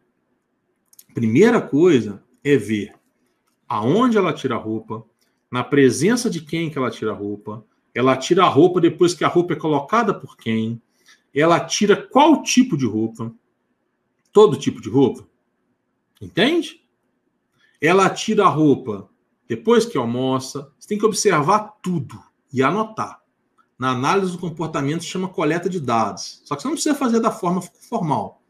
primeira 1.14 1.60
coisa 1.60 2.22
é 2.44 2.56
ver 2.56 2.94
aonde 3.72 4.18
ela 4.18 4.34
tira 4.34 4.54
a 4.54 4.58
roupa, 4.58 5.02
na 5.50 5.64
presença 5.64 6.28
de 6.28 6.42
quem 6.42 6.68
que 6.68 6.76
ela 6.76 6.90
tira 6.90 7.12
a 7.12 7.14
roupa, 7.14 7.64
ela 7.94 8.14
tira 8.16 8.44
a 8.44 8.48
roupa 8.48 8.82
depois 8.82 9.14
que 9.14 9.24
a 9.24 9.28
roupa 9.28 9.54
é 9.54 9.56
colocada 9.56 10.12
por 10.12 10.36
quem, 10.36 10.80
ela 11.34 11.58
tira 11.58 11.96
qual 11.96 12.42
tipo 12.42 12.76
de 12.76 12.84
roupa, 12.84 13.34
todo 14.30 14.58
tipo 14.58 14.78
de 14.78 14.90
roupa. 14.90 15.26
Entende? 16.20 16.82
Ela 17.80 18.10
tira 18.10 18.44
a 18.44 18.48
roupa 18.48 19.08
depois 19.48 19.86
que 19.86 19.96
almoça. 19.96 20.70
Você 20.78 20.88
tem 20.88 20.98
que 20.98 21.06
observar 21.06 21.78
tudo 21.82 22.22
e 22.52 22.62
anotar. 22.62 23.21
Na 23.82 23.90
análise 23.90 24.30
do 24.30 24.38
comportamento 24.38 25.02
chama 25.02 25.26
coleta 25.26 25.68
de 25.68 25.80
dados. 25.80 26.40
Só 26.44 26.54
que 26.54 26.62
você 26.62 26.68
não 26.68 26.74
precisa 26.74 26.94
fazer 26.94 27.18
da 27.18 27.32
forma 27.32 27.60
formal. 27.60 28.40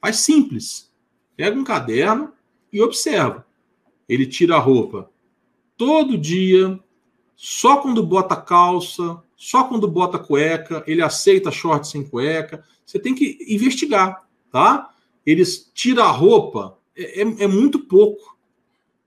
Faz 0.00 0.16
simples. 0.16 0.90
Pega 1.36 1.56
um 1.56 1.62
caderno 1.62 2.32
e 2.72 2.82
observa. 2.82 3.46
Ele 4.08 4.26
tira 4.26 4.56
a 4.56 4.58
roupa 4.58 5.08
todo 5.76 6.18
dia, 6.18 6.80
só 7.36 7.76
quando 7.76 8.04
bota 8.04 8.34
calça, 8.34 9.22
só 9.36 9.62
quando 9.62 9.86
bota 9.86 10.18
cueca, 10.18 10.82
ele 10.84 11.00
aceita 11.00 11.52
short 11.52 11.86
sem 11.86 12.02
cueca. 12.02 12.64
Você 12.84 12.98
tem 12.98 13.14
que 13.14 13.38
investigar, 13.48 14.28
tá? 14.50 14.92
eles 15.24 15.70
tiram 15.72 16.02
a 16.02 16.10
roupa, 16.10 16.76
é, 16.96 17.20
é, 17.20 17.44
é 17.44 17.46
muito 17.46 17.78
pouco 17.78 18.36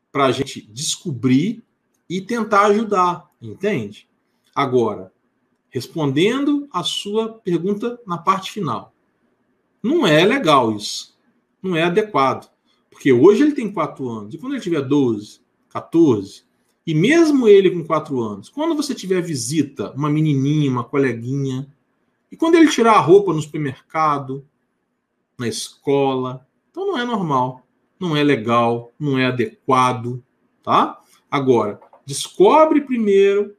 para 0.09 0.23
a 0.23 0.31
gente 0.31 0.61
descobrir 0.71 1.61
e 2.09 2.21
tentar 2.21 2.67
ajudar, 2.67 3.29
entende? 3.41 4.07
Agora, 4.55 5.11
respondendo 5.75 6.69
a 6.71 6.83
sua 6.83 7.27
pergunta 7.27 7.99
na 8.07 8.17
parte 8.17 8.49
final, 8.49 8.93
não 9.83 10.07
é 10.07 10.23
legal 10.23 10.73
isso, 10.73 11.19
não 11.61 11.75
é 11.75 11.83
adequado, 11.83 12.49
porque 12.89 13.11
hoje 13.11 13.43
ele 13.43 13.51
tem 13.51 13.69
4 13.69 14.09
anos, 14.09 14.33
e 14.33 14.37
quando 14.37 14.53
ele 14.53 14.61
tiver 14.61 14.79
12, 14.79 15.41
14, 15.67 16.45
e 16.87 16.95
mesmo 16.95 17.45
ele 17.45 17.69
com 17.69 17.83
4 17.83 18.21
anos, 18.21 18.47
quando 18.47 18.73
você 18.73 18.95
tiver 18.95 19.21
visita, 19.21 19.91
uma 19.91 20.09
menininha, 20.09 20.71
uma 20.71 20.85
coleguinha, 20.85 21.67
e 22.31 22.37
quando 22.37 22.55
ele 22.55 22.71
tirar 22.71 22.93
a 22.93 23.01
roupa 23.01 23.33
no 23.33 23.41
supermercado, 23.41 24.47
na 25.37 25.45
escola. 25.45 26.47
Então 26.71 26.87
não 26.87 26.97
é 26.97 27.03
normal, 27.03 27.67
não 27.99 28.15
é 28.15 28.23
legal, 28.23 28.93
não 28.97 29.19
é 29.19 29.25
adequado, 29.25 30.23
tá? 30.63 31.01
Agora, 31.29 31.81
descobre 32.05 32.79
primeiro 32.79 33.57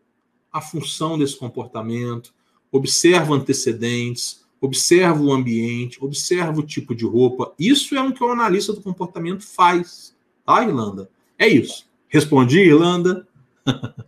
a 0.57 0.61
função 0.61 1.19
desse 1.19 1.37
comportamento, 1.37 2.33
observa 2.73 3.35
antecedentes, 3.35 4.45
observa 4.59 5.21
o 5.23 5.33
ambiente, 5.33 5.99
observa 6.03 6.59
o 6.59 6.67
tipo 6.67 6.95
de 6.95 7.05
roupa. 7.05 7.53
Isso 7.59 7.95
é 7.95 8.03
o 8.03 8.13
que 8.13 8.25
o 8.25 8.31
analista 8.31 8.73
do 8.73 8.81
comportamento 8.81 9.45
faz, 9.45 10.17
tá, 10.47 10.65
Irlanda? 10.65 11.11
É 11.39 11.47
isso. 11.47 11.87
Respondi, 12.09 12.61
Irlanda? 12.61 13.29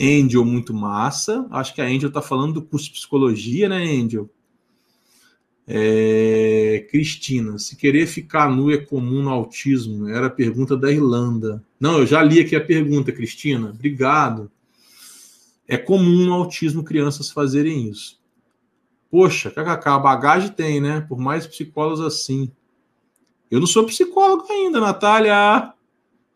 Angel, 0.00 0.44
muito 0.44 0.74
massa. 0.74 1.46
Acho 1.50 1.72
que 1.72 1.80
a 1.80 1.86
Angel 1.86 2.08
está 2.08 2.20
falando 2.20 2.54
do 2.54 2.62
curso 2.62 2.86
de 2.86 2.92
psicologia, 2.92 3.68
né, 3.68 3.76
Angel? 3.84 4.28
É, 5.68 6.84
Cristina, 6.90 7.56
se 7.58 7.76
querer 7.76 8.06
ficar 8.06 8.50
nu 8.50 8.72
é 8.72 8.78
comum 8.78 9.22
no 9.22 9.30
autismo? 9.30 10.08
Era 10.08 10.26
a 10.26 10.30
pergunta 10.30 10.76
da 10.76 10.90
Irlanda. 10.90 11.62
Não, 11.78 11.98
eu 11.98 12.06
já 12.06 12.20
li 12.24 12.40
aqui 12.40 12.56
a 12.56 12.60
pergunta, 12.60 13.12
Cristina. 13.12 13.70
Obrigado. 13.70 14.50
É 15.70 15.78
comum 15.78 16.26
no 16.26 16.34
autismo 16.34 16.82
crianças 16.82 17.30
fazerem 17.30 17.88
isso. 17.88 18.18
Poxa, 19.08 19.52
kkk, 19.52 19.88
a 19.88 19.98
bagagem 20.00 20.50
tem, 20.50 20.80
né? 20.80 21.00
Por 21.00 21.16
mais 21.16 21.46
psicólogos 21.46 22.00
assim. 22.00 22.50
Eu 23.48 23.60
não 23.60 23.68
sou 23.68 23.86
psicólogo 23.86 24.50
ainda, 24.50 24.80
Natália. 24.80 25.72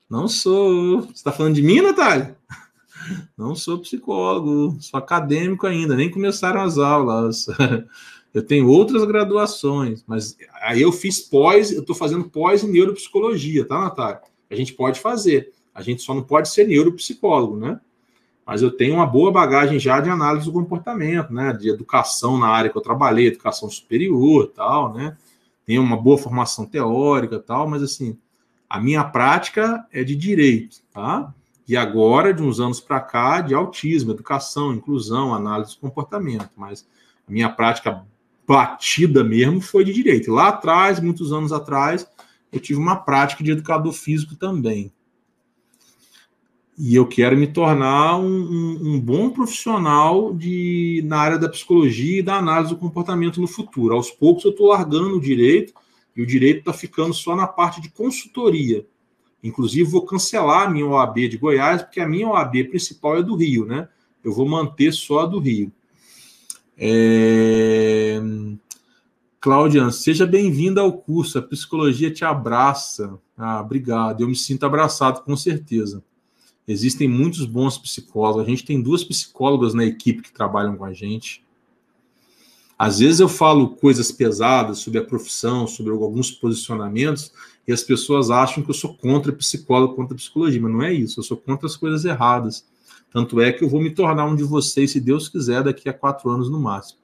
Não 0.08 0.28
sou. 0.28 1.00
Você 1.00 1.14
está 1.14 1.32
falando 1.32 1.56
de 1.56 1.62
mim, 1.62 1.80
Natália? 1.80 2.38
Não 3.36 3.54
sou 3.54 3.80
psicólogo, 3.80 4.78
sou 4.80 4.96
acadêmico 4.96 5.66
ainda, 5.66 5.94
nem 5.94 6.10
começaram 6.10 6.62
as 6.62 6.78
aulas. 6.78 7.46
Eu 8.32 8.42
tenho 8.42 8.68
outras 8.68 9.04
graduações, 9.04 10.02
mas 10.08 10.36
aí 10.62 10.82
eu 10.82 10.90
fiz 10.90 11.20
pós, 11.20 11.70
eu 11.70 11.82
estou 11.82 11.94
fazendo 11.94 12.28
pós 12.28 12.64
em 12.64 12.72
neuropsicologia, 12.72 13.64
tá, 13.64 13.80
Natália? 13.80 14.22
A 14.50 14.56
gente 14.56 14.72
pode 14.72 14.98
fazer. 14.98 15.52
A 15.72 15.82
gente 15.82 16.02
só 16.02 16.12
não 16.12 16.22
pode 16.22 16.48
ser 16.48 16.66
neuropsicólogo, 16.66 17.56
né? 17.56 17.78
Mas 18.46 18.60
eu 18.62 18.70
tenho 18.70 18.94
uma 18.94 19.06
boa 19.06 19.32
bagagem 19.32 19.78
já 19.78 20.00
de 20.00 20.10
análise 20.10 20.46
do 20.46 20.52
comportamento, 20.52 21.32
né? 21.32 21.52
De 21.52 21.70
educação 21.70 22.38
na 22.38 22.48
área 22.48 22.70
que 22.70 22.76
eu 22.76 22.82
trabalhei, 22.82 23.28
educação 23.28 23.70
superior 23.70 24.52
tal, 24.54 24.92
né? 24.92 25.16
Tenho 25.64 25.82
uma 25.82 25.96
boa 25.96 26.18
formação 26.18 26.66
teórica 26.66 27.38
tal, 27.38 27.68
mas 27.68 27.82
assim, 27.82 28.18
a 28.68 28.78
minha 28.78 29.02
prática 29.04 29.86
é 29.90 30.04
de 30.04 30.14
direito, 30.14 30.78
tá? 30.92 31.32
E 31.66 31.76
agora, 31.76 32.34
de 32.34 32.42
uns 32.42 32.60
anos 32.60 32.80
para 32.80 33.00
cá, 33.00 33.40
de 33.40 33.54
autismo, 33.54 34.12
educação, 34.12 34.74
inclusão, 34.74 35.34
análise 35.34 35.74
do 35.74 35.80
comportamento. 35.80 36.50
Mas 36.56 36.86
a 37.26 37.32
minha 37.32 37.48
prática 37.48 38.04
batida 38.46 39.24
mesmo 39.24 39.62
foi 39.62 39.84
de 39.84 39.92
direito. 39.92 40.30
Lá 40.30 40.48
atrás, 40.48 41.00
muitos 41.00 41.32
anos 41.32 41.52
atrás, 41.52 42.06
eu 42.52 42.60
tive 42.60 42.78
uma 42.78 42.96
prática 42.96 43.42
de 43.42 43.52
educador 43.52 43.92
físico 43.92 44.36
também. 44.36 44.92
E 46.76 46.94
eu 46.96 47.06
quero 47.06 47.36
me 47.36 47.46
tornar 47.46 48.16
um, 48.18 48.26
um, 48.26 48.94
um, 48.94 49.00
bom 49.00 49.30
profissional 49.30 50.34
de, 50.34 51.02
na 51.06 51.18
área 51.18 51.38
da 51.38 51.48
psicologia 51.48 52.18
e 52.18 52.22
da 52.22 52.36
análise 52.36 52.74
do 52.74 52.80
comportamento 52.80 53.40
no 53.40 53.46
futuro. 53.46 53.94
Aos 53.94 54.10
poucos 54.10 54.44
eu 54.44 54.50
estou 54.50 54.68
largando 54.68 55.16
o 55.16 55.20
direito, 55.20 55.72
e 56.16 56.22
o 56.22 56.26
direito 56.26 56.60
está 56.60 56.72
ficando 56.72 57.12
só 57.12 57.34
na 57.34 57.46
parte 57.46 57.80
de 57.80 57.90
consultoria. 57.90 58.86
Inclusive, 59.42 59.90
vou 59.90 60.06
cancelar 60.06 60.66
a 60.66 60.70
minha 60.70 60.86
OAB 60.86 61.28
de 61.28 61.36
Goiás, 61.36 61.82
porque 61.82 62.00
a 62.00 62.08
minha 62.08 62.28
OAB 62.28 62.64
principal 62.68 63.18
é 63.18 63.22
do 63.22 63.36
Rio, 63.36 63.66
né? 63.66 63.88
Eu 64.22 64.32
vou 64.32 64.48
manter 64.48 64.92
só 64.92 65.20
a 65.20 65.26
do 65.26 65.38
Rio. 65.38 65.72
É... 66.78 68.20
Cláudia, 69.40 69.90
seja 69.90 70.24
bem-vinda 70.24 70.80
ao 70.80 70.92
curso. 70.92 71.38
A 71.38 71.42
psicologia 71.42 72.10
te 72.10 72.24
abraça. 72.24 73.18
Ah, 73.36 73.60
obrigado. 73.60 74.22
Eu 74.22 74.28
me 74.28 74.36
sinto 74.36 74.64
abraçado, 74.64 75.22
com 75.22 75.36
certeza. 75.36 76.02
Existem 76.66 77.06
muitos 77.06 77.44
bons 77.44 77.76
psicólogos. 77.76 78.42
A 78.42 78.48
gente 78.48 78.64
tem 78.64 78.80
duas 78.80 79.04
psicólogas 79.04 79.74
na 79.74 79.84
equipe 79.84 80.22
que 80.22 80.32
trabalham 80.32 80.76
com 80.76 80.84
a 80.84 80.92
gente. 80.92 81.44
Às 82.78 82.98
vezes 82.98 83.20
eu 83.20 83.28
falo 83.28 83.70
coisas 83.70 84.10
pesadas 84.10 84.78
sobre 84.78 84.98
a 84.98 85.04
profissão, 85.04 85.66
sobre 85.66 85.92
alguns 85.92 86.30
posicionamentos, 86.30 87.32
e 87.66 87.72
as 87.72 87.82
pessoas 87.82 88.30
acham 88.30 88.62
que 88.62 88.70
eu 88.70 88.74
sou 88.74 88.94
contra 88.94 89.32
psicólogo, 89.32 89.94
contra 89.94 90.16
psicologia, 90.16 90.60
mas 90.60 90.72
não 90.72 90.82
é 90.82 90.92
isso. 90.92 91.20
Eu 91.20 91.24
sou 91.24 91.36
contra 91.36 91.66
as 91.66 91.76
coisas 91.76 92.04
erradas. 92.04 92.66
Tanto 93.12 93.40
é 93.40 93.52
que 93.52 93.62
eu 93.62 93.68
vou 93.68 93.80
me 93.80 93.90
tornar 93.90 94.26
um 94.26 94.34
de 94.34 94.42
vocês, 94.42 94.90
se 94.90 95.00
Deus 95.00 95.28
quiser, 95.28 95.62
daqui 95.62 95.88
a 95.88 95.92
quatro 95.92 96.28
anos 96.30 96.50
no 96.50 96.58
máximo. 96.58 96.98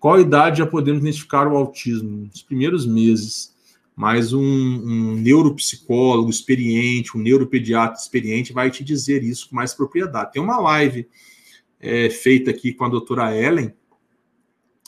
Qual 0.00 0.18
idade 0.18 0.58
já 0.58 0.66
podemos 0.66 1.00
identificar 1.00 1.46
o 1.46 1.56
autismo? 1.56 2.28
Nos 2.32 2.42
primeiros 2.42 2.86
meses. 2.86 3.54
Mas 3.98 4.32
um, 4.32 4.40
um 4.40 5.14
neuropsicólogo 5.16 6.30
experiente, 6.30 7.16
um 7.16 7.20
neuropediatra 7.20 7.98
experiente 7.98 8.52
vai 8.52 8.70
te 8.70 8.84
dizer 8.84 9.24
isso 9.24 9.50
com 9.50 9.56
mais 9.56 9.74
propriedade. 9.74 10.30
Tem 10.30 10.40
uma 10.40 10.56
live 10.60 11.08
é, 11.80 12.08
feita 12.08 12.48
aqui 12.52 12.72
com 12.72 12.84
a 12.84 12.88
doutora 12.88 13.36
Ellen, 13.36 13.74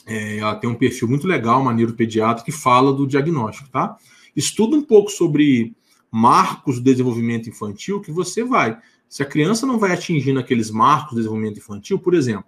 é, 0.05 0.37
ela 0.37 0.55
tem 0.55 0.69
um 0.69 0.75
perfil 0.75 1.09
muito 1.09 1.27
legal, 1.27 1.61
uma 1.61 1.73
neuropediatra, 1.73 2.41
que 2.41 2.53
fala 2.53 2.93
do 2.93 3.05
diagnóstico, 3.05 3.69
tá? 3.69 3.97
Estuda 4.33 4.77
um 4.77 4.81
pouco 4.81 5.11
sobre 5.11 5.75
marcos 6.09 6.79
do 6.79 6.83
desenvolvimento 6.85 7.49
infantil 7.49 7.99
que 7.99 8.13
você 8.13 8.45
vai. 8.45 8.79
Se 9.09 9.21
a 9.21 9.25
criança 9.25 9.65
não 9.65 9.77
vai 9.77 9.91
atingindo 9.91 10.39
aqueles 10.39 10.71
marcos 10.71 11.11
do 11.11 11.17
desenvolvimento 11.17 11.57
infantil, 11.57 11.99
por 11.99 12.13
exemplo, 12.13 12.45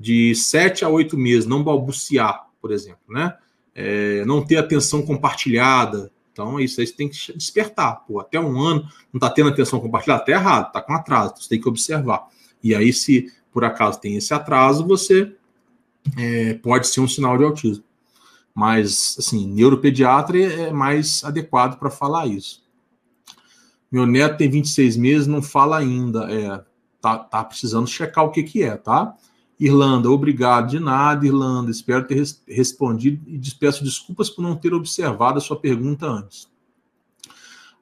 de 0.00 0.34
7 0.34 0.82
a 0.82 0.88
8 0.88 1.14
meses, 1.18 1.44
não 1.44 1.62
balbuciar, 1.62 2.46
por 2.58 2.72
exemplo, 2.72 3.02
né? 3.06 3.36
É, 3.78 4.24
não 4.24 4.42
ter 4.42 4.56
atenção 4.56 5.02
compartilhada. 5.02 6.10
Então, 6.32 6.58
isso 6.58 6.80
aí 6.80 6.86
você 6.86 6.94
tem 6.94 7.08
que 7.08 7.32
despertar. 7.36 8.04
Pô, 8.06 8.20
até 8.20 8.40
um 8.40 8.58
ano 8.58 8.82
não 9.12 9.18
está 9.18 9.28
tendo 9.28 9.50
atenção 9.50 9.78
compartilhada, 9.78 10.22
está 10.22 10.32
errado, 10.32 10.68
está 10.68 10.80
com 10.80 10.94
atraso, 10.94 11.34
você 11.36 11.48
tem 11.50 11.60
que 11.60 11.68
observar. 11.68 12.26
E 12.62 12.74
aí, 12.74 12.92
se 12.92 13.30
por 13.52 13.64
acaso 13.64 14.00
tem 14.00 14.16
esse 14.16 14.32
atraso, 14.34 14.86
você 14.86 15.34
é, 16.16 16.54
pode 16.54 16.86
ser 16.88 17.00
um 17.00 17.08
sinal 17.08 17.36
de 17.36 17.44
autismo. 17.44 17.84
Mas, 18.54 19.16
assim, 19.18 19.46
neuropediatra 19.46 20.38
é 20.38 20.72
mais 20.72 21.22
adequado 21.22 21.78
para 21.78 21.90
falar 21.90 22.26
isso. 22.26 22.64
Meu 23.92 24.06
neto 24.06 24.38
tem 24.38 24.48
26 24.48 24.96
meses, 24.96 25.26
não 25.26 25.42
fala 25.42 25.78
ainda. 25.78 26.30
É, 26.32 26.64
tá, 27.00 27.18
tá 27.18 27.44
precisando 27.44 27.86
checar 27.86 28.24
o 28.24 28.30
que, 28.30 28.42
que 28.42 28.62
é, 28.62 28.76
tá? 28.76 29.14
Irlanda, 29.58 30.10
obrigado 30.10 30.70
de 30.70 30.78
nada, 30.78 31.26
Irlanda. 31.26 31.70
Espero 31.70 32.06
ter 32.06 32.16
res 32.16 32.42
respondido 32.46 33.22
e 33.26 33.40
peço 33.58 33.82
desculpas 33.82 34.28
por 34.28 34.42
não 34.42 34.54
ter 34.54 34.74
observado 34.74 35.38
a 35.38 35.40
sua 35.40 35.58
pergunta 35.58 36.06
antes. 36.06 36.48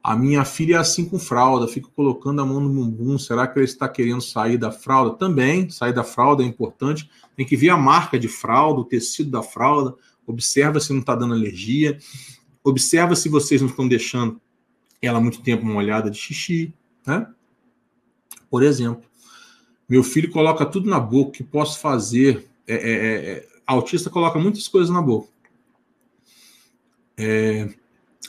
A 0.01 0.15
minha 0.15 0.45
filha 0.45 0.75
é 0.75 0.77
assim 0.77 1.03
com 1.03 1.17
fralda, 1.17 1.67
fica 1.67 1.89
colocando 1.95 2.39
a 2.39 2.45
mão 2.45 2.59
no 2.59 2.69
bumbum. 2.69 3.17
Será 3.17 3.47
que 3.47 3.57
ela 3.57 3.65
está 3.65 3.89
querendo 3.89 4.21
sair 4.21 4.55
da 4.55 4.71
fralda? 4.71 5.17
Também, 5.17 5.67
sair 5.69 5.93
da 5.93 6.03
fralda 6.03 6.43
é 6.43 6.45
importante. 6.45 7.09
Tem 7.35 7.43
que 7.43 7.57
ver 7.57 7.69
a 7.69 7.77
marca 7.77 8.19
de 8.19 8.27
fralda, 8.27 8.81
o 8.81 8.85
tecido 8.85 9.31
da 9.31 9.41
fralda. 9.41 9.95
Observa 10.27 10.79
se 10.79 10.93
não 10.93 10.99
está 10.99 11.15
dando 11.15 11.33
alergia. 11.33 11.97
Observa 12.63 13.15
se 13.15 13.27
vocês 13.29 13.61
não 13.61 13.67
estão 13.67 13.87
deixando 13.87 14.39
ela 15.01 15.19
muito 15.19 15.41
tempo 15.41 15.65
molhada 15.65 16.09
de 16.11 16.19
xixi, 16.19 16.71
né? 17.05 17.27
Por 18.47 18.61
exemplo, 18.61 19.09
meu 19.87 20.03
filho 20.03 20.31
coloca 20.31 20.65
tudo 20.65 20.89
na 20.89 20.99
boca. 20.99 21.31
Que 21.31 21.43
posso 21.43 21.79
fazer? 21.79 22.47
É, 22.67 22.73
é, 22.73 22.79
é, 22.79 23.31
é 23.31 23.47
autista 23.65 24.09
coloca 24.09 24.39
muitas 24.39 24.67
coisas 24.67 24.89
na 24.89 25.01
boca. 25.01 25.27
É, 27.17 27.69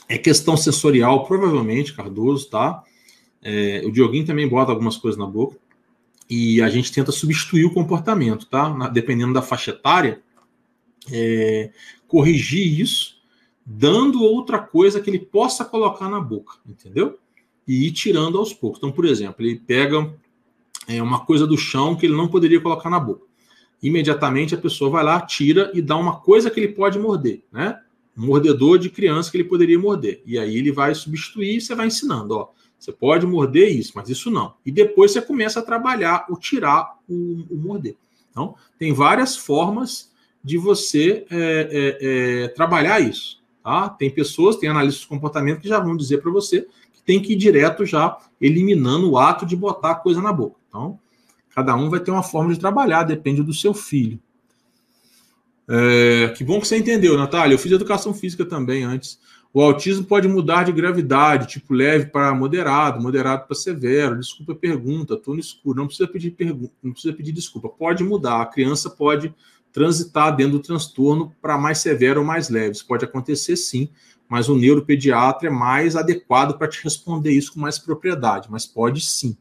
é 0.07 0.17
questão 0.17 0.55
sensorial, 0.55 1.25
provavelmente, 1.25 1.93
Cardoso, 1.93 2.49
tá? 2.49 2.83
É, 3.41 3.81
o 3.85 3.91
Dioguinho 3.91 4.25
também 4.25 4.47
bota 4.47 4.71
algumas 4.71 4.97
coisas 4.97 5.19
na 5.19 5.25
boca. 5.25 5.57
E 6.29 6.61
a 6.61 6.69
gente 6.69 6.91
tenta 6.91 7.11
substituir 7.11 7.65
o 7.65 7.73
comportamento, 7.73 8.45
tá? 8.45 8.69
Na, 8.69 8.87
dependendo 8.87 9.33
da 9.33 9.41
faixa 9.41 9.71
etária, 9.71 10.21
corrigir 12.07 12.79
isso, 12.81 13.17
dando 13.65 14.23
outra 14.23 14.59
coisa 14.59 15.01
que 15.01 15.09
ele 15.09 15.19
possa 15.19 15.65
colocar 15.65 16.09
na 16.09 16.19
boca, 16.19 16.55
entendeu? 16.65 17.19
E 17.67 17.87
ir 17.87 17.91
tirando 17.91 18.37
aos 18.37 18.53
poucos. 18.53 18.79
Então, 18.79 18.91
por 18.91 19.05
exemplo, 19.05 19.45
ele 19.45 19.59
pega 19.59 20.13
é, 20.87 21.01
uma 21.01 21.25
coisa 21.25 21.45
do 21.45 21.57
chão 21.57 21.95
que 21.95 22.05
ele 22.05 22.15
não 22.15 22.27
poderia 22.27 22.61
colocar 22.61 22.89
na 22.89 22.99
boca. 22.99 23.25
Imediatamente 23.81 24.55
a 24.55 24.57
pessoa 24.57 24.89
vai 24.89 25.03
lá, 25.03 25.21
tira 25.21 25.71
e 25.73 25.81
dá 25.81 25.95
uma 25.95 26.19
coisa 26.19 26.49
que 26.49 26.59
ele 26.59 26.69
pode 26.69 26.97
morder, 26.97 27.43
né? 27.51 27.79
um 28.17 28.25
mordedor 28.25 28.79
de 28.79 28.89
criança 28.89 29.29
que 29.29 29.37
ele 29.37 29.43
poderia 29.43 29.77
morder. 29.77 30.21
E 30.25 30.39
aí 30.39 30.57
ele 30.57 30.71
vai 30.71 30.95
substituir 30.95 31.57
e 31.57 31.61
você 31.61 31.75
vai 31.75 31.87
ensinando, 31.87 32.35
ó. 32.35 32.49
Você 32.79 32.91
pode 32.91 33.25
morder 33.25 33.75
isso, 33.75 33.93
mas 33.95 34.09
isso 34.09 34.29
não. 34.29 34.53
E 34.65 34.71
depois 34.71 35.11
você 35.11 35.21
começa 35.21 35.59
a 35.59 35.63
trabalhar 35.63 36.25
o 36.29 36.35
tirar 36.35 36.95
o, 37.07 37.43
o 37.49 37.57
morder. 37.57 37.95
Então, 38.29 38.55
tem 38.77 38.93
várias 38.93 39.35
formas 39.35 40.11
de 40.43 40.57
você 40.57 41.25
é, 41.29 41.37
é, 41.71 41.97
é, 42.43 42.47
trabalhar 42.49 42.99
isso. 42.99 43.41
Tá? 43.63 43.89
Tem 43.89 44.09
pessoas, 44.11 44.57
tem 44.57 44.69
analistas 44.69 45.01
de 45.01 45.07
comportamento 45.07 45.59
que 45.59 45.67
já 45.67 45.79
vão 45.79 45.97
dizer 45.97 46.21
para 46.21 46.31
você 46.31 46.67
que 46.93 47.01
tem 47.03 47.19
que 47.19 47.33
ir 47.33 47.35
direto 47.35 47.83
já 47.83 48.17
eliminando 48.39 49.09
o 49.09 49.17
ato 49.17 49.45
de 49.45 49.55
botar 49.55 49.91
a 49.91 49.95
coisa 49.95 50.21
na 50.21 50.31
boca. 50.31 50.55
Então, 50.77 50.99
cada 51.55 51.75
um 51.75 51.89
vai 51.89 51.99
ter 51.99 52.11
uma 52.11 52.21
forma 52.21 52.53
de 52.53 52.59
trabalhar, 52.59 53.03
depende 53.03 53.41
do 53.41 53.53
seu 53.53 53.73
filho. 53.73 54.19
É, 55.67 56.29
que 56.37 56.43
bom 56.43 56.61
que 56.61 56.67
você 56.67 56.77
entendeu, 56.77 57.17
Natália. 57.17 57.55
Eu 57.55 57.59
fiz 57.59 57.71
educação 57.71 58.13
física 58.13 58.45
também 58.45 58.83
antes. 58.83 59.19
O 59.51 59.61
autismo 59.61 60.05
pode 60.05 60.27
mudar 60.27 60.63
de 60.63 60.71
gravidade, 60.71 61.47
tipo 61.47 61.73
leve 61.73 62.05
para 62.05 62.33
moderado, 62.33 63.01
moderado 63.01 63.47
para 63.47 63.55
severo. 63.55 64.19
Desculpa 64.19 64.53
a 64.53 64.55
pergunta, 64.55 65.15
estou 65.15 65.33
no 65.33 65.39
escuro. 65.39 65.79
Não 65.79 65.87
precisa 65.87 66.07
pedir 66.07 66.31
pergunta, 66.31 66.73
não 66.81 66.91
precisa 66.91 67.13
pedir 67.13 67.31
desculpa. 67.31 67.67
Pode 67.67 68.03
mudar. 68.03 68.41
A 68.41 68.45
criança 68.45 68.89
pode 68.89 69.33
transitar 69.73 70.35
dentro 70.35 70.53
do 70.53 70.59
transtorno 70.59 71.33
para 71.41 71.57
mais 71.57 71.79
severo 71.79 72.21
ou 72.21 72.25
mais 72.25 72.49
leve. 72.49 72.71
Isso 72.71 72.87
pode 72.87 73.03
acontecer 73.03 73.57
sim, 73.57 73.89
mas 74.29 74.47
o 74.47 74.55
neuropediatra 74.55 75.47
é 75.47 75.51
mais 75.51 75.95
adequado 75.95 76.57
para 76.57 76.67
te 76.67 76.83
responder 76.83 77.31
isso 77.31 77.53
com 77.53 77.59
mais 77.59 77.79
propriedade, 77.79 78.47
mas 78.49 78.65
pode 78.65 79.01
sim. 79.01 79.35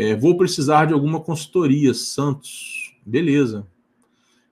É, 0.00 0.14
vou 0.14 0.36
precisar 0.36 0.84
de 0.84 0.92
alguma 0.92 1.18
consultoria, 1.18 1.92
Santos. 1.92 2.94
Beleza. 3.04 3.66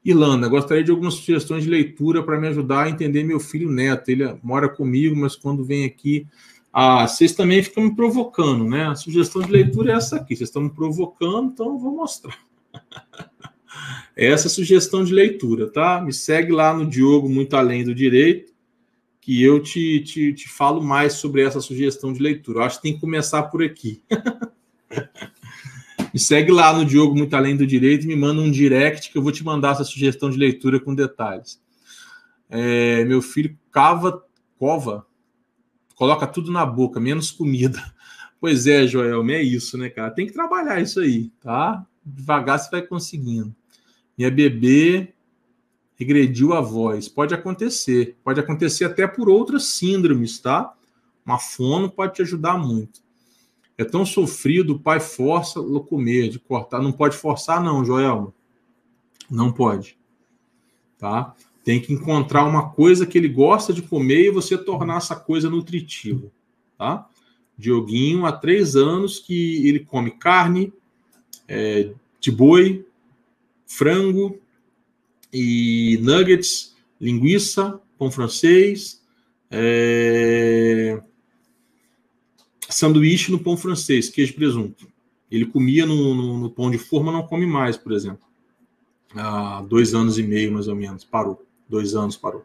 Irlanda, 0.05 0.49
gostaria 0.49 0.83
de 0.83 0.91
algumas 0.91 1.15
sugestões 1.15 1.63
de 1.63 1.71
leitura 1.71 2.21
para 2.21 2.37
me 2.41 2.49
ajudar 2.49 2.83
a 2.83 2.91
entender 2.91 3.23
meu 3.23 3.39
filho 3.39 3.71
neto. 3.71 4.09
Ele 4.09 4.25
mora 4.43 4.69
comigo, 4.69 5.15
mas 5.15 5.37
quando 5.37 5.65
vem 5.65 5.85
aqui. 5.85 6.27
Ah, 6.73 7.07
vocês 7.07 7.33
também 7.33 7.63
ficam 7.63 7.85
me 7.85 7.95
provocando, 7.95 8.65
né? 8.65 8.87
A 8.87 8.97
sugestão 8.97 9.41
de 9.41 9.53
leitura 9.53 9.93
é 9.93 9.95
essa 9.95 10.17
aqui. 10.17 10.35
Vocês 10.35 10.49
estão 10.49 10.63
me 10.63 10.71
provocando, 10.71 11.53
então 11.53 11.75
eu 11.75 11.79
vou 11.79 11.95
mostrar. 11.95 12.37
essa 14.17 14.49
é 14.49 14.51
sugestão 14.51 15.05
de 15.05 15.15
leitura, 15.15 15.71
tá? 15.71 16.01
Me 16.01 16.13
segue 16.13 16.51
lá 16.51 16.75
no 16.75 16.85
Diogo 16.85 17.29
Muito 17.29 17.55
Além 17.55 17.85
do 17.85 17.95
Direito, 17.95 18.53
que 19.21 19.41
eu 19.45 19.63
te, 19.63 20.01
te, 20.01 20.33
te 20.33 20.49
falo 20.49 20.83
mais 20.83 21.13
sobre 21.13 21.43
essa 21.43 21.61
sugestão 21.61 22.13
de 22.13 22.21
leitura. 22.21 22.59
Eu 22.59 22.63
acho 22.65 22.79
que 22.79 22.83
tem 22.83 22.95
que 22.95 23.01
começar 23.01 23.45
por 23.45 23.63
aqui. 23.63 24.03
Me 26.13 26.21
segue 26.21 26.51
lá 26.51 26.73
no 26.73 26.85
Diogo 26.85 27.15
Muito 27.15 27.35
Além 27.35 27.57
do 27.57 27.67
Direito 27.67 28.05
e 28.05 28.07
me 28.07 28.17
manda 28.17 28.41
um 28.41 28.51
direct 28.51 29.11
que 29.11 29.19
eu 29.19 29.23
vou 29.23 29.33
te 29.33 29.45
mandar 29.45 29.73
essa 29.73 29.85
sugestão 29.85 30.31
de 30.31 30.39
leitura 30.39 30.81
com 30.81 30.95
detalhes. 30.95 31.61
É, 32.49 33.05
meu 33.05 33.21
filho 33.21 33.59
cava, 33.71 34.25
cova, 34.59 35.07
coloca 35.95 36.27
tudo 36.27 36.51
na 36.51 36.65
boca, 36.65 37.01
menos 37.01 37.31
comida. 37.31 37.83
Pois 38.39 38.67
é, 38.67 38.87
Joel, 38.87 39.27
é 39.31 39.43
isso, 39.43 39.79
né, 39.79 39.89
cara? 39.89 40.11
Tem 40.11 40.27
que 40.27 40.33
trabalhar 40.33 40.79
isso 40.79 41.01
aí, 41.01 41.31
tá? 41.41 41.85
Devagar 42.05 42.59
você 42.59 42.71
vai 42.71 42.83
conseguindo. 42.83 43.57
Minha 44.17 44.31
bebê 44.31 45.15
regrediu 45.97 46.53
a 46.53 46.61
voz. 46.61 47.09
Pode 47.09 47.35
acontecer. 47.35 48.17
Pode 48.23 48.39
acontecer 48.39 48.85
até 48.85 49.07
por 49.07 49.29
outras 49.29 49.65
síndromes, 49.65 50.39
tá? 50.39 50.73
Uma 51.25 51.39
fono 51.39 51.91
pode 51.91 52.15
te 52.15 52.23
ajudar 52.23 52.59
muito. 52.59 53.01
É 53.79 53.85
tão 53.85 54.07
sofrido, 54.07 54.75
o 54.75 54.79
pai 54.79 55.01
força 55.01 55.61
o 55.61 55.81
comer, 55.81 56.29
de 56.29 56.39
cortar. 56.39 56.81
Não 56.81 56.93
pode 56.93 57.17
forçar, 57.17 57.63
não, 57.63 57.85
Joel. 57.85 58.35
Não 59.31 59.53
pode. 59.53 59.99
Tá? 60.99 61.35
Tem 61.63 61.81
que 61.81 61.93
encontrar 61.93 62.45
uma 62.45 62.71
coisa 62.71 63.07
que 63.07 63.19
ele 63.19 63.29
gosta 63.29 63.73
de 63.73 63.83
comer 63.83 64.27
e 64.27 64.31
você 64.31 64.57
tornar 64.57 64.97
essa 64.97 65.15
coisa 65.15 65.51
nutritiva. 65.51 66.31
Tá? 66.79 67.07
Dioguinho, 67.59 68.25
há 68.25 68.33
três 68.33 68.77
anos 68.77 69.19
que 69.19 69.69
ele 69.69 69.81
come 69.81 70.11
carne 70.11 70.73
é, 71.49 71.93
de 72.21 72.31
boi, 72.31 72.87
frango 73.67 74.39
e 75.33 75.99
nuggets, 76.03 76.75
linguiça, 77.01 77.81
pão 77.99 78.11
francês, 78.11 79.03
é, 79.51 81.03
sanduíche 82.69 83.31
no 83.31 83.39
pão 83.39 83.57
francês, 83.57 84.09
queijo 84.09 84.33
e 84.33 84.37
presunto. 84.37 84.87
Ele 85.31 85.47
comia 85.47 85.85
no, 85.85 86.15
no, 86.15 86.39
no, 86.39 86.51
pão 86.51 86.71
de 86.71 86.79
forma, 86.79 87.13
não 87.13 87.27
come 87.27 87.47
mais, 87.47 87.77
por 87.77 87.93
exemplo. 87.93 88.27
Há 89.15 89.63
dois 89.63 89.95
anos 89.95 90.19
e 90.19 90.23
meio, 90.23 90.53
mais 90.53 90.69
ou 90.69 90.77
menos, 90.77 91.05
parou. 91.05 91.45
Dois 91.69 91.95
anos 91.95 92.17
parou. 92.17 92.45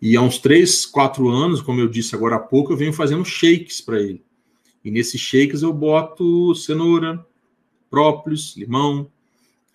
E 0.00 0.16
há 0.16 0.20
uns 0.20 0.38
3, 0.38 0.86
4 0.86 1.28
anos, 1.28 1.60
como 1.60 1.80
eu 1.80 1.88
disse 1.88 2.14
agora 2.14 2.36
há 2.36 2.38
pouco, 2.38 2.72
eu 2.72 2.76
venho 2.76 2.92
fazendo 2.92 3.24
shakes 3.24 3.80
para 3.80 4.00
ele. 4.00 4.22
E 4.84 4.90
nesses 4.90 5.20
shakes 5.20 5.62
eu 5.62 5.72
boto 5.72 6.54
cenoura, 6.54 7.24
própolis, 7.90 8.56
limão, 8.56 9.10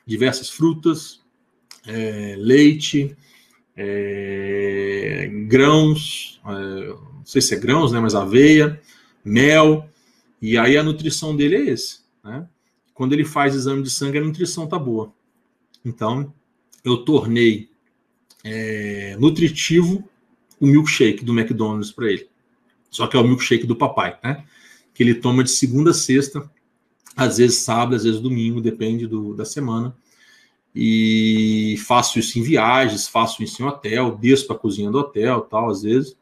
diversas 0.06 0.50
frutas, 0.50 1.22
é, 1.85 2.35
leite, 2.38 3.16
é, 3.75 5.30
grãos, 5.48 6.40
é, 6.45 6.88
não 6.88 7.25
sei 7.25 7.41
se 7.41 7.56
é 7.56 7.58
grãos, 7.58 7.91
né, 7.91 8.00
mas 8.00 8.14
aveia, 8.14 8.80
mel. 9.24 9.88
E 10.41 10.58
aí 10.58 10.77
a 10.77 10.83
nutrição 10.83 11.35
dele 11.35 11.56
é 11.56 11.61
esse. 11.72 12.00
Né? 12.24 12.48
Quando 12.93 13.14
ele 13.14 13.25
faz 13.25 13.56
exame 13.56 13.83
de 13.83 13.90
sangue, 13.90 14.17
a 14.17 14.24
nutrição 14.24 14.67
tá 14.67 14.77
boa. 14.77 15.14
Então, 15.83 16.33
eu 16.83 16.98
tornei 16.98 17.69
é, 18.43 19.16
nutritivo 19.19 20.08
o 20.59 20.67
milkshake 20.67 21.25
do 21.25 21.38
McDonald's 21.38 21.91
para 21.91 22.11
ele. 22.11 22.30
Só 22.90 23.08
que 23.08 23.16
é 23.16 23.19
o 23.19 23.27
milkshake 23.27 23.66
do 23.66 23.75
papai, 23.75 24.17
né? 24.24 24.43
Que 24.93 25.01
ele 25.01 25.16
toma 25.16 25.43
de 25.43 25.50
segunda 25.50 25.91
a 25.91 25.93
sexta, 25.93 26.50
às 27.16 27.38
vezes 27.38 27.59
sábado, 27.59 27.95
às 27.95 28.03
vezes 28.03 28.19
domingo, 28.19 28.61
depende 28.61 29.08
do, 29.08 29.33
da 29.33 29.45
semana. 29.45 29.95
E 30.75 31.75
faço 31.85 32.19
isso 32.19 32.38
em 32.38 32.41
viagens, 32.41 33.08
faço 33.08 33.43
isso 33.43 33.61
em 33.61 33.66
hotel, 33.66 34.17
desço 34.17 34.48
para 34.48 34.56
a 34.56 34.59
cozinha 34.59 34.91
do 34.91 35.00
hotel, 35.00 35.41
tal, 35.41 35.69
às 35.69 35.82
vezes. 35.82 36.16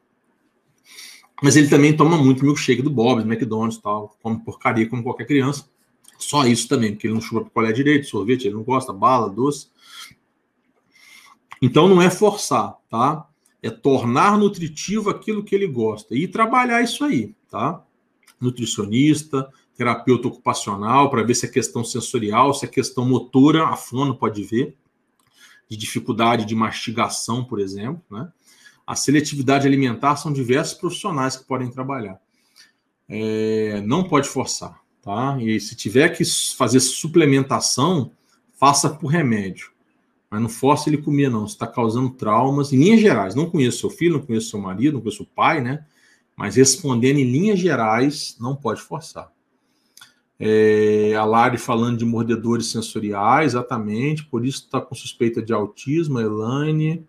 Mas 1.42 1.56
ele 1.56 1.70
também 1.70 1.96
toma 1.96 2.18
muito 2.18 2.44
milkshake 2.44 2.82
do 2.82 2.90
Bob's, 2.90 3.26
McDonald's, 3.26 3.78
tal, 3.78 4.18
come 4.22 4.40
porcaria 4.40 4.88
como 4.90 5.04
qualquer 5.04 5.26
criança. 5.26 5.70
Só 6.18 6.46
isso 6.46 6.68
também, 6.68 6.92
porque 6.92 7.08
ele 7.08 7.14
não 7.14 7.22
chupa 7.22 7.46
picolé 7.46 7.72
direito, 7.72 8.08
sorvete, 8.08 8.46
ele 8.46 8.56
não 8.56 8.64
gosta, 8.64 8.92
bala, 8.92 9.30
doce. 9.30 9.68
Então 11.62 11.88
não 11.88 12.02
é 12.02 12.10
forçar, 12.10 12.78
tá? 12.90 13.26
É 13.62 13.70
tornar 13.70 14.38
nutritivo 14.38 15.10
aquilo 15.10 15.44
que 15.44 15.56
ele 15.56 15.68
gosta 15.68 16.16
e 16.16 16.28
trabalhar 16.28 16.82
isso 16.82 17.04
aí, 17.06 17.34
tá? 17.50 17.84
Nutricionista, 18.40 19.50
terapeuta 19.76 20.28
ocupacional, 20.28 21.10
para 21.10 21.24
ver 21.24 21.36
se 21.36 21.46
é 21.46 21.50
questão 21.50 21.86
sensorial, 21.86 22.54
se 22.54 22.66
é 22.66 22.68
questão 22.68 23.06
motora, 23.06 23.68
a 23.68 23.78
fono 23.78 24.16
pode 24.16 24.44
ver, 24.44 24.76
de 25.70 25.78
dificuldade 25.78 26.44
de 26.44 26.54
mastigação, 26.54 27.46
por 27.46 27.60
exemplo, 27.60 28.04
né? 28.12 28.30
A 28.90 28.96
seletividade 28.96 29.68
alimentar 29.68 30.16
são 30.16 30.34
diversos 30.34 30.74
profissionais 30.74 31.38
que 31.38 31.46
podem 31.46 31.70
trabalhar. 31.70 32.20
É, 33.08 33.84
não 33.86 34.04
pode 34.04 34.28
forçar, 34.28 34.82
tá? 35.00 35.38
E 35.40 35.60
se 35.60 35.76
tiver 35.76 36.10
que 36.10 36.26
fazer 36.58 36.80
suplementação, 36.80 38.12
faça 38.54 38.90
por 38.90 39.10
remédio. 39.10 39.70
Mas 40.28 40.42
não 40.42 40.50
force 40.50 40.90
ele 40.90 40.98
comer, 40.98 41.30
não. 41.30 41.46
Está 41.46 41.68
causando 41.68 42.10
traumas. 42.10 42.74
Em 42.74 42.78
linhas 42.78 43.00
gerais, 43.00 43.36
não 43.36 43.48
conheço 43.48 43.82
seu 43.82 43.92
filho, 43.92 44.14
não 44.18 44.26
conheço 44.26 44.50
seu 44.50 44.60
marido, 44.60 44.96
não 44.96 45.02
conheço 45.02 45.22
o 45.22 45.28
pai, 45.28 45.62
né? 45.62 45.86
Mas 46.36 46.56
respondendo 46.56 47.20
em 47.20 47.32
linhas 47.32 47.60
gerais, 47.60 48.38
não 48.40 48.56
pode 48.56 48.82
forçar. 48.82 49.32
É, 50.40 51.14
a 51.16 51.24
Lari 51.26 51.60
falando 51.60 52.00
de 52.00 52.06
mordedores 52.06 52.72
sensoriais, 52.72 53.54
exatamente, 53.54 54.26
por 54.26 54.44
isso 54.44 54.64
está 54.64 54.82
com 54.82 54.96
suspeita 54.96 55.44
de 55.44 55.54
autismo, 55.54 56.18
a 56.18 56.24
Elaine. 56.24 57.08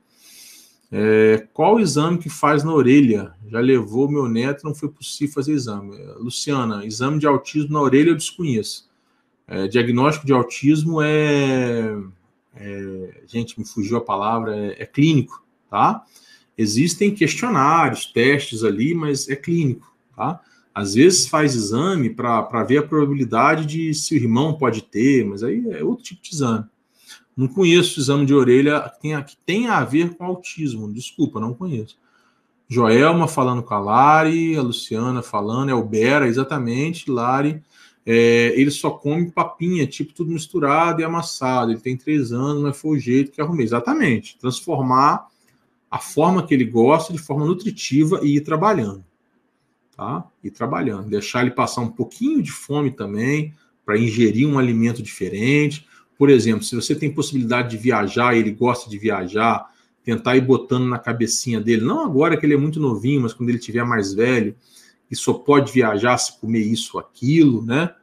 É, 0.92 1.46
qual 1.52 1.76
o 1.76 1.80
exame 1.80 2.18
que 2.18 2.28
faz 2.28 2.64
na 2.64 2.72
orelha? 2.72 3.32
Já 3.48 3.60
levou 3.60 4.10
meu 4.10 4.28
neto, 4.28 4.64
não 4.64 4.74
foi 4.74 4.88
possível 4.88 5.34
fazer 5.34 5.52
exame. 5.52 5.96
Luciana, 6.18 6.84
exame 6.84 7.18
de 7.18 7.26
autismo 7.26 7.72
na 7.72 7.80
orelha 7.80 8.10
eu 8.10 8.16
desconheço. 8.16 8.88
É, 9.46 9.68
diagnóstico 9.68 10.26
de 10.26 10.32
autismo 10.32 11.00
é 11.02 11.94
é, 12.54 13.22
gente, 13.26 13.58
me 13.58 13.66
fugiu 13.66 13.96
a 13.96 14.00
palavra, 14.00 14.56
é, 14.56 14.82
é 14.82 14.86
clínico, 14.86 15.42
tá? 15.68 16.04
Existem 16.56 17.14
questionários, 17.14 18.06
testes 18.06 18.64
ali, 18.64 18.92
mas 18.92 19.28
é 19.28 19.36
clínico, 19.36 19.94
tá? 20.16 20.40
Às 20.74 20.94
vezes 20.94 21.26
faz 21.26 21.54
exame 21.54 22.10
para 22.10 22.64
ver 22.64 22.78
a 22.78 22.82
probabilidade 22.82 23.66
de 23.66 23.94
se 23.94 24.14
o 24.14 24.16
irmão 24.16 24.56
pode 24.56 24.82
ter, 24.82 25.24
mas 25.24 25.42
aí 25.42 25.64
é 25.70 25.82
outro 25.82 26.04
tipo 26.04 26.22
de 26.22 26.34
exame. 26.34 26.64
Não 27.36 27.48
conheço 27.48 28.00
exame 28.00 28.26
de 28.26 28.34
orelha 28.34 28.80
que 28.80 29.00
tenha, 29.00 29.22
que 29.22 29.36
tenha 29.44 29.74
a 29.74 29.84
ver 29.84 30.14
com 30.14 30.24
autismo, 30.24 30.92
desculpa, 30.92 31.40
não 31.40 31.54
conheço. 31.54 31.98
Joelma 32.68 33.26
falando 33.26 33.62
com 33.62 33.74
a 33.74 33.78
Lari, 33.78 34.56
a 34.56 34.62
Luciana 34.62 35.22
falando, 35.22 35.70
é 35.70 35.74
o 35.74 35.84
Bera, 35.84 36.28
exatamente, 36.28 37.10
Lari 37.10 37.62
é, 38.04 38.58
ele 38.58 38.70
só 38.70 38.90
come 38.90 39.30
papinha, 39.30 39.86
tipo 39.86 40.12
tudo 40.12 40.30
misturado 40.32 41.00
e 41.00 41.04
amassado. 41.04 41.70
Ele 41.70 41.80
tem 41.80 41.96
três 41.96 42.32
anos, 42.32 42.62
mas 42.62 42.76
foi 42.76 42.96
o 42.96 43.00
jeito 43.00 43.30
que 43.30 43.40
arrumei. 43.40 43.64
Exatamente. 43.64 44.38
Transformar 44.38 45.28
a 45.90 45.98
forma 45.98 46.46
que 46.46 46.54
ele 46.54 46.64
gosta 46.64 47.12
de 47.12 47.18
forma 47.18 47.44
nutritiva 47.44 48.20
e 48.22 48.36
ir 48.36 48.40
trabalhando. 48.40 49.04
Tá? 49.96 50.24
Ir 50.42 50.50
trabalhando. 50.50 51.10
Deixar 51.10 51.42
ele 51.42 51.50
passar 51.50 51.82
um 51.82 51.90
pouquinho 51.90 52.42
de 52.42 52.50
fome 52.50 52.90
também, 52.90 53.54
para 53.84 53.98
ingerir 53.98 54.48
um 54.48 54.58
alimento 54.58 55.02
diferente. 55.02 55.86
Por 56.20 56.28
exemplo, 56.28 56.62
se 56.62 56.76
você 56.76 56.94
tem 56.94 57.10
possibilidade 57.10 57.70
de 57.70 57.78
viajar 57.78 58.36
ele 58.36 58.50
gosta 58.50 58.90
de 58.90 58.98
viajar, 58.98 59.70
tentar 60.04 60.36
ir 60.36 60.42
botando 60.42 60.84
na 60.84 60.98
cabecinha 60.98 61.58
dele, 61.58 61.80
não 61.80 62.04
agora 62.04 62.36
que 62.36 62.44
ele 62.44 62.52
é 62.52 62.58
muito 62.58 62.78
novinho, 62.78 63.22
mas 63.22 63.32
quando 63.32 63.48
ele 63.48 63.58
tiver 63.58 63.86
mais 63.86 64.12
velho, 64.12 64.54
e 65.10 65.16
só 65.16 65.32
pode 65.32 65.72
viajar 65.72 66.18
se 66.18 66.38
comer 66.38 66.60
isso 66.60 66.98
ou 66.98 67.00
aquilo, 67.00 67.64
né? 67.64 67.94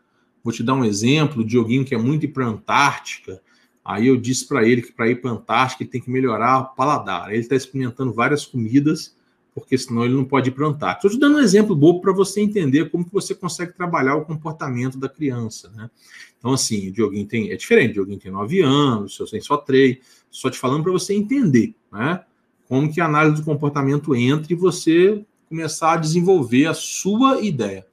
Vou 0.44 0.52
te 0.52 0.64
dar 0.64 0.74
um 0.74 0.84
exemplo, 0.84 1.44
o 1.44 1.46
Dioguinho 1.46 1.86
que 1.86 1.94
é 1.94 1.98
muito 2.00 2.26
ir 2.26 2.30
para 2.30 2.48
a 2.48 2.50
Antártica, 2.50 3.40
aí 3.86 4.08
eu 4.08 4.18
disse 4.18 4.48
para 4.48 4.68
ele 4.68 4.82
que 4.82 4.92
para 4.92 5.08
ir 5.08 5.22
para 5.22 5.30
a 5.30 5.34
Antártica 5.36 5.84
ele 5.84 5.92
tem 5.92 6.02
que 6.02 6.10
melhorar 6.10 6.58
o 6.58 6.66
paladar. 6.76 7.30
Ele 7.30 7.42
está 7.42 7.56
experimentando 7.56 8.12
várias 8.12 8.48
comidas, 8.48 9.16
porque 9.60 9.76
senão 9.76 10.06
ele 10.06 10.14
não 10.14 10.24
pode 10.24 10.50
ir 10.50 10.52
para 10.52 10.68
a 10.68 10.70
Antártica. 10.70 11.08
Estou 11.08 11.12
te 11.12 11.20
dando 11.20 11.38
um 11.38 11.42
exemplo 11.42 11.76
bobo 11.76 12.00
para 12.00 12.14
você 12.14 12.40
entender 12.40 12.92
como 12.92 13.04
que 13.04 13.12
você 13.12 13.34
consegue 13.34 13.74
trabalhar 13.74 14.16
o 14.16 14.24
comportamento 14.24 15.00
da 15.00 15.10
criança, 15.10 15.72
né? 15.76 15.90
Então, 16.38 16.54
assim, 16.54 16.90
o 16.90 16.92
Dioguinho 16.92 17.26
tem, 17.26 17.52
é 17.52 17.56
diferente, 17.56 17.90
o 17.90 17.94
Dioguinho 17.94 18.20
tem 18.20 18.32
nove 18.32 18.62
anos, 18.62 19.14
o 19.14 19.18
seu 19.18 19.26
tem 19.26 19.42
só 19.42 19.58
três, 19.58 19.98
só 20.30 20.52
te 20.52 20.60
falando 20.60 20.84
para 20.84 20.92
você 20.92 21.16
entender, 21.16 21.74
né? 21.92 22.24
Como 22.68 22.94
que 22.94 23.02
a 23.02 23.06
análise 23.06 23.38
do 23.38 23.46
comportamento 23.46 24.16
entra 24.16 24.54
e 24.54 24.56
você 24.56 25.26
começar 25.50 25.94
a 25.94 25.98
desenvolver 25.98 26.68
a 26.68 26.76
sua 26.76 27.42
ideia. 27.42 27.84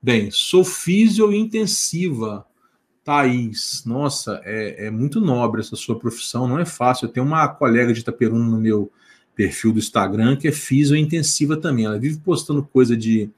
Bem, 0.00 0.30
sou 0.30 0.64
físio-intensiva, 0.64 2.46
Thaís. 3.04 3.82
Nossa, 3.84 4.40
é, 4.44 4.86
é, 4.86 4.90
muito 4.90 5.20
nobre 5.20 5.60
essa 5.60 5.76
sua 5.76 5.98
profissão, 5.98 6.48
não 6.48 6.58
é 6.58 6.64
fácil. 6.64 7.04
Eu 7.04 7.12
tenho 7.12 7.26
uma 7.26 7.46
colega 7.48 7.92
de 7.92 8.00
Itaperuna 8.00 8.48
no 8.48 8.58
meu 8.58 8.90
perfil 9.36 9.72
do 9.72 9.78
Instagram 9.78 10.36
que 10.36 10.48
é 10.48 10.52
físio-intensiva 10.52 11.56
também. 11.56 11.84
Ela 11.84 11.98
vive 11.98 12.18
postando 12.18 12.64
coisa 12.64 12.96
de, 12.96 13.30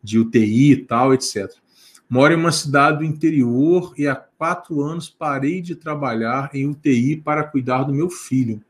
de 0.00 0.20
UTI 0.20 0.72
e 0.72 0.76
tal, 0.76 1.12
etc. 1.12 1.50
Moro 2.08 2.32
em 2.32 2.36
uma 2.36 2.52
cidade 2.52 2.98
do 2.98 3.04
interior 3.04 3.92
e 3.98 4.06
há 4.06 4.14
quatro 4.14 4.82
anos 4.82 5.08
parei 5.08 5.60
de 5.60 5.74
trabalhar 5.74 6.50
em 6.54 6.68
UTI 6.68 7.16
para 7.16 7.42
cuidar 7.42 7.82
do 7.82 7.92
meu 7.92 8.08
filho 8.08 8.62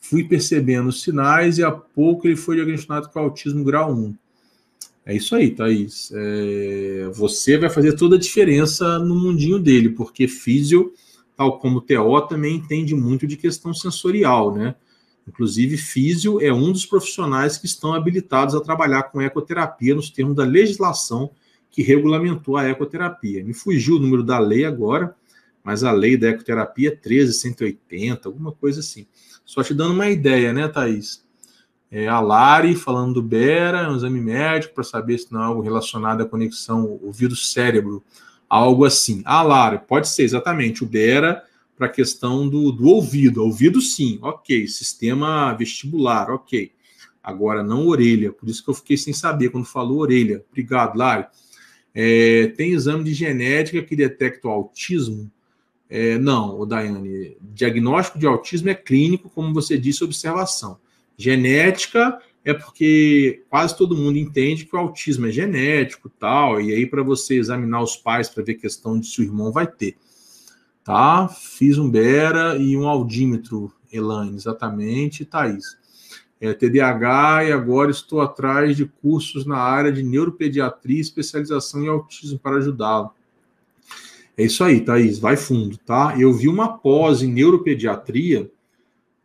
fui 0.00 0.24
percebendo 0.24 0.88
os 0.88 1.02
sinais 1.02 1.58
e 1.58 1.64
a 1.64 1.70
pouco 1.70 2.26
ele 2.26 2.36
foi 2.36 2.56
diagnosticado 2.56 3.08
com 3.08 3.18
autismo 3.18 3.64
grau 3.64 3.92
1. 3.92 4.14
É 5.04 5.16
isso 5.16 5.34
aí, 5.34 5.50
Thaís. 5.50 6.10
É, 6.14 7.10
você 7.12 7.58
vai 7.58 7.70
fazer 7.70 7.94
toda 7.94 8.16
a 8.16 8.18
diferença 8.18 8.98
no 8.98 9.14
mundinho 9.14 9.58
dele, 9.58 9.90
porque 9.90 10.28
físio, 10.28 10.92
tal 11.36 11.58
como 11.58 11.80
TO, 11.80 12.20
também 12.28 12.56
entende 12.56 12.94
muito 12.94 13.26
de 13.26 13.36
questão 13.36 13.72
sensorial, 13.72 14.54
né? 14.54 14.74
Inclusive, 15.28 15.76
físio 15.76 16.40
é 16.40 16.50
um 16.50 16.72
dos 16.72 16.86
profissionais 16.86 17.58
que 17.58 17.66
estão 17.66 17.92
habilitados 17.92 18.54
a 18.54 18.60
trabalhar 18.60 19.04
com 19.04 19.20
ecoterapia 19.20 19.94
nos 19.94 20.08
termos 20.08 20.34
da 20.34 20.44
legislação 20.44 21.30
que 21.70 21.82
regulamentou 21.82 22.56
a 22.56 22.64
ecoterapia. 22.64 23.44
Me 23.44 23.52
fugiu 23.52 23.96
o 23.96 23.98
número 23.98 24.22
da 24.22 24.38
lei 24.38 24.64
agora, 24.64 25.14
mas 25.62 25.84
a 25.84 25.92
lei 25.92 26.16
da 26.16 26.28
ecoterapia 26.28 26.88
é 26.88 26.96
13180, 26.96 28.26
alguma 28.26 28.52
coisa 28.52 28.80
assim. 28.80 29.06
Só 29.44 29.62
te 29.62 29.74
dando 29.74 29.92
uma 29.92 30.08
ideia, 30.08 30.50
né, 30.50 30.66
Thaís? 30.66 31.22
É, 31.90 32.08
a 32.08 32.20
Lari 32.20 32.74
falando 32.74 33.14
do 33.14 33.22
Bera, 33.22 33.90
um 33.90 33.96
exame 33.96 34.20
médico 34.20 34.74
para 34.74 34.84
saber 34.84 35.18
se 35.18 35.30
não 35.30 35.42
é 35.42 35.44
algo 35.44 35.60
relacionado 35.60 36.22
à 36.22 36.26
conexão 36.26 36.98
ouvido-cérebro, 37.02 38.02
algo 38.48 38.86
assim. 38.86 39.22
Ah, 39.26 39.42
Lari, 39.42 39.80
pode 39.86 40.08
ser 40.08 40.22
exatamente 40.22 40.82
o 40.82 40.86
Bera 40.86 41.44
para 41.78 41.86
a 41.86 41.90
questão 41.90 42.48
do, 42.48 42.72
do 42.72 42.88
ouvido. 42.88 43.44
Ouvido, 43.44 43.80
sim, 43.80 44.18
ok. 44.20 44.66
Sistema 44.66 45.54
vestibular, 45.54 46.28
ok. 46.30 46.72
Agora, 47.22 47.62
não 47.62 47.86
orelha, 47.86 48.32
por 48.32 48.48
isso 48.48 48.64
que 48.64 48.68
eu 48.68 48.74
fiquei 48.74 48.96
sem 48.96 49.12
saber 49.12 49.50
quando 49.50 49.64
falou 49.64 49.98
orelha. 49.98 50.44
Obrigado, 50.50 50.96
Lari. 50.96 51.26
É, 51.94 52.48
tem 52.56 52.72
exame 52.72 53.04
de 53.04 53.14
genética 53.14 53.82
que 53.82 53.94
detecta 53.94 54.48
o 54.48 54.50
autismo? 54.50 55.30
É, 55.88 56.18
não, 56.18 56.66
Daiane, 56.66 57.36
diagnóstico 57.40 58.18
de 58.18 58.26
autismo 58.26 58.68
é 58.68 58.74
clínico, 58.74 59.30
como 59.30 59.54
você 59.54 59.78
disse, 59.78 60.04
observação. 60.04 60.78
Genética 61.16 62.20
é 62.44 62.54
porque 62.54 63.42
quase 63.48 63.76
todo 63.76 63.96
mundo 63.96 64.16
entende 64.16 64.64
que 64.64 64.74
o 64.74 64.78
autismo 64.78 65.26
é 65.26 65.30
genético 65.30 66.08
tal, 66.08 66.60
e 66.60 66.72
aí 66.72 66.86
para 66.86 67.02
você 67.02 67.34
examinar 67.34 67.82
os 67.82 67.96
pais 67.96 68.28
para 68.28 68.42
ver 68.42 68.54
questão 68.54 68.98
de 68.98 69.06
se 69.06 69.20
o 69.20 69.24
irmão 69.24 69.52
vai 69.52 69.66
ter. 69.66 69.96
Tá? 70.88 71.28
Fiz 71.28 71.76
um 71.76 71.90
Bera 71.90 72.56
e 72.56 72.74
um 72.74 72.88
audímetro, 72.88 73.70
Elaine, 73.92 74.34
exatamente, 74.34 75.22
Thaís. 75.22 75.76
é, 76.40 76.54
TDAH 76.54 77.44
e 77.44 77.52
agora 77.52 77.90
estou 77.90 78.22
atrás 78.22 78.74
de 78.74 78.86
cursos 78.86 79.44
na 79.44 79.58
área 79.58 79.92
de 79.92 80.02
neuropediatria 80.02 80.98
especialização 80.98 81.84
em 81.84 81.88
autismo 81.88 82.38
para 82.38 82.56
ajudá-lo. 82.56 83.10
É 84.34 84.44
isso 84.44 84.64
aí, 84.64 84.80
Thaís, 84.80 85.18
vai 85.18 85.36
fundo, 85.36 85.76
tá? 85.76 86.14
Eu 86.18 86.32
vi 86.32 86.48
uma 86.48 86.78
pós 86.78 87.20
em 87.20 87.30
neuropediatria 87.30 88.50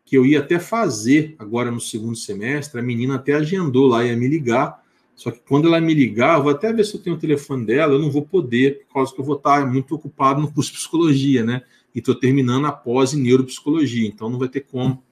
que 0.04 0.18
eu 0.18 0.26
ia 0.26 0.40
até 0.40 0.60
fazer 0.60 1.34
agora 1.40 1.72
no 1.72 1.80
segundo 1.80 2.18
semestre, 2.18 2.78
a 2.78 2.84
menina 2.84 3.16
até 3.16 3.36
agendou 3.36 3.88
lá, 3.88 4.04
ia 4.04 4.18
me 4.18 4.28
ligar, 4.28 4.83
só 5.16 5.32
que 5.32 5.40
quando 5.48 5.68
ela 5.68 5.80
me 5.80 5.94
ligar, 5.94 6.38
eu 6.38 6.44
vou 6.44 6.52
até 6.52 6.74
ver 6.74 6.84
se 6.84 6.96
eu 6.96 7.02
tenho 7.02 7.16
o 7.16 7.20
telefone 7.20 7.66
dela, 7.66 7.94
eu 7.94 8.00
não 8.00 8.10
vou 8.10 8.24
poder, 8.24 8.86
por 8.88 8.96
causa 8.96 9.14
que 9.14 9.22
eu 9.22 9.26
vou 9.26 9.36
estar 9.36 9.66
muito 9.72 9.94
ocupado 9.94 10.42
no 10.42 10.52
curso 10.52 10.72
de 10.72 10.78
psicologia, 10.78 11.44
né? 11.44 11.62
E 11.94 12.00
estou 12.00 12.16
terminando 12.16 12.66
a 12.66 12.72
pós 12.72 13.14
em 13.14 13.22
neuropsicologia, 13.22 14.08
então 14.08 14.30
não 14.30 14.40
vai 14.40 14.50
ter 14.50 14.62
como 14.62 15.04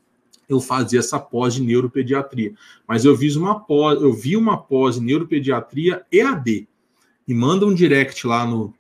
eu 0.50 0.60
fazer 0.60 0.98
essa 0.98 1.20
pós 1.20 1.54
de 1.54 1.62
neuropediatria. 1.62 2.54
Mas 2.88 3.06
eu 3.06 3.16
vi 3.16 3.36
uma 3.38 3.60
pós, 3.60 4.02
eu 4.02 4.12
vi 4.12 4.36
uma 4.36 4.58
pós 4.58 4.98
em 4.98 5.02
neuropediatria 5.02 6.04
EAD. 6.12 6.68
E 7.28 7.34
manda 7.34 7.66
um 7.66 7.74
direct 7.74 8.26
lá 8.26 8.46
no 8.46 8.74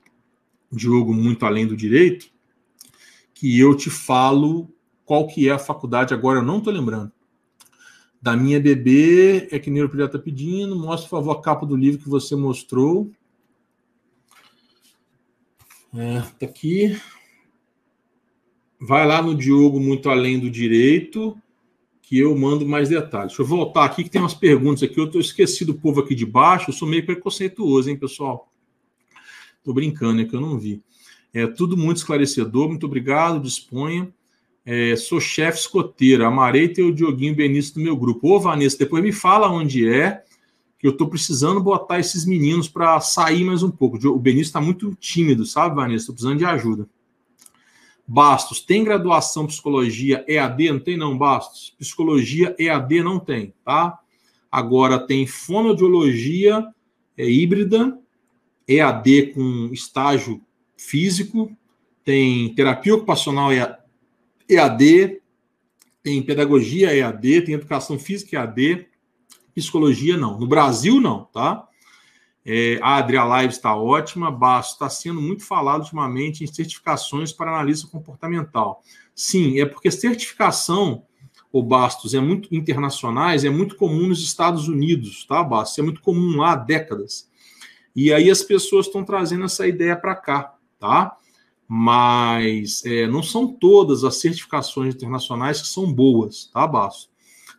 Diogo 0.72 1.14
Muito 1.14 1.46
Além 1.46 1.68
do 1.68 1.78
Direito, 1.78 2.28
que 3.34 3.60
eu 3.60 3.76
te 3.76 3.90
falo 3.90 4.70
qual 5.06 5.28
que 5.28 5.48
é 5.48 5.52
a 5.52 5.60
faculdade, 5.60 6.14
agora 6.14 6.40
eu 6.40 6.44
não 6.44 6.58
estou 6.58 6.74
lembrando. 6.74 7.12
Da 8.22 8.38
minha 8.38 8.60
bebê, 8.60 9.48
é 9.52 9.58
que 9.58 9.72
neuropediatra 9.72 10.18
está 10.18 10.24
pedindo, 10.24 10.76
mostra, 10.76 11.10
por 11.10 11.18
favor, 11.18 11.32
a 11.32 11.42
capa 11.42 11.66
do 11.66 11.76
livro 11.76 12.02
que 12.02 12.10
você 12.10 12.36
mostrou. 12.36 13.12
É, 15.94 16.22
tá 16.40 16.46
aqui. 16.46 16.96
Vai 18.80 19.08
lá 19.08 19.22
no 19.22 19.36
Diogo 19.36 19.80
Muito 19.80 20.10
Além 20.10 20.40
do 20.40 20.50
Direito, 20.50 21.36
que 22.02 22.20
eu 22.20 22.38
mando 22.38 22.66
mais 22.66 22.90
detalhes. 22.90 23.30
Deixa 23.30 23.42
eu 23.42 23.46
voltar 23.46 23.86
aqui, 23.86 24.04
que 24.04 24.10
tem 24.10 24.22
umas 24.22 24.34
perguntas 24.34 24.84
aqui. 24.84 25.00
Eu 25.00 25.06
estou 25.06 25.20
esquecido 25.20 25.74
do 25.74 25.80
povo 25.80 26.02
aqui 26.02 26.14
de 26.14 26.26
baixo, 26.26 26.70
eu 26.70 26.74
sou 26.74 26.88
meio 26.88 27.06
preconceituoso, 27.06 27.90
hein, 27.90 27.98
pessoal? 27.98 28.52
Estou 29.58 29.74
brincando, 29.74 30.22
é 30.22 30.26
que 30.26 30.36
eu 30.36 30.42
não 30.42 30.60
vi. 30.60 30.84
É 31.34 31.48
tudo 31.48 31.78
muito 31.78 31.98
esclarecedor, 31.98 32.68
muito 32.68 32.86
obrigado, 32.86 33.40
disponha. 33.40 34.14
É, 34.64 34.96
sou 34.96 35.20
chefe 35.20 35.60
escoteiro, 35.60 36.26
amarei 36.26 36.72
o 36.80 36.94
Dioguinho 36.94 37.36
Benício 37.36 37.78
no 37.78 37.84
meu 37.84 37.98
grupo. 37.98 38.30
Ô, 38.30 38.40
Vanessa, 38.40 38.78
depois 38.78 39.04
me 39.04 39.12
fala 39.12 39.50
onde 39.50 39.90
é, 39.90 40.24
que 40.78 40.88
eu 40.88 40.92
estou 40.92 41.08
precisando 41.08 41.62
botar 41.62 42.00
esses 42.00 42.26
meninos 42.26 42.68
para 42.68 43.00
sair 43.00 43.44
mais 43.44 43.64
um 43.64 43.72
pouco. 43.72 43.98
O 44.08 44.20
Benício 44.20 44.50
está 44.50 44.62
muito 44.62 44.96
tímido, 44.96 45.46
sabe, 45.46 45.76
Vanessa? 45.76 46.04
Estou 46.04 46.16
precisando 46.16 46.38
de 46.38 46.46
ajuda. 46.46 46.88
Bastos, 48.08 48.60
tem 48.60 48.84
graduação 48.84 49.48
psicologia 49.48 50.26
EAD? 50.28 50.72
Não 50.72 50.80
tem 50.80 50.98
não, 50.98 51.18
Bastos. 51.18 51.76
Psicologia 51.80 52.56
EAD 52.60 53.04
não 53.04 53.20
tem, 53.20 53.54
tá? 53.64 54.00
Agora 54.52 55.00
tem 55.00 55.26
fonoaudiologia 55.26 56.68
é, 57.18 57.30
híbrida, 57.30 57.98
EAD 58.68 59.34
com 59.34 59.70
estágio 59.72 60.42
físico, 60.76 61.56
tem 62.04 62.54
terapia 62.54 62.96
ocupacional 62.96 63.52
EAD, 64.56 65.22
tem 66.04 66.22
pedagogia 66.22 66.96
EAD, 66.96 67.42
tem 67.42 67.56
educação 67.56 67.98
física 68.00 68.38
EAD, 68.38 68.88
psicologia 69.54 70.18
não. 70.18 70.40
No 70.40 70.48
Brasil 70.48 71.00
não, 71.00 71.26
tá? 71.26 71.68
É, 72.44 72.80
a 72.82 72.96
Adria 72.96 73.24
Live 73.24 73.54
está 73.54 73.76
ótima, 73.76 74.32
Basto 74.32 74.74
está 74.74 74.90
sendo 74.90 75.22
muito 75.22 75.46
falado 75.46 75.82
ultimamente 75.82 76.44
em 76.44 76.48
certificações 76.48 77.32
para 77.32 77.52
analista 77.52 77.88
comportamental. 77.88 78.82
Sim, 79.14 79.60
é 79.60 79.66
porque 79.66 79.92
certificação, 79.92 81.04
o 81.52 81.62
Bastos, 81.62 82.16
é 82.16 82.20
muito 82.20 82.54
internacionais, 82.56 83.46
é 83.46 83.50
muito 83.50 83.76
comum 83.76 84.08
nos 84.08 84.24
Estados 84.24 84.68
Unidos, 84.68 85.26
tá, 85.26 85.44
Bastos? 85.44 85.78
É 85.78 85.82
muito 85.84 86.02
comum 86.02 86.38
lá 86.38 86.54
há 86.54 86.56
décadas. 86.56 87.30
E 87.96 88.12
aí 88.12 88.32
as 88.32 88.42
pessoas 88.42 88.88
estão 88.88 89.04
trazendo 89.04 89.46
essa 89.46 89.68
ideia 89.68 89.96
para 89.96 90.16
cá, 90.16 90.56
tá? 90.80 91.16
Mas 91.74 92.84
é, 92.86 93.08
não 93.08 93.24
são 93.24 93.48
todas 93.48 94.04
as 94.04 94.18
certificações 94.18 94.94
internacionais 94.94 95.62
que 95.62 95.70
são 95.70 95.90
boas, 95.90 96.50
tá, 96.54 96.68
Bastos? 96.68 97.10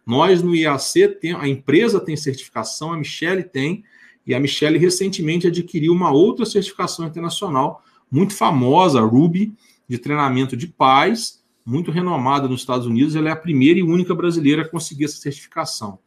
Nós 0.05 0.43
no 0.43 0.55
IAC, 0.55 1.09
tem, 1.19 1.33
a 1.33 1.49
empresa 1.49 1.99
tem 1.99 2.15
certificação, 2.15 2.93
a 2.93 2.97
Michelle 2.99 3.43
tem, 3.43 3.83
e 4.27 4.35
a 4.35 4.39
Michelle 4.39 4.77
recentemente 4.77 5.47
adquiriu 5.47 5.95
uma 5.95 6.11
outra 6.13 6.45
certificação 6.45 7.07
internacional 7.07 7.83
muito 8.11 8.35
famosa, 8.35 9.01
Ruby, 9.01 9.51
de 9.89 9.97
treinamento 9.97 10.59
de 10.59 10.67
pais, 10.67 11.43
muito 11.65 11.91
renomada 11.91 12.47
nos 12.47 12.61
Estados 12.61 12.87
Unidos. 12.87 13.17
Ela 13.17 13.31
é 13.31 13.33
a 13.33 13.37
primeira 13.37 13.81
e 13.81 13.83
única 13.83 14.15
brasileira 14.15 14.61
a 14.61 14.69
conseguir 14.69 15.07
essa 15.07 15.17
certificação. 15.17 15.99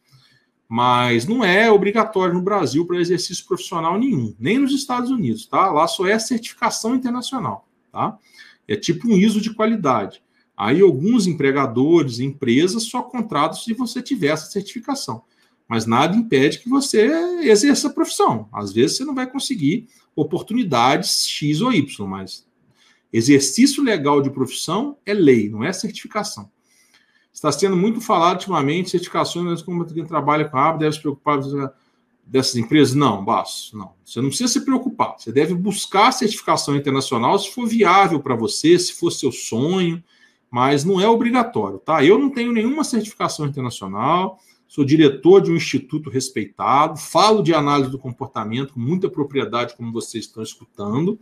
Mas 0.69 1.25
não 1.25 1.43
é 1.43 1.71
obrigatório 1.71 2.35
no 2.35 2.41
Brasil 2.43 2.85
para 2.85 2.99
exercício 2.99 3.47
profissional 3.47 3.97
nenhum, 3.97 4.35
nem 4.39 4.59
nos 4.59 4.73
Estados 4.73 5.09
Unidos, 5.09 5.47
tá? 5.47 5.71
Lá 5.71 5.87
só 5.87 6.05
é 6.05 6.19
certificação 6.19 6.93
internacional, 6.93 7.64
tá? 7.95 8.17
É 8.67 8.75
tipo 8.75 9.07
um 9.07 9.17
ISO 9.17 9.39
de 9.39 9.53
qualidade. 9.53 10.21
Aí 10.55 10.81
alguns 10.81 11.27
empregadores, 11.27 12.19
empresas 12.19 12.83
só 12.83 13.01
contratam 13.01 13.57
se 13.57 13.73
você 13.73 14.01
tiver 14.01 14.27
essa 14.27 14.51
certificação 14.51 15.23
mas 15.67 15.85
nada 15.85 16.15
impede 16.15 16.59
que 16.59 16.69
você 16.69 17.07
exerça 17.41 17.87
a 17.87 17.93
profissão. 17.93 18.47
Às 18.53 18.71
vezes 18.71 18.97
você 18.97 19.05
não 19.05 19.15
vai 19.15 19.29
conseguir 19.29 19.87
oportunidades 20.15 21.27
X 21.27 21.61
ou 21.61 21.73
Y, 21.73 22.07
mas 22.07 22.45
exercício 23.11 23.83
legal 23.83 24.21
de 24.21 24.29
profissão 24.29 24.97
é 25.05 25.13
lei, 25.13 25.49
não 25.49 25.63
é 25.63 25.73
certificação. 25.73 26.49
Está 27.33 27.51
sendo 27.51 27.75
muito 27.75 27.99
falado 27.99 28.35
ultimamente 28.35 28.91
certificações, 28.91 29.45
mas 29.45 29.61
como 29.61 29.85
quem 29.85 30.05
trabalha 30.05 30.47
com 30.47 30.57
a 30.57 30.69
aba 30.69 30.77
deve 30.77 30.95
se 30.95 31.01
preocupar 31.01 31.39
dessas 32.25 32.55
empresas? 32.55 32.95
Não, 32.95 33.23
Basso, 33.23 33.77
não. 33.77 33.93
Você 34.03 34.19
não 34.19 34.29
precisa 34.29 34.51
se 34.51 34.65
preocupar. 34.65 35.15
Você 35.17 35.31
deve 35.31 35.53
buscar 35.53 36.11
certificação 36.11 36.75
internacional 36.75 37.37
se 37.37 37.51
for 37.51 37.67
viável 37.67 38.19
para 38.19 38.35
você, 38.35 38.77
se 38.79 38.93
for 38.93 39.11
seu 39.11 39.31
sonho, 39.31 40.03
mas 40.49 40.83
não 40.83 40.99
é 41.01 41.07
obrigatório, 41.07 41.79
tá? 41.79 42.03
Eu 42.03 42.17
não 42.17 42.29
tenho 42.29 42.51
nenhuma 42.51 42.83
certificação 42.83 43.45
internacional, 43.45 44.39
sou 44.67 44.85
diretor 44.85 45.41
de 45.41 45.51
um 45.51 45.55
instituto 45.55 46.09
respeitado, 46.09 46.97
falo 46.97 47.43
de 47.43 47.53
análise 47.53 47.91
do 47.91 47.99
comportamento 47.99 48.73
com 48.73 48.79
muita 48.79 49.09
propriedade, 49.09 49.75
como 49.75 49.91
vocês 49.91 50.25
estão 50.25 50.41
escutando, 50.41 51.19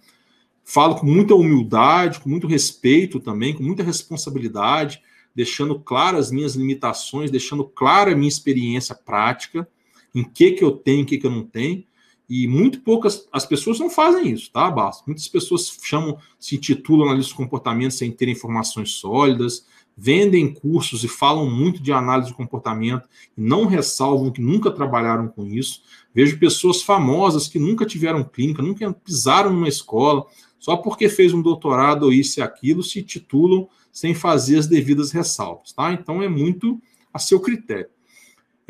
falo 0.63 0.95
com 0.95 1.05
muita 1.05 1.35
humildade, 1.35 2.19
com 2.19 2.29
muito 2.29 2.47
respeito 2.47 3.19
também, 3.19 3.53
com 3.53 3.63
muita 3.63 3.83
responsabilidade, 3.83 5.01
deixando 5.35 5.79
claras 5.79 6.27
as 6.27 6.31
minhas 6.31 6.55
limitações, 6.55 7.31
deixando 7.31 7.63
clara 7.63 8.11
a 8.11 8.15
minha 8.15 8.29
experiência 8.29 8.93
prática, 8.93 9.67
em 10.13 10.23
que 10.23 10.51
que 10.51 10.63
eu 10.63 10.71
tenho, 10.71 11.01
em 11.01 11.05
que 11.05 11.17
que 11.17 11.25
eu 11.25 11.31
não 11.31 11.43
tenho, 11.43 11.83
e 12.29 12.47
muito 12.47 12.81
poucas 12.81 13.27
as 13.31 13.45
pessoas 13.45 13.79
não 13.79 13.89
fazem 13.89 14.31
isso, 14.31 14.51
tá, 14.51 14.69
Basta? 14.71 15.03
Muitas 15.05 15.27
pessoas 15.27 15.77
chamam, 15.83 16.17
se 16.39 16.57
titulam 16.57 17.07
analista 17.07 17.31
de 17.31 17.37
comportamento 17.37 17.91
sem 17.91 18.11
ter 18.11 18.29
informações 18.29 18.91
sólidas, 18.91 19.65
vendem 19.95 20.51
cursos 20.53 21.03
e 21.03 21.07
falam 21.07 21.49
muito 21.49 21.81
de 21.81 21.91
análise 21.91 22.29
de 22.29 22.35
comportamento 22.35 23.07
e 23.37 23.41
não 23.41 23.65
ressalvam 23.65 24.31
que 24.31 24.41
nunca 24.41 24.71
trabalharam 24.71 25.27
com 25.27 25.45
isso. 25.45 25.83
Vejo 26.13 26.39
pessoas 26.39 26.81
famosas 26.81 27.47
que 27.47 27.59
nunca 27.59 27.85
tiveram 27.85 28.23
clínica, 28.23 28.61
nunca 28.61 28.91
pisaram 28.91 29.51
numa 29.51 29.67
escola, 29.67 30.25
só 30.59 30.77
porque 30.77 31.09
fez 31.09 31.33
um 31.33 31.41
doutorado 31.41 32.03
ou 32.03 32.13
isso 32.13 32.39
e 32.39 32.43
aquilo, 32.43 32.81
se 32.81 33.03
titulam 33.03 33.67
sem 33.91 34.15
fazer 34.15 34.57
as 34.57 34.67
devidas 34.67 35.11
ressalvas, 35.11 35.71
tá? 35.73 35.93
Então 35.93 36.23
é 36.23 36.27
muito 36.27 36.81
a 37.13 37.19
seu 37.19 37.39
critério. 37.39 37.92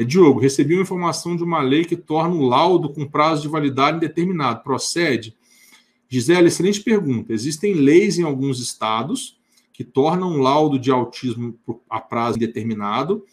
É, 0.03 0.05
Diogo, 0.05 0.39
recebi 0.39 0.73
uma 0.73 0.81
informação 0.81 1.35
de 1.35 1.43
uma 1.43 1.61
lei 1.61 1.85
que 1.85 1.95
torna 1.95 2.35
o 2.35 2.45
laudo 2.45 2.89
com 2.89 3.07
prazo 3.07 3.41
de 3.41 3.47
validade 3.47 3.97
indeterminado. 3.97 4.61
Procede? 4.61 5.35
Gisele, 6.09 6.47
excelente 6.47 6.81
pergunta. 6.81 7.33
Existem 7.33 7.73
leis 7.73 8.19
em 8.19 8.23
alguns 8.23 8.59
estados 8.59 9.39
que 9.71 9.83
tornam 9.83 10.29
um 10.29 10.41
laudo 10.41 10.77
de 10.77 10.91
autismo 10.91 11.57
a 11.89 11.99
prazo 12.01 12.37
indeterminado. 12.37 13.25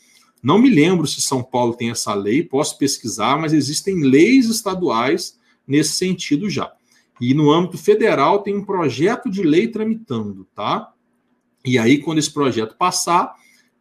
Não 0.42 0.58
me 0.58 0.70
lembro 0.70 1.06
se 1.06 1.20
São 1.20 1.42
Paulo 1.42 1.74
tem 1.74 1.90
essa 1.90 2.14
lei, 2.14 2.42
posso 2.42 2.78
pesquisar, 2.78 3.38
mas 3.38 3.52
existem 3.52 4.00
leis 4.02 4.46
estaduais 4.46 5.38
nesse 5.66 5.92
sentido 5.92 6.48
já. 6.48 6.72
E 7.20 7.34
no 7.34 7.50
âmbito 7.50 7.76
federal 7.76 8.38
tem 8.38 8.56
um 8.56 8.64
projeto 8.64 9.28
de 9.28 9.42
lei 9.42 9.68
tramitando, 9.68 10.46
tá? 10.54 10.92
E 11.62 11.78
aí, 11.78 11.98
quando 11.98 12.18
esse 12.18 12.32
projeto 12.32 12.76
passar, 12.76 13.34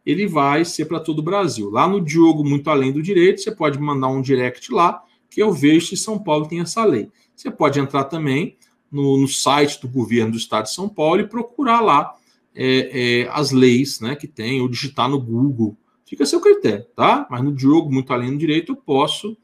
ele 0.04 0.26
vai 0.26 0.64
ser 0.64 0.86
para 0.86 1.00
todo 1.00 1.18
o 1.18 1.22
Brasil. 1.22 1.70
Lá 1.70 1.86
no 1.86 2.00
Diogo 2.00 2.44
Muito 2.44 2.68
Além 2.70 2.92
do 2.92 3.02
Direito, 3.02 3.40
você 3.40 3.50
pode 3.50 3.78
mandar 3.78 4.08
um 4.08 4.22
direct 4.22 4.72
lá, 4.72 5.02
que 5.28 5.42
eu 5.42 5.52
vejo 5.52 5.86
se 5.88 5.96
São 5.96 6.18
Paulo 6.18 6.48
tem 6.48 6.60
essa 6.60 6.84
lei. 6.84 7.08
Você 7.36 7.50
pode 7.50 7.78
entrar 7.78 8.04
também 8.04 8.56
no, 8.90 9.16
no 9.16 9.28
site 9.28 9.80
do 9.80 9.88
governo 9.88 10.32
do 10.32 10.38
estado 10.38 10.64
de 10.64 10.74
São 10.74 10.88
Paulo 10.88 11.20
e 11.20 11.28
procurar 11.28 11.80
lá 11.80 12.14
é, 12.54 13.22
é, 13.22 13.28
as 13.30 13.52
leis 13.52 14.00
né, 14.00 14.16
que 14.16 14.26
tem, 14.26 14.60
ou 14.60 14.68
digitar 14.68 15.08
no 15.08 15.20
Google. 15.20 15.76
Fica 16.04 16.24
a 16.24 16.26
seu 16.26 16.40
critério, 16.40 16.84
tá? 16.96 17.26
Mas 17.30 17.42
no 17.44 17.54
Diogo, 17.54 17.92
muito 17.92 18.12
além 18.12 18.32
do 18.32 18.38
direito, 18.38 18.72
eu 18.72 18.76
posso 18.76 19.36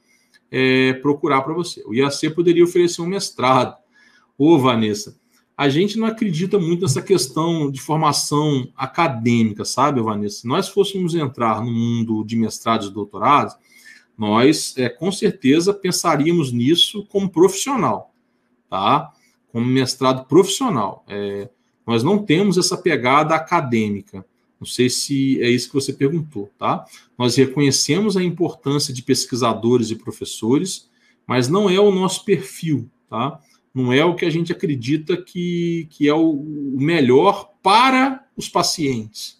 é, 0.51 0.95
procurar 0.95 1.43
para 1.43 1.55
você. 1.55 1.83
O 1.87 1.95
IAC 1.95 2.31
poderia 2.31 2.65
oferecer 2.65 3.03
um 3.03 3.07
mestrado. 3.07 3.77
Ô, 4.37 4.59
Vanessa, 4.59 5.17
a 5.57 5.69
gente 5.71 5.99
não 5.99 6.07
acredita 6.07 6.59
muito 6.59 6.83
nessa 6.83 7.01
questão 7.01 7.71
de 7.71 7.81
formação 7.81 8.69
acadêmica, 8.77 9.65
sabe, 9.65 10.03
Vanessa? 10.03 10.41
Se 10.41 10.47
nós 10.47 10.69
fôssemos 10.69 11.15
entrar 11.15 11.65
no 11.65 11.73
mundo 11.73 12.23
de 12.25 12.37
mestrados 12.37 12.89
e 12.89 12.93
doutorados, 12.93 13.57
nós 14.19 14.75
é, 14.77 14.89
com 14.89 15.11
certeza 15.11 15.73
pensaríamos 15.73 16.53
nisso 16.53 17.07
como 17.07 17.31
profissional, 17.31 18.13
tá? 18.69 19.13
Como 19.51 19.65
mestrado 19.65 20.27
profissional. 20.27 21.03
É, 21.09 21.49
nós 21.87 22.03
não 22.03 22.19
temos 22.19 22.59
essa 22.59 22.77
pegada 22.77 23.35
acadêmica. 23.35 24.27
Não 24.61 24.67
sei 24.67 24.91
se 24.91 25.41
é 25.43 25.49
isso 25.49 25.69
que 25.69 25.75
você 25.75 25.93
perguntou, 25.93 26.51
tá? 26.59 26.85
Nós 27.17 27.37
reconhecemos 27.37 28.17
a 28.17 28.23
importância 28.23 28.93
de 28.93 29.03
pesquisadores 29.03 29.91
e 29.91 29.97
professores, 29.97 30.89
mas 31.27 31.49
não 31.49 31.71
é 31.71 31.79
o 31.79 31.91
nosso 31.93 32.25
perfil, 32.25 32.91
tá? 33.09 33.41
Não 33.77 33.93
é 33.93 34.03
o 34.03 34.15
que 34.15 34.25
a 34.25 34.31
gente 34.31 34.51
acredita 34.51 35.19
que, 35.19 35.87
que 35.91 36.09
é 36.09 36.15
o, 36.15 36.33
melhor 36.33 37.53
para 37.63 38.27
os 38.35 38.49
pacientes. 38.49 39.39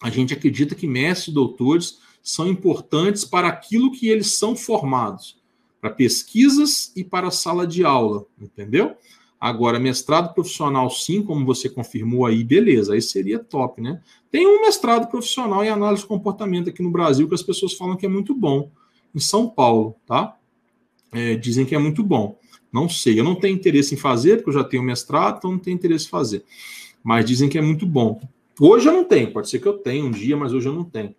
A 0.00 0.08
gente 0.10 0.32
acredita 0.32 0.76
que 0.76 0.86
mestres 0.86 1.32
e 1.32 1.34
doutores 1.34 1.98
são 2.22 2.46
importantes 2.46 3.24
para 3.24 3.48
aquilo 3.48 3.90
que 3.90 4.08
eles 4.08 4.38
são 4.38 4.54
formados, 4.54 5.42
para 5.80 5.90
pesquisas 5.90 6.92
e 6.94 7.02
para 7.02 7.32
sala 7.32 7.66
de 7.66 7.84
aula, 7.84 8.24
entendeu? 8.40 8.94
Agora, 9.40 9.80
mestrado 9.80 10.32
profissional, 10.32 10.88
sim, 10.88 11.20
como 11.20 11.44
você 11.44 11.68
confirmou 11.68 12.26
aí, 12.26 12.44
beleza, 12.44 12.94
aí 12.94 13.02
seria 13.02 13.40
top, 13.40 13.82
né? 13.82 14.00
Tem 14.30 14.46
um 14.46 14.60
mestrado 14.60 15.10
profissional 15.10 15.64
em 15.64 15.68
análise 15.68 16.02
de 16.02 16.08
comportamento 16.08 16.68
aqui 16.68 16.80
no 16.80 16.92
Brasil 16.92 17.26
que 17.26 17.34
as 17.34 17.42
pessoas 17.42 17.72
falam 17.72 17.96
que 17.96 18.06
é 18.06 18.08
muito 18.08 18.36
bom, 18.36 18.70
em 19.12 19.18
São 19.18 19.48
Paulo, 19.48 19.96
tá? 20.06 20.36
É, 21.10 21.34
dizem 21.34 21.66
que 21.66 21.74
é 21.74 21.78
muito 21.78 22.04
bom. 22.04 22.38
Não 22.74 22.88
sei, 22.88 23.20
eu 23.20 23.22
não 23.22 23.36
tenho 23.36 23.54
interesse 23.54 23.94
em 23.94 23.96
fazer, 23.96 24.38
porque 24.38 24.50
eu 24.50 24.54
já 24.54 24.64
tenho 24.64 24.82
mestrado, 24.82 25.36
então 25.38 25.52
não 25.52 25.60
tenho 25.60 25.76
interesse 25.76 26.06
em 26.06 26.10
fazer. 26.10 26.44
Mas 27.04 27.24
dizem 27.24 27.48
que 27.48 27.56
é 27.56 27.60
muito 27.62 27.86
bom. 27.86 28.20
Hoje 28.58 28.88
eu 28.88 28.92
não 28.92 29.04
tenho, 29.04 29.32
pode 29.32 29.48
ser 29.48 29.60
que 29.60 29.68
eu 29.68 29.74
tenha 29.74 30.04
um 30.04 30.10
dia, 30.10 30.36
mas 30.36 30.52
hoje 30.52 30.68
eu 30.68 30.72
não 30.72 30.82
tenho. 30.82 31.14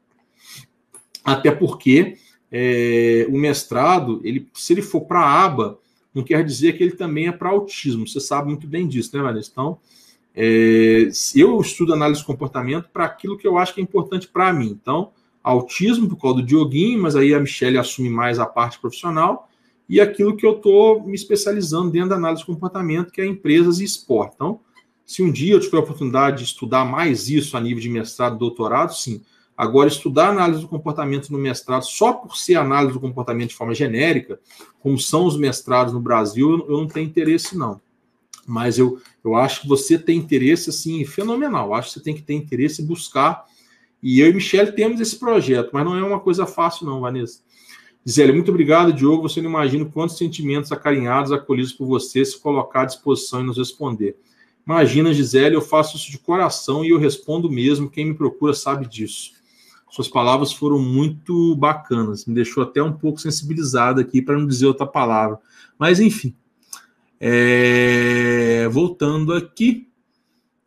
Até 1.24 1.52
porque 1.52 2.18
é, 2.52 3.26
o 3.30 3.38
mestrado, 3.38 4.20
ele, 4.26 4.50
se 4.54 4.74
ele 4.74 4.82
for 4.82 5.06
para 5.06 5.22
a 5.22 5.46
aba, 5.46 5.80
não 6.14 6.24
quer 6.24 6.44
dizer 6.44 6.74
que 6.74 6.84
ele 6.84 6.92
também 6.92 7.28
é 7.28 7.32
para 7.32 7.52
autismo. 7.52 8.06
Você 8.06 8.20
sabe 8.20 8.50
muito 8.50 8.68
bem 8.68 8.86
disso, 8.86 9.16
né, 9.16 9.24
Vanessa? 9.24 9.50
Então, 9.50 9.80
é, 10.36 11.08
eu 11.34 11.62
estudo 11.62 11.94
análise 11.94 12.20
de 12.20 12.28
comportamento 12.28 12.90
para 12.92 13.06
aquilo 13.06 13.38
que 13.38 13.48
eu 13.48 13.58
acho 13.58 13.74
que 13.74 13.80
é 13.80 13.84
importante 13.84 14.28
para 14.28 14.52
mim. 14.52 14.78
Então, 14.82 15.12
autismo 15.42 16.10
por 16.10 16.18
causa 16.18 16.42
do 16.42 16.46
Dioguinho, 16.46 17.02
mas 17.02 17.16
aí 17.16 17.34
a 17.34 17.40
Michelle 17.40 17.78
assume 17.78 18.10
mais 18.10 18.40
a 18.40 18.46
parte 18.46 18.78
profissional 18.78 19.50
e 19.88 20.02
aquilo 20.02 20.36
que 20.36 20.46
eu 20.46 20.58
estou 20.58 21.06
me 21.06 21.16
especializando 21.16 21.92
dentro 21.92 22.10
da 22.10 22.16
análise 22.16 22.42
de 22.42 22.48
comportamento, 22.48 23.12
que 23.12 23.22
é 23.22 23.26
empresas 23.26 23.80
e 23.80 23.84
esporte. 23.84 24.34
Então, 24.36 24.60
se 25.06 25.22
um 25.22 25.32
dia 25.32 25.54
eu 25.54 25.60
tiver 25.60 25.78
a 25.78 25.82
oportunidade 25.82 26.40
de 26.40 26.44
estudar 26.46 26.84
mais 26.84 27.30
isso 27.30 27.56
a 27.56 27.62
nível 27.62 27.82
de 27.82 27.90
mestrado, 27.90 28.38
doutorado, 28.38 28.96
sim. 28.96 29.22
Agora, 29.56 29.88
estudar 29.88 30.30
análise 30.30 30.62
do 30.62 30.68
comportamento 30.68 31.32
no 31.32 31.38
mestrado, 31.38 31.84
só 31.84 32.12
por 32.12 32.36
ser 32.36 32.56
análise 32.56 32.94
do 32.94 33.00
comportamento 33.00 33.50
de 33.50 33.56
forma 33.56 33.74
genérica, 33.74 34.40
como 34.80 35.00
são 35.00 35.26
os 35.26 35.38
mestrados 35.38 35.94
no 35.94 36.02
Brasil, 36.02 36.66
eu 36.68 36.78
não 36.78 36.88
tenho 36.88 37.08
interesse, 37.08 37.56
não. 37.56 37.80
Mas 38.46 38.78
eu, 38.78 39.00
eu 39.24 39.36
acho 39.36 39.62
que 39.62 39.68
você 39.68 39.98
tem 39.98 40.18
interesse, 40.18 40.70
assim, 40.70 41.06
fenomenal. 41.06 41.68
Eu 41.68 41.74
acho 41.76 41.88
que 41.90 41.94
você 41.96 42.04
tem 42.04 42.14
que 42.14 42.22
ter 42.22 42.34
interesse 42.34 42.82
em 42.82 42.86
buscar. 42.86 43.46
E 44.04 44.20
eu 44.20 44.30
e 44.30 44.34
Michelle 44.34 44.74
temos 44.74 45.00
esse 45.00 45.18
projeto, 45.18 45.70
mas 45.72 45.86
não 45.86 45.96
é 45.96 46.04
uma 46.04 46.20
coisa 46.20 46.46
fácil, 46.46 46.86
não, 46.86 47.00
Vanessa. 47.00 47.40
Gisele, 48.06 48.34
muito 48.34 48.52
obrigado, 48.52 48.94
Diogo. 48.94 49.28
Você 49.28 49.42
não 49.42 49.50
imagina 49.50 49.84
quantos 49.84 50.18
sentimentos 50.18 50.72
acarinhados, 50.72 51.32
acolhidos 51.32 51.74
por 51.74 51.88
você, 51.88 52.24
se 52.24 52.40
colocar 52.40 52.82
à 52.82 52.86
disposição 52.86 53.42
e 53.42 53.46
nos 53.46 53.58
responder. 53.58 54.16
Imagina, 54.66 55.12
Gisele, 55.12 55.56
eu 55.56 55.62
faço 55.62 55.98
isso 55.98 56.12
de 56.12 56.20
coração 56.20 56.86
e 56.86 56.90
eu 56.90 57.00
respondo 57.00 57.50
mesmo. 57.50 57.90
Quem 57.90 58.06
me 58.06 58.14
procura 58.14 58.54
sabe 58.54 58.88
disso. 58.88 59.32
Suas 59.90 60.08
palavras 60.08 60.54
foram 60.54 60.78
muito 60.78 61.56
bacanas, 61.56 62.26
me 62.26 62.36
deixou 62.36 62.62
até 62.62 62.84
um 62.84 62.92
pouco 62.92 63.20
sensibilizado 63.20 64.02
aqui, 64.02 64.22
para 64.22 64.38
não 64.38 64.46
dizer 64.46 64.68
outra 64.68 64.86
palavra. 64.86 65.40
Mas, 65.80 66.00
enfim. 66.00 66.36
É... 67.20 68.68
Voltando 68.72 69.34
aqui. 69.34 69.88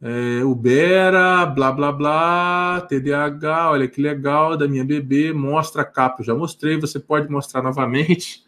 É, 0.01 0.45
Ubera, 0.45 1.45
blá 1.45 1.73
blá 1.73 1.91
blá, 1.91 2.81
TDAH, 2.83 3.71
olha 3.73 3.89
que 3.89 4.01
legal, 4.01 4.57
da 4.57 4.69
minha 4.69 4.85
bebê, 4.85 5.33
mostra 5.33 5.83
a 5.83 5.85
capa, 5.85 6.21
eu 6.21 6.25
já 6.25 6.35
mostrei, 6.37 6.79
você 6.79 7.01
pode 7.01 7.29
mostrar 7.29 7.63
novamente? 7.63 8.45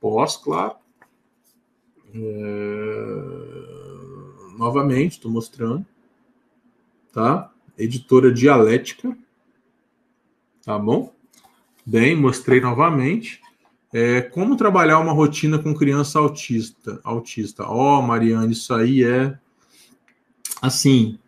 Posso, 0.00 0.42
claro. 0.42 0.76
É... 2.14 3.54
Novamente, 4.56 5.12
estou 5.12 5.30
mostrando. 5.30 5.84
Tá? 7.12 7.50
Editora 7.76 8.32
Dialética. 8.32 9.16
Tá 10.64 10.78
bom? 10.78 11.12
Bem, 11.84 12.16
mostrei 12.16 12.60
novamente. 12.60 13.42
É, 13.92 14.22
como 14.22 14.56
trabalhar 14.56 14.98
uma 14.98 15.12
rotina 15.12 15.58
com 15.58 15.74
criança 15.74 16.18
autista? 16.18 17.00
Autista. 17.04 17.64
Ó, 17.64 17.98
oh, 17.98 18.02
Mariane, 18.02 18.52
isso 18.52 18.72
aí 18.74 19.04
é 19.04 19.38
assim, 20.66 21.18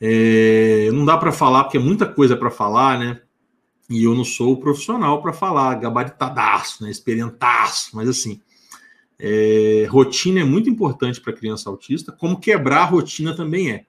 é, 0.00 0.90
não 0.92 1.04
dá 1.04 1.16
para 1.16 1.32
falar, 1.32 1.64
porque 1.64 1.76
é 1.76 1.80
muita 1.80 2.06
coisa 2.06 2.36
para 2.36 2.50
falar, 2.50 2.98
né? 2.98 3.20
E 3.88 4.04
eu 4.04 4.14
não 4.14 4.24
sou 4.24 4.52
o 4.52 4.60
profissional 4.60 5.22
para 5.22 5.32
falar, 5.32 5.74
gabaritadaço, 5.76 6.82
né? 6.84 6.90
Experientaço, 6.90 7.96
mas 7.96 8.08
assim, 8.08 8.40
é, 9.18 9.86
rotina 9.88 10.40
é 10.40 10.44
muito 10.44 10.68
importante 10.68 11.20
para 11.20 11.32
criança 11.32 11.70
autista, 11.70 12.12
como 12.12 12.38
quebrar 12.38 12.82
a 12.82 12.84
rotina 12.84 13.34
também 13.34 13.70
é. 13.70 13.86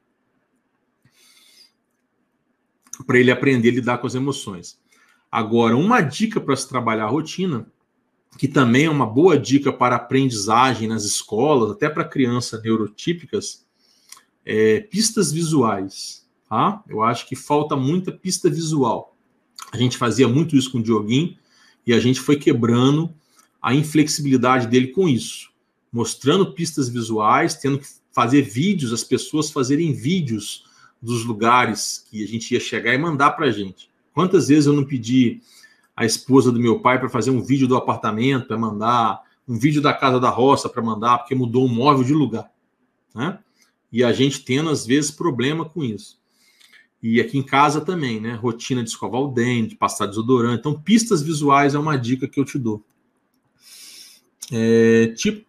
Para 3.06 3.20
ele 3.20 3.32
aprender 3.32 3.70
a 3.70 3.74
lidar 3.74 3.98
com 4.00 4.08
as 4.08 4.16
emoções. 4.16 4.80
Agora, 5.32 5.76
uma 5.76 6.02
dica 6.02 6.40
para 6.40 6.56
se 6.56 6.68
trabalhar 6.68 7.06
a 7.06 7.10
rotina, 7.10 7.70
que 8.38 8.48
também 8.48 8.86
é 8.86 8.90
uma 8.90 9.06
boa 9.06 9.38
dica 9.38 9.74
para 9.74 9.96
aprendizagem 9.96 10.88
nas 10.88 11.04
escolas, 11.04 11.72
até 11.72 11.90
para 11.90 12.06
crianças 12.06 12.62
neurotípicas, 12.64 13.67
é, 14.48 14.80
pistas 14.80 15.32
visuais. 15.32 16.26
Tá? 16.50 16.82
Eu 16.88 17.04
acho 17.04 17.28
que 17.28 17.36
falta 17.36 17.76
muita 17.76 18.12
pista 18.12 18.50
visual. 18.50 19.14
A 19.72 19.78
gente 19.78 19.98
fazia 19.98 20.28
muito 20.28 20.56
isso 20.56 20.72
com 20.72 20.78
o 20.78 20.84
Dioguinho 20.84 21.36
e 21.86 21.94
a 21.94 22.00
gente 22.00 22.22
foi 22.22 22.38
quebrando 22.38 23.14
a 23.62 23.76
inflexibilidade 23.76 24.68
dele 24.68 24.88
com 24.88 25.10
isso, 25.10 25.50
mostrando 25.92 26.54
pistas 26.54 26.88
visuais, 26.88 27.56
tendo 27.56 27.80
que 27.80 27.88
fazer 28.14 28.44
vídeos, 28.44 28.94
as 28.94 29.04
pessoas 29.04 29.52
fazerem 29.52 29.92
vídeos 29.92 30.66
dos 31.02 31.26
lugares 31.26 32.06
que 32.10 32.24
a 32.24 32.28
gente 32.28 32.54
ia 32.54 32.60
chegar 32.60 32.94
e 32.94 32.98
mandar 32.98 33.32
para 33.32 33.48
a 33.48 33.52
gente. 33.52 33.90
Quantas 34.14 34.48
vezes 34.48 34.68
eu 34.68 34.74
não 34.74 34.86
pedi 34.86 35.42
a 35.96 36.06
esposa 36.06 36.52
do 36.52 36.60
meu 36.60 36.80
pai 36.80 36.98
para 36.98 37.10
fazer 37.10 37.32
um 37.32 37.42
vídeo 37.42 37.68
do 37.68 37.76
apartamento, 37.76 38.48
para 38.48 38.58
mandar, 38.58 39.22
um 39.48 39.60
vídeo 39.60 39.82
da 39.82 39.94
casa 39.94 40.20
da 40.20 40.30
roça 40.30 40.70
para 40.70 40.82
mandar, 40.82 41.18
porque 41.20 41.36
mudou 41.36 41.66
um 41.66 41.74
móvel 41.74 42.04
de 42.04 42.14
lugar. 42.14 42.50
Né? 43.14 43.38
E 43.92 44.04
a 44.04 44.12
gente 44.12 44.44
tendo, 44.44 44.70
às 44.70 44.86
vezes, 44.86 45.12
problema 45.12 45.64
com 45.66 45.84
isso. 45.84 46.20
E 47.02 47.22
aqui 47.22 47.38
em 47.38 47.44
casa 47.44 47.82
também, 47.82 48.20
né? 48.20 48.34
Rotina 48.34 48.84
de 48.84 48.90
escovar 48.90 49.22
o 49.22 49.32
dente, 49.32 49.76
passar 49.76 50.08
desodorante. 50.08 50.60
Então, 50.60 50.80
pistas 50.80 51.22
visuais 51.22 51.76
é 51.76 51.80
uma 51.80 51.98
dica 51.98 52.28
que 52.28 52.40
eu 52.40 52.46
te 52.46 52.58
dou. 52.58 52.84
É, 54.52 55.08
tipo, 55.16 55.46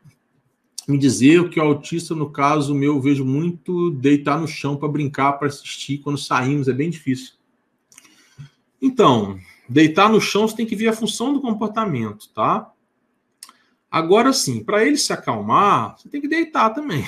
me 0.86 0.98
dizer 0.98 1.48
que 1.48 1.58
o 1.58 1.62
autista, 1.62 2.14
no 2.14 2.30
caso 2.30 2.74
meu, 2.74 2.94
eu 2.94 3.00
vejo 3.00 3.24
muito 3.24 3.90
deitar 3.90 4.40
no 4.40 4.46
chão 4.46 4.76
para 4.76 4.88
brincar, 4.88 5.32
para 5.34 5.48
assistir. 5.48 5.98
Quando 5.98 6.18
saímos, 6.18 6.68
é 6.68 6.72
bem 6.72 6.90
difícil. 6.90 7.34
Então, 8.80 9.38
deitar 9.68 10.08
no 10.08 10.20
chão, 10.20 10.46
você 10.46 10.56
tem 10.56 10.66
que 10.66 10.76
ver 10.76 10.88
a 10.88 10.92
função 10.92 11.32
do 11.32 11.40
comportamento, 11.40 12.28
tá? 12.30 12.72
Agora 13.90 14.32
sim, 14.32 14.62
para 14.62 14.84
ele 14.84 14.96
se 14.96 15.12
acalmar, 15.12 15.96
você 15.98 16.08
tem 16.08 16.20
que 16.20 16.28
deitar 16.28 16.70
também. 16.70 17.04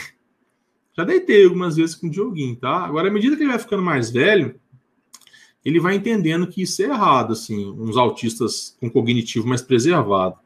Já 0.96 1.04
deitei 1.04 1.44
algumas 1.44 1.76
vezes 1.76 1.94
com 1.94 2.08
o 2.08 2.10
Dioguinho, 2.10 2.56
tá? 2.56 2.84
Agora, 2.84 3.08
à 3.08 3.10
medida 3.10 3.36
que 3.36 3.42
ele 3.42 3.50
vai 3.50 3.58
ficando 3.58 3.82
mais 3.82 4.10
velho, 4.10 4.58
ele 5.64 5.78
vai 5.78 5.94
entendendo 5.94 6.46
que 6.46 6.62
isso 6.62 6.82
é 6.82 6.86
errado, 6.86 7.32
assim, 7.32 7.66
uns 7.70 7.96
autistas 7.96 8.76
com 8.80 8.90
cognitivo 8.90 9.46
mais 9.46 9.62
preservado. 9.62 10.36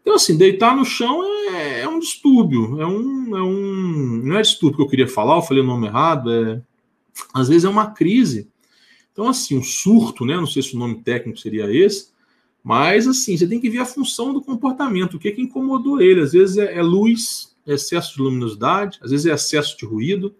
Então, 0.00 0.14
assim, 0.14 0.36
deitar 0.36 0.76
no 0.76 0.84
chão 0.84 1.22
é, 1.24 1.80
é 1.80 1.88
um 1.88 1.98
distúrbio, 1.98 2.80
é 2.80 2.86
um, 2.86 3.36
é 3.36 3.42
um. 3.42 4.22
Não 4.22 4.36
é 4.36 4.42
distúrbio 4.42 4.76
que 4.76 4.82
eu 4.82 4.88
queria 4.88 5.08
falar, 5.08 5.36
eu 5.36 5.42
falei 5.42 5.62
o 5.62 5.66
nome 5.66 5.86
errado, 5.86 6.30
é. 6.30 6.62
Às 7.32 7.48
vezes 7.48 7.64
é 7.64 7.68
uma 7.68 7.90
crise. 7.90 8.48
Então, 9.12 9.28
assim, 9.28 9.56
um 9.56 9.62
surto, 9.62 10.26
né? 10.26 10.36
Não 10.36 10.46
sei 10.46 10.62
se 10.62 10.74
o 10.74 10.78
nome 10.78 10.96
técnico 11.02 11.38
seria 11.38 11.72
esse, 11.72 12.08
mas, 12.62 13.06
assim, 13.06 13.36
você 13.36 13.46
tem 13.46 13.60
que 13.60 13.70
ver 13.70 13.78
a 13.78 13.86
função 13.86 14.32
do 14.32 14.42
comportamento, 14.42 15.14
o 15.14 15.18
que, 15.18 15.30
que 15.30 15.40
incomodou 15.40 16.00
ele. 16.00 16.20
Às 16.20 16.32
vezes 16.32 16.58
é, 16.58 16.76
é 16.76 16.82
luz, 16.82 17.53
excesso 17.66 18.14
de 18.14 18.22
luminosidade, 18.22 18.98
às 19.02 19.10
vezes 19.10 19.26
é 19.26 19.32
excesso 19.32 19.76
de 19.76 19.84
ruído, 19.84 20.34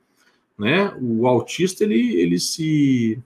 né? 0.58 0.96
O 1.00 1.26
autista 1.26 1.84
ele, 1.84 2.16
ele 2.16 2.38
se 2.38 3.18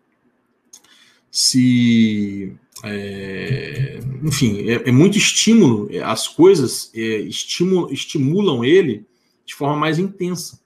se 1.31 2.57
é, 2.85 4.01
enfim 4.23 4.68
é, 4.68 4.89
é, 4.89 4.93
muito 4.93 5.18
estímulo, 5.18 5.89
as 6.05 6.27
coisas 6.28 6.91
é, 6.94 7.20
estimulam, 7.20 7.93
estimulam 7.93 8.65
ele 8.65 9.05
de 9.44 9.55
forma 9.55 9.77
mais 9.77 9.99
intensa, 9.99 10.60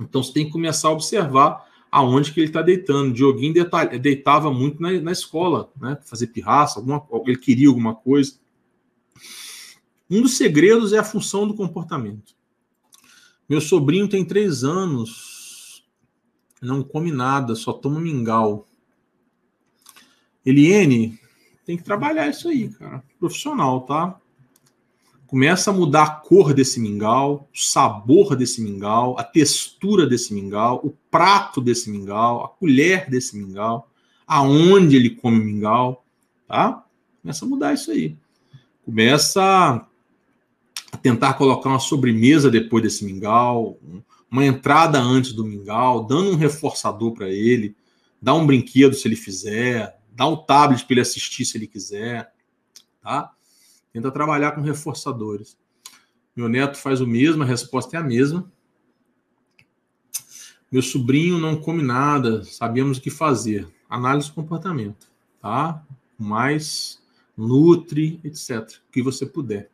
Então 0.00 0.22
você 0.22 0.32
tem 0.32 0.46
que 0.46 0.52
começar 0.52 0.88
a 0.88 0.92
observar 0.92 1.66
aonde 1.90 2.32
que 2.32 2.40
ele 2.40 2.46
está 2.46 2.62
deitando. 2.62 3.12
Dioguinho 3.12 3.52
deitava 4.00 4.50
muito 4.50 4.80
na, 4.80 4.92
na 4.92 5.12
escola, 5.12 5.70
né? 5.78 5.98
Fazer 6.04 6.28
pirraça, 6.28 6.78
alguma, 6.78 7.04
ele 7.26 7.36
queria 7.36 7.68
alguma 7.68 7.94
coisa. 7.94 8.34
Um 10.08 10.22
dos 10.22 10.36
segredos 10.36 10.92
é 10.92 10.98
a 10.98 11.04
função 11.04 11.46
do 11.46 11.54
comportamento. 11.54 12.34
Meu 13.48 13.60
sobrinho 13.60 14.08
tem 14.08 14.24
três 14.24 14.64
anos, 14.64 15.84
não 16.60 16.82
come 16.82 17.10
nada, 17.10 17.54
só 17.54 17.72
toma 17.72 18.00
mingau. 18.00 18.66
Eliene, 20.44 21.18
tem 21.64 21.76
que 21.76 21.84
trabalhar 21.84 22.28
isso 22.28 22.48
aí, 22.48 22.68
cara. 22.68 23.02
Profissional, 23.18 23.82
tá? 23.82 24.18
Começa 25.26 25.70
a 25.70 25.72
mudar 25.72 26.02
a 26.02 26.10
cor 26.10 26.52
desse 26.52 26.78
mingau, 26.78 27.48
o 27.54 27.58
sabor 27.58 28.36
desse 28.36 28.60
mingau, 28.60 29.18
a 29.18 29.24
textura 29.24 30.06
desse 30.06 30.34
mingau, 30.34 30.80
o 30.84 30.90
prato 31.10 31.60
desse 31.60 31.90
mingau, 31.90 32.44
a 32.44 32.48
colher 32.48 33.08
desse 33.08 33.36
mingau, 33.36 33.88
aonde 34.26 34.96
ele 34.96 35.10
come 35.10 35.42
mingau, 35.42 36.04
tá? 36.46 36.84
Começa 37.22 37.44
a 37.44 37.48
mudar 37.48 37.72
isso 37.72 37.90
aí. 37.90 38.16
Começa 38.84 39.86
tentar 41.00 41.34
colocar 41.34 41.70
uma 41.70 41.78
sobremesa 41.78 42.50
depois 42.50 42.82
desse 42.82 43.04
mingau, 43.04 43.78
uma 44.30 44.44
entrada 44.44 45.00
antes 45.00 45.32
do 45.32 45.44
mingau, 45.44 46.04
dando 46.04 46.30
um 46.30 46.36
reforçador 46.36 47.12
para 47.12 47.28
ele, 47.28 47.76
dá 48.20 48.34
um 48.34 48.46
brinquedo 48.46 48.94
se 48.94 49.06
ele 49.08 49.16
fizer, 49.16 49.98
dá 50.12 50.26
um 50.26 50.36
tablet 50.36 50.84
para 50.84 50.94
ele 50.94 51.00
assistir 51.00 51.44
se 51.44 51.56
ele 51.56 51.66
quiser, 51.66 52.32
tá? 53.00 53.32
Tenta 53.92 54.10
trabalhar 54.10 54.52
com 54.52 54.60
reforçadores. 54.60 55.56
Meu 56.34 56.48
neto 56.48 56.78
faz 56.78 57.00
o 57.00 57.06
mesmo, 57.06 57.42
a 57.42 57.46
resposta 57.46 57.96
é 57.96 58.00
a 58.00 58.02
mesma. 58.02 58.50
Meu 60.70 60.80
sobrinho 60.80 61.36
não 61.36 61.60
come 61.60 61.82
nada, 61.82 62.42
sabemos 62.44 62.96
o 62.96 63.00
que 63.02 63.10
fazer. 63.10 63.68
Análise 63.88 64.28
do 64.28 64.34
comportamento, 64.34 65.10
tá? 65.40 65.84
Mais 66.18 67.02
nutre, 67.36 68.18
etc. 68.24 68.78
O 68.88 68.92
que 68.92 69.02
você 69.02 69.26
puder. 69.26 69.70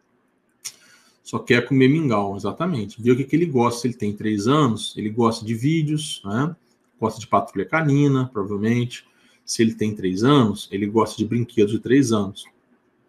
Só 1.28 1.38
quer 1.38 1.68
comer 1.68 1.88
mingau, 1.88 2.34
exatamente. 2.36 3.02
Vê 3.02 3.10
o 3.10 3.16
que, 3.16 3.22
que 3.22 3.36
ele 3.36 3.44
gosta. 3.44 3.86
Ele 3.86 3.92
tem 3.92 4.14
três 4.14 4.48
anos, 4.48 4.94
ele 4.96 5.10
gosta 5.10 5.44
de 5.44 5.52
vídeos, 5.52 6.22
né? 6.24 6.56
Gosta 6.98 7.20
de 7.20 7.26
patrulha 7.26 7.66
canina, 7.66 8.30
provavelmente. 8.32 9.06
Se 9.44 9.60
ele 9.60 9.74
tem 9.74 9.94
três 9.94 10.24
anos, 10.24 10.70
ele 10.72 10.86
gosta 10.86 11.18
de 11.18 11.26
brinquedos 11.26 11.72
de 11.72 11.80
três 11.80 12.12
anos. 12.12 12.46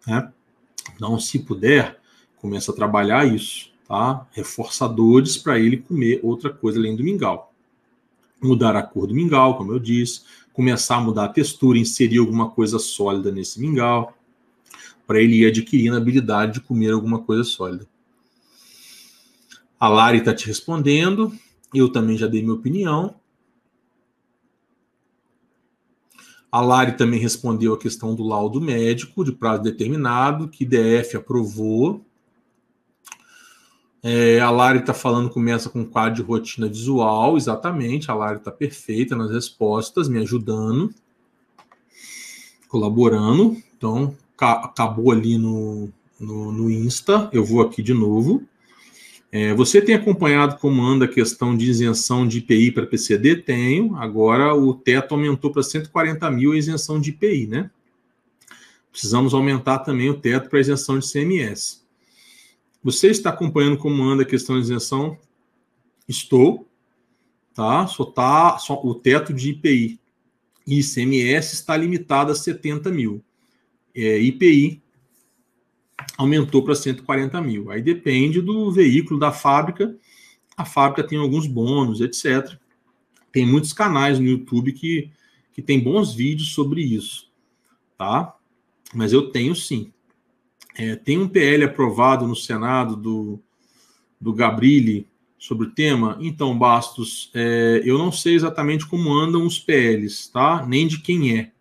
Né? 0.06 0.30
Então, 0.94 1.18
se 1.18 1.38
puder, 1.38 1.98
começa 2.36 2.72
a 2.72 2.74
trabalhar 2.74 3.26
isso, 3.26 3.72
tá? 3.88 4.28
Reforçadores 4.32 5.38
para 5.38 5.58
ele 5.58 5.78
comer 5.78 6.20
outra 6.22 6.50
coisa 6.50 6.78
além 6.78 6.94
do 6.94 7.02
mingau. 7.02 7.50
Mudar 8.38 8.76
a 8.76 8.82
cor 8.82 9.06
do 9.06 9.14
mingau, 9.14 9.56
como 9.56 9.72
eu 9.72 9.78
disse, 9.78 10.24
começar 10.52 10.96
a 10.96 11.00
mudar 11.00 11.24
a 11.24 11.28
textura, 11.28 11.78
inserir 11.78 12.18
alguma 12.18 12.50
coisa 12.50 12.78
sólida 12.78 13.32
nesse 13.32 13.58
mingau, 13.58 14.12
para 15.06 15.22
ele 15.22 15.36
ir 15.36 15.46
adquirindo 15.46 15.94
a 15.94 15.98
habilidade 15.98 16.52
de 16.52 16.60
comer 16.60 16.92
alguma 16.92 17.20
coisa 17.20 17.44
sólida. 17.44 17.88
A 19.80 19.88
Lari 19.88 20.18
está 20.18 20.34
te 20.34 20.46
respondendo, 20.46 21.32
eu 21.74 21.90
também 21.90 22.18
já 22.18 22.26
dei 22.26 22.42
minha 22.42 22.54
opinião. 22.54 23.14
A 26.52 26.60
Lari 26.60 26.98
também 26.98 27.18
respondeu 27.18 27.72
a 27.72 27.78
questão 27.78 28.14
do 28.14 28.22
laudo 28.22 28.60
médico 28.60 29.24
de 29.24 29.32
prazo 29.32 29.62
determinado, 29.62 30.48
que 30.48 30.66
DF 30.66 31.16
aprovou. 31.16 32.04
É, 34.02 34.38
a 34.40 34.50
Lari 34.50 34.80
está 34.80 34.92
falando, 34.92 35.30
começa 35.30 35.70
com 35.70 35.84
quadro 35.84 36.16
de 36.16 36.28
rotina 36.28 36.68
visual, 36.68 37.38
exatamente. 37.38 38.10
A 38.10 38.14
Lari 38.14 38.36
está 38.38 38.50
perfeita 38.50 39.16
nas 39.16 39.30
respostas, 39.30 40.08
me 40.08 40.18
ajudando, 40.18 40.92
colaborando. 42.68 43.56
Então, 43.78 44.14
acabou 44.36 45.10
ali 45.10 45.38
no, 45.38 45.88
no, 46.18 46.52
no 46.52 46.70
Insta. 46.70 47.30
Eu 47.32 47.44
vou 47.46 47.62
aqui 47.62 47.82
de 47.82 47.94
novo. 47.94 48.42
É, 49.32 49.54
você 49.54 49.80
tem 49.80 49.94
acompanhado 49.94 50.58
como 50.58 50.82
anda 50.82 51.04
a 51.04 51.08
questão 51.08 51.56
de 51.56 51.70
isenção 51.70 52.26
de 52.26 52.38
IPI 52.38 52.72
para 52.72 52.86
PCD? 52.86 53.36
Tenho. 53.36 53.94
Agora 53.96 54.54
o 54.54 54.74
teto 54.74 55.14
aumentou 55.14 55.52
para 55.52 55.62
140 55.62 56.28
mil 56.30 56.52
a 56.52 56.56
isenção 56.56 57.00
de 57.00 57.10
IPI, 57.10 57.46
né? 57.46 57.70
Precisamos 58.90 59.32
aumentar 59.32 59.80
também 59.80 60.10
o 60.10 60.18
teto 60.18 60.48
para 60.50 60.58
isenção 60.58 60.98
de 60.98 61.10
CMS. 61.10 61.84
Você 62.82 63.08
está 63.08 63.30
acompanhando 63.30 63.78
como 63.78 64.02
anda 64.02 64.24
a 64.24 64.26
questão 64.26 64.56
de 64.56 64.62
isenção? 64.62 65.16
Estou. 66.08 66.66
Tá? 67.54 67.86
Só 67.86 68.04
tá 68.04 68.58
só, 68.58 68.80
o 68.82 68.94
teto 68.94 69.32
de 69.32 69.50
IPI 69.50 70.00
e 70.66 70.80
ICMS 70.80 71.54
está 71.54 71.76
limitado 71.76 72.32
a 72.32 72.34
70 72.34 72.90
mil. 72.90 73.22
É, 73.94 74.18
IPI 74.18 74.82
aumentou 76.16 76.62
para 76.62 76.74
140 76.74 77.40
mil. 77.40 77.70
Aí 77.70 77.82
depende 77.82 78.40
do 78.40 78.70
veículo 78.70 79.18
da 79.18 79.32
fábrica. 79.32 79.96
A 80.56 80.64
fábrica 80.64 81.06
tem 81.06 81.18
alguns 81.18 81.46
bônus, 81.46 82.00
etc. 82.00 82.58
Tem 83.32 83.46
muitos 83.46 83.72
canais 83.72 84.18
no 84.18 84.26
YouTube 84.26 84.72
que, 84.72 85.10
que 85.52 85.62
tem 85.62 85.80
bons 85.80 86.14
vídeos 86.14 86.52
sobre 86.52 86.82
isso, 86.82 87.30
tá? 87.96 88.34
Mas 88.94 89.12
eu 89.12 89.30
tenho 89.30 89.54
sim. 89.54 89.92
É, 90.76 90.96
tem 90.96 91.18
um 91.18 91.28
PL 91.28 91.64
aprovado 91.64 92.26
no 92.26 92.36
Senado 92.36 92.96
do, 92.96 93.40
do 94.20 94.32
Gabrilli 94.32 95.06
sobre 95.38 95.68
o 95.68 95.70
tema. 95.70 96.18
Então, 96.20 96.56
Bastos, 96.56 97.30
é, 97.34 97.80
eu 97.84 97.96
não 97.96 98.12
sei 98.12 98.34
exatamente 98.34 98.86
como 98.86 99.12
andam 99.12 99.46
os 99.46 99.58
PLs, 99.58 100.30
tá? 100.30 100.64
Nem 100.66 100.86
de 100.86 101.00
quem 101.00 101.38
é. 101.38 101.52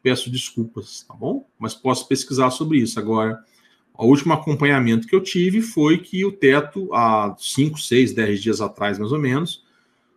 Peço 0.00 0.30
desculpas, 0.30 1.02
tá 1.02 1.12
bom? 1.12 1.46
Mas 1.58 1.74
posso 1.74 2.06
pesquisar 2.06 2.50
sobre 2.50 2.78
isso. 2.78 2.98
Agora, 3.00 3.44
o 4.04 4.06
último 4.06 4.32
acompanhamento 4.32 5.08
que 5.08 5.14
eu 5.14 5.20
tive 5.20 5.60
foi 5.60 5.98
que 5.98 6.24
o 6.24 6.30
teto, 6.30 6.88
há 6.94 7.34
5, 7.36 7.78
6, 7.78 8.12
10 8.12 8.42
dias 8.42 8.60
atrás, 8.60 8.98
mais 8.98 9.10
ou 9.10 9.18
menos, 9.18 9.64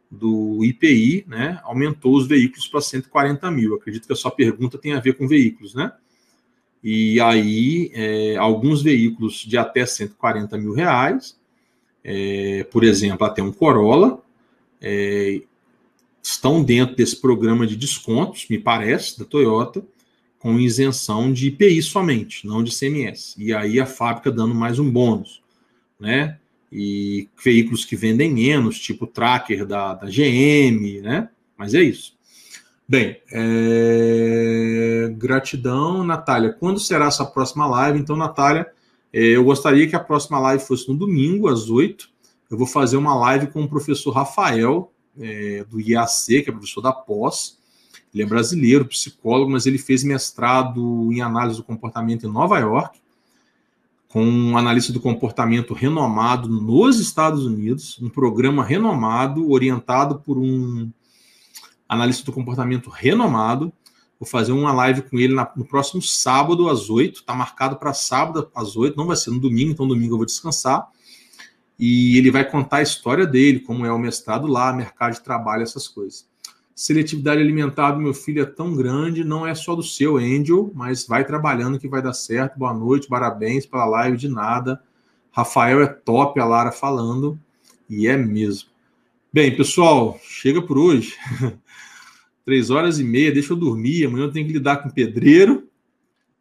do 0.10 0.64
IPI, 0.64 1.26
né, 1.28 1.60
aumentou 1.64 2.16
os 2.16 2.28
veículos 2.28 2.68
para 2.68 2.82
140 2.82 3.50
mil. 3.50 3.74
Acredito 3.74 4.06
que 4.06 4.14
a 4.14 4.16
sua 4.16 4.30
pergunta 4.30 4.78
tem 4.78 4.94
a 4.94 5.00
ver 5.00 5.14
com 5.14 5.28
veículos, 5.28 5.74
né? 5.74 5.92
E 6.84 7.20
aí, 7.22 7.92
é, 7.94 8.36
alguns 8.38 8.82
veículos 8.82 9.46
de 9.48 9.58
até 9.58 9.86
140 9.86 10.58
mil 10.58 10.74
reais, 10.74 11.40
é, 12.04 12.66
por 12.72 12.84
exemplo, 12.84 13.26
até 13.26 13.42
um 13.42 13.52
Corolla, 13.52 14.20
é, 14.82 15.42
estão 16.22 16.64
dentro 16.64 16.96
desse 16.96 17.16
programa 17.16 17.66
de 17.66 17.76
descontos, 17.76 18.48
me 18.50 18.58
parece, 18.58 19.18
da 19.18 19.26
Toyota, 19.26 19.84
com 20.42 20.60
isenção 20.60 21.32
de 21.32 21.50
IPI 21.50 21.84
somente, 21.84 22.48
não 22.48 22.64
de 22.64 22.76
CMS. 22.76 23.36
E 23.38 23.54
aí 23.54 23.80
a 23.80 23.86
fábrica 23.86 24.32
dando 24.32 24.56
mais 24.56 24.80
um 24.80 24.90
bônus, 24.90 25.40
né? 26.00 26.40
E 26.72 27.30
veículos 27.44 27.86
que 27.86 27.96
vendem 27.96 28.34
menos, 28.34 28.80
tipo 28.80 29.06
tracker 29.06 29.68
da, 29.68 29.94
da 29.94 30.08
GM, 30.08 31.00
né? 31.04 31.30
Mas 31.56 31.76
é 31.76 31.84
isso. 31.84 32.16
Bem, 32.88 33.22
é... 33.32 35.14
gratidão, 35.16 36.04
Natália. 36.04 36.52
Quando 36.52 36.80
será 36.80 37.06
essa 37.06 37.24
próxima 37.24 37.68
live? 37.68 38.00
Então, 38.00 38.16
Natália, 38.16 38.66
é, 39.14 39.24
eu 39.24 39.44
gostaria 39.44 39.88
que 39.88 39.96
a 39.96 40.00
próxima 40.00 40.40
live 40.40 40.66
fosse 40.66 40.90
no 40.90 40.98
domingo, 40.98 41.50
às 41.50 41.70
8. 41.70 42.10
Eu 42.50 42.58
vou 42.58 42.66
fazer 42.66 42.98
uma 42.98 43.14
live 43.14 43.48
com 43.48 43.62
o 43.62 43.70
professor 43.70 44.10
Rafael, 44.12 44.92
é, 45.20 45.64
do 45.70 45.80
IAC, 45.80 46.42
que 46.42 46.50
é 46.50 46.52
professor 46.52 46.82
da 46.82 46.92
pós, 46.92 47.60
ele 48.14 48.24
é 48.24 48.26
brasileiro, 48.26 48.86
psicólogo, 48.86 49.52
mas 49.52 49.66
ele 49.66 49.78
fez 49.78 50.04
mestrado 50.04 51.12
em 51.14 51.22
análise 51.22 51.58
do 51.58 51.64
comportamento 51.64 52.26
em 52.26 52.32
Nova 52.32 52.60
York, 52.60 53.00
com 54.10 54.26
um 54.26 54.58
analista 54.58 54.92
do 54.92 55.00
comportamento 55.00 55.74
renomado 55.74 56.50
nos 56.50 57.00
Estados 57.00 57.46
Unidos, 57.46 57.98
um 58.02 58.10
programa 58.10 58.64
renomado, 58.64 59.50
orientado 59.50 60.20
por 60.20 60.38
um 60.38 60.92
analista 61.88 62.26
do 62.26 62.34
comportamento 62.34 62.90
renomado. 62.90 63.72
Vou 64.20 64.28
fazer 64.28 64.52
uma 64.52 64.74
live 64.74 65.04
com 65.04 65.18
ele 65.18 65.34
no 65.56 65.66
próximo 65.66 66.02
sábado, 66.02 66.70
às 66.70 66.90
8. 66.90 67.22
Está 67.22 67.34
marcado 67.34 67.78
para 67.78 67.94
sábado, 67.94 68.52
às 68.54 68.76
8. 68.76 68.98
Não 68.98 69.08
vai 69.08 69.16
ser 69.16 69.32
no 69.32 69.40
domingo, 69.40 69.72
então 69.72 69.88
domingo 69.88 70.14
eu 70.14 70.18
vou 70.18 70.26
descansar. 70.26 70.90
E 71.80 72.18
ele 72.18 72.30
vai 72.30 72.48
contar 72.48 72.78
a 72.78 72.82
história 72.82 73.26
dele, 73.26 73.62
como 73.62 73.86
é 73.86 73.92
o 73.92 73.98
mestrado 73.98 74.46
lá, 74.46 74.74
mercado 74.74 75.14
de 75.14 75.22
trabalho, 75.22 75.64
essas 75.64 75.88
coisas 75.88 76.31
seletividade 76.76 77.42
alimentar 77.42 77.92
do 77.92 78.00
meu 78.00 78.14
filho 78.14 78.42
é 78.42 78.46
tão 78.46 78.76
grande, 78.76 79.24
não 79.24 79.46
é 79.46 79.54
só 79.54 79.76
do 79.76 79.84
seu, 79.84 80.18
Angel, 80.18 80.72
mas 80.74 81.06
vai 81.06 81.26
trabalhando 81.26 81.80
que 81.80 81.88
vai 81.88 82.02
dar 82.02 82.14
certo. 82.14 82.58
Boa 82.58 82.74
noite, 82.74 83.08
parabéns 83.08 83.66
pela 83.66 83.86
live 83.86 84.18
de 84.18 84.28
nada. 84.28 84.82
Rafael 85.32 85.82
é 85.82 85.88
top, 85.88 86.40
a 86.40 86.46
Lara 86.46 86.72
falando, 86.72 87.40
e 87.90 88.08
é 88.08 88.18
mesmo. 88.18 88.70
Bem, 89.32 89.56
pessoal, 89.56 90.20
chega 90.24 90.62
por 90.62 90.78
hoje. 90.78 91.16
Três 92.44 92.70
horas 92.70 93.00
e 93.00 93.04
meia, 93.04 93.32
deixa 93.32 93.54
eu 93.54 93.58
dormir. 93.58 94.06
Amanhã 94.06 94.26
eu 94.26 94.32
tenho 94.32 94.46
que 94.46 94.54
lidar 94.54 94.78
com 94.78 94.90
pedreiro, 94.90 95.70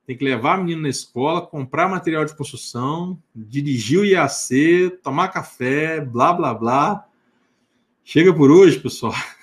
tem 0.07 0.17
que 0.17 0.25
levar 0.25 0.55
a 0.55 0.59
menina 0.59 0.83
na 0.83 0.89
escola, 0.89 1.47
comprar 1.47 1.89
material 1.89 2.25
de 2.25 2.35
construção, 2.35 3.17
dirigir 3.35 4.01
o 4.01 4.05
IAC, 4.05 4.99
tomar 5.03 5.29
café, 5.29 6.01
blá 6.01 6.33
blá 6.33 6.53
blá 6.53 7.07
Chega 8.05 8.35
por 8.35 8.51
hoje, 8.51 8.81
pessoal. 8.81 9.15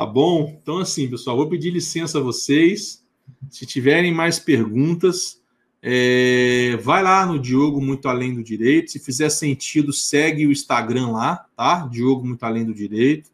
Tá 0.00 0.06
bom? 0.06 0.58
Então, 0.62 0.78
assim, 0.78 1.10
pessoal, 1.10 1.36
vou 1.36 1.46
pedir 1.46 1.70
licença 1.70 2.16
a 2.16 2.22
vocês. 2.22 3.04
Se 3.50 3.66
tiverem 3.66 4.10
mais 4.10 4.38
perguntas, 4.38 5.42
é, 5.82 6.78
vai 6.82 7.02
lá 7.02 7.26
no 7.26 7.38
Diogo 7.38 7.82
Muito 7.82 8.08
Além 8.08 8.32
do 8.32 8.42
Direito. 8.42 8.92
Se 8.92 8.98
fizer 8.98 9.28
sentido, 9.28 9.92
segue 9.92 10.46
o 10.46 10.50
Instagram 10.50 11.08
lá, 11.08 11.44
tá? 11.54 11.86
Diogo 11.86 12.26
Muito 12.26 12.42
Além 12.44 12.64
do 12.64 12.72
Direito. 12.72 13.28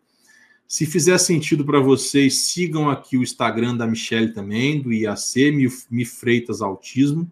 Se 0.67 0.87
fizer 0.87 1.17
sentido 1.19 1.65
para 1.65 1.79
vocês, 1.79 2.49
sigam 2.49 2.91
aqui 2.91 3.17
o 3.17 3.23
Instagram 3.23 3.77
da 3.77 3.87
Michelle 3.87 4.35
também, 4.35 4.83
do 4.83 4.93
IAC, 4.93 5.53
Mi 5.89 6.05
Freitas 6.05 6.61
Autismo. 6.61 7.31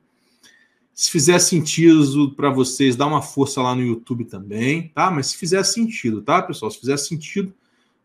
Se 0.95 1.11
fizer 1.11 1.41
sentido 1.41 2.37
para 2.37 2.51
vocês, 2.51 2.95
dá 2.95 3.05
uma 3.05 3.21
força 3.21 3.61
lá 3.61 3.75
no 3.75 3.83
YouTube 3.83 4.27
também, 4.27 4.93
tá? 4.95 5.11
Mas 5.11 5.27
se 5.27 5.37
fizer 5.37 5.65
sentido, 5.65 6.23
tá, 6.23 6.41
pessoal? 6.41 6.71
Se 6.71 6.79
fizer 6.79 6.97
sentido, 6.99 7.53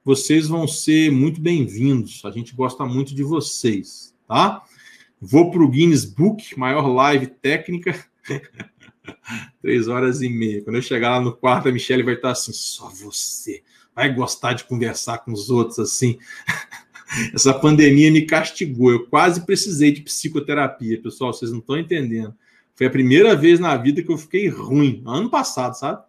vocês 0.10 0.48
vão 0.48 0.68
ser 0.68 1.12
muito 1.12 1.40
bem-vindos. 1.40 2.24
A 2.26 2.32
gente 2.32 2.56
gosta 2.56 2.84
muito 2.84 3.14
de 3.14 3.22
vocês, 3.22 4.12
tá? 4.28 4.64
Vou 5.22 5.52
para 5.52 5.62
o 5.62 5.70
Guinness 5.70 6.04
Book, 6.04 6.58
maior 6.58 6.88
live 6.88 7.28
técnica. 7.28 7.94
Três 9.62 9.88
horas 9.88 10.24
e 10.24 10.28
meia. 10.28 10.64
Quando 10.64 10.78
eu 10.78 10.82
chegar 10.82 11.12
lá 11.12 11.22
no 11.22 11.32
quarto, 11.32 11.70
a 11.70 11.72
Michelle 11.72 12.02
vai 12.02 12.16
estar 12.16 12.32
assim: 12.32 12.52
só 12.52 12.90
você 12.90 13.62
vai 13.96 14.12
gostar 14.12 14.54
de 14.54 14.64
conversar 14.64 15.20
com 15.20 15.32
os 15.32 15.52
outros 15.52 15.78
assim. 15.78 16.18
Essa 17.32 17.54
pandemia 17.54 18.12
me 18.12 18.24
castigou. 18.24 18.90
Eu 18.90 19.06
quase 19.06 19.46
precisei 19.46 19.92
de 19.92 20.02
psicoterapia, 20.02 21.00
pessoal. 21.00 21.32
Vocês 21.32 21.52
não 21.52 21.60
estão 21.60 21.78
entendendo. 21.78 22.34
Foi 22.74 22.88
a 22.88 22.92
primeira 22.92 23.36
vez 23.36 23.60
na 23.60 23.78
vida 23.78 24.02
que 24.02 24.12
eu 24.12 24.18
fiquei 24.18 24.48
ruim. 24.48 25.04
Ano 25.06 25.30
passado, 25.30 25.76
sabe? 25.76 26.02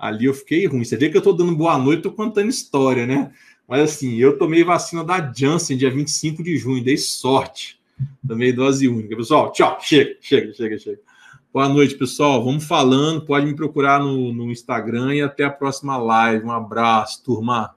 Ali 0.00 0.24
eu 0.24 0.32
fiquei 0.32 0.66
ruim. 0.66 0.82
Você 0.82 0.96
vê 0.96 1.10
que 1.10 1.16
eu 1.16 1.20
estou 1.20 1.34
dando 1.34 1.54
boa 1.54 1.76
noite, 1.76 1.98
estou 1.98 2.12
contando 2.12 2.48
história, 2.48 3.06
né? 3.06 3.30
Mas 3.68 3.82
assim, 3.82 4.16
eu 4.16 4.38
tomei 4.38 4.64
vacina 4.64 5.04
da 5.04 5.30
Janssen 5.32 5.76
dia 5.76 5.90
25 5.90 6.42
de 6.42 6.56
junho, 6.56 6.82
dei 6.82 6.96
sorte. 6.96 7.78
Tomei 8.26 8.50
dose 8.50 8.88
única. 8.88 9.14
Pessoal, 9.14 9.52
tchau. 9.52 9.78
Chega, 9.82 10.16
chega, 10.22 10.54
chega, 10.54 10.78
chega. 10.78 11.00
Boa 11.52 11.68
noite, 11.68 11.94
pessoal. 11.96 12.42
Vamos 12.42 12.64
falando. 12.64 13.26
Pode 13.26 13.44
me 13.44 13.54
procurar 13.54 14.00
no, 14.00 14.32
no 14.32 14.50
Instagram 14.50 15.14
e 15.14 15.20
até 15.20 15.44
a 15.44 15.50
próxima 15.50 15.98
live. 15.98 16.46
Um 16.46 16.50
abraço, 16.50 17.22
turma. 17.22 17.74